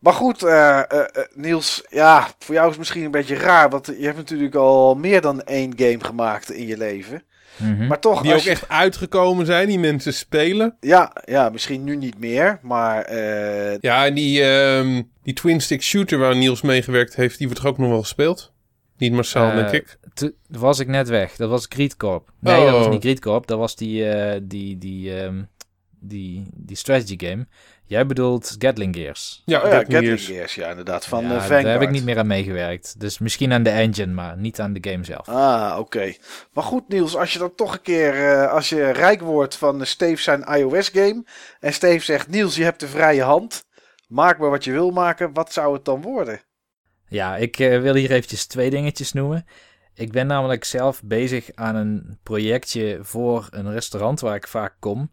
Maar 0.00 0.12
goed, 0.12 0.42
eh, 0.42 0.78
eh, 0.78 0.84
eh, 0.90 1.04
Niels, 1.34 1.84
ja, 1.90 2.28
voor 2.38 2.54
jou 2.54 2.64
is 2.66 2.70
het 2.70 2.78
misschien 2.80 3.04
een 3.04 3.10
beetje 3.10 3.34
raar. 3.36 3.70
Want 3.70 3.86
je 3.86 4.04
hebt 4.04 4.16
natuurlijk 4.16 4.54
al 4.54 4.94
meer 4.94 5.20
dan 5.20 5.42
één 5.42 5.72
game 5.76 6.04
gemaakt 6.04 6.50
in 6.50 6.66
je 6.66 6.76
leven. 6.76 7.22
Mhm. 7.56 7.86
Maar 7.86 8.00
toch, 8.00 8.22
Die 8.22 8.34
ook 8.34 8.38
je- 8.40 8.50
echt 8.50 8.68
uitgekomen 8.68 9.46
zijn, 9.46 9.68
die 9.68 9.78
mensen 9.78 10.14
spelen. 10.14 10.76
Ja, 10.80 11.12
ja, 11.24 11.48
misschien 11.48 11.84
nu 11.84 11.96
niet 11.96 12.18
meer, 12.18 12.58
maar 12.62 13.02
eh, 13.02 13.78
Ja, 13.78 14.06
en 14.06 14.14
die, 14.14 14.42
ehm, 14.44 15.02
die 15.22 15.34
twin 15.34 15.60
stick 15.60 15.82
shooter 15.82 16.18
waar 16.18 16.36
Niels 16.36 16.62
meegewerkt 16.62 17.14
heeft, 17.16 17.38
die 17.38 17.46
wordt 17.46 17.62
toch 17.62 17.70
ook 17.70 17.78
nog 17.78 17.88
wel 17.90 18.00
gespeeld? 18.00 18.52
Niet 18.96 19.12
massaal, 19.12 19.54
denk 19.54 19.70
ik. 19.70 19.98
Toen 20.14 20.34
was 20.48 20.78
ik 20.78 20.86
net 20.88 21.08
weg. 21.08 21.36
Dat 21.36 21.50
was 21.50 21.66
Greed 21.68 21.96
Corp. 21.96 22.32
Nee, 22.40 22.58
Oh. 22.58 22.64
dat 22.64 22.78
was 22.78 22.88
niet 22.88 23.02
Greed 23.02 23.20
Corp. 23.20 23.46
Dat 23.46 23.58
was 23.58 23.76
die, 23.76 24.08
eh, 24.08 24.40
die, 24.42 24.78
die, 24.78 25.20
ehm, 25.20 25.42
die, 26.00 26.46
die 26.54 26.76
strategy 26.76 27.16
game. 27.26 27.46
Jij 27.86 28.06
bedoelt 28.06 28.56
Gatling 28.58 28.96
Gears. 28.96 29.42
Ja, 29.44 29.58
oh 29.58 29.64
ja, 29.64 29.70
Gatling 29.70 29.92
Gatling 29.92 30.20
Gears. 30.20 30.26
Gears, 30.26 30.54
ja, 30.54 30.68
inderdaad, 30.68 31.06
van 31.06 31.24
Ja, 31.24 31.42
eh, 31.42 31.48
daar 31.48 31.66
heb 31.66 31.82
ik 31.82 31.90
niet 31.90 32.04
meer 32.04 32.18
aan 32.18 32.26
meegewerkt. 32.26 33.00
Dus 33.00 33.18
misschien 33.18 33.52
aan 33.52 33.62
de 33.62 33.70
engine, 33.70 34.12
maar 34.12 34.36
niet 34.36 34.60
aan 34.60 34.72
de 34.72 34.90
game 34.90 35.04
zelf. 35.04 35.28
Ah, 35.28 35.78
oké. 35.78 36.14
Maar 36.52 36.64
goed, 36.64 36.88
Niels, 36.88 37.16
als 37.16 37.32
je 37.32 37.38
dan 37.38 37.54
toch 37.54 37.72
een 37.72 37.82
keer, 37.82 38.30
eh, 38.30 38.52
als 38.52 38.68
je 38.68 38.90
rijk 38.90 39.20
wordt 39.20 39.56
van 39.56 39.86
Steve 39.86 40.22
zijn 40.22 40.42
iOS-game. 40.42 41.24
En 41.60 41.72
Steve 41.72 42.04
zegt, 42.04 42.28
Niels, 42.28 42.56
je 42.56 42.64
hebt 42.64 42.80
de 42.80 42.88
vrije 42.88 43.22
hand. 43.22 43.64
Maak 44.08 44.38
maar 44.38 44.50
wat 44.50 44.64
je 44.64 44.72
wil 44.72 44.90
maken. 44.90 45.32
Wat 45.32 45.52
zou 45.52 45.74
het 45.74 45.84
dan 45.84 46.02
worden? 46.02 46.40
Ja, 47.08 47.36
ik 47.36 47.58
eh, 47.58 47.80
wil 47.80 47.94
hier 47.94 48.10
eventjes 48.10 48.46
twee 48.46 48.70
dingetjes 48.70 49.12
noemen. 49.12 49.46
Ik 49.94 50.12
ben 50.12 50.26
namelijk 50.26 50.64
zelf 50.64 51.02
bezig 51.04 51.50
aan 51.54 51.74
een 51.74 52.18
projectje 52.22 52.98
voor 53.02 53.46
een 53.50 53.72
restaurant 53.72 54.20
waar 54.20 54.34
ik 54.34 54.48
vaak 54.48 54.76
kom. 54.78 55.12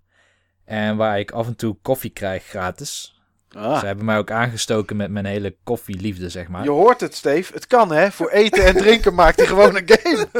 En 0.71 0.95
waar 0.95 1.19
ik 1.19 1.31
af 1.31 1.47
en 1.47 1.55
toe 1.55 1.77
koffie 1.81 2.09
krijg 2.09 2.43
gratis. 2.43 3.21
Ah, 3.51 3.79
Ze 3.79 3.85
hebben 3.85 4.05
mij 4.05 4.17
ook 4.17 4.31
aangestoken 4.31 4.95
met 4.95 5.11
mijn 5.11 5.25
hele 5.25 5.55
koffieliefde, 5.63 6.29
zeg 6.29 6.47
maar. 6.47 6.63
je 6.63 6.69
hoort 6.69 7.01
het, 7.01 7.15
Steve. 7.15 7.53
Het 7.53 7.67
kan, 7.67 7.91
hè? 7.91 8.11
Voor 8.11 8.29
eten 8.29 8.65
en 8.65 8.75
drinken 8.75 9.13
maakt 9.13 9.37
hij 9.37 9.45
gewoon 9.47 9.75
een 9.75 9.83
game. 9.85 10.27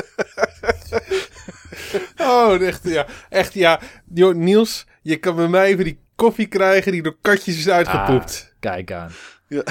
Oh, 2.18 2.62
echt, 2.62 2.84
ja. 2.84 3.06
Echt, 3.30 3.54
ja. 3.54 3.80
Joh, 4.14 4.36
Niels, 4.36 4.86
je 5.02 5.18
kan 5.18 5.36
bij 5.36 5.48
mij 5.48 5.66
even 5.66 5.84
die 5.84 6.00
koffie 6.16 6.48
krijgen 6.48 6.92
die 6.92 7.02
door 7.02 7.18
katjes 7.22 7.58
is 7.58 7.70
uitgepoept. 7.70 8.56
Kijk 8.60 8.92
aan. 8.92 9.12
Ja. 9.48 9.64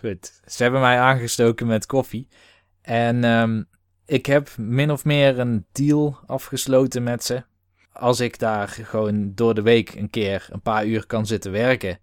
Goed. 0.00 0.32
Ze 0.46 0.62
hebben 0.62 0.80
mij 0.80 0.98
aangestoken 0.98 1.66
met 1.66 1.86
koffie. 1.86 2.28
En 2.82 3.24
ehm, 3.24 3.62
ik 4.06 4.26
heb 4.26 4.48
min 4.56 4.90
of 4.90 5.04
meer 5.04 5.38
een 5.38 5.66
deal 5.72 6.18
afgesloten 6.26 7.02
met 7.02 7.24
ze. 7.24 7.44
Als 7.92 8.20
ik 8.20 8.38
daar 8.38 8.68
gewoon 8.68 9.32
door 9.34 9.54
de 9.54 9.62
week 9.62 9.94
een 9.94 10.10
keer 10.10 10.46
een 10.50 10.62
paar 10.62 10.86
uur 10.86 11.06
kan 11.06 11.26
zitten 11.26 11.52
werken. 11.52 11.98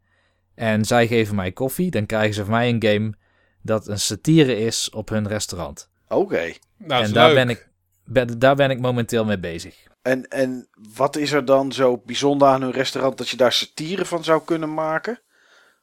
En 0.56 0.86
zij 0.86 1.08
geven 1.08 1.36
mij 1.36 1.52
koffie, 1.52 1.92
dan 1.92 2.06
krijgen 2.06 2.34
ze 2.34 2.42
van 2.46 2.54
mij 2.54 2.70
een 2.70 2.84
game 2.84 3.14
dat 3.62 3.88
een 3.88 4.00
satire 4.00 4.58
is 4.58 4.90
op 4.90 5.10
hun 5.10 5.28
restaurant. 5.28 5.90
Oké. 6.08 6.52
Nou, 6.78 7.04
en 7.04 7.14
daar 7.14 7.26
leuk. 7.28 7.36
ben, 7.36 7.50
ik, 7.50 7.70
ben, 8.06 8.40
daar 8.40 8.56
ben 8.56 8.70
ik 8.70 8.80
momenteel 8.80 9.26
mee 9.26 9.40
bezig. 9.40 9.76
En, 10.02 10.28
en 10.28 10.68
wat 10.96 11.16
is 11.16 11.32
er 11.32 11.46
dan 11.46 11.72
zo 11.72 11.98
bijzonder 12.06 12.48
aan 12.48 12.62
hun 12.62 12.72
restaurant 12.72 13.18
dat 13.18 13.30
je 13.30 13.38
daar 13.38 13.52
satire 13.52 14.06
van 14.06 14.24
zou 14.24 14.42
kunnen 14.46 14.74
maken? 14.74 15.22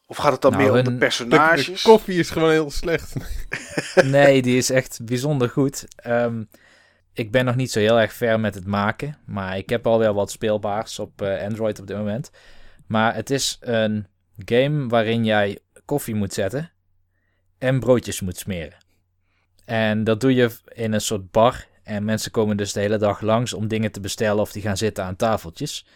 Of 0.07 0.17
gaat 0.17 0.33
het 0.33 0.41
dan 0.43 0.53
Nou, 0.53 0.63
meer 0.63 0.73
om 0.73 0.79
de 0.79 0.83
hun- 0.85 0.93
De, 0.93 1.05
personages? 1.05 1.83
de 1.83 1.89
koffie 1.89 2.19
is 2.19 2.31
gewoon 2.31 2.51
heel 2.51 2.71
slecht. 2.71 3.15
Nee, 4.05 4.43
die 4.43 4.57
is 4.57 4.71
echt 4.71 4.99
bijzonder 5.05 5.49
goed. 5.49 5.85
Ehm, 5.97 6.43
ik 7.17 7.31
ben 7.31 7.45
nog 7.45 7.57
niet 7.57 7.71
zo 7.71 7.79
heel 7.79 8.01
erg 8.01 8.13
ver 8.13 8.41
met 8.41 8.55
het 8.55 8.67
maken. 8.67 9.19
Maar 9.25 9.57
ik 9.57 9.69
heb 9.69 9.87
al 9.87 9.99
wel 9.99 10.15
wat 10.15 10.31
speelbaars 10.31 10.99
op 10.99 11.23
eh, 11.23 11.43
Android 11.43 11.81
op 11.81 11.87
dit 11.87 11.97
moment. 11.97 12.31
Maar 12.87 13.15
het 13.15 13.31
is 13.31 13.57
een 13.61 14.07
game 14.45 14.89
waarin 14.89 15.25
jij 15.25 15.59
koffie 15.85 16.15
moet 16.15 16.33
zetten 16.33 16.71
en 17.59 17.81
broodjes 17.81 18.21
moet 18.21 18.37
smeren. 18.37 18.79
En 19.65 20.05
dat 20.05 20.21
doe 20.21 20.35
je 20.35 20.51
in 20.75 20.93
een 20.93 21.01
soort 21.01 21.31
bar. 21.31 21.67
En 21.83 22.05
mensen 22.05 22.31
komen 22.31 22.57
dus 22.57 22.73
de 22.73 22.81
hele 22.81 22.99
dag 22.99 23.21
langs 23.21 23.53
om 23.53 23.69
dingen 23.69 23.93
te 23.93 24.01
bestellen 24.01 24.41
of 24.41 24.53
die 24.53 24.63
gaan 24.63 24.77
zitten 24.77 25.05
aan 25.05 25.17
tafeltjes. 25.17 25.87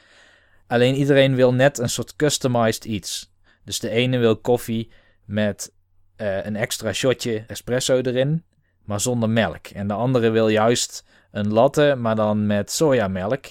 Alleen 0.67 0.95
iedereen 0.95 1.35
wil 1.35 1.55
net 1.55 1.79
een 1.79 1.89
soort 1.89 2.17
customized 2.17 2.85
iets. 2.85 3.33
Dus 3.65 3.79
de 3.79 3.91
ene 3.91 4.19
wil 4.19 4.37
koffie 4.37 4.91
met 5.25 5.73
eh, 6.17 6.45
een 6.45 6.57
extra 6.57 6.93
shotje 6.93 7.45
espresso 7.47 8.01
erin, 8.01 8.45
maar 8.85 9.01
zonder 9.01 9.31
melk. 9.31 9.67
En 9.67 9.87
de 9.87 9.95
andere 9.95 10.31
wil 10.31 10.49
juist 10.49 11.05
een 11.33 11.53
latte, 11.53 11.95
maar 11.99 12.17
dan 12.17 12.47
met 12.47 12.71
sojamelk. 12.71 13.45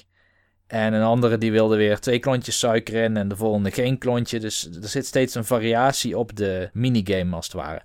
En 0.67 0.93
een 0.93 1.03
andere 1.03 1.37
die 1.37 1.51
wilde 1.51 1.75
weer 1.75 1.99
twee 1.99 2.19
klontjes 2.19 2.59
suiker 2.59 3.03
in 3.03 3.17
en 3.17 3.27
de 3.27 3.35
volgende 3.35 3.71
geen 3.71 3.97
klontje. 3.97 4.39
Dus 4.39 4.69
er 4.81 4.87
zit 4.87 5.05
steeds 5.05 5.35
een 5.35 5.45
variatie 5.45 6.17
op 6.17 6.35
de 6.35 6.69
minigame 6.73 7.35
als 7.35 7.45
het 7.45 7.55
ware. 7.55 7.81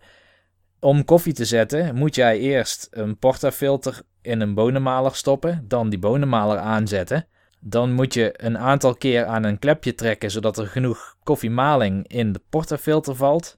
Om 0.81 1.05
koffie 1.05 1.33
te 1.33 1.45
zetten 1.45 1.95
moet 1.95 2.15
jij 2.15 2.39
eerst 2.39 2.89
een 2.91 3.19
portafilter 3.19 4.03
in 4.23 4.41
een 4.41 4.55
bonenmaler 4.55 5.15
stoppen, 5.15 5.65
dan 5.69 5.89
die 5.89 5.99
bonenmaler 5.99 6.59
aanzetten. 6.59 7.27
Dan 7.61 7.93
moet 7.93 8.15
je 8.15 8.35
een 8.37 8.59
aantal 8.59 8.95
keer 8.95 9.25
aan 9.25 9.45
een 9.45 9.59
klepje 9.59 9.95
trekken 9.95 10.31
zodat 10.31 10.59
er 10.59 10.67
genoeg 10.67 11.17
koffiemaling 11.23 12.09
in 12.09 12.33
de 12.33 12.41
portafilter 12.51 13.15
valt. 13.15 13.57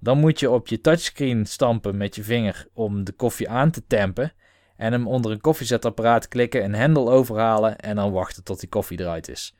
Dan 0.00 0.18
moet 0.18 0.40
je 0.40 0.50
op 0.50 0.68
je 0.68 0.80
touchscreen 0.80 1.46
stampen 1.46 1.96
met 1.96 2.14
je 2.14 2.22
vinger 2.22 2.66
om 2.72 3.04
de 3.04 3.12
koffie 3.12 3.48
aan 3.48 3.70
te 3.70 3.82
tempen. 3.86 4.32
En 4.78 4.92
hem 4.92 5.06
onder 5.06 5.30
een 5.30 5.40
koffiezetapparaat 5.40 6.28
klikken, 6.28 6.64
een 6.64 6.74
hendel 6.74 7.10
overhalen 7.10 7.78
en 7.78 7.96
dan 7.96 8.12
wachten 8.12 8.44
tot 8.44 8.60
die 8.60 8.68
koffie 8.68 9.00
eruit 9.00 9.28
is. 9.28 9.54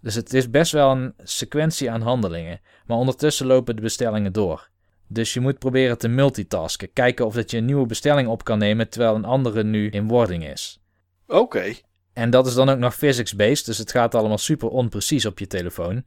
Dus 0.00 0.14
het 0.14 0.34
is 0.34 0.50
best 0.50 0.72
wel 0.72 0.90
een 0.90 1.14
sequentie 1.22 1.90
aan 1.90 2.00
handelingen. 2.00 2.60
Maar 2.86 2.96
ondertussen 2.96 3.46
lopen 3.46 3.76
de 3.76 3.82
bestellingen 3.82 4.32
door. 4.32 4.68
Dus 5.06 5.34
je 5.34 5.40
moet 5.40 5.58
proberen 5.58 5.98
te 5.98 6.08
multitasken. 6.08 6.92
Kijken 6.92 7.26
of 7.26 7.34
dat 7.34 7.50
je 7.50 7.56
een 7.56 7.64
nieuwe 7.64 7.86
bestelling 7.86 8.28
op 8.28 8.44
kan 8.44 8.58
nemen 8.58 8.88
terwijl 8.88 9.14
een 9.14 9.24
andere 9.24 9.64
nu 9.64 9.88
in 9.90 10.08
wording 10.08 10.48
is. 10.48 10.80
Oké. 11.26 11.74
En 12.12 12.30
dat 12.30 12.46
is 12.46 12.54
dan 12.54 12.68
ook 12.68 12.78
nog 12.78 12.94
physics-based, 12.94 13.66
dus 13.66 13.78
het 13.78 13.90
gaat 13.90 14.14
allemaal 14.14 14.38
super 14.38 14.68
onprecies 14.68 15.26
op 15.26 15.38
je 15.38 15.46
telefoon. 15.46 16.04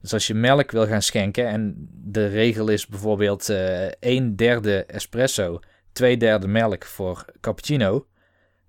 Dus 0.00 0.12
als 0.12 0.26
je 0.26 0.34
melk 0.34 0.70
wil 0.70 0.86
gaan 0.86 1.02
schenken 1.02 1.46
en 1.46 1.88
de 1.90 2.26
regel 2.26 2.68
is 2.68 2.86
bijvoorbeeld 2.86 3.48
eh 3.48 3.86
1 3.86 4.36
derde 4.36 4.84
espresso, 4.84 5.60
2 5.92 6.16
derde 6.16 6.48
melk 6.48 6.84
voor 6.84 7.24
cappuccino. 7.40 8.06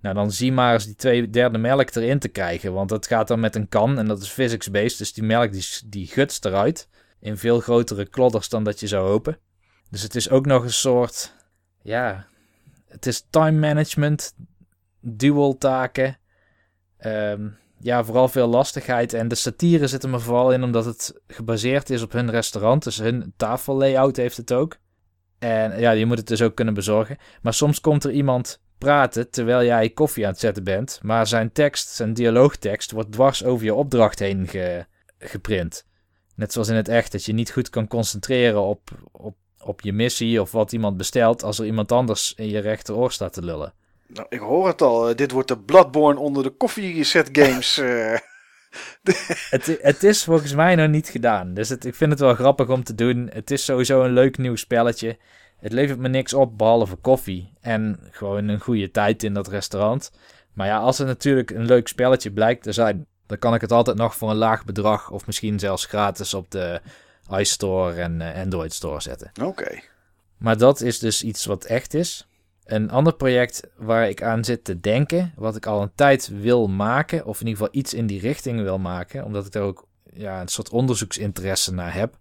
Nou, 0.01 0.15
dan 0.15 0.31
zie 0.31 0.51
maar 0.51 0.73
eens 0.73 0.85
die 0.85 0.95
2 0.95 1.29
derde 1.29 1.57
melk 1.57 1.95
erin 1.95 2.19
te 2.19 2.27
krijgen, 2.27 2.73
want 2.73 2.89
dat 2.89 3.07
gaat 3.07 3.27
dan 3.27 3.39
met 3.39 3.55
een 3.55 3.69
kan 3.69 3.97
en 3.97 4.07
dat 4.07 4.21
is 4.21 4.29
physics-based. 4.29 4.97
Dus 4.97 5.13
die 5.13 5.23
melk 5.23 5.51
die, 5.51 5.65
die 5.85 6.07
gutst 6.07 6.45
eruit 6.45 6.89
in 7.19 7.37
veel 7.37 7.59
grotere 7.59 8.05
klodders 8.05 8.49
dan 8.49 8.63
dat 8.63 8.79
je 8.79 8.87
zou 8.87 9.07
hopen. 9.07 9.37
Dus 9.89 10.01
het 10.01 10.15
is 10.15 10.29
ook 10.29 10.45
nog 10.45 10.63
een 10.63 10.73
soort, 10.73 11.33
ja, 11.81 12.27
het 12.87 13.05
is 13.05 13.25
time 13.29 13.59
management, 13.59 14.35
dual 14.99 15.57
taken. 15.57 16.17
Ehm, 16.97 17.47
ja, 17.79 18.03
vooral 18.03 18.27
veel 18.27 18.47
lastigheid. 18.47 19.13
En 19.13 19.27
de 19.27 19.35
satire 19.35 19.87
zit 19.87 20.03
er 20.03 20.09
me 20.09 20.19
vooral 20.19 20.53
in 20.53 20.63
omdat 20.63 20.85
het 20.85 21.21
gebaseerd 21.27 21.89
is 21.89 22.01
op 22.01 22.11
hun 22.11 22.31
restaurant. 22.31 22.83
Dus 22.83 22.97
hun 22.97 23.33
tafellayout 23.37 24.15
heeft 24.15 24.37
het 24.37 24.53
ook. 24.53 24.77
En 25.39 25.79
ja, 25.79 25.91
je 25.91 26.05
moet 26.05 26.17
het 26.17 26.27
dus 26.27 26.41
ook 26.41 26.55
kunnen 26.55 26.73
bezorgen. 26.73 27.17
Maar 27.41 27.53
soms 27.53 27.81
komt 27.81 28.03
er 28.03 28.11
iemand 28.11 28.61
praten 28.77 29.29
terwijl 29.29 29.63
jij 29.63 29.89
koffie 29.89 30.25
aan 30.25 30.31
het 30.31 30.39
zetten 30.39 30.63
bent. 30.63 30.99
Maar 31.03 31.27
zijn 31.27 31.51
tekst, 31.51 31.87
zijn 31.89 32.13
dialoogtekst, 32.13 32.91
wordt 32.91 33.11
dwars 33.11 33.43
over 33.43 33.65
je 33.65 33.73
opdracht 33.73 34.19
heen 34.19 34.47
ge- 34.47 34.85
geprint. 35.19 35.85
Net 36.35 36.51
zoals 36.53 36.67
in 36.67 36.75
het 36.75 36.87
echt, 36.87 37.11
dat 37.11 37.25
je 37.25 37.33
niet 37.33 37.51
goed 37.51 37.69
kan 37.69 37.87
concentreren 37.87 38.61
op, 38.61 38.89
op, 39.11 39.35
op 39.63 39.81
je 39.81 39.93
missie 39.93 40.41
of 40.41 40.51
wat 40.51 40.71
iemand 40.71 40.97
bestelt. 40.97 41.43
als 41.43 41.59
er 41.59 41.65
iemand 41.65 41.91
anders 41.91 42.33
in 42.35 42.49
je 42.49 42.59
rechteroor 42.59 43.11
staat 43.11 43.33
te 43.33 43.43
lullen. 43.45 43.73
Nou, 44.07 44.25
ik 44.29 44.39
hoor 44.39 44.67
het 44.67 44.81
al. 44.81 45.09
eh, 45.09 45.15
dit 45.15 45.31
wordt 45.31 45.47
de 45.47 45.59
Bloodborne 45.59 46.19
onder 46.19 46.43
de 46.43 46.49
koffieset 46.49 47.29
games. 47.31 47.77
Het, 49.49 49.77
het 49.81 50.03
is 50.03 50.23
volgens 50.23 50.53
mij 50.53 50.75
nog 50.75 50.87
niet 50.87 51.09
gedaan. 51.09 51.53
Dus 51.53 51.69
het, 51.69 51.85
ik 51.85 51.95
vind 51.95 52.11
het 52.11 52.19
wel 52.19 52.33
grappig 52.33 52.69
om 52.69 52.83
te 52.83 52.95
doen. 52.95 53.29
Het 53.33 53.51
is 53.51 53.65
sowieso 53.65 54.03
een 54.03 54.13
leuk 54.13 54.37
nieuw 54.37 54.55
spelletje. 54.55 55.17
Het 55.57 55.71
levert 55.71 55.99
me 55.99 56.07
niks 56.07 56.33
op 56.33 56.57
behalve 56.57 56.95
koffie. 56.95 57.53
En 57.61 57.99
gewoon 58.11 58.47
een 58.47 58.59
goede 58.59 58.91
tijd 58.91 59.23
in 59.23 59.33
dat 59.33 59.47
restaurant. 59.47 60.11
Maar 60.53 60.67
ja, 60.67 60.77
als 60.77 60.97
het 60.97 61.07
natuurlijk 61.07 61.51
een 61.51 61.65
leuk 61.65 61.87
spelletje 61.87 62.31
blijkt 62.31 62.63
te 62.63 62.71
zijn. 62.71 63.05
dan 63.25 63.39
kan 63.39 63.53
ik 63.53 63.61
het 63.61 63.71
altijd 63.71 63.97
nog 63.97 64.15
voor 64.15 64.29
een 64.29 64.35
laag 64.35 64.65
bedrag. 64.65 65.09
of 65.09 65.25
misschien 65.25 65.59
zelfs 65.59 65.85
gratis 65.85 66.33
op 66.33 66.51
de 66.51 66.81
iStore 67.37 68.01
en 68.01 68.21
eh, 68.21 68.41
Android 68.41 68.73
Store 68.73 69.01
zetten. 69.01 69.31
Oké. 69.43 69.79
Maar 70.37 70.57
dat 70.57 70.81
is 70.81 70.99
dus 70.99 71.23
iets 71.23 71.45
wat 71.45 71.65
echt 71.65 71.93
is. 71.93 72.28
Een 72.69 72.89
ander 72.89 73.15
project 73.15 73.61
waar 73.75 74.09
ik 74.09 74.23
aan 74.23 74.43
zit 74.43 74.63
te 74.63 74.79
denken, 74.79 75.33
wat 75.35 75.55
ik 75.55 75.65
al 75.65 75.81
een 75.81 75.91
tijd 75.95 76.27
wil 76.41 76.67
maken, 76.67 77.25
of 77.25 77.41
in 77.41 77.47
ieder 77.47 77.63
geval 77.63 77.79
iets 77.79 77.93
in 77.93 78.07
die 78.07 78.19
richting 78.19 78.61
wil 78.61 78.79
maken, 78.79 79.25
omdat 79.25 79.45
ik 79.45 79.51
daar 79.51 79.63
ook 79.63 79.87
ja, 80.13 80.41
een 80.41 80.47
soort 80.47 80.69
onderzoeksinteresse 80.69 81.73
naar 81.73 81.93
heb, 81.93 82.17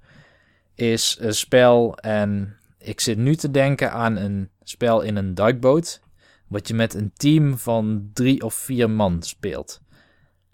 is 0.74 1.16
een 1.20 1.34
spel. 1.34 1.96
En 1.96 2.56
ik 2.78 3.00
zit 3.00 3.18
nu 3.18 3.36
te 3.36 3.50
denken 3.50 3.92
aan 3.92 4.16
een 4.16 4.50
spel 4.62 5.00
in 5.00 5.16
een 5.16 5.34
duikboot, 5.34 6.00
wat 6.46 6.68
je 6.68 6.74
met 6.74 6.94
een 6.94 7.12
team 7.14 7.58
van 7.58 8.10
drie 8.12 8.42
of 8.42 8.54
vier 8.54 8.90
man 8.90 9.22
speelt. 9.22 9.80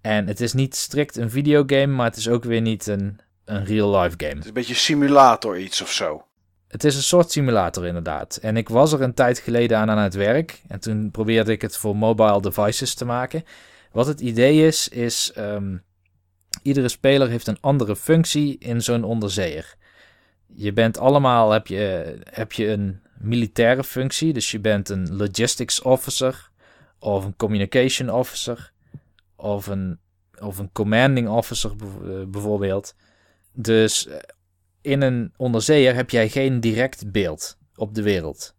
En 0.01 0.27
het 0.27 0.41
is 0.41 0.53
niet 0.53 0.75
strikt 0.75 1.17
een 1.17 1.29
videogame, 1.29 1.93
maar 1.93 2.05
het 2.05 2.17
is 2.17 2.29
ook 2.29 2.43
weer 2.43 2.61
niet 2.61 2.87
een, 2.87 3.19
een 3.45 3.65
real-life 3.65 4.15
game. 4.17 4.33
Het 4.33 4.41
is 4.41 4.47
een 4.47 4.53
beetje 4.53 4.73
simulator 4.73 5.59
iets 5.59 5.81
of 5.81 5.91
zo. 5.91 6.25
Het 6.75 6.83
is 6.83 6.95
een 6.95 7.01
soort 7.01 7.31
simulator 7.31 7.85
inderdaad. 7.85 8.35
En 8.35 8.57
ik 8.57 8.69
was 8.69 8.93
er 8.93 9.01
een 9.01 9.13
tijd 9.13 9.39
geleden 9.39 9.77
aan 9.77 9.89
aan 9.89 9.97
het 9.97 10.13
werk. 10.13 10.61
En 10.67 10.79
toen 10.79 11.11
probeerde 11.11 11.51
ik 11.51 11.61
het 11.61 11.77
voor 11.77 11.95
mobile 11.95 12.41
devices 12.41 12.93
te 12.93 13.05
maken. 13.05 13.43
Wat 13.91 14.07
het 14.07 14.19
idee 14.21 14.67
is, 14.67 14.89
is... 14.89 15.31
ehm, 15.35 15.77
iedere 16.61 16.87
speler 16.87 17.29
heeft 17.29 17.47
een 17.47 17.57
andere 17.61 17.95
functie 17.95 18.57
in 18.57 18.81
zo'n 18.81 19.03
onderzeeër. 19.03 19.75
Je 20.47 20.73
bent 20.73 20.97
allemaal... 20.97 21.51
Heb 21.51 21.67
je, 21.67 22.15
heb 22.23 22.51
je 22.51 22.67
een 22.67 23.01
militaire 23.17 23.83
functie. 23.83 24.33
Dus 24.33 24.51
je 24.51 24.59
bent 24.59 24.89
een 24.89 25.15
logistics 25.15 25.81
officer. 25.81 26.49
Of 26.99 27.25
een 27.25 27.35
communication 27.35 28.09
officer. 28.09 28.71
Of 29.35 29.67
een, 29.67 29.99
of 30.39 30.57
een 30.57 30.71
commanding 30.71 31.29
officer 31.29 31.71
eh, 31.71 32.09
bijvoorbeeld. 32.27 32.95
Dus 33.53 34.07
eh, 34.07 34.17
in 34.85 35.01
een 35.01 35.33
onderzeeër 35.37 35.95
heb 35.95 36.09
jij 36.09 36.29
geen 36.29 36.59
direct 36.59 37.11
beeld 37.11 37.57
op 37.75 37.95
de 37.95 38.01
wereld. 38.01 38.55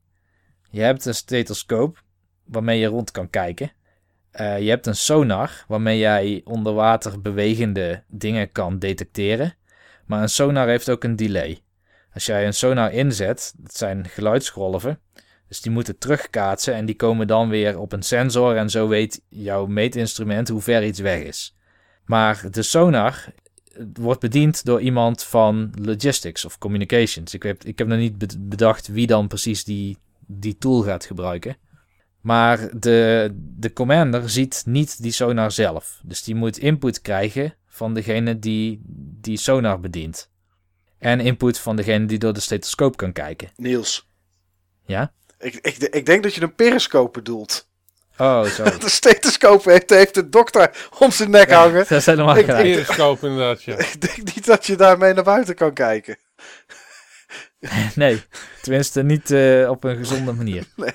Je 0.70 0.80
hebt 0.80 1.04
een 1.04 1.14
stethoscoop 1.14 2.02
waarmee 2.44 2.78
je 2.78 2.86
rond 2.86 3.10
kan 3.10 3.30
kijken. 3.30 3.72
Eh, 4.30 4.60
je 4.60 4.68
hebt 4.68 4.86
een 4.86 4.96
sonar 4.96 5.64
waarmee 5.68 5.98
jij 5.98 6.40
onder 6.44 6.72
water 6.72 7.20
bewegende 7.20 8.02
dingen 8.08 8.52
kan 8.52 8.78
detecteren. 8.78 9.54
Maar 10.06 10.22
een 10.22 10.28
sonar 10.28 10.68
heeft 10.68 10.90
ook 10.90 11.04
een 11.04 11.16
delay. 11.16 11.60
Als 12.12 12.26
jij 12.26 12.46
een 12.46 12.54
sonar 12.54 12.92
inzet, 12.92 13.54
dat 13.56 13.76
zijn 13.76 14.08
geluidsgolven. 14.08 15.00
Dus 15.48 15.60
die 15.60 15.72
moeten 15.72 15.98
terugkaatsen 15.98 16.74
en 16.74 16.86
die 16.86 16.96
komen 16.96 17.26
dan 17.26 17.48
weer 17.48 17.78
op 17.78 17.92
een 17.92 18.02
sensor 18.02 18.56
en 18.56 18.70
zo 18.70 18.88
weet 18.88 19.22
jouw 19.28 19.66
meetinstrument 19.66 20.48
hoe 20.48 20.60
ver 20.60 20.84
iets 20.84 21.00
weg 21.00 21.20
is. 21.20 21.56
Maar 22.04 22.42
de 22.50 22.62
sonar 22.62 23.32
wordt 23.92 24.20
bediend 24.20 24.64
door 24.64 24.80
iemand 24.80 25.22
van 25.22 25.72
logistics 25.80 26.44
of 26.44 26.58
communications. 26.58 27.34
Ik 27.34 27.42
heb, 27.42 27.64
ik 27.64 27.78
heb 27.78 27.86
nog 27.88 27.98
niet 27.98 28.18
be- 28.18 28.38
bedacht 28.38 28.86
wie 28.86 29.06
dan 29.06 29.28
precies 29.28 29.64
die, 29.64 29.96
die 30.26 30.58
tool 30.58 30.82
gaat 30.82 31.04
gebruiken. 31.04 31.56
Maar 32.20 32.78
de, 32.78 33.30
de 33.34 33.72
commander 33.72 34.30
ziet 34.30 34.62
niet 34.66 35.02
die 35.02 35.12
sonar 35.12 35.52
zelf. 35.52 36.00
Dus 36.04 36.22
die 36.22 36.34
moet 36.34 36.58
input 36.58 37.00
krijgen 37.00 37.54
van 37.66 37.94
degene 37.94 38.38
die 38.38 38.80
die 39.20 39.36
sonar 39.38 39.80
bedient. 39.80 40.30
En 40.98 41.20
input 41.20 41.58
van 41.58 41.76
degene 41.76 42.06
die 42.06 42.18
door 42.18 42.32
de 42.32 42.40
stethoscoop 42.40 42.96
kan 42.96 43.12
kijken. 43.12 43.48
Niels, 43.56 44.08
Ja? 44.84 45.12
ik, 45.38 45.54
ik, 45.54 45.76
ik 45.76 46.06
denk 46.06 46.22
dat 46.22 46.34
je 46.34 46.42
een 46.42 46.54
periscoop 46.54 47.12
bedoelt. 47.12 47.68
Oh, 48.18 48.44
zo. 48.56 48.64
De 48.64 48.88
stethoscoop 48.88 49.64
heeft, 49.64 49.90
heeft 49.90 50.14
de 50.14 50.28
dokter 50.28 50.88
om 50.98 51.10
zijn 51.10 51.30
nek 51.30 51.50
hangen. 51.52 51.78
Dat 51.78 51.90
is 51.90 52.06
helemaal 52.06 52.36
Ik- 52.36 52.44
gelijk. 52.44 52.62
Periscope 52.64 53.26
inderdaad, 53.26 53.62
ja. 53.62 53.78
Ik 53.92 54.00
denk 54.00 54.16
niet 54.34 54.46
dat 54.46 54.66
je 54.66 54.76
daarmee 54.76 55.12
naar 55.14 55.24
buiten 55.24 55.54
kan 55.54 55.72
kijken. 55.72 56.16
Nee, 57.94 58.22
tenminste 58.62 59.02
niet 59.02 59.30
eh, 59.30 59.70
op 59.70 59.84
een 59.84 59.96
gezonde 59.96 60.32
manier. 60.32 60.64
Nee. 60.76 60.92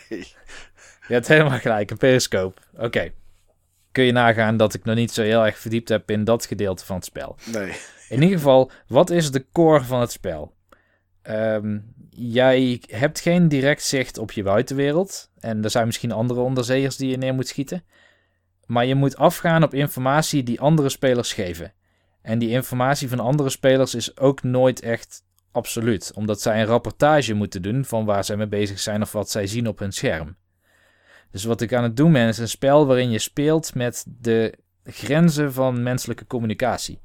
Je 1.07 1.13
hebt 1.13 1.27
helemaal 1.27 1.59
gelijk, 1.59 1.91
een 1.91 1.97
periscoop. 1.97 2.59
Oké. 2.77 3.11
Kun 3.91 4.03
je 4.03 4.11
nagaan 4.11 4.57
dat 4.57 4.73
ik 4.73 4.83
nog 4.83 4.95
niet 4.95 5.11
zo 5.11 5.21
heel 5.21 5.45
erg 5.45 5.57
verdiept 5.57 5.89
heb 5.89 6.09
in 6.11 6.23
dat 6.23 6.45
gedeelte 6.45 6.85
van 6.85 6.95
het 6.95 7.05
spel. 7.05 7.35
Nee. 7.45 7.73
In 8.09 8.21
ieder 8.21 8.37
geval, 8.37 8.71
wat 8.87 9.09
is 9.09 9.31
de 9.31 9.45
core 9.51 9.83
van 9.83 9.99
het 10.01 10.11
spel? 10.11 10.53
Ehm, 11.21 11.77
jij 12.09 12.81
hebt 12.87 13.19
geen 13.19 13.47
direct 13.47 13.83
zicht 13.83 14.17
op 14.17 14.31
je 14.31 14.43
buitenwereld. 14.43 15.29
En 15.41 15.63
er 15.63 15.69
zijn 15.69 15.85
misschien 15.85 16.11
andere 16.11 16.39
onderzeeërs 16.39 16.97
die 16.97 17.09
je 17.09 17.17
neer 17.17 17.33
moet 17.33 17.47
schieten. 17.47 17.83
Maar 18.65 18.85
je 18.85 18.95
moet 18.95 19.17
afgaan 19.17 19.63
op 19.63 19.73
informatie 19.73 20.43
die 20.43 20.61
andere 20.61 20.89
spelers 20.89 21.33
geven. 21.33 21.73
En 22.21 22.39
die 22.39 22.49
informatie 22.49 23.09
van 23.09 23.19
andere 23.19 23.49
spelers 23.49 23.95
is 23.95 24.17
ook 24.17 24.43
nooit 24.43 24.81
echt 24.81 25.23
absoluut. 25.51 26.11
Omdat 26.15 26.41
zij 26.41 26.59
een 26.59 26.65
rapportage 26.65 27.33
moeten 27.33 27.61
doen 27.61 27.85
van 27.85 28.05
waar 28.05 28.23
zij 28.23 28.35
mee 28.35 28.47
bezig 28.47 28.79
zijn 28.79 29.01
of 29.01 29.11
wat 29.11 29.29
zij 29.29 29.47
zien 29.47 29.67
op 29.67 29.79
hun 29.79 29.91
scherm. 29.91 30.35
Dus 31.31 31.43
wat 31.43 31.61
ik 31.61 31.73
aan 31.73 31.83
het 31.83 31.97
doen 31.97 32.11
ben 32.11 32.27
is 32.27 32.37
een 32.37 32.47
spel 32.47 32.85
waarin 32.85 33.11
je 33.11 33.19
speelt 33.19 33.75
met 33.75 34.05
de 34.07 34.57
grenzen 34.83 35.53
van 35.53 35.83
menselijke 35.83 36.27
communicatie. 36.27 37.01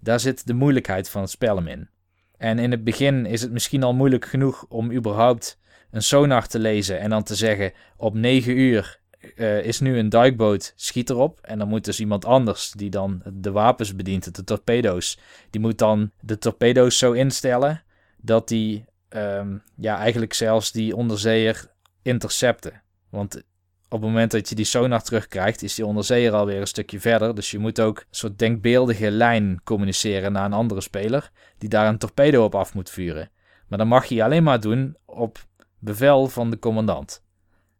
Daar 0.00 0.20
zit 0.20 0.46
de 0.46 0.54
moeilijkheid 0.54 1.08
van 1.08 1.20
het 1.20 1.30
spel 1.30 1.66
in. 1.66 1.88
En 2.36 2.58
in 2.58 2.70
het 2.70 2.84
begin 2.84 3.26
is 3.26 3.42
het 3.42 3.52
misschien 3.52 3.82
al 3.82 3.94
moeilijk 3.94 4.24
genoeg 4.24 4.66
om 4.68 4.92
überhaupt 4.92 5.58
een 5.90 6.02
sonar 6.02 6.46
te 6.46 6.58
lezen 6.58 7.00
en 7.00 7.10
dan 7.10 7.22
te 7.22 7.34
zeggen: 7.34 7.72
op 7.96 8.14
9 8.14 8.58
uur 8.58 9.00
eh, 9.36 9.62
is 9.62 9.80
nu 9.80 9.98
een 9.98 10.08
duikboot, 10.08 10.72
schiet 10.76 11.10
erop. 11.10 11.38
En 11.42 11.58
dan 11.58 11.68
moet 11.68 11.84
dus 11.84 12.00
iemand 12.00 12.24
anders 12.24 12.70
die 12.70 12.90
dan 12.90 13.22
de 13.32 13.50
wapens 13.50 13.96
bedient, 13.96 14.34
de 14.34 14.44
torpedo's, 14.44 15.18
die 15.50 15.60
moet 15.60 15.78
dan 15.78 16.10
de 16.20 16.38
torpedo's 16.38 16.98
zo 16.98 17.12
instellen 17.12 17.82
dat 18.16 18.48
die 18.48 18.84
ehm, 19.08 19.56
ja, 19.76 19.98
eigenlijk 19.98 20.32
zelfs 20.32 20.72
die 20.72 20.96
onderzeeër 20.96 21.70
intercepten. 22.02 22.82
Want 23.10 23.42
op 23.88 24.00
het 24.00 24.10
moment 24.10 24.30
dat 24.30 24.48
je 24.48 24.54
die 24.54 24.64
sonar 24.64 25.02
terugkrijgt, 25.02 25.62
is 25.62 25.74
die 25.74 25.86
onderzeeër 25.86 26.32
alweer 26.32 26.60
een 26.60 26.66
stukje 26.66 27.00
verder. 27.00 27.34
Dus 27.34 27.50
je 27.50 27.58
moet 27.58 27.80
ook 27.80 27.98
een 27.98 28.04
soort 28.10 28.38
denkbeeldige 28.38 29.10
lijn 29.10 29.60
communiceren 29.64 30.32
naar 30.32 30.44
een 30.44 30.52
andere 30.52 30.80
speler, 30.80 31.30
die 31.58 31.68
daar 31.68 31.88
een 31.88 31.98
torpedo 31.98 32.44
op 32.44 32.54
af 32.54 32.74
moet 32.74 32.90
vuren. 32.90 33.30
Maar 33.68 33.78
dan 33.78 33.88
mag 33.88 34.04
je 34.04 34.24
alleen 34.24 34.42
maar 34.42 34.60
doen 34.60 34.96
op 35.04 35.38
bevel 35.78 36.28
van 36.28 36.50
de 36.50 36.58
commandant. 36.58 37.24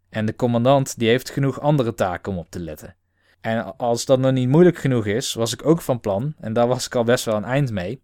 En 0.09 0.27
de 0.27 0.37
commandant 0.37 0.99
die 0.99 1.09
heeft 1.09 1.31
genoeg 1.31 1.61
andere 1.61 1.95
taken 1.95 2.33
om 2.33 2.39
op 2.39 2.51
te 2.51 2.61
letten. 2.61 2.97
En 3.41 3.77
als 3.77 4.05
dat 4.05 4.19
nog 4.19 4.33
niet 4.33 4.49
moeilijk 4.49 4.79
genoeg 4.79 5.07
is, 5.07 5.35
was 5.35 5.53
ik 5.53 5.67
ook 5.67 5.81
van 5.81 6.01
plan, 6.01 6.35
en 6.39 6.53
daar 6.53 6.69
was 6.69 6.87
ik 6.87 6.95
al 6.95 7.05
best 7.05 7.25
wel 7.25 7.37
een 7.37 7.45
eind 7.45 7.71
mee. 7.71 8.03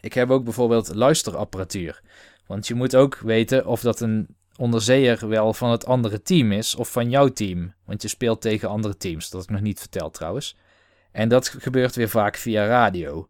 Ik 0.00 0.12
heb 0.12 0.30
ook 0.30 0.44
bijvoorbeeld 0.44 0.94
luisterapparatuur. 0.94 2.02
Want 2.46 2.66
je 2.66 2.74
moet 2.74 2.96
ook 2.96 3.18
weten 3.18 3.66
of 3.66 3.80
dat 3.80 4.00
een 4.00 4.36
onderzeeër 4.56 5.28
wel 5.28 5.54
van 5.54 5.70
het 5.70 5.86
andere 5.86 6.22
team 6.22 6.52
is 6.52 6.74
of 6.74 6.92
van 6.92 7.10
jouw 7.10 7.28
team. 7.28 7.74
Want 7.84 8.02
je 8.02 8.08
speelt 8.08 8.40
tegen 8.40 8.68
andere 8.68 8.96
teams, 8.96 9.30
dat 9.30 9.42
ik 9.42 9.50
nog 9.50 9.60
niet 9.60 9.80
verteld 9.80 10.14
trouwens. 10.14 10.56
En 11.12 11.28
dat 11.28 11.48
gebeurt 11.48 11.94
weer 11.94 12.08
vaak 12.08 12.36
via 12.36 12.66
radio. 12.66 13.28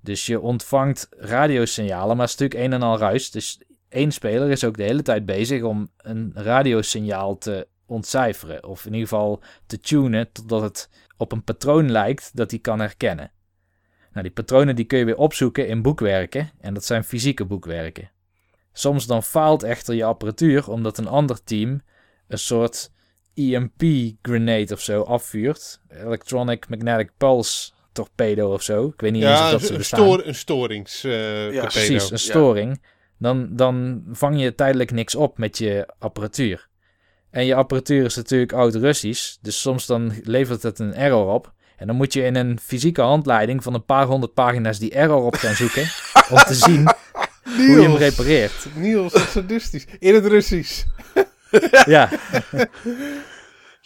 Dus 0.00 0.26
je 0.26 0.40
ontvangt 0.40 1.08
radiosignalen, 1.10 2.16
maar 2.16 2.26
het 2.26 2.34
is 2.34 2.40
natuurlijk 2.40 2.72
een 2.72 2.80
en 2.80 2.86
al 2.88 2.98
ruis. 2.98 3.30
Dus 3.30 3.60
één 3.88 4.12
speler 4.12 4.50
is 4.50 4.64
ook 4.64 4.76
de 4.76 4.82
hele 4.82 5.02
tijd 5.02 5.26
bezig 5.26 5.62
om 5.62 5.90
een 5.96 6.32
radiosignaal 6.34 7.38
te 7.38 7.66
ontcijferen. 7.86 8.64
Of 8.64 8.86
in 8.86 8.92
ieder 8.92 9.08
geval 9.08 9.42
te 9.66 9.80
tunen 9.80 10.32
totdat 10.32 10.62
het 10.62 10.88
op 11.16 11.32
een 11.32 11.44
patroon 11.44 11.90
lijkt 11.90 12.30
dat 12.34 12.50
hij 12.50 12.60
kan 12.60 12.80
herkennen. 12.80 13.30
Nou, 14.10 14.22
die 14.22 14.32
patronen 14.32 14.76
die 14.76 14.84
kun 14.84 14.98
je 14.98 15.04
weer 15.04 15.16
opzoeken 15.16 15.68
in 15.68 15.82
boekwerken. 15.82 16.50
En 16.60 16.74
dat 16.74 16.84
zijn 16.84 17.04
fysieke 17.04 17.44
boekwerken. 17.44 18.10
Soms 18.72 19.06
dan 19.06 19.22
faalt 19.22 19.62
echter 19.62 19.94
je 19.94 20.04
apparatuur 20.04 20.70
omdat 20.70 20.98
een 20.98 21.08
ander 21.08 21.44
team 21.44 21.82
een 22.28 22.38
soort 22.38 22.90
EMP-grenade 23.34 24.68
of 24.72 24.80
zo 24.80 25.02
afvuurt. 25.02 25.80
Electronic 25.88 26.68
Magnetic 26.68 27.10
Pulse 27.16 27.72
torpedo 27.92 28.52
of 28.52 28.62
zo. 28.62 28.86
Ik 28.86 29.00
weet 29.00 29.12
niet 29.12 29.22
eens 29.22 29.40
of 29.40 29.50
dat 29.50 29.62
ze 29.62 29.70
een, 29.72 29.78
bestaan. 29.78 30.00
stoor, 30.00 30.26
een 30.26 30.34
storings 30.34 31.04
eh 31.04 31.52
Ja. 31.52 31.60
Precies, 31.60 32.10
een 32.10 32.18
Ja. 32.70 32.76
Dan, 33.18 33.48
dan 33.50 34.02
vang 34.12 34.40
je 34.40 34.54
tijdelijk 34.54 34.90
niks 34.90 35.14
op 35.14 35.38
met 35.38 35.58
je 35.58 35.88
apparatuur. 35.98 36.68
En 37.30 37.44
je 37.46 37.54
apparatuur 37.54 38.04
is 38.04 38.16
natuurlijk 38.16 38.52
oud-Russisch, 38.52 39.36
dus 39.40 39.60
soms 39.60 39.86
dan 39.86 40.12
levert 40.22 40.62
het 40.62 40.78
een 40.78 40.94
error 40.94 41.32
op. 41.32 41.52
En 41.76 41.86
dan 41.86 41.96
moet 41.96 42.12
je 42.12 42.22
in 42.22 42.36
een 42.36 42.58
fysieke 42.62 43.00
handleiding 43.00 43.62
van 43.62 43.74
een 43.74 43.84
paar 43.84 44.06
honderd 44.06 44.34
pagina's 44.34 44.78
die 44.78 44.90
error 44.90 45.22
op 45.22 45.34
gaan 45.34 45.54
zoeken. 45.54 45.82
om 46.30 46.36
te 46.36 46.54
zien 46.54 46.88
hoe 47.44 47.66
je 47.66 47.82
hem 47.82 47.96
repareert. 47.96 48.66
Niels, 48.74 49.12
dat 49.12 49.22
is 49.22 49.30
sadistisch. 49.30 49.86
In 49.98 50.14
het 50.14 50.26
Russisch. 50.26 50.84
Ja, 51.84 52.08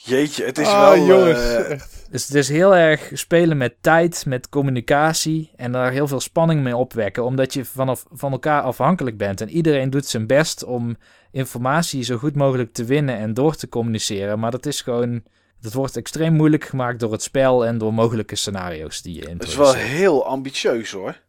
Jeetje, 0.04 0.44
het 0.44 0.58
is 0.58 0.66
ah, 0.66 0.80
wel... 0.80 1.06
jongens. 1.06 1.38
eh, 1.38 1.70
echt. 1.70 2.06
dus 2.10 2.26
het 2.26 2.34
is 2.34 2.48
heel 2.48 2.76
erg 2.76 3.10
spelen 3.12 3.56
met 3.56 3.74
tijd, 3.80 4.26
met 4.26 4.48
communicatie. 4.48 5.50
En 5.56 5.72
daar 5.72 5.92
heel 5.92 6.08
veel 6.08 6.20
spanning 6.20 6.62
mee 6.62 6.76
opwekken, 6.76 7.24
omdat 7.24 7.54
je 7.54 7.64
vanaf, 7.64 8.04
van 8.12 8.32
elkaar 8.32 8.62
afhankelijk 8.62 9.16
bent. 9.16 9.40
En 9.40 9.50
iedereen 9.50 9.90
doet 9.90 10.06
zijn 10.06 10.26
best 10.26 10.64
om 10.64 10.96
informatie 11.30 12.02
zo 12.02 12.16
goed 12.16 12.34
mogelijk 12.34 12.72
te 12.72 12.84
winnen 12.84 13.16
en 13.16 13.34
door 13.34 13.54
te 13.54 13.68
communiceren. 13.68 14.38
Maar 14.38 14.50
dat 14.50 14.66
is 14.66 14.80
gewoon. 14.80 15.22
Dat 15.60 15.72
wordt 15.72 15.96
extreem 15.96 16.32
moeilijk 16.32 16.64
gemaakt 16.64 17.00
door 17.00 17.12
het 17.12 17.22
spel 17.22 17.66
en 17.66 17.78
door 17.78 17.94
mogelijke 17.94 18.36
scenario's 18.36 19.02
die 19.02 19.14
je 19.14 19.28
het 19.28 19.42
is 19.42 19.56
wel 19.56 19.66
introduceert. 19.66 19.98
heel 19.98 20.26
ambitieus 20.26 20.90
hoor. 20.90 21.20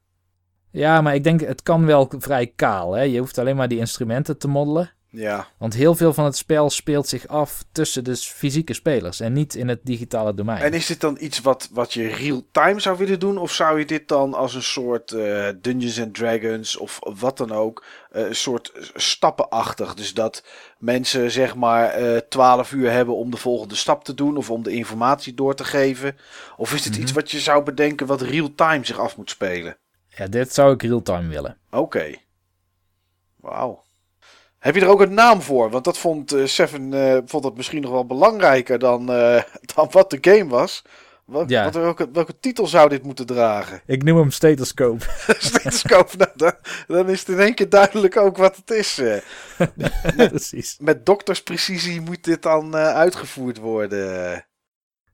Ja, 0.71 1.01
maar 1.01 1.15
ik 1.15 1.23
denk 1.23 1.41
het 1.41 1.63
kan 1.63 1.85
wel 1.85 2.11
vrij 2.17 2.47
kaal. 2.55 2.93
Hè? 2.93 3.01
Je 3.01 3.19
hoeft 3.19 3.37
alleen 3.37 3.55
maar 3.55 3.67
die 3.67 3.79
instrumenten 3.79 4.37
te 4.37 4.47
moddelen. 4.47 4.91
Ja, 5.15 5.47
Want 5.57 5.73
heel 5.73 5.95
veel 5.95 6.13
van 6.13 6.25
het 6.25 6.37
spel 6.37 6.69
speelt 6.69 7.07
zich 7.07 7.27
af 7.27 7.63
tussen 7.71 8.03
de 8.03 8.15
fysieke 8.15 8.73
spelers 8.73 9.19
en 9.19 9.33
niet 9.33 9.55
in 9.55 9.67
het 9.67 9.79
digitale 9.83 10.33
domein. 10.33 10.61
en 10.61 10.73
is 10.73 10.85
dit 10.85 11.01
dan 11.01 11.17
iets 11.19 11.39
wat, 11.41 11.69
wat 11.71 11.93
je 11.93 12.07
real-time 12.07 12.79
zou 12.79 12.97
willen 12.97 13.19
doen? 13.19 13.37
Of 13.37 13.51
zou 13.51 13.79
je 13.79 13.85
dit 13.85 14.07
dan 14.07 14.33
als 14.33 14.55
een 14.55 14.63
soort 14.63 15.11
eh, 15.11 15.47
Dungeons 15.61 16.01
and 16.01 16.13
Dragons 16.15 16.77
of 16.77 16.99
wat 17.19 17.37
dan 17.37 17.51
ook, 17.51 17.85
eh, 18.11 18.25
een 18.27 18.35
soort 18.35 18.71
stappenachtig? 18.95 19.93
Dus 19.93 20.13
dat 20.13 20.43
mensen 20.77 21.31
zeg 21.31 21.55
maar 21.55 21.89
eh 21.89 22.17
12 22.17 22.71
uur 22.71 22.91
hebben 22.91 23.15
om 23.15 23.31
de 23.31 23.37
volgende 23.37 23.75
stap 23.75 24.03
te 24.03 24.13
doen 24.13 24.37
of 24.37 24.49
om 24.49 24.63
de 24.63 24.71
informatie 24.71 25.33
door 25.33 25.55
te 25.55 25.63
geven? 25.65 26.17
Of 26.57 26.73
is 26.73 26.81
dit 26.81 26.91
Mhm. 26.93 27.01
iets 27.01 27.11
wat 27.11 27.31
je 27.31 27.39
zou 27.39 27.63
bedenken 27.63 28.07
wat 28.07 28.21
real-time 28.21 28.85
zich 28.85 28.99
af 28.99 29.17
moet 29.17 29.29
spelen? 29.29 29.77
Ja, 30.07 30.27
dit 30.27 30.53
zou 30.53 30.73
ik 30.73 30.81
real-time 30.81 31.27
willen. 31.29 31.57
Oké. 31.71 32.13
Wauw. 33.35 33.82
Heb 34.63 34.75
je 34.75 34.81
er 34.81 34.87
ook 34.87 35.01
een 35.01 35.13
naam 35.13 35.41
voor? 35.41 35.69
Want 35.69 35.83
dat 35.83 35.97
vond 35.97 36.31
eh, 36.31 36.45
Seven 36.45 36.93
eh, 36.93 37.17
vond 37.25 37.43
dat 37.43 37.55
misschien 37.55 37.81
nog 37.81 37.91
wel 37.91 38.05
belangrijker 38.05 38.79
dan, 38.79 39.11
eh, 39.11 39.41
dan 39.75 39.87
wat 39.91 40.09
de 40.09 40.17
game 40.21 40.47
was. 40.49 40.81
Wat, 41.25 41.49
Ja. 41.49 41.63
wat, 41.63 41.73
welke, 41.75 42.09
welke 42.13 42.39
titel 42.39 42.67
zou 42.67 42.89
dit 42.89 43.03
moeten 43.03 43.25
dragen? 43.25 43.81
Ik 43.85 44.03
noem 44.03 44.17
hem 44.17 44.31
stethoscope. 44.31 45.05
Stethoscoop. 45.37 46.13
nou, 46.17 46.29
dan, 46.35 46.53
dan 46.87 47.09
is 47.09 47.19
het 47.19 47.29
in 47.29 47.39
één 47.39 47.53
keer 47.53 47.69
duidelijk 47.69 48.17
ook 48.17 48.37
wat 48.37 48.55
het 48.55 48.71
is. 48.71 48.97
eh. 48.97 49.17
Precies. 50.15 50.77
met 50.79 51.05
doktersprecisie 51.05 52.01
moet 52.01 52.23
dit 52.23 52.41
dan 52.41 52.75
eh, 52.75 52.87
uitgevoerd 52.93 53.57
worden. 53.57 54.45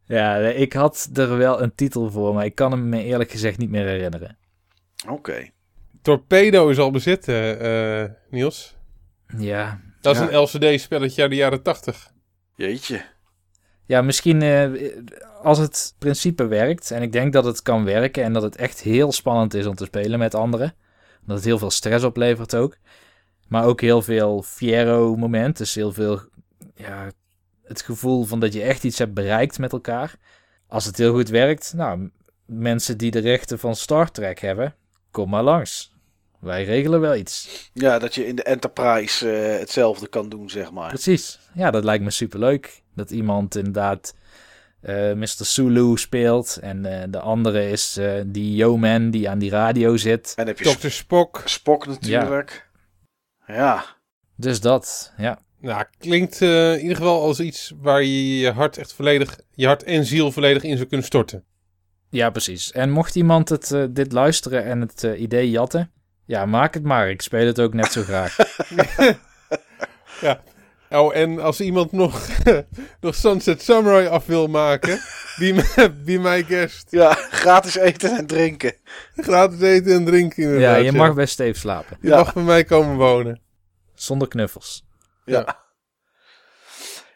Ja, 0.05 0.35
ik 0.38 0.73
had 0.73 1.09
er 1.13 1.38
wel 1.38 1.61
een 1.61 1.76
titel 1.76 2.11
voor, 2.11 2.34
maar 2.34 2.45
ik 2.45 2.55
kan 2.55 2.71
hem 2.71 2.89
me 2.89 3.03
eerlijk 3.03 3.31
gezegd 3.31 3.57
niet 3.57 3.69
meer 3.69 3.85
herinneren. 3.85 4.38
Oké. 5.09 5.49
Torpedo 6.01 6.69
is 6.69 6.77
al 6.80 6.91
bezit, 6.91 7.26
Niels. 8.30 8.77
Ja, 9.38 9.80
Dat 10.01 10.15
is 10.15 10.22
Ja. 10.22 10.27
een 10.31 10.38
LCD-spelletje 10.41 11.22
uit 11.22 11.31
de 11.31 11.38
jaren 11.38 11.61
80. 11.61 12.11
Jeetje. 12.56 13.01
ja 13.85 14.01
misschien 14.01 14.41
eh, 14.41 14.69
als 15.41 15.57
het 15.57 15.95
principe 15.97 16.47
werkt, 16.47 16.91
en 16.91 17.01
ik 17.01 17.11
denk 17.11 17.34
dat 17.34 17.45
het 17.45 17.61
kan 17.61 17.84
werken 17.84 18.23
en 18.23 18.34
dat 18.34 18.43
het 18.43 18.56
echt 18.56 18.80
heel 18.81 19.11
spannend 19.11 19.53
is 19.53 19.65
om 19.65 19.76
te 19.76 19.85
spelen 19.85 20.19
met 20.19 20.35
anderen. 20.35 20.73
Dat 21.26 21.35
het 21.35 21.45
heel 21.45 21.57
veel 21.57 21.69
stress 21.72 22.03
oplevert 22.06 22.56
ook. 22.56 22.77
Maar 23.47 23.65
ook 23.65 23.81
heel 23.81 24.01
veel 24.01 24.41
fiero-moment, 24.41 25.57
dus 25.57 25.76
heel 25.76 25.93
veel 25.93 26.22
ja, 26.76 27.11
het 27.64 27.81
gevoel 27.81 28.23
van 28.26 28.39
dat 28.39 28.53
je 28.53 28.61
echt 28.61 28.84
iets 28.84 28.97
hebt 28.97 29.14
bereikt 29.14 29.60
met 29.60 29.72
elkaar. 29.72 30.15
Als 30.68 30.85
het 30.85 30.97
heel 30.97 31.14
goed 31.14 31.30
werkt, 31.30 31.73
nou, 31.76 32.10
mensen 32.45 32.97
die 32.97 33.11
de 33.11 33.19
rechten 33.19 33.60
van 33.60 33.76
Star 33.76 34.11
Trek 34.11 34.39
hebben, 34.39 34.76
kom 35.11 35.30
maar 35.30 35.43
langs. 35.43 35.89
Wij 36.40 36.64
regelen 36.64 36.99
wel 36.99 37.16
iets. 37.16 37.70
Ja, 37.74 37.99
dat 37.99 38.16
je 38.16 38.28
in 38.28 38.36
de 38.36 38.44
Enterprise 38.44 39.32
eh, 39.32 39.60
hetzelfde 39.60 40.07
kan 40.07 40.30
doen, 40.30 40.49
zeg 40.49 40.72
maar. 40.72 40.88
Precies. 40.88 41.40
Ja, 41.53 41.72
dat 41.72 41.84
lijkt 41.84 42.03
me 42.03 42.11
superleuk. 42.11 42.82
Dat 42.95 43.11
iemand 43.11 43.56
inderdaad 43.56 44.14
eh 44.82 45.14
Mr. 45.14 45.28
Sulu 45.28 45.98
speelt. 45.98 46.57
En 46.61 46.86
eh, 46.86 47.03
de 47.10 47.20
andere 47.20 47.70
is 47.70 47.98
eh, 47.98 48.14
die 48.26 48.56
Yo-Man 48.56 49.11
die 49.11 49.30
aan 49.30 49.40
die 49.40 49.49
radio 49.49 49.98
zit. 49.98 50.34
En 50.36 50.48
heb 50.48 50.60
je 50.60 50.76
Dr. 50.76 50.90
Spock. 50.90 51.41
Spock 51.45 51.88
natuurlijk. 51.88 52.70
Ja. 53.48 53.86
Dus 54.36 54.61
dat, 54.61 55.14
ja. 55.18 55.40
Nou, 55.61 55.86
klinkt 55.98 56.41
in 56.41 56.80
ieder 56.80 56.95
geval 56.95 57.22
als 57.22 57.40
iets 57.40 57.74
waar 57.82 58.03
je 58.03 58.38
je 58.38 58.52
hart 58.52 58.78
echt 58.78 58.94
volledig, 58.94 59.40
je 59.52 59.66
hart 59.66 59.84
en 59.84 60.06
ziel 60.06 60.32
volledig 60.32 60.64
in 60.64 60.76
zou 60.76 60.88
kunnen 60.88 61.06
storten. 61.06 61.44
Ja, 62.10 62.30
precies. 62.30 62.72
En 62.72 62.90
mocht 62.90 63.16
iemand 63.16 63.49
het, 63.49 63.72
eh, 63.72 63.84
dit 63.90 64.11
luisteren 64.11 64.64
en 64.64 64.82
het 64.82 65.03
idee 65.03 65.49
jatten, 65.49 65.91
ja, 66.30 66.45
maak 66.45 66.73
het 66.73 66.84
maar. 66.84 67.10
Ik 67.10 67.22
speel 67.22 67.45
het 67.45 67.60
ook 67.60 67.73
net 67.73 67.91
zo 67.91 68.01
graag. 68.01 68.35
Oh, 70.91 71.15
en 71.15 71.39
als 71.39 71.61
iemand 71.61 71.91
nog, 71.91 72.27
nog 73.01 73.15
Sunset 73.15 73.61
Samurai 73.61 74.07
af 74.07 74.26
wil 74.26 74.47
maken, 74.47 74.99
be, 75.38 75.53
my- 75.53 75.93
be 76.03 76.18
my 76.18 76.43
guest. 76.43 76.88
ja, 76.91 77.14
gratis 77.14 77.76
eten 77.76 78.18
en 78.18 78.27
drinken. 78.27 78.73
Gratis 79.15 79.61
eten 79.61 79.93
en 79.93 80.06
drinken 80.06 80.60
ja, 80.60 80.76
je 80.76 80.91
mag 80.91 81.14
bij 81.14 81.26
Steve 81.26 81.60
slapen. 81.60 81.97
Je 82.01 82.07
Ja. 82.07 82.15
mag 82.18 82.34
bij 82.34 82.43
mij 82.43 82.64
komen 82.64 82.95
wonen. 82.97 83.41
Zonder 83.93 84.27
knuffels. 84.27 84.85
Ja. 85.26 85.60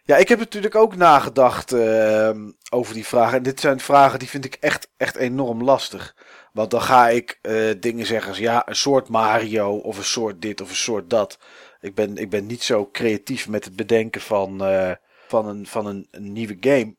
Ja, 0.04 0.16
ik 0.18 0.28
heb 0.30 0.40
natuurlijk 0.40 0.76
ook 0.76 0.96
nagedacht 0.96 1.72
ehm, 1.72 2.52
over 2.70 2.94
die 2.94 3.06
vragen. 3.06 3.38
En 3.38 3.44
dit 3.44 3.60
zijn 3.60 3.80
vragen 3.80 4.20
die 4.20 4.30
vind 4.30 4.46
ik 4.46 4.58
echt, 4.60 4.90
echt 4.98 5.16
enorm 5.16 5.64
lastig. 5.64 6.16
Want 6.54 6.72
dan 6.72 6.82
ga 6.82 7.10
ik 7.10 7.40
eh, 7.42 7.70
dingen 7.80 8.06
zeggen 8.06 8.30
als 8.30 8.38
ja, 8.38 8.68
een 8.68 8.76
soort 8.76 9.10
Mario 9.10 9.76
of 9.78 9.98
een 9.98 10.04
soort 10.04 10.42
dit 10.42 10.62
of 10.62 10.70
een 10.70 10.76
soort 10.76 11.10
dat. 11.10 11.40
Ik 11.82 11.96
ben, 11.96 12.18
ik 12.18 12.30
ben 12.30 12.46
niet 12.46 12.64
zo 12.64 12.90
creatief 12.92 13.48
met 13.48 13.66
het 13.66 13.76
bedenken 13.76 14.22
van, 14.22 14.66
eh, 14.66 14.92
van, 15.28 15.48
een, 15.48 15.68
van 15.68 15.86
een, 15.86 16.08
een 16.12 16.32
nieuwe 16.32 16.58
game. 16.60 16.96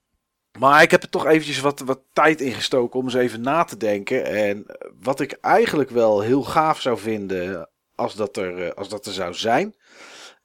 Maar 0.58 0.82
ik 0.82 0.90
heb 0.90 1.02
er 1.02 1.08
toch 1.08 1.26
eventjes 1.26 1.60
wat, 1.60 1.80
wat 1.80 2.00
tijd 2.12 2.40
in 2.40 2.52
gestoken 2.52 2.98
om 2.98 3.04
eens 3.04 3.14
even 3.14 3.40
na 3.40 3.64
te 3.64 3.76
denken. 3.76 4.24
En 4.24 4.66
wat 5.00 5.20
ik 5.20 5.32
eigenlijk 5.40 5.90
wel 5.90 6.20
heel 6.20 6.42
gaaf 6.42 6.80
zou 6.80 6.98
vinden 6.98 7.68
als 7.94 8.14
dat 8.14 8.36
er, 8.36 8.66
eh, 8.66 8.70
als 8.70 8.88
dat 8.88 9.06
er 9.06 9.12
zou 9.12 9.34
zijn, 9.34 9.74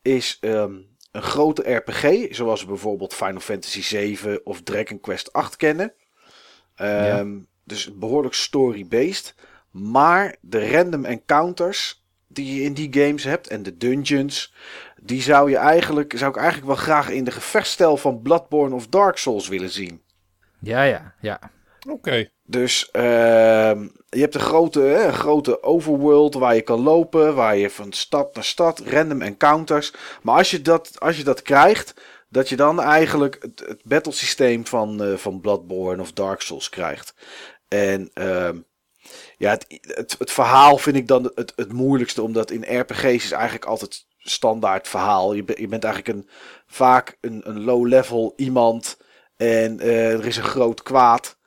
is 0.01 0.37
ehm, 0.41 0.75
een 1.11 1.21
grote 1.21 1.73
RPG, 1.73 2.27
zoals 2.35 2.61
we 2.61 2.67
bijvoorbeeld 2.67 3.13
Final 3.13 3.39
Fantasy 3.39 3.81
7 3.81 4.45
of 4.45 4.61
Dragon 4.61 4.99
Quest 4.99 5.33
8 5.33 5.55
kennen. 5.55 5.93
Ehm, 6.75 7.37
Dus 7.69 7.97
behoorlijk 7.97 8.33
story-based. 8.33 9.35
Maar 9.71 10.35
de 10.41 10.71
random 10.71 11.05
encounters 11.05 12.03
die 12.27 12.55
je 12.55 12.61
in 12.61 12.73
die 12.73 12.93
games 12.93 13.23
hebt 13.23 13.47
en 13.47 13.63
de 13.63 13.77
dungeons, 13.77 14.53
die 15.01 15.21
zou, 15.21 15.49
je 15.49 15.57
eigenlijk, 15.57 16.13
zou 16.17 16.31
ik 16.31 16.37
eigenlijk 16.37 16.67
wel 16.67 16.75
graag 16.75 17.09
in 17.09 17.23
de 17.23 17.31
gevechtsstijl 17.31 17.97
van 17.97 18.21
Bloodborne 18.21 18.75
of 18.75 18.87
Dark 18.87 19.17
Souls 19.17 19.47
willen 19.47 19.69
zien. 19.69 20.01
Ja, 20.61 20.83
ja, 20.83 21.13
ja. 21.21 21.39
Oké. 21.89 22.29
Dus 22.43 22.91
ehm, 22.91 23.87
je 24.09 24.19
hebt 24.19 24.35
een 24.35 24.41
grote, 24.41 24.79
hè, 24.79 25.05
een 25.07 25.13
grote 25.13 25.63
overworld 25.63 26.33
waar 26.33 26.55
je 26.55 26.61
kan 26.61 26.81
lopen, 26.81 27.35
waar 27.35 27.57
je 27.57 27.69
van 27.69 27.93
stad 27.93 28.35
naar 28.35 28.43
stad, 28.43 28.79
random 28.79 29.21
encounters. 29.21 29.93
Maar 30.21 30.35
als 30.37 30.51
je 30.51 30.61
dat, 30.61 30.99
als 30.99 31.17
je 31.17 31.23
dat 31.23 31.41
krijgt, 31.41 31.93
dat 32.29 32.49
je 32.49 32.55
dan 32.55 32.81
eigenlijk 32.81 33.37
het, 33.41 33.59
het 33.67 33.81
battlesysteem 33.83 34.65
van, 34.65 35.03
eh, 35.03 35.13
van 35.13 35.41
Bloodborne 35.41 36.01
of 36.01 36.11
Dark 36.11 36.41
Souls 36.41 36.69
krijgt. 36.69 37.13
En 37.69 38.09
ehm, 38.13 38.59
ja, 39.37 39.57
het, 39.81 40.15
verhaal 40.31 40.77
vind 40.77 40.95
ik 40.95 41.07
dan 41.07 41.31
het, 41.35 41.53
het 41.55 41.73
moeilijkste, 41.73 42.21
omdat 42.21 42.51
in 42.51 42.79
RPG's 42.79 43.23
is 43.23 43.31
eigenlijk 43.31 43.65
altijd 43.65 44.07
standaard 44.17 44.87
verhaal. 44.87 45.33
Je, 45.33 45.43
je 45.55 45.67
bent 45.67 45.83
eigenlijk 45.83 46.17
een, 46.17 46.29
vaak 46.67 47.17
een, 47.21 47.41
een 47.49 47.63
low-level 47.63 48.33
iemand 48.35 48.97
en 49.37 49.79
eh, 49.79 50.13
er 50.13 50.25
is 50.25 50.37
een 50.37 50.43
groot 50.43 50.83
kwaad. 50.83 51.37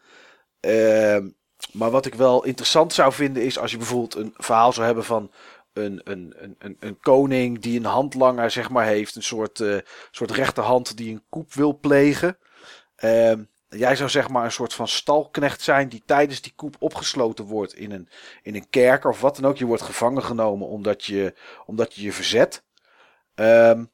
Ehm, 0.61 1.28
maar 1.73 1.90
wat 1.90 2.07
ik 2.07 2.15
wel 2.15 2.44
interessant 2.44 2.93
zou 2.93 3.12
vinden 3.12 3.43
is 3.43 3.59
als 3.59 3.70
je 3.70 3.77
bijvoorbeeld 3.77 4.15
een 4.15 4.35
verhaal 4.36 4.73
zou 4.73 4.86
hebben 4.86 5.05
van 5.05 5.32
een, 5.73 6.01
een, 6.05 6.35
een, 6.36 6.57
een, 6.59 6.77
een 6.81 7.01
koning 7.01 7.61
die 7.61 7.78
een 7.78 7.85
handlanger 7.85 8.51
zeg 8.51 8.70
maar 8.70 8.86
heeft. 8.86 9.15
Een 9.16 9.23
soort, 9.23 9.61
eh, 9.61 9.77
soort 10.11 10.31
rechterhand 10.31 10.97
die 10.97 11.12
een 11.12 11.24
koep 11.28 11.53
wil 11.53 11.78
plegen. 11.78 12.39
Ehm, 12.97 13.43
jij 13.77 13.97
zou 13.97 14.11
zeg 14.11 14.28
maar 14.28 14.44
een 14.44 14.53
soort 14.53 14.74
van 14.74 14.89
stalknecht 14.89 15.62
zijn 15.62 15.89
die 15.89 16.03
tijdens 16.07 16.40
die 16.40 16.53
koep 16.57 16.77
opgesloten 16.78 17.44
wordt 17.44 17.74
in 17.74 17.93
een, 17.93 18.09
in 18.43 18.55
een 18.55 18.69
kerker 18.70 19.11
of 19.11 19.20
wat 19.20 19.36
dan 19.36 19.51
ook. 19.51 19.57
Je 19.57 19.66
wordt 19.66 19.82
gevangen 19.82 20.23
genomen 20.23 20.69
omdat 20.69 21.05
je 21.05 21.35
omdat 21.66 21.94
je, 21.94 22.03
je 22.03 22.12
verzet. 22.12 22.65
Ehm, 23.35 23.85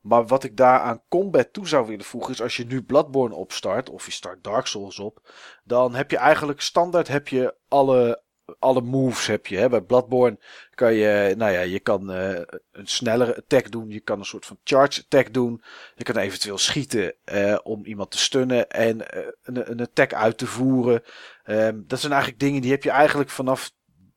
maar 0.00 0.26
wat 0.26 0.44
ik 0.44 0.56
daar 0.56 0.80
aan 0.80 1.02
combat 1.08 1.52
toe 1.52 1.68
zou 1.68 1.86
willen 1.86 2.04
voegen 2.04 2.32
is 2.32 2.42
als 2.42 2.56
je 2.56 2.66
nu 2.66 2.82
Bloodborne 2.82 3.34
opstart 3.34 3.90
of 3.90 4.06
je 4.06 4.12
start 4.12 4.44
Dark 4.44 4.66
Souls 4.66 4.98
op, 4.98 5.32
dan 5.64 5.94
heb 5.94 6.10
je 6.10 6.16
eigenlijk 6.16 6.60
standaard 6.60 7.08
heb 7.08 7.28
je 7.28 7.54
alle, 7.68 8.22
alle 8.58 8.80
moves 8.80 9.26
heb 9.26 9.46
je. 9.46 9.56
Hè? 9.56 9.68
Bij 9.68 9.80
Bloodborne 9.80 10.38
kan 10.74 10.94
je, 10.94 11.34
nou 11.36 11.52
ja, 11.52 11.60
je 11.60 11.80
kan 11.80 12.12
eh, 12.12 12.40
een 12.72 12.86
snellere 12.86 13.36
attack 13.36 13.70
doen, 13.70 13.90
je 13.90 14.00
kan 14.00 14.18
een 14.18 14.24
soort 14.24 14.46
van 14.46 14.58
charge 14.64 15.00
attack 15.00 15.32
doen, 15.32 15.62
je 15.94 16.04
kan 16.04 16.16
eventueel 16.16 16.58
schieten 16.58 17.14
eh, 17.24 17.58
om 17.62 17.84
iemand 17.84 18.10
te 18.10 18.18
stunnen 18.18 18.70
en 18.70 19.10
eh, 19.10 19.26
een, 19.42 19.70
een 19.70 19.80
attack 19.80 20.14
uit 20.14 20.38
te 20.38 20.46
voeren. 20.46 21.02
Ehm, 21.44 21.80
dat 21.86 22.00
zijn 22.00 22.12
eigenlijk 22.12 22.40
dingen 22.40 22.62
die 22.62 22.70
heb 22.70 22.82
je 22.82 22.90
eigenlijk 22.90 23.30
vanaf 23.30 23.74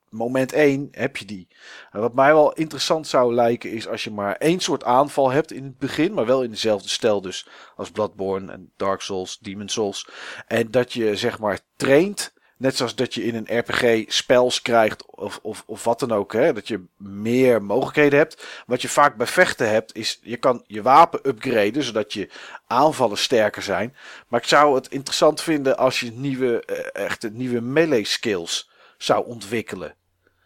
moment 0.10 0.54
1 0.54 0.88
heb 0.92 1.18
je 1.18 1.26
die. 1.26 1.48
Wat 1.92 2.14
mij 2.14 2.34
wel 2.34 2.54
interessant 2.54 3.08
zou 3.08 3.34
lijken 3.34 3.72
is 3.72 3.88
als 3.88 4.04
je 4.04 4.12
maar 4.12 4.36
één 4.36 4.60
soort 4.60 4.84
aanval 4.84 5.32
hebt 5.32 5.52
in 5.52 5.64
het 5.64 5.78
begin, 5.78 6.14
maar 6.14 6.26
wel 6.26 6.44
in 6.44 6.50
dezelfde 6.50 6.90
stijl 6.90 7.22
dus 7.22 7.48
als 7.76 7.92
Bloodborne 7.92 8.52
en 8.52 8.74
Dark 8.76 9.02
Souls, 9.02 9.38
Demon 9.38 9.70
Souls. 9.70 10.10
En 10.48 10.72
dat 10.72 10.94
je 10.94 11.16
zeg 11.16 11.40
maar 11.40 11.60
traint, 11.76 12.34
net 12.60 12.76
zoals 12.76 12.96
dat 12.96 13.14
je 13.14 13.24
in 13.24 13.36
een 13.36 13.60
RPG 13.60 14.12
spels 14.12 14.62
krijgt 14.62 15.06
of, 15.06 15.40
of, 15.42 15.64
of 15.66 15.84
wat 15.84 16.00
dan 16.00 16.12
ook, 16.12 16.34
hè, 16.34 16.54
dat 16.54 16.68
je 16.68 16.86
meer 16.98 17.64
mogelijkheden 17.64 18.20
hebt. 18.20 18.48
Wat 18.66 18.82
je 18.82 18.90
vaak 18.90 19.16
bij 19.16 19.28
vechten 19.28 19.70
hebt 19.70 19.96
is, 19.96 20.20
je 20.22 20.38
kan 20.38 20.64
je 20.68 20.82
wapen 20.82 21.20
upgraden 21.24 21.84
zodat 21.84 22.14
je 22.14 22.30
aanvallen 22.68 23.18
sterker 23.18 23.62
zijn. 23.62 23.96
Maar 24.28 24.40
ik 24.40 24.48
zou 24.48 24.76
het 24.76 24.88
interessant 24.88 25.42
vinden 25.42 25.78
als 25.78 26.00
je 26.00 26.12
nieuwe, 26.12 26.66
eh, 26.66 27.06
echte 27.06 27.30
nieuwe 27.30 27.62
melee 27.62 28.06
skills 28.06 28.70
zou 28.98 29.26
ontwikkelen. 29.26 29.96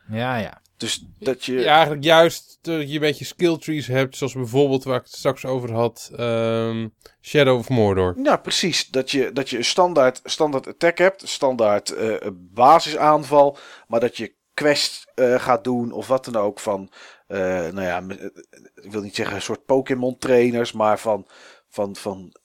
Ja, 0.07 0.37
ja. 0.37 0.61
Dus 0.83 1.05
dat 1.19 1.45
je. 1.45 1.53
Ja, 1.53 1.73
eigenlijk 1.73 2.03
juist 2.03 2.57
dat 2.61 2.87
je 2.87 2.93
een 2.93 2.99
beetje 2.99 3.25
skill 3.25 3.57
trees 3.57 3.87
hebt, 3.87 4.17
zoals 4.17 4.33
bijvoorbeeld 4.33 4.83
waar 4.83 4.97
ik 4.97 5.03
het 5.03 5.15
straks 5.15 5.45
over 5.45 5.71
had, 5.71 6.11
ehm, 6.15 6.87
Shadow 7.21 7.57
of 7.57 7.69
Mordor. 7.69 8.15
Ja, 8.23 8.37
precies. 8.37 8.87
Dat 8.89 9.11
je, 9.11 9.31
dat 9.31 9.49
je 9.49 9.57
een 9.57 9.65
standaard, 9.65 10.21
standaard 10.23 10.67
attack 10.67 10.97
hebt, 10.97 11.29
standaard 11.29 11.89
eh, 11.89 12.15
basisaanval, 12.33 13.57
maar 13.87 13.99
dat 13.99 14.17
je 14.17 14.33
quest 14.53 15.11
eh, 15.15 15.39
gaat 15.39 15.63
doen 15.63 15.91
of 15.91 16.07
wat 16.07 16.25
dan 16.25 16.35
ook 16.35 16.59
van, 16.59 16.91
eh, 17.27 17.39
nou 17.39 17.81
ja, 17.81 18.03
ik 18.75 18.91
wil 18.91 19.01
niet 19.01 19.15
zeggen 19.15 19.35
een 19.35 19.41
soort 19.41 19.65
Pokémon 19.65 20.17
trainers, 20.17 20.71
maar 20.71 20.99
van, 20.99 21.27
van, 21.69 21.95
van 21.95 22.35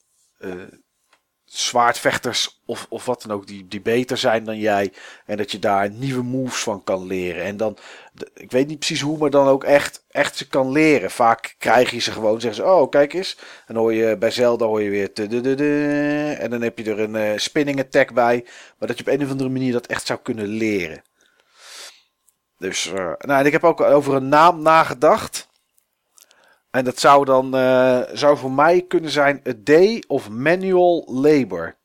zwaardvechters 1.49 2.61
of, 2.65 2.85
of 2.89 3.05
wat 3.05 3.21
dan 3.21 3.31
ook 3.31 3.47
die, 3.47 3.67
die 3.67 3.81
beter 3.81 4.17
zijn 4.17 4.43
dan 4.43 4.59
jij 4.59 4.93
en 5.25 5.37
dat 5.37 5.51
je 5.51 5.59
daar 5.59 5.89
nieuwe 5.89 6.23
moves 6.23 6.63
van 6.63 6.83
kan 6.83 7.05
leren. 7.05 7.43
En 7.43 7.57
dan, 7.57 7.77
ik 8.33 8.51
weet 8.51 8.67
niet 8.67 8.79
precies 8.79 9.01
hoe, 9.01 9.17
maar 9.17 9.29
dan 9.29 9.47
ook 9.47 9.63
echt, 9.63 10.03
echt 10.11 10.37
ze 10.37 10.47
kan 10.47 10.71
leren. 10.71 11.11
Vaak 11.11 11.55
krijg 11.57 11.91
je 11.91 11.99
ze 11.99 12.11
gewoon, 12.11 12.41
zeggen 12.41 12.63
ze, 12.63 12.69
oh 12.69 12.89
kijk 12.89 13.13
eens, 13.13 13.37
en 13.67 13.75
hoor 13.75 13.93
je 13.93 14.17
bij 14.17 14.31
Zelda 14.31 14.65
hoor 14.65 14.81
je 14.81 14.89
weer 14.89 15.13
en 16.39 16.49
dan 16.49 16.61
heb 16.61 16.77
je 16.77 16.91
er 16.91 16.99
een 16.99 17.15
eh, 17.15 17.37
spinning 17.37 17.79
attack 17.79 18.13
bij. 18.13 18.45
Maar 18.77 18.87
dat 18.87 18.97
je 18.97 19.03
op 19.03 19.13
een 19.13 19.23
of 19.23 19.31
andere 19.31 19.49
manier 19.49 19.71
dat 19.71 19.87
echt 19.87 20.05
zou 20.05 20.19
kunnen 20.23 20.47
leren. 20.47 21.03
Dus, 22.57 22.87
eh, 22.87 22.93
nou, 22.95 23.39
en 23.39 23.45
ik 23.45 23.51
heb 23.51 23.63
ook 23.63 23.81
over 23.81 24.13
een 24.13 24.29
naam 24.29 24.61
nagedacht. 24.61 25.48
En 26.71 26.83
dat 26.85 26.99
zou 26.99 27.25
dan, 27.25 27.55
eh, 27.55 28.01
zou 28.13 28.37
voor 28.37 28.51
mij 28.51 28.81
kunnen 28.87 29.11
zijn 29.11 29.41
a 29.47 29.53
day 29.57 30.03
of 30.07 30.29
manual 30.29 31.03
labor. 31.07 31.75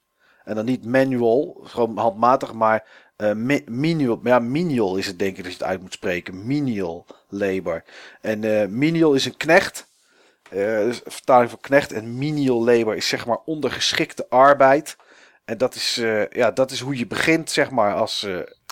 En 0.44 0.54
dan 0.54 0.64
niet 0.64 0.84
manual, 0.86 1.60
gewoon 1.62 1.98
handmatig, 1.98 2.52
maar 2.52 2.86
mi- 3.34 3.64
menial, 3.66 4.20
ja, 4.22 4.38
menial 4.38 4.96
is 4.96 5.06
het 5.06 5.18
denk 5.18 5.36
ik 5.36 5.42
dat 5.42 5.52
je 5.52 5.58
het 5.58 5.66
uit 5.68 5.80
moet 5.80 5.92
spreken. 5.92 6.46
Menial 6.46 7.06
labor. 7.28 7.84
En 8.20 8.44
eh 8.44 8.68
menial 8.68 9.14
is 9.14 9.24
een 9.24 9.36
knecht. 9.36 9.86
Dus 10.50 11.00
vertaling 11.04 11.50
van 11.50 11.60
knecht. 11.60 11.92
En 11.92 12.18
menial 12.18 12.64
labor 12.64 12.96
is 12.96 13.08
zeg 13.08 13.26
maar 13.26 13.38
ondergeschikte 13.44 14.26
arbeid. 14.28 14.96
En 15.44 15.58
dat 15.58 15.74
is, 15.74 15.94
ja, 16.30 16.50
dat 16.50 16.70
is 16.70 16.80
hoe 16.80 16.98
je 16.98 17.06
begint, 17.06 17.50
zeg 17.50 17.70
maar, 17.70 17.94
als... 17.94 18.26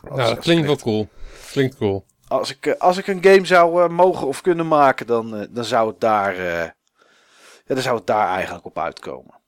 als 0.09 0.17
Nou, 0.17 0.35
dat 0.35 0.39
klinkt 0.39 0.67
wel 0.67 0.77
cool. 0.77 1.09
Klinkt 1.51 1.77
cool. 1.77 2.05
Als 2.33 2.51
ik, 2.51 2.67
eh, 2.67 2.81
als 2.81 2.97
ik 2.99 3.07
een 3.07 3.25
game 3.25 3.47
zou 3.47 3.83
eh, 3.83 3.89
mogen 3.89 4.27
of 4.27 4.41
kunnen 4.41 4.69
maken, 4.69 5.07
dan, 5.07 5.37
eh, 5.37 5.47
dan, 5.51 5.65
zou 5.65 5.89
het 5.89 6.01
daar, 6.01 6.43
ja, 6.43 6.75
dan 7.65 7.83
zou 7.83 7.97
het 7.97 8.07
daar 8.07 8.29
eigenlijk 8.29 8.65
op 8.65 8.79
uitkomen. 8.79 9.41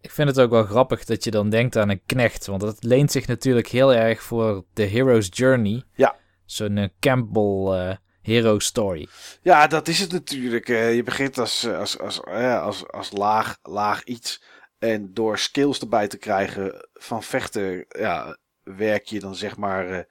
Ik 0.00 0.10
vind 0.10 0.28
het 0.28 0.40
ook 0.40 0.50
wel 0.50 0.64
grappig 0.64 1.04
dat 1.04 1.24
je 1.24 1.30
dan 1.30 1.50
denkt 1.50 1.76
aan 1.76 1.88
een 1.88 2.02
knecht. 2.06 2.46
Want 2.46 2.60
dat 2.60 2.84
leent 2.84 3.12
zich 3.12 3.26
natuurlijk 3.26 3.68
heel 3.68 3.94
erg 3.94 4.22
voor 4.22 4.64
de 4.72 4.82
hero's 4.82 5.28
journey. 5.30 5.82
Ja. 5.94 6.16
Zo'n 6.44 6.92
Campbell 7.00 7.88
eh, 7.88 7.96
Hero 8.22 8.58
Story. 8.58 9.08
Ja, 9.42 9.66
dat 9.66 9.88
is 9.88 9.98
het 9.98 10.12
natuurlijk. 10.12 10.66
Je 10.66 11.02
begint 11.04 11.38
als, 11.38 11.66
als, 11.66 11.98
als, 11.98 12.24
als, 12.24 12.88
als 12.90 13.12
laag, 13.12 13.58
laag 13.62 14.04
iets. 14.04 14.42
En 14.78 15.14
door 15.14 15.38
skills 15.38 15.80
erbij 15.80 16.08
te 16.08 16.18
krijgen 16.18 16.88
van 16.92 17.22
vechten, 17.22 17.84
ja, 17.88 18.36
werk 18.62 19.04
je 19.04 19.20
dan 19.20 19.34
zeg 19.34 19.56
maar 19.56 20.06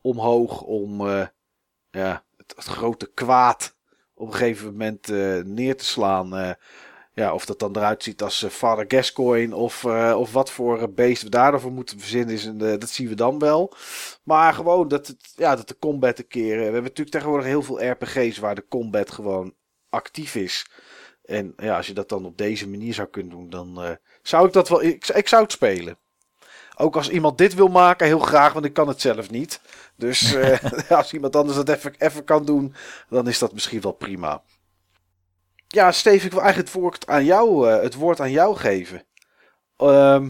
omhoog 0.00 0.60
om 0.62 1.02
ja, 1.90 2.24
het, 2.36 2.54
grote 2.64 3.10
kwaad 3.14 3.74
op 4.14 4.26
een 4.26 4.32
gegeven 4.34 4.66
moment 4.66 5.10
eh, 5.10 5.38
neer 5.44 5.76
te 5.76 5.84
slaan. 5.84 6.36
Eh, 6.36 6.50
ja, 7.12 7.34
of 7.34 7.44
dat 7.46 7.58
dan 7.58 7.76
eruit 7.76 8.02
ziet 8.02 8.22
als 8.22 8.42
eh, 8.42 8.50
Father 8.50 8.84
Gascoigne 8.88 9.56
of, 9.56 9.84
eh, 9.84 10.14
of 10.18 10.32
wat 10.32 10.50
voor 10.50 10.80
eh, 10.82 10.88
beest 10.94 11.22
we 11.22 11.28
daarvoor 11.28 11.72
moeten 11.72 11.98
verzinnen, 12.00 12.34
is 12.34 12.46
eh, 12.46 12.54
dat 12.58 12.88
zien 12.90 13.08
we 13.08 13.14
dan 13.14 13.38
wel. 13.38 13.74
Maar 14.22 14.52
gewoon 14.54 14.88
dat, 14.88 15.06
het, 15.06 15.32
ja, 15.36 15.56
dat 15.56 15.68
de 15.68 15.78
combat 15.78 16.18
een 16.18 16.26
keer... 16.26 16.52
eh, 16.52 16.56
we 16.58 16.62
hebben 16.62 16.82
natuurlijk 16.82 17.10
tegenwoordig 17.10 17.46
heel 17.46 17.62
veel 17.62 17.84
RPG's 17.90 18.38
waar 18.38 18.54
de 18.54 18.66
combat 18.68 19.10
gewoon 19.10 19.54
actief 19.88 20.34
is. 20.34 20.66
En 21.24 21.52
ja, 21.56 21.76
als 21.76 21.86
je 21.86 21.92
dat 21.94 22.08
dan 22.08 22.24
op 22.26 22.38
deze 22.38 22.68
manier 22.68 22.94
zou 22.94 23.08
kunnen 23.08 23.32
doen, 23.32 23.50
dan 23.50 23.82
eh, 23.82 23.90
zou 24.22 24.46
ik 24.46 24.52
dat 24.52 24.68
wel... 24.68 24.82
Ik, 24.82 25.08
ik 25.08 25.28
zou 25.28 25.42
het 25.42 25.52
spelen. 25.52 25.98
Ook 26.80 26.96
als 26.96 27.10
iemand 27.10 27.38
dit 27.38 27.54
wil 27.54 27.68
maken, 27.68 28.06
heel 28.06 28.18
graag, 28.18 28.52
want 28.52 28.64
ik 28.64 28.72
kan 28.72 28.88
het 28.88 29.00
zelf 29.00 29.30
niet. 29.30 29.60
Dus 29.96 30.34
eh, 30.34 30.90
als 30.98 31.12
iemand 31.12 31.36
anders 31.36 31.56
dat 31.56 31.68
even, 31.68 31.94
even 31.98 32.24
kan 32.24 32.44
doen, 32.44 32.74
dan 33.08 33.28
is 33.28 33.38
dat 33.38 33.52
misschien 33.52 33.80
wel 33.80 33.92
prima. 33.92 34.42
Ja, 35.68 35.92
Steve, 35.92 36.26
ik 36.26 36.32
wil 36.32 36.42
eigenlijk 36.42 36.72
het 36.72 36.82
woord 36.82 37.06
aan 37.06 37.24
jou, 37.24 37.70
eh, 37.70 37.82
het 37.82 37.94
woord 37.94 38.20
aan 38.20 38.30
jou 38.30 38.56
geven. 38.56 39.02
Ehm, 39.76 40.28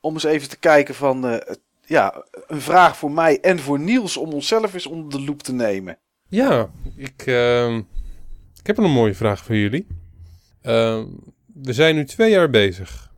om 0.00 0.14
eens 0.14 0.24
even 0.24 0.48
te 0.48 0.58
kijken 0.58 0.94
van, 0.94 1.26
eh, 1.26 1.54
ja, 1.84 2.24
een 2.46 2.60
vraag 2.60 2.96
voor 2.96 3.10
mij 3.10 3.40
en 3.40 3.58
voor 3.58 3.80
Niels 3.80 4.16
om 4.16 4.32
onszelf 4.32 4.74
eens 4.74 4.86
onder 4.86 5.10
de 5.10 5.24
loep 5.24 5.42
te 5.42 5.52
nemen. 5.52 5.98
Ja, 6.28 6.70
ik, 6.96 7.22
ehm, 7.26 7.76
ik 8.60 8.66
heb 8.66 8.78
een 8.78 8.90
mooie 8.90 9.14
vraag 9.14 9.44
voor 9.44 9.56
jullie. 9.56 9.86
Ehm, 10.62 11.06
we 11.54 11.72
zijn 11.72 11.94
nu 11.94 12.04
twee 12.04 12.30
jaar 12.30 12.50
bezig. 12.50 13.08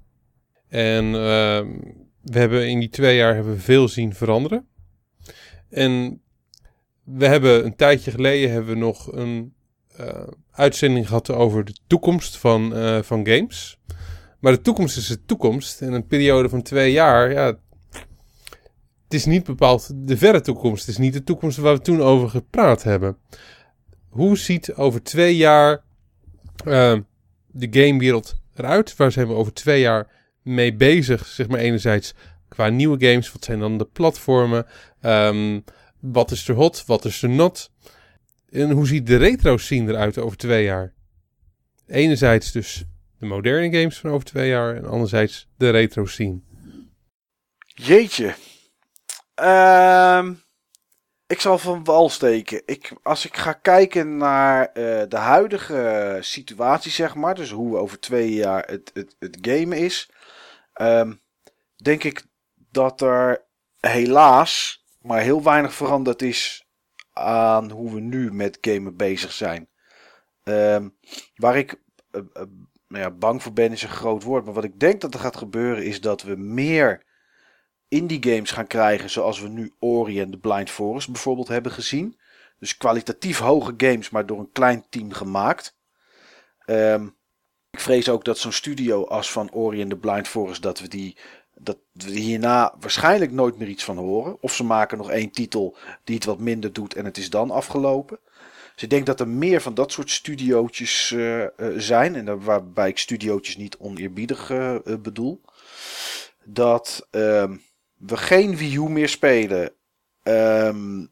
En 0.68 1.14
we 2.22 2.38
hebben 2.38 2.68
in 2.68 2.78
die 2.78 2.88
twee 2.88 3.16
jaar 3.16 3.34
hebben 3.34 3.54
we 3.54 3.60
veel 3.60 3.88
zien 3.88 4.14
veranderen. 4.14 4.66
En 5.68 6.22
we 7.04 7.26
hebben 7.26 7.64
een 7.64 7.76
tijdje 7.76 8.10
geleden 8.10 8.50
hebben 8.50 8.72
we 8.72 8.80
nog 8.80 9.12
een 9.12 9.54
eh, 9.96 10.26
uitzending 10.50 11.06
gehad 11.06 11.30
over 11.30 11.64
de 11.64 11.76
toekomst 11.86 12.36
van, 12.36 12.74
eh, 12.74 13.02
van 13.02 13.26
games. 13.26 13.78
Maar 14.40 14.52
de 14.52 14.60
toekomst 14.60 14.96
is 14.96 15.06
de 15.06 15.24
toekomst. 15.24 15.82
En 15.82 15.92
een 15.92 16.06
periode 16.06 16.48
van 16.48 16.62
twee 16.62 16.92
jaar, 16.92 17.32
ja, 17.32 17.58
het 19.04 19.14
is 19.20 19.24
niet 19.24 19.44
bepaald 19.44 19.90
de 19.94 20.16
verre 20.16 20.40
toekomst. 20.40 20.80
Het 20.80 20.94
is 20.94 21.00
niet 21.00 21.12
de 21.12 21.24
toekomst 21.24 21.56
waar 21.56 21.74
we 21.74 21.80
toen 21.80 22.00
over 22.00 22.28
gepraat 22.28 22.82
hebben. 22.82 23.16
Hoe 24.08 24.38
ziet 24.38 24.74
over 24.74 25.02
twee 25.02 25.36
jaar 25.36 25.82
eh, 26.64 26.98
de 27.46 27.68
gamewereld 27.70 28.34
eruit? 28.54 28.96
Waar 28.96 29.12
zijn 29.12 29.26
we 29.26 29.34
over 29.34 29.52
twee 29.52 29.80
jaar 29.80 30.21
mee 30.42 30.74
bezig? 30.74 31.26
Zeg 31.26 31.48
maar 31.48 31.58
enerzijds 31.58 32.14
qua 32.48 32.68
nieuwe 32.68 33.06
games. 33.06 33.32
Wat 33.32 33.44
zijn 33.44 33.58
dan 33.58 33.78
de 33.78 33.84
platformen? 33.84 34.66
Ehm, 35.00 35.60
wat 36.00 36.30
is 36.30 36.48
er 36.48 36.54
hot? 36.54 36.86
Wat 36.86 37.04
is 37.04 37.22
er 37.22 37.28
not? 37.28 37.70
En 38.50 38.70
hoe 38.70 38.86
ziet 38.86 39.06
de 39.06 39.16
retro 39.16 39.56
scene 39.56 39.92
eruit 39.92 40.18
over 40.18 40.36
twee 40.36 40.64
jaar? 40.64 40.92
Enerzijds 41.86 42.52
dus 42.52 42.84
de 43.18 43.26
moderne 43.26 43.78
games 43.78 43.98
van 43.98 44.10
over 44.10 44.26
twee 44.26 44.48
jaar. 44.48 44.76
En 44.76 44.84
anderzijds 44.84 45.48
de 45.56 45.70
retro 45.70 46.06
scene. 46.06 46.40
Jeetje. 47.66 48.34
Ehm, 49.34 50.32
ik 51.26 51.40
zal 51.40 51.58
van 51.58 51.84
wal 51.84 52.08
steken. 52.08 52.62
Ik, 52.66 52.92
als 53.02 53.26
ik 53.26 53.36
ga 53.36 53.52
kijken 53.52 54.16
naar 54.16 54.66
eh, 54.66 55.02
de 55.08 55.16
huidige 55.16 56.18
situatie, 56.20 56.90
zeg 56.90 57.14
maar. 57.14 57.34
Dus 57.34 57.50
hoe 57.50 57.76
over 57.76 58.00
twee 58.00 58.34
jaar 58.34 58.64
het, 58.66 58.90
het, 58.94 59.16
het 59.18 59.38
gamen 59.40 59.78
is. 59.78 60.10
Ehm, 60.86 61.12
denk 61.76 62.04
ik 62.04 62.24
dat 62.70 63.00
er 63.00 63.44
helaas 63.80 64.82
maar 65.02 65.20
heel 65.20 65.42
weinig 65.42 65.74
veranderd 65.74 66.22
is 66.22 66.66
aan 67.12 67.70
hoe 67.70 67.94
we 67.94 68.00
nu 68.00 68.32
met 68.32 68.58
gamen 68.60 68.96
bezig 68.96 69.32
zijn. 69.32 69.68
Ehm, 70.42 70.88
waar 71.34 71.56
ik 71.56 71.82
eh, 72.10 72.20
eh, 72.32 72.42
nou 72.88 73.04
ja, 73.04 73.10
bang 73.10 73.42
voor 73.42 73.52
ben 73.52 73.72
is 73.72 73.82
een 73.82 73.88
groot 73.88 74.22
woord. 74.22 74.44
Maar 74.44 74.54
wat 74.54 74.64
ik 74.64 74.80
denk 74.80 75.00
dat 75.00 75.14
er 75.14 75.20
gaat 75.20 75.36
gebeuren 75.36 75.84
is 75.84 76.00
dat 76.00 76.22
we 76.22 76.36
meer 76.36 77.02
indie 77.88 78.32
games 78.32 78.50
gaan 78.50 78.66
krijgen. 78.66 79.10
Zoals 79.10 79.40
we 79.40 79.48
nu 79.48 79.74
Ori 79.78 80.20
en 80.20 80.30
The 80.30 80.38
Blind 80.38 80.70
Forest 80.70 81.10
bijvoorbeeld 81.10 81.48
hebben 81.48 81.72
gezien. 81.72 82.20
Dus 82.58 82.76
kwalitatief 82.76 83.38
hoge 83.38 83.74
games, 83.76 84.10
maar 84.10 84.26
door 84.26 84.38
een 84.38 84.52
klein 84.52 84.84
team 84.88 85.12
gemaakt. 85.12 85.78
Ehm, 86.58 87.08
ik 87.72 87.80
vrees 87.80 88.08
ook 88.08 88.24
dat 88.24 88.38
zo'n 88.38 88.52
studio 88.52 89.04
als 89.04 89.32
van 89.32 89.50
Ori 89.52 89.80
en 89.80 89.88
The 89.88 89.96
Blind 89.96 90.28
Forest, 90.28 90.62
dat 90.62 90.80
we 90.80 90.88
die 90.88 91.16
dat 91.54 91.78
we 91.92 92.18
hierna 92.18 92.74
waarschijnlijk 92.80 93.32
nooit 93.32 93.58
meer 93.58 93.68
iets 93.68 93.84
van 93.84 93.96
horen. 93.96 94.36
Of 94.40 94.54
ze 94.54 94.64
maken 94.64 94.98
nog 94.98 95.10
één 95.10 95.30
titel 95.30 95.76
die 96.04 96.14
het 96.14 96.24
wat 96.24 96.38
minder 96.38 96.72
doet 96.72 96.94
en 96.94 97.04
het 97.04 97.16
is 97.16 97.30
dan 97.30 97.50
afgelopen. 97.50 98.18
Dus 98.74 98.82
ik 98.82 98.90
denk 98.90 99.06
dat 99.06 99.20
er 99.20 99.28
meer 99.28 99.60
van 99.60 99.74
dat 99.74 99.92
soort 99.92 100.10
studiootjes 100.10 101.12
eh, 101.12 101.42
eh, 101.42 101.48
zijn. 101.76 102.14
En 102.14 102.44
waarbij 102.44 102.88
ik 102.88 102.98
studiootjes 102.98 103.56
niet 103.56 103.76
oneerbiedig 103.76 104.50
eh, 104.50 104.76
bedoel. 105.00 105.40
Dat 106.44 107.06
ehm, 107.10 107.56
we 107.96 108.16
geen 108.16 108.56
Wii 108.56 108.76
U 108.76 108.88
meer 108.88 109.08
spelen. 109.08 109.72
Ehm, 110.22 111.06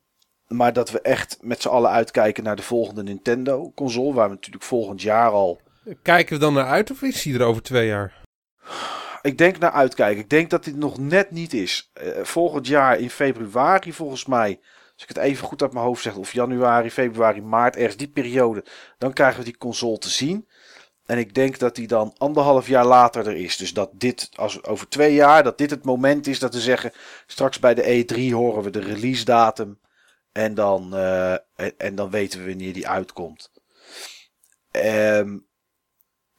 maar 0.47 0.73
dat 0.73 0.91
we 0.91 1.01
echt 1.01 1.39
met 1.41 1.63
z'n 1.63 1.69
allen 1.69 1.91
uitkijken 1.91 2.45
naar 2.45 2.57
de 2.57 2.63
volgende 2.63 3.03
Nintendo 3.03 3.73
console. 3.75 4.15
Waar 4.15 4.29
we 4.29 4.35
natuurlijk 4.35 4.65
volgend 4.65 5.03
jaar 5.03 5.31
al 5.31 5.61
Kijken 6.03 6.35
we 6.35 6.41
dan 6.41 6.55
naar 6.55 6.67
uit 6.67 6.91
of 6.91 7.03
is 7.03 7.23
die 7.23 7.35
er 7.39 7.45
over 7.45 7.63
twee 7.63 7.87
jaar? 7.87 8.23
Ik 9.23 9.39
denk 9.39 9.59
naar 9.59 9.71
uitkijken. 9.71 10.23
Ik 10.23 10.31
denk 10.31 10.51
dat 10.51 10.65
dit 10.65 10.77
nog 10.77 10.99
net 10.99 11.31
niet 11.31 11.55
is. 11.55 11.91
Eh, 11.93 12.09
volgend 12.23 12.67
jaar 12.67 12.99
in 12.99 13.11
februari 13.11 13.93
volgens 13.93 14.27
mij. 14.27 14.61
Als 14.93 15.03
ik 15.03 15.09
het 15.09 15.17
even 15.17 15.47
goed 15.47 15.63
uit 15.63 15.73
mijn 15.73 15.85
hoofd 15.85 16.03
zeg. 16.03 16.17
Of 16.17 16.33
januari, 16.33 16.91
februari, 16.91 17.43
maart. 17.43 17.77
Ergens 17.77 17.97
die 17.97 18.09
periode. 18.09 18.65
Dan 18.99 19.13
krijgen 19.13 19.39
we 19.39 19.45
die 19.45 19.57
console 19.57 19.99
te 19.99 20.09
zien. 20.09 20.49
En 21.07 21.19
ik 21.19 21.35
denk 21.35 21.59
dat 21.59 21.75
die 21.75 21.87
dan 21.87 22.15
anderhalf 22.17 22.69
jaar 22.69 22.87
later 22.87 23.27
er 23.27 23.37
is. 23.37 23.57
Dus 23.57 23.73
dat 23.73 23.91
dit, 23.93 24.31
als 24.35 24.65
over 24.65 24.89
twee 24.89 25.15
jaar, 25.15 25.43
dat 25.43 25.59
dit 25.59 25.71
het 25.71 25.85
moment 25.85 26.27
is 26.27 26.39
dat 26.39 26.55
we 26.55 26.61
zeggen. 26.61 26.93
Straks 27.27 27.59
bij 27.59 27.75
de 27.75 28.05
E3 28.05 28.33
horen 28.33 28.63
we 28.63 28.71
de 28.71 28.81
release 28.81 29.25
datum. 29.25 29.79
En 30.33 30.55
dan, 30.55 30.95
eh, 30.95 31.35
en 31.77 31.95
dan 31.95 32.11
weten 32.11 32.41
we 32.41 32.47
wanneer 32.47 32.73
die 32.73 32.89
uitkomt. 32.89 33.51
Ehm 34.71 35.37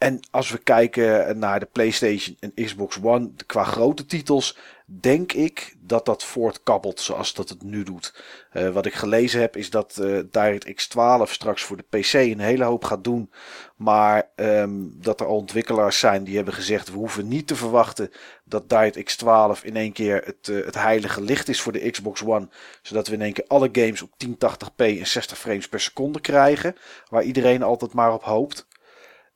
en 0.01 0.19
als 0.31 0.49
we 0.49 0.57
kijken 0.57 1.39
naar 1.39 1.59
de 1.59 1.65
PlayStation 1.71 2.37
en 2.39 2.53
Xbox 2.53 2.99
One, 3.01 3.31
qua 3.45 3.63
grote 3.63 4.05
titels, 4.05 4.57
denk 4.85 5.31
ik 5.31 5.75
dat 5.79 6.05
dat 6.05 6.23
voortkabbelt 6.23 6.99
zoals 6.99 7.33
dat 7.33 7.49
het 7.49 7.63
nu 7.63 7.83
doet. 7.83 8.23
Uh, 8.53 8.69
wat 8.69 8.85
ik 8.85 8.93
gelezen 8.93 9.41
heb 9.41 9.57
is 9.57 9.69
dat 9.69 9.97
uh, 10.01 10.19
DirectX 10.31 10.87
12 10.87 11.33
straks 11.33 11.63
voor 11.63 11.77
de 11.77 11.99
PC 11.99 12.13
een 12.13 12.39
hele 12.39 12.63
hoop 12.63 12.83
gaat 12.83 13.03
doen. 13.03 13.31
Maar 13.75 14.29
um, 14.35 14.95
dat 15.01 15.19
er 15.19 15.25
al 15.25 15.35
ontwikkelaars 15.35 15.99
zijn 15.99 16.23
die 16.23 16.35
hebben 16.35 16.53
gezegd: 16.53 16.91
we 16.91 16.97
hoeven 16.97 17.27
niet 17.27 17.47
te 17.47 17.55
verwachten 17.55 18.11
dat 18.43 18.69
DirectX 18.69 19.15
12 19.15 19.63
in 19.63 19.75
één 19.75 19.91
keer 19.91 20.21
het, 20.25 20.47
uh, 20.47 20.65
het 20.65 20.75
heilige 20.75 21.21
licht 21.21 21.49
is 21.49 21.61
voor 21.61 21.71
de 21.71 21.89
Xbox 21.91 22.23
One. 22.23 22.49
Zodat 22.81 23.07
we 23.07 23.13
in 23.13 23.21
één 23.21 23.33
keer 23.33 23.45
alle 23.47 23.69
games 23.71 24.01
op 24.01 24.11
1080p 24.25 24.75
en 24.75 25.07
60 25.07 25.37
frames 25.37 25.67
per 25.67 25.79
seconde 25.79 26.21
krijgen. 26.21 26.75
Waar 27.09 27.23
iedereen 27.23 27.63
altijd 27.63 27.93
maar 27.93 28.13
op 28.13 28.23
hoopt. 28.23 28.69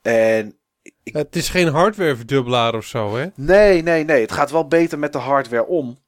En 0.06 0.57
ik... 1.03 1.14
Het 1.14 1.36
is 1.36 1.49
geen 1.49 1.68
hardwareverdubbelaar 1.68 2.76
of 2.76 2.86
zo, 2.86 3.15
hè? 3.15 3.27
Nee, 3.36 3.82
nee, 3.82 4.03
nee. 4.03 4.22
Het 4.22 4.32
gaat 4.32 4.52
wel 4.52 4.68
beter 4.68 4.99
met 4.99 5.14
de 5.14 5.18
hardware 5.18 5.65
om. 5.65 5.99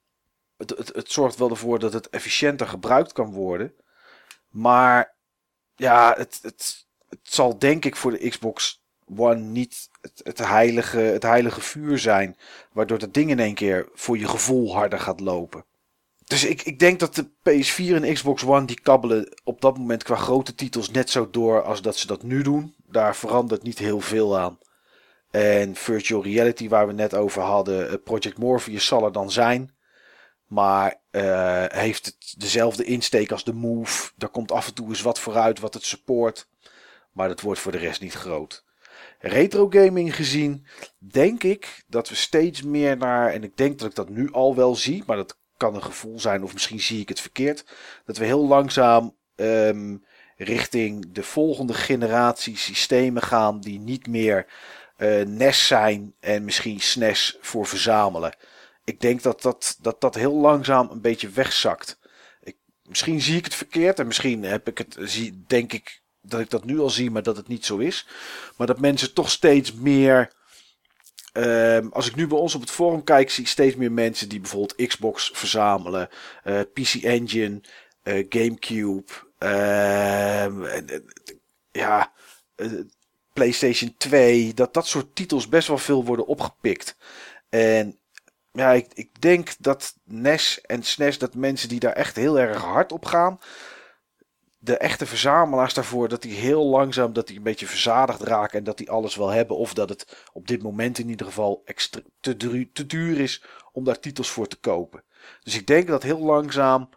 Het, 0.57 0.69
het, 0.69 0.95
het 0.95 1.11
zorgt 1.11 1.37
wel 1.37 1.49
ervoor 1.49 1.79
dat 1.79 1.93
het 1.93 2.09
efficiënter 2.09 2.67
gebruikt 2.67 3.13
kan 3.13 3.31
worden. 3.31 3.73
Maar 4.49 5.13
ja, 5.75 6.13
het, 6.17 6.39
het, 6.41 6.85
het 7.09 7.19
zal 7.23 7.59
denk 7.59 7.85
ik 7.85 7.95
voor 7.95 8.11
de 8.11 8.29
Xbox 8.29 8.81
One 9.15 9.39
niet 9.39 9.89
het, 10.01 10.21
het, 10.23 10.37
heilige, 10.37 10.99
het 10.99 11.23
heilige 11.23 11.61
vuur 11.61 11.99
zijn. 11.99 12.37
Waardoor 12.71 12.99
dat 12.99 13.13
ding 13.13 13.29
in 13.29 13.39
één 13.39 13.55
keer 13.55 13.89
voor 13.93 14.17
je 14.17 14.27
gevoel 14.27 14.73
harder 14.75 14.99
gaat 14.99 15.19
lopen. 15.19 15.65
Dus 16.25 16.45
ik, 16.45 16.61
ik 16.61 16.79
denk 16.79 16.99
dat 16.99 17.15
de 17.15 17.25
PS4 17.25 18.03
en 18.03 18.13
Xbox 18.13 18.45
One 18.45 18.65
die 18.65 18.81
kabbelen 18.81 19.39
op 19.43 19.61
dat 19.61 19.77
moment 19.77 20.03
qua 20.03 20.15
grote 20.15 20.55
titels 20.55 20.91
net 20.91 21.09
zo 21.09 21.29
door 21.29 21.63
als 21.63 21.81
dat 21.81 21.97
ze 21.97 22.07
dat 22.07 22.23
nu 22.23 22.41
doen. 22.41 22.75
Daar 22.89 23.15
verandert 23.15 23.63
niet 23.63 23.77
heel 23.77 23.99
veel 23.99 24.37
aan. 24.37 24.59
En 25.31 25.75
virtual 25.75 26.23
reality 26.23 26.69
waar 26.69 26.87
we 26.87 26.93
net 26.93 27.13
over 27.13 27.41
hadden, 27.41 28.03
Project 28.03 28.37
Morpheus 28.37 28.85
zal 28.85 29.05
er 29.05 29.11
dan 29.11 29.31
zijn. 29.31 29.75
Maar 30.45 31.01
uh, 31.11 31.65
heeft 31.67 32.05
het 32.05 32.33
dezelfde 32.37 32.83
insteek 32.83 33.31
als 33.31 33.43
de 33.43 33.53
Move. 33.53 34.11
Daar 34.15 34.29
komt 34.29 34.51
af 34.51 34.67
en 34.67 34.73
toe 34.73 34.87
eens 34.87 35.01
wat 35.01 35.19
vooruit 35.19 35.59
wat 35.59 35.73
het 35.73 35.83
support. 35.83 36.47
Maar 37.11 37.27
dat 37.27 37.41
wordt 37.41 37.59
voor 37.59 37.71
de 37.71 37.77
rest 37.77 38.01
niet 38.01 38.13
groot. 38.13 38.65
Retro 39.19 39.69
gaming 39.69 40.15
gezien 40.15 40.65
denk 40.97 41.43
ik 41.43 41.83
dat 41.87 42.09
we 42.09 42.15
steeds 42.15 42.61
meer 42.61 42.97
naar, 42.97 43.33
en 43.33 43.43
ik 43.43 43.57
denk 43.57 43.79
dat 43.79 43.89
ik 43.89 43.95
dat 43.95 44.09
nu 44.09 44.31
al 44.31 44.55
wel 44.55 44.75
zie, 44.75 45.03
maar 45.05 45.17
dat 45.17 45.37
kan 45.57 45.75
een 45.75 45.83
gevoel 45.83 46.19
zijn, 46.19 46.43
of 46.43 46.53
misschien 46.53 46.79
zie 46.79 47.01
ik 47.01 47.09
het 47.09 47.21
verkeerd. 47.21 47.65
Dat 48.05 48.17
we 48.17 48.25
heel 48.25 48.47
langzaam 48.47 49.15
ehm, 49.35 49.97
richting 50.37 51.11
de 51.11 51.23
volgende 51.23 51.73
generatie 51.73 52.57
systemen 52.57 53.21
gaan 53.21 53.59
die 53.59 53.79
niet 53.79 54.07
meer 54.07 54.45
eh, 54.95 55.21
NES 55.25 55.67
zijn 55.67 56.13
en 56.19 56.45
misschien 56.45 56.79
SNES 56.79 57.37
voor 57.41 57.65
verzamelen. 57.65 58.35
Ik 58.83 59.01
denk 59.01 59.21
dat 59.21 59.41
dat, 59.41 59.77
dat, 59.81 60.01
dat 60.01 60.15
heel 60.15 60.33
langzaam 60.33 60.89
een 60.89 61.01
beetje 61.01 61.29
wegzakt. 61.29 61.99
Ik, 62.41 62.55
misschien 62.83 63.21
zie 63.21 63.37
ik 63.37 63.45
het 63.45 63.55
verkeerd 63.55 63.99
en 63.99 64.07
misschien 64.07 64.43
heb 64.43 64.67
ik 64.67 64.77
het, 64.77 64.97
zie, 64.99 65.43
denk 65.47 65.73
ik 65.73 66.01
dat 66.21 66.39
ik 66.39 66.49
dat 66.49 66.65
nu 66.65 66.79
al 66.79 66.89
zie, 66.89 67.11
maar 67.11 67.23
dat 67.23 67.37
het 67.37 67.47
niet 67.47 67.65
zo 67.65 67.77
is. 67.77 68.07
Maar 68.57 68.67
dat 68.67 68.79
mensen 68.79 69.13
toch 69.13 69.29
steeds 69.29 69.73
meer. 69.73 70.35
ehm, 71.33 71.87
als 71.87 72.07
ik 72.07 72.15
nu 72.15 72.27
bij 72.27 72.37
ons 72.37 72.55
op 72.55 72.61
het 72.61 72.71
forum 72.71 73.03
kijk, 73.03 73.29
zie 73.29 73.43
ik 73.43 73.49
steeds 73.49 73.75
meer 73.75 73.91
mensen 73.91 74.29
die 74.29 74.39
bijvoorbeeld 74.39 74.87
Xbox 74.87 75.31
verzamelen, 75.33 76.09
eh, 76.43 76.59
PC 76.73 76.93
Engine, 76.93 77.61
eh, 78.03 78.25
GameCube, 78.29 79.11
ja, 81.71 82.11
eh, 82.55 82.71
PlayStation 83.33 83.95
2, 83.97 84.53
dat 84.53 84.73
dat 84.73 84.87
soort 84.87 85.15
titels 85.15 85.49
best 85.49 85.67
wel 85.67 85.77
veel 85.77 86.05
worden 86.05 86.27
opgepikt. 86.27 86.95
En 87.49 87.99
ja, 88.51 88.71
ik, 88.71 88.87
ik 88.93 89.21
denk 89.21 89.55
dat 89.59 89.95
NES 90.03 90.61
en 90.61 90.83
SNES, 90.83 91.17
dat 91.17 91.35
mensen 91.35 91.69
die 91.69 91.79
daar 91.79 91.93
echt 91.93 92.15
heel 92.15 92.39
erg 92.39 92.61
hard 92.61 92.91
op 92.91 93.05
gaan, 93.05 93.39
de 94.59 94.77
echte 94.77 95.05
verzamelaars 95.05 95.73
daarvoor, 95.73 96.07
dat 96.07 96.21
die 96.21 96.33
heel 96.33 96.65
langzaam, 96.65 97.13
dat 97.13 97.27
die 97.27 97.37
een 97.37 97.43
beetje 97.43 97.67
verzadigd 97.67 98.21
raken 98.21 98.57
en 98.57 98.63
dat 98.63 98.77
die 98.77 98.89
alles 98.89 99.15
wel 99.15 99.29
hebben. 99.29 99.57
Of 99.57 99.73
dat 99.73 99.89
het 99.89 100.25
op 100.33 100.47
dit 100.47 100.63
moment 100.63 100.99
in 100.99 101.09
ieder 101.09 101.25
geval 101.25 101.63
te, 102.19 102.67
te 102.73 102.85
duur 102.85 103.19
is 103.19 103.43
om 103.71 103.83
daar 103.83 103.99
titels 103.99 104.29
voor 104.29 104.47
te 104.47 104.59
kopen. 104.59 105.03
Dus 105.43 105.55
ik 105.55 105.67
denk 105.67 105.87
dat 105.87 106.03
heel 106.03 106.19
langzaam, 106.19 106.89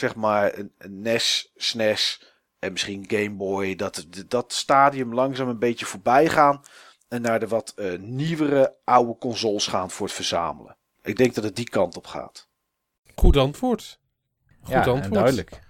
zeg 0.00 0.14
maar, 0.14 0.58
een, 0.58 0.72
een 0.78 1.02
NES, 1.02 1.52
SNES 1.56 2.22
en 2.58 2.72
misschien 2.72 3.04
Game 3.08 3.30
Boy, 3.30 3.76
dat 3.76 4.06
dat 4.28 4.52
stadium 4.52 5.14
langzaam 5.14 5.48
een 5.48 5.58
beetje 5.58 5.86
voorbij 5.86 6.28
gaan. 6.28 6.62
En 7.08 7.22
naar 7.22 7.40
de 7.40 7.48
wat 7.48 7.72
eh, 7.76 7.98
nieuwere 7.98 8.76
oude 8.84 9.18
consoles 9.18 9.66
gaan 9.66 9.90
voor 9.90 10.06
het 10.06 10.14
verzamelen. 10.14 10.76
Ik 11.02 11.16
denk 11.16 11.34
dat 11.34 11.44
het 11.44 11.56
die 11.56 11.68
kant 11.68 11.96
op 11.96 12.06
gaat. 12.06 12.48
Goed 13.14 13.36
antwoord. 13.36 14.00
Goed 14.60 14.68
ja, 14.68 14.76
antwoord. 14.78 15.04
en 15.04 15.12
duidelijk. 15.12 15.60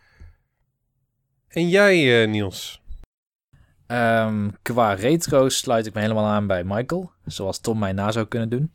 En 1.49 1.69
jij, 1.69 2.23
eh, 2.23 2.29
Niels? 2.29 2.83
Ehm, 3.87 4.51
qua 4.63 4.93
retro 4.93 5.49
sluit 5.49 5.87
ik 5.87 5.95
me 5.95 6.01
helemaal 6.01 6.27
aan 6.27 6.47
bij 6.47 6.65
Michael. 6.65 7.13
Zoals 7.25 7.61
Tom 7.61 7.79
mij 7.79 7.93
na 7.93 8.13
zou 8.13 8.27
kunnen 8.27 8.49
doen. 8.49 8.73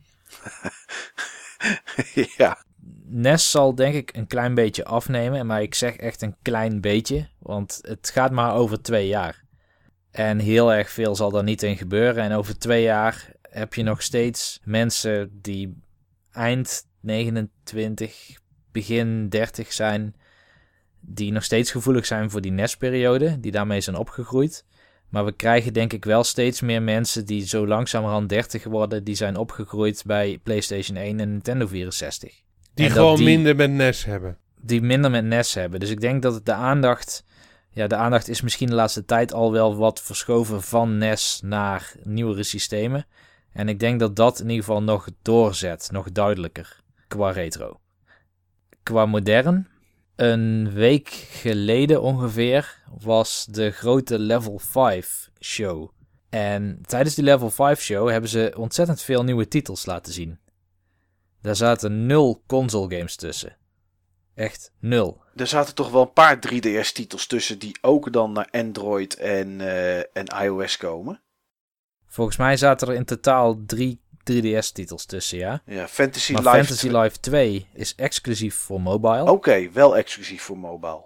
ja, 2.36 2.64
NES 3.08 3.50
zal 3.50 3.74
denk 3.74 3.94
ik 3.94 4.16
een 4.16 4.26
klein 4.26 4.54
beetje 4.54 4.84
afnemen. 4.84 5.46
Maar 5.46 5.62
ik 5.62 5.74
zeg 5.74 5.96
echt 5.96 6.22
een 6.22 6.36
klein 6.42 6.80
beetje. 6.80 7.28
Want 7.38 7.78
het 7.82 8.10
gaat 8.10 8.30
maar 8.30 8.54
over 8.54 8.82
twee 8.82 9.06
jaar. 9.06 9.44
En 10.10 10.38
heel 10.38 10.72
erg 10.72 10.90
veel 10.90 11.16
zal 11.16 11.36
er 11.36 11.42
niet 11.42 11.62
in 11.62 11.76
gebeuren. 11.76 12.22
En 12.22 12.32
over 12.32 12.58
twee 12.58 12.82
jaar 12.82 13.32
heb 13.42 13.74
je 13.74 13.82
nog 13.82 14.02
steeds 14.02 14.60
mensen 14.64 15.38
die 15.42 15.78
eind 16.30 16.86
29, 17.00 18.38
begin 18.72 19.28
30 19.28 19.72
zijn. 19.72 20.14
Die 21.00 21.32
nog 21.32 21.44
steeds 21.44 21.70
gevoelig 21.70 22.06
zijn 22.06 22.30
voor 22.30 22.40
die 22.40 22.52
NES-periode. 22.52 23.40
Die 23.40 23.52
daarmee 23.52 23.80
zijn 23.80 23.96
opgegroeid. 23.96 24.64
Maar 25.08 25.24
we 25.24 25.32
krijgen 25.32 25.72
denk 25.72 25.92
ik 25.92 26.04
wel 26.04 26.24
steeds 26.24 26.60
meer 26.60 26.82
mensen 26.82 27.26
die 27.26 27.46
zo 27.46 27.66
langzamerhand 27.66 28.28
30 28.28 28.64
worden. 28.64 29.04
Die 29.04 29.14
zijn 29.14 29.36
opgegroeid 29.36 30.02
bij 30.06 30.38
PlayStation 30.42 30.96
1 30.96 31.20
en 31.20 31.30
Nintendo 31.30 31.66
64. 31.66 32.44
Die 32.76 32.86
En 32.86 32.92
gewoon 32.92 33.16
die- 33.16 33.24
minder 33.24 33.56
met 33.56 33.70
NES 33.70 34.04
hebben. 34.04 34.38
die 34.60 34.80
minder 34.82 35.10
met 35.10 35.24
NES 35.24 35.54
hebben. 35.54 35.80
Dus 35.80 35.90
ik 35.90 36.00
denk 36.00 36.22
dat 36.22 36.46
de 36.46 36.52
aandacht. 36.52 37.24
Ja, 37.70 37.86
de 37.86 37.96
aandacht 37.96 38.28
is 38.28 38.40
misschien 38.40 38.68
de 38.68 38.74
laatste 38.74 39.04
tijd 39.04 39.32
al 39.32 39.52
wel 39.52 39.76
wat 39.76 40.02
verschoven 40.02 40.62
van 40.62 40.98
NES 40.98 41.40
naar 41.44 41.92
nieuwere 42.02 42.42
systemen. 42.42 43.06
En 43.52 43.68
ik 43.68 43.78
denk 43.80 44.00
dat 44.00 44.16
dat 44.16 44.38
in 44.40 44.48
ieder 44.48 44.64
geval 44.64 44.82
nog 44.82 45.08
doorzet, 45.22 45.88
nog 45.92 46.12
duidelijker 46.12 46.80
qua 47.08 47.30
retro. 47.30 47.80
Qua 48.82 49.06
modern, 49.06 49.68
een 50.16 50.72
week 50.72 51.08
geleden 51.30 52.02
ongeveer 52.02 52.82
was 52.98 53.46
de 53.50 53.70
grote 53.70 54.18
Level 54.18 54.58
5 54.58 55.30
show. 55.40 55.90
En 56.28 56.78
tijdens 56.86 57.14
die 57.14 57.24
Level 57.24 57.50
5 57.50 57.80
show 57.80 58.10
hebben 58.10 58.30
ze 58.30 58.52
ontzettend 58.56 59.02
veel 59.02 59.24
nieuwe 59.24 59.48
titels 59.48 59.86
laten 59.86 60.12
zien. 60.12 60.38
Daar 61.46 61.56
zaten 61.56 62.06
nul 62.06 62.42
console 62.46 62.96
games 62.96 63.16
tussen. 63.16 63.56
Echt 64.34 64.72
nul. 64.80 65.22
er 65.36 65.46
zaten 65.46 65.74
toch 65.74 65.90
wel 65.90 66.02
een 66.02 66.12
paar 66.12 66.38
3DS-titels 66.38 67.26
tussen 67.26 67.58
die 67.58 67.78
ook 67.80 68.12
dan 68.12 68.32
naar 68.32 68.48
Android 68.50 69.16
en, 69.16 69.60
eh, 69.60 69.98
en 69.98 70.26
iOS 70.42 70.76
komen. 70.76 71.22
Volgens 72.06 72.36
mij 72.36 72.56
zaten 72.56 72.88
er 72.88 72.94
in 72.94 73.04
totaal 73.04 73.62
drie 73.66 74.00
3DS-titels 74.24 75.04
tussen, 75.04 75.38
ja. 75.38 75.62
Ja, 75.66 75.88
Fantasy 75.88 76.32
Maar 76.32 76.42
Life. 76.42 76.56
Fantasy 76.56 76.88
tw- 76.88 76.92
Life 76.92 77.20
2 77.20 77.68
is 77.72 77.94
exclusief 77.94 78.54
voor 78.54 78.80
mobile. 78.80 79.30
Oké, 79.30 79.70
wel 79.72 79.96
exclusief 79.96 80.42
voor 80.42 80.58
mobile. 80.58 81.04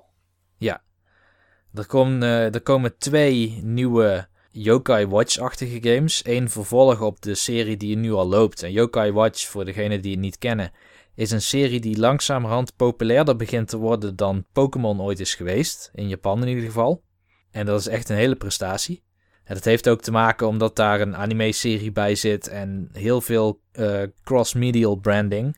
Er, 1.74 1.86
komen, 1.86 2.22
eh, 2.22 2.54
er 2.54 2.60
komen 2.60 2.98
twee 2.98 3.60
nieuwe 3.62 4.28
Yokai 4.50 5.06
Watch-achtige 5.06 5.78
games. 5.82 6.20
Eén 6.24 6.50
vervolg 6.50 7.00
op 7.00 7.22
de 7.22 7.34
serie 7.34 7.76
die 7.76 7.96
nu 7.96 8.12
al 8.12 8.28
loopt. 8.28 8.62
En 8.62 8.72
Yokai 8.72 9.12
Watch, 9.12 9.46
voor 9.46 9.64
degenen 9.64 10.02
die 10.02 10.10
het 10.10 10.20
niet 10.20 10.38
kennen, 10.38 10.72
is 11.14 11.30
een 11.30 11.42
serie 11.42 11.80
die 11.80 11.98
langzamerhand 11.98 12.76
populairder 12.76 13.36
begint 13.36 13.68
te 13.68 13.76
worden 13.76 14.16
dan 14.16 14.44
Pokémon 14.52 15.00
ooit 15.00 15.20
is 15.20 15.34
geweest. 15.34 15.90
In 15.94 16.08
Japan 16.08 16.42
in 16.42 16.48
ieder 16.48 16.64
geval. 16.64 17.02
En 17.50 17.66
dat 17.66 17.80
is 17.80 17.86
echt 17.86 18.08
een 18.08 18.16
hele 18.16 18.36
prestatie. 18.36 19.02
En 19.44 19.54
dat 19.54 19.64
heeft 19.64 19.88
ook 19.88 20.00
te 20.00 20.10
maken 20.10 20.46
omdat 20.46 20.76
daar 20.76 21.00
een 21.00 21.16
anime-serie 21.16 21.92
bij 21.92 22.14
zit 22.14 22.48
en 22.48 22.88
heel 22.92 23.20
veel 23.20 23.60
eh, 23.72 24.02
cross-medial 24.22 24.96
branding. 24.96 25.56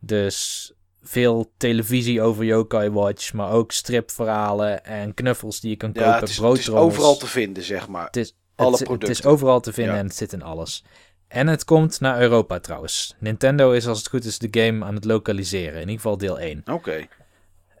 Dus 0.00 0.72
veel 1.10 1.52
televisie 1.56 2.22
over 2.22 2.44
Yokai 2.44 2.90
Watch, 2.90 3.32
maar 3.32 3.50
ook 3.50 3.72
stripverhalen 3.72 4.84
en 4.84 5.14
knuffels 5.14 5.60
die 5.60 5.70
je 5.70 5.76
kan 5.76 5.92
kopen, 5.92 6.08
Ja, 6.10 6.20
het 6.20 6.28
is, 6.28 6.36
het 6.38 6.58
is 6.58 6.70
overal 6.70 7.16
te 7.16 7.26
vinden, 7.26 7.62
zeg 7.62 7.88
maar. 7.88 8.04
Het 8.06 8.16
is, 8.16 8.36
alle 8.54 8.70
het, 8.70 8.78
het 8.78 8.88
producten. 8.88 9.14
is 9.14 9.24
overal 9.24 9.60
te 9.60 9.72
vinden 9.72 9.94
Ja. 9.94 10.00
en 10.00 10.06
het 10.06 10.16
zit 10.16 10.32
in 10.32 10.42
alles. 10.42 10.84
En 11.28 11.46
het 11.46 11.64
komt 11.64 12.00
naar 12.00 12.20
Europa 12.20 12.60
trouwens. 12.60 13.14
Nintendo 13.18 13.72
is 13.72 13.86
als 13.86 13.98
het 13.98 14.08
goed 14.08 14.24
is 14.24 14.38
de 14.38 14.48
game 14.50 14.84
aan 14.84 14.94
het 14.94 15.04
lokaliseren. 15.04 15.74
In 15.74 15.80
ieder 15.80 15.94
geval 15.94 16.16
deel 16.16 16.38
1. 16.40 16.62
Oké. 16.66 17.06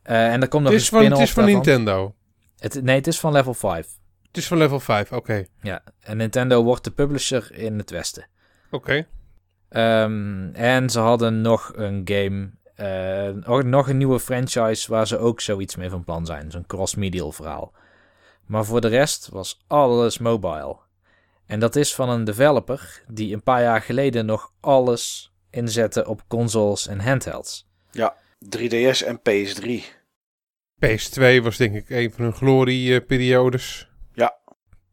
Eh, 0.02 0.32
en 0.32 0.42
er 0.42 0.48
komt 0.48 0.62
nog 0.62 0.72
Het 0.72 0.80
is 0.80 0.90
een 0.90 0.98
van, 1.02 1.10
het 1.10 1.20
is 1.20 1.32
van 1.32 1.42
daarvan. 1.44 1.62
Nintendo. 1.62 2.14
Het, 2.58 2.82
nee, 2.82 2.96
het 2.96 3.06
is 3.06 3.20
van 3.20 3.32
level 3.32 3.54
5. 3.54 3.86
Het 4.26 4.36
is 4.36 4.46
van 4.46 4.58
level 4.58 4.80
5, 4.80 5.12
oké. 5.12 5.44
Ja, 5.62 5.82
en 6.00 6.16
Nintendo 6.16 6.62
wordt 6.62 6.84
de 6.84 6.90
publisher 6.90 7.52
in 7.52 7.78
het 7.78 7.90
westen. 7.90 8.26
Oké. 8.70 9.06
Ehm, 9.68 10.48
en 10.52 10.90
ze 10.90 10.98
hadden 11.00 11.40
nog 11.40 11.72
een 11.74 12.02
game, 12.04 12.50
eh, 12.80 13.50
ook 13.50 13.64
nog 13.64 13.88
een 13.88 13.96
nieuwe 13.96 14.20
franchise 14.20 14.90
waar 14.90 15.06
ze 15.06 15.18
ook 15.18 15.40
zoiets 15.40 15.76
mee 15.76 15.90
van 15.90 16.04
plan 16.04 16.26
zijn. 16.26 16.50
Zo'n 16.50 16.66
cross-medial 16.66 17.32
verhaal. 17.32 17.72
Maar 18.46 18.64
voor 18.64 18.80
de 18.80 18.88
rest 18.88 19.28
was 19.28 19.64
alles 19.66 20.18
mobile. 20.18 20.76
En 21.46 21.60
dat 21.60 21.76
is 21.76 21.94
van 21.94 22.08
een 22.08 22.24
developer 22.24 23.02
die 23.08 23.34
een 23.34 23.42
paar 23.42 23.62
jaar 23.62 23.80
geleden 23.80 24.26
nog 24.26 24.52
alles 24.60 25.32
inzette 25.50 26.06
op 26.06 26.22
consoles 26.28 26.86
en 26.86 27.00
handhelds. 27.00 27.68
3DS 28.58 29.06
en 29.06 29.20
PS3. 29.20 29.84
PS2 30.86 31.42
was 31.42 31.56
denk 31.56 31.74
ik 31.74 31.90
een 31.90 32.12
van 32.12 32.24
hun 32.24 32.32
glorieperiodes. 32.32 33.88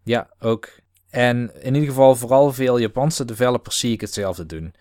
Ja, 0.04 0.30
ook. 0.40 0.70
En 1.10 1.52
in 1.62 1.74
ieder 1.74 1.90
geval 1.90 2.16
vooral 2.16 2.54
veel 2.54 2.78
Japanse 2.80 3.26
developers 3.26 3.80
zie 3.80 3.94
ik 3.94 4.02
hetzelfde 4.02 4.46
doen. 4.46 4.74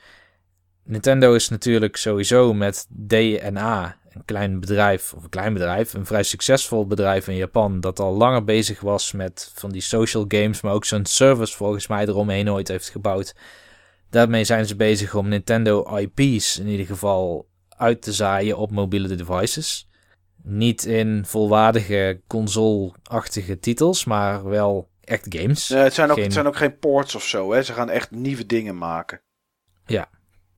Nintendo 0.86 1.34
is 1.34 1.48
natuurlijk 1.48 1.96
sowieso 1.96 2.54
met 2.54 2.86
DNA, 2.88 3.96
een 4.12 4.24
klein 4.24 4.60
bedrijf, 4.60 5.12
of 5.16 5.22
een 5.22 5.28
klein 5.28 5.52
bedrijf, 5.52 5.94
een 5.94 6.06
vrij 6.06 6.22
succesvol 6.22 6.86
bedrijf 6.86 7.28
in 7.28 7.36
Japan, 7.36 7.80
dat 7.80 7.98
al 7.98 8.14
langer 8.16 8.44
bezig 8.44 8.80
was 8.80 9.12
met 9.12 9.50
van 9.54 9.70
die 9.72 9.80
social 9.80 10.24
games, 10.28 10.60
maar 10.60 10.72
ook 10.72 10.84
zo'n 10.84 11.04
service 11.06 11.56
volgens 11.56 11.86
mij 11.86 12.06
eromheen 12.06 12.50
ooit 12.50 12.68
heeft 12.68 12.88
gebouwd. 12.88 13.34
Daarmee 14.10 14.44
zijn 14.44 14.66
ze 14.66 14.76
bezig 14.76 15.14
om 15.14 15.28
Nintendo 15.28 15.96
IP's 15.96 16.58
in 16.58 16.66
ieder 16.66 16.86
geval 16.86 17.48
uit 17.68 18.02
te 18.02 18.12
zaaien 18.12 18.56
op 18.56 18.70
mobiele 18.70 19.14
devices. 19.14 19.88
Niet 20.42 20.84
in 20.84 21.22
volwaardige 21.26 22.20
console-achtige 22.26 23.58
titels, 23.58 24.04
maar 24.04 24.44
wel 24.44 24.88
echt 25.04 25.26
games. 25.28 25.68
Nee, 25.68 25.82
het, 25.82 25.94
zijn 25.94 26.08
ook, 26.08 26.14
Geen- 26.14 26.24
het 26.24 26.32
zijn 26.32 26.46
ook 26.46 26.56
geen 26.56 26.78
ports 26.78 27.14
of 27.14 27.24
zo, 27.24 27.52
hè. 27.52 27.62
Ze 27.62 27.72
gaan 27.72 27.90
echt 27.90 28.10
nieuwe 28.10 28.46
dingen 28.46 28.78
maken. 28.78 29.20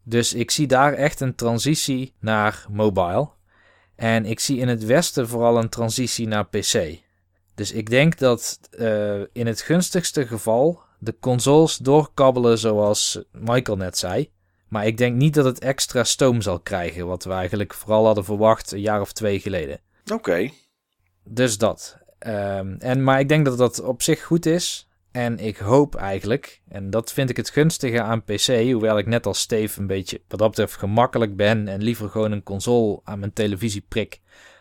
Dus 0.09 0.35
ik 0.35 0.51
zie 0.51 0.67
daar 0.67 0.93
echt 0.93 1.21
een 1.21 1.35
transitie 1.35 2.15
naar 2.21 2.67
mobile. 2.71 3.29
En 3.97 4.25
ik 4.25 4.41
zie 4.41 4.59
in 4.59 4.69
het 4.69 4.85
Westen 4.85 5.29
vooral 5.29 5.59
een 5.59 5.69
transitie 5.69 6.27
naar 6.27 6.47
PC. 6.47 6.99
Dus 7.55 7.73
ik 7.73 7.91
denk 7.91 8.19
dat 8.19 8.61
eh, 8.71 9.21
in 9.33 9.47
het 9.47 9.61
gunstigste 9.61 10.27
geval 10.27 10.83
de 10.99 11.17
consoles 11.21 11.77
doorkabbelen 11.77 12.59
zoals 12.59 13.23
Michael 13.33 13.77
net 13.77 13.99
zei. 13.99 14.31
Maar 14.69 14.87
ik 14.87 14.97
denk 14.97 15.17
niet 15.17 15.35
dat 15.35 15.45
het 15.45 15.59
extra 15.59 16.05
stoom 16.05 16.43
zal 16.43 16.61
krijgen, 16.61 17.07
wat 17.07 17.25
we 17.25 17.33
eigenlijk 17.33 17.75
vooral 17.75 18.05
hadden 18.05 18.25
verwacht 18.25 18.73
een 18.73 18.81
jaar 18.81 19.01
of 19.01 19.13
twee 19.13 19.41
geleden. 19.41 19.81
Oké. 20.13 20.51
Dus 21.25 21.59
dat. 21.59 21.99
Ehm, 22.19 22.75
en, 22.79 23.05
maar 23.05 23.21
ik 23.21 23.29
denk 23.29 23.45
dat 23.45 23.59
dat 23.59 23.83
op 23.83 24.03
zich 24.03 24.25
goed 24.25 24.47
is. 24.47 24.88
En 25.11 25.39
ik 25.39 25.57
hoop 25.57 25.95
eigenlijk, 25.95 26.63
en 26.69 26.91
dat 26.91 27.13
vind 27.13 27.31
ik 27.31 27.37
het 27.37 27.51
gunstige 27.51 28.03
aan 28.03 28.25
PC, 28.25 28.47
hoewel 28.47 28.99
ik 28.99 29.07
net 29.07 29.27
als 29.27 29.41
Steve 29.41 29.81
een 29.81 29.87
beetje 29.87 30.21
wat 30.29 30.39
dat 30.39 30.49
betreft 30.49 30.77
gemakkelijk 30.77 31.37
ben 31.37 31.69
en 31.69 31.83
liever 31.83 32.09
gewoon 32.09 32.33
een 32.33 32.43
console 32.43 33.01
aan 33.05 33.19
mijn 33.19 33.33
televisie 33.33 33.85
prik 33.89 34.21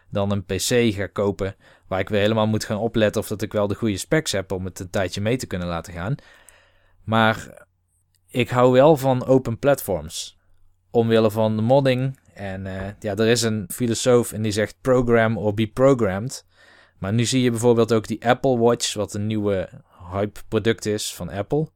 dan 0.09 0.31
een 0.31 0.45
PC 0.45 0.93
ga 0.95 1.07
kopen 1.07 1.55
waar 1.87 1.99
ik 1.99 2.09
weer 2.09 2.21
helemaal 2.21 2.47
moet 2.47 2.65
gaan 2.65 2.77
opletten 2.77 3.21
of 3.21 3.27
dat 3.27 3.41
ik 3.41 3.53
wel 3.53 3.67
de 3.67 3.75
goede 3.75 3.97
specs 3.97 4.31
heb 4.31 4.51
om 4.51 4.65
het 4.65 4.79
een 4.79 4.89
tijdje 4.89 5.21
mee 5.21 5.37
te 5.37 5.47
kunnen 5.47 5.67
laten 5.67 5.93
gaan. 5.93 6.15
Maar 7.03 7.65
ik 8.27 8.49
hou 8.49 8.71
wel 8.71 8.97
van 8.97 9.25
open 9.25 9.59
platforms. 9.59 10.37
Omwille 10.91 11.31
van 11.31 11.55
de 11.55 11.61
modding. 11.61 12.19
En 12.33 12.65
eh, 12.65 12.93
ja, 12.99 13.15
er 13.15 13.27
is 13.27 13.41
een 13.41 13.69
filosoof 13.73 14.31
en 14.31 14.41
die 14.41 14.51
zegt 14.51 14.77
program 14.81 15.37
or 15.37 15.53
be 15.53 15.67
programmed. 15.67 16.45
Maar 16.99 17.13
nu 17.13 17.25
zie 17.25 17.41
je 17.41 17.51
bijvoorbeeld 17.51 17.93
ook 17.93 18.07
die 18.07 18.27
Apple 18.27 18.57
Watch, 18.57 18.93
wat 18.93 19.13
een 19.13 19.27
nieuwe 19.27 19.69
hype 20.11 20.39
product 20.47 20.85
is 20.85 21.15
van 21.15 21.29
Apple. 21.29 21.67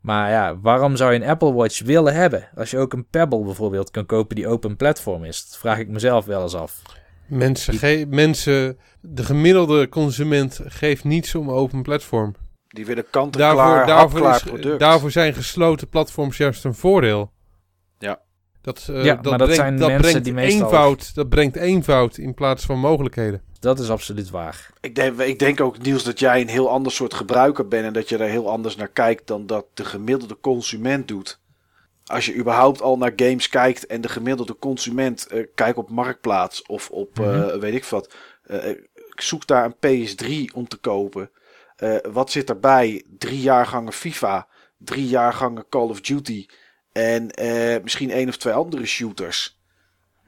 Maar 0.00 0.30
ja, 0.30 0.58
waarom 0.60 0.96
zou 0.96 1.12
je 1.12 1.20
een 1.20 1.28
Apple 1.28 1.52
Watch 1.52 1.80
willen 1.82 2.14
hebben? 2.14 2.48
Als 2.54 2.70
je 2.70 2.78
ook 2.78 2.92
een 2.92 3.06
Pebble 3.06 3.44
bijvoorbeeld 3.44 3.90
kan 3.90 4.06
kopen 4.06 4.36
die 4.36 4.48
open 4.48 4.76
platform 4.76 5.24
is. 5.24 5.48
Dat 5.48 5.58
vraag 5.58 5.78
ik 5.78 5.88
mezelf 5.88 6.24
wel 6.24 6.42
eens 6.42 6.54
af. 6.54 6.82
Mensen, 7.26 7.74
ge- 7.74 8.06
mensen, 8.08 8.78
de 9.00 9.24
gemiddelde 9.24 9.88
consument 9.88 10.60
geeft 10.64 11.04
niets 11.04 11.34
om 11.34 11.50
open 11.50 11.82
platform. 11.82 12.34
Die 12.68 12.86
willen 12.86 13.04
kant-en-klaar, 13.10 13.86
Daarvoor, 13.86 14.20
is, 14.30 14.78
daarvoor 14.78 15.10
zijn 15.10 15.34
gesloten 15.34 15.88
platforms 15.88 16.36
juist 16.36 16.64
een 16.64 16.74
voordeel. 16.74 17.32
Ja. 18.62 18.72
Dat, 18.72 18.86
eh, 18.90 19.04
Ja, 19.04 19.14
dat 19.14 19.24
maar 19.24 19.38
dat 19.38 19.48
brengt, 19.48 19.54
zijn 19.54 19.76
dat 19.78 19.88
mensen 19.88 20.08
brengt 20.08 20.24
die 20.24 20.32
meestal- 20.34 20.62
eenvoud, 20.62 21.14
dat 21.14 21.28
brengt 21.28 21.56
eenvoud 21.56 22.16
in 22.16 22.34
plaats 22.34 22.64
van 22.64 22.78
mogelijkheden. 22.78 23.42
Dat 23.60 23.78
is 23.78 23.90
absoluut 23.90 24.30
waar. 24.30 24.70
Ik 24.80 24.94
denk, 24.94 25.20
ik 25.20 25.38
denk 25.38 25.60
ook, 25.60 25.78
Niels, 25.78 26.04
dat 26.04 26.18
jij 26.18 26.40
een 26.40 26.48
heel 26.48 26.70
ander 26.70 26.92
soort 26.92 27.14
gebruiker 27.14 27.68
bent 27.68 27.84
en 27.84 27.92
dat 27.92 28.08
je 28.08 28.16
daar 28.16 28.28
heel 28.28 28.50
anders 28.50 28.76
naar 28.76 28.88
kijkt 28.88 29.26
dan 29.26 29.46
dat 29.46 29.66
de 29.74 29.84
gemiddelde 29.84 30.36
consument 30.40 31.08
doet. 31.08 31.40
Als 32.04 32.26
je 32.26 32.34
überhaupt 32.34 32.82
al 32.82 32.98
naar 32.98 33.12
games 33.16 33.48
kijkt 33.48 33.86
en 33.86 34.00
de 34.00 34.08
gemiddelde 34.08 34.56
consument 34.58 35.26
eh 35.26 35.46
kijkt 35.54 35.78
op 35.78 35.90
Marktplaats 35.90 36.62
of 36.62 36.90
op 36.90 37.18
eh, 37.20 37.54
weet 37.54 37.74
ik 37.74 37.84
wat, 37.84 38.14
eh, 38.42 38.68
ik 39.14 39.20
zoek 39.20 39.46
daar 39.46 39.64
een 39.64 40.06
PS3 40.06 40.54
om 40.54 40.68
te 40.68 40.76
kopen. 40.76 41.30
Eh, 41.76 41.96
wat 42.12 42.30
zit 42.30 42.48
erbij? 42.50 43.04
Drie 43.18 43.40
jaargangen 43.40 43.92
FIFA, 43.92 44.48
drie 44.78 45.06
jaargangen 45.08 45.64
Call 45.68 45.88
of 45.88 46.00
Duty 46.00 46.46
en 46.92 47.30
eh, 47.30 47.82
misschien 47.82 48.10
één 48.10 48.28
of 48.28 48.36
twee 48.36 48.52
andere 48.54 48.86
shooters. 48.86 49.58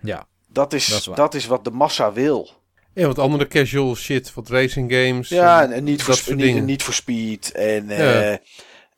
Ja, 0.01 0.27
Dat 0.49 0.73
is, 0.73 0.87
Dat 0.87 0.99
is 1.01 1.07
waar. 1.07 1.17
dat 1.17 1.35
is 1.35 1.47
wat 1.47 1.65
de 1.65 1.71
massa 1.71 2.13
wil. 2.13 2.51
En 2.95 3.07
wat 3.07 3.19
andere 3.19 3.47
casual 3.49 3.97
shit, 3.97 4.35
wat 4.35 4.49
racing 4.49 4.93
games. 4.93 5.29
Ja, 5.29 5.63
en, 5.63 5.73
en 5.73 5.85
niet, 5.85 6.07
dat 6.07 6.19
voor, 6.19 6.35
niet, 6.35 6.83
voor 6.83 6.95
speed. 6.95 7.53
En, 7.53 7.89
Ja. 7.89 7.95
eh, 8.23 8.33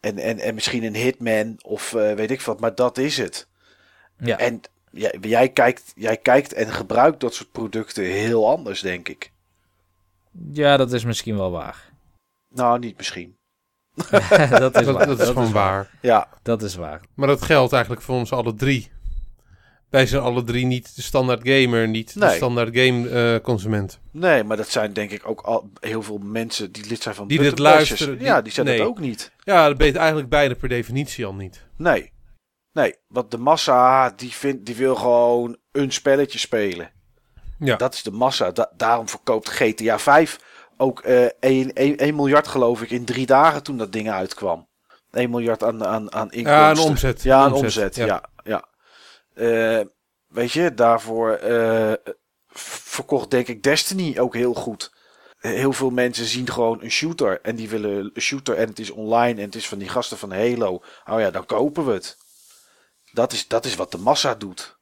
en, 0.00 0.18
en, 0.18 0.38
en 0.38 0.54
misschien 0.54 0.84
een 0.84 0.94
hitman 0.94 1.56
of 1.62 1.94
eh, 1.94 2.12
weet 2.14 2.30
ik 2.30 2.40
wat. 2.40 2.60
Maar 2.60 2.74
dat 2.74 2.98
is 2.98 3.16
het. 3.16 3.48
ja. 4.18 4.38
En 4.38 4.60
jij, 5.20 5.48
kijkt, 5.48 5.92
jij 5.96 6.16
kijkt 6.16 6.52
en 6.52 6.72
gebruikt 6.72 7.20
dat 7.20 7.34
soort 7.34 7.52
producten 7.52 8.04
heel 8.04 8.48
anders, 8.48 8.80
denk 8.80 9.08
ik. 9.08 9.32
ja 10.52 10.76
dat 10.76 10.92
is 10.92 11.04
misschien 11.04 11.36
wel 11.36 11.50
waar. 11.50 11.92
Nou, 12.48 12.78
niet 12.78 12.96
misschien. 12.96 13.36
dat 14.60 14.80
is 14.80 14.84
Dat, 14.86 14.94
waar. 14.96 15.06
dat 15.06 15.20
is 15.20 15.26
gewoon 15.26 15.52
waar. 15.52 15.90
Ja, 16.00 16.28
Dat 16.42 16.62
is 16.62 16.74
waar. 16.74 17.00
Maar 17.14 17.28
dat 17.28 17.42
geldt 17.42 17.72
eigenlijk 17.72 18.02
voor 18.02 18.14
ons 18.16 18.32
alle 18.32 18.54
drie. 18.54 18.92
Wij 19.90 20.06
zijn 20.06 20.22
alle 20.22 20.44
drie 20.44 20.66
niet 20.66 20.96
de 20.96 21.02
standaard 21.02 21.40
gamer, 21.48 21.88
niet 21.88 22.20
de 22.20 22.28
standaard 22.30 22.76
game 22.76 23.08
eh, 23.08 23.40
consument. 23.42 23.98
nee, 24.10 24.44
maar 24.44 24.56
dat 24.56 24.68
zijn 24.68 24.92
denk 24.92 25.10
ik 25.10 25.28
ook 25.28 25.40
al 25.40 25.70
heel 25.80 26.02
veel 26.02 26.18
mensen 26.18 26.72
die 26.72 26.86
lid 26.86 27.02
zijn 27.02 27.14
van 27.14 27.28
Die 27.28 27.38
dit 27.38 27.58
luisteren, 27.58 28.18
die- 28.18 28.26
Ja, 28.26 28.42
die 28.42 28.52
zijn 28.52 28.66
nee. 28.66 28.78
dat 28.78 28.86
ook 28.86 28.98
niet. 28.98 29.32
Ja, 29.44 29.68
dat 29.68 29.76
weet 29.78 29.96
eigenlijk 29.96 30.28
bijna 30.28 30.54
per 30.54 30.68
definitie 30.68 31.26
al 31.26 31.34
niet. 31.34 31.64
Nee. 31.76 32.12
Nee, 32.72 32.94
want 33.08 33.30
de 33.30 33.38
massa 33.38 34.10
die, 34.10 34.30
vindt, 34.30 34.66
die 34.66 34.74
wil 34.76 34.94
gewoon 34.94 35.56
een 35.72 35.92
spelletje 35.92 36.38
spelen. 36.38 36.90
Ja. 37.58 37.76
Dat 37.76 37.94
is 37.94 38.02
de 38.02 38.10
massa. 38.10 38.50
Da- 38.50 38.72
daarom 38.76 39.08
verkoopt 39.08 39.48
GTA 39.50 39.98
5 39.98 40.40
ook 40.76 41.00
eh 41.00 41.26
1, 41.40 41.72
1, 41.72 42.14
miljard 42.14 42.48
geloof 42.48 42.82
ik 42.82 42.90
in 42.90 43.04
drie 43.04 43.26
dagen 43.26 43.62
toen 43.62 43.76
dat 43.78 43.92
ding 43.92 44.10
uitkwam. 44.10 44.68
1 45.10 45.30
miljard 45.30 45.62
aan, 45.62 45.84
aan, 45.84 46.12
aan 46.12 46.32
inkomsten. 46.32 46.52
Ja, 46.52 46.70
een 46.70 46.78
omzet. 46.78 47.22
Ja, 47.22 47.44
een 47.44 47.52
Omzet, 47.52 47.64
omzet. 47.64 47.94
ja. 47.94 48.06
Ja, 48.06 48.24
ja. 48.44 48.64
Eh, 49.34 49.86
weet 50.28 50.52
je, 50.52 50.74
daarvoor 50.74 51.32
eh, 51.32 51.92
verkocht 52.52 53.30
denk 53.30 53.48
ik 53.48 53.62
Destiny 53.62 54.18
ook 54.18 54.34
heel 54.34 54.54
goed. 54.54 54.92
Heel 55.38 55.72
veel 55.72 55.90
mensen 55.90 56.24
zien 56.24 56.50
gewoon 56.50 56.82
een 56.82 56.90
shooter 56.90 57.40
en 57.40 57.56
die 57.56 57.68
willen 57.68 58.10
een 58.14 58.22
shooter 58.22 58.56
en 58.56 58.68
het 58.68 58.78
is 58.78 58.90
online 58.90 59.38
en 59.40 59.44
het 59.46 59.54
is 59.54 59.68
van 59.68 59.78
die 59.78 59.88
gasten 59.88 60.18
van 60.18 60.32
Halo. 60.32 60.82
Oh 61.10 61.20
ja, 61.20 61.30
dan 61.30 61.46
kopen 61.46 61.86
we 61.86 61.92
het. 61.92 62.16
Dat 63.12 63.32
is, 63.32 63.48
dat 63.48 63.64
is 63.64 63.74
wat 63.74 63.92
de 63.92 63.98
massa 63.98 64.34
doet. 64.34 64.78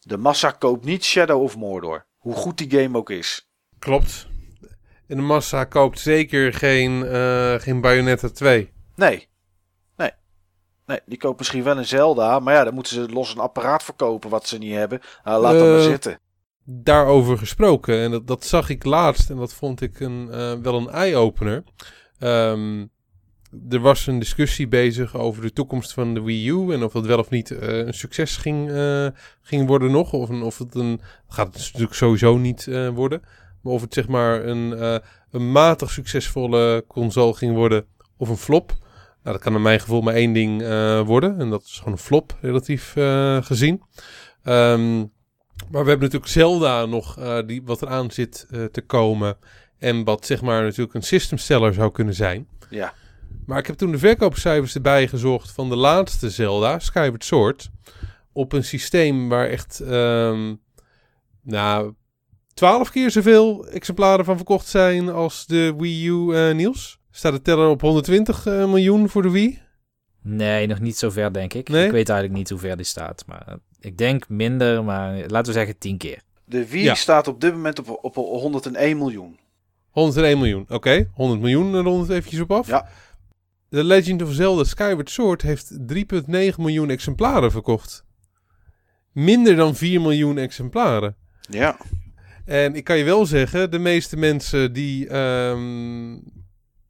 De 0.00 0.16
massa 0.16 0.50
koopt 0.50 0.84
niet 0.84 1.04
Shadow 1.04 1.42
of 1.42 1.56
Mordor. 1.56 2.06
Hoe 2.16 2.34
goed 2.34 2.58
die 2.58 2.70
game 2.70 2.98
ook 2.98 3.10
is. 3.10 3.48
Klopt. 3.78 4.26
En 5.08 5.16
de 5.16 5.22
massa 5.22 5.64
koopt 5.64 5.98
zeker 5.98 6.52
geen, 6.52 7.04
eh 7.06 7.54
geen 7.54 7.80
Bayonetta 7.80 8.28
2. 8.28 8.72
Nee. 8.94 9.28
Nee. 9.96 10.10
Nee, 10.86 11.00
die 11.06 11.18
koopt 11.18 11.38
misschien 11.38 11.62
wel 11.62 11.76
een 11.78 11.86
Zelda. 11.86 12.38
Maar 12.38 12.54
ja, 12.54 12.64
dan 12.64 12.74
moeten 12.74 12.92
ze 12.94 13.12
los 13.12 13.34
een 13.34 13.40
apparaat 13.40 13.82
verkopen 13.82 14.30
wat 14.30 14.46
ze 14.48 14.58
niet 14.58 14.74
hebben. 14.74 15.00
Nou, 15.24 15.42
laat 15.42 15.52
dat 15.52 15.68
maar 15.68 15.78
Eh, 15.78 15.84
zitten. 15.84 16.20
Daarover 16.64 17.38
gesproken, 17.38 17.98
en 17.98 18.10
dat, 18.10 18.26
dat 18.26 18.44
zag 18.44 18.68
ik 18.68 18.84
laatst 18.84 19.30
en 19.30 19.36
dat 19.36 19.54
vond 19.54 19.80
ik 19.80 20.00
een, 20.00 20.28
eh, 20.30 20.52
wel 20.62 20.74
een 20.74 20.88
eye-opener. 20.88 21.64
Ehm, 22.18 22.86
er 23.68 23.80
was 23.80 24.06
een 24.06 24.18
discussie 24.18 24.68
bezig 24.68 25.16
over 25.16 25.42
de 25.42 25.52
toekomst 25.52 25.92
van 25.92 26.14
de 26.14 26.22
Wii 26.22 26.48
U 26.48 26.72
en 26.72 26.82
of 26.84 26.92
dat 26.92 27.06
wel 27.06 27.18
of 27.18 27.30
niet 27.30 27.50
een 27.50 27.94
succes 27.94 28.36
ging, 28.36 28.70
ging 29.42 29.66
worden 29.66 29.90
nog. 29.90 30.12
Of, 30.12 30.28
een, 30.28 30.42
of 30.42 30.58
het 30.58 30.74
een, 30.74 31.00
gaat 31.28 31.46
het 31.46 31.56
natuurlijk 31.56 31.94
sowieso 31.94 32.36
niet 32.36 32.66
worden. 32.94 33.22
Maar 33.66 33.74
of 33.74 33.80
het 33.80 33.94
zeg 33.94 34.08
maar 34.08 34.44
een, 34.44 34.78
eh, 34.78 34.96
een 35.30 35.52
matig 35.52 35.90
succesvolle 35.90 36.84
console 36.88 37.34
ging 37.34 37.54
worden 37.54 37.86
of 38.16 38.28
een 38.28 38.36
flop. 38.36 38.68
Nou, 39.22 39.36
dat 39.36 39.38
kan 39.38 39.52
naar 39.52 39.60
mijn 39.60 39.80
gevoel 39.80 40.00
maar 40.00 40.14
één 40.14 40.32
ding 40.32 40.62
eh, 40.62 41.00
worden. 41.00 41.40
En 41.40 41.50
dat 41.50 41.62
is 41.62 41.78
gewoon 41.78 41.92
een 41.92 41.98
flop, 41.98 42.36
relatief 42.40 42.96
eh, 42.96 43.42
gezien. 43.42 43.82
Ehm, 44.42 44.98
maar 45.70 45.82
we 45.82 45.88
hebben 45.88 45.98
natuurlijk 45.98 46.32
Zelda 46.32 46.84
nog, 46.84 47.18
die, 47.46 47.62
wat 47.64 47.82
eraan 47.82 48.10
zit 48.10 48.46
te 48.72 48.82
komen. 48.86 49.36
En 49.78 50.04
wat 50.04 50.26
zeg 50.26 50.42
maar 50.42 50.62
natuurlijk 50.62 50.94
een 50.94 51.02
systemseller 51.02 51.74
zou 51.74 51.90
kunnen 51.90 52.14
zijn. 52.14 52.48
Ja. 52.70 52.92
Maar 53.46 53.58
ik 53.58 53.66
heb 53.66 53.76
toen 53.76 53.90
de 53.90 53.98
verkoopcijfers 53.98 54.74
erbij 54.74 55.08
gezocht 55.08 55.50
van 55.50 55.68
de 55.68 55.76
laatste 55.76 56.30
Zelda, 56.30 56.78
Skyward 56.78 57.24
Sword. 57.24 57.70
Op 58.32 58.52
een 58.52 58.64
systeem 58.64 59.28
waar 59.28 59.48
echt, 59.48 59.80
ehm 59.80 60.54
nou, 61.42 61.94
twaalf 62.56 62.90
keer 62.90 63.10
zoveel 63.10 63.66
exemplaren 63.68 64.24
van 64.24 64.36
verkocht 64.36 64.66
zijn 64.66 65.08
als 65.08 65.46
de 65.46 65.74
Wii 65.78 66.08
U, 66.08 66.34
eh, 66.34 66.54
Niels. 66.54 66.98
Staat 67.10 67.32
de 67.32 67.42
teller 67.42 67.68
op 67.68 67.80
120 67.80 68.46
eh, 68.46 68.52
miljoen 68.66 69.08
voor 69.08 69.22
de 69.22 69.30
Wii? 69.30 69.58
Nee, 70.22 70.66
nog 70.66 70.80
niet 70.80 70.96
zo 70.96 71.10
ver, 71.10 71.32
denk 71.32 71.54
ik. 71.54 71.68
Nee? 71.68 71.84
Ik 71.84 71.90
weet 71.90 72.08
eigenlijk 72.08 72.38
niet 72.38 72.50
hoe 72.50 72.58
ver 72.58 72.76
die 72.76 72.86
staat. 72.86 73.24
Maar 73.26 73.42
eh, 73.46 73.54
ik 73.80 73.98
denk 73.98 74.28
minder, 74.28 74.84
maar 74.84 75.16
laten 75.26 75.52
we 75.52 75.58
zeggen 75.58 75.78
tien 75.78 75.96
keer. 75.98 76.20
De 76.44 76.68
Wii 76.68 76.82
Ja. 76.82 76.94
staat 76.94 77.28
op 77.28 77.40
dit 77.40 77.52
moment 77.52 77.78
op, 77.78 77.98
op 78.02 78.14
101 78.14 78.98
miljoen. 78.98 79.38
101 79.90 80.38
miljoen, 80.38 80.64
oké. 80.68 81.10
100 81.14 81.40
miljoen 81.40 81.76
rond 81.82 82.00
het 82.08 82.10
eventjes 82.16 82.40
op 82.40 82.52
af. 82.52 82.66
Ja. 82.66 82.88
The 83.70 83.84
Legend 83.84 84.22
of 84.22 84.32
Zelda 84.32 84.64
Skyward 84.64 85.10
Sword 85.10 85.42
heeft 85.42 85.76
3,9 85.86 86.56
miljoen 86.56 86.90
exemplaren 86.90 87.50
verkocht. 87.50 88.04
Minder 89.12 89.56
dan 89.56 89.74
4 89.74 90.00
miljoen 90.00 90.38
exemplaren. 90.38 91.16
Ja. 91.50 91.76
En 92.46 92.74
ik 92.74 92.84
kan 92.84 92.98
je 92.98 93.04
wel 93.04 93.26
zeggen, 93.26 93.70
de 93.70 93.78
meeste 93.78 94.16
mensen 94.16 94.72
die, 94.72 95.08
ehm, 95.08 96.18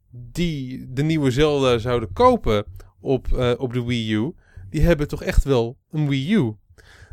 die 0.09 0.85
de 0.93 1.03
nieuwe 1.03 1.31
Zelda 1.31 1.77
zouden 1.77 2.13
kopen 2.13 2.65
op, 2.99 3.33
eh, 3.33 3.53
op 3.57 3.73
de 3.73 3.83
Wii 3.83 4.13
U, 4.13 4.33
die 4.69 4.81
hebben 4.81 5.07
toch 5.07 5.23
echt 5.23 5.43
wel 5.43 5.77
een 5.91 6.07
Wii 6.09 6.33
U. 6.33 6.55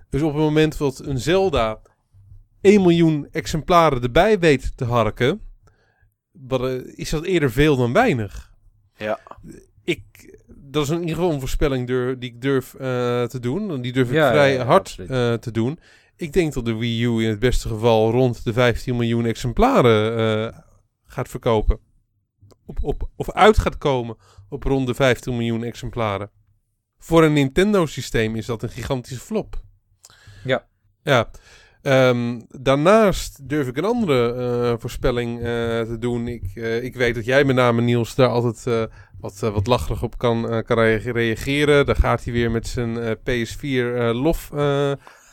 Dus 0.09 0.23
op 0.23 0.33
het 0.33 0.43
moment 0.43 0.79
dat 0.79 0.99
een 0.99 1.19
Zelda 1.19 1.81
1 2.61 2.83
miljoen 2.83 3.29
exemplaren 3.31 4.03
erbij 4.03 4.39
weet 4.39 4.77
te 4.77 4.85
harken, 4.85 5.41
wat, 6.31 6.65
eh, 6.65 6.99
is 6.99 7.11
dat 7.11 7.25
eerder 7.25 7.51
veel 7.51 7.77
dan 7.77 7.93
weinig. 7.93 8.53
Ja. 8.97 9.19
Ik, 9.85 10.03
dat 10.47 10.83
is 10.83 10.91
in 10.91 11.01
ieder 11.01 11.15
geval 11.15 11.33
een 11.33 11.41
voorspelling 11.41 11.87
die 11.87 12.31
ik 12.31 12.41
durf 12.41 12.75
eh, 12.75 13.25
te 13.25 13.41
doen. 13.41 13.81
Die 13.81 13.93
durf 13.93 14.09
ik 14.09 14.15
Ja, 14.15 14.31
vrij 14.31 14.53
ja, 14.53 14.65
hard 14.65 14.95
te 15.41 15.51
doen. 15.53 15.79
Ik 16.25 16.33
denk 16.33 16.53
dat 16.53 16.65
de 16.65 16.75
Wii 16.77 17.05
U 17.05 17.23
in 17.23 17.29
het 17.29 17.39
beste 17.39 17.69
geval 17.69 18.11
rond 18.11 18.45
de 18.45 18.53
15 18.53 18.97
miljoen 18.97 19.27
exemplaren 19.27 20.17
eh, 20.53 20.59
gaat 21.07 21.29
verkopen. 21.29 21.79
Op, 22.67 22.79
op, 22.83 23.09
of 23.17 23.31
uit 23.31 23.59
gaat 23.59 23.79
komen 23.79 24.17
op 24.49 24.63
rond 24.63 24.87
de 24.87 24.95
15 24.95 25.33
miljoen 25.37 25.63
exemplaren. 25.65 26.31
voor 26.99 27.25
een 27.25 27.33
Nintendo-systeem 27.33 28.37
is 28.37 28.47
dat 28.47 28.63
een 28.63 28.69
gigantische 28.69 29.21
flop. 29.25 29.63
Ja. 30.45 30.67
Ja. 31.03 31.31
Ehm, 31.83 32.41
daarnaast 32.49 33.49
durf 33.49 33.67
ik 33.69 33.77
een 33.77 33.85
andere 33.85 34.35
eh, 34.35 34.75
voorspelling 34.79 35.39
eh, 35.39 35.45
te 35.83 35.97
doen. 36.01 36.29
Ik, 36.29 36.55
ik 36.83 36.95
weet 36.95 37.15
dat 37.15 37.25
jij 37.25 37.45
met 37.45 37.57
name 37.57 37.83
Niels 37.83 38.15
daar 38.15 38.29
altijd 38.29 38.89
wat, 39.21 39.39
wat 39.39 39.67
lacherig 39.67 40.03
op 40.03 40.19
kan, 40.19 40.63
kan 40.67 40.79
rea- 40.79 41.13
reageren. 41.13 41.87
Daar 41.87 41.97
gaat 41.97 42.25
hij 42.25 42.33
weer 42.33 42.51
met 42.51 42.67
zijn 42.67 42.99
eh, 42.99 43.11
PS4 43.11 43.97
eh, 43.97 44.23
lof 44.23 44.51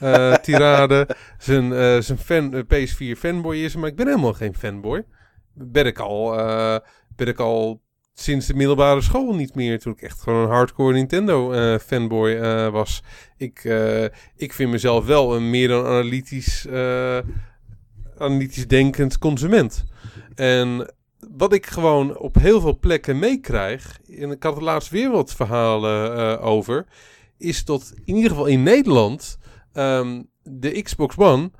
eh, 0.01 0.33
tirade. 0.33 1.07
zijn 1.37 1.73
eh, 1.73 1.99
zijn 1.99 2.17
fan, 2.17 2.53
eh, 2.53 2.61
PS4 2.61 3.17
fanboy 3.17 3.55
is. 3.55 3.75
Maar 3.75 3.89
ik 3.89 3.95
ben 3.95 4.07
helemaal 4.07 4.33
geen 4.33 4.55
fanboy. 4.55 5.05
Ben 5.53 5.85
ik 5.85 5.99
al, 5.99 6.35
ben 7.15 7.27
ik 7.27 7.39
al 7.39 7.81
sinds 8.13 8.45
de 8.45 8.53
middelbare 8.53 9.01
school 9.01 9.35
niet 9.35 9.55
meer. 9.55 9.79
Toen 9.79 9.93
ik 9.93 10.01
echt 10.01 10.21
gewoon 10.21 10.43
een 10.43 10.49
hardcore 10.49 10.93
Nintendo 10.93 11.53
fanboy 11.79 12.39
was. 12.69 13.03
Ik, 13.37 13.63
ik 14.35 14.53
vind 14.53 14.71
mezelf 14.71 15.05
wel 15.05 15.35
een 15.35 15.49
meer 15.49 15.67
dan 15.67 15.85
analytisch, 15.85 16.67
analytisch 18.17 18.67
denkend 18.67 19.17
consument. 19.17 19.83
En 20.35 20.93
wat 21.31 21.53
ik 21.53 21.65
gewoon 21.65 22.17
op 22.17 22.35
heel 22.35 22.61
veel 22.61 22.79
plekken 22.79 23.19
meekrijg, 23.19 23.99
en 24.19 24.31
ik 24.31 24.43
had 24.43 24.55
er 24.55 24.63
laatst 24.63 24.89
weer 24.89 25.11
wat 25.11 25.33
verhalen 25.33 26.39
over, 26.39 26.85
is 27.37 27.65
dat 27.65 27.93
in 28.05 28.15
ieder 28.15 28.29
geval 28.29 28.45
in 28.45 28.63
Nederland 28.63 29.39
ehm, 29.73 30.21
de 30.43 30.81
Xbox 30.81 31.17
One 31.17 31.51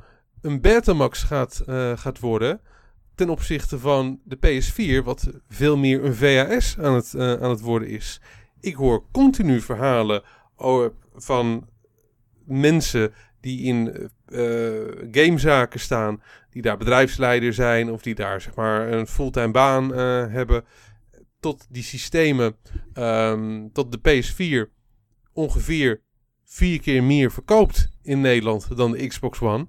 een 0.41 0.61
Betamax 0.61 1.23
gaat, 1.23 1.63
eh, 1.67 1.97
gaat 1.97 2.19
worden 2.19 2.61
ten 3.15 3.29
opzichte 3.29 3.79
van 3.79 4.19
de 4.23 4.35
PS4, 4.35 5.03
wat 5.03 5.29
veel 5.49 5.77
meer 5.77 6.05
een 6.05 6.15
VHS 6.15 6.79
aan 6.79 6.93
het, 6.93 7.13
eh, 7.13 7.33
aan 7.33 7.49
het 7.49 7.61
worden 7.61 7.87
is. 7.87 8.21
Ik 8.59 8.75
hoor 8.75 9.05
continu 9.11 9.61
verhalen 9.61 10.21
van 11.15 11.67
mensen 12.45 13.13
die 13.41 13.61
in 13.61 14.09
eh, 14.25 14.39
gamezaken 15.11 15.79
staan, 15.79 16.21
die 16.49 16.61
daar 16.61 16.77
bedrijfsleider 16.77 17.53
zijn 17.53 17.91
of 17.91 18.01
die 18.01 18.15
daar 18.15 18.41
zeg 18.41 18.55
maar 18.55 18.91
een 18.91 19.07
fulltime 19.07 19.51
baan 19.51 19.93
hebben, 20.29 20.65
tot 21.39 21.67
die 21.69 21.83
systemen, 21.83 22.55
ehm, 22.93 23.67
tot 23.73 23.91
de 23.91 23.99
PS4 23.99 24.69
ongeveer 25.33 26.01
vier 26.53 26.81
keer 26.81 27.03
meer 27.03 27.31
verkoopt 27.31 27.89
in 28.01 28.21
Nederland 28.21 28.77
dan 28.77 28.91
de 28.91 29.07
Xbox 29.07 29.41
One. 29.41 29.67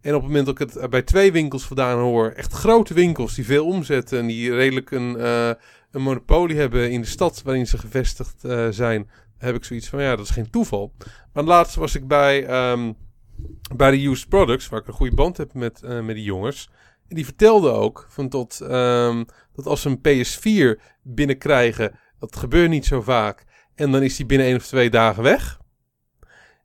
En 0.00 0.14
op 0.14 0.20
het 0.20 0.30
moment 0.30 0.46
dat 0.46 0.60
ik 0.60 0.68
het 0.68 0.90
bij 0.90 1.02
twee 1.02 1.32
winkels 1.32 1.64
vandaan 1.64 1.98
hoor, 1.98 2.30
echt 2.30 2.52
grote 2.52 2.94
winkels 2.94 3.34
die 3.34 3.44
veel 3.44 3.66
omzetten 3.66 4.18
en 4.18 4.26
die 4.26 4.54
redelijk 4.54 4.90
een, 4.90 5.16
eh, 5.16 5.50
een 5.90 6.02
monopolie 6.02 6.56
hebben 6.56 6.90
in 6.90 7.00
de 7.00 7.06
stad 7.06 7.42
waarin 7.42 7.66
ze 7.66 7.78
gevestigd 7.78 8.44
eh, 8.44 8.66
zijn, 8.70 9.10
heb 9.38 9.54
ik 9.54 9.64
zoiets 9.64 9.88
van 9.88 10.02
ja, 10.02 10.16
dat 10.16 10.24
is 10.24 10.30
geen 10.30 10.50
toeval. 10.50 10.92
Maar 11.32 11.44
laatst 11.44 11.74
was 11.74 11.94
ik 11.94 12.06
bij, 12.06 12.46
ehm, 12.46 12.92
bij 13.76 13.90
de 13.90 14.06
Used 14.06 14.28
Products, 14.28 14.68
waar 14.68 14.80
ik 14.80 14.86
een 14.86 14.92
goede 14.92 15.16
band 15.16 15.36
heb 15.36 15.54
met, 15.54 15.82
eh, 15.82 16.00
met 16.00 16.14
die 16.14 16.24
jongens. 16.24 16.70
En 17.08 17.14
die 17.14 17.24
vertelden 17.24 17.74
ook 17.74 18.06
van 18.08 18.28
tot, 18.28 18.60
ehm, 18.60 19.24
dat 19.54 19.66
als 19.66 19.82
ze 19.82 19.88
een 19.88 20.00
PS4 20.00 20.80
binnenkrijgen, 21.02 21.98
dat 22.18 22.36
gebeurt 22.36 22.70
niet 22.70 22.86
zo 22.86 23.02
vaak. 23.02 23.44
En 23.74 23.90
dan 23.90 24.02
is 24.02 24.16
die 24.16 24.26
binnen 24.26 24.46
één 24.46 24.56
of 24.56 24.66
twee 24.66 24.90
dagen 24.90 25.22
weg. 25.22 25.58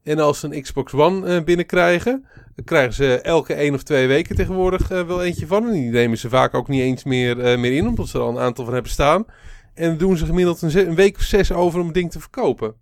En 0.03 0.19
als 0.19 0.39
ze 0.39 0.47
een 0.47 0.61
Xbox 0.61 0.93
One 0.93 1.27
eh, 1.27 1.43
binnenkrijgen, 1.43 2.25
dan 2.55 2.65
krijgen 2.65 2.93
ze 2.93 3.21
elke 3.21 3.53
één 3.53 3.73
of 3.73 3.83
twee 3.83 4.07
weken 4.07 4.35
tegenwoordig 4.35 4.91
eh, 4.91 5.07
wel 5.07 5.23
eentje 5.23 5.47
van. 5.47 5.65
En 5.65 5.71
die 5.71 5.89
nemen 5.89 6.17
ze 6.17 6.29
vaak 6.29 6.53
ook 6.53 6.67
niet 6.67 6.81
eens 6.81 7.03
meer, 7.03 7.39
eh, 7.39 7.57
meer 7.57 7.71
in, 7.71 7.87
omdat 7.87 8.07
ze 8.07 8.17
er 8.17 8.23
al 8.23 8.29
een 8.29 8.39
aantal 8.39 8.65
van 8.65 8.73
hebben 8.73 8.91
staan. 8.91 9.25
En 9.73 9.97
doen 9.97 10.17
ze 10.17 10.25
gemiddeld 10.25 10.61
een, 10.61 10.95
week 10.95 11.15
of 11.15 11.21
zes 11.21 11.51
over 11.51 11.79
om 11.79 11.85
het 11.85 11.95
ding 11.95 12.11
te 12.11 12.19
verkopen. 12.19 12.73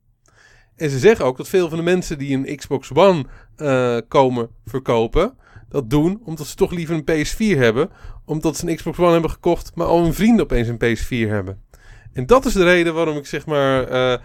En 0.76 0.90
ze 0.90 1.00
zeggen 1.00 1.26
ook 1.26 1.38
dat 1.38 1.48
veel 1.48 1.70
van 1.70 1.78
de 1.78 1.84
mensen 1.84 2.18
die 2.18 2.38
een 2.38 2.56
Xbox 2.56 2.94
One 2.94 3.26
komen 4.08 4.50
verkopen, 4.66 5.34
dat 5.70 5.90
doen 5.90 6.22
omdat 6.24 6.48
ze 6.48 6.56
toch 6.56 6.72
liever 6.72 6.96
een 6.96 7.26
PS4 7.26 7.58
hebben. 7.58 7.90
Omdat 8.26 8.58
ze 8.58 8.70
een 8.70 8.76
Xbox 8.76 8.98
One 8.98 9.12
hebben 9.12 9.30
gekocht, 9.30 9.72
maar 9.76 9.88
al 9.88 10.04
hun 10.04 10.14
vrienden 10.14 10.44
opeens 10.44 10.68
een 10.68 10.78
PS4 10.84 11.30
hebben. 11.30 11.62
En 12.14 12.26
dat 12.26 12.46
is 12.46 12.54
de 12.54 12.64
reden 12.64 12.94
waarom 12.94 13.18
ik 13.18 13.26
zeg 13.26 13.46
maar 13.46 13.88
eh, 13.88 14.20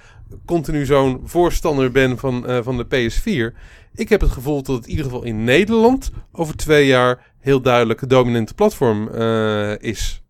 continu 0.47 0.85
zo'n 0.85 1.21
voorstander 1.25 1.91
ben 1.91 2.19
van, 2.19 2.47
eh, 2.47 2.59
van 2.63 2.77
de 2.77 2.85
PS4. 2.85 3.57
Ik 3.95 4.09
heb 4.09 4.21
het 4.21 4.31
gevoel 4.31 4.63
dat 4.63 4.77
het 4.77 4.85
in 4.85 4.91
ieder 4.91 5.05
geval 5.05 5.25
in 5.25 5.45
Nederland 5.45 6.11
over 6.33 6.57
twee 6.57 6.87
jaar 6.87 7.33
heel 7.41 7.61
duidelijk 7.61 8.01
een 8.01 8.09
dominante 8.09 8.55
platform 8.55 9.09
eh, 9.09 9.79
is. 9.79 10.23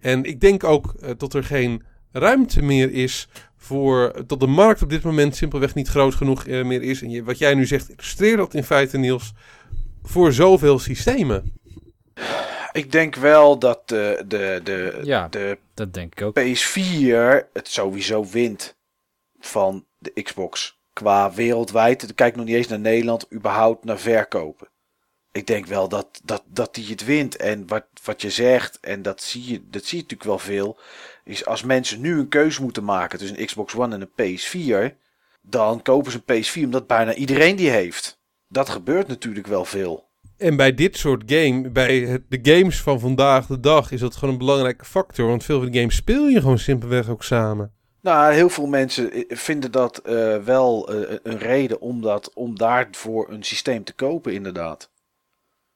En 0.00 0.24
ik 0.24 0.40
denk 0.40 0.64
ook 0.64 0.94
dat 1.18 1.34
er 1.34 1.44
geen 1.44 1.82
ruimte 2.12 2.62
meer 2.62 2.92
is 2.92 3.28
voor 3.56 4.22
dat 4.26 4.40
de 4.40 4.46
markt 4.46 4.82
op 4.82 4.90
dit 4.90 5.02
moment 5.02 5.36
simpelweg 5.36 5.74
niet 5.74 5.88
groot 5.88 6.14
genoeg 6.14 6.46
meer 6.46 6.82
is. 6.82 7.02
En 7.02 7.24
wat 7.24 7.38
jij 7.38 7.54
nu 7.54 7.66
zegt, 7.66 7.90
illustreert 7.90 8.36
dat 8.36 8.54
in 8.54 8.64
feite, 8.64 8.98
Niels, 8.98 9.32
voor 10.02 10.32
zoveel 10.32 10.78
systemen. 10.78 11.52
Ik 12.72 12.92
denk 12.92 13.14
wel 13.14 13.58
dat 13.58 13.88
de, 13.88 14.24
de, 14.26 14.60
de, 14.64 15.00
Ja. 15.02 15.28
de 15.28 15.58
Dat 15.74 15.94
denk 15.94 16.12
ik 16.12 16.22
ook. 16.22 16.40
PS4 16.40 17.52
het 17.52 17.68
sowieso 17.68 18.24
wint 18.24 18.76
van 19.38 19.86
de 19.98 20.22
Xbox. 20.22 20.78
Qua 20.92 21.32
wereldwijd, 21.32 22.14
kijk 22.14 22.36
nog 22.36 22.44
niet 22.44 22.54
eens 22.54 22.68
naar 22.68 22.78
Nederland, 22.80 23.32
überhaupt 23.32 23.84
naar 23.84 23.98
verkopen. 23.98 24.68
Ik 25.32 25.46
denk 25.46 25.66
wel 25.66 25.88
dat, 25.88 26.20
dat, 26.24 26.42
dat 26.46 26.74
die 26.74 26.88
het 26.88 27.04
wint. 27.04 27.36
En 27.36 27.66
wat, 27.66 27.84
wat 28.04 28.22
je 28.22 28.30
zegt, 28.30 28.80
en 28.80 29.02
dat 29.02 29.22
zie, 29.22 29.52
je, 29.52 29.62
dat 29.70 29.84
zie 29.84 29.96
je 29.96 30.02
natuurlijk 30.02 30.28
wel 30.30 30.38
veel, 30.38 30.78
is 31.24 31.46
als 31.46 31.62
mensen 31.62 32.00
nu 32.00 32.18
een 32.18 32.28
keuze 32.28 32.62
moeten 32.62 32.84
maken 32.84 33.18
tussen 33.18 33.40
een 33.40 33.46
Xbox 33.46 33.74
One 33.74 33.94
en 33.94 34.10
een 34.14 34.38
PS4, 34.38 34.96
dan 35.40 35.82
kopen 35.82 36.12
ze 36.12 36.22
een 36.26 36.44
PS4 36.44 36.64
omdat 36.64 36.86
bijna 36.86 37.14
iedereen 37.14 37.56
die 37.56 37.70
heeft. 37.70 38.18
Dat 38.48 38.68
gebeurt 38.68 39.08
natuurlijk 39.08 39.46
wel 39.46 39.64
veel. 39.64 40.07
En 40.38 40.56
bij 40.56 40.74
dit 40.74 40.96
soort 40.96 41.22
game, 41.26 41.70
bij 41.70 42.22
de 42.28 42.38
games 42.42 42.82
van 42.82 43.00
vandaag 43.00 43.46
de 43.46 43.60
dag, 43.60 43.90
is 43.90 44.00
dat 44.00 44.16
gewoon 44.16 44.32
een 44.32 44.38
belangrijke 44.38 44.84
factor. 44.84 45.28
Want 45.28 45.44
veel 45.44 45.60
van 45.60 45.70
die 45.70 45.80
games 45.80 45.96
speel 45.96 46.28
je 46.28 46.40
gewoon 46.40 46.58
simpelweg 46.58 47.08
ook 47.08 47.24
samen. 47.24 47.72
Nou, 48.00 48.32
heel 48.32 48.48
veel 48.48 48.66
mensen 48.66 49.12
eh, 49.12 49.36
vinden 49.36 49.72
dat 49.72 49.98
eh, 49.98 50.36
wel 50.36 50.88
eh, 50.88 51.18
een 51.22 51.38
reden 51.38 51.80
om, 51.80 52.02
dat, 52.02 52.32
om 52.34 52.58
daarvoor 52.58 53.30
een 53.30 53.42
systeem 53.42 53.84
te 53.84 53.92
kopen, 53.92 54.32
inderdaad. 54.32 54.90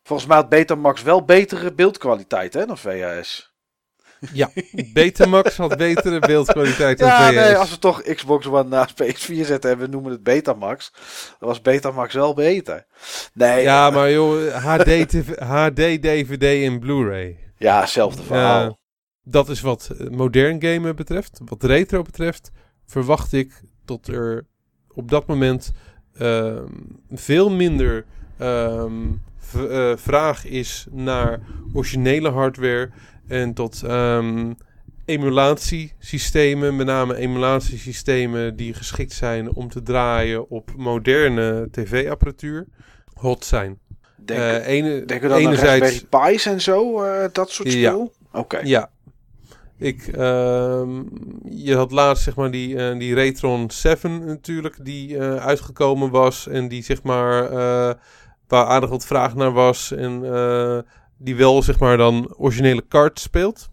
Volgens 0.03 0.29
mij 0.29 0.37
had 0.37 0.49
Betamax 0.49 1.03
wel 1.03 1.25
betere 1.25 1.73
beeldkwaliteit 1.73 2.55
hè, 2.55 2.67
dan 2.67 2.79
VHS. 2.79 3.52
Ja, 4.33 4.51
Betamax 4.93 5.57
had 5.57 5.77
betere 5.77 6.19
beeldkwaliteit 6.19 6.99
dan 6.99 7.09
Ja, 7.09 7.31
nee, 7.31 7.57
als 7.57 7.71
we 7.71 7.79
toch 7.79 8.03
Xbox 8.03 8.47
One 8.47 8.69
naast 8.69 9.03
PS4 9.03 9.41
zetten 9.47 9.71
en 9.71 9.79
we 9.79 9.87
noemen 9.87 10.13
het 10.13 10.23
Betamax, 10.23 10.93
dan 11.39 11.49
was 11.49 11.61
Betamax 11.63 12.15
wel 12.15 12.35
beter. 12.35 12.87
Nee, 13.35 13.63
Ja, 13.63 13.91
maar 13.91 14.11
joh, 14.11 14.55
HD, 14.55 14.85
TV 15.09 15.39
HD, 15.39 15.77
DVD 16.03 16.43
en 16.65 16.79
Blu-ray. 16.79 17.39
ja, 17.59 17.81
hetzelfde 17.81 18.23
verhaal. 18.23 18.63
Ja, 18.63 18.77
dat 19.25 19.49
is 19.49 19.61
wat 19.61 19.91
eh, 19.99 20.09
modern 20.09 20.63
gamen 20.63 20.97
betreft. 20.97 21.41
Wat 21.45 21.63
retro 21.65 22.03
betreft, 22.03 22.51
verwacht 22.87 23.33
ik 23.33 23.63
dat 23.85 24.07
er 24.07 24.47
op 24.95 25.11
dat 25.11 25.27
moment 25.27 25.73
ehm, 26.19 26.67
veel 27.13 27.51
minder 27.51 28.05
ehm, 28.39 28.93
eh, 29.71 29.93
vraag 29.97 30.47
is 30.47 30.87
naar 30.91 31.41
originele 31.73 32.31
hardware 32.31 32.91
en 33.33 33.55
tot 33.55 33.83
ehm, 33.83 34.53
emulatiesystemen, 35.05 36.77
met 36.77 36.87
name 36.87 37.17
emulatiesystemen 37.17 38.57
die 38.57 38.75
geschikt 38.75 39.13
zijn 39.13 39.53
om 39.53 39.69
te 39.69 39.83
draaien 39.83 40.49
op 40.51 40.71
moderne 40.77 41.69
tv-apparatuur, 41.71 42.67
hot 43.15 43.45
zijn. 43.45 43.79
Denk, 44.17 44.41
Eh, 44.41 44.67
ene- 44.67 45.05
we 45.23 45.29
dan 45.29 45.47
aan 45.47 45.51
Pi's 46.11 46.47
en 46.47 46.61
zo, 46.61 47.03
eh, 47.03 47.29
dat 47.33 47.51
soort 47.51 47.73
Ja. 47.73 47.91
spul? 47.91 48.13
Oké. 48.33 48.61
Ja. 48.65 48.91
Ik, 49.79 50.07
ehm, 50.07 51.03
je 51.51 51.75
had 51.77 51.93
laatst 51.93 52.25
zeg 52.25 52.37
maar 52.37 52.51
die, 52.51 52.77
eh, 52.77 52.99
die 52.99 53.15
Retron 53.15 53.71
7 53.71 54.25
natuurlijk, 54.25 54.85
die 54.85 55.21
uitgekomen 55.21 56.11
was 56.11 56.49
en 56.49 56.69
die 56.69 56.83
zeg 56.83 57.03
maar, 57.03 57.51
waar 58.49 58.67
aardig 58.67 58.91
wat 58.91 59.07
vraag 59.07 59.35
naar 59.35 59.53
was 59.53 59.93
en 59.93 60.25
eh, 60.25 60.79
die 61.23 61.37
wel 61.37 61.63
zeg 61.63 61.79
maar 61.79 61.97
dan 61.97 62.35
originele 62.37 62.85
kart 62.89 63.21
speelt. 63.21 63.71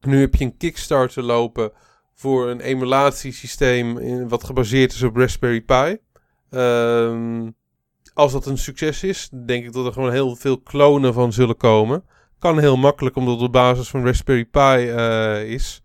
Nu 0.00 0.20
heb 0.20 0.34
je 0.34 0.44
een 0.44 0.56
Kickstarter 0.56 1.22
lopen 1.22 1.72
voor 2.14 2.48
een 2.48 2.60
emulatiesysteem 2.60 3.98
in, 3.98 4.28
wat 4.28 4.44
gebaseerd 4.44 4.92
is 4.92 5.02
op 5.02 5.16
Raspberry 5.16 5.60
Pi. 5.60 5.98
Ehm, 6.50 7.50
als 8.14 8.32
dat 8.32 8.46
een 8.46 8.58
succes 8.58 9.02
is, 9.02 9.28
denk 9.46 9.64
ik 9.64 9.72
dat 9.72 9.86
er 9.86 9.92
gewoon 9.92 10.12
heel 10.12 10.36
veel 10.36 10.60
klonen 10.60 11.14
van 11.14 11.32
zullen 11.32 11.56
komen. 11.56 12.04
Kan 12.38 12.58
heel 12.58 12.76
makkelijk, 12.76 13.16
omdat 13.16 13.34
het 13.34 13.42
op 13.42 13.52
basis 13.52 13.88
van 13.88 14.04
Raspberry 14.04 14.44
Pi 14.44 14.88
eh, 14.88 15.50
is. 15.50 15.82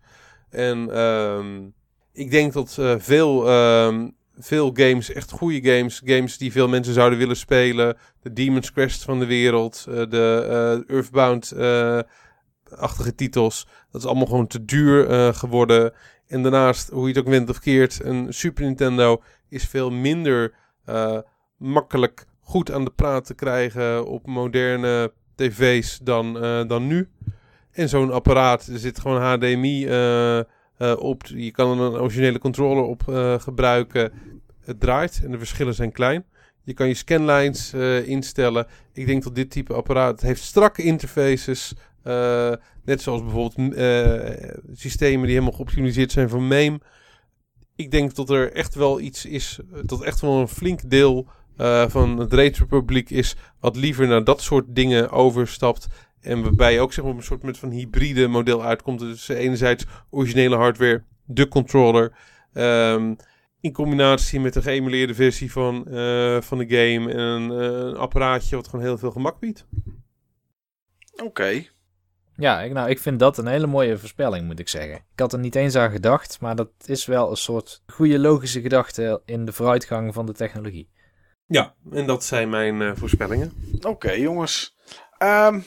En 0.50 0.94
ehm, 0.94 1.60
ik 2.12 2.30
denk 2.30 2.52
dat 2.52 2.76
eh, 2.78 2.94
veel, 2.98 3.48
ehm, 3.48 4.08
veel 4.38 4.70
games, 4.74 5.12
echt 5.12 5.30
goede 5.30 5.70
games, 5.70 6.02
games 6.04 6.38
die 6.38 6.52
veel 6.52 6.68
mensen 6.68 6.94
zouden 6.94 7.18
willen 7.18 7.36
spelen, 7.36 7.96
de 8.22 8.32
Demon's 8.32 8.72
Quest 8.72 9.02
van 9.02 9.18
de 9.18 9.26
wereld, 9.26 9.86
eh, 9.88 9.94
de 10.08 10.46
eh, 10.88 10.94
Earthbound 10.96 11.50
eh, 11.50 11.98
titels. 13.16 13.66
Dat 13.90 14.00
is 14.00 14.06
allemaal 14.06 14.26
gewoon 14.26 14.46
te 14.46 14.64
duur 14.64 15.34
geworden. 15.34 15.92
En 16.26 16.42
daarnaast, 16.42 16.90
hoe 16.90 17.02
je 17.02 17.14
het 17.14 17.18
ook 17.18 17.30
went 17.30 17.50
of 17.50 17.58
keert, 17.58 18.00
een 18.04 18.32
Super 18.34 18.64
Nintendo 18.64 19.22
is 19.48 19.64
veel 19.64 19.90
minder 19.90 20.54
makkelijk 21.56 22.26
goed 22.40 22.72
aan 22.72 22.84
de 22.84 22.90
praat 22.90 23.24
te 23.24 23.34
krijgen 23.34 24.06
op 24.06 24.26
moderne 24.26 25.12
tv's 25.34 25.98
dan, 26.02 26.32
dan 26.68 26.86
nu. 26.86 27.08
En 27.70 27.88
zo'n 27.88 28.12
apparaat, 28.12 28.66
er 28.66 28.78
zit 28.78 29.00
gewoon 29.00 29.22
HDMI 29.22 29.84
op. 30.98 31.26
Je 31.26 31.50
kan 31.50 31.78
er 31.78 31.84
een 31.84 32.00
originele 32.00 32.38
controller 32.38 32.84
op 32.84 33.02
gebruiken. 33.38 34.12
Het 34.60 34.80
draait 34.80 35.20
en 35.24 35.30
de 35.30 35.38
verschillen 35.38 35.74
zijn 35.74 35.92
klein. 35.92 36.24
Je 36.64 36.74
kan 36.74 36.88
je 36.88 36.94
scanlines 36.94 37.72
eh, 37.72 38.08
instellen. 38.08 38.66
Ik 38.92 39.06
denk 39.06 39.22
dat 39.22 39.34
dit 39.34 39.50
type 39.50 39.74
apparaat 39.74 40.20
heeft 40.20 40.42
strakke 40.42 40.82
interfaces. 40.82 41.74
eh, 42.02 42.52
net 42.84 43.02
zoals 43.02 43.22
bijvoorbeeld 43.22 43.74
eh, 43.74 44.54
systemen 44.72 45.22
die 45.22 45.34
helemaal 45.34 45.56
geoptimaliseerd 45.56 46.12
zijn 46.12 46.28
voor 46.28 46.42
MAME. 46.42 46.80
Ik 47.76 47.90
denk 47.90 48.14
dat 48.14 48.30
er 48.30 48.52
echt 48.52 48.74
wel 48.74 49.00
iets 49.00 49.26
is, 49.26 49.58
dat 49.84 50.02
echt 50.02 50.20
wel 50.20 50.40
een 50.40 50.48
flink 50.48 50.90
deel 50.90 51.26
van 51.88 52.18
het 52.18 52.32
retro-publiek 52.32 53.10
is 53.10 53.36
wat 53.60 53.76
liever 53.76 54.06
naar 54.06 54.24
dat 54.24 54.40
soort 54.40 54.64
dingen 54.68 55.10
overstapt. 55.10 55.86
En 56.20 56.42
waarbij 56.42 56.72
je 56.72 56.80
ook 56.80 56.92
zeg 56.92 57.04
maar, 57.04 57.14
een 57.14 57.22
soort 57.22 57.58
van 57.58 57.70
hybride 57.70 58.26
model 58.26 58.64
uitkomt. 58.64 58.98
Dus 58.98 59.28
enerzijds 59.28 59.84
originele 60.10 60.56
hardware, 60.56 61.02
de 61.24 61.48
controller. 61.48 62.12
ehm, 62.52 63.14
in 63.62 63.72
combinatie 63.72 64.40
met 64.40 64.54
een 64.54 64.62
geëmuleerde 64.62 65.14
versie 65.14 65.52
van, 65.52 65.86
eh, 65.86 66.40
van 66.40 66.58
de 66.58 66.68
game. 66.68 67.12
En 67.12 67.18
een, 67.18 67.50
eh, 67.50 67.86
een 67.88 67.96
apparaatje 67.96 68.56
wat 68.56 68.68
gewoon 68.68 68.84
heel 68.84 68.98
veel 68.98 69.10
gemak 69.10 69.38
biedt. 69.40 69.66
Oké. 71.22 71.64
Ja, 72.36 72.60
ik, 72.60 72.72
nou, 72.72 72.90
ik 72.90 72.98
vind 72.98 73.18
dat 73.18 73.38
een 73.38 73.46
hele 73.46 73.66
mooie 73.66 73.98
voorspelling, 73.98 74.46
moet 74.46 74.58
ik 74.58 74.68
zeggen. 74.68 74.94
Ik 74.94 75.20
had 75.20 75.32
er 75.32 75.38
niet 75.38 75.54
eens 75.54 75.76
aan 75.76 75.90
gedacht, 75.90 76.40
maar 76.40 76.56
dat 76.56 76.70
is 76.84 77.06
wel 77.06 77.30
een 77.30 77.36
soort 77.36 77.82
goede 77.86 78.18
logische 78.18 78.60
gedachte 78.60 79.22
in 79.24 79.44
de 79.44 79.52
vooruitgang 79.52 80.14
van 80.14 80.26
de 80.26 80.32
technologie. 80.32 80.90
Ja, 81.46 81.74
en 81.90 82.06
dat 82.06 82.24
zijn 82.24 82.50
mijn 82.50 82.82
eh, 82.82 82.92
voorspellingen. 82.94 83.52
Oké, 83.80 84.10
jongens. 84.10 84.76
Ehm, 85.18 85.60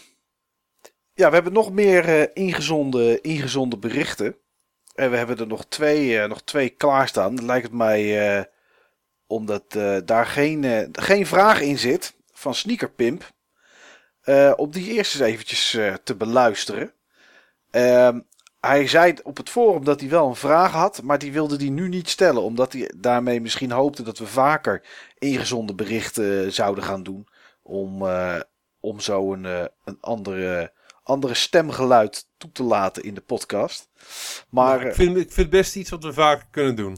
ja, 1.14 1.28
we 1.28 1.34
hebben 1.34 1.54
nog 1.54 1.72
meer 1.72 2.06
eh, 2.06 2.28
ingezonden, 2.34 3.22
ingezonden 3.22 3.80
berichten. 3.80 4.38
En 4.96 5.12
we 5.12 5.18
hebben 5.18 5.38
er 5.38 5.48
nog 5.48 5.66
twee, 5.66 6.20
eh, 6.20 6.30
nog 6.30 6.42
twee 6.44 6.70
klaarstaan. 6.70 7.36
Dan 7.36 7.46
lijkt 7.46 7.66
het 7.66 7.76
mij, 7.76 8.38
eh, 8.38 8.44
omdat 9.28 9.64
eh, 9.76 9.98
daar 10.06 10.26
geen, 10.26 10.90
geen 10.92 11.26
vraag 11.26 11.62
in 11.62 11.78
zit 11.78 12.16
van 12.34 12.56
Sneakerpimp, 12.56 13.34
om 14.56 14.72
die 14.72 14.92
eerst 14.94 15.14
eens 15.14 15.24
eventjes 15.24 15.78
te 16.04 16.16
beluisteren. 16.16 16.94
Ehm, 17.72 18.20
hij 18.60 18.88
zei 18.88 19.14
op 19.24 19.38
het 19.38 19.50
forum 19.50 19.84
dat 19.86 20.00
hij 20.00 20.10
wel 20.10 20.28
een 20.28 20.36
vraag 20.36 20.72
had, 20.72 21.02
maar 21.02 21.20
die 21.20 21.32
wilde 21.32 21.58
die 21.58 21.72
nu 21.72 21.88
niet 21.88 22.10
stellen. 22.10 22.42
Omdat 22.42 22.74
hij 22.74 22.92
daarmee 22.98 23.42
misschien 23.42 23.72
hoopte 23.72 24.04
dat 24.04 24.18
we 24.18 24.28
vaker 24.28 24.84
ingezonden 25.18 25.76
berichten 25.76 26.54
zouden 26.54 26.84
gaan 26.84 27.04
doen. 27.04 27.28
Om, 27.62 28.08
om 28.80 29.00
zo 29.00 29.34
een, 29.34 29.70
een 29.84 29.98
andere, 30.02 30.72
andere 31.06 31.34
stemgeluid 31.34 32.27
toe 32.38 32.51
te 32.51 32.64
laten 32.64 33.03
in 33.03 33.14
de 33.14 33.22
podcast. 33.22 33.90
Maar 34.50 34.85
ik, 34.85 34.93
vind, 34.93 35.09
ik 35.09 35.32
vind 35.32 35.35
het 35.35 35.50
best 35.50 35.75
iets 35.75 35.90
wat 35.90 36.03
we 36.03 36.14
vaker 36.14 36.45
kunnen 36.51 36.75
doen. 36.75 36.98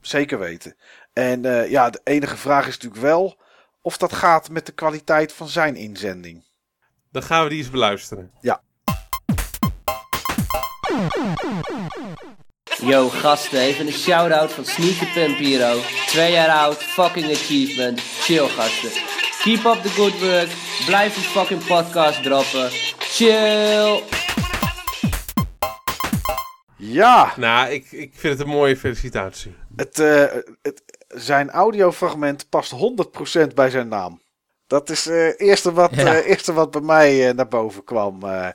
zeker 0.00 0.38
weten. 0.38 0.76
En 1.12 1.44
eh, 1.44 1.70
ja, 1.70 1.90
de 1.90 2.00
enige 2.04 2.36
vraag 2.36 2.66
is 2.66 2.74
natuurlijk 2.74 3.02
wel 3.02 3.44
of 3.86 3.96
dat 3.96 4.12
gaat 4.12 4.50
met 4.50 4.66
de 4.66 4.72
kwaliteit 4.72 5.32
van 5.32 5.48
zijn 5.48 5.76
inzending. 5.76 6.44
Dan 7.10 7.22
gaan 7.22 7.42
we 7.42 7.48
die 7.48 7.58
eens 7.58 7.70
beluisteren. 7.70 8.30
Yo 12.82 13.08
gasten, 13.08 13.58
even 13.58 13.86
een 13.86 13.92
shout-out 13.92 14.52
van 14.52 14.64
Sneaker 14.64 15.06
Pimp 15.14 15.38
Hero. 15.38 15.80
Twee 16.06 16.32
jaar 16.32 16.48
oud, 16.48 16.76
fucking 16.76 17.30
achievement. 17.30 18.00
Chill 18.00 18.48
gasten. 18.48 19.25
Keep 19.46 19.64
up 19.64 19.82
the 19.82 19.88
good 19.88 20.18
work. 20.20 20.48
Blijf 20.86 21.14
die 21.14 21.24
fucking 21.24 21.64
podcast 21.66 22.22
droppen. 22.22 22.68
Chill. 22.98 24.02
Ja, 26.76 27.32
Nou, 27.36 27.70
ik, 27.70 27.92
ik 27.92 28.10
vind 28.14 28.38
het 28.38 28.46
een 28.46 28.52
mooie 28.54 28.76
felicitatie. 28.76 29.54
het, 29.76 29.98
eh, 29.98 30.24
het, 30.62 30.82
zijn 31.08 31.50
audiofragment 31.50 32.48
past 32.48 32.72
100% 32.72 33.54
bij 33.54 33.70
zijn 33.70 33.88
naam. 33.88 34.20
Dat 34.66 34.90
is 34.90 35.06
eh, 35.06 35.24
het 35.24 35.40
eerste, 35.40 35.72
wat, 35.72 35.94
Ja. 35.94 36.14
eh, 36.14 36.28
eerste 36.30 36.52
wat 36.52 36.70
bij 36.70 36.80
mij 36.80 37.28
eh, 37.28 37.34
naar 37.34 37.48
boven 37.48 37.84
kwam. 37.84 38.22
eh. 38.22 38.48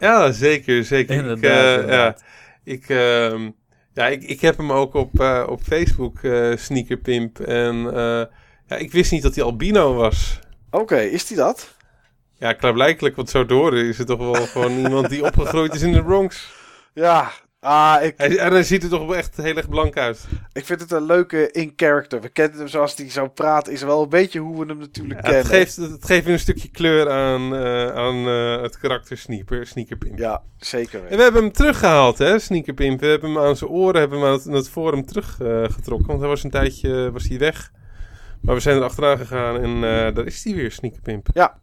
Ja, 0.00 0.32
zeker, 0.32 0.84
zeker. 0.84 1.14
ik, 1.14 1.20
Inderdaad, 1.20 1.64
eh, 1.66 1.72
inderdaad. 1.74 2.22
Ja, 2.64 2.72
ik, 2.72 2.88
ehm, 2.88 3.50
ja, 3.94 4.06
ik, 4.08 4.22
ik 4.22 4.40
heb 4.40 4.56
hem 4.56 4.72
ook 4.72 4.94
op, 4.94 5.20
eh, 5.20 5.46
op 5.48 5.60
Facebook, 5.62 6.22
eh 6.22 6.56
Sneakerpimp. 6.56 7.40
En 7.40 7.94
eh, 7.94 8.22
ja, 8.70 8.76
ik 8.76 8.92
wist 8.92 9.10
niet 9.12 9.22
dat 9.22 9.34
hij 9.34 9.44
albino 9.44 9.94
was. 9.94 10.38
Oké, 10.70 10.96
is 11.00 11.26
die 11.26 11.36
dat? 11.36 11.74
Ja, 12.38 12.52
klaarblijkelijk, 12.52 13.16
wat 13.16 13.30
zo 13.30 13.46
door 13.46 13.76
is 13.78 13.98
het 13.98 14.06
toch 14.06 14.18
wel 14.18 14.34
gewoon 14.34 14.78
iemand 14.84 15.08
die 15.08 15.24
opgegroeid 15.24 15.74
is 15.74 15.82
in 15.82 15.92
de 15.92 16.02
Bronx. 16.04 16.52
Ja, 16.94 17.30
ah, 17.60 18.02
ik, 18.04 18.14
Hij, 18.16 18.38
en 18.38 18.52
hij 18.52 18.62
ziet 18.62 18.82
er 18.82 18.88
toch 18.88 19.06
wel 19.06 19.16
echt 19.16 19.36
heel 19.36 19.56
erg 19.56 19.68
blank 19.68 19.96
uit. 19.96 20.26
ik 20.52 20.64
vind 20.66 20.80
het 20.80 20.90
een 20.90 21.06
leuke 21.06 21.50
in-character. 21.50 22.20
We 22.20 22.28
kennen 22.28 22.58
hem 22.58 22.68
zoals 22.68 22.96
hij 22.96 23.10
zo 23.10 23.28
praat. 23.28 23.68
Is 23.68 23.82
wel 23.82 24.02
een 24.02 24.08
beetje 24.08 24.38
hoe 24.40 24.58
we 24.60 24.66
hem 24.66 24.78
natuurlijk 24.78 25.20
Ja, 25.20 25.32
het, 25.32 25.46
kennen. 25.46 25.46
geeft, 25.46 25.76
het 25.76 26.04
geeft 26.04 26.24
weer 26.24 26.32
een 26.34 26.40
stukje 26.40 26.70
kleur 26.70 27.10
aan, 27.10 27.54
eh, 27.56 27.86
aan 27.94 28.26
eh, 28.26 28.62
het 28.62 28.78
karakter 28.78 29.16
Sneaker, 29.18 29.66
Sneakerpimp. 29.66 30.18
Ja, 30.18 30.42
zeker 30.58 31.06
En 31.06 31.16
we 31.16 31.22
hebben 31.22 31.42
hem 31.42 31.52
teruggehaald, 31.52 32.18
hè, 32.18 32.38
Sneakerpimp. 32.38 33.00
We 33.00 33.06
hebben 33.06 33.30
hem 33.32 33.42
aan 33.42 33.56
zijn 33.56 33.70
oren, 33.70 34.00
hebben 34.00 34.18
hem 34.18 34.26
aan 34.28 34.34
het, 34.34 34.46
aan 34.46 34.54
het 34.54 34.68
forum 34.70 35.06
teruggetrokken. 35.06 36.06
want 36.06 36.20
hij 36.20 36.28
was 36.28 36.44
een 36.44 36.50
tijdje 36.50 37.10
was 37.12 37.28
hij 37.28 37.38
weg. 37.38 37.70
Maar 38.42 38.54
we 38.54 38.60
zijn 38.60 38.76
er 38.76 38.82
achteraan 38.82 39.18
gegaan 39.18 39.56
en 39.60 39.74
eh, 39.74 40.14
daar 40.14 40.26
is 40.26 40.44
hij 40.44 40.54
weer, 40.54 40.72
Sneakerpimp. 40.72 41.26
Ja, 41.32 41.58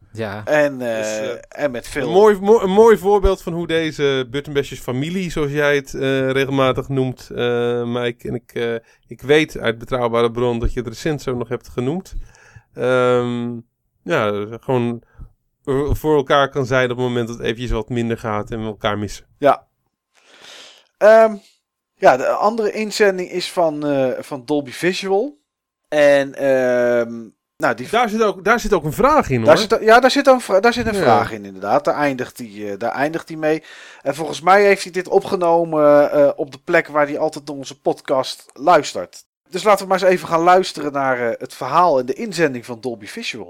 En, 0.45 0.81
eh, 0.81 0.97
Dus, 0.97 1.17
eh, 1.17 1.63
en 1.63 1.71
met 1.71 1.87
veel... 1.87 2.07
Een 2.07 2.13
mooi, 2.13 2.39
mo- 2.39 2.59
een 2.61 2.69
mooi 2.71 2.97
voorbeeld 2.97 3.41
van 3.41 3.53
hoe 3.53 3.67
deze 3.67 4.27
Buttonbashers 4.31 4.79
familie, 4.79 5.31
zoals 5.31 5.51
jij 5.51 5.75
het 5.75 5.93
eh, 5.93 6.31
regelmatig 6.31 6.87
noemt, 6.89 7.29
eh, 7.35 7.83
Mike. 7.83 8.27
En 8.27 8.33
ik, 8.35 8.51
eh, 8.53 8.75
ik 9.07 9.21
weet 9.21 9.57
uit 9.57 9.77
betrouwbare 9.77 10.31
bron 10.31 10.59
dat 10.59 10.73
je 10.73 10.79
het 10.79 10.87
recent 10.89 11.21
zo 11.21 11.35
nog 11.35 11.49
hebt 11.49 11.67
genoemd. 11.69 12.15
Ehm, 12.73 13.51
ja, 14.03 14.45
gewoon 14.59 15.03
voor 15.89 16.15
elkaar 16.15 16.49
kan 16.49 16.65
zijn 16.65 16.91
op 16.91 16.97
het 16.97 17.05
moment 17.05 17.27
dat 17.27 17.37
het 17.37 17.45
eventjes 17.45 17.71
wat 17.71 17.89
minder 17.89 18.17
gaat 18.17 18.51
en 18.51 18.59
we 18.59 18.65
elkaar 18.65 18.97
missen. 18.97 19.25
Ja. 19.37 19.67
Ehm, 20.97 21.35
ja, 21.95 22.17
de 22.17 22.27
andere 22.27 22.71
inzending 22.71 23.29
is 23.31 23.51
van, 23.51 23.85
eh, 23.85 24.11
van 24.19 24.45
Dolby 24.45 24.71
Visual. 24.71 25.37
En 25.87 26.35
ehm, 26.35 27.13
nou, 27.57 27.75
die, 27.75 27.89
Daar 27.89 28.09
zit 28.09 28.21
ook, 28.23 28.43
daar 28.43 28.59
zit 28.59 28.73
ook 28.73 28.83
een 28.83 28.93
vraag 28.93 29.29
in 29.29 29.37
hoor. 29.37 29.45
daar 29.45 29.57
zit, 29.57 29.77
ja, 29.81 29.99
daar 29.99 30.11
zit 30.11 30.27
een, 30.27 30.41
vra- 30.41 30.59
daar 30.59 30.73
zit 30.73 30.87
een 30.87 30.93
Ja. 30.95 31.01
vraag 31.01 31.31
in 31.31 31.45
inderdaad. 31.45 31.85
Daar 31.85 31.95
eindigt 31.95 32.37
hij 32.37 32.71
eh, 32.71 32.77
daar 32.77 32.91
eindigt 32.91 33.27
hij 33.27 33.37
mee. 33.37 33.63
En 34.01 34.15
volgens 34.15 34.41
mij 34.41 34.63
heeft 34.63 34.83
hij 34.83 34.91
dit 34.91 35.07
opgenomen 35.07 36.11
eh, 36.11 36.29
op 36.35 36.51
de 36.51 36.59
plek 36.63 36.87
waar 36.87 37.07
hij 37.07 37.17
altijd 37.19 37.47
naar 37.47 37.55
onze 37.55 37.79
podcast 37.81 38.45
luistert. 38.53 39.25
Dus 39.49 39.63
laten 39.63 39.83
we 39.83 39.89
maar 39.91 40.01
eens 40.01 40.09
even 40.11 40.27
gaan 40.27 40.41
luisteren 40.41 40.91
naar 40.91 41.19
eh, 41.19 41.39
het 41.39 41.53
verhaal 41.53 41.99
en 41.99 42.05
de 42.05 42.13
inzending 42.13 42.65
van 42.65 42.81
Dolby 42.81 43.05
Visual. 43.07 43.47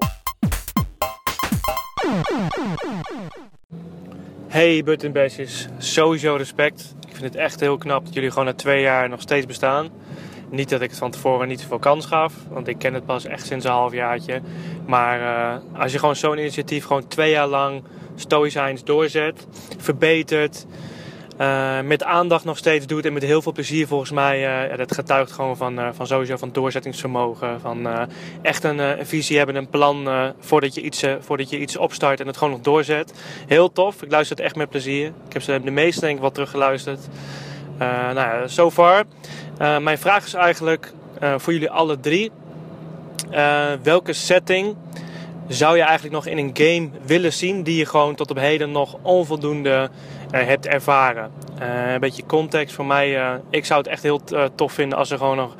Hey 4.48 4.84
Buttonbashers, 4.84 5.68
sowieso 5.78 6.36
respect. 6.36 6.94
Ik 7.10 7.16
vind 7.16 7.24
het 7.34 7.36
echt 7.36 7.60
heel 7.60 7.78
knap 7.78 8.06
dat 8.06 8.14
jullie 8.14 8.30
gewoon 8.30 8.46
na 8.46 8.54
twee 8.54 8.82
jaar 8.82 9.10
nog 9.10 9.22
steeds 9.22 9.46
bestaan. 9.46 9.90
Niet 10.50 10.70
dat 10.70 10.82
ik 10.82 10.90
het 10.90 11.00
van 11.00 11.12
tevoren 11.12 11.48
niet 11.48 11.62
zoveel 11.62 11.80
kans 11.80 12.06
gaf, 12.06 12.34
want 12.50 12.68
ik 12.68 12.78
ken 12.78 12.94
het 12.94 13.06
pas 13.06 13.26
echt 13.26 13.46
sinds 13.46 13.66
een 13.66 13.72
halfjaartje. 13.72 14.42
Maar 14.86 15.22
eh, 15.22 15.82
als 15.82 15.92
je 15.92 16.00
gewoon 16.00 16.16
zo'n 16.16 16.38
initiatief 16.38 16.86
gewoon 16.86 17.08
twee 17.08 17.32
jaar 17.32 17.48
lang 17.48 17.84
stoïcijns 18.16 18.84
doorzet, 18.84 19.48
verbetert, 19.78 20.66
eh, 21.38 21.82
met 21.82 22.04
aandacht 22.04 22.46
nog 22.46 22.58
steeds 22.58 22.86
doet 22.86 23.06
en 23.06 23.14
met 23.14 23.24
heel 23.24 23.42
veel 23.42 23.52
plezier 23.52 23.88
volgens 23.88 24.12
mij, 24.12 24.40
ja, 24.40 24.76
dat 24.76 24.94
getuigt 24.94 25.32
gewoon 25.32 25.58
van, 25.58 25.80
van 25.94 26.08
sowieso 26.08 26.38
van 26.38 26.52
doorzettingsvermogen. 26.52 27.62
Van 27.62 27.88
echt 28.42 28.64
een, 28.64 29.06
visie 29.06 29.38
hebben, 29.38 29.56
een 29.56 29.70
plan 29.70 30.10
voordat, 30.40 30.76
je 30.76 30.82
iets, 30.82 31.04
voordat 31.20 31.50
je 31.50 31.60
iets 31.60 31.78
opstart 31.78 32.20
en 32.20 32.28
het 32.28 32.38
gewoon 32.38 32.54
nog 32.54 32.62
doorzet. 32.62 33.14
Heel 33.48 33.72
tof, 33.72 34.04
ik 34.04 34.12
luister 34.12 34.36
het 34.38 34.46
echt 34.46 34.56
met 34.56 34.70
plezier. 34.70 35.08
Ik 35.28 35.34
heb 35.34 35.42
ze 35.42 35.62
de 35.64 35.72
meeste 35.72 36.00
denk 36.00 36.16
ik 36.16 36.22
wel 36.22 36.32
teruggeluisterd. 36.32 37.08
Eh 37.78 37.88
nou 37.88 38.16
ja, 38.16 38.48
so 38.48 38.72
far. 38.72 39.04
Eh, 39.58 39.78
mijn 39.78 39.98
vraag 39.98 40.26
is 40.26 40.34
eigenlijk 40.34 40.94
eh, 41.20 41.34
voor 41.38 41.54
jullie 41.54 41.70
alle 41.70 42.00
drie. 42.00 42.32
Welke 43.84 44.14
setting 44.14 44.76
zou 45.48 45.78
je 45.78 45.82
eigenlijk 45.82 46.14
nog 46.14 46.26
in 46.26 46.38
een 46.38 46.52
game 46.54 46.90
willen 47.06 47.34
zien 47.34 47.64
die 47.64 47.78
je 47.78 47.86
gewoon 47.86 48.16
tot 48.16 48.32
op 48.32 48.38
heden 48.38 48.72
nog 48.72 48.98
onvoldoende 49.02 49.90
hebt 50.32 50.66
ervaren? 50.66 51.32
Een 51.60 52.00
beetje 52.00 52.26
context 52.26 52.76
voor 52.76 52.86
mij. 52.86 53.40
ik 53.50 53.66
zou 53.66 53.80
het 53.80 53.90
echt 53.90 54.04
heel 54.04 54.22
tof 54.56 54.74
vinden 54.74 54.98
als 54.98 55.12
er 55.12 55.18
gewoon 55.18 55.36
nog 55.38 55.56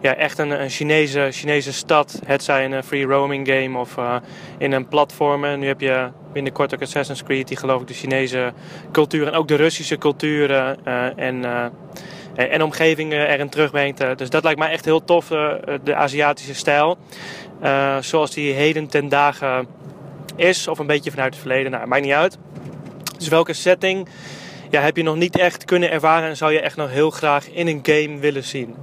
ja, 0.00 0.14
echt 0.14 0.38
een, 0.38 0.50
een 0.50 0.70
Chinese, 0.70 1.28
Chinese 1.30 1.72
stad. 1.72 2.20
Het 2.26 2.42
zij 2.42 2.64
een 2.64 2.72
eh, 2.72 2.82
free 2.82 3.04
roaming 3.04 3.48
game 3.48 3.78
of 3.78 3.96
eh, 3.96 4.16
in 4.58 4.72
een 4.72 4.88
platform. 4.88 5.44
En 5.44 5.58
nu 5.58 5.66
heb 5.66 5.80
je 5.80 6.08
binnenkort 6.32 6.74
ook 6.74 6.82
Assassin's 6.82 7.22
Creed, 7.22 7.48
die 7.48 7.56
geloof 7.56 7.80
ik 7.80 7.86
de 7.86 7.94
Chinese 7.94 8.52
cultuur 8.92 9.26
en 9.26 9.32
ook 9.32 9.48
de 9.48 9.54
Russische 9.54 9.98
cultuur 9.98 10.50
eh, 10.50 11.18
en, 11.18 11.44
en 12.34 12.62
omgevingen 12.62 13.28
erin 13.28 13.48
terugbrengt. 13.48 14.18
Dus 14.18 14.30
dat 14.30 14.42
lijkt 14.42 14.58
mij 14.58 14.70
echt 14.70 14.84
heel 14.84 15.04
tof, 15.04 15.26
de 15.82 15.94
Aziatische 15.94 16.54
stijl. 16.54 16.98
Zoals 18.00 18.30
die 18.30 18.52
heden 18.52 18.86
ten 18.86 19.08
dagen 19.08 19.66
is, 20.36 20.68
of 20.68 20.78
een 20.78 20.86
beetje 20.86 21.10
vanuit 21.10 21.32
het 21.32 21.42
verleden. 21.42 21.70
Nou, 21.70 21.86
maakt 21.86 22.04
niet 22.04 22.12
uit. 22.12 22.38
Dus 23.18 23.28
welke 23.28 23.52
setting 23.52 24.08
ja, 24.70 24.80
heb 24.80 24.96
je 24.96 25.02
nog 25.02 25.16
niet 25.16 25.38
echt 25.38 25.64
kunnen 25.64 25.90
ervaren 25.90 26.28
en 26.28 26.36
zou 26.36 26.52
je 26.52 26.60
echt 26.60 26.76
nog 26.76 26.90
heel 26.90 27.10
graag 27.10 27.50
in 27.50 27.66
een 27.66 27.80
game 27.82 28.18
willen 28.18 28.44
zien? 28.44 28.74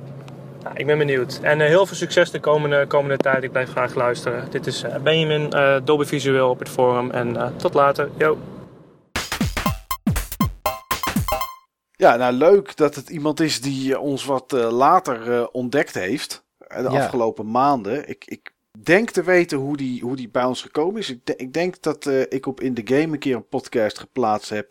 Nou, 0.64 0.76
ik 0.76 0.86
ben 0.86 0.98
benieuwd. 0.98 1.40
En 1.42 1.62
eh, 1.62 1.68
heel 1.68 1.86
veel 1.86 1.96
succes 1.96 2.32
de 2.32 2.40
komende, 2.40 2.86
komende 2.88 3.18
tijd. 3.18 3.44
Ik 3.44 3.52
blijf 3.52 3.70
graag 3.70 3.96
luisteren. 3.96 4.52
Dit 4.52 4.68
is 4.68 4.84
eh, 4.84 4.96
Benjamin, 4.96 5.52
eh 5.52 5.76
Dolby 5.84 6.06
Visueel 6.06 6.50
op 6.50 6.60
het 6.60 6.70
forum. 6.70 7.12
En 7.12 7.36
eh, 7.38 7.48
tot 7.56 7.74
later. 7.74 8.10
Yo. 8.18 8.38
Ja, 11.92 12.16
nou 12.16 12.34
leuk 12.34 12.76
dat 12.76 12.96
het 12.96 13.10
iemand 13.10 13.40
is 13.40 13.62
die 13.62 14.00
ons 14.00 14.26
wat 14.26 14.54
eh, 14.54 14.72
later 14.72 15.32
eh, 15.34 15.46
ontdekt 15.52 15.94
heeft. 15.94 16.46
De 16.58 16.76
Ja. 16.82 16.88
afgelopen 16.88 17.52
maanden. 17.52 18.10
Ik, 18.10 18.24
ik 18.26 18.52
denk 18.84 19.10
te 19.10 19.24
weten 19.24 19.58
hoe 19.58 19.78
die, 19.78 20.02
hoe 20.02 20.16
die 20.16 20.30
bij 20.30 20.44
ons 20.44 20.62
gekomen 20.62 21.00
is. 21.00 21.10
Ik, 21.10 21.20
de- 21.26 21.36
ik 21.36 21.54
denk 21.54 21.82
dat 21.82 22.06
eh, 22.06 22.22
ik 22.22 22.46
op 22.46 22.62
In 22.62 22.74
The 22.74 22.82
Game 22.96 23.14
een 23.14 23.20
keer 23.20 23.36
een 23.36 23.48
podcast 23.48 24.00
geplaatst 24.00 24.50
heb. 24.50 24.68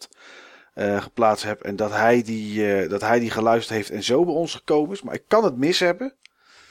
Eh, 0.76 1.02
geplaatst 1.02 1.44
heb 1.44 1.60
en 1.60 1.76
dat 1.76 1.90
hij, 1.90 2.22
die, 2.22 2.72
eh, 2.74 2.88
dat 2.90 3.00
hij 3.00 3.18
die 3.18 3.30
geluisterd 3.30 3.76
heeft 3.76 3.90
en 3.90 4.02
zo 4.02 4.24
bij 4.24 4.34
ons 4.34 4.54
gekomen 4.54 4.90
is. 4.92 5.02
Maar 5.02 5.14
ik 5.14 5.22
kan 5.28 5.44
het 5.44 5.56
mis 5.56 5.80
hebben. 5.80 6.14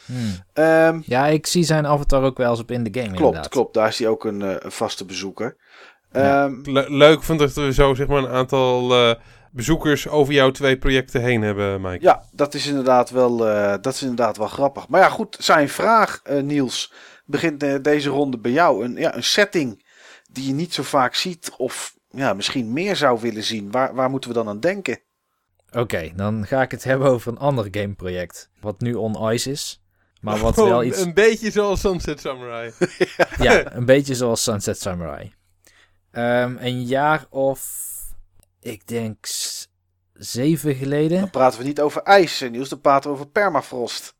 Hmm. 0.05 0.31
Ehm, 0.53 0.99
Ja, 1.05 1.25
ik 1.27 1.47
zie 1.47 1.63
zijn 1.63 1.87
avatar 1.87 2.23
ook 2.23 2.37
wel 2.37 2.49
eens 2.49 2.59
op 2.59 2.71
in 2.71 2.83
de 2.83 2.89
game 2.99 3.05
klopt, 3.05 3.19
inderdaad. 3.25 3.49
klopt. 3.49 3.73
Daar 3.73 3.87
is 3.87 3.99
hij 3.99 4.07
ook 4.07 4.25
een, 4.25 4.41
eh, 4.41 4.55
een 4.59 4.71
vaste 4.71 5.05
bezoeker. 5.05 5.55
Ja. 6.11 6.43
Ehm, 6.45 6.71
Le- 6.71 6.85
leuk 6.89 7.23
vind 7.23 7.39
dat 7.39 7.53
we 7.53 7.73
zo 7.73 7.93
zeg 7.93 8.07
maar 8.07 8.17
een 8.17 8.29
aantal 8.29 8.93
eh, 8.93 9.15
bezoekers 9.51 10.07
over 10.07 10.33
jouw 10.33 10.51
twee 10.51 10.77
projecten 10.77 11.21
heen 11.21 11.41
hebben, 11.41 11.81
Mike. 11.81 12.03
Ja, 12.03 12.23
dat 12.31 12.53
is 12.53 12.67
inderdaad 12.67 13.09
wel, 13.09 13.47
eh, 13.47 13.73
dat 13.81 13.93
is 13.93 14.01
inderdaad 14.01 14.37
wel 14.37 14.47
grappig. 14.47 14.87
Maar 14.87 15.01
ja, 15.01 15.09
goed, 15.09 15.37
zijn 15.39 15.69
vraag, 15.69 16.19
eh, 16.23 16.41
Niels, 16.41 16.93
begint 17.25 17.63
eh, 17.63 17.75
deze 17.81 18.09
ronde 18.09 18.37
bij 18.37 18.51
jou. 18.51 18.83
Een, 18.85 18.95
ja, 18.95 19.15
een 19.15 19.23
setting 19.23 19.83
die 20.31 20.47
je 20.47 20.53
niet 20.53 20.73
zo 20.73 20.83
vaak 20.83 21.15
ziet 21.15 21.51
of 21.57 21.94
ja, 22.15 22.33
misschien 22.33 22.73
meer 22.73 22.95
zou 22.95 23.19
willen 23.19 23.43
zien. 23.43 23.71
Waar, 23.71 23.95
waar 23.95 24.09
moeten 24.09 24.29
we 24.29 24.35
dan 24.35 24.47
aan 24.47 24.59
denken? 24.59 24.99
Oké, 25.71 26.11
dan 26.15 26.47
ga 26.47 26.61
ik 26.61 26.71
het 26.71 26.83
hebben 26.89 27.07
over 27.07 27.31
een 27.31 27.37
ander 27.37 27.67
gameproject. 27.71 28.49
Wat 28.59 28.81
nu 28.81 28.93
on 28.93 29.31
ice 29.31 29.51
is. 29.51 29.81
Maar 30.21 30.39
wat 30.39 30.53
Gewoon 30.53 30.69
wel 30.75 30.83
iets... 30.83 31.01
Een 31.01 31.13
beetje 31.13 31.51
zoals 31.51 31.79
Sunset 31.79 32.19
Samurai. 32.19 32.71
Ja, 33.37 33.75
een 33.75 33.85
beetje 33.85 34.15
zoals 34.15 34.43
Sunset 34.43 34.81
Samurai. 34.81 35.33
Ehm, 36.11 36.55
een 36.59 36.83
jaar 36.83 37.25
of... 37.29 37.83
Ik 38.59 38.87
denk... 38.87 39.25
Zeven 40.13 40.75
geleden. 40.75 41.19
Dan 41.19 41.29
praten 41.29 41.59
we 41.59 41.65
niet 41.65 41.81
over 41.81 42.01
ijs, 42.01 42.41
eh, 42.41 42.49
Niels, 42.49 42.69
dan 42.69 42.81
praten 42.81 43.09
we 43.09 43.15
over 43.15 43.27
permafrost. 43.29 44.15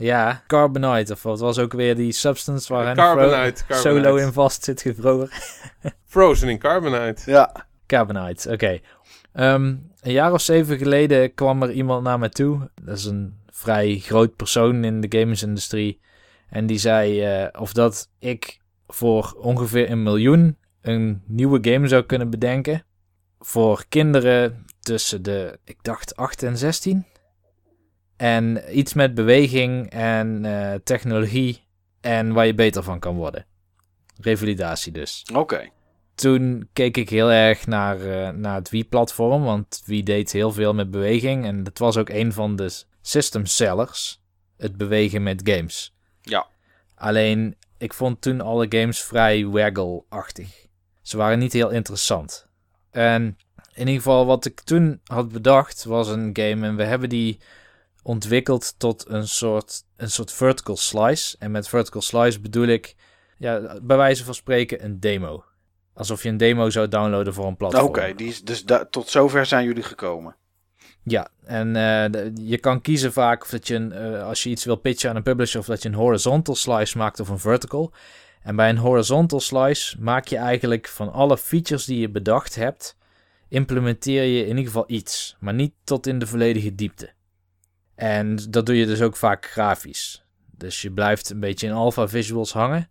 Ja, 0.00 0.42
Carbonite. 0.46 1.12
Of 1.12 1.22
wat 1.22 1.40
was 1.40 1.58
ook 1.58 1.72
weer 1.72 1.96
die 1.96 2.12
substance 2.12 2.72
waar 2.72 2.96
hij 2.96 3.52
solo 3.68 4.16
in 4.16 4.32
vast 4.32 4.64
zit 4.64 4.80
gevroren. 4.80 5.28
Frozen 6.06 6.48
in 6.48 6.58
Carbonite. 6.58 7.30
Ja, 7.30 7.66
Carbonite, 7.86 8.50
oké. 8.52 8.80
Ehm, 9.32 9.74
een 10.00 10.12
jaar 10.12 10.32
of 10.32 10.40
zeven 10.40 10.78
geleden 10.78 11.34
kwam 11.34 11.62
er 11.62 11.72
iemand 11.72 12.02
naar 12.02 12.18
me 12.18 12.28
toe. 12.28 12.70
Dat 12.82 12.96
is 12.96 13.04
een 13.04 13.38
vrij 13.50 13.98
groot 13.98 14.36
persoon 14.36 14.84
in 14.84 15.00
de 15.00 15.18
gamesindustrie. 15.18 16.00
En 16.48 16.66
die 16.66 16.78
zei 16.78 17.22
eh, 17.22 17.60
of 17.60 17.72
dat 17.72 18.08
ik 18.18 18.58
voor 18.86 19.36
ongeveer 19.38 19.90
een 19.90 20.02
miljoen 20.02 20.56
een 20.82 21.22
nieuwe 21.26 21.58
game 21.70 21.88
zou 21.88 22.02
kunnen 22.02 22.30
bedenken. 22.30 22.84
Voor 23.38 23.84
kinderen 23.88 24.64
tussen 24.80 25.22
de, 25.22 25.58
ik 25.64 25.76
dacht 25.82 26.16
8 26.16 26.42
en 26.42 26.58
16. 26.58 27.06
En 28.20 28.78
iets 28.78 28.94
met 28.94 29.14
beweging 29.14 29.90
en 29.90 30.44
eh, 30.44 30.78
technologie 30.84 31.64
en 32.00 32.32
waar 32.32 32.46
je 32.46 32.54
beter 32.54 32.82
van 32.82 32.98
kan 32.98 33.16
worden. 33.16 33.46
Revalidatie 34.20 34.92
dus 34.92 35.24
oké. 35.34 35.68
toen 36.14 36.68
keek 36.72 36.96
ik 36.96 37.08
heel 37.08 37.30
erg 37.30 37.66
naar, 37.66 38.00
eh, 38.00 38.28
naar 38.28 38.54
het 38.54 38.70
Wii-platform, 38.70 39.42
want 39.42 39.82
Wii 39.84 40.02
deed 40.02 40.32
heel 40.32 40.52
veel 40.52 40.74
met 40.74 40.90
beweging. 40.90 41.44
En 41.44 41.62
dat 41.62 41.78
was 41.78 41.96
ook 41.96 42.08
een 42.08 42.32
van 42.32 42.56
de 42.56 42.82
system 43.02 43.46
sellers, 43.46 44.22
het 44.56 44.76
bewegen 44.76 45.22
met 45.22 45.40
games. 45.44 45.94
Ja. 46.22 46.46
Alleen, 46.94 47.56
ik 47.78 47.94
vond 47.94 48.20
toen 48.20 48.40
alle 48.40 48.66
games 48.68 49.02
vrij 49.02 49.46
waggle-achtig. 49.46 50.66
Ze 51.02 51.16
waren 51.16 51.38
niet 51.38 51.52
heel 51.52 51.70
interessant. 51.70 52.46
En 52.90 53.38
in 53.72 53.86
ieder 53.86 53.94
geval, 53.94 54.26
wat 54.26 54.44
ik 54.44 54.60
toen 54.60 55.00
had 55.04 55.32
bedacht, 55.32 55.84
was 55.84 56.08
een 56.08 56.30
game. 56.32 56.66
En 56.66 56.76
we 56.76 56.84
hebben 56.84 57.08
die 57.08 57.40
ontwikkeld 58.10 58.74
tot 58.78 59.04
een 59.08 59.28
soort, 59.28 59.84
een 59.96 60.10
soort 60.10 60.32
vertical 60.32 60.76
slice. 60.76 61.36
En 61.38 61.50
met 61.50 61.68
vertical 61.68 62.02
slice 62.02 62.40
bedoel 62.40 62.66
ik, 62.66 62.94
ja, 63.38 63.78
bij 63.82 63.96
wijze 63.96 64.24
van 64.24 64.34
spreken, 64.34 64.84
een 64.84 65.00
demo. 65.00 65.44
Alsof 65.94 66.22
je 66.22 66.28
een 66.28 66.36
demo 66.36 66.70
zou 66.70 66.88
downloaden 66.88 67.34
voor 67.34 67.46
een 67.46 67.56
platform. 67.56 67.86
Oké, 67.86 68.12
die 68.16 68.28
is- 68.28 68.42
dus 68.42 68.64
tot 68.90 69.08
zover 69.08 69.46
zijn 69.46 69.64
jullie 69.64 69.82
gekomen. 69.82 70.36
Ja, 71.02 71.28
en 71.44 71.66
eh, 71.76 72.10
de- 72.10 72.32
je 72.34 72.58
kan 72.58 72.80
kiezen 72.80 73.12
vaak 73.12 73.42
of 73.42 73.48
dat 73.50 73.66
je 73.66 73.74
een, 73.74 73.92
eh, 73.92 74.26
als 74.26 74.42
je 74.42 74.50
iets 74.50 74.64
wil 74.64 74.76
pitchen 74.76 75.10
aan 75.10 75.16
een 75.16 75.22
publisher, 75.22 75.60
of 75.60 75.66
dat 75.66 75.82
je 75.82 75.88
een 75.88 75.94
horizontal 75.94 76.54
slice 76.54 76.98
maakt 76.98 77.20
of 77.20 77.28
een 77.28 77.38
vertical. 77.38 77.92
En 78.42 78.56
bij 78.56 78.68
een 78.68 78.76
horizontal 78.78 79.40
slice 79.40 79.96
maak 80.00 80.26
je 80.26 80.36
eigenlijk 80.36 80.88
van 80.88 81.12
alle 81.12 81.38
features 81.38 81.84
die 81.84 81.98
je 82.00 82.08
bedacht 82.10 82.54
hebt, 82.54 82.96
implementeer 83.48 84.22
je 84.22 84.40
in 84.42 84.48
ieder 84.48 84.64
geval 84.64 84.84
iets, 84.86 85.36
maar 85.40 85.54
niet 85.54 85.72
tot 85.84 86.06
in 86.06 86.18
de 86.18 86.26
volledige 86.26 86.74
diepte. 86.74 87.12
En 88.00 88.36
dat 88.50 88.66
doe 88.66 88.76
je 88.76 88.86
dus 88.86 89.02
ook 89.02 89.16
vaak 89.16 89.46
grafisch. 89.46 90.24
Dus 90.56 90.82
je 90.82 90.90
blijft 90.90 91.30
een 91.30 91.40
beetje 91.40 91.66
in 91.66 91.72
alpha 91.72 92.08
visuals 92.08 92.52
hangen. 92.52 92.90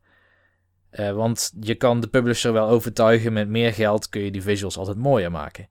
Eh, 0.90 1.12
want 1.12 1.52
je 1.60 1.76
kan 1.76 2.00
de 2.00 2.08
publisher 2.08 2.54
wel 2.54 2.68
overtuigen 2.68 3.34
met 3.34 3.48
meer 3.48 3.74
geld 3.74 4.10
kun 4.10 4.22
je 4.22 4.32
die 4.32 4.42
visuals 4.42 4.78
altijd 4.78 4.98
mooier 4.98 5.32
maken. 5.32 5.68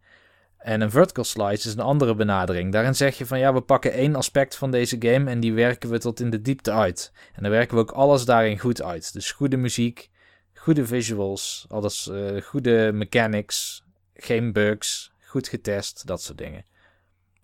En 0.59 0.81
een 0.81 0.91
vertical 0.91 1.25
slice 1.25 1.69
is 1.69 1.73
een 1.73 1.81
andere 1.81 2.15
benadering. 2.15 2.73
Daarin 2.73 2.95
zeg 2.95 3.19
je 3.19 3.27
van 3.27 3.39
ja, 3.39 3.55
we 3.55 3.61
pakken 3.61 3.93
één 3.93 4.15
aspect 4.15 4.57
van 4.57 4.71
deze 4.71 4.97
game 4.99 5.31
en 5.31 5.41
die 5.41 5.53
werken 5.53 5.91
we 5.91 5.99
tot 5.99 6.21
in 6.21 6.31
de 6.31 6.41
diepte 6.41 6.73
uit. 6.73 7.13
En 7.35 7.43
dan 7.43 7.51
werken 7.51 7.75
we 7.75 7.81
ook 7.81 7.91
alles 7.91 8.25
daarin 8.25 8.59
goed 8.59 8.83
uit. 8.83 9.13
Dus 9.13 9.33
goede 9.33 9.57
muziek, 9.57 10.11
goede 10.55 10.87
visuals, 10.87 11.67
alles, 11.69 12.09
eh, 12.09 12.43
goede 12.43 12.91
mechanics, 12.95 13.85
geen 14.15 14.53
bugs, 14.53 15.13
goed 15.25 15.49
getest, 15.49 16.07
dat 16.07 16.23
soort 16.23 16.39
dingen. 16.39 16.65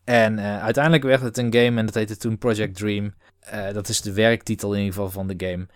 En 0.05 0.39
eh, 0.39 0.63
uiteindelijk 0.63 1.05
werd 1.05 1.23
het 1.23 1.39
een 1.39 1.53
game 1.55 1.79
en 1.79 1.87
dat 1.87 1.95
heette 1.95 2.17
toen 2.17 2.39
Project 2.39 2.77
Dream. 2.77 3.15
Eh, 3.41 3.73
dat 3.73 3.89
is 3.89 4.01
de 4.01 4.13
werktitel 4.13 4.73
in 4.73 4.79
ieder 4.79 4.95
geval 4.95 5.11
van 5.11 5.27
de 5.27 5.47
game. 5.47 5.67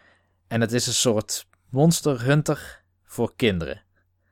En 0.49 0.61
het 0.61 0.73
is 0.73 0.87
een 0.87 0.93
soort 0.93 1.47
Monster 1.71 2.25
Hunter 2.25 2.83
voor 3.05 3.33
kinderen. 3.37 3.83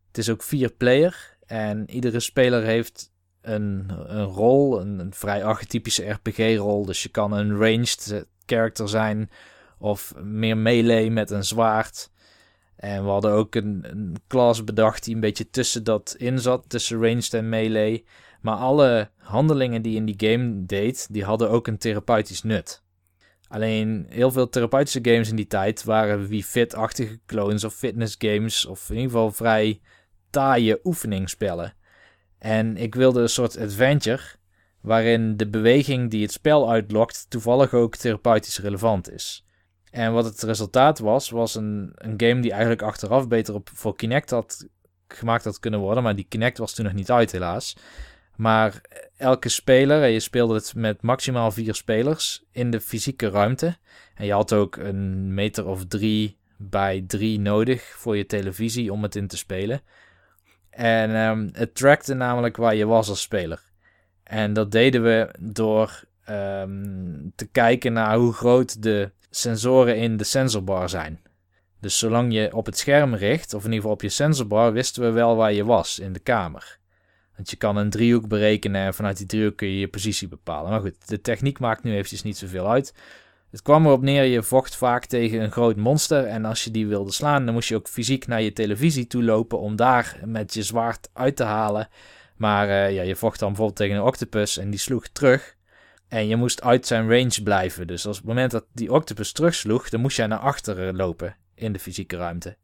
Het 0.07 0.18
is 0.18 0.31
ook 0.31 0.42
vier 0.42 0.70
player 0.70 1.36
en 1.47 1.91
iedere 1.91 2.20
speler 2.20 2.62
heeft 2.62 3.12
een, 3.41 3.91
een 4.07 4.25
rol, 4.25 4.81
een, 4.81 4.99
een 4.99 5.15
vrij 5.15 5.44
archetypische 5.44 6.10
RPG-rol. 6.10 6.84
Dus 6.84 7.02
je 7.02 7.08
kan 7.08 7.33
een 7.33 7.57
ranged 7.57 8.26
character 8.47 8.89
zijn 8.89 9.31
of 9.78 10.15
meer 10.23 10.57
melee 10.57 11.10
met 11.10 11.31
een 11.31 11.44
zwaard. 11.44 12.10
En 12.76 13.05
we 13.05 13.10
hadden 13.10 13.31
ook 13.33 13.55
een, 13.55 13.84
een 13.91 14.16
class 14.28 14.65
bedacht 14.65 15.05
die 15.05 15.15
een 15.15 15.20
beetje 15.20 15.50
tussen 15.50 15.84
dat 15.84 16.15
in 16.18 16.39
zat, 16.39 16.68
tussen 16.68 17.00
ranged 17.00 17.34
en 17.34 17.49
melee. 17.49 18.05
Maar 18.40 18.56
alle 18.56 19.10
handelingen 19.16 19.82
die 19.82 19.97
in 19.97 20.05
die 20.05 20.31
game 20.31 20.65
deed, 20.66 21.06
die 21.10 21.24
hadden 21.24 21.50
ook 21.50 21.66
een 21.66 21.78
therapeutisch 21.78 22.42
nut. 22.42 22.84
Alleen 23.48 24.06
heel 24.08 24.31
veel 24.31 24.48
therapeutische 24.48 24.98
games 25.02 25.28
in 25.28 25.36
die 25.36 25.47
tijd 25.47 25.84
waren 25.84 26.26
wie 26.26 26.44
fit-achtige 26.44 27.20
clones 27.26 27.65
of 27.65 27.74
fitness 27.74 28.15
games. 28.18 28.66
Of 28.66 28.90
in 28.90 28.97
ieder 28.97 29.10
geval 29.10 29.31
vrij 29.31 29.81
taaie 30.31 30.81
oefeningsspellen. 30.84 31.74
En 32.39 32.76
ik 32.76 32.94
wilde 32.94 33.20
een 33.20 33.28
soort 33.28 33.58
adventure 33.58 34.23
waarin 34.81 35.36
de 35.36 35.48
beweging 35.48 36.10
die 36.10 36.23
het 36.23 36.32
spel 36.32 36.70
uitlokt 36.70 37.26
toevallig 37.28 37.74
ook 37.74 37.97
therapeutisch 37.97 38.58
relevant 38.58 39.10
is. 39.10 39.47
En 39.90 40.12
wat 40.12 40.24
het 40.24 40.42
resultaat 40.42 40.98
was, 40.98 41.31
was 41.31 41.55
een, 41.55 41.92
een 41.94 42.15
game 42.16 42.40
die 42.40 42.50
eigenlijk 42.50 42.82
achteraf 42.82 43.28
beter 43.28 43.55
op, 43.55 43.70
voor 43.74 43.97
Kinect 43.97 44.31
had 44.31 44.66
gemaakt 45.08 45.44
had 45.44 45.58
kunnen 45.60 45.81
worden. 45.81 46.02
Maar 46.02 46.16
die 46.16 46.26
Kinect 46.28 46.58
was 46.58 46.74
toen 46.74 46.84
nog 46.84 46.94
niet 46.94 47.10
uit 47.10 47.32
helaas. 47.32 47.76
Maar 48.36 48.81
elke 49.16 49.48
speler, 49.48 50.02
en 50.02 50.10
je 50.10 50.20
speelde 50.20 50.55
het 50.55 50.74
met 50.74 51.02
maximaal 51.02 51.50
vier 51.50 51.74
spelers 51.74 52.44
in 52.50 52.70
de 52.70 52.81
fysieke 52.81 53.28
ruimte. 53.31 53.76
En 54.15 54.26
je 54.26 54.32
had 54.32 54.52
ook 54.52 54.76
een 54.76 55.34
meter 55.34 55.66
of 55.66 55.86
drie 55.86 56.36
bij 56.56 57.05
drie 57.06 57.40
nodig 57.40 57.82
voor 57.82 58.16
je 58.16 58.26
televisie 58.26 58.92
om 58.92 59.02
het 59.02 59.16
in 59.16 59.26
te 59.26 59.36
spelen. 59.36 59.81
En 60.70 61.15
ehm, 61.15 61.48
het 61.52 61.74
trackte 61.74 62.15
namelijk 62.15 62.56
waar 62.56 62.74
je 62.74 62.86
was 62.86 63.08
als 63.08 63.20
speler. 63.20 63.62
En 64.23 64.52
dat 64.52 64.73
deden 64.73 65.02
we 65.02 65.28
door 65.40 66.05
ehm, 66.24 67.28
te 67.34 67.47
kijken 67.47 67.92
naar 67.92 68.16
hoe 68.16 68.32
groot 68.32 68.82
de 68.82 69.10
sensoren 69.31 69.97
in 69.97 70.16
de 70.16 70.24
sensorbar 70.24 70.89
zijn. 70.89 71.20
Dus 71.81 71.98
zolang 71.98 72.32
je 72.32 72.55
op 72.55 72.66
het 72.66 72.78
scherm 72.78 73.15
richt, 73.15 73.55
of 73.55 73.60
in 73.60 73.66
ieder 73.66 73.81
geval 73.81 73.92
op 73.92 74.02
je 74.02 74.08
sensorbar, 74.08 74.73
wisten 74.73 75.02
we 75.02 75.10
wel 75.10 75.36
waar 75.36 75.52
je 75.52 75.65
was 75.65 75.98
in 75.98 76.12
de 76.12 76.18
kamer. 76.18 76.78
Want 77.36 77.50
je 77.50 77.56
kan 77.56 77.76
een 77.76 77.90
driehoek 77.90 78.28
berekenen 78.28 78.81
en 78.81 78.94
vanuit 78.94 79.16
die 79.16 79.26
driehoek 79.26 79.56
kun 79.56 79.68
je 79.68 79.78
je 79.78 79.89
positie 79.89 80.28
bepalen. 80.28 80.70
Maar 80.70 80.81
goed, 80.81 81.08
de 81.08 81.20
techniek 81.20 81.58
maakt 81.58 81.82
nu 81.82 81.92
eventjes 81.92 82.23
niet 82.23 82.36
zoveel 82.36 82.70
uit. 82.70 82.94
Het 83.50 83.62
kwam 83.62 83.86
erop 83.86 84.02
neer, 84.02 84.24
je 84.24 84.42
vocht 84.42 84.76
vaak 84.76 85.05
tegen 85.05 85.40
een 85.40 85.50
groot 85.50 85.76
monster. 85.76 86.24
En 86.24 86.44
als 86.44 86.65
je 86.65 86.70
die 86.70 86.86
wilde 86.86 87.12
slaan, 87.12 87.44
dan 87.44 87.55
moest 87.55 87.68
je 87.68 87.74
ook 87.74 87.89
fysiek 87.89 88.26
naar 88.26 88.42
je 88.42 88.52
televisie 88.52 89.06
toe 89.06 89.23
lopen 89.23 89.58
om 89.58 89.76
daar 89.76 90.20
met 90.24 90.55
je 90.55 90.62
zwaard 90.62 91.08
uit 91.12 91.36
te 91.36 91.44
halen. 91.44 91.89
Maar 92.36 92.68
uh, 92.68 92.94
ja, 92.94 93.02
je 93.02 93.16
vocht 93.16 93.39
dan 93.39 93.48
bijvoorbeeld 93.48 93.78
tegen 93.78 93.97
een 93.97 94.02
octopus 94.02 94.58
en 94.58 94.70
die 94.70 94.78
sloeg 94.78 95.08
terug. 95.08 95.56
En 96.08 96.26
je 96.26 96.36
moest 96.36 96.62
uit 96.62 96.86
zijn 96.86 97.08
range 97.08 97.42
blijven. 97.42 97.86
Dus 97.86 98.06
als 98.06 98.16
op 98.18 98.23
het 98.23 98.34
moment 98.34 98.50
dat 98.50 98.66
die 98.73 98.92
octopus 98.92 99.32
terugsloeg, 99.32 99.89
dan 99.89 100.00
moest 100.00 100.16
jij 100.16 100.26
naar 100.26 100.39
achteren 100.39 100.97
lopen 100.97 101.36
in 101.55 101.73
de 101.73 101.78
fysieke 101.78 102.16
ruimte. 102.16 102.56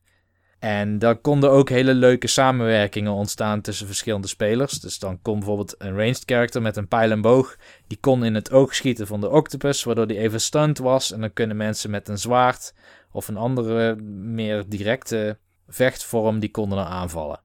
En 0.62 0.99
dan 0.99 1.20
konden 1.20 1.50
ook 1.50 1.68
hele 1.68 1.94
leuke 1.94 2.26
samenwerkingen 2.26 3.12
ontstaan 3.12 3.60
tussen 3.60 3.86
verschillende 3.86 4.28
spelers. 4.28 4.81
Dus 4.81 4.99
dan 4.99 5.23
kon 5.23 5.39
bijvoorbeeld 5.39 5.74
een 5.78 5.97
ranged 5.97 6.23
character 6.26 6.62
met 6.62 6.76
een 6.76 6.89
pijl 6.89 7.10
en 7.10 7.20
boog. 7.20 7.57
Die 7.86 7.99
kon 8.00 8.24
in 8.24 8.34
het 8.34 8.50
oog 8.52 8.74
schieten 8.74 9.07
van 9.07 9.20
de 9.20 9.28
octopus, 9.28 9.84
waardoor 9.84 10.07
die 10.07 10.18
even 10.18 10.41
stunt 10.41 10.78
was. 10.78 11.12
En 11.12 11.20
dan 11.20 11.32
kunnen 11.32 11.57
mensen 11.57 11.91
met 11.91 12.08
een 12.08 12.18
zwaard 12.18 12.74
of 13.12 13.28
een 13.28 13.36
andere 13.36 13.97
meer 13.97 14.65
directe 14.68 15.39
vechtvorm, 15.68 16.39
die 16.39 16.50
konden 16.50 16.78
dan 16.78 16.86
aanvallen. 16.86 17.41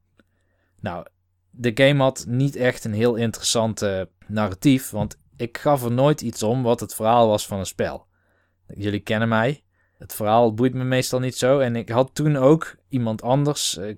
Nou, 0.79 1.05
de 1.49 1.71
game 1.73 2.03
had 2.03 2.25
niet 2.27 2.55
echt 2.55 2.83
een 2.83 2.93
heel 2.93 3.15
interessante 3.15 4.09
narratief, 4.27 4.89
want 4.89 5.19
ik 5.37 5.57
gaf 5.57 5.83
er 5.83 5.91
nooit 5.91 6.21
iets 6.21 6.43
om 6.43 6.63
wat 6.63 6.79
het 6.79 6.95
verhaal 6.95 7.27
was 7.27 7.47
van 7.47 7.59
een 7.59 7.65
spel. 7.65 8.07
Jullie 8.67 8.99
kennen 8.99 9.27
mij. 9.27 9.63
Het 9.97 10.13
verhaal 10.13 10.53
boeit 10.53 10.73
me 10.73 10.83
meestal 10.83 11.19
niet 11.19 11.37
zo. 11.37 11.59
En 11.59 11.75
ik 11.75 11.89
had 11.89 12.09
toen 12.13 12.35
ook 12.35 12.75
iemand 12.89 13.21
anders 13.21 13.77
eh, 13.77 13.95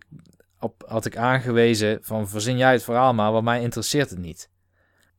op, 0.59 0.83
had 0.87 1.05
ik 1.05 1.17
aangewezen 1.17 1.99
van 2.01 2.29
verzin 2.29 2.57
jij 2.57 2.71
het 2.71 2.83
verhaal 2.83 3.13
maar, 3.13 3.31
want 3.31 3.43
mij 3.43 3.61
interesseert 3.61 4.09
het 4.09 4.19
niet. 4.19 4.49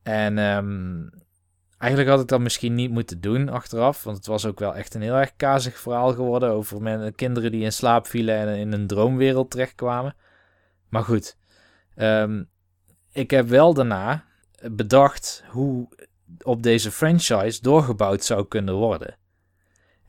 En 0.03 0.37
um, 0.37 1.09
eigenlijk 1.77 2.11
had 2.11 2.21
ik 2.21 2.27
dat 2.27 2.39
misschien 2.39 2.75
niet 2.75 2.91
moeten 2.91 3.21
doen 3.21 3.49
achteraf, 3.49 4.03
want 4.03 4.17
het 4.17 4.25
was 4.25 4.45
ook 4.45 4.59
wel 4.59 4.75
echt 4.75 4.93
een 4.93 5.01
heel 5.01 5.15
erg 5.15 5.35
kazig 5.35 5.79
verhaal 5.79 6.13
geworden 6.13 6.49
over 6.49 6.81
men, 6.81 7.15
kinderen 7.15 7.51
die 7.51 7.63
in 7.63 7.73
slaap 7.73 8.07
vielen 8.07 8.35
en 8.35 8.55
in 8.55 8.71
een 8.71 8.87
droomwereld 8.87 9.51
terechtkwamen. 9.51 10.15
Maar 10.89 11.03
goed, 11.03 11.37
um, 11.95 12.49
ik 13.11 13.31
heb 13.31 13.47
wel 13.47 13.73
daarna 13.73 14.25
bedacht 14.71 15.43
hoe 15.49 15.89
op 16.43 16.63
deze 16.63 16.91
franchise 16.91 17.61
doorgebouwd 17.61 18.23
zou 18.23 18.47
kunnen 18.47 18.75
worden. 18.75 19.17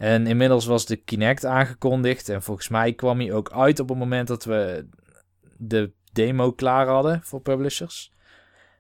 En 0.03 0.27
inmiddels 0.27 0.67
was 0.67 0.87
de 0.87 0.97
Kinect 0.97 1.45
aangekondigd. 1.45 2.29
En 2.29 2.43
volgens 2.43 2.69
mij 2.69 2.93
kwam 2.93 3.19
hij 3.19 3.33
ook 3.33 3.53
uit 3.53 3.81
op 3.81 3.89
het 3.89 3.99
moment 3.99 4.29
dat 4.29 4.45
we 4.45 4.87
de 5.57 5.93
demo 6.13 6.53
klaar 6.53 6.87
hadden 6.87 7.21
voor 7.23 7.41
publishers. 7.41 8.13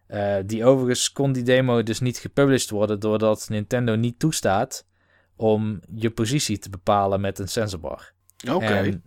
Uh, 0.08 0.36
die 0.46 0.64
overigens 0.64 1.12
kon 1.12 1.32
die 1.32 1.42
demo 1.42 1.82
dus 1.82 2.00
niet 2.00 2.18
gepublished 2.18 2.70
worden 2.70 3.00
doordat 3.00 3.48
Nintendo 3.48 3.94
niet 3.94 4.18
toestaat 4.18 4.86
om 5.36 5.80
je 5.94 6.10
positie 6.10 6.58
te 6.58 6.70
bepalen 6.70 7.20
met 7.20 7.38
een 7.38 7.48
sensorbar. 7.48 8.12
Oké. 8.50 9.00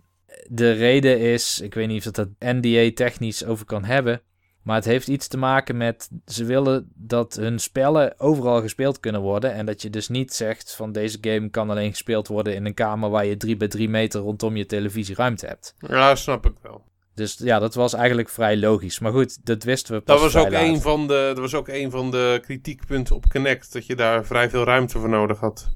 De 0.48 0.72
reden 0.72 1.20
is, 1.20 1.60
ik 1.60 1.74
weet 1.74 1.88
niet 1.88 2.06
of 2.06 2.12
dat 2.12 2.28
NDA 2.38 2.90
technisch 2.94 3.44
over 3.44 3.66
kan 3.66 3.84
hebben, 3.84 4.20
maar 4.66 4.76
het 4.76 4.84
heeft 4.84 5.08
iets 5.08 5.28
te 5.28 5.36
maken 5.36 5.76
met 5.76 6.10
ze 6.26 6.44
willen 6.44 6.90
dat 6.94 7.34
hun 7.34 7.58
spellen 7.58 8.20
overal 8.20 8.60
gespeeld 8.60 9.00
kunnen 9.00 9.20
worden. 9.20 9.52
En 9.52 9.66
dat 9.66 9.82
je 9.82 9.90
dus 9.90 10.08
niet 10.08 10.34
zegt 10.34 10.74
van 10.74 10.92
deze 10.92 11.18
game 11.20 11.50
kan 11.50 11.70
alleen 11.70 11.90
gespeeld 11.90 12.28
worden 12.28 12.54
in 12.54 12.66
een 12.66 12.74
kamer 12.74 13.10
waar 13.10 13.26
je 13.26 13.36
3 13.36 13.56
bij 13.56 13.68
3 13.68 13.88
meter 13.88 14.20
rondom 14.20 14.56
je 14.56 14.66
televisieruimte 14.66 15.46
hebt. 15.46 15.74
Ja, 15.78 16.14
snap 16.14 16.46
ik 16.46 16.52
wel. 16.62 16.84
Dus 17.14 17.36
ja, 17.38 17.58
dat 17.58 17.74
was 17.74 17.94
eigenlijk 17.94 18.28
vrij 18.28 18.56
logisch. 18.56 18.98
Maar 18.98 19.12
goed, 19.12 19.46
dat 19.46 19.62
wisten 19.62 19.94
we 19.94 20.00
pas 20.00 20.20
Dat 20.20 20.32
was, 20.32 20.44
ook 20.44 20.52
een 20.52 20.80
van 20.80 21.06
de, 21.06 21.22
dat 21.34 21.38
was 21.38 21.54
ook 21.54 21.68
een 21.68 21.90
van 21.90 22.10
de 22.10 22.38
kritiekpunten 22.42 23.16
op 23.16 23.28
Connect. 23.28 23.72
Dat 23.72 23.86
je 23.86 23.96
daar 23.96 24.24
vrij 24.24 24.50
veel 24.50 24.64
ruimte 24.64 24.98
voor 24.98 25.08
nodig 25.08 25.40
had. 25.40 25.70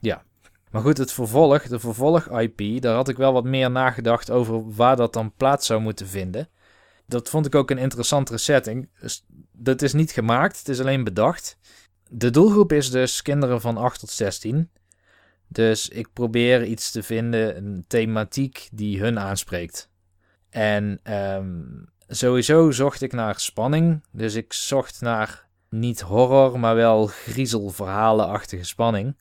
Ja. 0.00 0.22
Maar 0.70 0.82
goed, 0.82 0.98
het 0.98 1.12
vervolg, 1.12 1.62
de 1.62 1.78
vervolg-IP, 1.78 2.82
daar 2.82 2.94
had 2.94 3.08
ik 3.08 3.16
wel 3.16 3.32
wat 3.32 3.44
meer 3.44 3.70
nagedacht 3.70 4.30
over 4.30 4.74
waar 4.74 4.96
dat 4.96 5.12
dan 5.12 5.32
plaats 5.36 5.66
zou 5.66 5.80
moeten 5.80 6.06
vinden. 6.06 6.48
Dat 7.06 7.30
vond 7.30 7.46
ik 7.46 7.54
ook 7.54 7.70
een 7.70 7.78
interessantere 7.78 8.38
setting. 8.38 8.88
Dus 9.00 9.24
dat 9.52 9.82
is 9.82 9.92
niet 9.92 10.12
gemaakt, 10.12 10.58
het 10.58 10.68
is 10.68 10.80
alleen 10.80 11.04
bedacht. 11.04 11.58
De 12.08 12.30
doelgroep 12.30 12.72
is 12.72 12.90
dus 12.90 13.22
kinderen 13.22 13.60
van 13.60 13.76
8 13.76 14.00
tot 14.00 14.10
16. 14.10 14.70
Dus 15.48 15.88
ik 15.88 16.12
probeer 16.12 16.64
iets 16.64 16.90
te 16.90 17.02
vinden, 17.02 17.56
een 17.56 17.84
thematiek 17.86 18.68
die 18.72 19.00
hun 19.00 19.18
aanspreekt. 19.18 19.90
En 20.50 21.00
um, 21.12 21.88
sowieso 22.08 22.70
zocht 22.70 23.02
ik 23.02 23.12
naar 23.12 23.40
spanning. 23.40 24.04
Dus 24.10 24.34
ik 24.34 24.52
zocht 24.52 25.00
naar 25.00 25.46
niet 25.68 26.00
horror, 26.00 26.60
maar 26.60 26.74
wel 26.74 27.06
griezelverhalenachtige 27.06 28.64
spanning. 28.64 29.16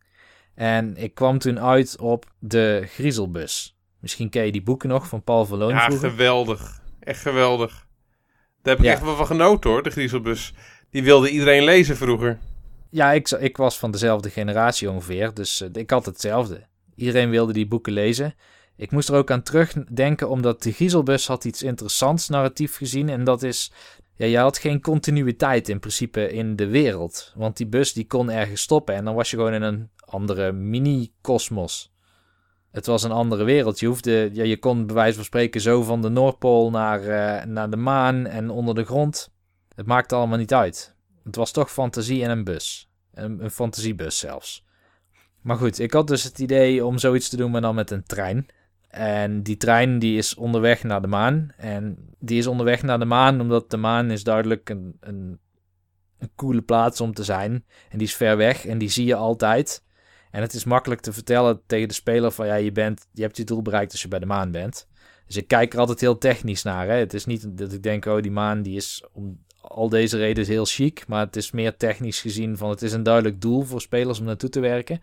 En 0.56 0.98
ik 0.98 1.14
kwam 1.14 1.38
toen 1.38 1.60
uit 1.60 2.00
op 2.00 2.26
de 2.40 2.84
Griezelbus. 2.88 3.78
Misschien 4.00 4.30
ken 4.30 4.46
je 4.46 4.52
die 4.52 4.64
boeken 4.64 4.90
nog 4.90 5.08
van 5.08 5.24
Paul 5.24 5.46
Verloon 5.46 5.70
Ja, 5.70 5.90
geweldig. 5.90 6.82
Echt 7.04 7.22
geweldig. 7.22 7.88
Daar 8.62 8.76
heb 8.76 8.86
ik 8.86 8.92
echt 8.92 9.04
wel 9.04 9.16
van 9.16 9.26
genoten 9.26 9.70
hoor, 9.70 9.84
de 9.84 9.90
Griezelbus. 9.90 10.54
Die 10.90 11.04
wilde 11.04 11.30
iedereen 11.30 11.64
lezen 11.64 11.98
vroeger. 11.98 12.40
Ja, 12.90 13.12
ik, 13.12 13.30
ik 13.30 13.58
was 13.58 13.80
van 13.80 13.92
dezelfde 13.92 14.30
generatie 14.30 14.90
ongeveer, 14.90 15.34
dus 15.34 15.62
uh, 15.62 15.70
ik 15.74 15.90
had 15.90 16.06
hetzelfde. 16.06 16.68
Iedereen 16.96 17.30
wilde 17.30 17.54
die 17.54 17.68
boeken 17.68 17.94
lezen. 17.94 18.36
Ik 18.76 18.92
moest 18.92 19.10
er 19.10 19.16
ook 19.16 19.32
aan 19.32 19.44
terugdenken, 19.44 20.30
omdat 20.30 20.64
de 20.64 20.72
Griezelbus 20.72 21.28
had 21.28 21.46
iets 21.46 21.64
interessants 21.64 22.30
narratief 22.30 22.76
gezien. 22.76 23.10
En 23.10 23.24
dat 23.24 23.44
is, 23.44 23.72
ja, 24.16 24.26
je 24.26 24.38
had 24.38 24.58
geen 24.58 24.82
continuïteit 24.82 25.70
in 25.70 25.80
principe 25.80 26.32
in 26.32 26.56
de 26.56 26.68
wereld. 26.68 27.34
Want 27.36 27.58
die 27.58 27.68
bus 27.68 27.94
die 27.94 28.08
kon 28.08 28.32
ergens 28.32 28.62
stoppen 28.62 28.96
en 28.96 29.06
dan 29.06 29.16
was 29.16 29.30
je 29.32 29.38
gewoon 29.38 29.54
in 29.54 29.62
een 29.62 29.90
andere 30.06 30.52
mini-kosmos. 30.52 31.93
Het 32.74 32.86
was 32.86 33.04
een 33.04 33.12
andere 33.12 33.44
wereld. 33.44 33.80
Je, 33.80 33.88
hoefde, 33.88 34.30
ja, 34.34 34.44
je 34.44 34.58
kon 34.58 34.86
bij 34.86 34.96
wijze 34.96 35.16
van 35.16 35.24
spreken 35.24 35.62
zo 35.62 35.84
van 35.84 36.02
de 36.02 36.10
Noordpool 36.10 36.70
naar, 36.70 37.02
uh, 37.02 37.46
naar 37.46 37.70
de 37.70 37.78
maan 37.78 38.26
en 38.26 38.50
onder 38.50 38.76
de 38.76 38.84
grond. 38.84 39.32
Het 39.76 39.86
maakte 39.86 40.16
allemaal 40.16 40.38
niet 40.38 40.54
uit. 40.54 40.96
Het 41.24 41.36
was 41.36 41.52
toch 41.52 41.72
fantasie 41.72 42.24
en 42.24 42.30
een 42.30 42.44
bus. 42.44 42.90
Een, 43.14 43.44
een 43.44 43.52
fantasiebus 43.52 44.20
zelfs. 44.20 44.66
Maar 45.42 45.58
goed, 45.58 45.80
ik 45.80 45.94
had 45.94 46.08
dus 46.08 46.24
het 46.24 46.40
idee 46.40 46.86
om 46.86 46.98
zoiets 46.98 47.30
te 47.30 47.38
doen, 47.38 47.52
maar 47.52 47.62
dan 47.62 47.76
met 47.76 47.92
een 47.92 48.04
trein. 48.04 48.46
En 48.88 49.44
die 49.44 49.58
trein 49.58 50.00
die 50.00 50.18
is 50.18 50.36
onderweg 50.36 50.84
naar 50.84 51.02
de 51.02 51.08
maan. 51.08 51.52
En 51.58 51.98
die 52.20 52.38
is 52.38 52.48
onderweg 52.48 52.84
naar 52.84 53.00
de 53.00 53.06
maan 53.06 53.42
omdat 53.42 53.70
de 53.70 53.78
maan 53.78 54.12
is 54.12 54.24
duidelijk 54.24 54.70
een, 54.70 54.98
een, 55.00 55.40
een 56.20 56.32
coole 56.36 56.62
plaats 56.62 57.02
om 57.02 57.14
te 57.14 57.24
zijn. 57.24 57.66
En 57.90 57.98
die 57.98 58.08
is 58.08 58.16
ver 58.16 58.38
weg 58.38 58.66
en 58.66 58.78
die 58.78 58.90
zie 58.90 59.06
je 59.06 59.16
altijd. 59.16 59.84
En 60.34 60.42
het 60.42 60.54
is 60.54 60.64
makkelijk 60.64 61.02
te 61.02 61.14
vertellen 61.14 61.62
tegen 61.66 61.88
de 61.88 61.94
speler 61.94 62.32
van 62.32 62.48
ja, 62.48 62.56
je, 62.56 62.72
bent, 62.72 63.08
je 63.12 63.22
hebt 63.22 63.38
je 63.38 63.44
doel 63.44 63.62
bereikt 63.62 63.92
als 63.92 64.02
je 64.02 64.08
bij 64.08 64.20
de 64.20 64.26
maan 64.26 64.52
bent. 64.52 64.88
Dus 65.28 65.38
ik 65.38 65.48
kijk 65.48 65.74
er 65.74 65.80
altijd 65.80 66.00
heel 66.00 66.18
technisch 66.18 66.64
naar. 66.64 66.88
Hè. 66.88 66.94
Het 66.94 67.14
is 67.14 67.26
niet 67.26 67.58
dat 67.58 67.74
ik 67.74 67.84
denk, 67.84 68.06
oh 68.06 68.22
die 68.22 68.32
maan 68.32 68.62
die 68.62 68.76
is 68.76 69.04
om 69.12 69.40
al 69.62 69.90
deze 69.90 70.18
redenen 70.18 70.50
heel 70.50 70.66
chic. 70.66 71.08
Maar 71.08 71.26
het 71.26 71.36
is 71.36 71.52
meer 71.52 71.78
technisch 71.78 72.22
gezien 72.22 72.58
van 72.58 72.70
het 72.70 72.82
is 72.82 72.94
een 72.94 73.04
duidelijk 73.04 73.42
doel 73.42 73.62
voor 73.62 73.82
spelers 73.82 74.20
om 74.20 74.26
naartoe 74.26 74.50
te 74.50 74.60
werken. 74.60 75.02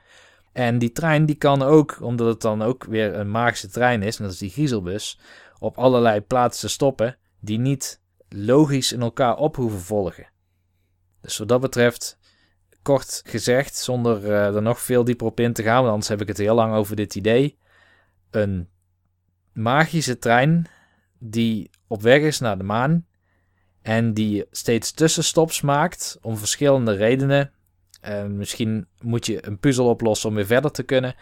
En 0.52 0.78
die 0.78 0.92
trein 0.92 1.26
die 1.26 1.36
kan 1.36 1.62
ook, 1.62 1.98
omdat 2.00 2.26
het 2.26 2.40
dan 2.40 2.62
ook 2.62 2.84
weer 2.84 3.14
een 3.14 3.30
magische 3.30 3.68
trein 3.68 4.02
is, 4.02 4.16
en 4.16 4.24
dat 4.24 4.32
is 4.32 4.38
die 4.38 4.50
griezelbus, 4.50 5.20
op 5.58 5.78
allerlei 5.78 6.20
plaatsen 6.20 6.70
stoppen 6.70 7.16
die 7.40 7.58
niet 7.58 8.00
logisch 8.28 8.92
in 8.92 9.00
elkaar 9.00 9.36
op 9.36 9.56
hoeven 9.56 9.80
volgen. 9.80 10.28
Dus 11.20 11.38
wat 11.38 11.48
dat 11.48 11.60
betreft 11.60 12.18
kort 12.82 13.22
gezegd, 13.24 13.76
zonder 13.76 14.24
uh, 14.24 14.54
er 14.54 14.62
nog 14.62 14.80
veel 14.80 15.04
dieper 15.04 15.26
op 15.26 15.40
in 15.40 15.52
te 15.52 15.62
gaan, 15.62 15.80
want 15.80 15.88
anders 15.88 16.08
heb 16.08 16.20
ik 16.20 16.28
het 16.28 16.38
heel 16.38 16.54
lang 16.54 16.74
over 16.74 16.96
dit 16.96 17.14
idee. 17.14 17.58
Een 18.30 18.68
magische 19.52 20.18
trein 20.18 20.66
die 21.18 21.70
op 21.86 22.02
weg 22.02 22.20
is 22.20 22.38
naar 22.38 22.58
de 22.58 22.64
maan 22.64 23.06
en 23.82 24.14
die 24.14 24.46
steeds 24.50 24.92
tussenstops 24.92 25.60
maakt 25.60 26.18
om 26.22 26.36
verschillende 26.36 26.92
redenen. 26.92 27.52
Uh, 28.08 28.24
misschien 28.24 28.86
moet 29.00 29.26
je 29.26 29.46
een 29.46 29.58
puzzel 29.58 29.88
oplossen 29.88 30.28
om 30.28 30.34
weer 30.34 30.46
verder 30.46 30.70
te 30.70 30.82
kunnen. 30.82 31.14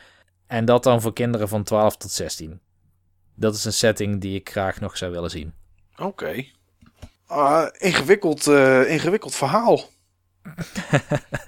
En 0.47 0.65
dat 0.65 0.83
dan 0.83 1.01
voor 1.01 1.13
kinderen 1.13 1.49
van 1.49 1.63
12 1.63 1.97
tot 1.97 2.11
16. 2.11 2.61
Dat 3.35 3.55
is 3.55 3.65
een 3.65 3.73
setting 3.73 4.21
die 4.21 4.35
ik 4.35 4.51
graag 4.51 4.81
nog 4.81 4.97
zou 4.97 5.13
willen 5.13 5.31
zien. 5.31 5.55
Oké. 5.97 6.45
Ingewikkeld, 7.79 8.47
uh, 8.47 8.91
ingewikkeld 8.91 9.35
verhaal. 9.35 9.81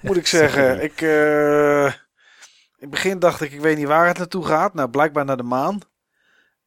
Moet 0.01 0.17
ik 0.17 0.27
zeggen. 0.27 0.83
ik, 0.83 1.01
uh, 1.01 1.85
in 1.85 1.91
het 2.79 2.89
begin 2.89 3.19
dacht 3.19 3.41
ik, 3.41 3.51
ik 3.51 3.61
weet 3.61 3.77
niet 3.77 3.87
waar 3.87 4.07
het 4.07 4.17
naartoe 4.17 4.45
gaat. 4.45 4.73
Nou, 4.73 4.89
blijkbaar 4.89 5.25
naar 5.25 5.37
de 5.37 5.43
maan. 5.43 5.79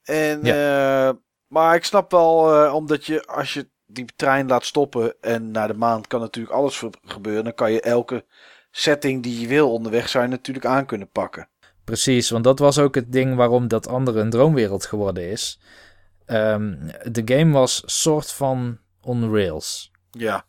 En, 0.03 0.41
ja. 0.43 1.09
uh, 1.09 1.15
maar 1.47 1.75
ik 1.75 1.85
snap 1.85 2.11
wel, 2.11 2.65
uh, 2.65 2.75
omdat 2.75 3.07
je 3.07 3.27
als 3.27 3.55
je 3.55 3.69
die 3.87 4.05
trein 4.17 4.49
laat 4.49 4.65
stoppen 4.65 5.15
en 5.21 5.51
naar 5.51 5.69
de 5.69 5.75
maan 5.75 6.07
kan 6.07 6.21
natuurlijk 6.21 6.55
alles 6.55 6.85
gebeuren. 7.03 7.45
Dan 7.45 7.55
kan 7.55 7.73
je 7.73 7.81
elke 7.81 8.25
setting 8.71 9.23
die 9.23 9.41
je 9.41 9.47
wil 9.47 9.73
onderweg 9.73 10.13
je 10.13 10.19
natuurlijk 10.19 10.67
aan 10.67 10.87
kunnen 10.87 11.11
pakken. 11.11 11.49
Precies, 11.85 12.31
want 12.31 12.45
dat 12.45 12.59
was 12.59 12.79
ook 12.79 12.95
het 12.95 13.13
ding 13.13 13.37
waarom 13.37 13.69
dat 13.69 13.89
andere 13.89 14.21
een 14.21 14.31
droomwereld 14.31 14.87
geworden 14.87 15.31
is. 15.31 15.61
Ehm, 16.27 16.77
de 17.11 17.23
game 17.25 17.53
was 17.53 17.83
soort 17.87 18.33
van 18.33 18.79
on 19.01 19.35
rails. 19.35 19.91
Ja. 20.11 20.45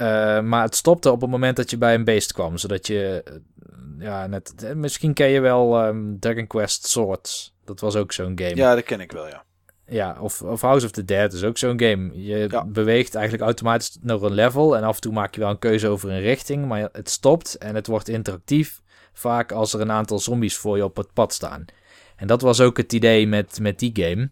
Uh, 0.00 0.40
maar 0.40 0.62
het 0.62 0.74
stopte 0.74 1.10
op 1.10 1.20
het 1.20 1.30
moment 1.30 1.56
dat 1.56 1.70
je 1.70 1.78
bij 1.78 1.94
een 1.94 2.04
beest 2.04 2.32
kwam. 2.32 2.58
Zodat 2.58 2.86
je, 2.86 3.24
uh, 3.28 3.34
ja, 3.98 4.26
net, 4.26 4.64
eh, 4.64 4.72
misschien 4.72 5.12
ken 5.12 5.28
je 5.28 5.40
wel 5.40 5.86
um, 5.86 6.16
Dragon 6.20 6.46
Quest 6.46 6.86
Swords. 6.86 7.54
Dat 7.64 7.80
was 7.80 7.96
ook 7.96 8.12
zo'n 8.12 8.38
game. 8.38 8.56
Ja, 8.56 8.74
dat 8.74 8.84
ken 8.84 9.00
ik 9.00 9.12
wel, 9.12 9.28
ja. 9.28 9.44
Ja, 9.86 10.16
of, 10.20 10.42
of 10.42 10.60
House 10.60 10.86
of 10.86 10.92
the 10.92 11.04
Dead 11.04 11.32
is 11.32 11.44
ook 11.44 11.58
zo'n 11.58 11.80
game. 11.80 12.22
Je 12.22 12.46
ja. 12.48 12.64
beweegt 12.64 13.14
eigenlijk 13.14 13.44
automatisch 13.44 13.98
naar 14.00 14.22
een 14.22 14.32
level. 14.32 14.76
En 14.76 14.82
af 14.82 14.94
en 14.94 15.00
toe 15.00 15.12
maak 15.12 15.34
je 15.34 15.40
wel 15.40 15.50
een 15.50 15.58
keuze 15.58 15.88
over 15.88 16.10
een 16.10 16.20
richting. 16.20 16.66
Maar 16.66 16.88
het 16.92 17.10
stopt 17.10 17.54
en 17.54 17.74
het 17.74 17.86
wordt 17.86 18.08
interactief. 18.08 18.80
Vaak 19.12 19.52
als 19.52 19.74
er 19.74 19.80
een 19.80 19.90
aantal 19.90 20.18
zombies 20.18 20.56
voor 20.56 20.76
je 20.76 20.84
op 20.84 20.96
het 20.96 21.12
pad 21.12 21.32
staan. 21.32 21.64
En 22.16 22.26
dat 22.26 22.42
was 22.42 22.60
ook 22.60 22.76
het 22.76 22.92
idee 22.92 23.26
met, 23.26 23.60
met 23.60 23.78
die 23.78 23.90
game. 23.94 24.30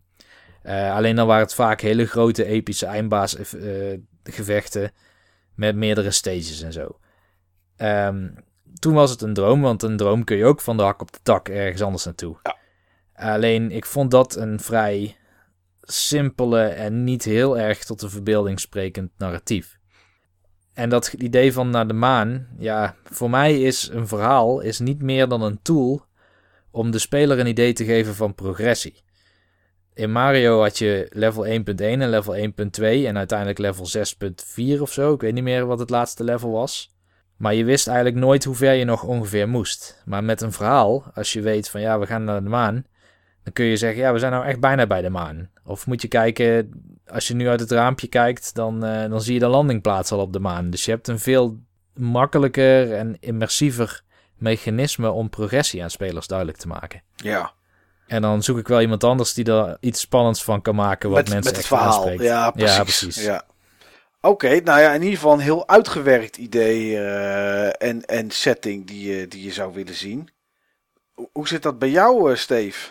Uh, 0.65 0.95
alleen 0.95 1.17
dan 1.17 1.27
waren 1.27 1.43
het 1.43 1.55
vaak 1.55 1.81
hele 1.81 2.07
grote 2.07 2.45
epische 2.45 2.87
eindbaasgevechten. 2.87 4.93
Met 5.57 5.77
meerdere 5.77 6.11
stages 6.11 6.63
en 6.63 6.73
zo. 6.73 6.99
Um, 7.77 8.35
toen 8.79 8.95
was 8.95 9.11
het 9.11 9.23
een 9.23 9.35
droom, 9.35 9.61
want 9.61 9.83
een 9.83 9.97
droom 9.97 10.25
kun 10.25 10.37
je 10.37 10.45
ook 10.45 10.61
van 10.61 10.77
de 10.77 10.83
hak 10.83 11.01
op 11.01 11.13
de 11.13 11.19
tak 11.23 11.49
ergens 11.49 11.83
anders 11.83 12.05
naartoe. 12.05 12.37
Ja. 12.43 12.57
Alleen 13.15 13.71
ik 13.71 13.87
vond 13.87 14.11
dat 14.11 14.37
een 14.37 14.61
vrij 14.61 15.17
simpele 15.83 16.63
en 16.63 17.05
niet 17.05 17.25
heel 17.25 17.59
erg 17.59 17.85
tot 17.85 18.01
de 18.01 18.11
verbeelding 18.11 18.61
sprekend 18.61 19.11
narratief. 19.19 19.79
En 20.75 20.89
dat 20.89 21.13
idee 21.13 21.53
van 21.53 21.71
naar 21.71 21.87
de 21.87 21.95
maan, 21.95 22.49
ja, 22.59 22.95
voor 23.05 23.31
mij 23.31 23.61
is 23.61 23.89
een 23.93 24.09
verhaal 24.09 24.61
is 24.61 24.79
niet 24.79 25.03
meer 25.03 25.29
dan 25.29 25.43
een 25.43 25.63
tool 25.63 26.05
om 26.71 26.91
de 26.91 26.99
speler 26.99 27.39
een 27.39 27.47
idee 27.47 27.73
te 27.73 27.85
geven 27.85 28.15
van 28.15 28.35
progressie. 28.35 29.05
In 29.97 30.13
Mario 30.13 30.61
had 30.61 30.79
je 30.79 31.07
level 31.11 31.47
1.1 31.47 31.51
en 31.77 32.09
level 32.09 32.37
1.2 32.37 32.47
en 33.07 33.17
uiteindelijk 33.17 33.59
level 33.59 33.87
6.4 34.77 34.81
of 34.81 34.93
zo. 34.93 35.15
Ik 35.15 35.21
weet 35.21 35.35
niet 35.35 35.43
meer 35.43 35.67
wat 35.67 35.79
het 35.79 35.91
laatste 35.91 36.25
level 36.25 36.51
was. 36.51 36.95
Maar 37.37 37.55
je 37.55 37.65
wist 37.65 37.87
eigenlijk 37.87 38.17
nooit 38.19 38.45
hoe 38.45 38.55
ver 38.55 38.73
je 38.73 38.85
nog 38.85 39.03
ongeveer 39.03 39.49
moest. 39.49 40.03
Maar 40.05 40.25
met 40.25 40.41
een 40.41 40.53
verhaal, 40.53 41.05
als 41.15 41.33
je 41.33 41.41
weet 41.41 41.69
van 41.69 41.81
ja, 41.81 41.99
we 41.99 42.07
gaan 42.07 42.25
naar 42.25 42.43
de 42.43 42.49
maan, 42.49 42.85
dan 43.43 43.53
kun 43.53 43.65
je 43.65 43.77
zeggen 43.77 44.01
ja, 44.01 44.13
we 44.13 44.19
zijn 44.19 44.33
nou 44.33 44.45
echt 44.45 44.61
bijna 44.61 44.87
bij 44.87 45.03
de 45.03 45.11
maan. 45.11 45.51
Of 45.65 45.87
moet 45.87 46.03
je 46.03 46.09
kijken, 46.09 46.71
als 47.07 47.29
je 47.29 47.35
nu 47.35 47.49
uit 47.49 47.61
het 47.61 47.71
raampje 47.71 48.07
kijkt, 48.07 48.55
dan, 48.55 48.85
uh, 48.85 49.09
dan 49.09 49.23
zie 49.23 49.35
je 49.35 49.41
de 49.41 49.47
landingplaats 49.47 50.13
al 50.13 50.21
op 50.21 50.33
de 50.33 50.41
maan. 50.41 50.71
Dus 50.71 50.85
je 50.85 50.91
hebt 50.91 51.09
een 51.09 51.19
veel 51.19 51.59
makkelijker 51.95 52.93
en 52.93 53.17
immersiever 53.21 54.03
mechanisme 54.37 55.11
om 55.11 55.31
progressie 55.31 55.83
aan 55.83 55.91
spelers 55.91 56.27
duidelijk 56.27 56.59
te 56.59 56.69
maken. 56.69 57.03
Ja. 57.17 57.53
En 58.07 58.23
dan 58.23 58.43
zoek 58.43 58.59
ik 58.59 58.69
wel 58.69 58.81
iemand 58.81 59.05
anders 59.05 59.35
die 59.35 59.53
er 59.53 59.77
iets 59.81 60.01
spannends 60.01 60.45
van 60.45 60.63
kan 60.63 60.75
maken 60.75 61.11
wat 61.11 61.19
met, 61.19 61.29
mensen 61.29 61.53
met 61.53 61.61
echt 61.61 61.71
het 61.71 61.79
verhaal. 61.79 61.97
aanspreekt. 61.97 62.23
Ja, 62.23 62.51
precies. 62.51 62.77
Ja, 62.77 62.83
precies. 62.83 63.25
Ja. 63.25 63.45
Oké, 64.21 64.61
nou 64.61 64.81
ja, 64.81 64.93
in 64.93 65.03
ieder 65.03 65.17
geval 65.17 65.33
een 65.33 65.39
heel 65.39 65.69
uitgewerkt 65.69 66.37
idee 66.37 66.91
uh, 66.91 67.83
en, 67.83 68.05
en 68.05 68.31
setting 68.31 68.87
die 68.87 69.11
je, 69.11 69.29
die 69.29 69.45
je 69.45 69.53
zou 69.53 69.75
willen 69.75 69.95
zien. 69.95 70.29
Hoe 71.33 71.49
zit 71.49 71.63
dat 71.63 71.79
bij 71.79 71.91
jou, 71.91 72.31
uh, 72.31 72.37
Steve? 72.37 72.89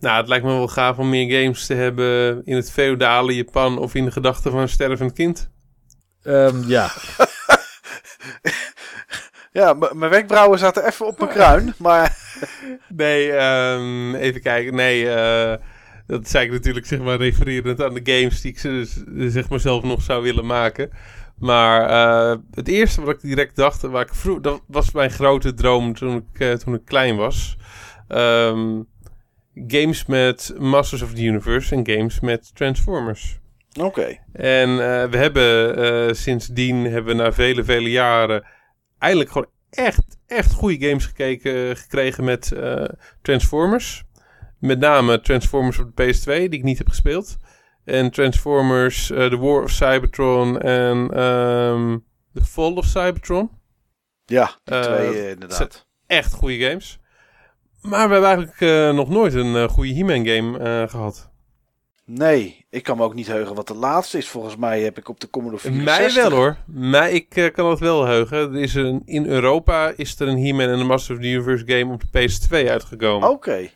Nou, 0.00 0.16
het 0.16 0.28
lijkt 0.28 0.44
me 0.44 0.50
wel 0.50 0.68
gaaf 0.68 0.98
om 0.98 1.08
meer 1.08 1.42
games 1.42 1.66
te 1.66 1.74
hebben 1.74 2.40
in 2.44 2.56
het 2.56 2.70
feudale 2.70 3.34
Japan 3.34 3.78
of 3.78 3.94
in 3.94 4.04
de 4.04 4.10
gedachten 4.10 4.50
van 4.50 4.60
een 4.60 4.68
stervend 4.68 5.12
kind. 5.12 5.50
Um, 6.22 6.64
ja. 6.66 6.90
ja, 9.60 9.72
mijn 9.72 10.10
wenkbrauwen 10.10 10.58
zaten 10.58 10.86
even 10.86 11.06
op 11.06 11.18
mijn 11.18 11.30
kruin, 11.30 11.74
maar... 11.78 12.18
nee, 12.88 13.32
um, 13.32 14.14
even 14.14 14.40
kijken. 14.40 14.74
Nee, 14.74 15.04
uh, 15.04 15.54
dat 16.06 16.28
zei 16.28 16.44
ik 16.44 16.52
natuurlijk 16.52 16.86
zeg 16.86 16.98
maar 16.98 17.16
refererend 17.16 17.82
aan 17.82 17.94
de 17.94 18.12
games 18.12 18.40
die 18.40 18.52
ik 18.52 18.58
zeg 19.30 19.48
maar 19.48 19.60
zelf 19.60 19.82
nog 19.82 20.02
zou 20.02 20.22
willen 20.22 20.46
maken. 20.46 20.90
Maar 21.38 21.90
uh, 21.90 22.36
het 22.50 22.68
eerste 22.68 23.00
wat 23.00 23.14
ik 23.14 23.20
direct 23.20 23.56
dacht, 23.56 23.82
waar 23.82 24.02
ik 24.02 24.14
vroeg, 24.14 24.40
dat 24.40 24.62
was 24.66 24.92
mijn 24.92 25.10
grote 25.10 25.54
droom 25.54 25.94
toen 25.94 26.16
ik, 26.16 26.40
uh, 26.40 26.52
toen 26.52 26.74
ik 26.74 26.84
klein 26.84 27.16
was. 27.16 27.56
Um, 28.08 28.88
games 29.54 30.06
met 30.06 30.54
Masters 30.58 31.02
of 31.02 31.12
the 31.12 31.22
Universe 31.22 31.74
en 31.74 31.86
games 31.86 32.20
met 32.20 32.54
Transformers. 32.54 33.38
Oké. 33.72 33.86
Okay. 33.86 34.20
En 34.32 34.70
uh, 34.70 35.04
we 35.04 35.16
hebben 35.16 36.16
sindsdien, 36.16 36.84
hebben 36.84 37.16
we 37.16 37.22
na 37.22 37.32
vele, 37.32 37.64
vele 37.64 37.90
jaren 37.90 38.44
eigenlijk 38.98 39.32
gewoon 39.32 39.50
echt, 39.70 40.18
echt 40.26 40.52
goede 40.52 40.88
games 40.88 41.06
gekeken, 41.06 41.76
gekregen 41.76 42.24
met 42.24 42.50
uh, 42.54 42.84
Transformers. 43.22 44.04
Met 44.58 44.78
name 44.78 45.20
Transformers 45.20 45.78
op 45.78 45.96
de 45.96 46.14
PS2, 46.14 46.24
die 46.24 46.48
ik 46.48 46.62
niet 46.62 46.78
heb 46.78 46.88
gespeeld. 46.88 47.36
En 47.84 48.10
Transformers, 48.10 49.06
The 49.06 49.38
War 49.40 49.62
of 49.62 49.70
Cybertron 49.70 50.60
en 50.60 51.20
um, 51.20 52.04
The 52.34 52.44
Fall 52.44 52.72
of 52.72 52.84
Cybertron. 52.84 53.50
Ja, 54.24 54.58
die 54.64 54.80
twee 54.80 55.30
inderdaad. 55.30 55.86
Echt 56.06 56.32
goede 56.32 56.68
games. 56.68 56.98
Maar 57.80 58.08
we 58.08 58.12
hebben 58.12 58.30
eigenlijk 58.30 58.94
nog 58.94 59.08
nooit 59.08 59.34
een 59.34 59.68
goede 59.68 59.94
He-Man 59.94 60.26
game 60.26 60.88
gehad. 60.88 61.29
Nee, 62.12 62.66
ik 62.70 62.82
kan 62.82 62.96
me 62.96 63.02
ook 63.02 63.14
niet 63.14 63.26
heugen 63.26 63.54
wat 63.54 63.66
de 63.66 63.74
laatste 63.74 64.18
is. 64.18 64.28
Volgens 64.28 64.56
mij 64.56 64.80
heb 64.80 64.98
ik 64.98 65.08
op 65.08 65.20
de 65.20 65.30
Commodore 65.30 65.60
64... 65.62 66.14
Mij 66.14 66.22
wel 66.22 66.38
hoor. 66.38 66.56
Mij, 66.66 67.12
ik 67.12 67.50
kan 67.54 67.70
het 67.70 67.78
wel 67.78 68.06
heugen. 68.06 68.38
Er 68.38 68.60
is 68.60 68.74
een, 68.74 69.02
in 69.04 69.26
Europa 69.26 69.92
is 69.96 70.20
er 70.20 70.28
een 70.28 70.44
He-Man 70.44 70.68
en 70.68 70.78
de 70.78 70.84
Master 70.84 71.14
of 71.14 71.20
the 71.20 71.28
Universe 71.28 71.64
game 71.66 71.92
op 71.92 72.02
de 72.10 72.28
PS2 72.28 72.68
uitgekomen. 72.68 73.28
Oké. 73.28 73.36
Okay. 73.36 73.70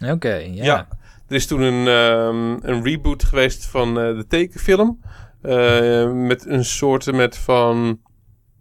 Oké, 0.00 0.12
okay, 0.12 0.50
ja. 0.54 0.64
ja. 0.64 0.88
Er 1.28 1.34
is 1.34 1.46
toen 1.46 1.60
een, 1.60 1.86
um, 1.86 2.58
een 2.62 2.82
reboot 2.82 3.24
geweest 3.24 3.66
van 3.66 3.94
de 3.94 4.24
tekenfilm. 4.28 5.00
met 6.26 6.46
een 6.46 6.64
soort 6.64 7.12
met 7.12 7.36
van 7.36 8.00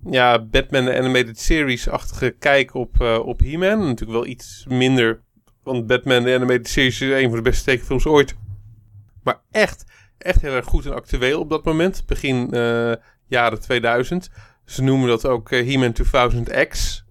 ja, 0.10 0.40
Batman 0.40 0.86
de 0.86 0.98
Animated 0.98 1.40
Series-achtige 1.40 2.36
kijk 2.40 2.74
op, 2.74 2.96
uh, 3.02 3.20
op 3.26 3.40
He-Man. 3.40 3.80
Natuurlijk 3.80 4.12
wel 4.12 4.26
iets 4.26 4.66
minder, 4.70 5.22
want 5.64 5.88
Batman 5.88 6.24
de 6.24 6.36
Animated 6.36 6.68
Series 6.68 7.02
is 7.02 7.10
een 7.10 7.28
van 7.28 7.36
de 7.36 7.50
beste 7.50 7.64
tekenfilms 7.64 8.06
ooit. 8.06 8.36
Maar 9.26 9.40
echt, 9.52 9.84
echt 10.18 10.42
heel 10.42 10.54
erg 10.54 10.66
goed 10.66 10.86
en 10.86 10.94
actueel 10.94 11.40
op 11.40 11.50
dat 11.50 11.66
moment. 11.66 12.04
Begin 12.06 12.48
uh, 12.52 12.94
jaren 13.28 13.62
2000. 13.62 14.30
Ze 14.66 14.84
noemen 14.84 15.08
dat 15.08 15.26
ook 15.26 15.52
uh, 15.52 15.72
He-Man 15.72 15.96
2000X. 16.04 17.04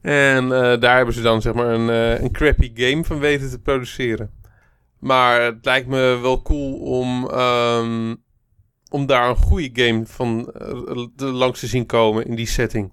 En 0.00 0.48
daar 0.48 0.96
hebben 0.96 1.14
ze 1.14 1.22
dan 1.22 1.42
zeg 1.42 1.54
maar 1.54 1.66
een, 1.66 1.88
een 2.22 2.32
crappy 2.32 2.72
game 2.74 3.04
van 3.04 3.18
weten 3.18 3.50
te 3.50 3.58
produceren. 3.58 4.30
Maar 4.98 5.42
het 5.42 5.64
lijkt 5.64 5.86
me 5.86 6.18
wel 6.22 6.42
cool 6.42 6.74
om... 6.74 7.30
Um, 7.30 8.24
om 8.90 9.06
daar 9.06 9.28
een 9.28 9.36
goede 9.36 9.70
game 9.72 10.06
van 10.06 10.52
langs 11.16 11.60
te 11.60 11.66
zien 11.66 11.86
komen 11.86 12.26
in 12.26 12.34
die 12.34 12.46
setting. 12.46 12.92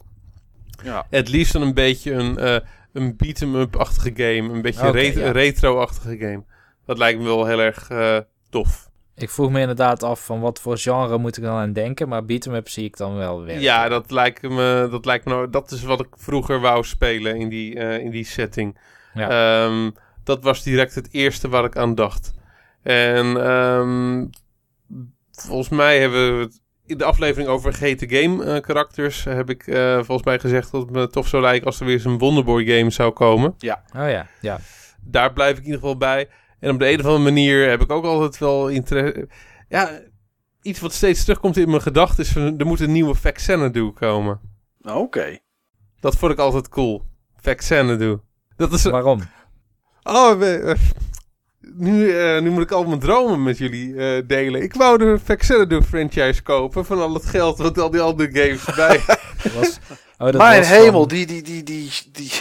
Ja. 0.83 1.05
Het 1.09 1.29
liefst 1.29 1.53
dan 1.53 1.61
een 1.61 1.73
beetje 1.73 2.11
een, 2.11 2.61
een 2.93 3.15
beat-em-up-achtige 3.15 4.11
game. 4.15 4.53
Een 4.53 4.61
beetje 4.61 4.87
okay, 4.87 5.09
re 5.09 5.19
ja. 5.19 5.31
retro-achtige 5.31 6.17
game. 6.17 6.43
Dat 6.85 6.97
lijkt 6.97 7.19
me 7.19 7.25
wel 7.25 7.45
heel 7.45 7.61
erg 7.61 7.87
tof. 8.53 8.91
Ik 9.15 9.29
vroeg 9.29 9.51
me 9.51 9.59
inderdaad 9.59 10.03
af 10.03 10.25
van 10.25 10.39
wat 10.39 10.59
voor 10.59 10.77
genre 10.77 11.17
moet 11.17 11.37
ik 11.37 11.43
dan 11.43 11.57
aan 11.57 11.73
denken. 11.73 12.09
Maar 12.09 12.25
beat-em-up 12.25 12.69
zie 12.69 12.85
ik 12.85 12.97
dan 12.97 13.15
wel 13.15 13.43
weer. 13.43 13.59
Ja, 13.59 13.87
dat 13.87 14.11
lijkt 14.11 14.41
me, 14.41 14.87
dat 14.91 15.05
lijkt 15.05 15.25
me 15.25 15.31
nou, 15.31 15.49
dat 15.49 15.71
is 15.71 15.83
wat 15.83 15.99
ik 15.99 16.07
vroeger 16.15 16.59
wou 16.59 16.83
spelen 16.83 17.35
in 17.35 17.49
die, 17.49 17.73
in 17.75 18.11
die 18.11 18.25
setting. 18.25 18.77
Ja. 19.13 19.65
Um, 19.65 19.93
dat 20.23 20.43
was 20.43 20.63
direct 20.63 20.95
het 20.95 21.07
eerste 21.11 21.49
waar 21.49 21.63
ik 21.63 21.77
aan 21.77 21.95
dacht. 21.95 22.33
En 22.83 23.25
um, 23.51 24.29
volgens 25.31 25.69
mij 25.69 25.99
hebben 25.99 26.37
we 26.37 26.43
het 26.43 26.61
in 26.85 26.97
de 26.97 27.03
aflevering 27.03 27.49
over 27.49 27.73
GT 27.73 28.03
Game 28.07 28.45
uh, 28.45 28.59
karakters 28.59 29.23
heb 29.23 29.49
ik 29.49 29.67
uh, 29.67 29.95
volgens 29.95 30.23
mij 30.23 30.39
gezegd 30.39 30.71
dat 30.71 30.81
het 30.81 30.91
me 30.91 31.07
tof 31.07 31.27
zou 31.27 31.41
lijken 31.41 31.65
als 31.65 31.79
er 31.79 31.85
weer 31.85 31.95
eens 31.95 32.05
een 32.05 32.17
Wonderboy 32.17 32.65
game 32.65 32.89
zou 32.89 33.11
komen. 33.11 33.53
Ja. 33.57 33.83
Oh 33.95 34.09
ja, 34.09 34.27
ja. 34.41 34.59
Daar 35.01 35.33
blijf 35.33 35.51
ik 35.51 35.57
in 35.57 35.65
ieder 35.65 35.79
geval 35.79 35.97
bij. 35.97 36.29
En 36.63 36.69
op 36.69 36.79
de 36.79 36.89
een 36.89 36.99
of 36.99 37.05
andere 37.05 37.23
manier 37.23 37.69
heb 37.69 37.81
ik 37.81 37.91
ook 37.91 38.03
altijd 38.03 38.37
wel 38.37 38.67
interesse. 38.67 39.27
Ja, 39.69 39.99
iets 40.61 40.79
wat 40.79 40.93
steeds 40.93 41.23
terugkomt 41.23 41.57
in 41.57 41.69
mijn 41.69 41.81
gedachten 41.81 42.23
is 42.23 42.29
van, 42.29 42.59
er 42.59 42.65
moet 42.65 42.79
een 42.79 42.91
nieuwe 42.91 43.15
Vexenadu 43.15 43.91
komen. 43.91 44.39
Oké. 44.81 44.97
Okay. 44.97 45.41
Dat 45.99 46.15
vond 46.15 46.31
ik 46.31 46.37
altijd 46.37 46.69
cool. 46.69 47.03
Vexenadu. 47.35 48.19
Dat 48.55 48.73
is 48.73 48.83
Waarom? 48.83 49.21
Oh, 50.03 50.39
we, 50.39 50.75
nu, 51.59 52.05
uh, 52.05 52.41
nu 52.41 52.49
moet 52.49 52.63
ik 52.63 52.71
al 52.71 52.83
mijn 52.83 52.99
dromen 52.99 53.43
met 53.43 53.57
jullie 53.57 53.87
uh, 53.87 54.27
delen. 54.27 54.61
Ik 54.61 54.73
wou 54.73 54.97
de 54.97 55.19
Vexenadu 55.23 55.81
franchise 55.81 56.41
kopen 56.43 56.85
van 56.85 57.01
al 57.01 57.13
het 57.13 57.25
geld 57.25 57.57
wat 57.57 57.77
al 57.77 57.89
die 57.89 58.01
andere 58.01 58.29
games 58.31 58.75
bij. 58.75 58.99
was, 59.59 59.79
oh, 60.17 60.25
dat 60.31 60.37
Mijn 60.37 60.59
was 60.59 60.69
hemel, 60.69 60.99
van- 60.99 61.07
die, 61.07 61.25
die, 61.25 61.41
die, 61.41 61.63
die, 61.63 61.91
die, 62.11 62.31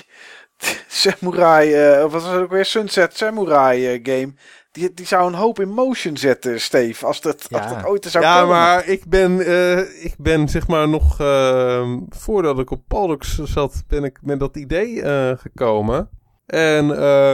Samurai, 0.89 1.73
eh, 1.73 2.05
of 2.05 2.13
wat 2.13 2.23
was 2.23 2.33
het 2.33 2.41
ook 2.43 2.51
weer? 2.51 2.65
Sunset 2.65 3.17
Samurai 3.17 3.87
eh, 3.87 4.01
game. 4.03 4.33
Die, 4.73 4.95
die 4.95 5.07
zou 5.07 5.27
een 5.27 5.35
hoop 5.39 5.61
in 5.61 5.69
motion 5.69 6.17
zetten, 6.17 6.61
Steve. 6.61 7.07
Als 7.07 7.21
dat, 7.21 7.47
Ja. 7.49 7.59
als 7.59 7.73
dat 7.75 7.85
ooit 7.85 8.05
zou 8.05 8.25
Ja, 8.25 8.35
komen. 8.41 8.49
maar 8.57 8.87
ik 8.89 9.05
ben, 9.07 9.41
eh, 9.47 9.79
ik 10.05 10.15
ben 10.19 10.49
zeg 10.49 10.67
maar 10.67 10.89
nog 10.89 11.21
eh, 11.21 11.93
voordat 12.09 12.59
ik 12.59 12.71
op 12.71 12.83
Paldox 12.89 13.39
zat, 13.43 13.85
ben 13.89 14.05
ik 14.05 14.19
met 14.23 14.41
dat 14.41 14.57
idee 14.57 15.03
eh, 15.03 15.39
gekomen. 15.39 16.09
En 16.47 16.99
eh, 16.99 17.33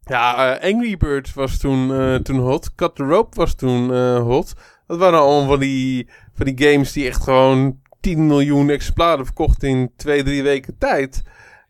ja, 0.00 0.52
Angry 0.62 0.96
Birds 0.96 1.34
was 1.34 1.58
toen, 1.58 1.92
eh, 2.00 2.14
toen 2.14 2.38
hot. 2.38 2.74
Cut 2.74 2.94
the 2.96 3.04
Rope 3.04 3.36
was 3.36 3.54
toen 3.54 3.92
eh, 3.94 4.18
hot. 4.22 4.52
Dat 4.86 4.98
waren 4.98 5.18
allemaal 5.18 5.48
van 5.48 5.60
die, 5.60 6.08
van 6.34 6.46
die 6.46 6.68
games 6.70 6.92
die 6.92 7.06
echt 7.08 7.22
gewoon 7.22 7.80
10 8.00 8.26
miljoen 8.26 8.70
exemplaren 8.70 9.24
verkochten 9.24 9.68
in 9.68 9.92
twee, 9.96 10.22
drie 10.22 10.42
weken 10.42 10.78
tijd. 10.78 11.22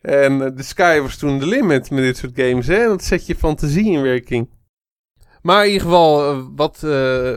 En 0.03 0.43
eh, 0.45 0.57
de 0.57 0.63
sky 0.63 1.01
was 1.01 1.17
toen 1.17 1.39
de 1.39 1.47
limit 1.47 1.91
met 1.91 2.03
dit 2.03 2.17
soort 2.17 2.33
games. 2.35 2.67
Hè? 2.67 2.83
En 2.83 2.89
dat 2.89 3.05
zet 3.05 3.27
je 3.27 3.35
fantasie 3.35 3.93
in 3.93 4.03
werking. 4.03 4.51
Maar 5.43 5.65
in 5.65 5.73
ieder 5.73 5.87
geval, 5.87 6.31
eh, 6.31 6.45
wat, 6.57 6.83
eh, 6.83 7.37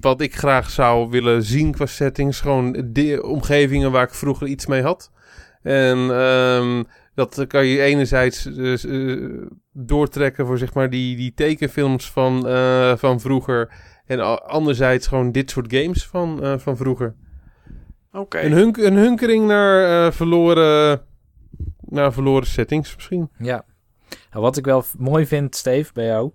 wat 0.00 0.20
ik 0.20 0.36
graag 0.36 0.70
zou 0.70 1.10
willen 1.10 1.42
zien 1.42 1.72
qua 1.72 1.86
settings, 1.86 2.40
gewoon 2.40 2.84
de 2.86 3.22
omgevingen 3.22 3.90
waar 3.90 4.04
ik 4.04 4.14
vroeger 4.14 4.46
iets 4.46 4.66
mee 4.66 4.82
had. 4.82 5.10
En 5.62 5.98
ehm, 5.98 6.82
dat 7.14 7.46
kan 7.46 7.66
je 7.66 7.82
enerzijds 7.82 8.42
dus, 8.42 8.86
doortrekken 9.72 10.46
voor 10.46 10.58
zeg 10.58 10.74
maar 10.74 10.90
die, 10.90 11.16
die 11.16 11.34
tekenfilms 11.34 12.10
van, 12.10 12.42
van 12.98 13.20
vroeger. 13.20 13.70
En 14.06 14.46
anderzijds 14.46 15.06
gewoon 15.06 15.32
dit 15.32 15.50
soort 15.50 15.74
games 15.74 16.06
van, 16.06 16.60
van 16.60 16.76
vroeger. 16.76 17.14
Oké. 18.12 18.38
Een, 18.38 18.52
hunk, 18.52 18.76
een 18.76 18.96
hunkering 18.96 19.46
naar, 19.46 20.12
verloren, 20.12 21.00
naar 21.90 22.12
verloren 22.12 22.46
settings 22.46 22.94
misschien. 22.94 23.30
Ja. 23.38 23.64
Nou, 24.30 24.42
wat 24.44 24.56
ik 24.56 24.64
wel 24.64 24.84
mooi 24.98 25.26
vind, 25.26 25.56
Steve, 25.56 25.92
bij 25.92 26.06
jou, 26.06 26.30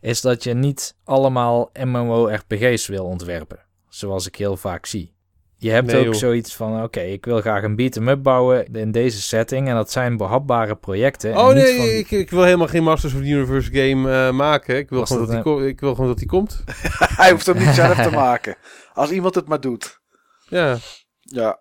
is 0.00 0.20
dat 0.20 0.42
je 0.44 0.54
niet 0.54 0.96
allemaal 1.04 1.70
MMORPG's 1.84 2.86
wil 2.86 3.04
ontwerpen. 3.04 3.64
Zoals 3.88 4.26
ik 4.26 4.36
heel 4.36 4.56
vaak 4.56 4.86
zie. 4.86 5.14
Je 5.58 5.70
hebt 5.70 5.86
Nee, 5.86 5.96
ook 5.98 6.04
joh. 6.04 6.14
zoiets 6.14 6.54
van, 6.56 6.82
oké, 6.82 7.00
ik 7.00 7.24
wil 7.24 7.40
graag 7.40 7.62
een 7.62 7.76
beat-em-up 7.76 8.22
bouwen 8.22 8.66
in 8.72 8.92
deze 8.92 9.20
setting. 9.22 9.68
En 9.68 9.74
dat 9.74 9.90
zijn 9.90 10.16
behapbare 10.16 10.76
projecten. 10.76 11.32
en 11.32 11.38
Oh 11.38 11.48
nee, 11.52 11.76
van- 11.76 11.86
ik, 11.88 12.10
ik 12.10 12.30
wil 12.30 12.42
helemaal 12.44 12.66
geen 12.68 12.82
Masters 12.82 13.14
of 13.14 13.20
the 13.20 13.26
Universe 13.28 13.72
game 13.72 14.12
eh, 14.26 14.32
maken. 14.32 14.76
Ik 14.76 14.88
wil, 14.88 14.98
Was 14.98 15.08
gewoon 15.10 15.26
dat 15.26 15.44
dat 15.44 15.58
die 15.58 15.66
ik 15.68 15.80
wil 15.80 15.94
gewoon 15.94 16.08
dat 16.10 16.18
die 16.18 16.26
komt. 16.28 16.64
Hij 17.22 17.30
hoeft 17.30 17.46
hem 17.46 17.58
niet 17.58 17.74
zelf 17.74 18.02
te 18.02 18.10
maken. 18.26 18.56
Als 18.92 19.10
iemand 19.10 19.34
het 19.34 19.48
maar 19.48 19.60
doet. 19.60 20.00
Ja. 20.48 20.76
Ja. 21.20 21.60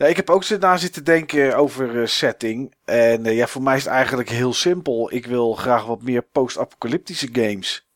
Ja 0.00 0.06
ik 0.06 0.16
heb 0.16 0.30
ook 0.30 0.48
na 0.48 0.76
zitten 0.76 1.04
denken 1.04 1.56
over 1.56 2.00
eh, 2.00 2.06
setting. 2.06 2.74
En 2.84 3.26
eh, 3.26 3.36
ja, 3.36 3.46
voor 3.46 3.62
mij 3.62 3.76
is 3.76 3.84
het 3.84 3.92
eigenlijk 3.92 4.28
heel 4.28 4.52
simpel. 4.52 5.12
Ik 5.14 5.26
wil 5.26 5.54
graag 5.54 5.86
wat 5.86 6.02
meer 6.02 6.22
post-apocalyptische 6.22 7.28
games. 7.32 7.88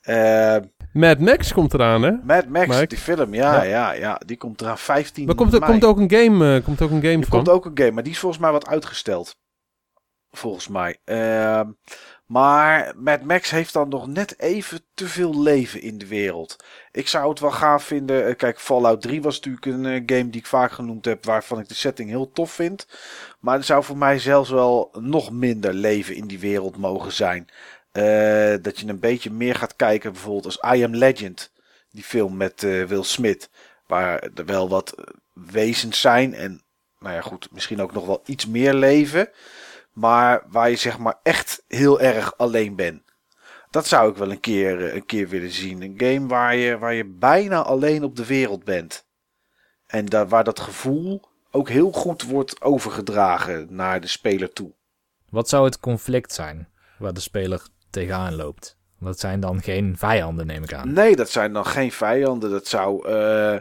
Eh, 0.00 0.56
Mad 0.92 1.18
Max 1.18 1.52
komt 1.52 1.74
eraan, 1.74 2.02
hè? 2.02 2.12
Mad 2.22 2.48
Max, 2.48 2.66
Mike? 2.66 2.86
die 2.86 2.98
film, 2.98 3.34
ja, 3.34 3.54
Ja. 3.54 3.62
ja, 3.62 3.92
ja, 3.92 4.20
die 4.26 4.36
komt 4.36 4.60
eraan 4.60 4.78
15 4.78 5.26
Maar 5.26 5.34
komt 5.34 5.52
er 5.52 5.60
komt 5.60 5.84
ook 5.84 5.98
een 5.98 6.10
game, 6.10 6.56
eh, 6.56 6.64
komt 6.64 6.82
ook 6.82 6.90
een 6.90 7.02
game 7.02 7.12
Er 7.12 7.26
van? 7.26 7.28
komt 7.44 7.48
ook 7.48 7.64
een 7.64 7.78
game, 7.78 7.90
maar 7.90 8.02
die 8.02 8.12
is 8.12 8.18
volgens 8.18 8.42
mij 8.42 8.52
wat 8.52 8.66
uitgesteld. 8.66 9.36
Volgens 10.30 10.68
mij. 10.68 10.98
Maar 12.28 12.92
Mad 12.96 13.22
Max 13.22 13.50
heeft 13.50 13.72
dan 13.72 13.88
nog 13.88 14.06
net 14.06 14.38
even 14.38 14.80
te 14.94 15.06
veel 15.08 15.42
leven 15.42 15.82
in 15.82 15.98
de 15.98 16.06
wereld. 16.06 16.56
Ik 16.92 17.08
zou 17.08 17.28
het 17.30 17.40
wel 17.40 17.50
gaaf 17.50 17.84
vinden. 17.84 18.26
eh, 18.26 18.36
Kijk, 18.36 18.60
Fallout 18.60 19.00
3 19.02 19.22
was 19.22 19.34
natuurlijk 19.40 19.66
een 19.66 19.86
eh, 19.86 20.02
game 20.16 20.30
die 20.30 20.40
ik 20.40 20.46
vaak 20.46 20.72
genoemd 20.72 21.04
heb, 21.04 21.24
waarvan 21.24 21.58
ik 21.60 21.68
de 21.68 21.74
setting 21.74 22.08
heel 22.10 22.32
tof 22.32 22.52
vind. 22.52 22.86
Maar 23.40 23.56
er 23.56 23.64
zou 23.64 23.84
voor 23.84 23.96
mij 23.96 24.18
zelfs 24.18 24.50
wel 24.50 24.88
nog 25.00 25.30
minder 25.30 25.74
leven 25.74 26.14
in 26.14 26.26
die 26.26 26.38
wereld 26.38 26.76
mogen 26.76 27.12
zijn. 27.12 27.48
Eh, 27.92 28.54
dat 28.62 28.78
je 28.78 28.86
een 28.86 29.00
beetje 29.00 29.30
meer 29.30 29.54
gaat 29.54 29.76
kijken, 29.76 30.12
bijvoorbeeld 30.12 30.44
als 30.44 30.76
I 30.76 30.84
Am 30.84 30.94
Legend, 30.94 31.52
die 31.90 32.04
film 32.04 32.36
met 32.36 32.60
Will 32.62 33.02
Smith, 33.02 33.50
waar 33.86 34.22
er 34.34 34.44
wel 34.44 34.68
wat 34.68 34.94
wezens 35.32 36.00
zijn 36.00 36.34
en 36.34 36.62
nou 37.00 37.14
ja, 37.14 37.20
goed, 37.20 37.48
misschien 37.52 37.80
ook 37.80 37.92
nog 37.92 38.06
wel 38.06 38.22
iets 38.26 38.46
meer 38.46 38.74
leven. 38.74 39.28
Maar 39.98 40.42
waar 40.48 40.70
je 40.70 40.76
zeg 40.76 40.98
maar 40.98 41.18
echt 41.22 41.64
heel 41.68 42.00
erg 42.00 42.36
alleen 42.36 42.76
bent. 42.76 43.02
Dat 43.70 43.86
zou 43.86 44.10
ik 44.10 44.16
wel 44.16 44.30
een 44.30 44.40
keer, 44.40 44.86
eh, 44.86 44.94
een 44.94 45.06
keer 45.06 45.28
willen 45.28 45.50
zien. 45.50 45.82
Een 45.82 45.94
game 45.96 46.26
waar 46.26 46.56
je, 46.56 46.78
waar 46.78 46.94
je 46.94 47.04
bijna 47.04 47.62
alleen 47.62 48.04
op 48.04 48.16
de 48.16 48.26
wereld 48.26 48.64
bent. 48.64 49.06
En 49.86 50.06
da 50.06 50.26
waar 50.26 50.44
dat 50.44 50.60
gevoel 50.60 51.22
ook 51.50 51.68
heel 51.68 51.92
goed 51.92 52.22
wordt 52.22 52.62
overgedragen 52.62 53.66
naar 53.70 54.00
de 54.00 54.06
speler 54.06 54.52
toe. 54.52 54.72
Wat 55.28 55.48
zou 55.48 55.64
het 55.64 55.80
conflict 55.80 56.32
zijn 56.32 56.68
waar 56.98 57.12
de 57.12 57.20
speler 57.20 57.66
tegenaan 57.90 58.34
loopt? 58.34 58.76
Dat 59.00 59.20
zijn 59.20 59.40
dan 59.40 59.62
geen 59.62 59.96
vijanden, 59.98 60.46
neem 60.46 60.62
ik 60.62 60.72
aan. 60.72 60.92
Nee, 60.92 61.16
dat 61.16 61.30
zijn 61.30 61.52
dan 61.52 61.66
geen 61.66 61.92
vijanden. 61.92 62.50
Dat 62.50 62.66
zou 62.66 63.08
eh, 63.08 63.58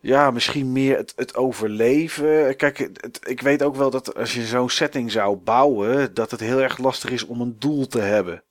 ja, 0.00 0.30
misschien 0.30 0.72
meer 0.72 0.96
het, 0.96 1.12
het 1.16 1.34
overleven. 1.34 2.56
Kijk, 2.56 2.78
het, 2.78 3.18
ik 3.22 3.40
weet 3.40 3.62
ook 3.62 3.76
wel 3.76 3.90
dat 3.90 4.14
als 4.14 4.34
je 4.34 4.46
zo'n 4.46 4.70
setting 4.70 5.10
zou 5.10 5.36
bouwen, 5.36 6.14
dat 6.14 6.30
het 6.30 6.40
heel 6.40 6.60
erg 6.62 6.78
lastig 6.78 7.10
is 7.10 7.22
om 7.26 7.40
een 7.40 7.56
doel 7.58 7.86
te 7.86 8.00
hebben. 8.00 8.44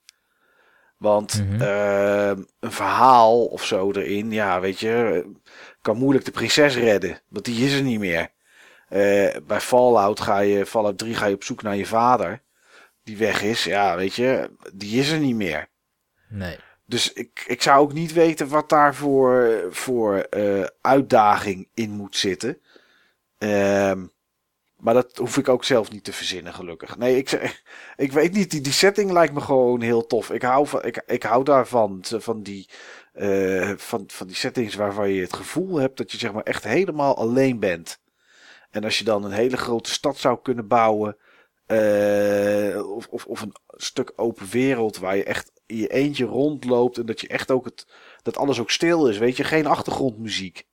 Want 0.96 1.44
Mhm. 1.48 1.62
eh, 1.62 2.28
een 2.60 2.72
verhaal 2.72 3.44
of 3.44 3.64
zo 3.64 3.92
erin, 3.92 4.32
ja, 4.32 4.60
weet 4.60 4.80
je, 4.80 5.24
kan 5.80 5.96
moeilijk 5.96 6.24
de 6.24 6.30
prinses 6.30 6.76
redden. 6.76 7.20
Want 7.28 7.44
die 7.44 7.64
is 7.66 7.74
er 7.74 7.82
niet 7.82 7.98
meer. 7.98 8.28
Eh, 8.88 9.36
bij 9.46 9.60
Fallout 9.60 10.20
ga 10.20 10.38
je, 10.38 10.66
Fallout 10.66 10.98
3 10.98 11.14
ga 11.14 11.26
je 11.26 11.34
op 11.34 11.44
zoek 11.44 11.62
naar 11.62 11.76
je 11.76 11.86
vader. 11.86 12.42
Die 13.02 13.16
weg 13.16 13.42
is, 13.42 13.64
ja, 13.64 13.96
weet 13.96 14.14
je, 14.14 14.50
die 14.74 15.00
is 15.00 15.10
er 15.10 15.18
niet 15.18 15.34
meer. 15.36 15.68
Nee. 16.28 16.56
Dus 16.86 17.12
ik, 17.12 17.44
ik 17.46 17.62
zou 17.62 17.80
ook 17.80 17.92
niet 17.92 18.12
weten 18.12 18.48
wat 18.48 18.68
daar 18.68 18.94
voor, 19.70 20.14
eh, 20.14 20.64
uitdaging 20.80 21.68
in 21.74 21.90
moet 21.90 22.16
zitten. 22.16 22.60
Ehm, 23.38 24.06
maar 24.76 24.94
dat 24.94 25.16
hoef 25.16 25.36
ik 25.36 25.48
ook 25.48 25.64
zelf 25.64 25.90
niet 25.90 26.04
te 26.04 26.12
verzinnen, 26.12 26.54
gelukkig. 26.54 26.96
Nee, 26.96 27.16
ik, 27.16 27.60
ik 27.96 28.12
weet 28.12 28.32
niet. 28.32 28.50
Die, 28.50 28.60
die 28.60 28.72
setting 28.72 29.10
lijkt 29.10 29.34
me 29.34 29.40
gewoon 29.40 29.80
heel 29.80 30.06
tof. 30.06 30.30
Ik 30.30 30.42
hou, 30.42 30.66
van, 30.66 30.84
ik, 30.84 31.02
ik 31.06 31.22
hou 31.22 31.44
daarvan. 31.44 31.98
Van 32.02 32.42
die, 32.42 32.68
eh, 33.12 33.72
van, 33.76 34.04
van 34.06 34.26
die 34.26 34.36
settings 34.36 34.74
waarvan 34.74 35.10
je 35.10 35.20
het 35.20 35.32
gevoel 35.32 35.76
hebt 35.76 35.96
dat 35.96 36.12
je 36.12 36.18
zeg 36.18 36.32
maar 36.32 36.42
echt 36.42 36.64
helemaal 36.64 37.16
alleen 37.16 37.60
bent. 37.60 38.00
En 38.70 38.84
als 38.84 38.98
je 38.98 39.04
dan 39.04 39.24
een 39.24 39.32
hele 39.32 39.56
grote 39.56 39.90
stad 39.90 40.18
zou 40.18 40.38
kunnen 40.42 40.66
bouwen. 40.66 41.16
Eh, 41.66 42.90
of, 43.10 43.26
of, 43.26 43.40
een 43.40 43.54
stuk 43.68 44.12
open 44.16 44.46
wereld 44.50 44.98
waar 44.98 45.16
je 45.16 45.24
echt 45.24 45.52
in 45.66 45.76
je 45.76 45.88
eentje 45.88 46.24
rondloopt. 46.24 46.98
En 46.98 47.06
dat 47.06 47.20
je 47.20 47.28
echt 47.28 47.50
ook 47.50 47.64
het. 47.64 47.86
Dat 48.22 48.36
alles 48.36 48.60
ook 48.60 48.70
stil 48.70 49.08
is. 49.08 49.18
Weet 49.18 49.36
je, 49.36 49.44
geen 49.44 49.66
achtergrondmuziek. 49.66 50.66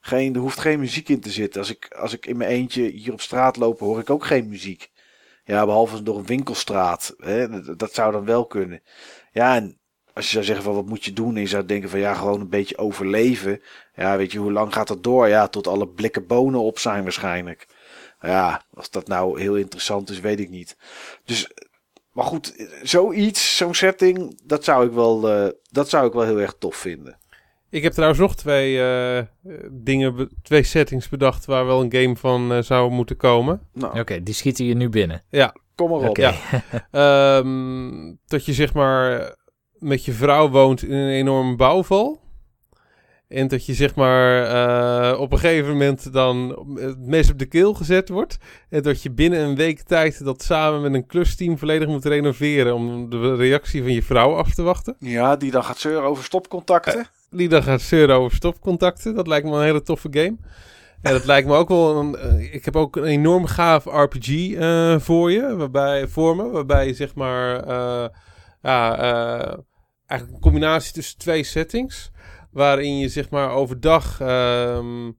Geen, 0.00 0.34
er 0.34 0.40
hoeft 0.40 0.58
geen 0.60 0.78
muziek 0.78 1.08
in 1.08 1.20
te 1.20 1.30
zitten. 1.30 1.60
Als 1.60 1.70
ik, 1.70 1.94
als 1.96 2.12
ik 2.12 2.26
in 2.26 2.36
mijn 2.36 2.50
eentje 2.50 2.82
hier 2.82 3.12
op 3.12 3.20
straat 3.20 3.56
loop, 3.56 3.78
hoor 3.78 3.98
ik 3.98 4.10
ook 4.10 4.24
geen 4.24 4.48
muziek. 4.48 4.90
Ja, 5.44 5.64
behalve 5.64 6.02
door 6.02 6.18
een 6.18 6.26
winkelstraat. 6.26 7.14
Hè? 7.18 7.62
Dat, 7.62 7.78
dat 7.78 7.94
zou 7.94 8.12
dan 8.12 8.24
wel 8.24 8.46
kunnen. 8.46 8.82
Ja, 9.32 9.54
en 9.56 9.78
als 10.12 10.24
je 10.24 10.30
zou 10.32 10.44
zeggen 10.44 10.64
van 10.64 10.74
wat 10.74 10.86
moet 10.86 11.04
je 11.04 11.12
doen? 11.12 11.34
En 11.34 11.40
je 11.40 11.46
zou 11.46 11.64
denken 11.66 11.90
van 11.90 11.98
ja, 11.98 12.14
gewoon 12.14 12.40
een 12.40 12.48
beetje 12.48 12.78
overleven. 12.78 13.62
Ja, 13.94 14.16
weet 14.16 14.32
je, 14.32 14.38
hoe 14.38 14.52
lang 14.52 14.72
gaat 14.72 14.88
dat 14.88 15.02
door? 15.02 15.28
Ja, 15.28 15.48
tot 15.48 15.66
alle 15.66 15.88
blikken 15.88 16.26
bonen 16.26 16.60
op 16.60 16.78
zijn 16.78 17.02
waarschijnlijk. 17.02 17.66
Ja, 18.26 18.62
of 18.74 18.88
dat 18.88 19.08
nou 19.08 19.40
heel 19.40 19.56
interessant 19.56 20.10
is, 20.10 20.20
weet 20.20 20.40
ik 20.40 20.50
niet. 20.50 20.76
Dus, 21.24 21.50
maar 22.12 22.24
goed, 22.24 22.68
zoiets, 22.82 23.56
zo'n 23.56 23.74
setting, 23.74 24.40
dat 24.44 24.64
zou 24.64 24.86
ik 24.86 24.92
wel, 24.92 25.30
eh, 25.30 25.48
dat 25.70 25.88
zou 25.88 26.06
ik 26.06 26.12
wel 26.12 26.24
heel 26.24 26.40
erg 26.40 26.54
tof 26.58 26.76
vinden. 26.76 27.18
Ik 27.70 27.82
heb 27.82 27.92
trouwens 27.92 28.20
nog 28.20 28.36
twee 28.36 28.82
eh, 28.82 29.22
dingen, 29.70 30.30
twee 30.42 30.62
settings 30.62 31.08
bedacht 31.08 31.44
waar 31.44 31.66
wel 31.66 31.80
een 31.80 31.92
game 31.92 32.16
van 32.16 32.52
eh, 32.52 32.62
zou 32.62 32.90
moeten 32.90 33.16
komen. 33.16 33.60
Nou, 33.72 34.00
Oké, 34.00 34.22
die 34.22 34.34
schieten 34.34 34.64
je 34.64 34.74
nu 34.74 34.88
binnen. 34.88 35.22
kom 35.74 35.90
maar 35.90 36.08
op. 36.08 36.16
Ja. 36.16 36.34
Ehm, 36.90 38.14
dat 38.26 38.44
je 38.44 38.52
zeg 38.52 38.74
maar 38.74 39.34
met 39.72 40.04
je 40.04 40.12
vrouw 40.12 40.48
woont 40.48 40.82
in 40.82 40.92
een 40.92 41.10
enorme 41.10 41.56
bouwval. 41.56 42.20
En 43.34 43.48
dat 43.48 43.66
je 43.66 43.74
zeg 43.74 43.94
maar 43.94 44.42
eh, 44.44 45.20
op 45.20 45.32
een 45.32 45.38
gegeven 45.38 45.70
moment 45.72 46.12
dan 46.12 46.66
het 46.74 46.98
mes 46.98 47.30
op 47.30 47.38
de 47.38 47.46
keel 47.46 47.74
gezet 47.74 48.08
wordt. 48.08 48.36
En 48.68 48.82
dat 48.82 49.02
je 49.02 49.10
binnen 49.10 49.40
een 49.40 49.56
week 49.56 49.80
tijd 49.82 50.24
dat 50.24 50.42
samen 50.42 50.80
met 50.80 50.94
een 50.94 51.06
klusteam 51.06 51.58
volledig 51.58 51.88
moet 51.88 52.04
renoveren. 52.04 52.74
Om 52.74 53.10
de 53.10 53.34
reactie 53.34 53.82
van 53.82 53.92
je 53.92 54.02
vrouw 54.02 54.34
af 54.36 54.54
te 54.54 54.62
wachten. 54.62 54.96
Ja, 54.98 55.36
die 55.36 55.50
dan 55.50 55.64
gaat 55.64 55.78
zeuren 55.78 56.02
over 56.02 56.24
stopcontacten. 56.24 57.06
Die 57.30 57.48
dan 57.48 57.62
gaat 57.62 57.80
zeuren 57.80 58.16
over 58.16 58.36
stopcontacten. 58.36 59.14
Dat 59.14 59.26
lijkt 59.26 59.46
me 59.46 59.56
een 59.56 59.62
hele 59.64 59.82
toffe 59.82 60.08
game. 60.10 60.36
En 61.02 61.12
dat 61.12 61.24
lijkt 61.24 61.48
me 61.48 61.54
ook 61.54 61.68
wel 61.68 61.96
een... 61.96 62.16
eh, 62.16 62.54
ik 62.54 62.64
heb 62.64 62.76
ook 62.76 62.96
een 62.96 63.04
enorm 63.04 63.46
gaaf 63.46 63.84
RPG 63.84 64.52
eh, 64.52 64.98
voor 64.98 65.32
je. 65.32 65.56
Waarbij, 65.56 66.08
voor 66.08 66.36
me. 66.36 66.48
Waarbij 66.50 66.86
je 66.86 66.94
zeg 66.94 67.14
maar... 67.14 67.60
eh, 67.62 68.08
ja, 68.62 68.98
eh, 68.98 69.58
eigenlijk 70.06 70.38
een 70.38 70.50
combinatie 70.50 70.92
tussen 70.92 71.18
twee 71.18 71.44
settings. 71.44 72.10
Waarin 72.54 72.98
je 72.98 73.08
zeg 73.08 73.30
maar 73.30 73.50
overdag... 73.50 74.20
ehm 74.20 75.10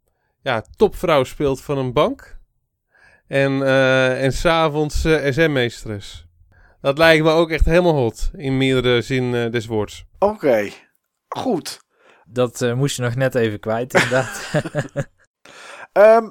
ja, 0.42 0.64
topvrouw 0.76 1.24
speelt 1.24 1.62
van 1.62 1.78
een 1.78 1.94
bank. 1.94 2.38
En, 3.28 3.64
eh 3.64 4.24
en 4.24 4.34
s'avonds 4.34 5.06
eh 5.06 5.32
SM-meesteres. 5.32 6.28
Dat 6.82 6.98
lijkt 6.98 7.24
me 7.24 7.32
ook 7.32 7.52
echt 7.52 7.66
helemaal 7.66 7.94
hot. 7.94 8.32
In 8.34 8.58
meerdere 8.58 9.02
zin 9.02 9.36
eh, 9.36 9.52
des 9.52 9.66
woords. 9.66 10.06
Oké, 10.20 10.70
goed. 11.28 11.80
Dat 12.26 12.62
eh, 12.62 12.74
moest 12.74 12.96
je 12.96 13.02
nog 13.02 13.16
net 13.16 13.36
even 13.36 13.60
kwijt, 13.60 13.94
inderdaad. 14.04 14.52
Ehm 15.92 16.30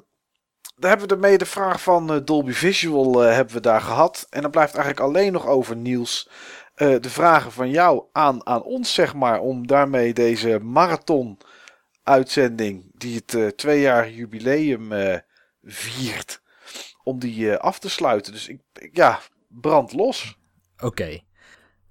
dan 0.77 0.91
hebben 0.91 1.09
we 1.09 1.15
ermee 1.15 1.39
de 1.39 1.47
vraag 1.47 1.83
van 1.83 2.25
Dolby 2.25 2.53
Visual 2.53 3.25
eh, 3.25 3.35
hebben 3.35 3.55
we 3.55 3.61
daar 3.61 3.81
gehad. 3.81 4.27
En 4.31 4.43
dan 4.43 4.51
blijft 4.51 4.75
eigenlijk 4.75 5.07
alleen 5.07 5.33
nog 5.33 5.47
over 5.47 5.77
Niels. 5.77 6.29
Eh, 6.75 7.01
de 7.01 7.11
vragen 7.11 7.53
van 7.53 7.71
jou 7.71 8.05
aan, 8.13 8.47
aan 8.47 8.63
ons, 8.63 8.95
zeg 8.95 9.15
maar. 9.15 9.41
Om 9.41 9.67
daarmee 9.67 10.15
deze 10.15 10.59
marathon 10.59 11.39
uitzending, 12.03 12.85
die 12.95 13.15
het 13.17 13.35
eh 13.35 13.47
twee 13.47 13.81
jaar 13.81 14.11
jubileum 14.11 14.93
eh, 14.93 15.19
viert, 15.63 16.41
om 17.03 17.19
die 17.19 17.51
eh, 17.51 17.59
af 17.59 17.79
te 17.79 17.89
sluiten. 17.89 18.33
Dus 18.33 18.49
ik, 18.49 18.61
ik- 18.73 18.97
ja, 18.97 19.21
brand 19.49 19.93
los. 19.93 20.39
Oké. 20.83 21.21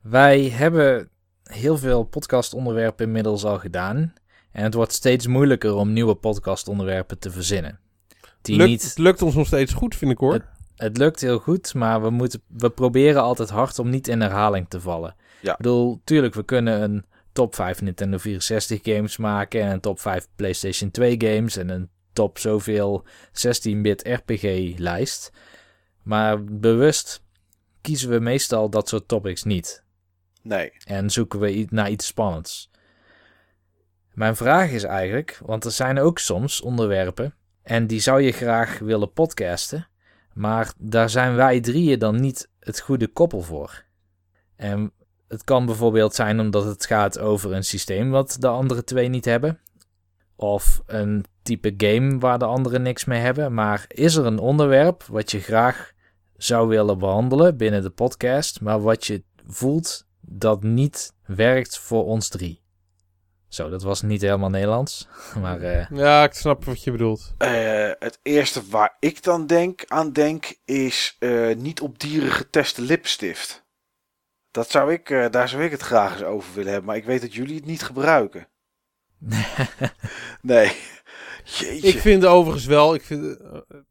Wij 0.02 0.42
hebben 0.50 1.10
heel 1.44 1.78
veel 1.78 2.04
podcastonderwerpen 2.04 3.06
inmiddels 3.06 3.44
al 3.46 3.60
gedaan. 3.60 4.14
En 4.52 4.64
het 4.64 4.74
wordt 4.74 4.94
steeds 4.94 5.28
moeilijker 5.28 5.74
om 5.76 5.94
nieuwe 5.94 6.16
podcastonderwerpen 6.16 7.20
te 7.20 7.32
verzinnen. 7.32 7.80
Die 8.42 8.56
Lukt, 8.58 8.70
niet, 8.70 8.84
Het 8.84 8.98
lukt 8.98 9.22
ons 9.22 9.36
nog 9.36 9.48
steeds 9.48 9.74
goed, 9.74 9.96
vind 9.96 10.12
ik 10.12 10.18
hoor. 10.18 10.34
het 10.34 10.44
lukt 10.76 11.22
heel 11.22 11.40
goed, 11.40 11.74
maar 11.74 12.02
we, 12.02 12.10
moeten, 12.10 12.42
we 12.48 12.70
proberen 12.70 13.22
altijd 13.22 13.50
hard 13.50 13.80
om 13.80 13.90
niet 13.90 14.08
in 14.08 14.22
herhaling 14.22 14.70
te 14.70 14.82
vallen. 14.82 15.16
Ja. 15.42 15.52
Ik 15.52 15.58
bedoel, 15.58 16.02
tuurlijk, 16.04 16.34
we 16.34 16.44
kunnen 16.44 16.82
een 16.82 17.06
top 17.32 17.56
5 17.56 17.82
Nintendo 17.82 18.18
64 18.18 18.80
games 18.84 19.18
maken 19.18 19.62
en 19.62 19.72
een 19.72 19.80
top 19.80 20.00
5 20.00 20.28
PlayStation 20.36 20.92
2 20.92 21.16
games 21.18 21.58
en 21.58 21.70
een 21.70 21.90
top 22.14 22.40
zoveel 22.40 23.06
16-bit 23.30 24.08
RPG 24.08 24.78
lijst. 24.78 25.32
Maar 26.04 26.44
bewust 26.44 27.24
kiezen 27.82 28.10
we 28.10 28.20
meestal 28.20 28.70
dat 28.70 28.90
soort 28.90 29.08
topics 29.08 29.44
niet. 29.44 29.84
Nee. 30.42 30.72
En 30.86 31.10
zoeken 31.10 31.40
we 31.40 31.68
naar 31.70 31.90
iets 31.90 32.06
spannends. 32.06 32.72
Mijn 34.14 34.36
vraag 34.36 34.70
is 34.70 34.84
eigenlijk, 34.84 35.40
want 35.46 35.66
er 35.66 35.72
zijn 35.72 36.00
ook 36.00 36.20
soms 36.20 36.62
onderwerpen 36.62 37.36
en 37.62 37.88
die 37.88 38.00
zou 38.00 38.22
je 38.22 38.32
graag 38.32 38.80
willen 38.80 39.12
podcasten, 39.12 39.88
maar 40.34 40.74
daar 40.78 41.10
zijn 41.10 41.36
wij 41.36 41.60
drieën 41.60 42.00
dan 42.00 42.22
niet 42.22 42.50
het 42.60 42.80
goede 42.80 43.08
koppel 43.08 43.42
voor. 43.42 43.84
En 44.56 44.92
het 45.28 45.44
kan 45.44 45.66
bijvoorbeeld 45.66 46.16
zijn 46.16 46.40
omdat 46.40 46.64
het 46.66 46.86
gaat 46.86 47.20
over 47.20 47.54
een 47.54 47.64
systeem 47.64 48.10
wat 48.10 48.36
de 48.40 48.48
andere 48.48 48.84
twee 48.84 49.08
niet 49.08 49.26
hebben, 49.26 49.60
of 50.36 50.82
een 50.86 51.26
type 51.42 51.74
game 51.78 52.18
waar 52.18 52.40
de 52.40 52.46
anderen 52.46 52.82
niks 52.82 53.06
mee 53.06 53.20
hebben. 53.20 53.54
Maar 53.54 53.86
is 53.88 54.16
er 54.16 54.26
een 54.26 54.40
onderwerp 54.40 55.04
wat 55.04 55.32
je 55.32 55.40
graag 55.40 55.92
zou 56.38 56.68
willen 56.68 56.98
behandelen 56.98 57.58
binnen 57.58 57.82
de 57.82 57.90
podcast, 57.90 58.62
maar 58.62 58.82
wat 58.82 59.06
je 59.06 59.24
voelt 59.48 60.08
dat 60.22 60.64
niet 60.64 61.14
werkt 61.26 61.78
voor 61.78 62.06
ons 62.06 62.30
drie? 62.30 62.63
Zo, 63.54 63.70
dat 63.70 63.84
was 63.84 64.02
niet 64.02 64.22
helemaal 64.22 64.50
Nederlands, 64.50 65.08
maar 65.42 65.62
eh, 65.62 65.90
Ja, 65.90 66.24
ik 66.24 66.34
snap 66.34 66.66
wat 66.66 66.84
je 66.84 66.92
bedoelt. 66.92 67.34
Eh, 67.38 67.92
het 68.00 68.20
eerste 68.22 68.68
waar 68.70 68.96
ik 69.00 69.24
dan 69.24 69.48
denk, 69.48 69.84
aan 69.88 70.12
denk 70.14 70.56
is 70.66 71.16
eh, 71.20 71.56
niet 71.56 71.82
op 71.82 72.00
dieren 72.00 72.32
geteste 72.32 72.82
lipstift. 72.82 73.66
Dat 74.52 74.70
zou 74.70 74.92
ik, 74.94 75.10
eh, 75.10 75.30
daar 75.30 75.50
zou 75.50 75.64
ik 75.64 75.72
het 75.72 75.82
graag 75.82 76.14
eens 76.14 76.24
over 76.24 76.54
willen 76.54 76.72
hebben, 76.72 76.90
maar 76.90 77.00
ik 77.00 77.06
weet 77.06 77.22
dat 77.22 77.34
jullie 77.34 77.56
het 77.56 77.66
niet 77.66 77.84
gebruiken. 77.84 78.48
Nee. 80.42 80.72
Jeetje. 81.44 81.88
Ik 81.88 82.00
vind 82.00 82.26
overigens 82.26 82.66
wel, 82.66 82.94
ik 82.94 83.02
vind, 83.02 83.38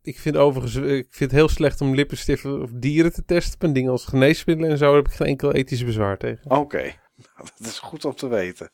ik 0.03 0.19
vind 0.19 0.37
overigens, 0.37 0.77
ik 0.77 1.07
vind 1.11 1.31
het 1.31 1.41
heel 1.41 1.49
slecht 1.49 1.81
om 1.81 1.95
lippenstiften 1.95 2.63
of 2.63 2.71
dieren 2.73 3.13
te 3.13 3.25
testen. 3.25 3.61
En 3.61 3.73
dingen 3.73 3.91
als 3.91 4.05
geneesmiddelen 4.05 4.71
en 4.71 4.79
zo, 4.79 4.87
daar 4.87 4.95
heb 4.95 5.07
ik 5.07 5.13
geen 5.13 5.27
enkel 5.27 5.53
ethische 5.53 5.85
bezwaar 5.85 6.19
tegen. 6.19 6.51
Oké, 6.51 6.95
dat 7.59 7.67
is 7.67 7.79
goed 7.79 8.05
om 8.05 8.15
te 8.15 8.29
weten. 8.29 8.71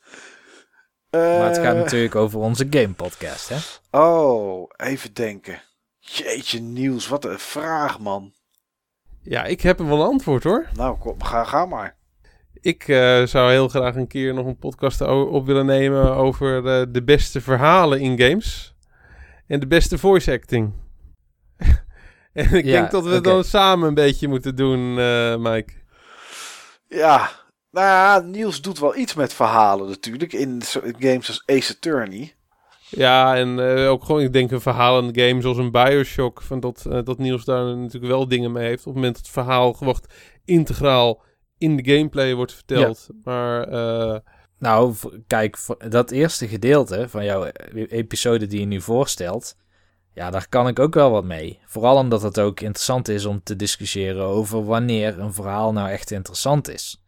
Maar 1.10 1.46
het 1.46 1.56
gaat 1.58 1.74
Eh, 1.74 1.80
natuurlijk 1.80 2.14
over 2.14 2.38
onze 2.40 2.66
game 2.70 2.92
podcast, 2.92 3.48
hè? 3.48 3.56
Oh, 4.00 4.70
even 4.76 5.14
denken. 5.14 5.62
Jeetje, 5.98 6.60
Niels, 6.60 7.08
wat 7.08 7.24
een 7.24 7.38
vraag, 7.38 7.98
man. 7.98 8.32
Ja, 9.22 9.44
ik 9.44 9.60
heb 9.60 9.78
hem 9.78 9.88
wel 9.88 10.00
een 10.00 10.06
antwoord 10.06 10.44
hoor. 10.44 10.66
Nou, 10.74 10.98
kom, 10.98 11.22
ga, 11.22 11.44
ga 11.44 11.66
maar. 11.66 11.96
Ik 12.60 12.88
eh, 12.88 13.22
zou 13.26 13.50
heel 13.50 13.68
graag 13.68 13.94
een 13.94 14.06
keer 14.06 14.34
nog 14.34 14.46
een 14.46 14.58
podcast 14.58 15.00
op 15.00 15.46
willen 15.46 15.66
nemen 15.66 16.14
over 16.14 16.56
eh, 16.66 16.86
de 16.88 17.02
beste 17.04 17.40
verhalen 17.40 18.00
in 18.00 18.18
games. 18.20 18.74
En 19.46 19.60
de 19.60 19.66
beste 19.66 19.98
voice 19.98 20.32
acting. 20.32 20.72
en 22.32 22.54
ik 22.54 22.64
Ja, 22.64 22.72
denk 22.80 22.90
dat 22.90 23.04
we 23.04 23.08
het 23.10 23.18
oké. 23.18 23.28
dan 23.28 23.44
samen 23.44 23.88
een 23.88 23.94
beetje 23.94 24.28
moeten 24.28 24.56
doen, 24.56 24.98
eh, 24.98 25.36
Mike. 25.36 25.72
Ja, 26.88 27.30
nou 27.70 27.86
ja, 27.86 28.18
Niels 28.18 28.60
doet 28.60 28.78
wel 28.78 28.96
iets 28.96 29.14
met 29.14 29.32
verhalen 29.34 29.88
natuurlijk. 29.88 30.32
In 30.32 30.62
games 30.98 31.28
als 31.28 31.42
Ace 31.46 31.72
Attorney. 31.72 32.32
Ja, 32.90 33.36
en 33.36 33.76
eh, 33.76 33.90
ook 33.90 34.04
gewoon, 34.04 34.20
ik 34.20 34.32
denk 34.32 34.50
een 34.50 34.60
verhalende 34.60 35.26
game 35.26 35.40
zoals 35.40 35.56
een 35.56 35.70
Bioshock. 35.70 36.42
Van 36.42 36.60
dat, 36.60 36.86
eh, 36.90 36.98
dat 37.04 37.18
Niels 37.18 37.44
daar 37.44 37.76
natuurlijk 37.76 38.12
wel 38.12 38.28
dingen 38.28 38.52
mee 38.52 38.66
heeft. 38.66 38.78
Op 38.78 38.84
het 38.84 38.94
moment 38.94 39.14
dat 39.14 39.22
het 39.24 39.32
verhaal 39.32 39.72
gewoon 39.72 40.00
integraal 40.44 41.22
in 41.58 41.76
de 41.76 41.94
gameplay 41.94 42.34
wordt 42.34 42.52
verteld. 42.52 43.08
Maar 43.24 43.68
eh, 43.68 44.18
Nou, 44.58 44.94
kijk, 45.26 45.58
dat 45.88 46.10
eerste 46.10 46.48
gedeelte 46.48 47.08
van 47.08 47.24
jouw 47.24 47.44
e- 47.44 47.52
episode 47.88 48.46
die 48.46 48.60
je 48.60 48.66
nu 48.66 48.80
voorstelt, 48.80 49.56
ja, 50.14 50.30
daar 50.30 50.48
kan 50.48 50.68
ik 50.68 50.78
ook 50.78 50.94
wel 50.94 51.10
wat 51.10 51.24
mee. 51.24 51.60
Vooral 51.66 51.96
omdat 51.96 52.22
het 52.22 52.40
ook 52.40 52.60
interessant 52.60 53.08
is 53.08 53.24
om 53.24 53.42
te 53.42 53.56
discussiëren 53.56 54.24
over 54.24 54.64
wanneer 54.64 55.18
een 55.18 55.32
verhaal 55.34 55.72
nou 55.72 55.88
echt 55.90 56.10
interessant 56.10 56.68
is. 56.68 57.02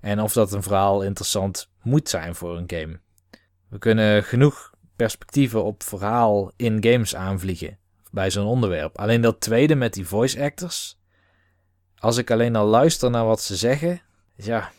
En 0.00 0.20
of 0.20 0.32
dat 0.32 0.52
een 0.52 0.62
verhaal 0.62 1.02
interessant 1.02 1.70
moet 1.82 2.08
zijn 2.08 2.34
voor 2.34 2.56
een 2.56 2.70
game. 2.70 3.00
We 3.68 3.78
kunnen 3.78 4.24
genoeg 4.24 4.74
perspectieven 4.96 5.64
op 5.64 5.82
verhaal 5.82 6.52
in 6.56 6.84
games 6.84 7.16
aanvliegen 7.16 7.78
bij 8.10 8.30
zo'n 8.30 8.46
onderwerp. 8.46 8.98
Alleen 8.98 9.20
dat 9.20 9.40
tweede 9.40 9.74
met 9.74 9.92
die 9.92 10.06
voice 10.06 10.42
actors, 10.42 10.98
als 11.98 12.16
ik 12.16 12.30
alleen 12.30 12.56
al 12.56 12.66
luister 12.66 13.10
naar 13.10 13.24
wat 13.24 13.42
ze 13.42 13.56
zeggen, 13.56 14.02
ja. 14.36 14.70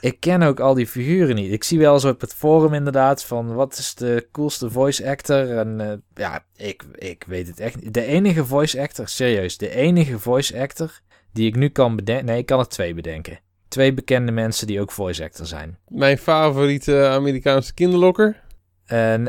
Ik 0.00 0.20
ken 0.20 0.42
ook 0.42 0.60
al 0.60 0.74
die 0.74 0.86
figuren 0.86 1.34
niet. 1.34 1.52
Ik 1.52 1.64
zie 1.64 1.78
wel 1.78 1.94
eens 1.94 2.04
op 2.04 2.20
het 2.20 2.34
forum 2.34 2.74
inderdaad 2.74 3.24
van 3.24 3.54
wat 3.54 3.78
is 3.78 3.94
de 3.94 4.28
coolste 4.32 4.70
voice 4.70 5.08
actor. 5.08 5.58
En 5.58 5.80
eh, 5.80 5.92
ja, 6.14 6.44
ik, 6.56 6.84
ik 6.94 7.24
weet 7.26 7.46
het 7.46 7.60
echt 7.60 7.80
niet. 7.80 7.94
De 7.94 8.04
enige 8.04 8.44
voice 8.44 8.80
actor, 8.80 9.08
serieus, 9.08 9.56
de 9.56 9.70
enige 9.70 10.18
voice 10.18 10.60
actor 10.60 11.00
die 11.32 11.46
ik 11.46 11.56
nu 11.56 11.68
kan 11.68 11.96
bedenken. 11.96 12.26
Nee, 12.26 12.38
ik 12.38 12.46
kan 12.46 12.58
er 12.58 12.68
twee 12.68 12.94
bedenken. 12.94 13.40
Twee 13.76 13.94
bekende 13.94 14.32
mensen 14.32 14.66
die 14.66 14.80
ook 14.80 14.92
voice 14.92 15.24
actor 15.24 15.46
zijn. 15.46 15.78
mijn 15.88 16.18
favoriete 16.18 17.06
Amerikaanse 17.06 17.74
kinderlokker. 17.74 18.42
En 18.86 19.24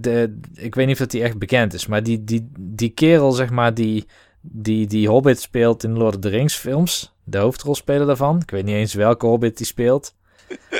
de, 0.00 0.38
ik 0.54 0.74
weet 0.74 0.86
niet 0.86 0.94
of 0.94 1.00
dat 1.00 1.10
die 1.10 1.22
echt 1.22 1.38
bekend 1.38 1.74
is, 1.74 1.86
maar 1.86 2.02
die, 2.02 2.24
die, 2.24 2.50
die 2.58 2.88
kerel, 2.88 3.32
zeg 3.32 3.50
maar, 3.50 3.74
die, 3.74 4.06
die, 4.40 4.86
die 4.86 5.08
Hobbit 5.08 5.40
speelt 5.40 5.84
in 5.84 5.98
Lord 5.98 6.14
of 6.14 6.20
the 6.20 6.28
Rings 6.28 6.54
films, 6.54 7.14
de 7.24 7.38
hoofdrolspeler 7.38 8.06
daarvan. 8.06 8.40
Ik 8.40 8.50
weet 8.50 8.64
niet 8.64 8.74
eens 8.74 8.94
welke 8.94 9.26
Hobbit 9.26 9.56
die 9.56 9.66
speelt. 9.66 10.14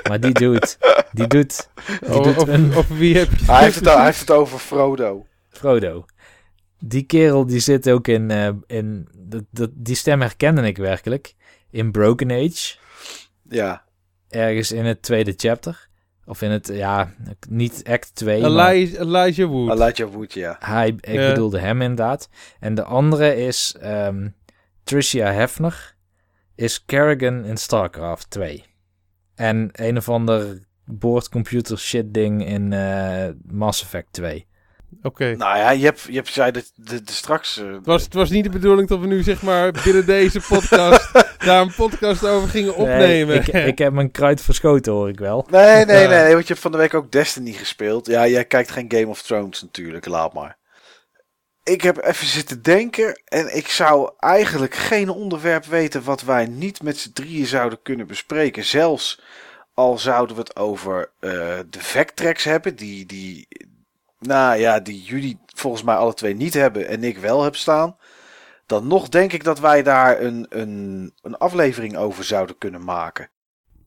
Maar 0.09 0.21
die 0.21 0.33
doet, 0.33 0.79
die 1.13 1.27
doet, 1.27 1.69
die 2.01 2.23
doet 2.23 2.49
een 2.49 2.75
over 2.75 2.97
wie 2.97 3.17
heb 3.17 3.29
je 3.31 3.45
Hij 3.45 3.65
heeft, 3.65 3.75
het, 3.75 3.85
hij 3.85 4.05
heeft 4.05 4.21
het 4.21 4.31
over 4.31 4.59
Frodo. 4.59 5.27
Frodo. 5.49 6.05
Die 6.79 7.03
kerel 7.03 7.47
die 7.47 7.61
zit 7.61 7.91
ook 7.91 8.09
in, 8.09 8.31
eh, 8.31 8.49
in 8.67 9.09
dat, 9.17 9.45
dat, 9.51 9.71
die 9.75 9.97
stem 9.97 10.21
herkende 10.21 10.63
ik 10.63 10.77
werkelijk. 10.77 11.35
In 11.71 11.91
Broken 11.91 12.31
Age, 12.31 12.77
Ja. 13.49 13.85
ergens 14.29 14.73
in 14.73 14.85
het 14.85 15.03
tweede 15.03 15.33
chapter. 15.37 15.89
Of 16.29 16.43
in 16.43 16.51
het, 16.51 16.67
ja, 16.73 17.13
niet 17.49 17.83
act 17.85 18.15
2, 18.15 18.41
maar 18.41 18.51
Elijah, 18.51 19.01
Elijah 19.01 19.49
Wood. 19.49 19.71
Elijah 19.71 20.13
Wood, 20.13 20.33
ja. 20.33 20.57
hij, 20.61 20.89
ik 20.89 21.07
Ja. 21.15 21.29
bedoelde 21.29 21.59
hem 21.59 21.83
inderdaad. 21.83 22.29
En 22.61 22.75
de 22.75 22.83
andere 22.83 23.37
is 23.37 23.77
ehm, 23.81 24.29
Tricia 24.85 25.33
Hefner, 25.33 25.95
is 26.55 26.85
Kerrigan 26.85 27.45
in 27.45 27.57
StarCraft 27.57 28.31
2. 28.31 28.65
En 29.35 29.69
een 29.73 29.97
of 29.97 30.09
ander 30.09 30.59
boordcomputer 30.85 31.79
shit 31.79 32.15
ding 32.15 32.47
in 32.47 32.73
eh, 32.73 33.29
Mass 33.43 33.83
Effect 33.83 34.13
2. 34.13 34.47
Oké. 35.03 35.35
Nou 35.37 35.59
ja, 35.59 35.71
je 35.71 35.85
hebt, 35.85 36.01
je 36.09 36.15
hebt 36.15 36.33
zei 36.33 36.51
dat 36.51 36.73
de, 36.75 37.03
de 37.03 37.13
straks... 37.13 37.59
eh, 37.59 37.73
Het 37.73 37.87
was, 37.87 38.03
het 38.03 38.15
was 38.15 38.31
niet 38.31 38.45
de 38.45 38.51
bedoeling 38.51 38.89
dat 38.89 39.01
we 39.01 39.07
nu 39.07 39.23
zeg 39.23 39.43
maar 39.43 39.73
binnen 39.85 40.07
deze 40.07 40.41
podcast 40.49 41.13
daar 41.47 41.61
een 41.61 41.75
podcast 41.75 42.25
over 42.27 42.49
gingen 42.49 42.75
opnemen. 42.77 43.27
Nee, 43.27 43.39
ik, 43.39 43.67
ik 43.67 43.79
heb 43.79 43.93
mijn 43.93 44.11
kruid 44.11 44.41
verschoten 44.41 44.93
hoor 44.93 45.09
ik 45.09 45.19
wel. 45.19 45.47
Nee, 45.51 45.85
nee, 45.85 46.03
Ja. 46.03 46.09
nee, 46.09 46.23
nee, 46.23 46.33
want 46.33 46.43
je 46.47 46.53
hebt 46.53 46.61
van 46.61 46.73
de 46.73 46.79
week 46.79 46.95
ook 46.95 47.13
Destiny 47.13 47.53
gespeeld. 47.53 48.07
Ja, 48.07 48.27
jij 48.27 48.45
kijkt 48.45 48.71
geen 48.71 48.87
Game 48.93 49.07
of 49.09 49.23
Thrones 49.23 49.63
natuurlijk, 49.63 50.07
laat 50.07 50.33
maar. 50.33 50.57
Ik 51.63 51.81
heb 51.83 52.05
even 52.05 52.27
zitten 52.27 52.63
denken 52.63 53.21
en 53.25 53.57
ik 53.57 53.69
zou 53.69 54.11
eigenlijk 54.19 54.75
geen 54.75 55.09
onderwerp 55.09 55.65
weten 55.65 56.03
wat 56.05 56.23
wij 56.23 56.47
niet 56.47 56.83
met 56.83 56.99
z'n 56.99 57.13
drieën 57.13 57.47
zouden 57.47 57.79
kunnen 57.83 58.07
bespreken. 58.07 58.65
Zelfs 58.65 59.21
al 59.75 59.99
zouden 59.99 60.37
we 60.37 60.43
het 60.43 60.57
over 60.57 61.11
eh, 61.21 61.31
de 61.71 61.79
Vectrex 61.81 62.45
hebben, 62.45 62.77
die, 62.77 63.07
die, 63.07 63.47
nou 64.19 64.59
ja, 64.59 64.81
die 64.81 65.03
jullie 65.03 65.39
volgens 65.47 65.83
mij 65.83 65.95
alle 65.95 66.15
twee 66.15 66.35
niet 66.35 66.55
hebben 66.55 66.89
en 66.89 67.05
ik 67.05 67.19
wel 67.19 67.43
heb 67.43 67.57
staan. 67.57 67.97
dan 68.67 68.87
nog 68.87 69.09
denk 69.09 69.33
ik 69.33 69.45
dat 69.45 69.61
wij 69.61 69.83
daar 69.83 70.21
een, 70.21 70.47
een, 70.49 71.13
een 71.23 71.37
aflevering 71.37 71.97
over 71.97 72.25
zouden 72.25 72.59
kunnen 72.59 72.85
maken. 72.85 73.31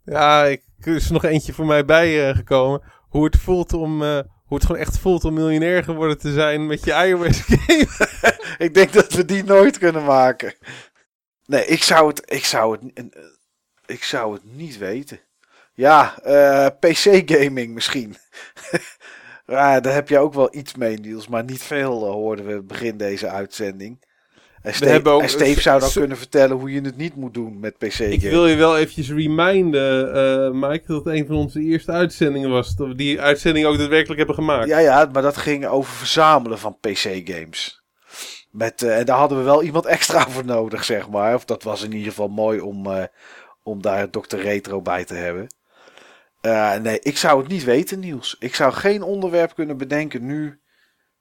Ja, 0.04 0.46
ik, 0.46 0.62
er 0.80 0.96
is 0.96 1.10
nog 1.10 1.24
eentje 1.24 1.54
voor 1.54 1.66
mij 1.66 1.86
bijgekomen. 1.86 2.82
hoe 3.10 3.26
het 3.26 3.38
voelt 3.38 3.74
om... 3.74 4.02
Uh, 4.02 4.20
hoe 4.50 4.58
het 4.58 4.68
gewoon 4.68 4.82
echt 4.82 4.98
voelt 4.98 5.24
om 5.24 5.34
miljonair 5.34 5.84
geworden 5.84 6.18
te 6.18 6.34
zijn 6.34 6.66
met 6.66 6.84
je 6.84 6.92
iOS 6.92 7.42
game. 7.42 7.88
ik 8.66 8.74
denk 8.74 8.94
dat 8.94 9.14
we 9.14 9.26
die 9.26 9.44
nooit 9.44 9.78
kunnen 9.78 10.04
maken. 10.04 10.54
Nee, 11.46 11.66
ik 11.66 11.84
zou 11.84 12.08
het, 12.08 12.22
ik 12.26 12.46
zou 12.46 12.72
het, 12.72 13.10
ik 13.86 14.04
zou 14.04 14.34
het 14.34 14.44
niet 14.44 14.78
weten. 14.78 15.20
Ja, 15.74 16.20
uh, 16.26 16.66
eh, 16.66 16.72
PC-gaming 16.80 17.74
misschien. 17.74 18.18
ja, 19.50 19.80
daar 19.80 19.94
heb 19.94 20.10
je 20.10 20.20
ook 20.20 20.34
wel 20.34 20.56
iets 20.56 20.76
mee, 20.76 20.98
Niels. 20.98 21.28
Maar 21.28 21.44
niet 21.44 21.64
veel, 21.64 22.06
uh, 22.06 22.12
hoorden 22.12 22.46
we 22.46 22.62
begin 22.62 22.98
deze 22.98 23.28
uitzending. 23.28 24.08
En 24.62 24.74
Steve, 24.74 25.10
ook, 25.10 25.22
en 25.22 25.30
Steve 25.30 25.62
zou 25.62 25.80
dan 25.80 25.92
kunnen 25.92 26.18
vertellen 26.18 26.58
hoe 26.58 26.72
je 26.72 26.82
het 26.82 26.98
niet 26.98 27.16
moet 27.16 27.34
doen 27.34 27.60
met 27.60 27.78
PC. 27.78 28.00
Ik 28.00 28.22
wil 28.22 28.48
je 28.48 28.56
wel 28.56 28.78
eventjes 28.78 29.12
reminden, 29.12 30.16
uh, 30.16 30.70
Mike, 30.70 30.84
dat 30.88 31.06
het 31.06 31.16
een 31.16 31.26
van 31.26 31.36
onze 31.36 31.62
eerste 31.62 31.92
uitzendingen 31.92 32.50
was. 32.50 32.76
Dat 32.76 32.88
we 32.88 32.96
die 32.96 33.22
uitzending 33.22 33.66
ook 33.66 33.78
daadwerkelijk 33.78 34.18
hebben 34.18 34.36
gemaakt. 34.36 34.68
Ja, 34.68 34.80
ja, 34.80 35.10
maar 35.12 35.22
dat 35.22 35.38
ging 35.38 35.68
over 35.68 35.94
verzamelen 35.94 36.60
van 36.60 36.78
PC-games. 36.80 37.84
Met, 38.52 38.82
uh, 38.82 38.98
en 38.98 39.06
daar 39.06 39.18
hadden 39.18 39.38
we 39.38 39.44
wel 39.44 39.64
iemand 39.64 39.86
extra 39.86 40.30
voor 40.30 40.46
nodig, 40.46 40.84
zeg 40.84 41.10
maar. 41.10 41.36
Of 41.36 41.46
dat 41.46 41.64
was 41.64 41.84
in 41.84 41.92
ieder 41.92 42.10
geval 42.10 42.28
mooi 42.28 42.60
om, 42.60 42.88
uh, 42.88 43.04
om 43.64 43.82
daar 43.82 44.10
Dr. 44.10 44.38
Retro 44.38 44.82
bij 44.82 45.06
te 45.06 45.14
hebben. 45.14 45.48
Uh, 46.42 46.76
nee, 46.76 47.00
ik 47.00 47.18
zou 47.18 47.40
het 47.40 47.48
niet 47.52 47.64
weten, 47.64 48.00
Niels. 48.00 48.36
Ik 48.40 48.56
zou 48.56 48.74
geen 48.74 49.02
onderwerp 49.02 49.54
kunnen 49.54 49.78
bedenken 49.78 50.26
nu. 50.26 50.60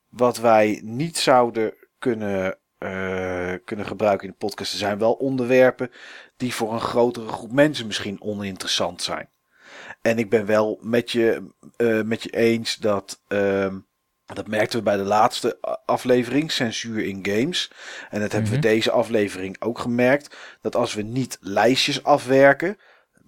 wat 0.09 0.39
wij 0.39 0.81
niet 0.85 1.19
zouden 1.19 1.75
kunnen 1.99 2.59
uh, 2.79 3.55
kunnen 3.65 3.87
gebruiken 3.87 4.27
in 4.27 4.33
de 4.39 4.47
podcast. 4.47 4.73
Er 4.73 4.79
zijn 4.79 4.99
wel 4.99 5.13
onderwerpen 5.13 5.91
die 6.37 6.55
voor 6.55 6.73
een 6.73 6.81
grotere 6.81 7.29
groep 7.29 7.53
mensen 7.53 7.87
misschien 7.87 8.23
oninteressant 8.23 9.03
zijn. 9.03 9.29
En 10.03 10.19
ik 10.19 10.31
ben 10.31 10.47
wel 10.47 10.79
met 10.83 11.11
je, 11.11 11.43
uh, 11.77 12.03
met 12.03 12.23
je 12.23 12.31
eens 12.31 12.77
dat. 12.77 13.23
Uh, 13.29 13.75
dat 14.35 14.47
merkten 14.47 14.79
we 14.79 14.85
bij 14.85 14.97
de 14.97 15.03
laatste 15.03 15.59
aflevering, 15.85 16.53
censuur 16.53 17.05
in 17.05 17.27
games. 17.27 17.71
En 18.11 18.21
dat 18.21 18.33
hebben 18.33 18.51
we 18.51 18.57
mhm. 18.57 18.67
deze 18.67 18.91
aflevering 18.91 19.57
ook 19.61 19.79
gemerkt. 19.79 20.37
Dat 20.61 20.77
als 20.77 20.95
we 20.95 21.03
niet 21.03 21.39
lijstjes 21.41 22.05
afwerken, 22.05 22.79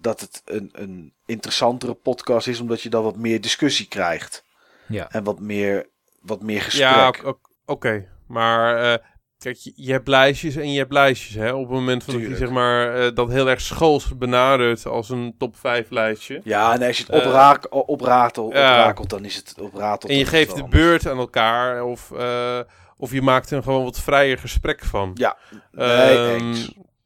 dat 0.01 0.19
het 0.19 0.41
een, 0.45 0.69
een 0.71 1.13
interessantere 1.25 1.93
podcast 1.93 2.47
is, 2.47 2.59
omdat 2.59 2.81
je 2.81 2.89
dan 2.89 3.03
wat 3.03 3.17
meer 3.17 3.41
discussie 3.41 3.87
krijgt. 3.87 4.43
Ja. 4.87 5.09
En 5.09 5.23
wat 5.23 5.39
meer, 5.39 5.89
wat 6.21 6.41
meer 6.41 6.61
gesprek. 6.61 7.21
Ja, 7.23 7.33
oké. 7.65 8.07
Maar 8.27 8.83
uh, 8.83 9.05
Kijk, 9.41 9.57
je 9.75 9.91
hebt 9.91 10.07
lijstjes 10.07 10.55
en 10.55 10.71
je 10.71 10.77
hebt 10.77 10.93
lijstjes. 10.93 11.35
Hè? 11.35 11.51
Op 11.51 11.61
het 11.61 11.69
moment 11.69 12.05
dat 12.05 12.15
je 12.15 12.35
zeg 12.35 12.49
maar, 12.49 12.99
uh, 12.99 13.11
dat 13.13 13.29
heel 13.29 13.49
erg 13.49 13.61
schools 13.61 14.17
benadert 14.17 14.85
als 14.85 15.09
een 15.09 15.35
top 15.37 15.57
5 15.57 15.89
lijstje. 15.89 16.41
Ja, 16.43 16.73
en 16.73 16.87
als 16.87 16.97
je 16.97 17.03
het 17.07 17.25
opraak, 17.25 17.65
uh, 17.65 17.89
opratel, 17.89 18.45
oprakelt, 18.45 19.09
dan 19.09 19.25
is 19.25 19.35
het 19.35 19.55
opratelt. 19.59 20.11
En 20.11 20.17
je 20.17 20.25
geeft 20.25 20.55
de 20.55 20.67
beurt 20.67 21.07
aan 21.07 21.17
elkaar 21.17 21.83
of, 21.83 22.11
uh, 22.13 22.59
of 22.97 23.11
je 23.11 23.21
maakt 23.21 23.51
er 23.51 23.63
gewoon 23.63 23.83
wat 23.83 23.99
vrijer 23.99 24.37
gesprek 24.37 24.83
van. 24.85 25.11
Ja, 25.13 25.37
nee, 25.71 26.17
um, 26.17 26.55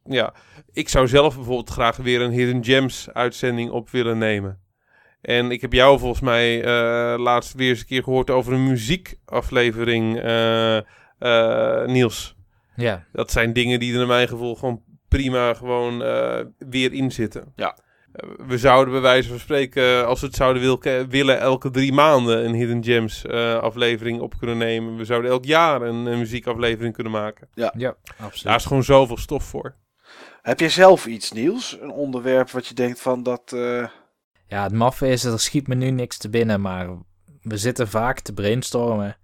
Ja, 0.10 0.34
ik 0.72 0.90
zou 0.90 1.08
zelf 1.08 1.36
bijvoorbeeld 1.36 1.70
graag 1.70 1.98
weer 1.98 2.22
een 2.22 2.32
Hidden 2.32 2.64
Gems 2.64 3.10
uitzending 3.14 3.72
op 3.72 3.90
willen 3.90 4.18
nemen. 4.18 4.60
En 5.22 5.52
ik 5.52 5.62
heb 5.62 5.74
jou 5.74 6.00
volgens 6.00 6.22
mij 6.22 6.68
laatst 7.18 7.54
weer 7.54 7.70
eens 7.70 7.80
een 7.80 7.86
keer 7.86 8.04
gehoord 8.04 8.30
over 8.30 8.54
een 8.54 8.68
muziekaflevering 8.68 10.24
uh, 10.24 11.86
Niels. 11.86 12.36
Ja. 12.76 13.06
Dat 13.12 13.32
zijn 13.32 13.54
dingen 13.54 13.80
die 13.80 13.92
er 13.92 13.98
naar 13.98 14.08
mijn 14.08 14.28
gevoel 14.28 14.56
gewoon 14.56 14.82
prima 15.08 15.54
gewoon 15.54 16.02
uh, 16.02 16.40
weer 16.58 16.94
in 16.94 17.12
zitten. 17.12 17.54
Ja. 17.56 17.78
Uh, 18.14 18.30
we 18.48 18.58
zouden 18.58 18.94
bij 18.94 19.02
wijze 19.02 19.30
van 19.30 19.40
spreken, 19.40 20.08
als 20.08 20.20
we 20.20 20.26
het 20.26 20.36
zouden 20.36 20.62
wil 20.62 20.80
willen, 21.10 21.40
elke 21.40 21.70
drie 21.70 21.94
maanden 21.94 22.46
een 22.46 22.54
Hidden 22.54 22.84
Gems 22.84 23.28
aflevering 23.62 24.22
op 24.22 24.38
kunnen 24.38 24.58
nemen. 24.58 24.98
We 24.98 25.06
zouden 25.06 25.32
elk 25.32 25.46
jaar 25.46 25.82
een, 25.82 26.06
een 26.06 26.20
muziekaflevering 26.20 26.94
kunnen 26.94 27.12
maken. 27.12 27.48
Ja, 27.54 27.74
ja 27.78 27.96
absoluut. 28.08 28.44
Daar 28.44 28.56
is 28.56 28.66
gewoon 28.66 28.84
zoveel 28.84 29.18
stof 29.18 29.44
voor. 29.44 29.76
Heb 30.46 30.60
je 30.60 30.70
zelf 30.70 31.06
iets, 31.06 31.32
Niels? 31.32 31.78
Een 31.82 31.92
onderwerp 31.92 32.50
wat 32.50 32.68
je 32.68 32.74
denkt 32.74 33.02
van 33.02 33.24
dat... 33.24 33.52
Ja, 34.48 34.64
het 34.64 34.72
maffe 34.72 35.08
is, 35.08 35.24
er 35.24 35.40
schiet 35.40 35.68
me 35.68 35.76
nu 35.76 35.90
niks 35.90 36.18
te 36.18 36.30
binnen, 36.30 36.62
maar 36.62 36.90
we 37.42 37.58
zitten 37.58 37.88
vaak 37.88 38.20
te 38.20 38.34
brainstormen 38.34 39.18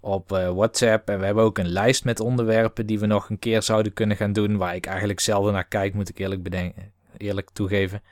op 0.00 0.32
uh, 0.32 0.50
WhatsApp. 0.50 1.08
En 1.08 1.18
we 1.18 1.24
hebben 1.24 1.44
ook 1.44 1.58
een 1.58 1.68
lijst 1.68 2.04
met 2.04 2.20
onderwerpen 2.20 2.86
die 2.86 2.98
we 2.98 3.06
nog 3.06 3.30
een 3.30 3.38
keer 3.38 3.62
zouden 3.62 3.92
kunnen 3.92 4.16
gaan 4.16 4.32
doen. 4.32 4.56
Waar 4.56 4.74
ik 4.74 4.86
eigenlijk 4.86 5.20
zelden 5.20 5.52
naar 5.52 5.68
kijk, 5.68 5.94
moet 5.94 6.08
ik 6.08 6.18
eerlijk, 6.18 6.42
bedenken, 6.42 6.92
eerlijk 7.16 7.50
toegeven. 7.50 8.02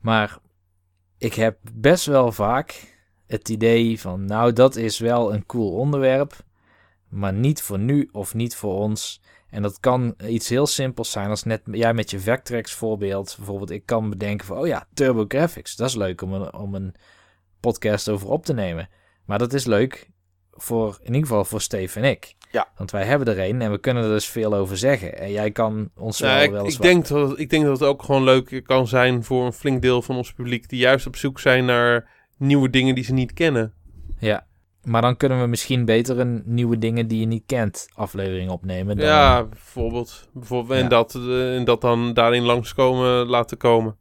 Maar 0.00 0.38
ik 1.18 1.34
heb 1.34 1.58
best 1.72 2.06
wel 2.06 2.32
vaak 2.32 2.94
het 3.26 3.48
idee 3.48 4.00
van, 4.00 4.24
nou, 4.24 4.52
dat 4.52 4.76
is 4.76 4.98
wel 4.98 5.34
een 5.34 5.46
cool 5.46 5.72
onderwerp. 5.72 6.36
Maar 7.08 7.32
niet 7.32 7.62
voor 7.62 7.78
nu 7.78 8.08
of 8.10 8.34
niet 8.34 8.56
voor 8.56 8.74
ons. 8.74 9.21
En 9.52 9.62
dat 9.62 9.80
kan 9.80 10.14
iets 10.26 10.48
heel 10.48 10.66
simpels 10.66 11.10
zijn, 11.10 11.28
als 11.28 11.42
net 11.42 11.62
jij 11.64 11.94
met 11.94 12.10
je 12.10 12.18
Vectrex 12.18 12.72
voorbeeld. 12.72 13.34
Bijvoorbeeld, 13.36 13.70
ik 13.70 13.86
kan 13.86 14.10
bedenken 14.10 14.46
van, 14.46 14.58
oh 14.58 14.66
ja, 14.66 14.86
Turbo 14.94 15.24
Graphics. 15.28 15.76
Dat 15.76 15.88
is 15.88 15.94
leuk 15.94 16.22
om 16.22 16.32
een, 16.32 16.54
om 16.54 16.74
een 16.74 16.94
podcast 17.60 18.08
over 18.08 18.28
op 18.28 18.44
te 18.44 18.54
nemen. 18.54 18.88
Maar 19.26 19.38
dat 19.38 19.52
is 19.52 19.64
leuk 19.64 20.10
voor, 20.50 20.98
in 21.00 21.14
ieder 21.14 21.28
geval 21.28 21.44
voor 21.44 21.60
Steve 21.60 21.98
en 22.00 22.10
ik. 22.10 22.34
Ja. 22.50 22.68
Want 22.76 22.90
wij 22.90 23.04
hebben 23.04 23.28
er 23.28 23.48
een 23.48 23.62
en 23.62 23.70
we 23.70 23.78
kunnen 23.78 24.04
er 24.04 24.10
dus 24.10 24.28
veel 24.28 24.54
over 24.54 24.76
zeggen. 24.76 25.18
En 25.18 25.30
jij 25.30 25.50
kan 25.50 25.90
ons 25.96 26.20
wel, 26.20 26.42
ik, 26.42 26.50
wel 26.50 26.64
eens 26.64 26.74
ik 26.74 26.82
denk, 26.82 27.06
dat, 27.06 27.38
ik 27.38 27.50
denk 27.50 27.64
dat 27.64 27.80
het 27.80 27.88
ook 27.88 28.02
gewoon 28.02 28.24
leuk 28.24 28.62
kan 28.64 28.86
zijn 28.86 29.24
voor 29.24 29.44
een 29.44 29.52
flink 29.52 29.82
deel 29.82 30.02
van 30.02 30.16
ons 30.16 30.32
publiek... 30.32 30.68
die 30.68 30.78
juist 30.78 31.06
op 31.06 31.16
zoek 31.16 31.40
zijn 31.40 31.64
naar 31.64 32.10
nieuwe 32.36 32.70
dingen 32.70 32.94
die 32.94 33.04
ze 33.04 33.12
niet 33.12 33.32
kennen. 33.32 33.72
Ja, 34.18 34.46
maar 34.84 35.02
dan 35.02 35.16
kunnen 35.16 35.40
we 35.40 35.46
misschien 35.46 35.84
beter 35.84 36.18
een 36.18 36.42
nieuwe 36.44 36.78
dingen 36.78 37.06
die 37.06 37.20
je 37.20 37.26
niet 37.26 37.46
kent 37.46 37.88
aflevering 37.94 38.50
opnemen. 38.50 38.96
Dan... 38.96 39.06
Ja, 39.06 39.44
bijvoorbeeld. 39.44 40.28
bijvoorbeeld 40.32 40.80
En, 40.80 40.88
dat, 40.88 41.14
eh, 41.14 41.56
en 41.56 41.64
dat 41.64 41.80
dan 41.80 42.14
daarin 42.14 42.42
langskomen 42.42 43.26
laten 43.26 43.56
komen. 43.56 43.96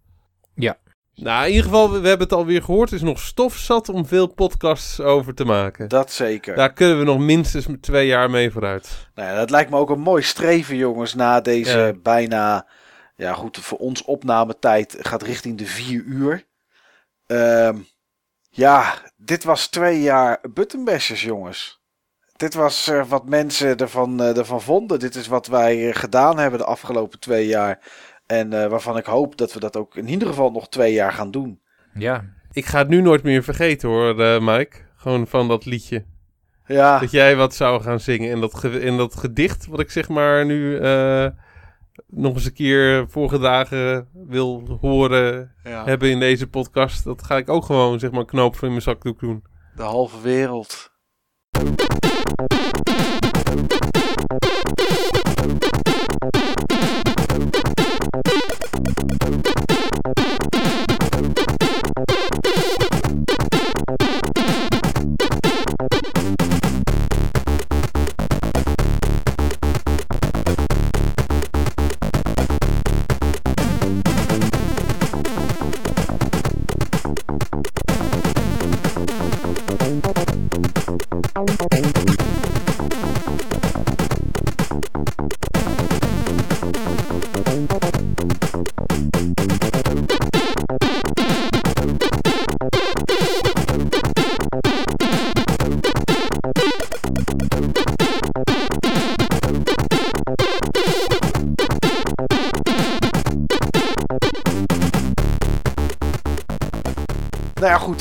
Ja. 0.56 0.78
Nou, 1.16 1.44
in 1.44 1.50
ieder 1.50 1.64
geval, 1.64 1.90
we, 1.92 2.08
hebben 2.08 2.28
het 2.28 2.34
alweer 2.34 2.64
gehoord. 2.64 2.90
Er 2.90 2.96
is 2.96 3.02
nog 3.02 3.20
stof 3.20 3.56
zat 3.56 3.90
om 3.90 4.06
veel 4.06 4.28
podcasts 4.28 5.00
over 5.00 5.34
te 5.34 5.46
maken. 5.46 5.88
Dat 5.88 6.12
zeker. 6.12 6.56
Daar 6.56 6.74
kunnen 6.74 7.00
we 7.00 7.06
nog 7.06 7.20
minstens 7.20 7.68
twee 7.82 8.08
jaar 8.08 8.30
mee 8.30 8.52
vooruit. 8.52 9.10
Nou 9.16 9.30
ja, 9.30 9.36
dat 9.36 9.50
lijkt 9.50 9.70
me 9.70 9.78
ook 9.78 9.90
een 9.90 10.00
mooi 10.00 10.22
streven, 10.22 10.76
jongens. 10.76 11.14
Na 11.14 11.42
deze 11.42 12.00
bijna, 12.04 12.68
ja 13.16 13.34
goed, 13.34 13.58
voor 13.58 13.78
ons 13.78 14.04
opnametijd 14.04 14.98
gaat 15.00 15.24
richting 15.24 15.58
de 15.58 15.66
vier 15.66 16.04
uur. 16.04 16.46
Ehm, 17.26 17.78
ja, 18.52 18.94
dit 19.18 19.44
was 19.44 19.68
twee 19.68 20.02
jaar 20.02 20.40
Buttonbashers, 20.54 21.24
jongens. 21.24 21.80
Dit 22.36 22.54
was 22.54 22.88
uh, 22.88 23.06
wat 23.06 23.30
mensen 23.30 23.78
ervan, 23.78 24.22
uh, 24.22 24.38
ervan 24.38 24.62
vonden. 24.62 25.00
Dit 25.00 25.16
is 25.16 25.28
wat 25.28 25.48
wij 25.48 25.88
uh, 25.88 25.96
gedaan 25.96 26.38
hebben 26.38 26.60
de 26.60 26.66
afgelopen 26.66 27.20
twee 27.20 27.48
jaar. 27.48 27.80
En 28.26 28.70
waarvan 28.70 28.98
ik 28.98 29.06
hoop 29.06 29.38
dat 29.38 29.54
we 29.54 29.60
dat 29.60 29.78
ook 29.78 29.96
in 29.96 30.08
ieder 30.08 30.28
geval 30.28 30.52
nog 30.52 30.70
twee 30.70 30.94
jaar 30.94 31.12
gaan 31.12 31.32
doen. 31.32 31.62
Ja. 31.94 32.24
Ik 32.52 32.66
ga 32.66 32.78
het 32.78 32.88
nu 32.88 33.02
nooit 33.02 33.24
meer 33.24 33.44
vergeten 33.44 33.90
hoor, 33.90 34.44
Mike. 34.44 34.78
Gewoon 34.96 35.28
van 35.28 35.48
dat 35.48 35.66
liedje. 35.66 36.06
Ja. 36.66 37.00
Dat 37.00 37.12
jij 37.12 37.36
wat 37.36 37.56
zou 37.56 37.82
gaan 37.82 38.00
zingen. 38.00 38.32
En 38.32 38.40
dat, 38.40 38.64
in 38.64 38.98
dat 38.98 39.16
gedicht 39.16 39.66
wat 39.66 39.80
ik 39.80 39.92
zeg 39.92 40.10
maar 40.10 40.46
nu 40.46 40.80
nog 42.12 42.34
eens 42.34 42.46
een 42.46 42.54
keer 42.54 43.06
vorige 43.10 43.40
dagen 43.40 44.08
wil 44.28 44.78
horen 44.82 45.56
ja. 45.64 45.86
hebben 45.86 46.10
in 46.10 46.20
deze 46.20 46.48
podcast. 46.48 47.04
Dat 47.04 47.24
ga 47.24 47.38
ik 47.38 47.50
ook 47.50 47.66
gewoon 47.66 48.00
zeg 48.00 48.12
maar 48.12 48.26
knoop 48.26 48.56
voor 48.56 48.64
in 48.64 48.70
mijn 48.70 48.82
zakdoek 48.82 49.20
doen. 49.20 49.44
De 49.76 49.84
halve 49.84 50.22
wereld. 50.22 50.92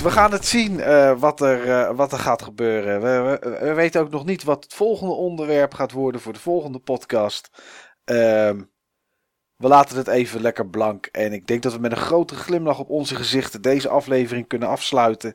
We 0.02 0.10
gaan 0.10 0.32
het 0.32 0.46
zien 0.46 0.80
eh, 0.80 1.18
wat, 1.18 1.40
er, 1.40 1.70
eh, 1.70 1.96
wat 1.96 2.12
er 2.12 2.18
gaat 2.18 2.42
gebeuren. 2.42 3.00
We, 3.00 3.38
we, 3.40 3.58
we 3.60 3.74
weten 3.74 4.00
ook 4.00 4.10
nog 4.10 4.24
niet 4.24 4.42
wat 4.44 4.64
het 4.64 4.74
volgende 4.74 5.12
onderwerp 5.14 5.74
gaat 5.74 5.92
worden 5.92 6.20
voor 6.20 6.32
de 6.32 6.38
volgende 6.38 6.78
podcast. 6.78 7.50
Ehm, 8.04 8.60
we 9.56 9.68
laten 9.68 9.96
het 9.96 10.06
even 10.08 10.40
lekker 10.40 10.68
blank. 10.68 11.06
En 11.06 11.32
ik 11.32 11.46
denk 11.46 11.62
dat 11.62 11.72
we 11.72 11.78
met 11.78 11.90
een 11.90 11.96
grote 11.96 12.34
glimlach 12.34 12.78
op 12.78 12.90
onze 12.90 13.14
gezichten 13.14 13.62
deze 13.62 13.88
aflevering 13.88 14.46
kunnen 14.46 14.68
afsluiten. 14.68 15.34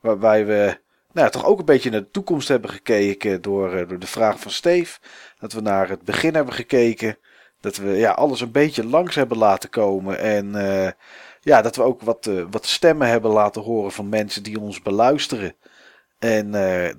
Waarbij 0.00 0.46
we 0.46 0.80
nou, 1.12 1.30
toch 1.30 1.44
ook 1.44 1.58
een 1.58 1.64
beetje 1.64 1.90
naar 1.90 2.00
de 2.00 2.10
toekomst 2.10 2.48
hebben 2.48 2.70
gekeken 2.70 3.42
door, 3.42 3.74
eh, 3.74 3.88
door 3.88 3.98
de 3.98 4.06
vraag 4.06 4.40
van 4.40 4.50
Steve. 4.50 4.98
Dat 5.38 5.52
we 5.52 5.60
naar 5.60 5.88
het 5.88 6.02
begin 6.02 6.34
hebben 6.34 6.54
gekeken. 6.54 7.18
Dat 7.60 7.76
we 7.76 7.88
ja, 7.90 8.10
alles 8.10 8.40
een 8.40 8.52
beetje 8.52 8.86
langs 8.86 9.14
hebben 9.14 9.38
laten 9.38 9.70
komen. 9.70 10.18
En 10.18 10.54
ja, 11.46 11.62
dat 11.62 11.76
we 11.76 11.82
ook 11.82 12.02
wat, 12.02 12.26
uh, 12.26 12.44
wat 12.50 12.66
stemmen 12.66 13.08
hebben 13.08 13.30
laten 13.30 13.62
horen 13.62 13.92
van 13.92 14.08
mensen 14.08 14.42
die 14.42 14.60
ons 14.60 14.82
beluisteren. 14.82 15.56
En 16.18 16.50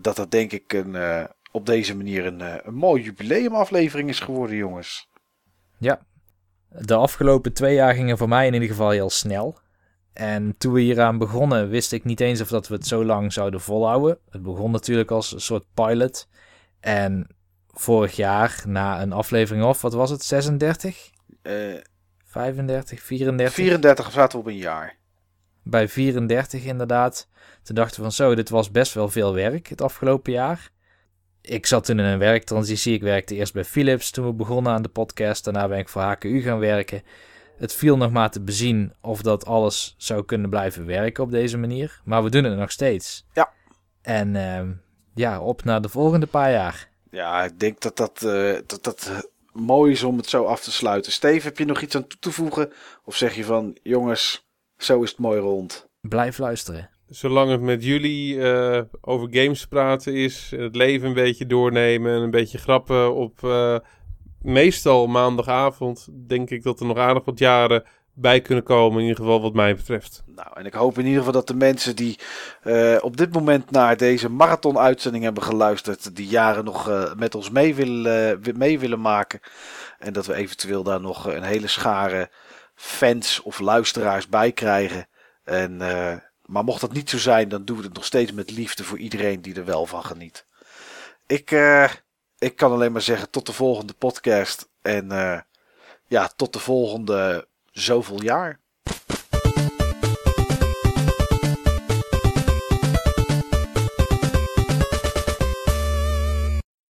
dat 0.02 0.16
dat 0.16 0.32
denk 0.32 0.52
ik 0.52 0.74
een, 0.74 1.28
op 1.52 1.66
deze 1.66 1.96
manier 1.96 2.26
een, 2.26 2.68
een 2.68 2.74
mooie 2.74 3.04
jubileumaflevering 3.04 4.10
is 4.10 4.20
geworden, 4.20 4.56
jongens. 4.56 5.10
Ja, 5.80 6.02
de 6.70 6.96
afgelopen 6.96 7.54
twee 7.54 7.76
jaar 7.76 7.94
gingen 7.94 8.18
voor 8.18 8.28
mij 8.28 8.48
in 8.48 8.54
ieder 8.54 8.68
geval 8.68 8.90
heel 8.90 9.10
snel. 9.10 9.60
En 10.14 10.56
toen 10.58 10.74
we 10.74 10.82
hieraan 10.82 11.18
begonnen, 11.18 11.70
wist 11.70 11.92
ik 11.92 12.04
niet 12.04 12.20
eens 12.20 12.42
of 12.42 12.48
dat 12.48 12.68
we 12.68 12.74
het 12.74 12.88
zo 12.88 13.06
lang 13.06 13.34
zouden 13.34 13.62
volhouden. 13.62 14.20
Het 14.30 14.44
begon 14.44 14.72
natuurlijk 14.72 15.12
als 15.12 15.34
een 15.34 15.42
soort 15.42 15.66
pilot. 15.74 16.28
En 16.80 17.28
vorig 17.68 18.16
jaar, 18.16 18.64
na 18.68 19.02
een 19.02 19.14
aflevering 19.14 19.66
of, 19.66 19.82
wat 19.82 19.94
was 19.94 20.10
het, 20.10 20.24
36? 20.24 21.10
Uh, 22.38 22.44
35, 22.44 23.02
34? 23.02 23.56
34 23.56 24.12
zaten 24.12 24.40
we 24.40 24.46
op 24.46 24.52
een 24.52 24.58
jaar. 24.58 24.96
Bij 25.64 25.88
34 25.88 26.64
inderdaad. 26.64 27.28
Toen 27.64 27.76
dachten 27.76 27.96
we 27.96 28.02
van 28.02 28.12
zo, 28.12 28.36
dit 28.36 28.50
was 28.50 28.72
best 28.72 28.94
wel 28.94 29.10
veel 29.10 29.34
werk 29.34 29.68
het 29.68 29.82
afgelopen 29.82 30.32
jaar. 30.32 30.70
Ik 31.42 31.66
zat 31.66 31.86
toen 31.86 32.00
in 32.00 32.06
een 32.06 32.20
werktransitie. 32.20 32.94
Ik 32.94 33.02
werkte 33.02 33.36
eerst 33.36 33.54
bij 33.54 33.66
Philips 33.66 34.12
toen 34.12 34.26
we 34.26 34.34
begonnen 34.34 34.74
aan 34.74 34.82
de 34.82 34.90
podcast. 34.90 35.44
Daarna 35.44 35.68
ben 35.68 35.78
ik 35.78 35.90
voor 35.90 36.02
HKU 36.02 36.42
gaan 36.42 36.60
werken. 36.60 37.04
Het 37.58 37.74
viel 37.74 37.98
nog 37.98 38.12
maar 38.12 38.30
te 38.30 38.42
bezien 38.42 38.94
of 39.02 39.22
dat 39.22 39.46
alles 39.46 39.96
zou 39.98 40.26
kunnen 40.26 40.50
blijven 40.50 40.86
werken 40.86 41.24
op 41.24 41.32
deze 41.32 41.58
manier. 41.58 42.02
Maar 42.04 42.24
we 42.24 42.30
doen 42.30 42.44
het 42.44 42.58
nog 42.58 42.72
steeds. 42.72 43.26
Ja. 43.34 43.52
En 44.02 44.36
uh, 44.36 44.62
ja, 45.14 45.42
op 45.42 45.64
naar 45.64 45.82
de 45.82 45.90
volgende 45.90 46.26
paar 46.26 46.52
jaar. 46.52 46.90
Ja, 47.12 47.44
ik 47.44 47.60
denk 47.60 47.82
dat 47.82 47.98
dat, 47.98 48.22
uh, 48.26 48.58
dat, 48.66 48.84
dat 48.84 49.10
uh, 49.12 49.18
mooi 49.60 49.92
is 49.92 50.04
om 50.04 50.18
het 50.18 50.30
zo 50.30 50.44
af 50.44 50.62
te 50.64 50.72
sluiten. 50.72 51.12
Steve, 51.12 51.48
heb 51.48 51.58
je 51.58 51.66
nog 51.66 51.82
iets 51.82 51.96
aan 51.96 52.08
toe 52.08 52.20
te 52.20 52.32
voegen? 52.32 52.72
Of 53.04 53.16
zeg 53.16 53.36
je 53.36 53.44
van, 53.44 53.78
jongens, 53.84 54.48
zo 54.78 55.04
is 55.04 55.10
het 55.10 55.20
mooi 55.20 55.40
rond? 55.40 55.90
Blijf 56.02 56.38
luisteren. 56.38 56.90
Zolang 57.10 57.52
het 57.52 57.62
met 57.62 57.84
jullie 57.84 58.36
uh, 58.36 58.82
over 59.02 59.28
games 59.32 59.66
praten 59.66 60.14
is, 60.14 60.52
het 60.56 60.76
leven 60.76 61.08
een 61.08 61.14
beetje 61.14 61.46
doornemen 61.46 62.16
en 62.16 62.22
een 62.22 62.32
beetje 62.32 62.58
grappen 62.58 63.16
op 63.16 63.40
meestal 64.42 65.08
maandagavond 65.08 66.08
denk 66.28 66.50
ik 66.50 66.64
dat 66.64 66.80
er 66.80 66.86
nog 66.86 66.98
aardig 66.98 67.26
wat 67.26 67.40
jaren 67.40 67.84
bij 68.20 68.42
kunnen 68.42 68.64
komen. 68.64 68.98
In 68.98 69.08
ieder 69.08 69.24
geval 69.24 69.42
wat 69.42 69.54
mij 69.54 69.76
betreft. 69.76 70.24
Nou, 70.26 70.48
en 70.54 70.66
ik 70.66 70.74
hoop 70.74 70.98
in 70.98 71.06
ieder 71.06 71.18
geval 71.18 71.34
dat 71.34 71.48
de 71.48 71.54
mensen 71.54 71.96
die 71.96 72.20
uh, 72.64 72.98
op 73.02 73.18
dit 73.18 73.34
moment 73.34 73.72
naar 73.72 73.98
deze 73.98 74.30
marathon-uitzending 74.30 75.24
hebben 75.24 75.44
geluisterd, 75.44 76.16
die 76.16 76.28
jaren 76.28 76.64
nog 76.64 76.90
uh, 76.90 77.14
met 77.14 77.36
ons 77.36 77.50
mee 77.50 77.76
willen, 77.76 78.40
uh, 78.48 78.54
mee 78.54 78.80
willen 78.80 79.02
maken. 79.02 79.40
En 80.00 80.14
dat 80.14 80.26
we 80.26 80.34
eventueel 80.34 80.84
daar 80.84 81.02
nog 81.02 81.26
een 81.26 81.44
hele 81.44 81.68
schare 81.68 82.30
fans 82.76 83.42
of 83.42 83.60
luisteraars 83.60 84.28
bij 84.28 84.52
krijgen. 84.52 85.08
En, 85.44 85.78
maar 86.46 86.64
mocht 86.64 86.82
dat 86.82 86.94
niet 86.94 87.10
zo 87.10 87.18
zijn, 87.18 87.50
dan 87.50 87.66
doen 87.66 87.78
we 87.78 87.84
het 87.84 87.94
nog 87.94 88.06
steeds 88.06 88.32
met 88.32 88.52
liefde 88.52 88.84
voor 88.84 88.98
iedereen 88.98 89.42
die 89.42 89.56
er 89.56 89.66
wel 89.66 89.86
van 89.86 90.04
geniet. 90.04 90.46
Ik 91.28 91.56
ik 92.38 92.56
kan 92.56 92.72
alleen 92.72 92.92
maar 92.92 93.02
zeggen 93.02 93.30
tot 93.30 93.46
de 93.46 93.54
volgende 93.54 93.94
podcast. 93.94 94.70
En 94.82 95.08
ja, 96.08 96.32
tot 96.36 96.54
de 96.54 96.60
volgende 96.60 97.48
zoveel 97.78 98.24
jaar. 98.24 98.60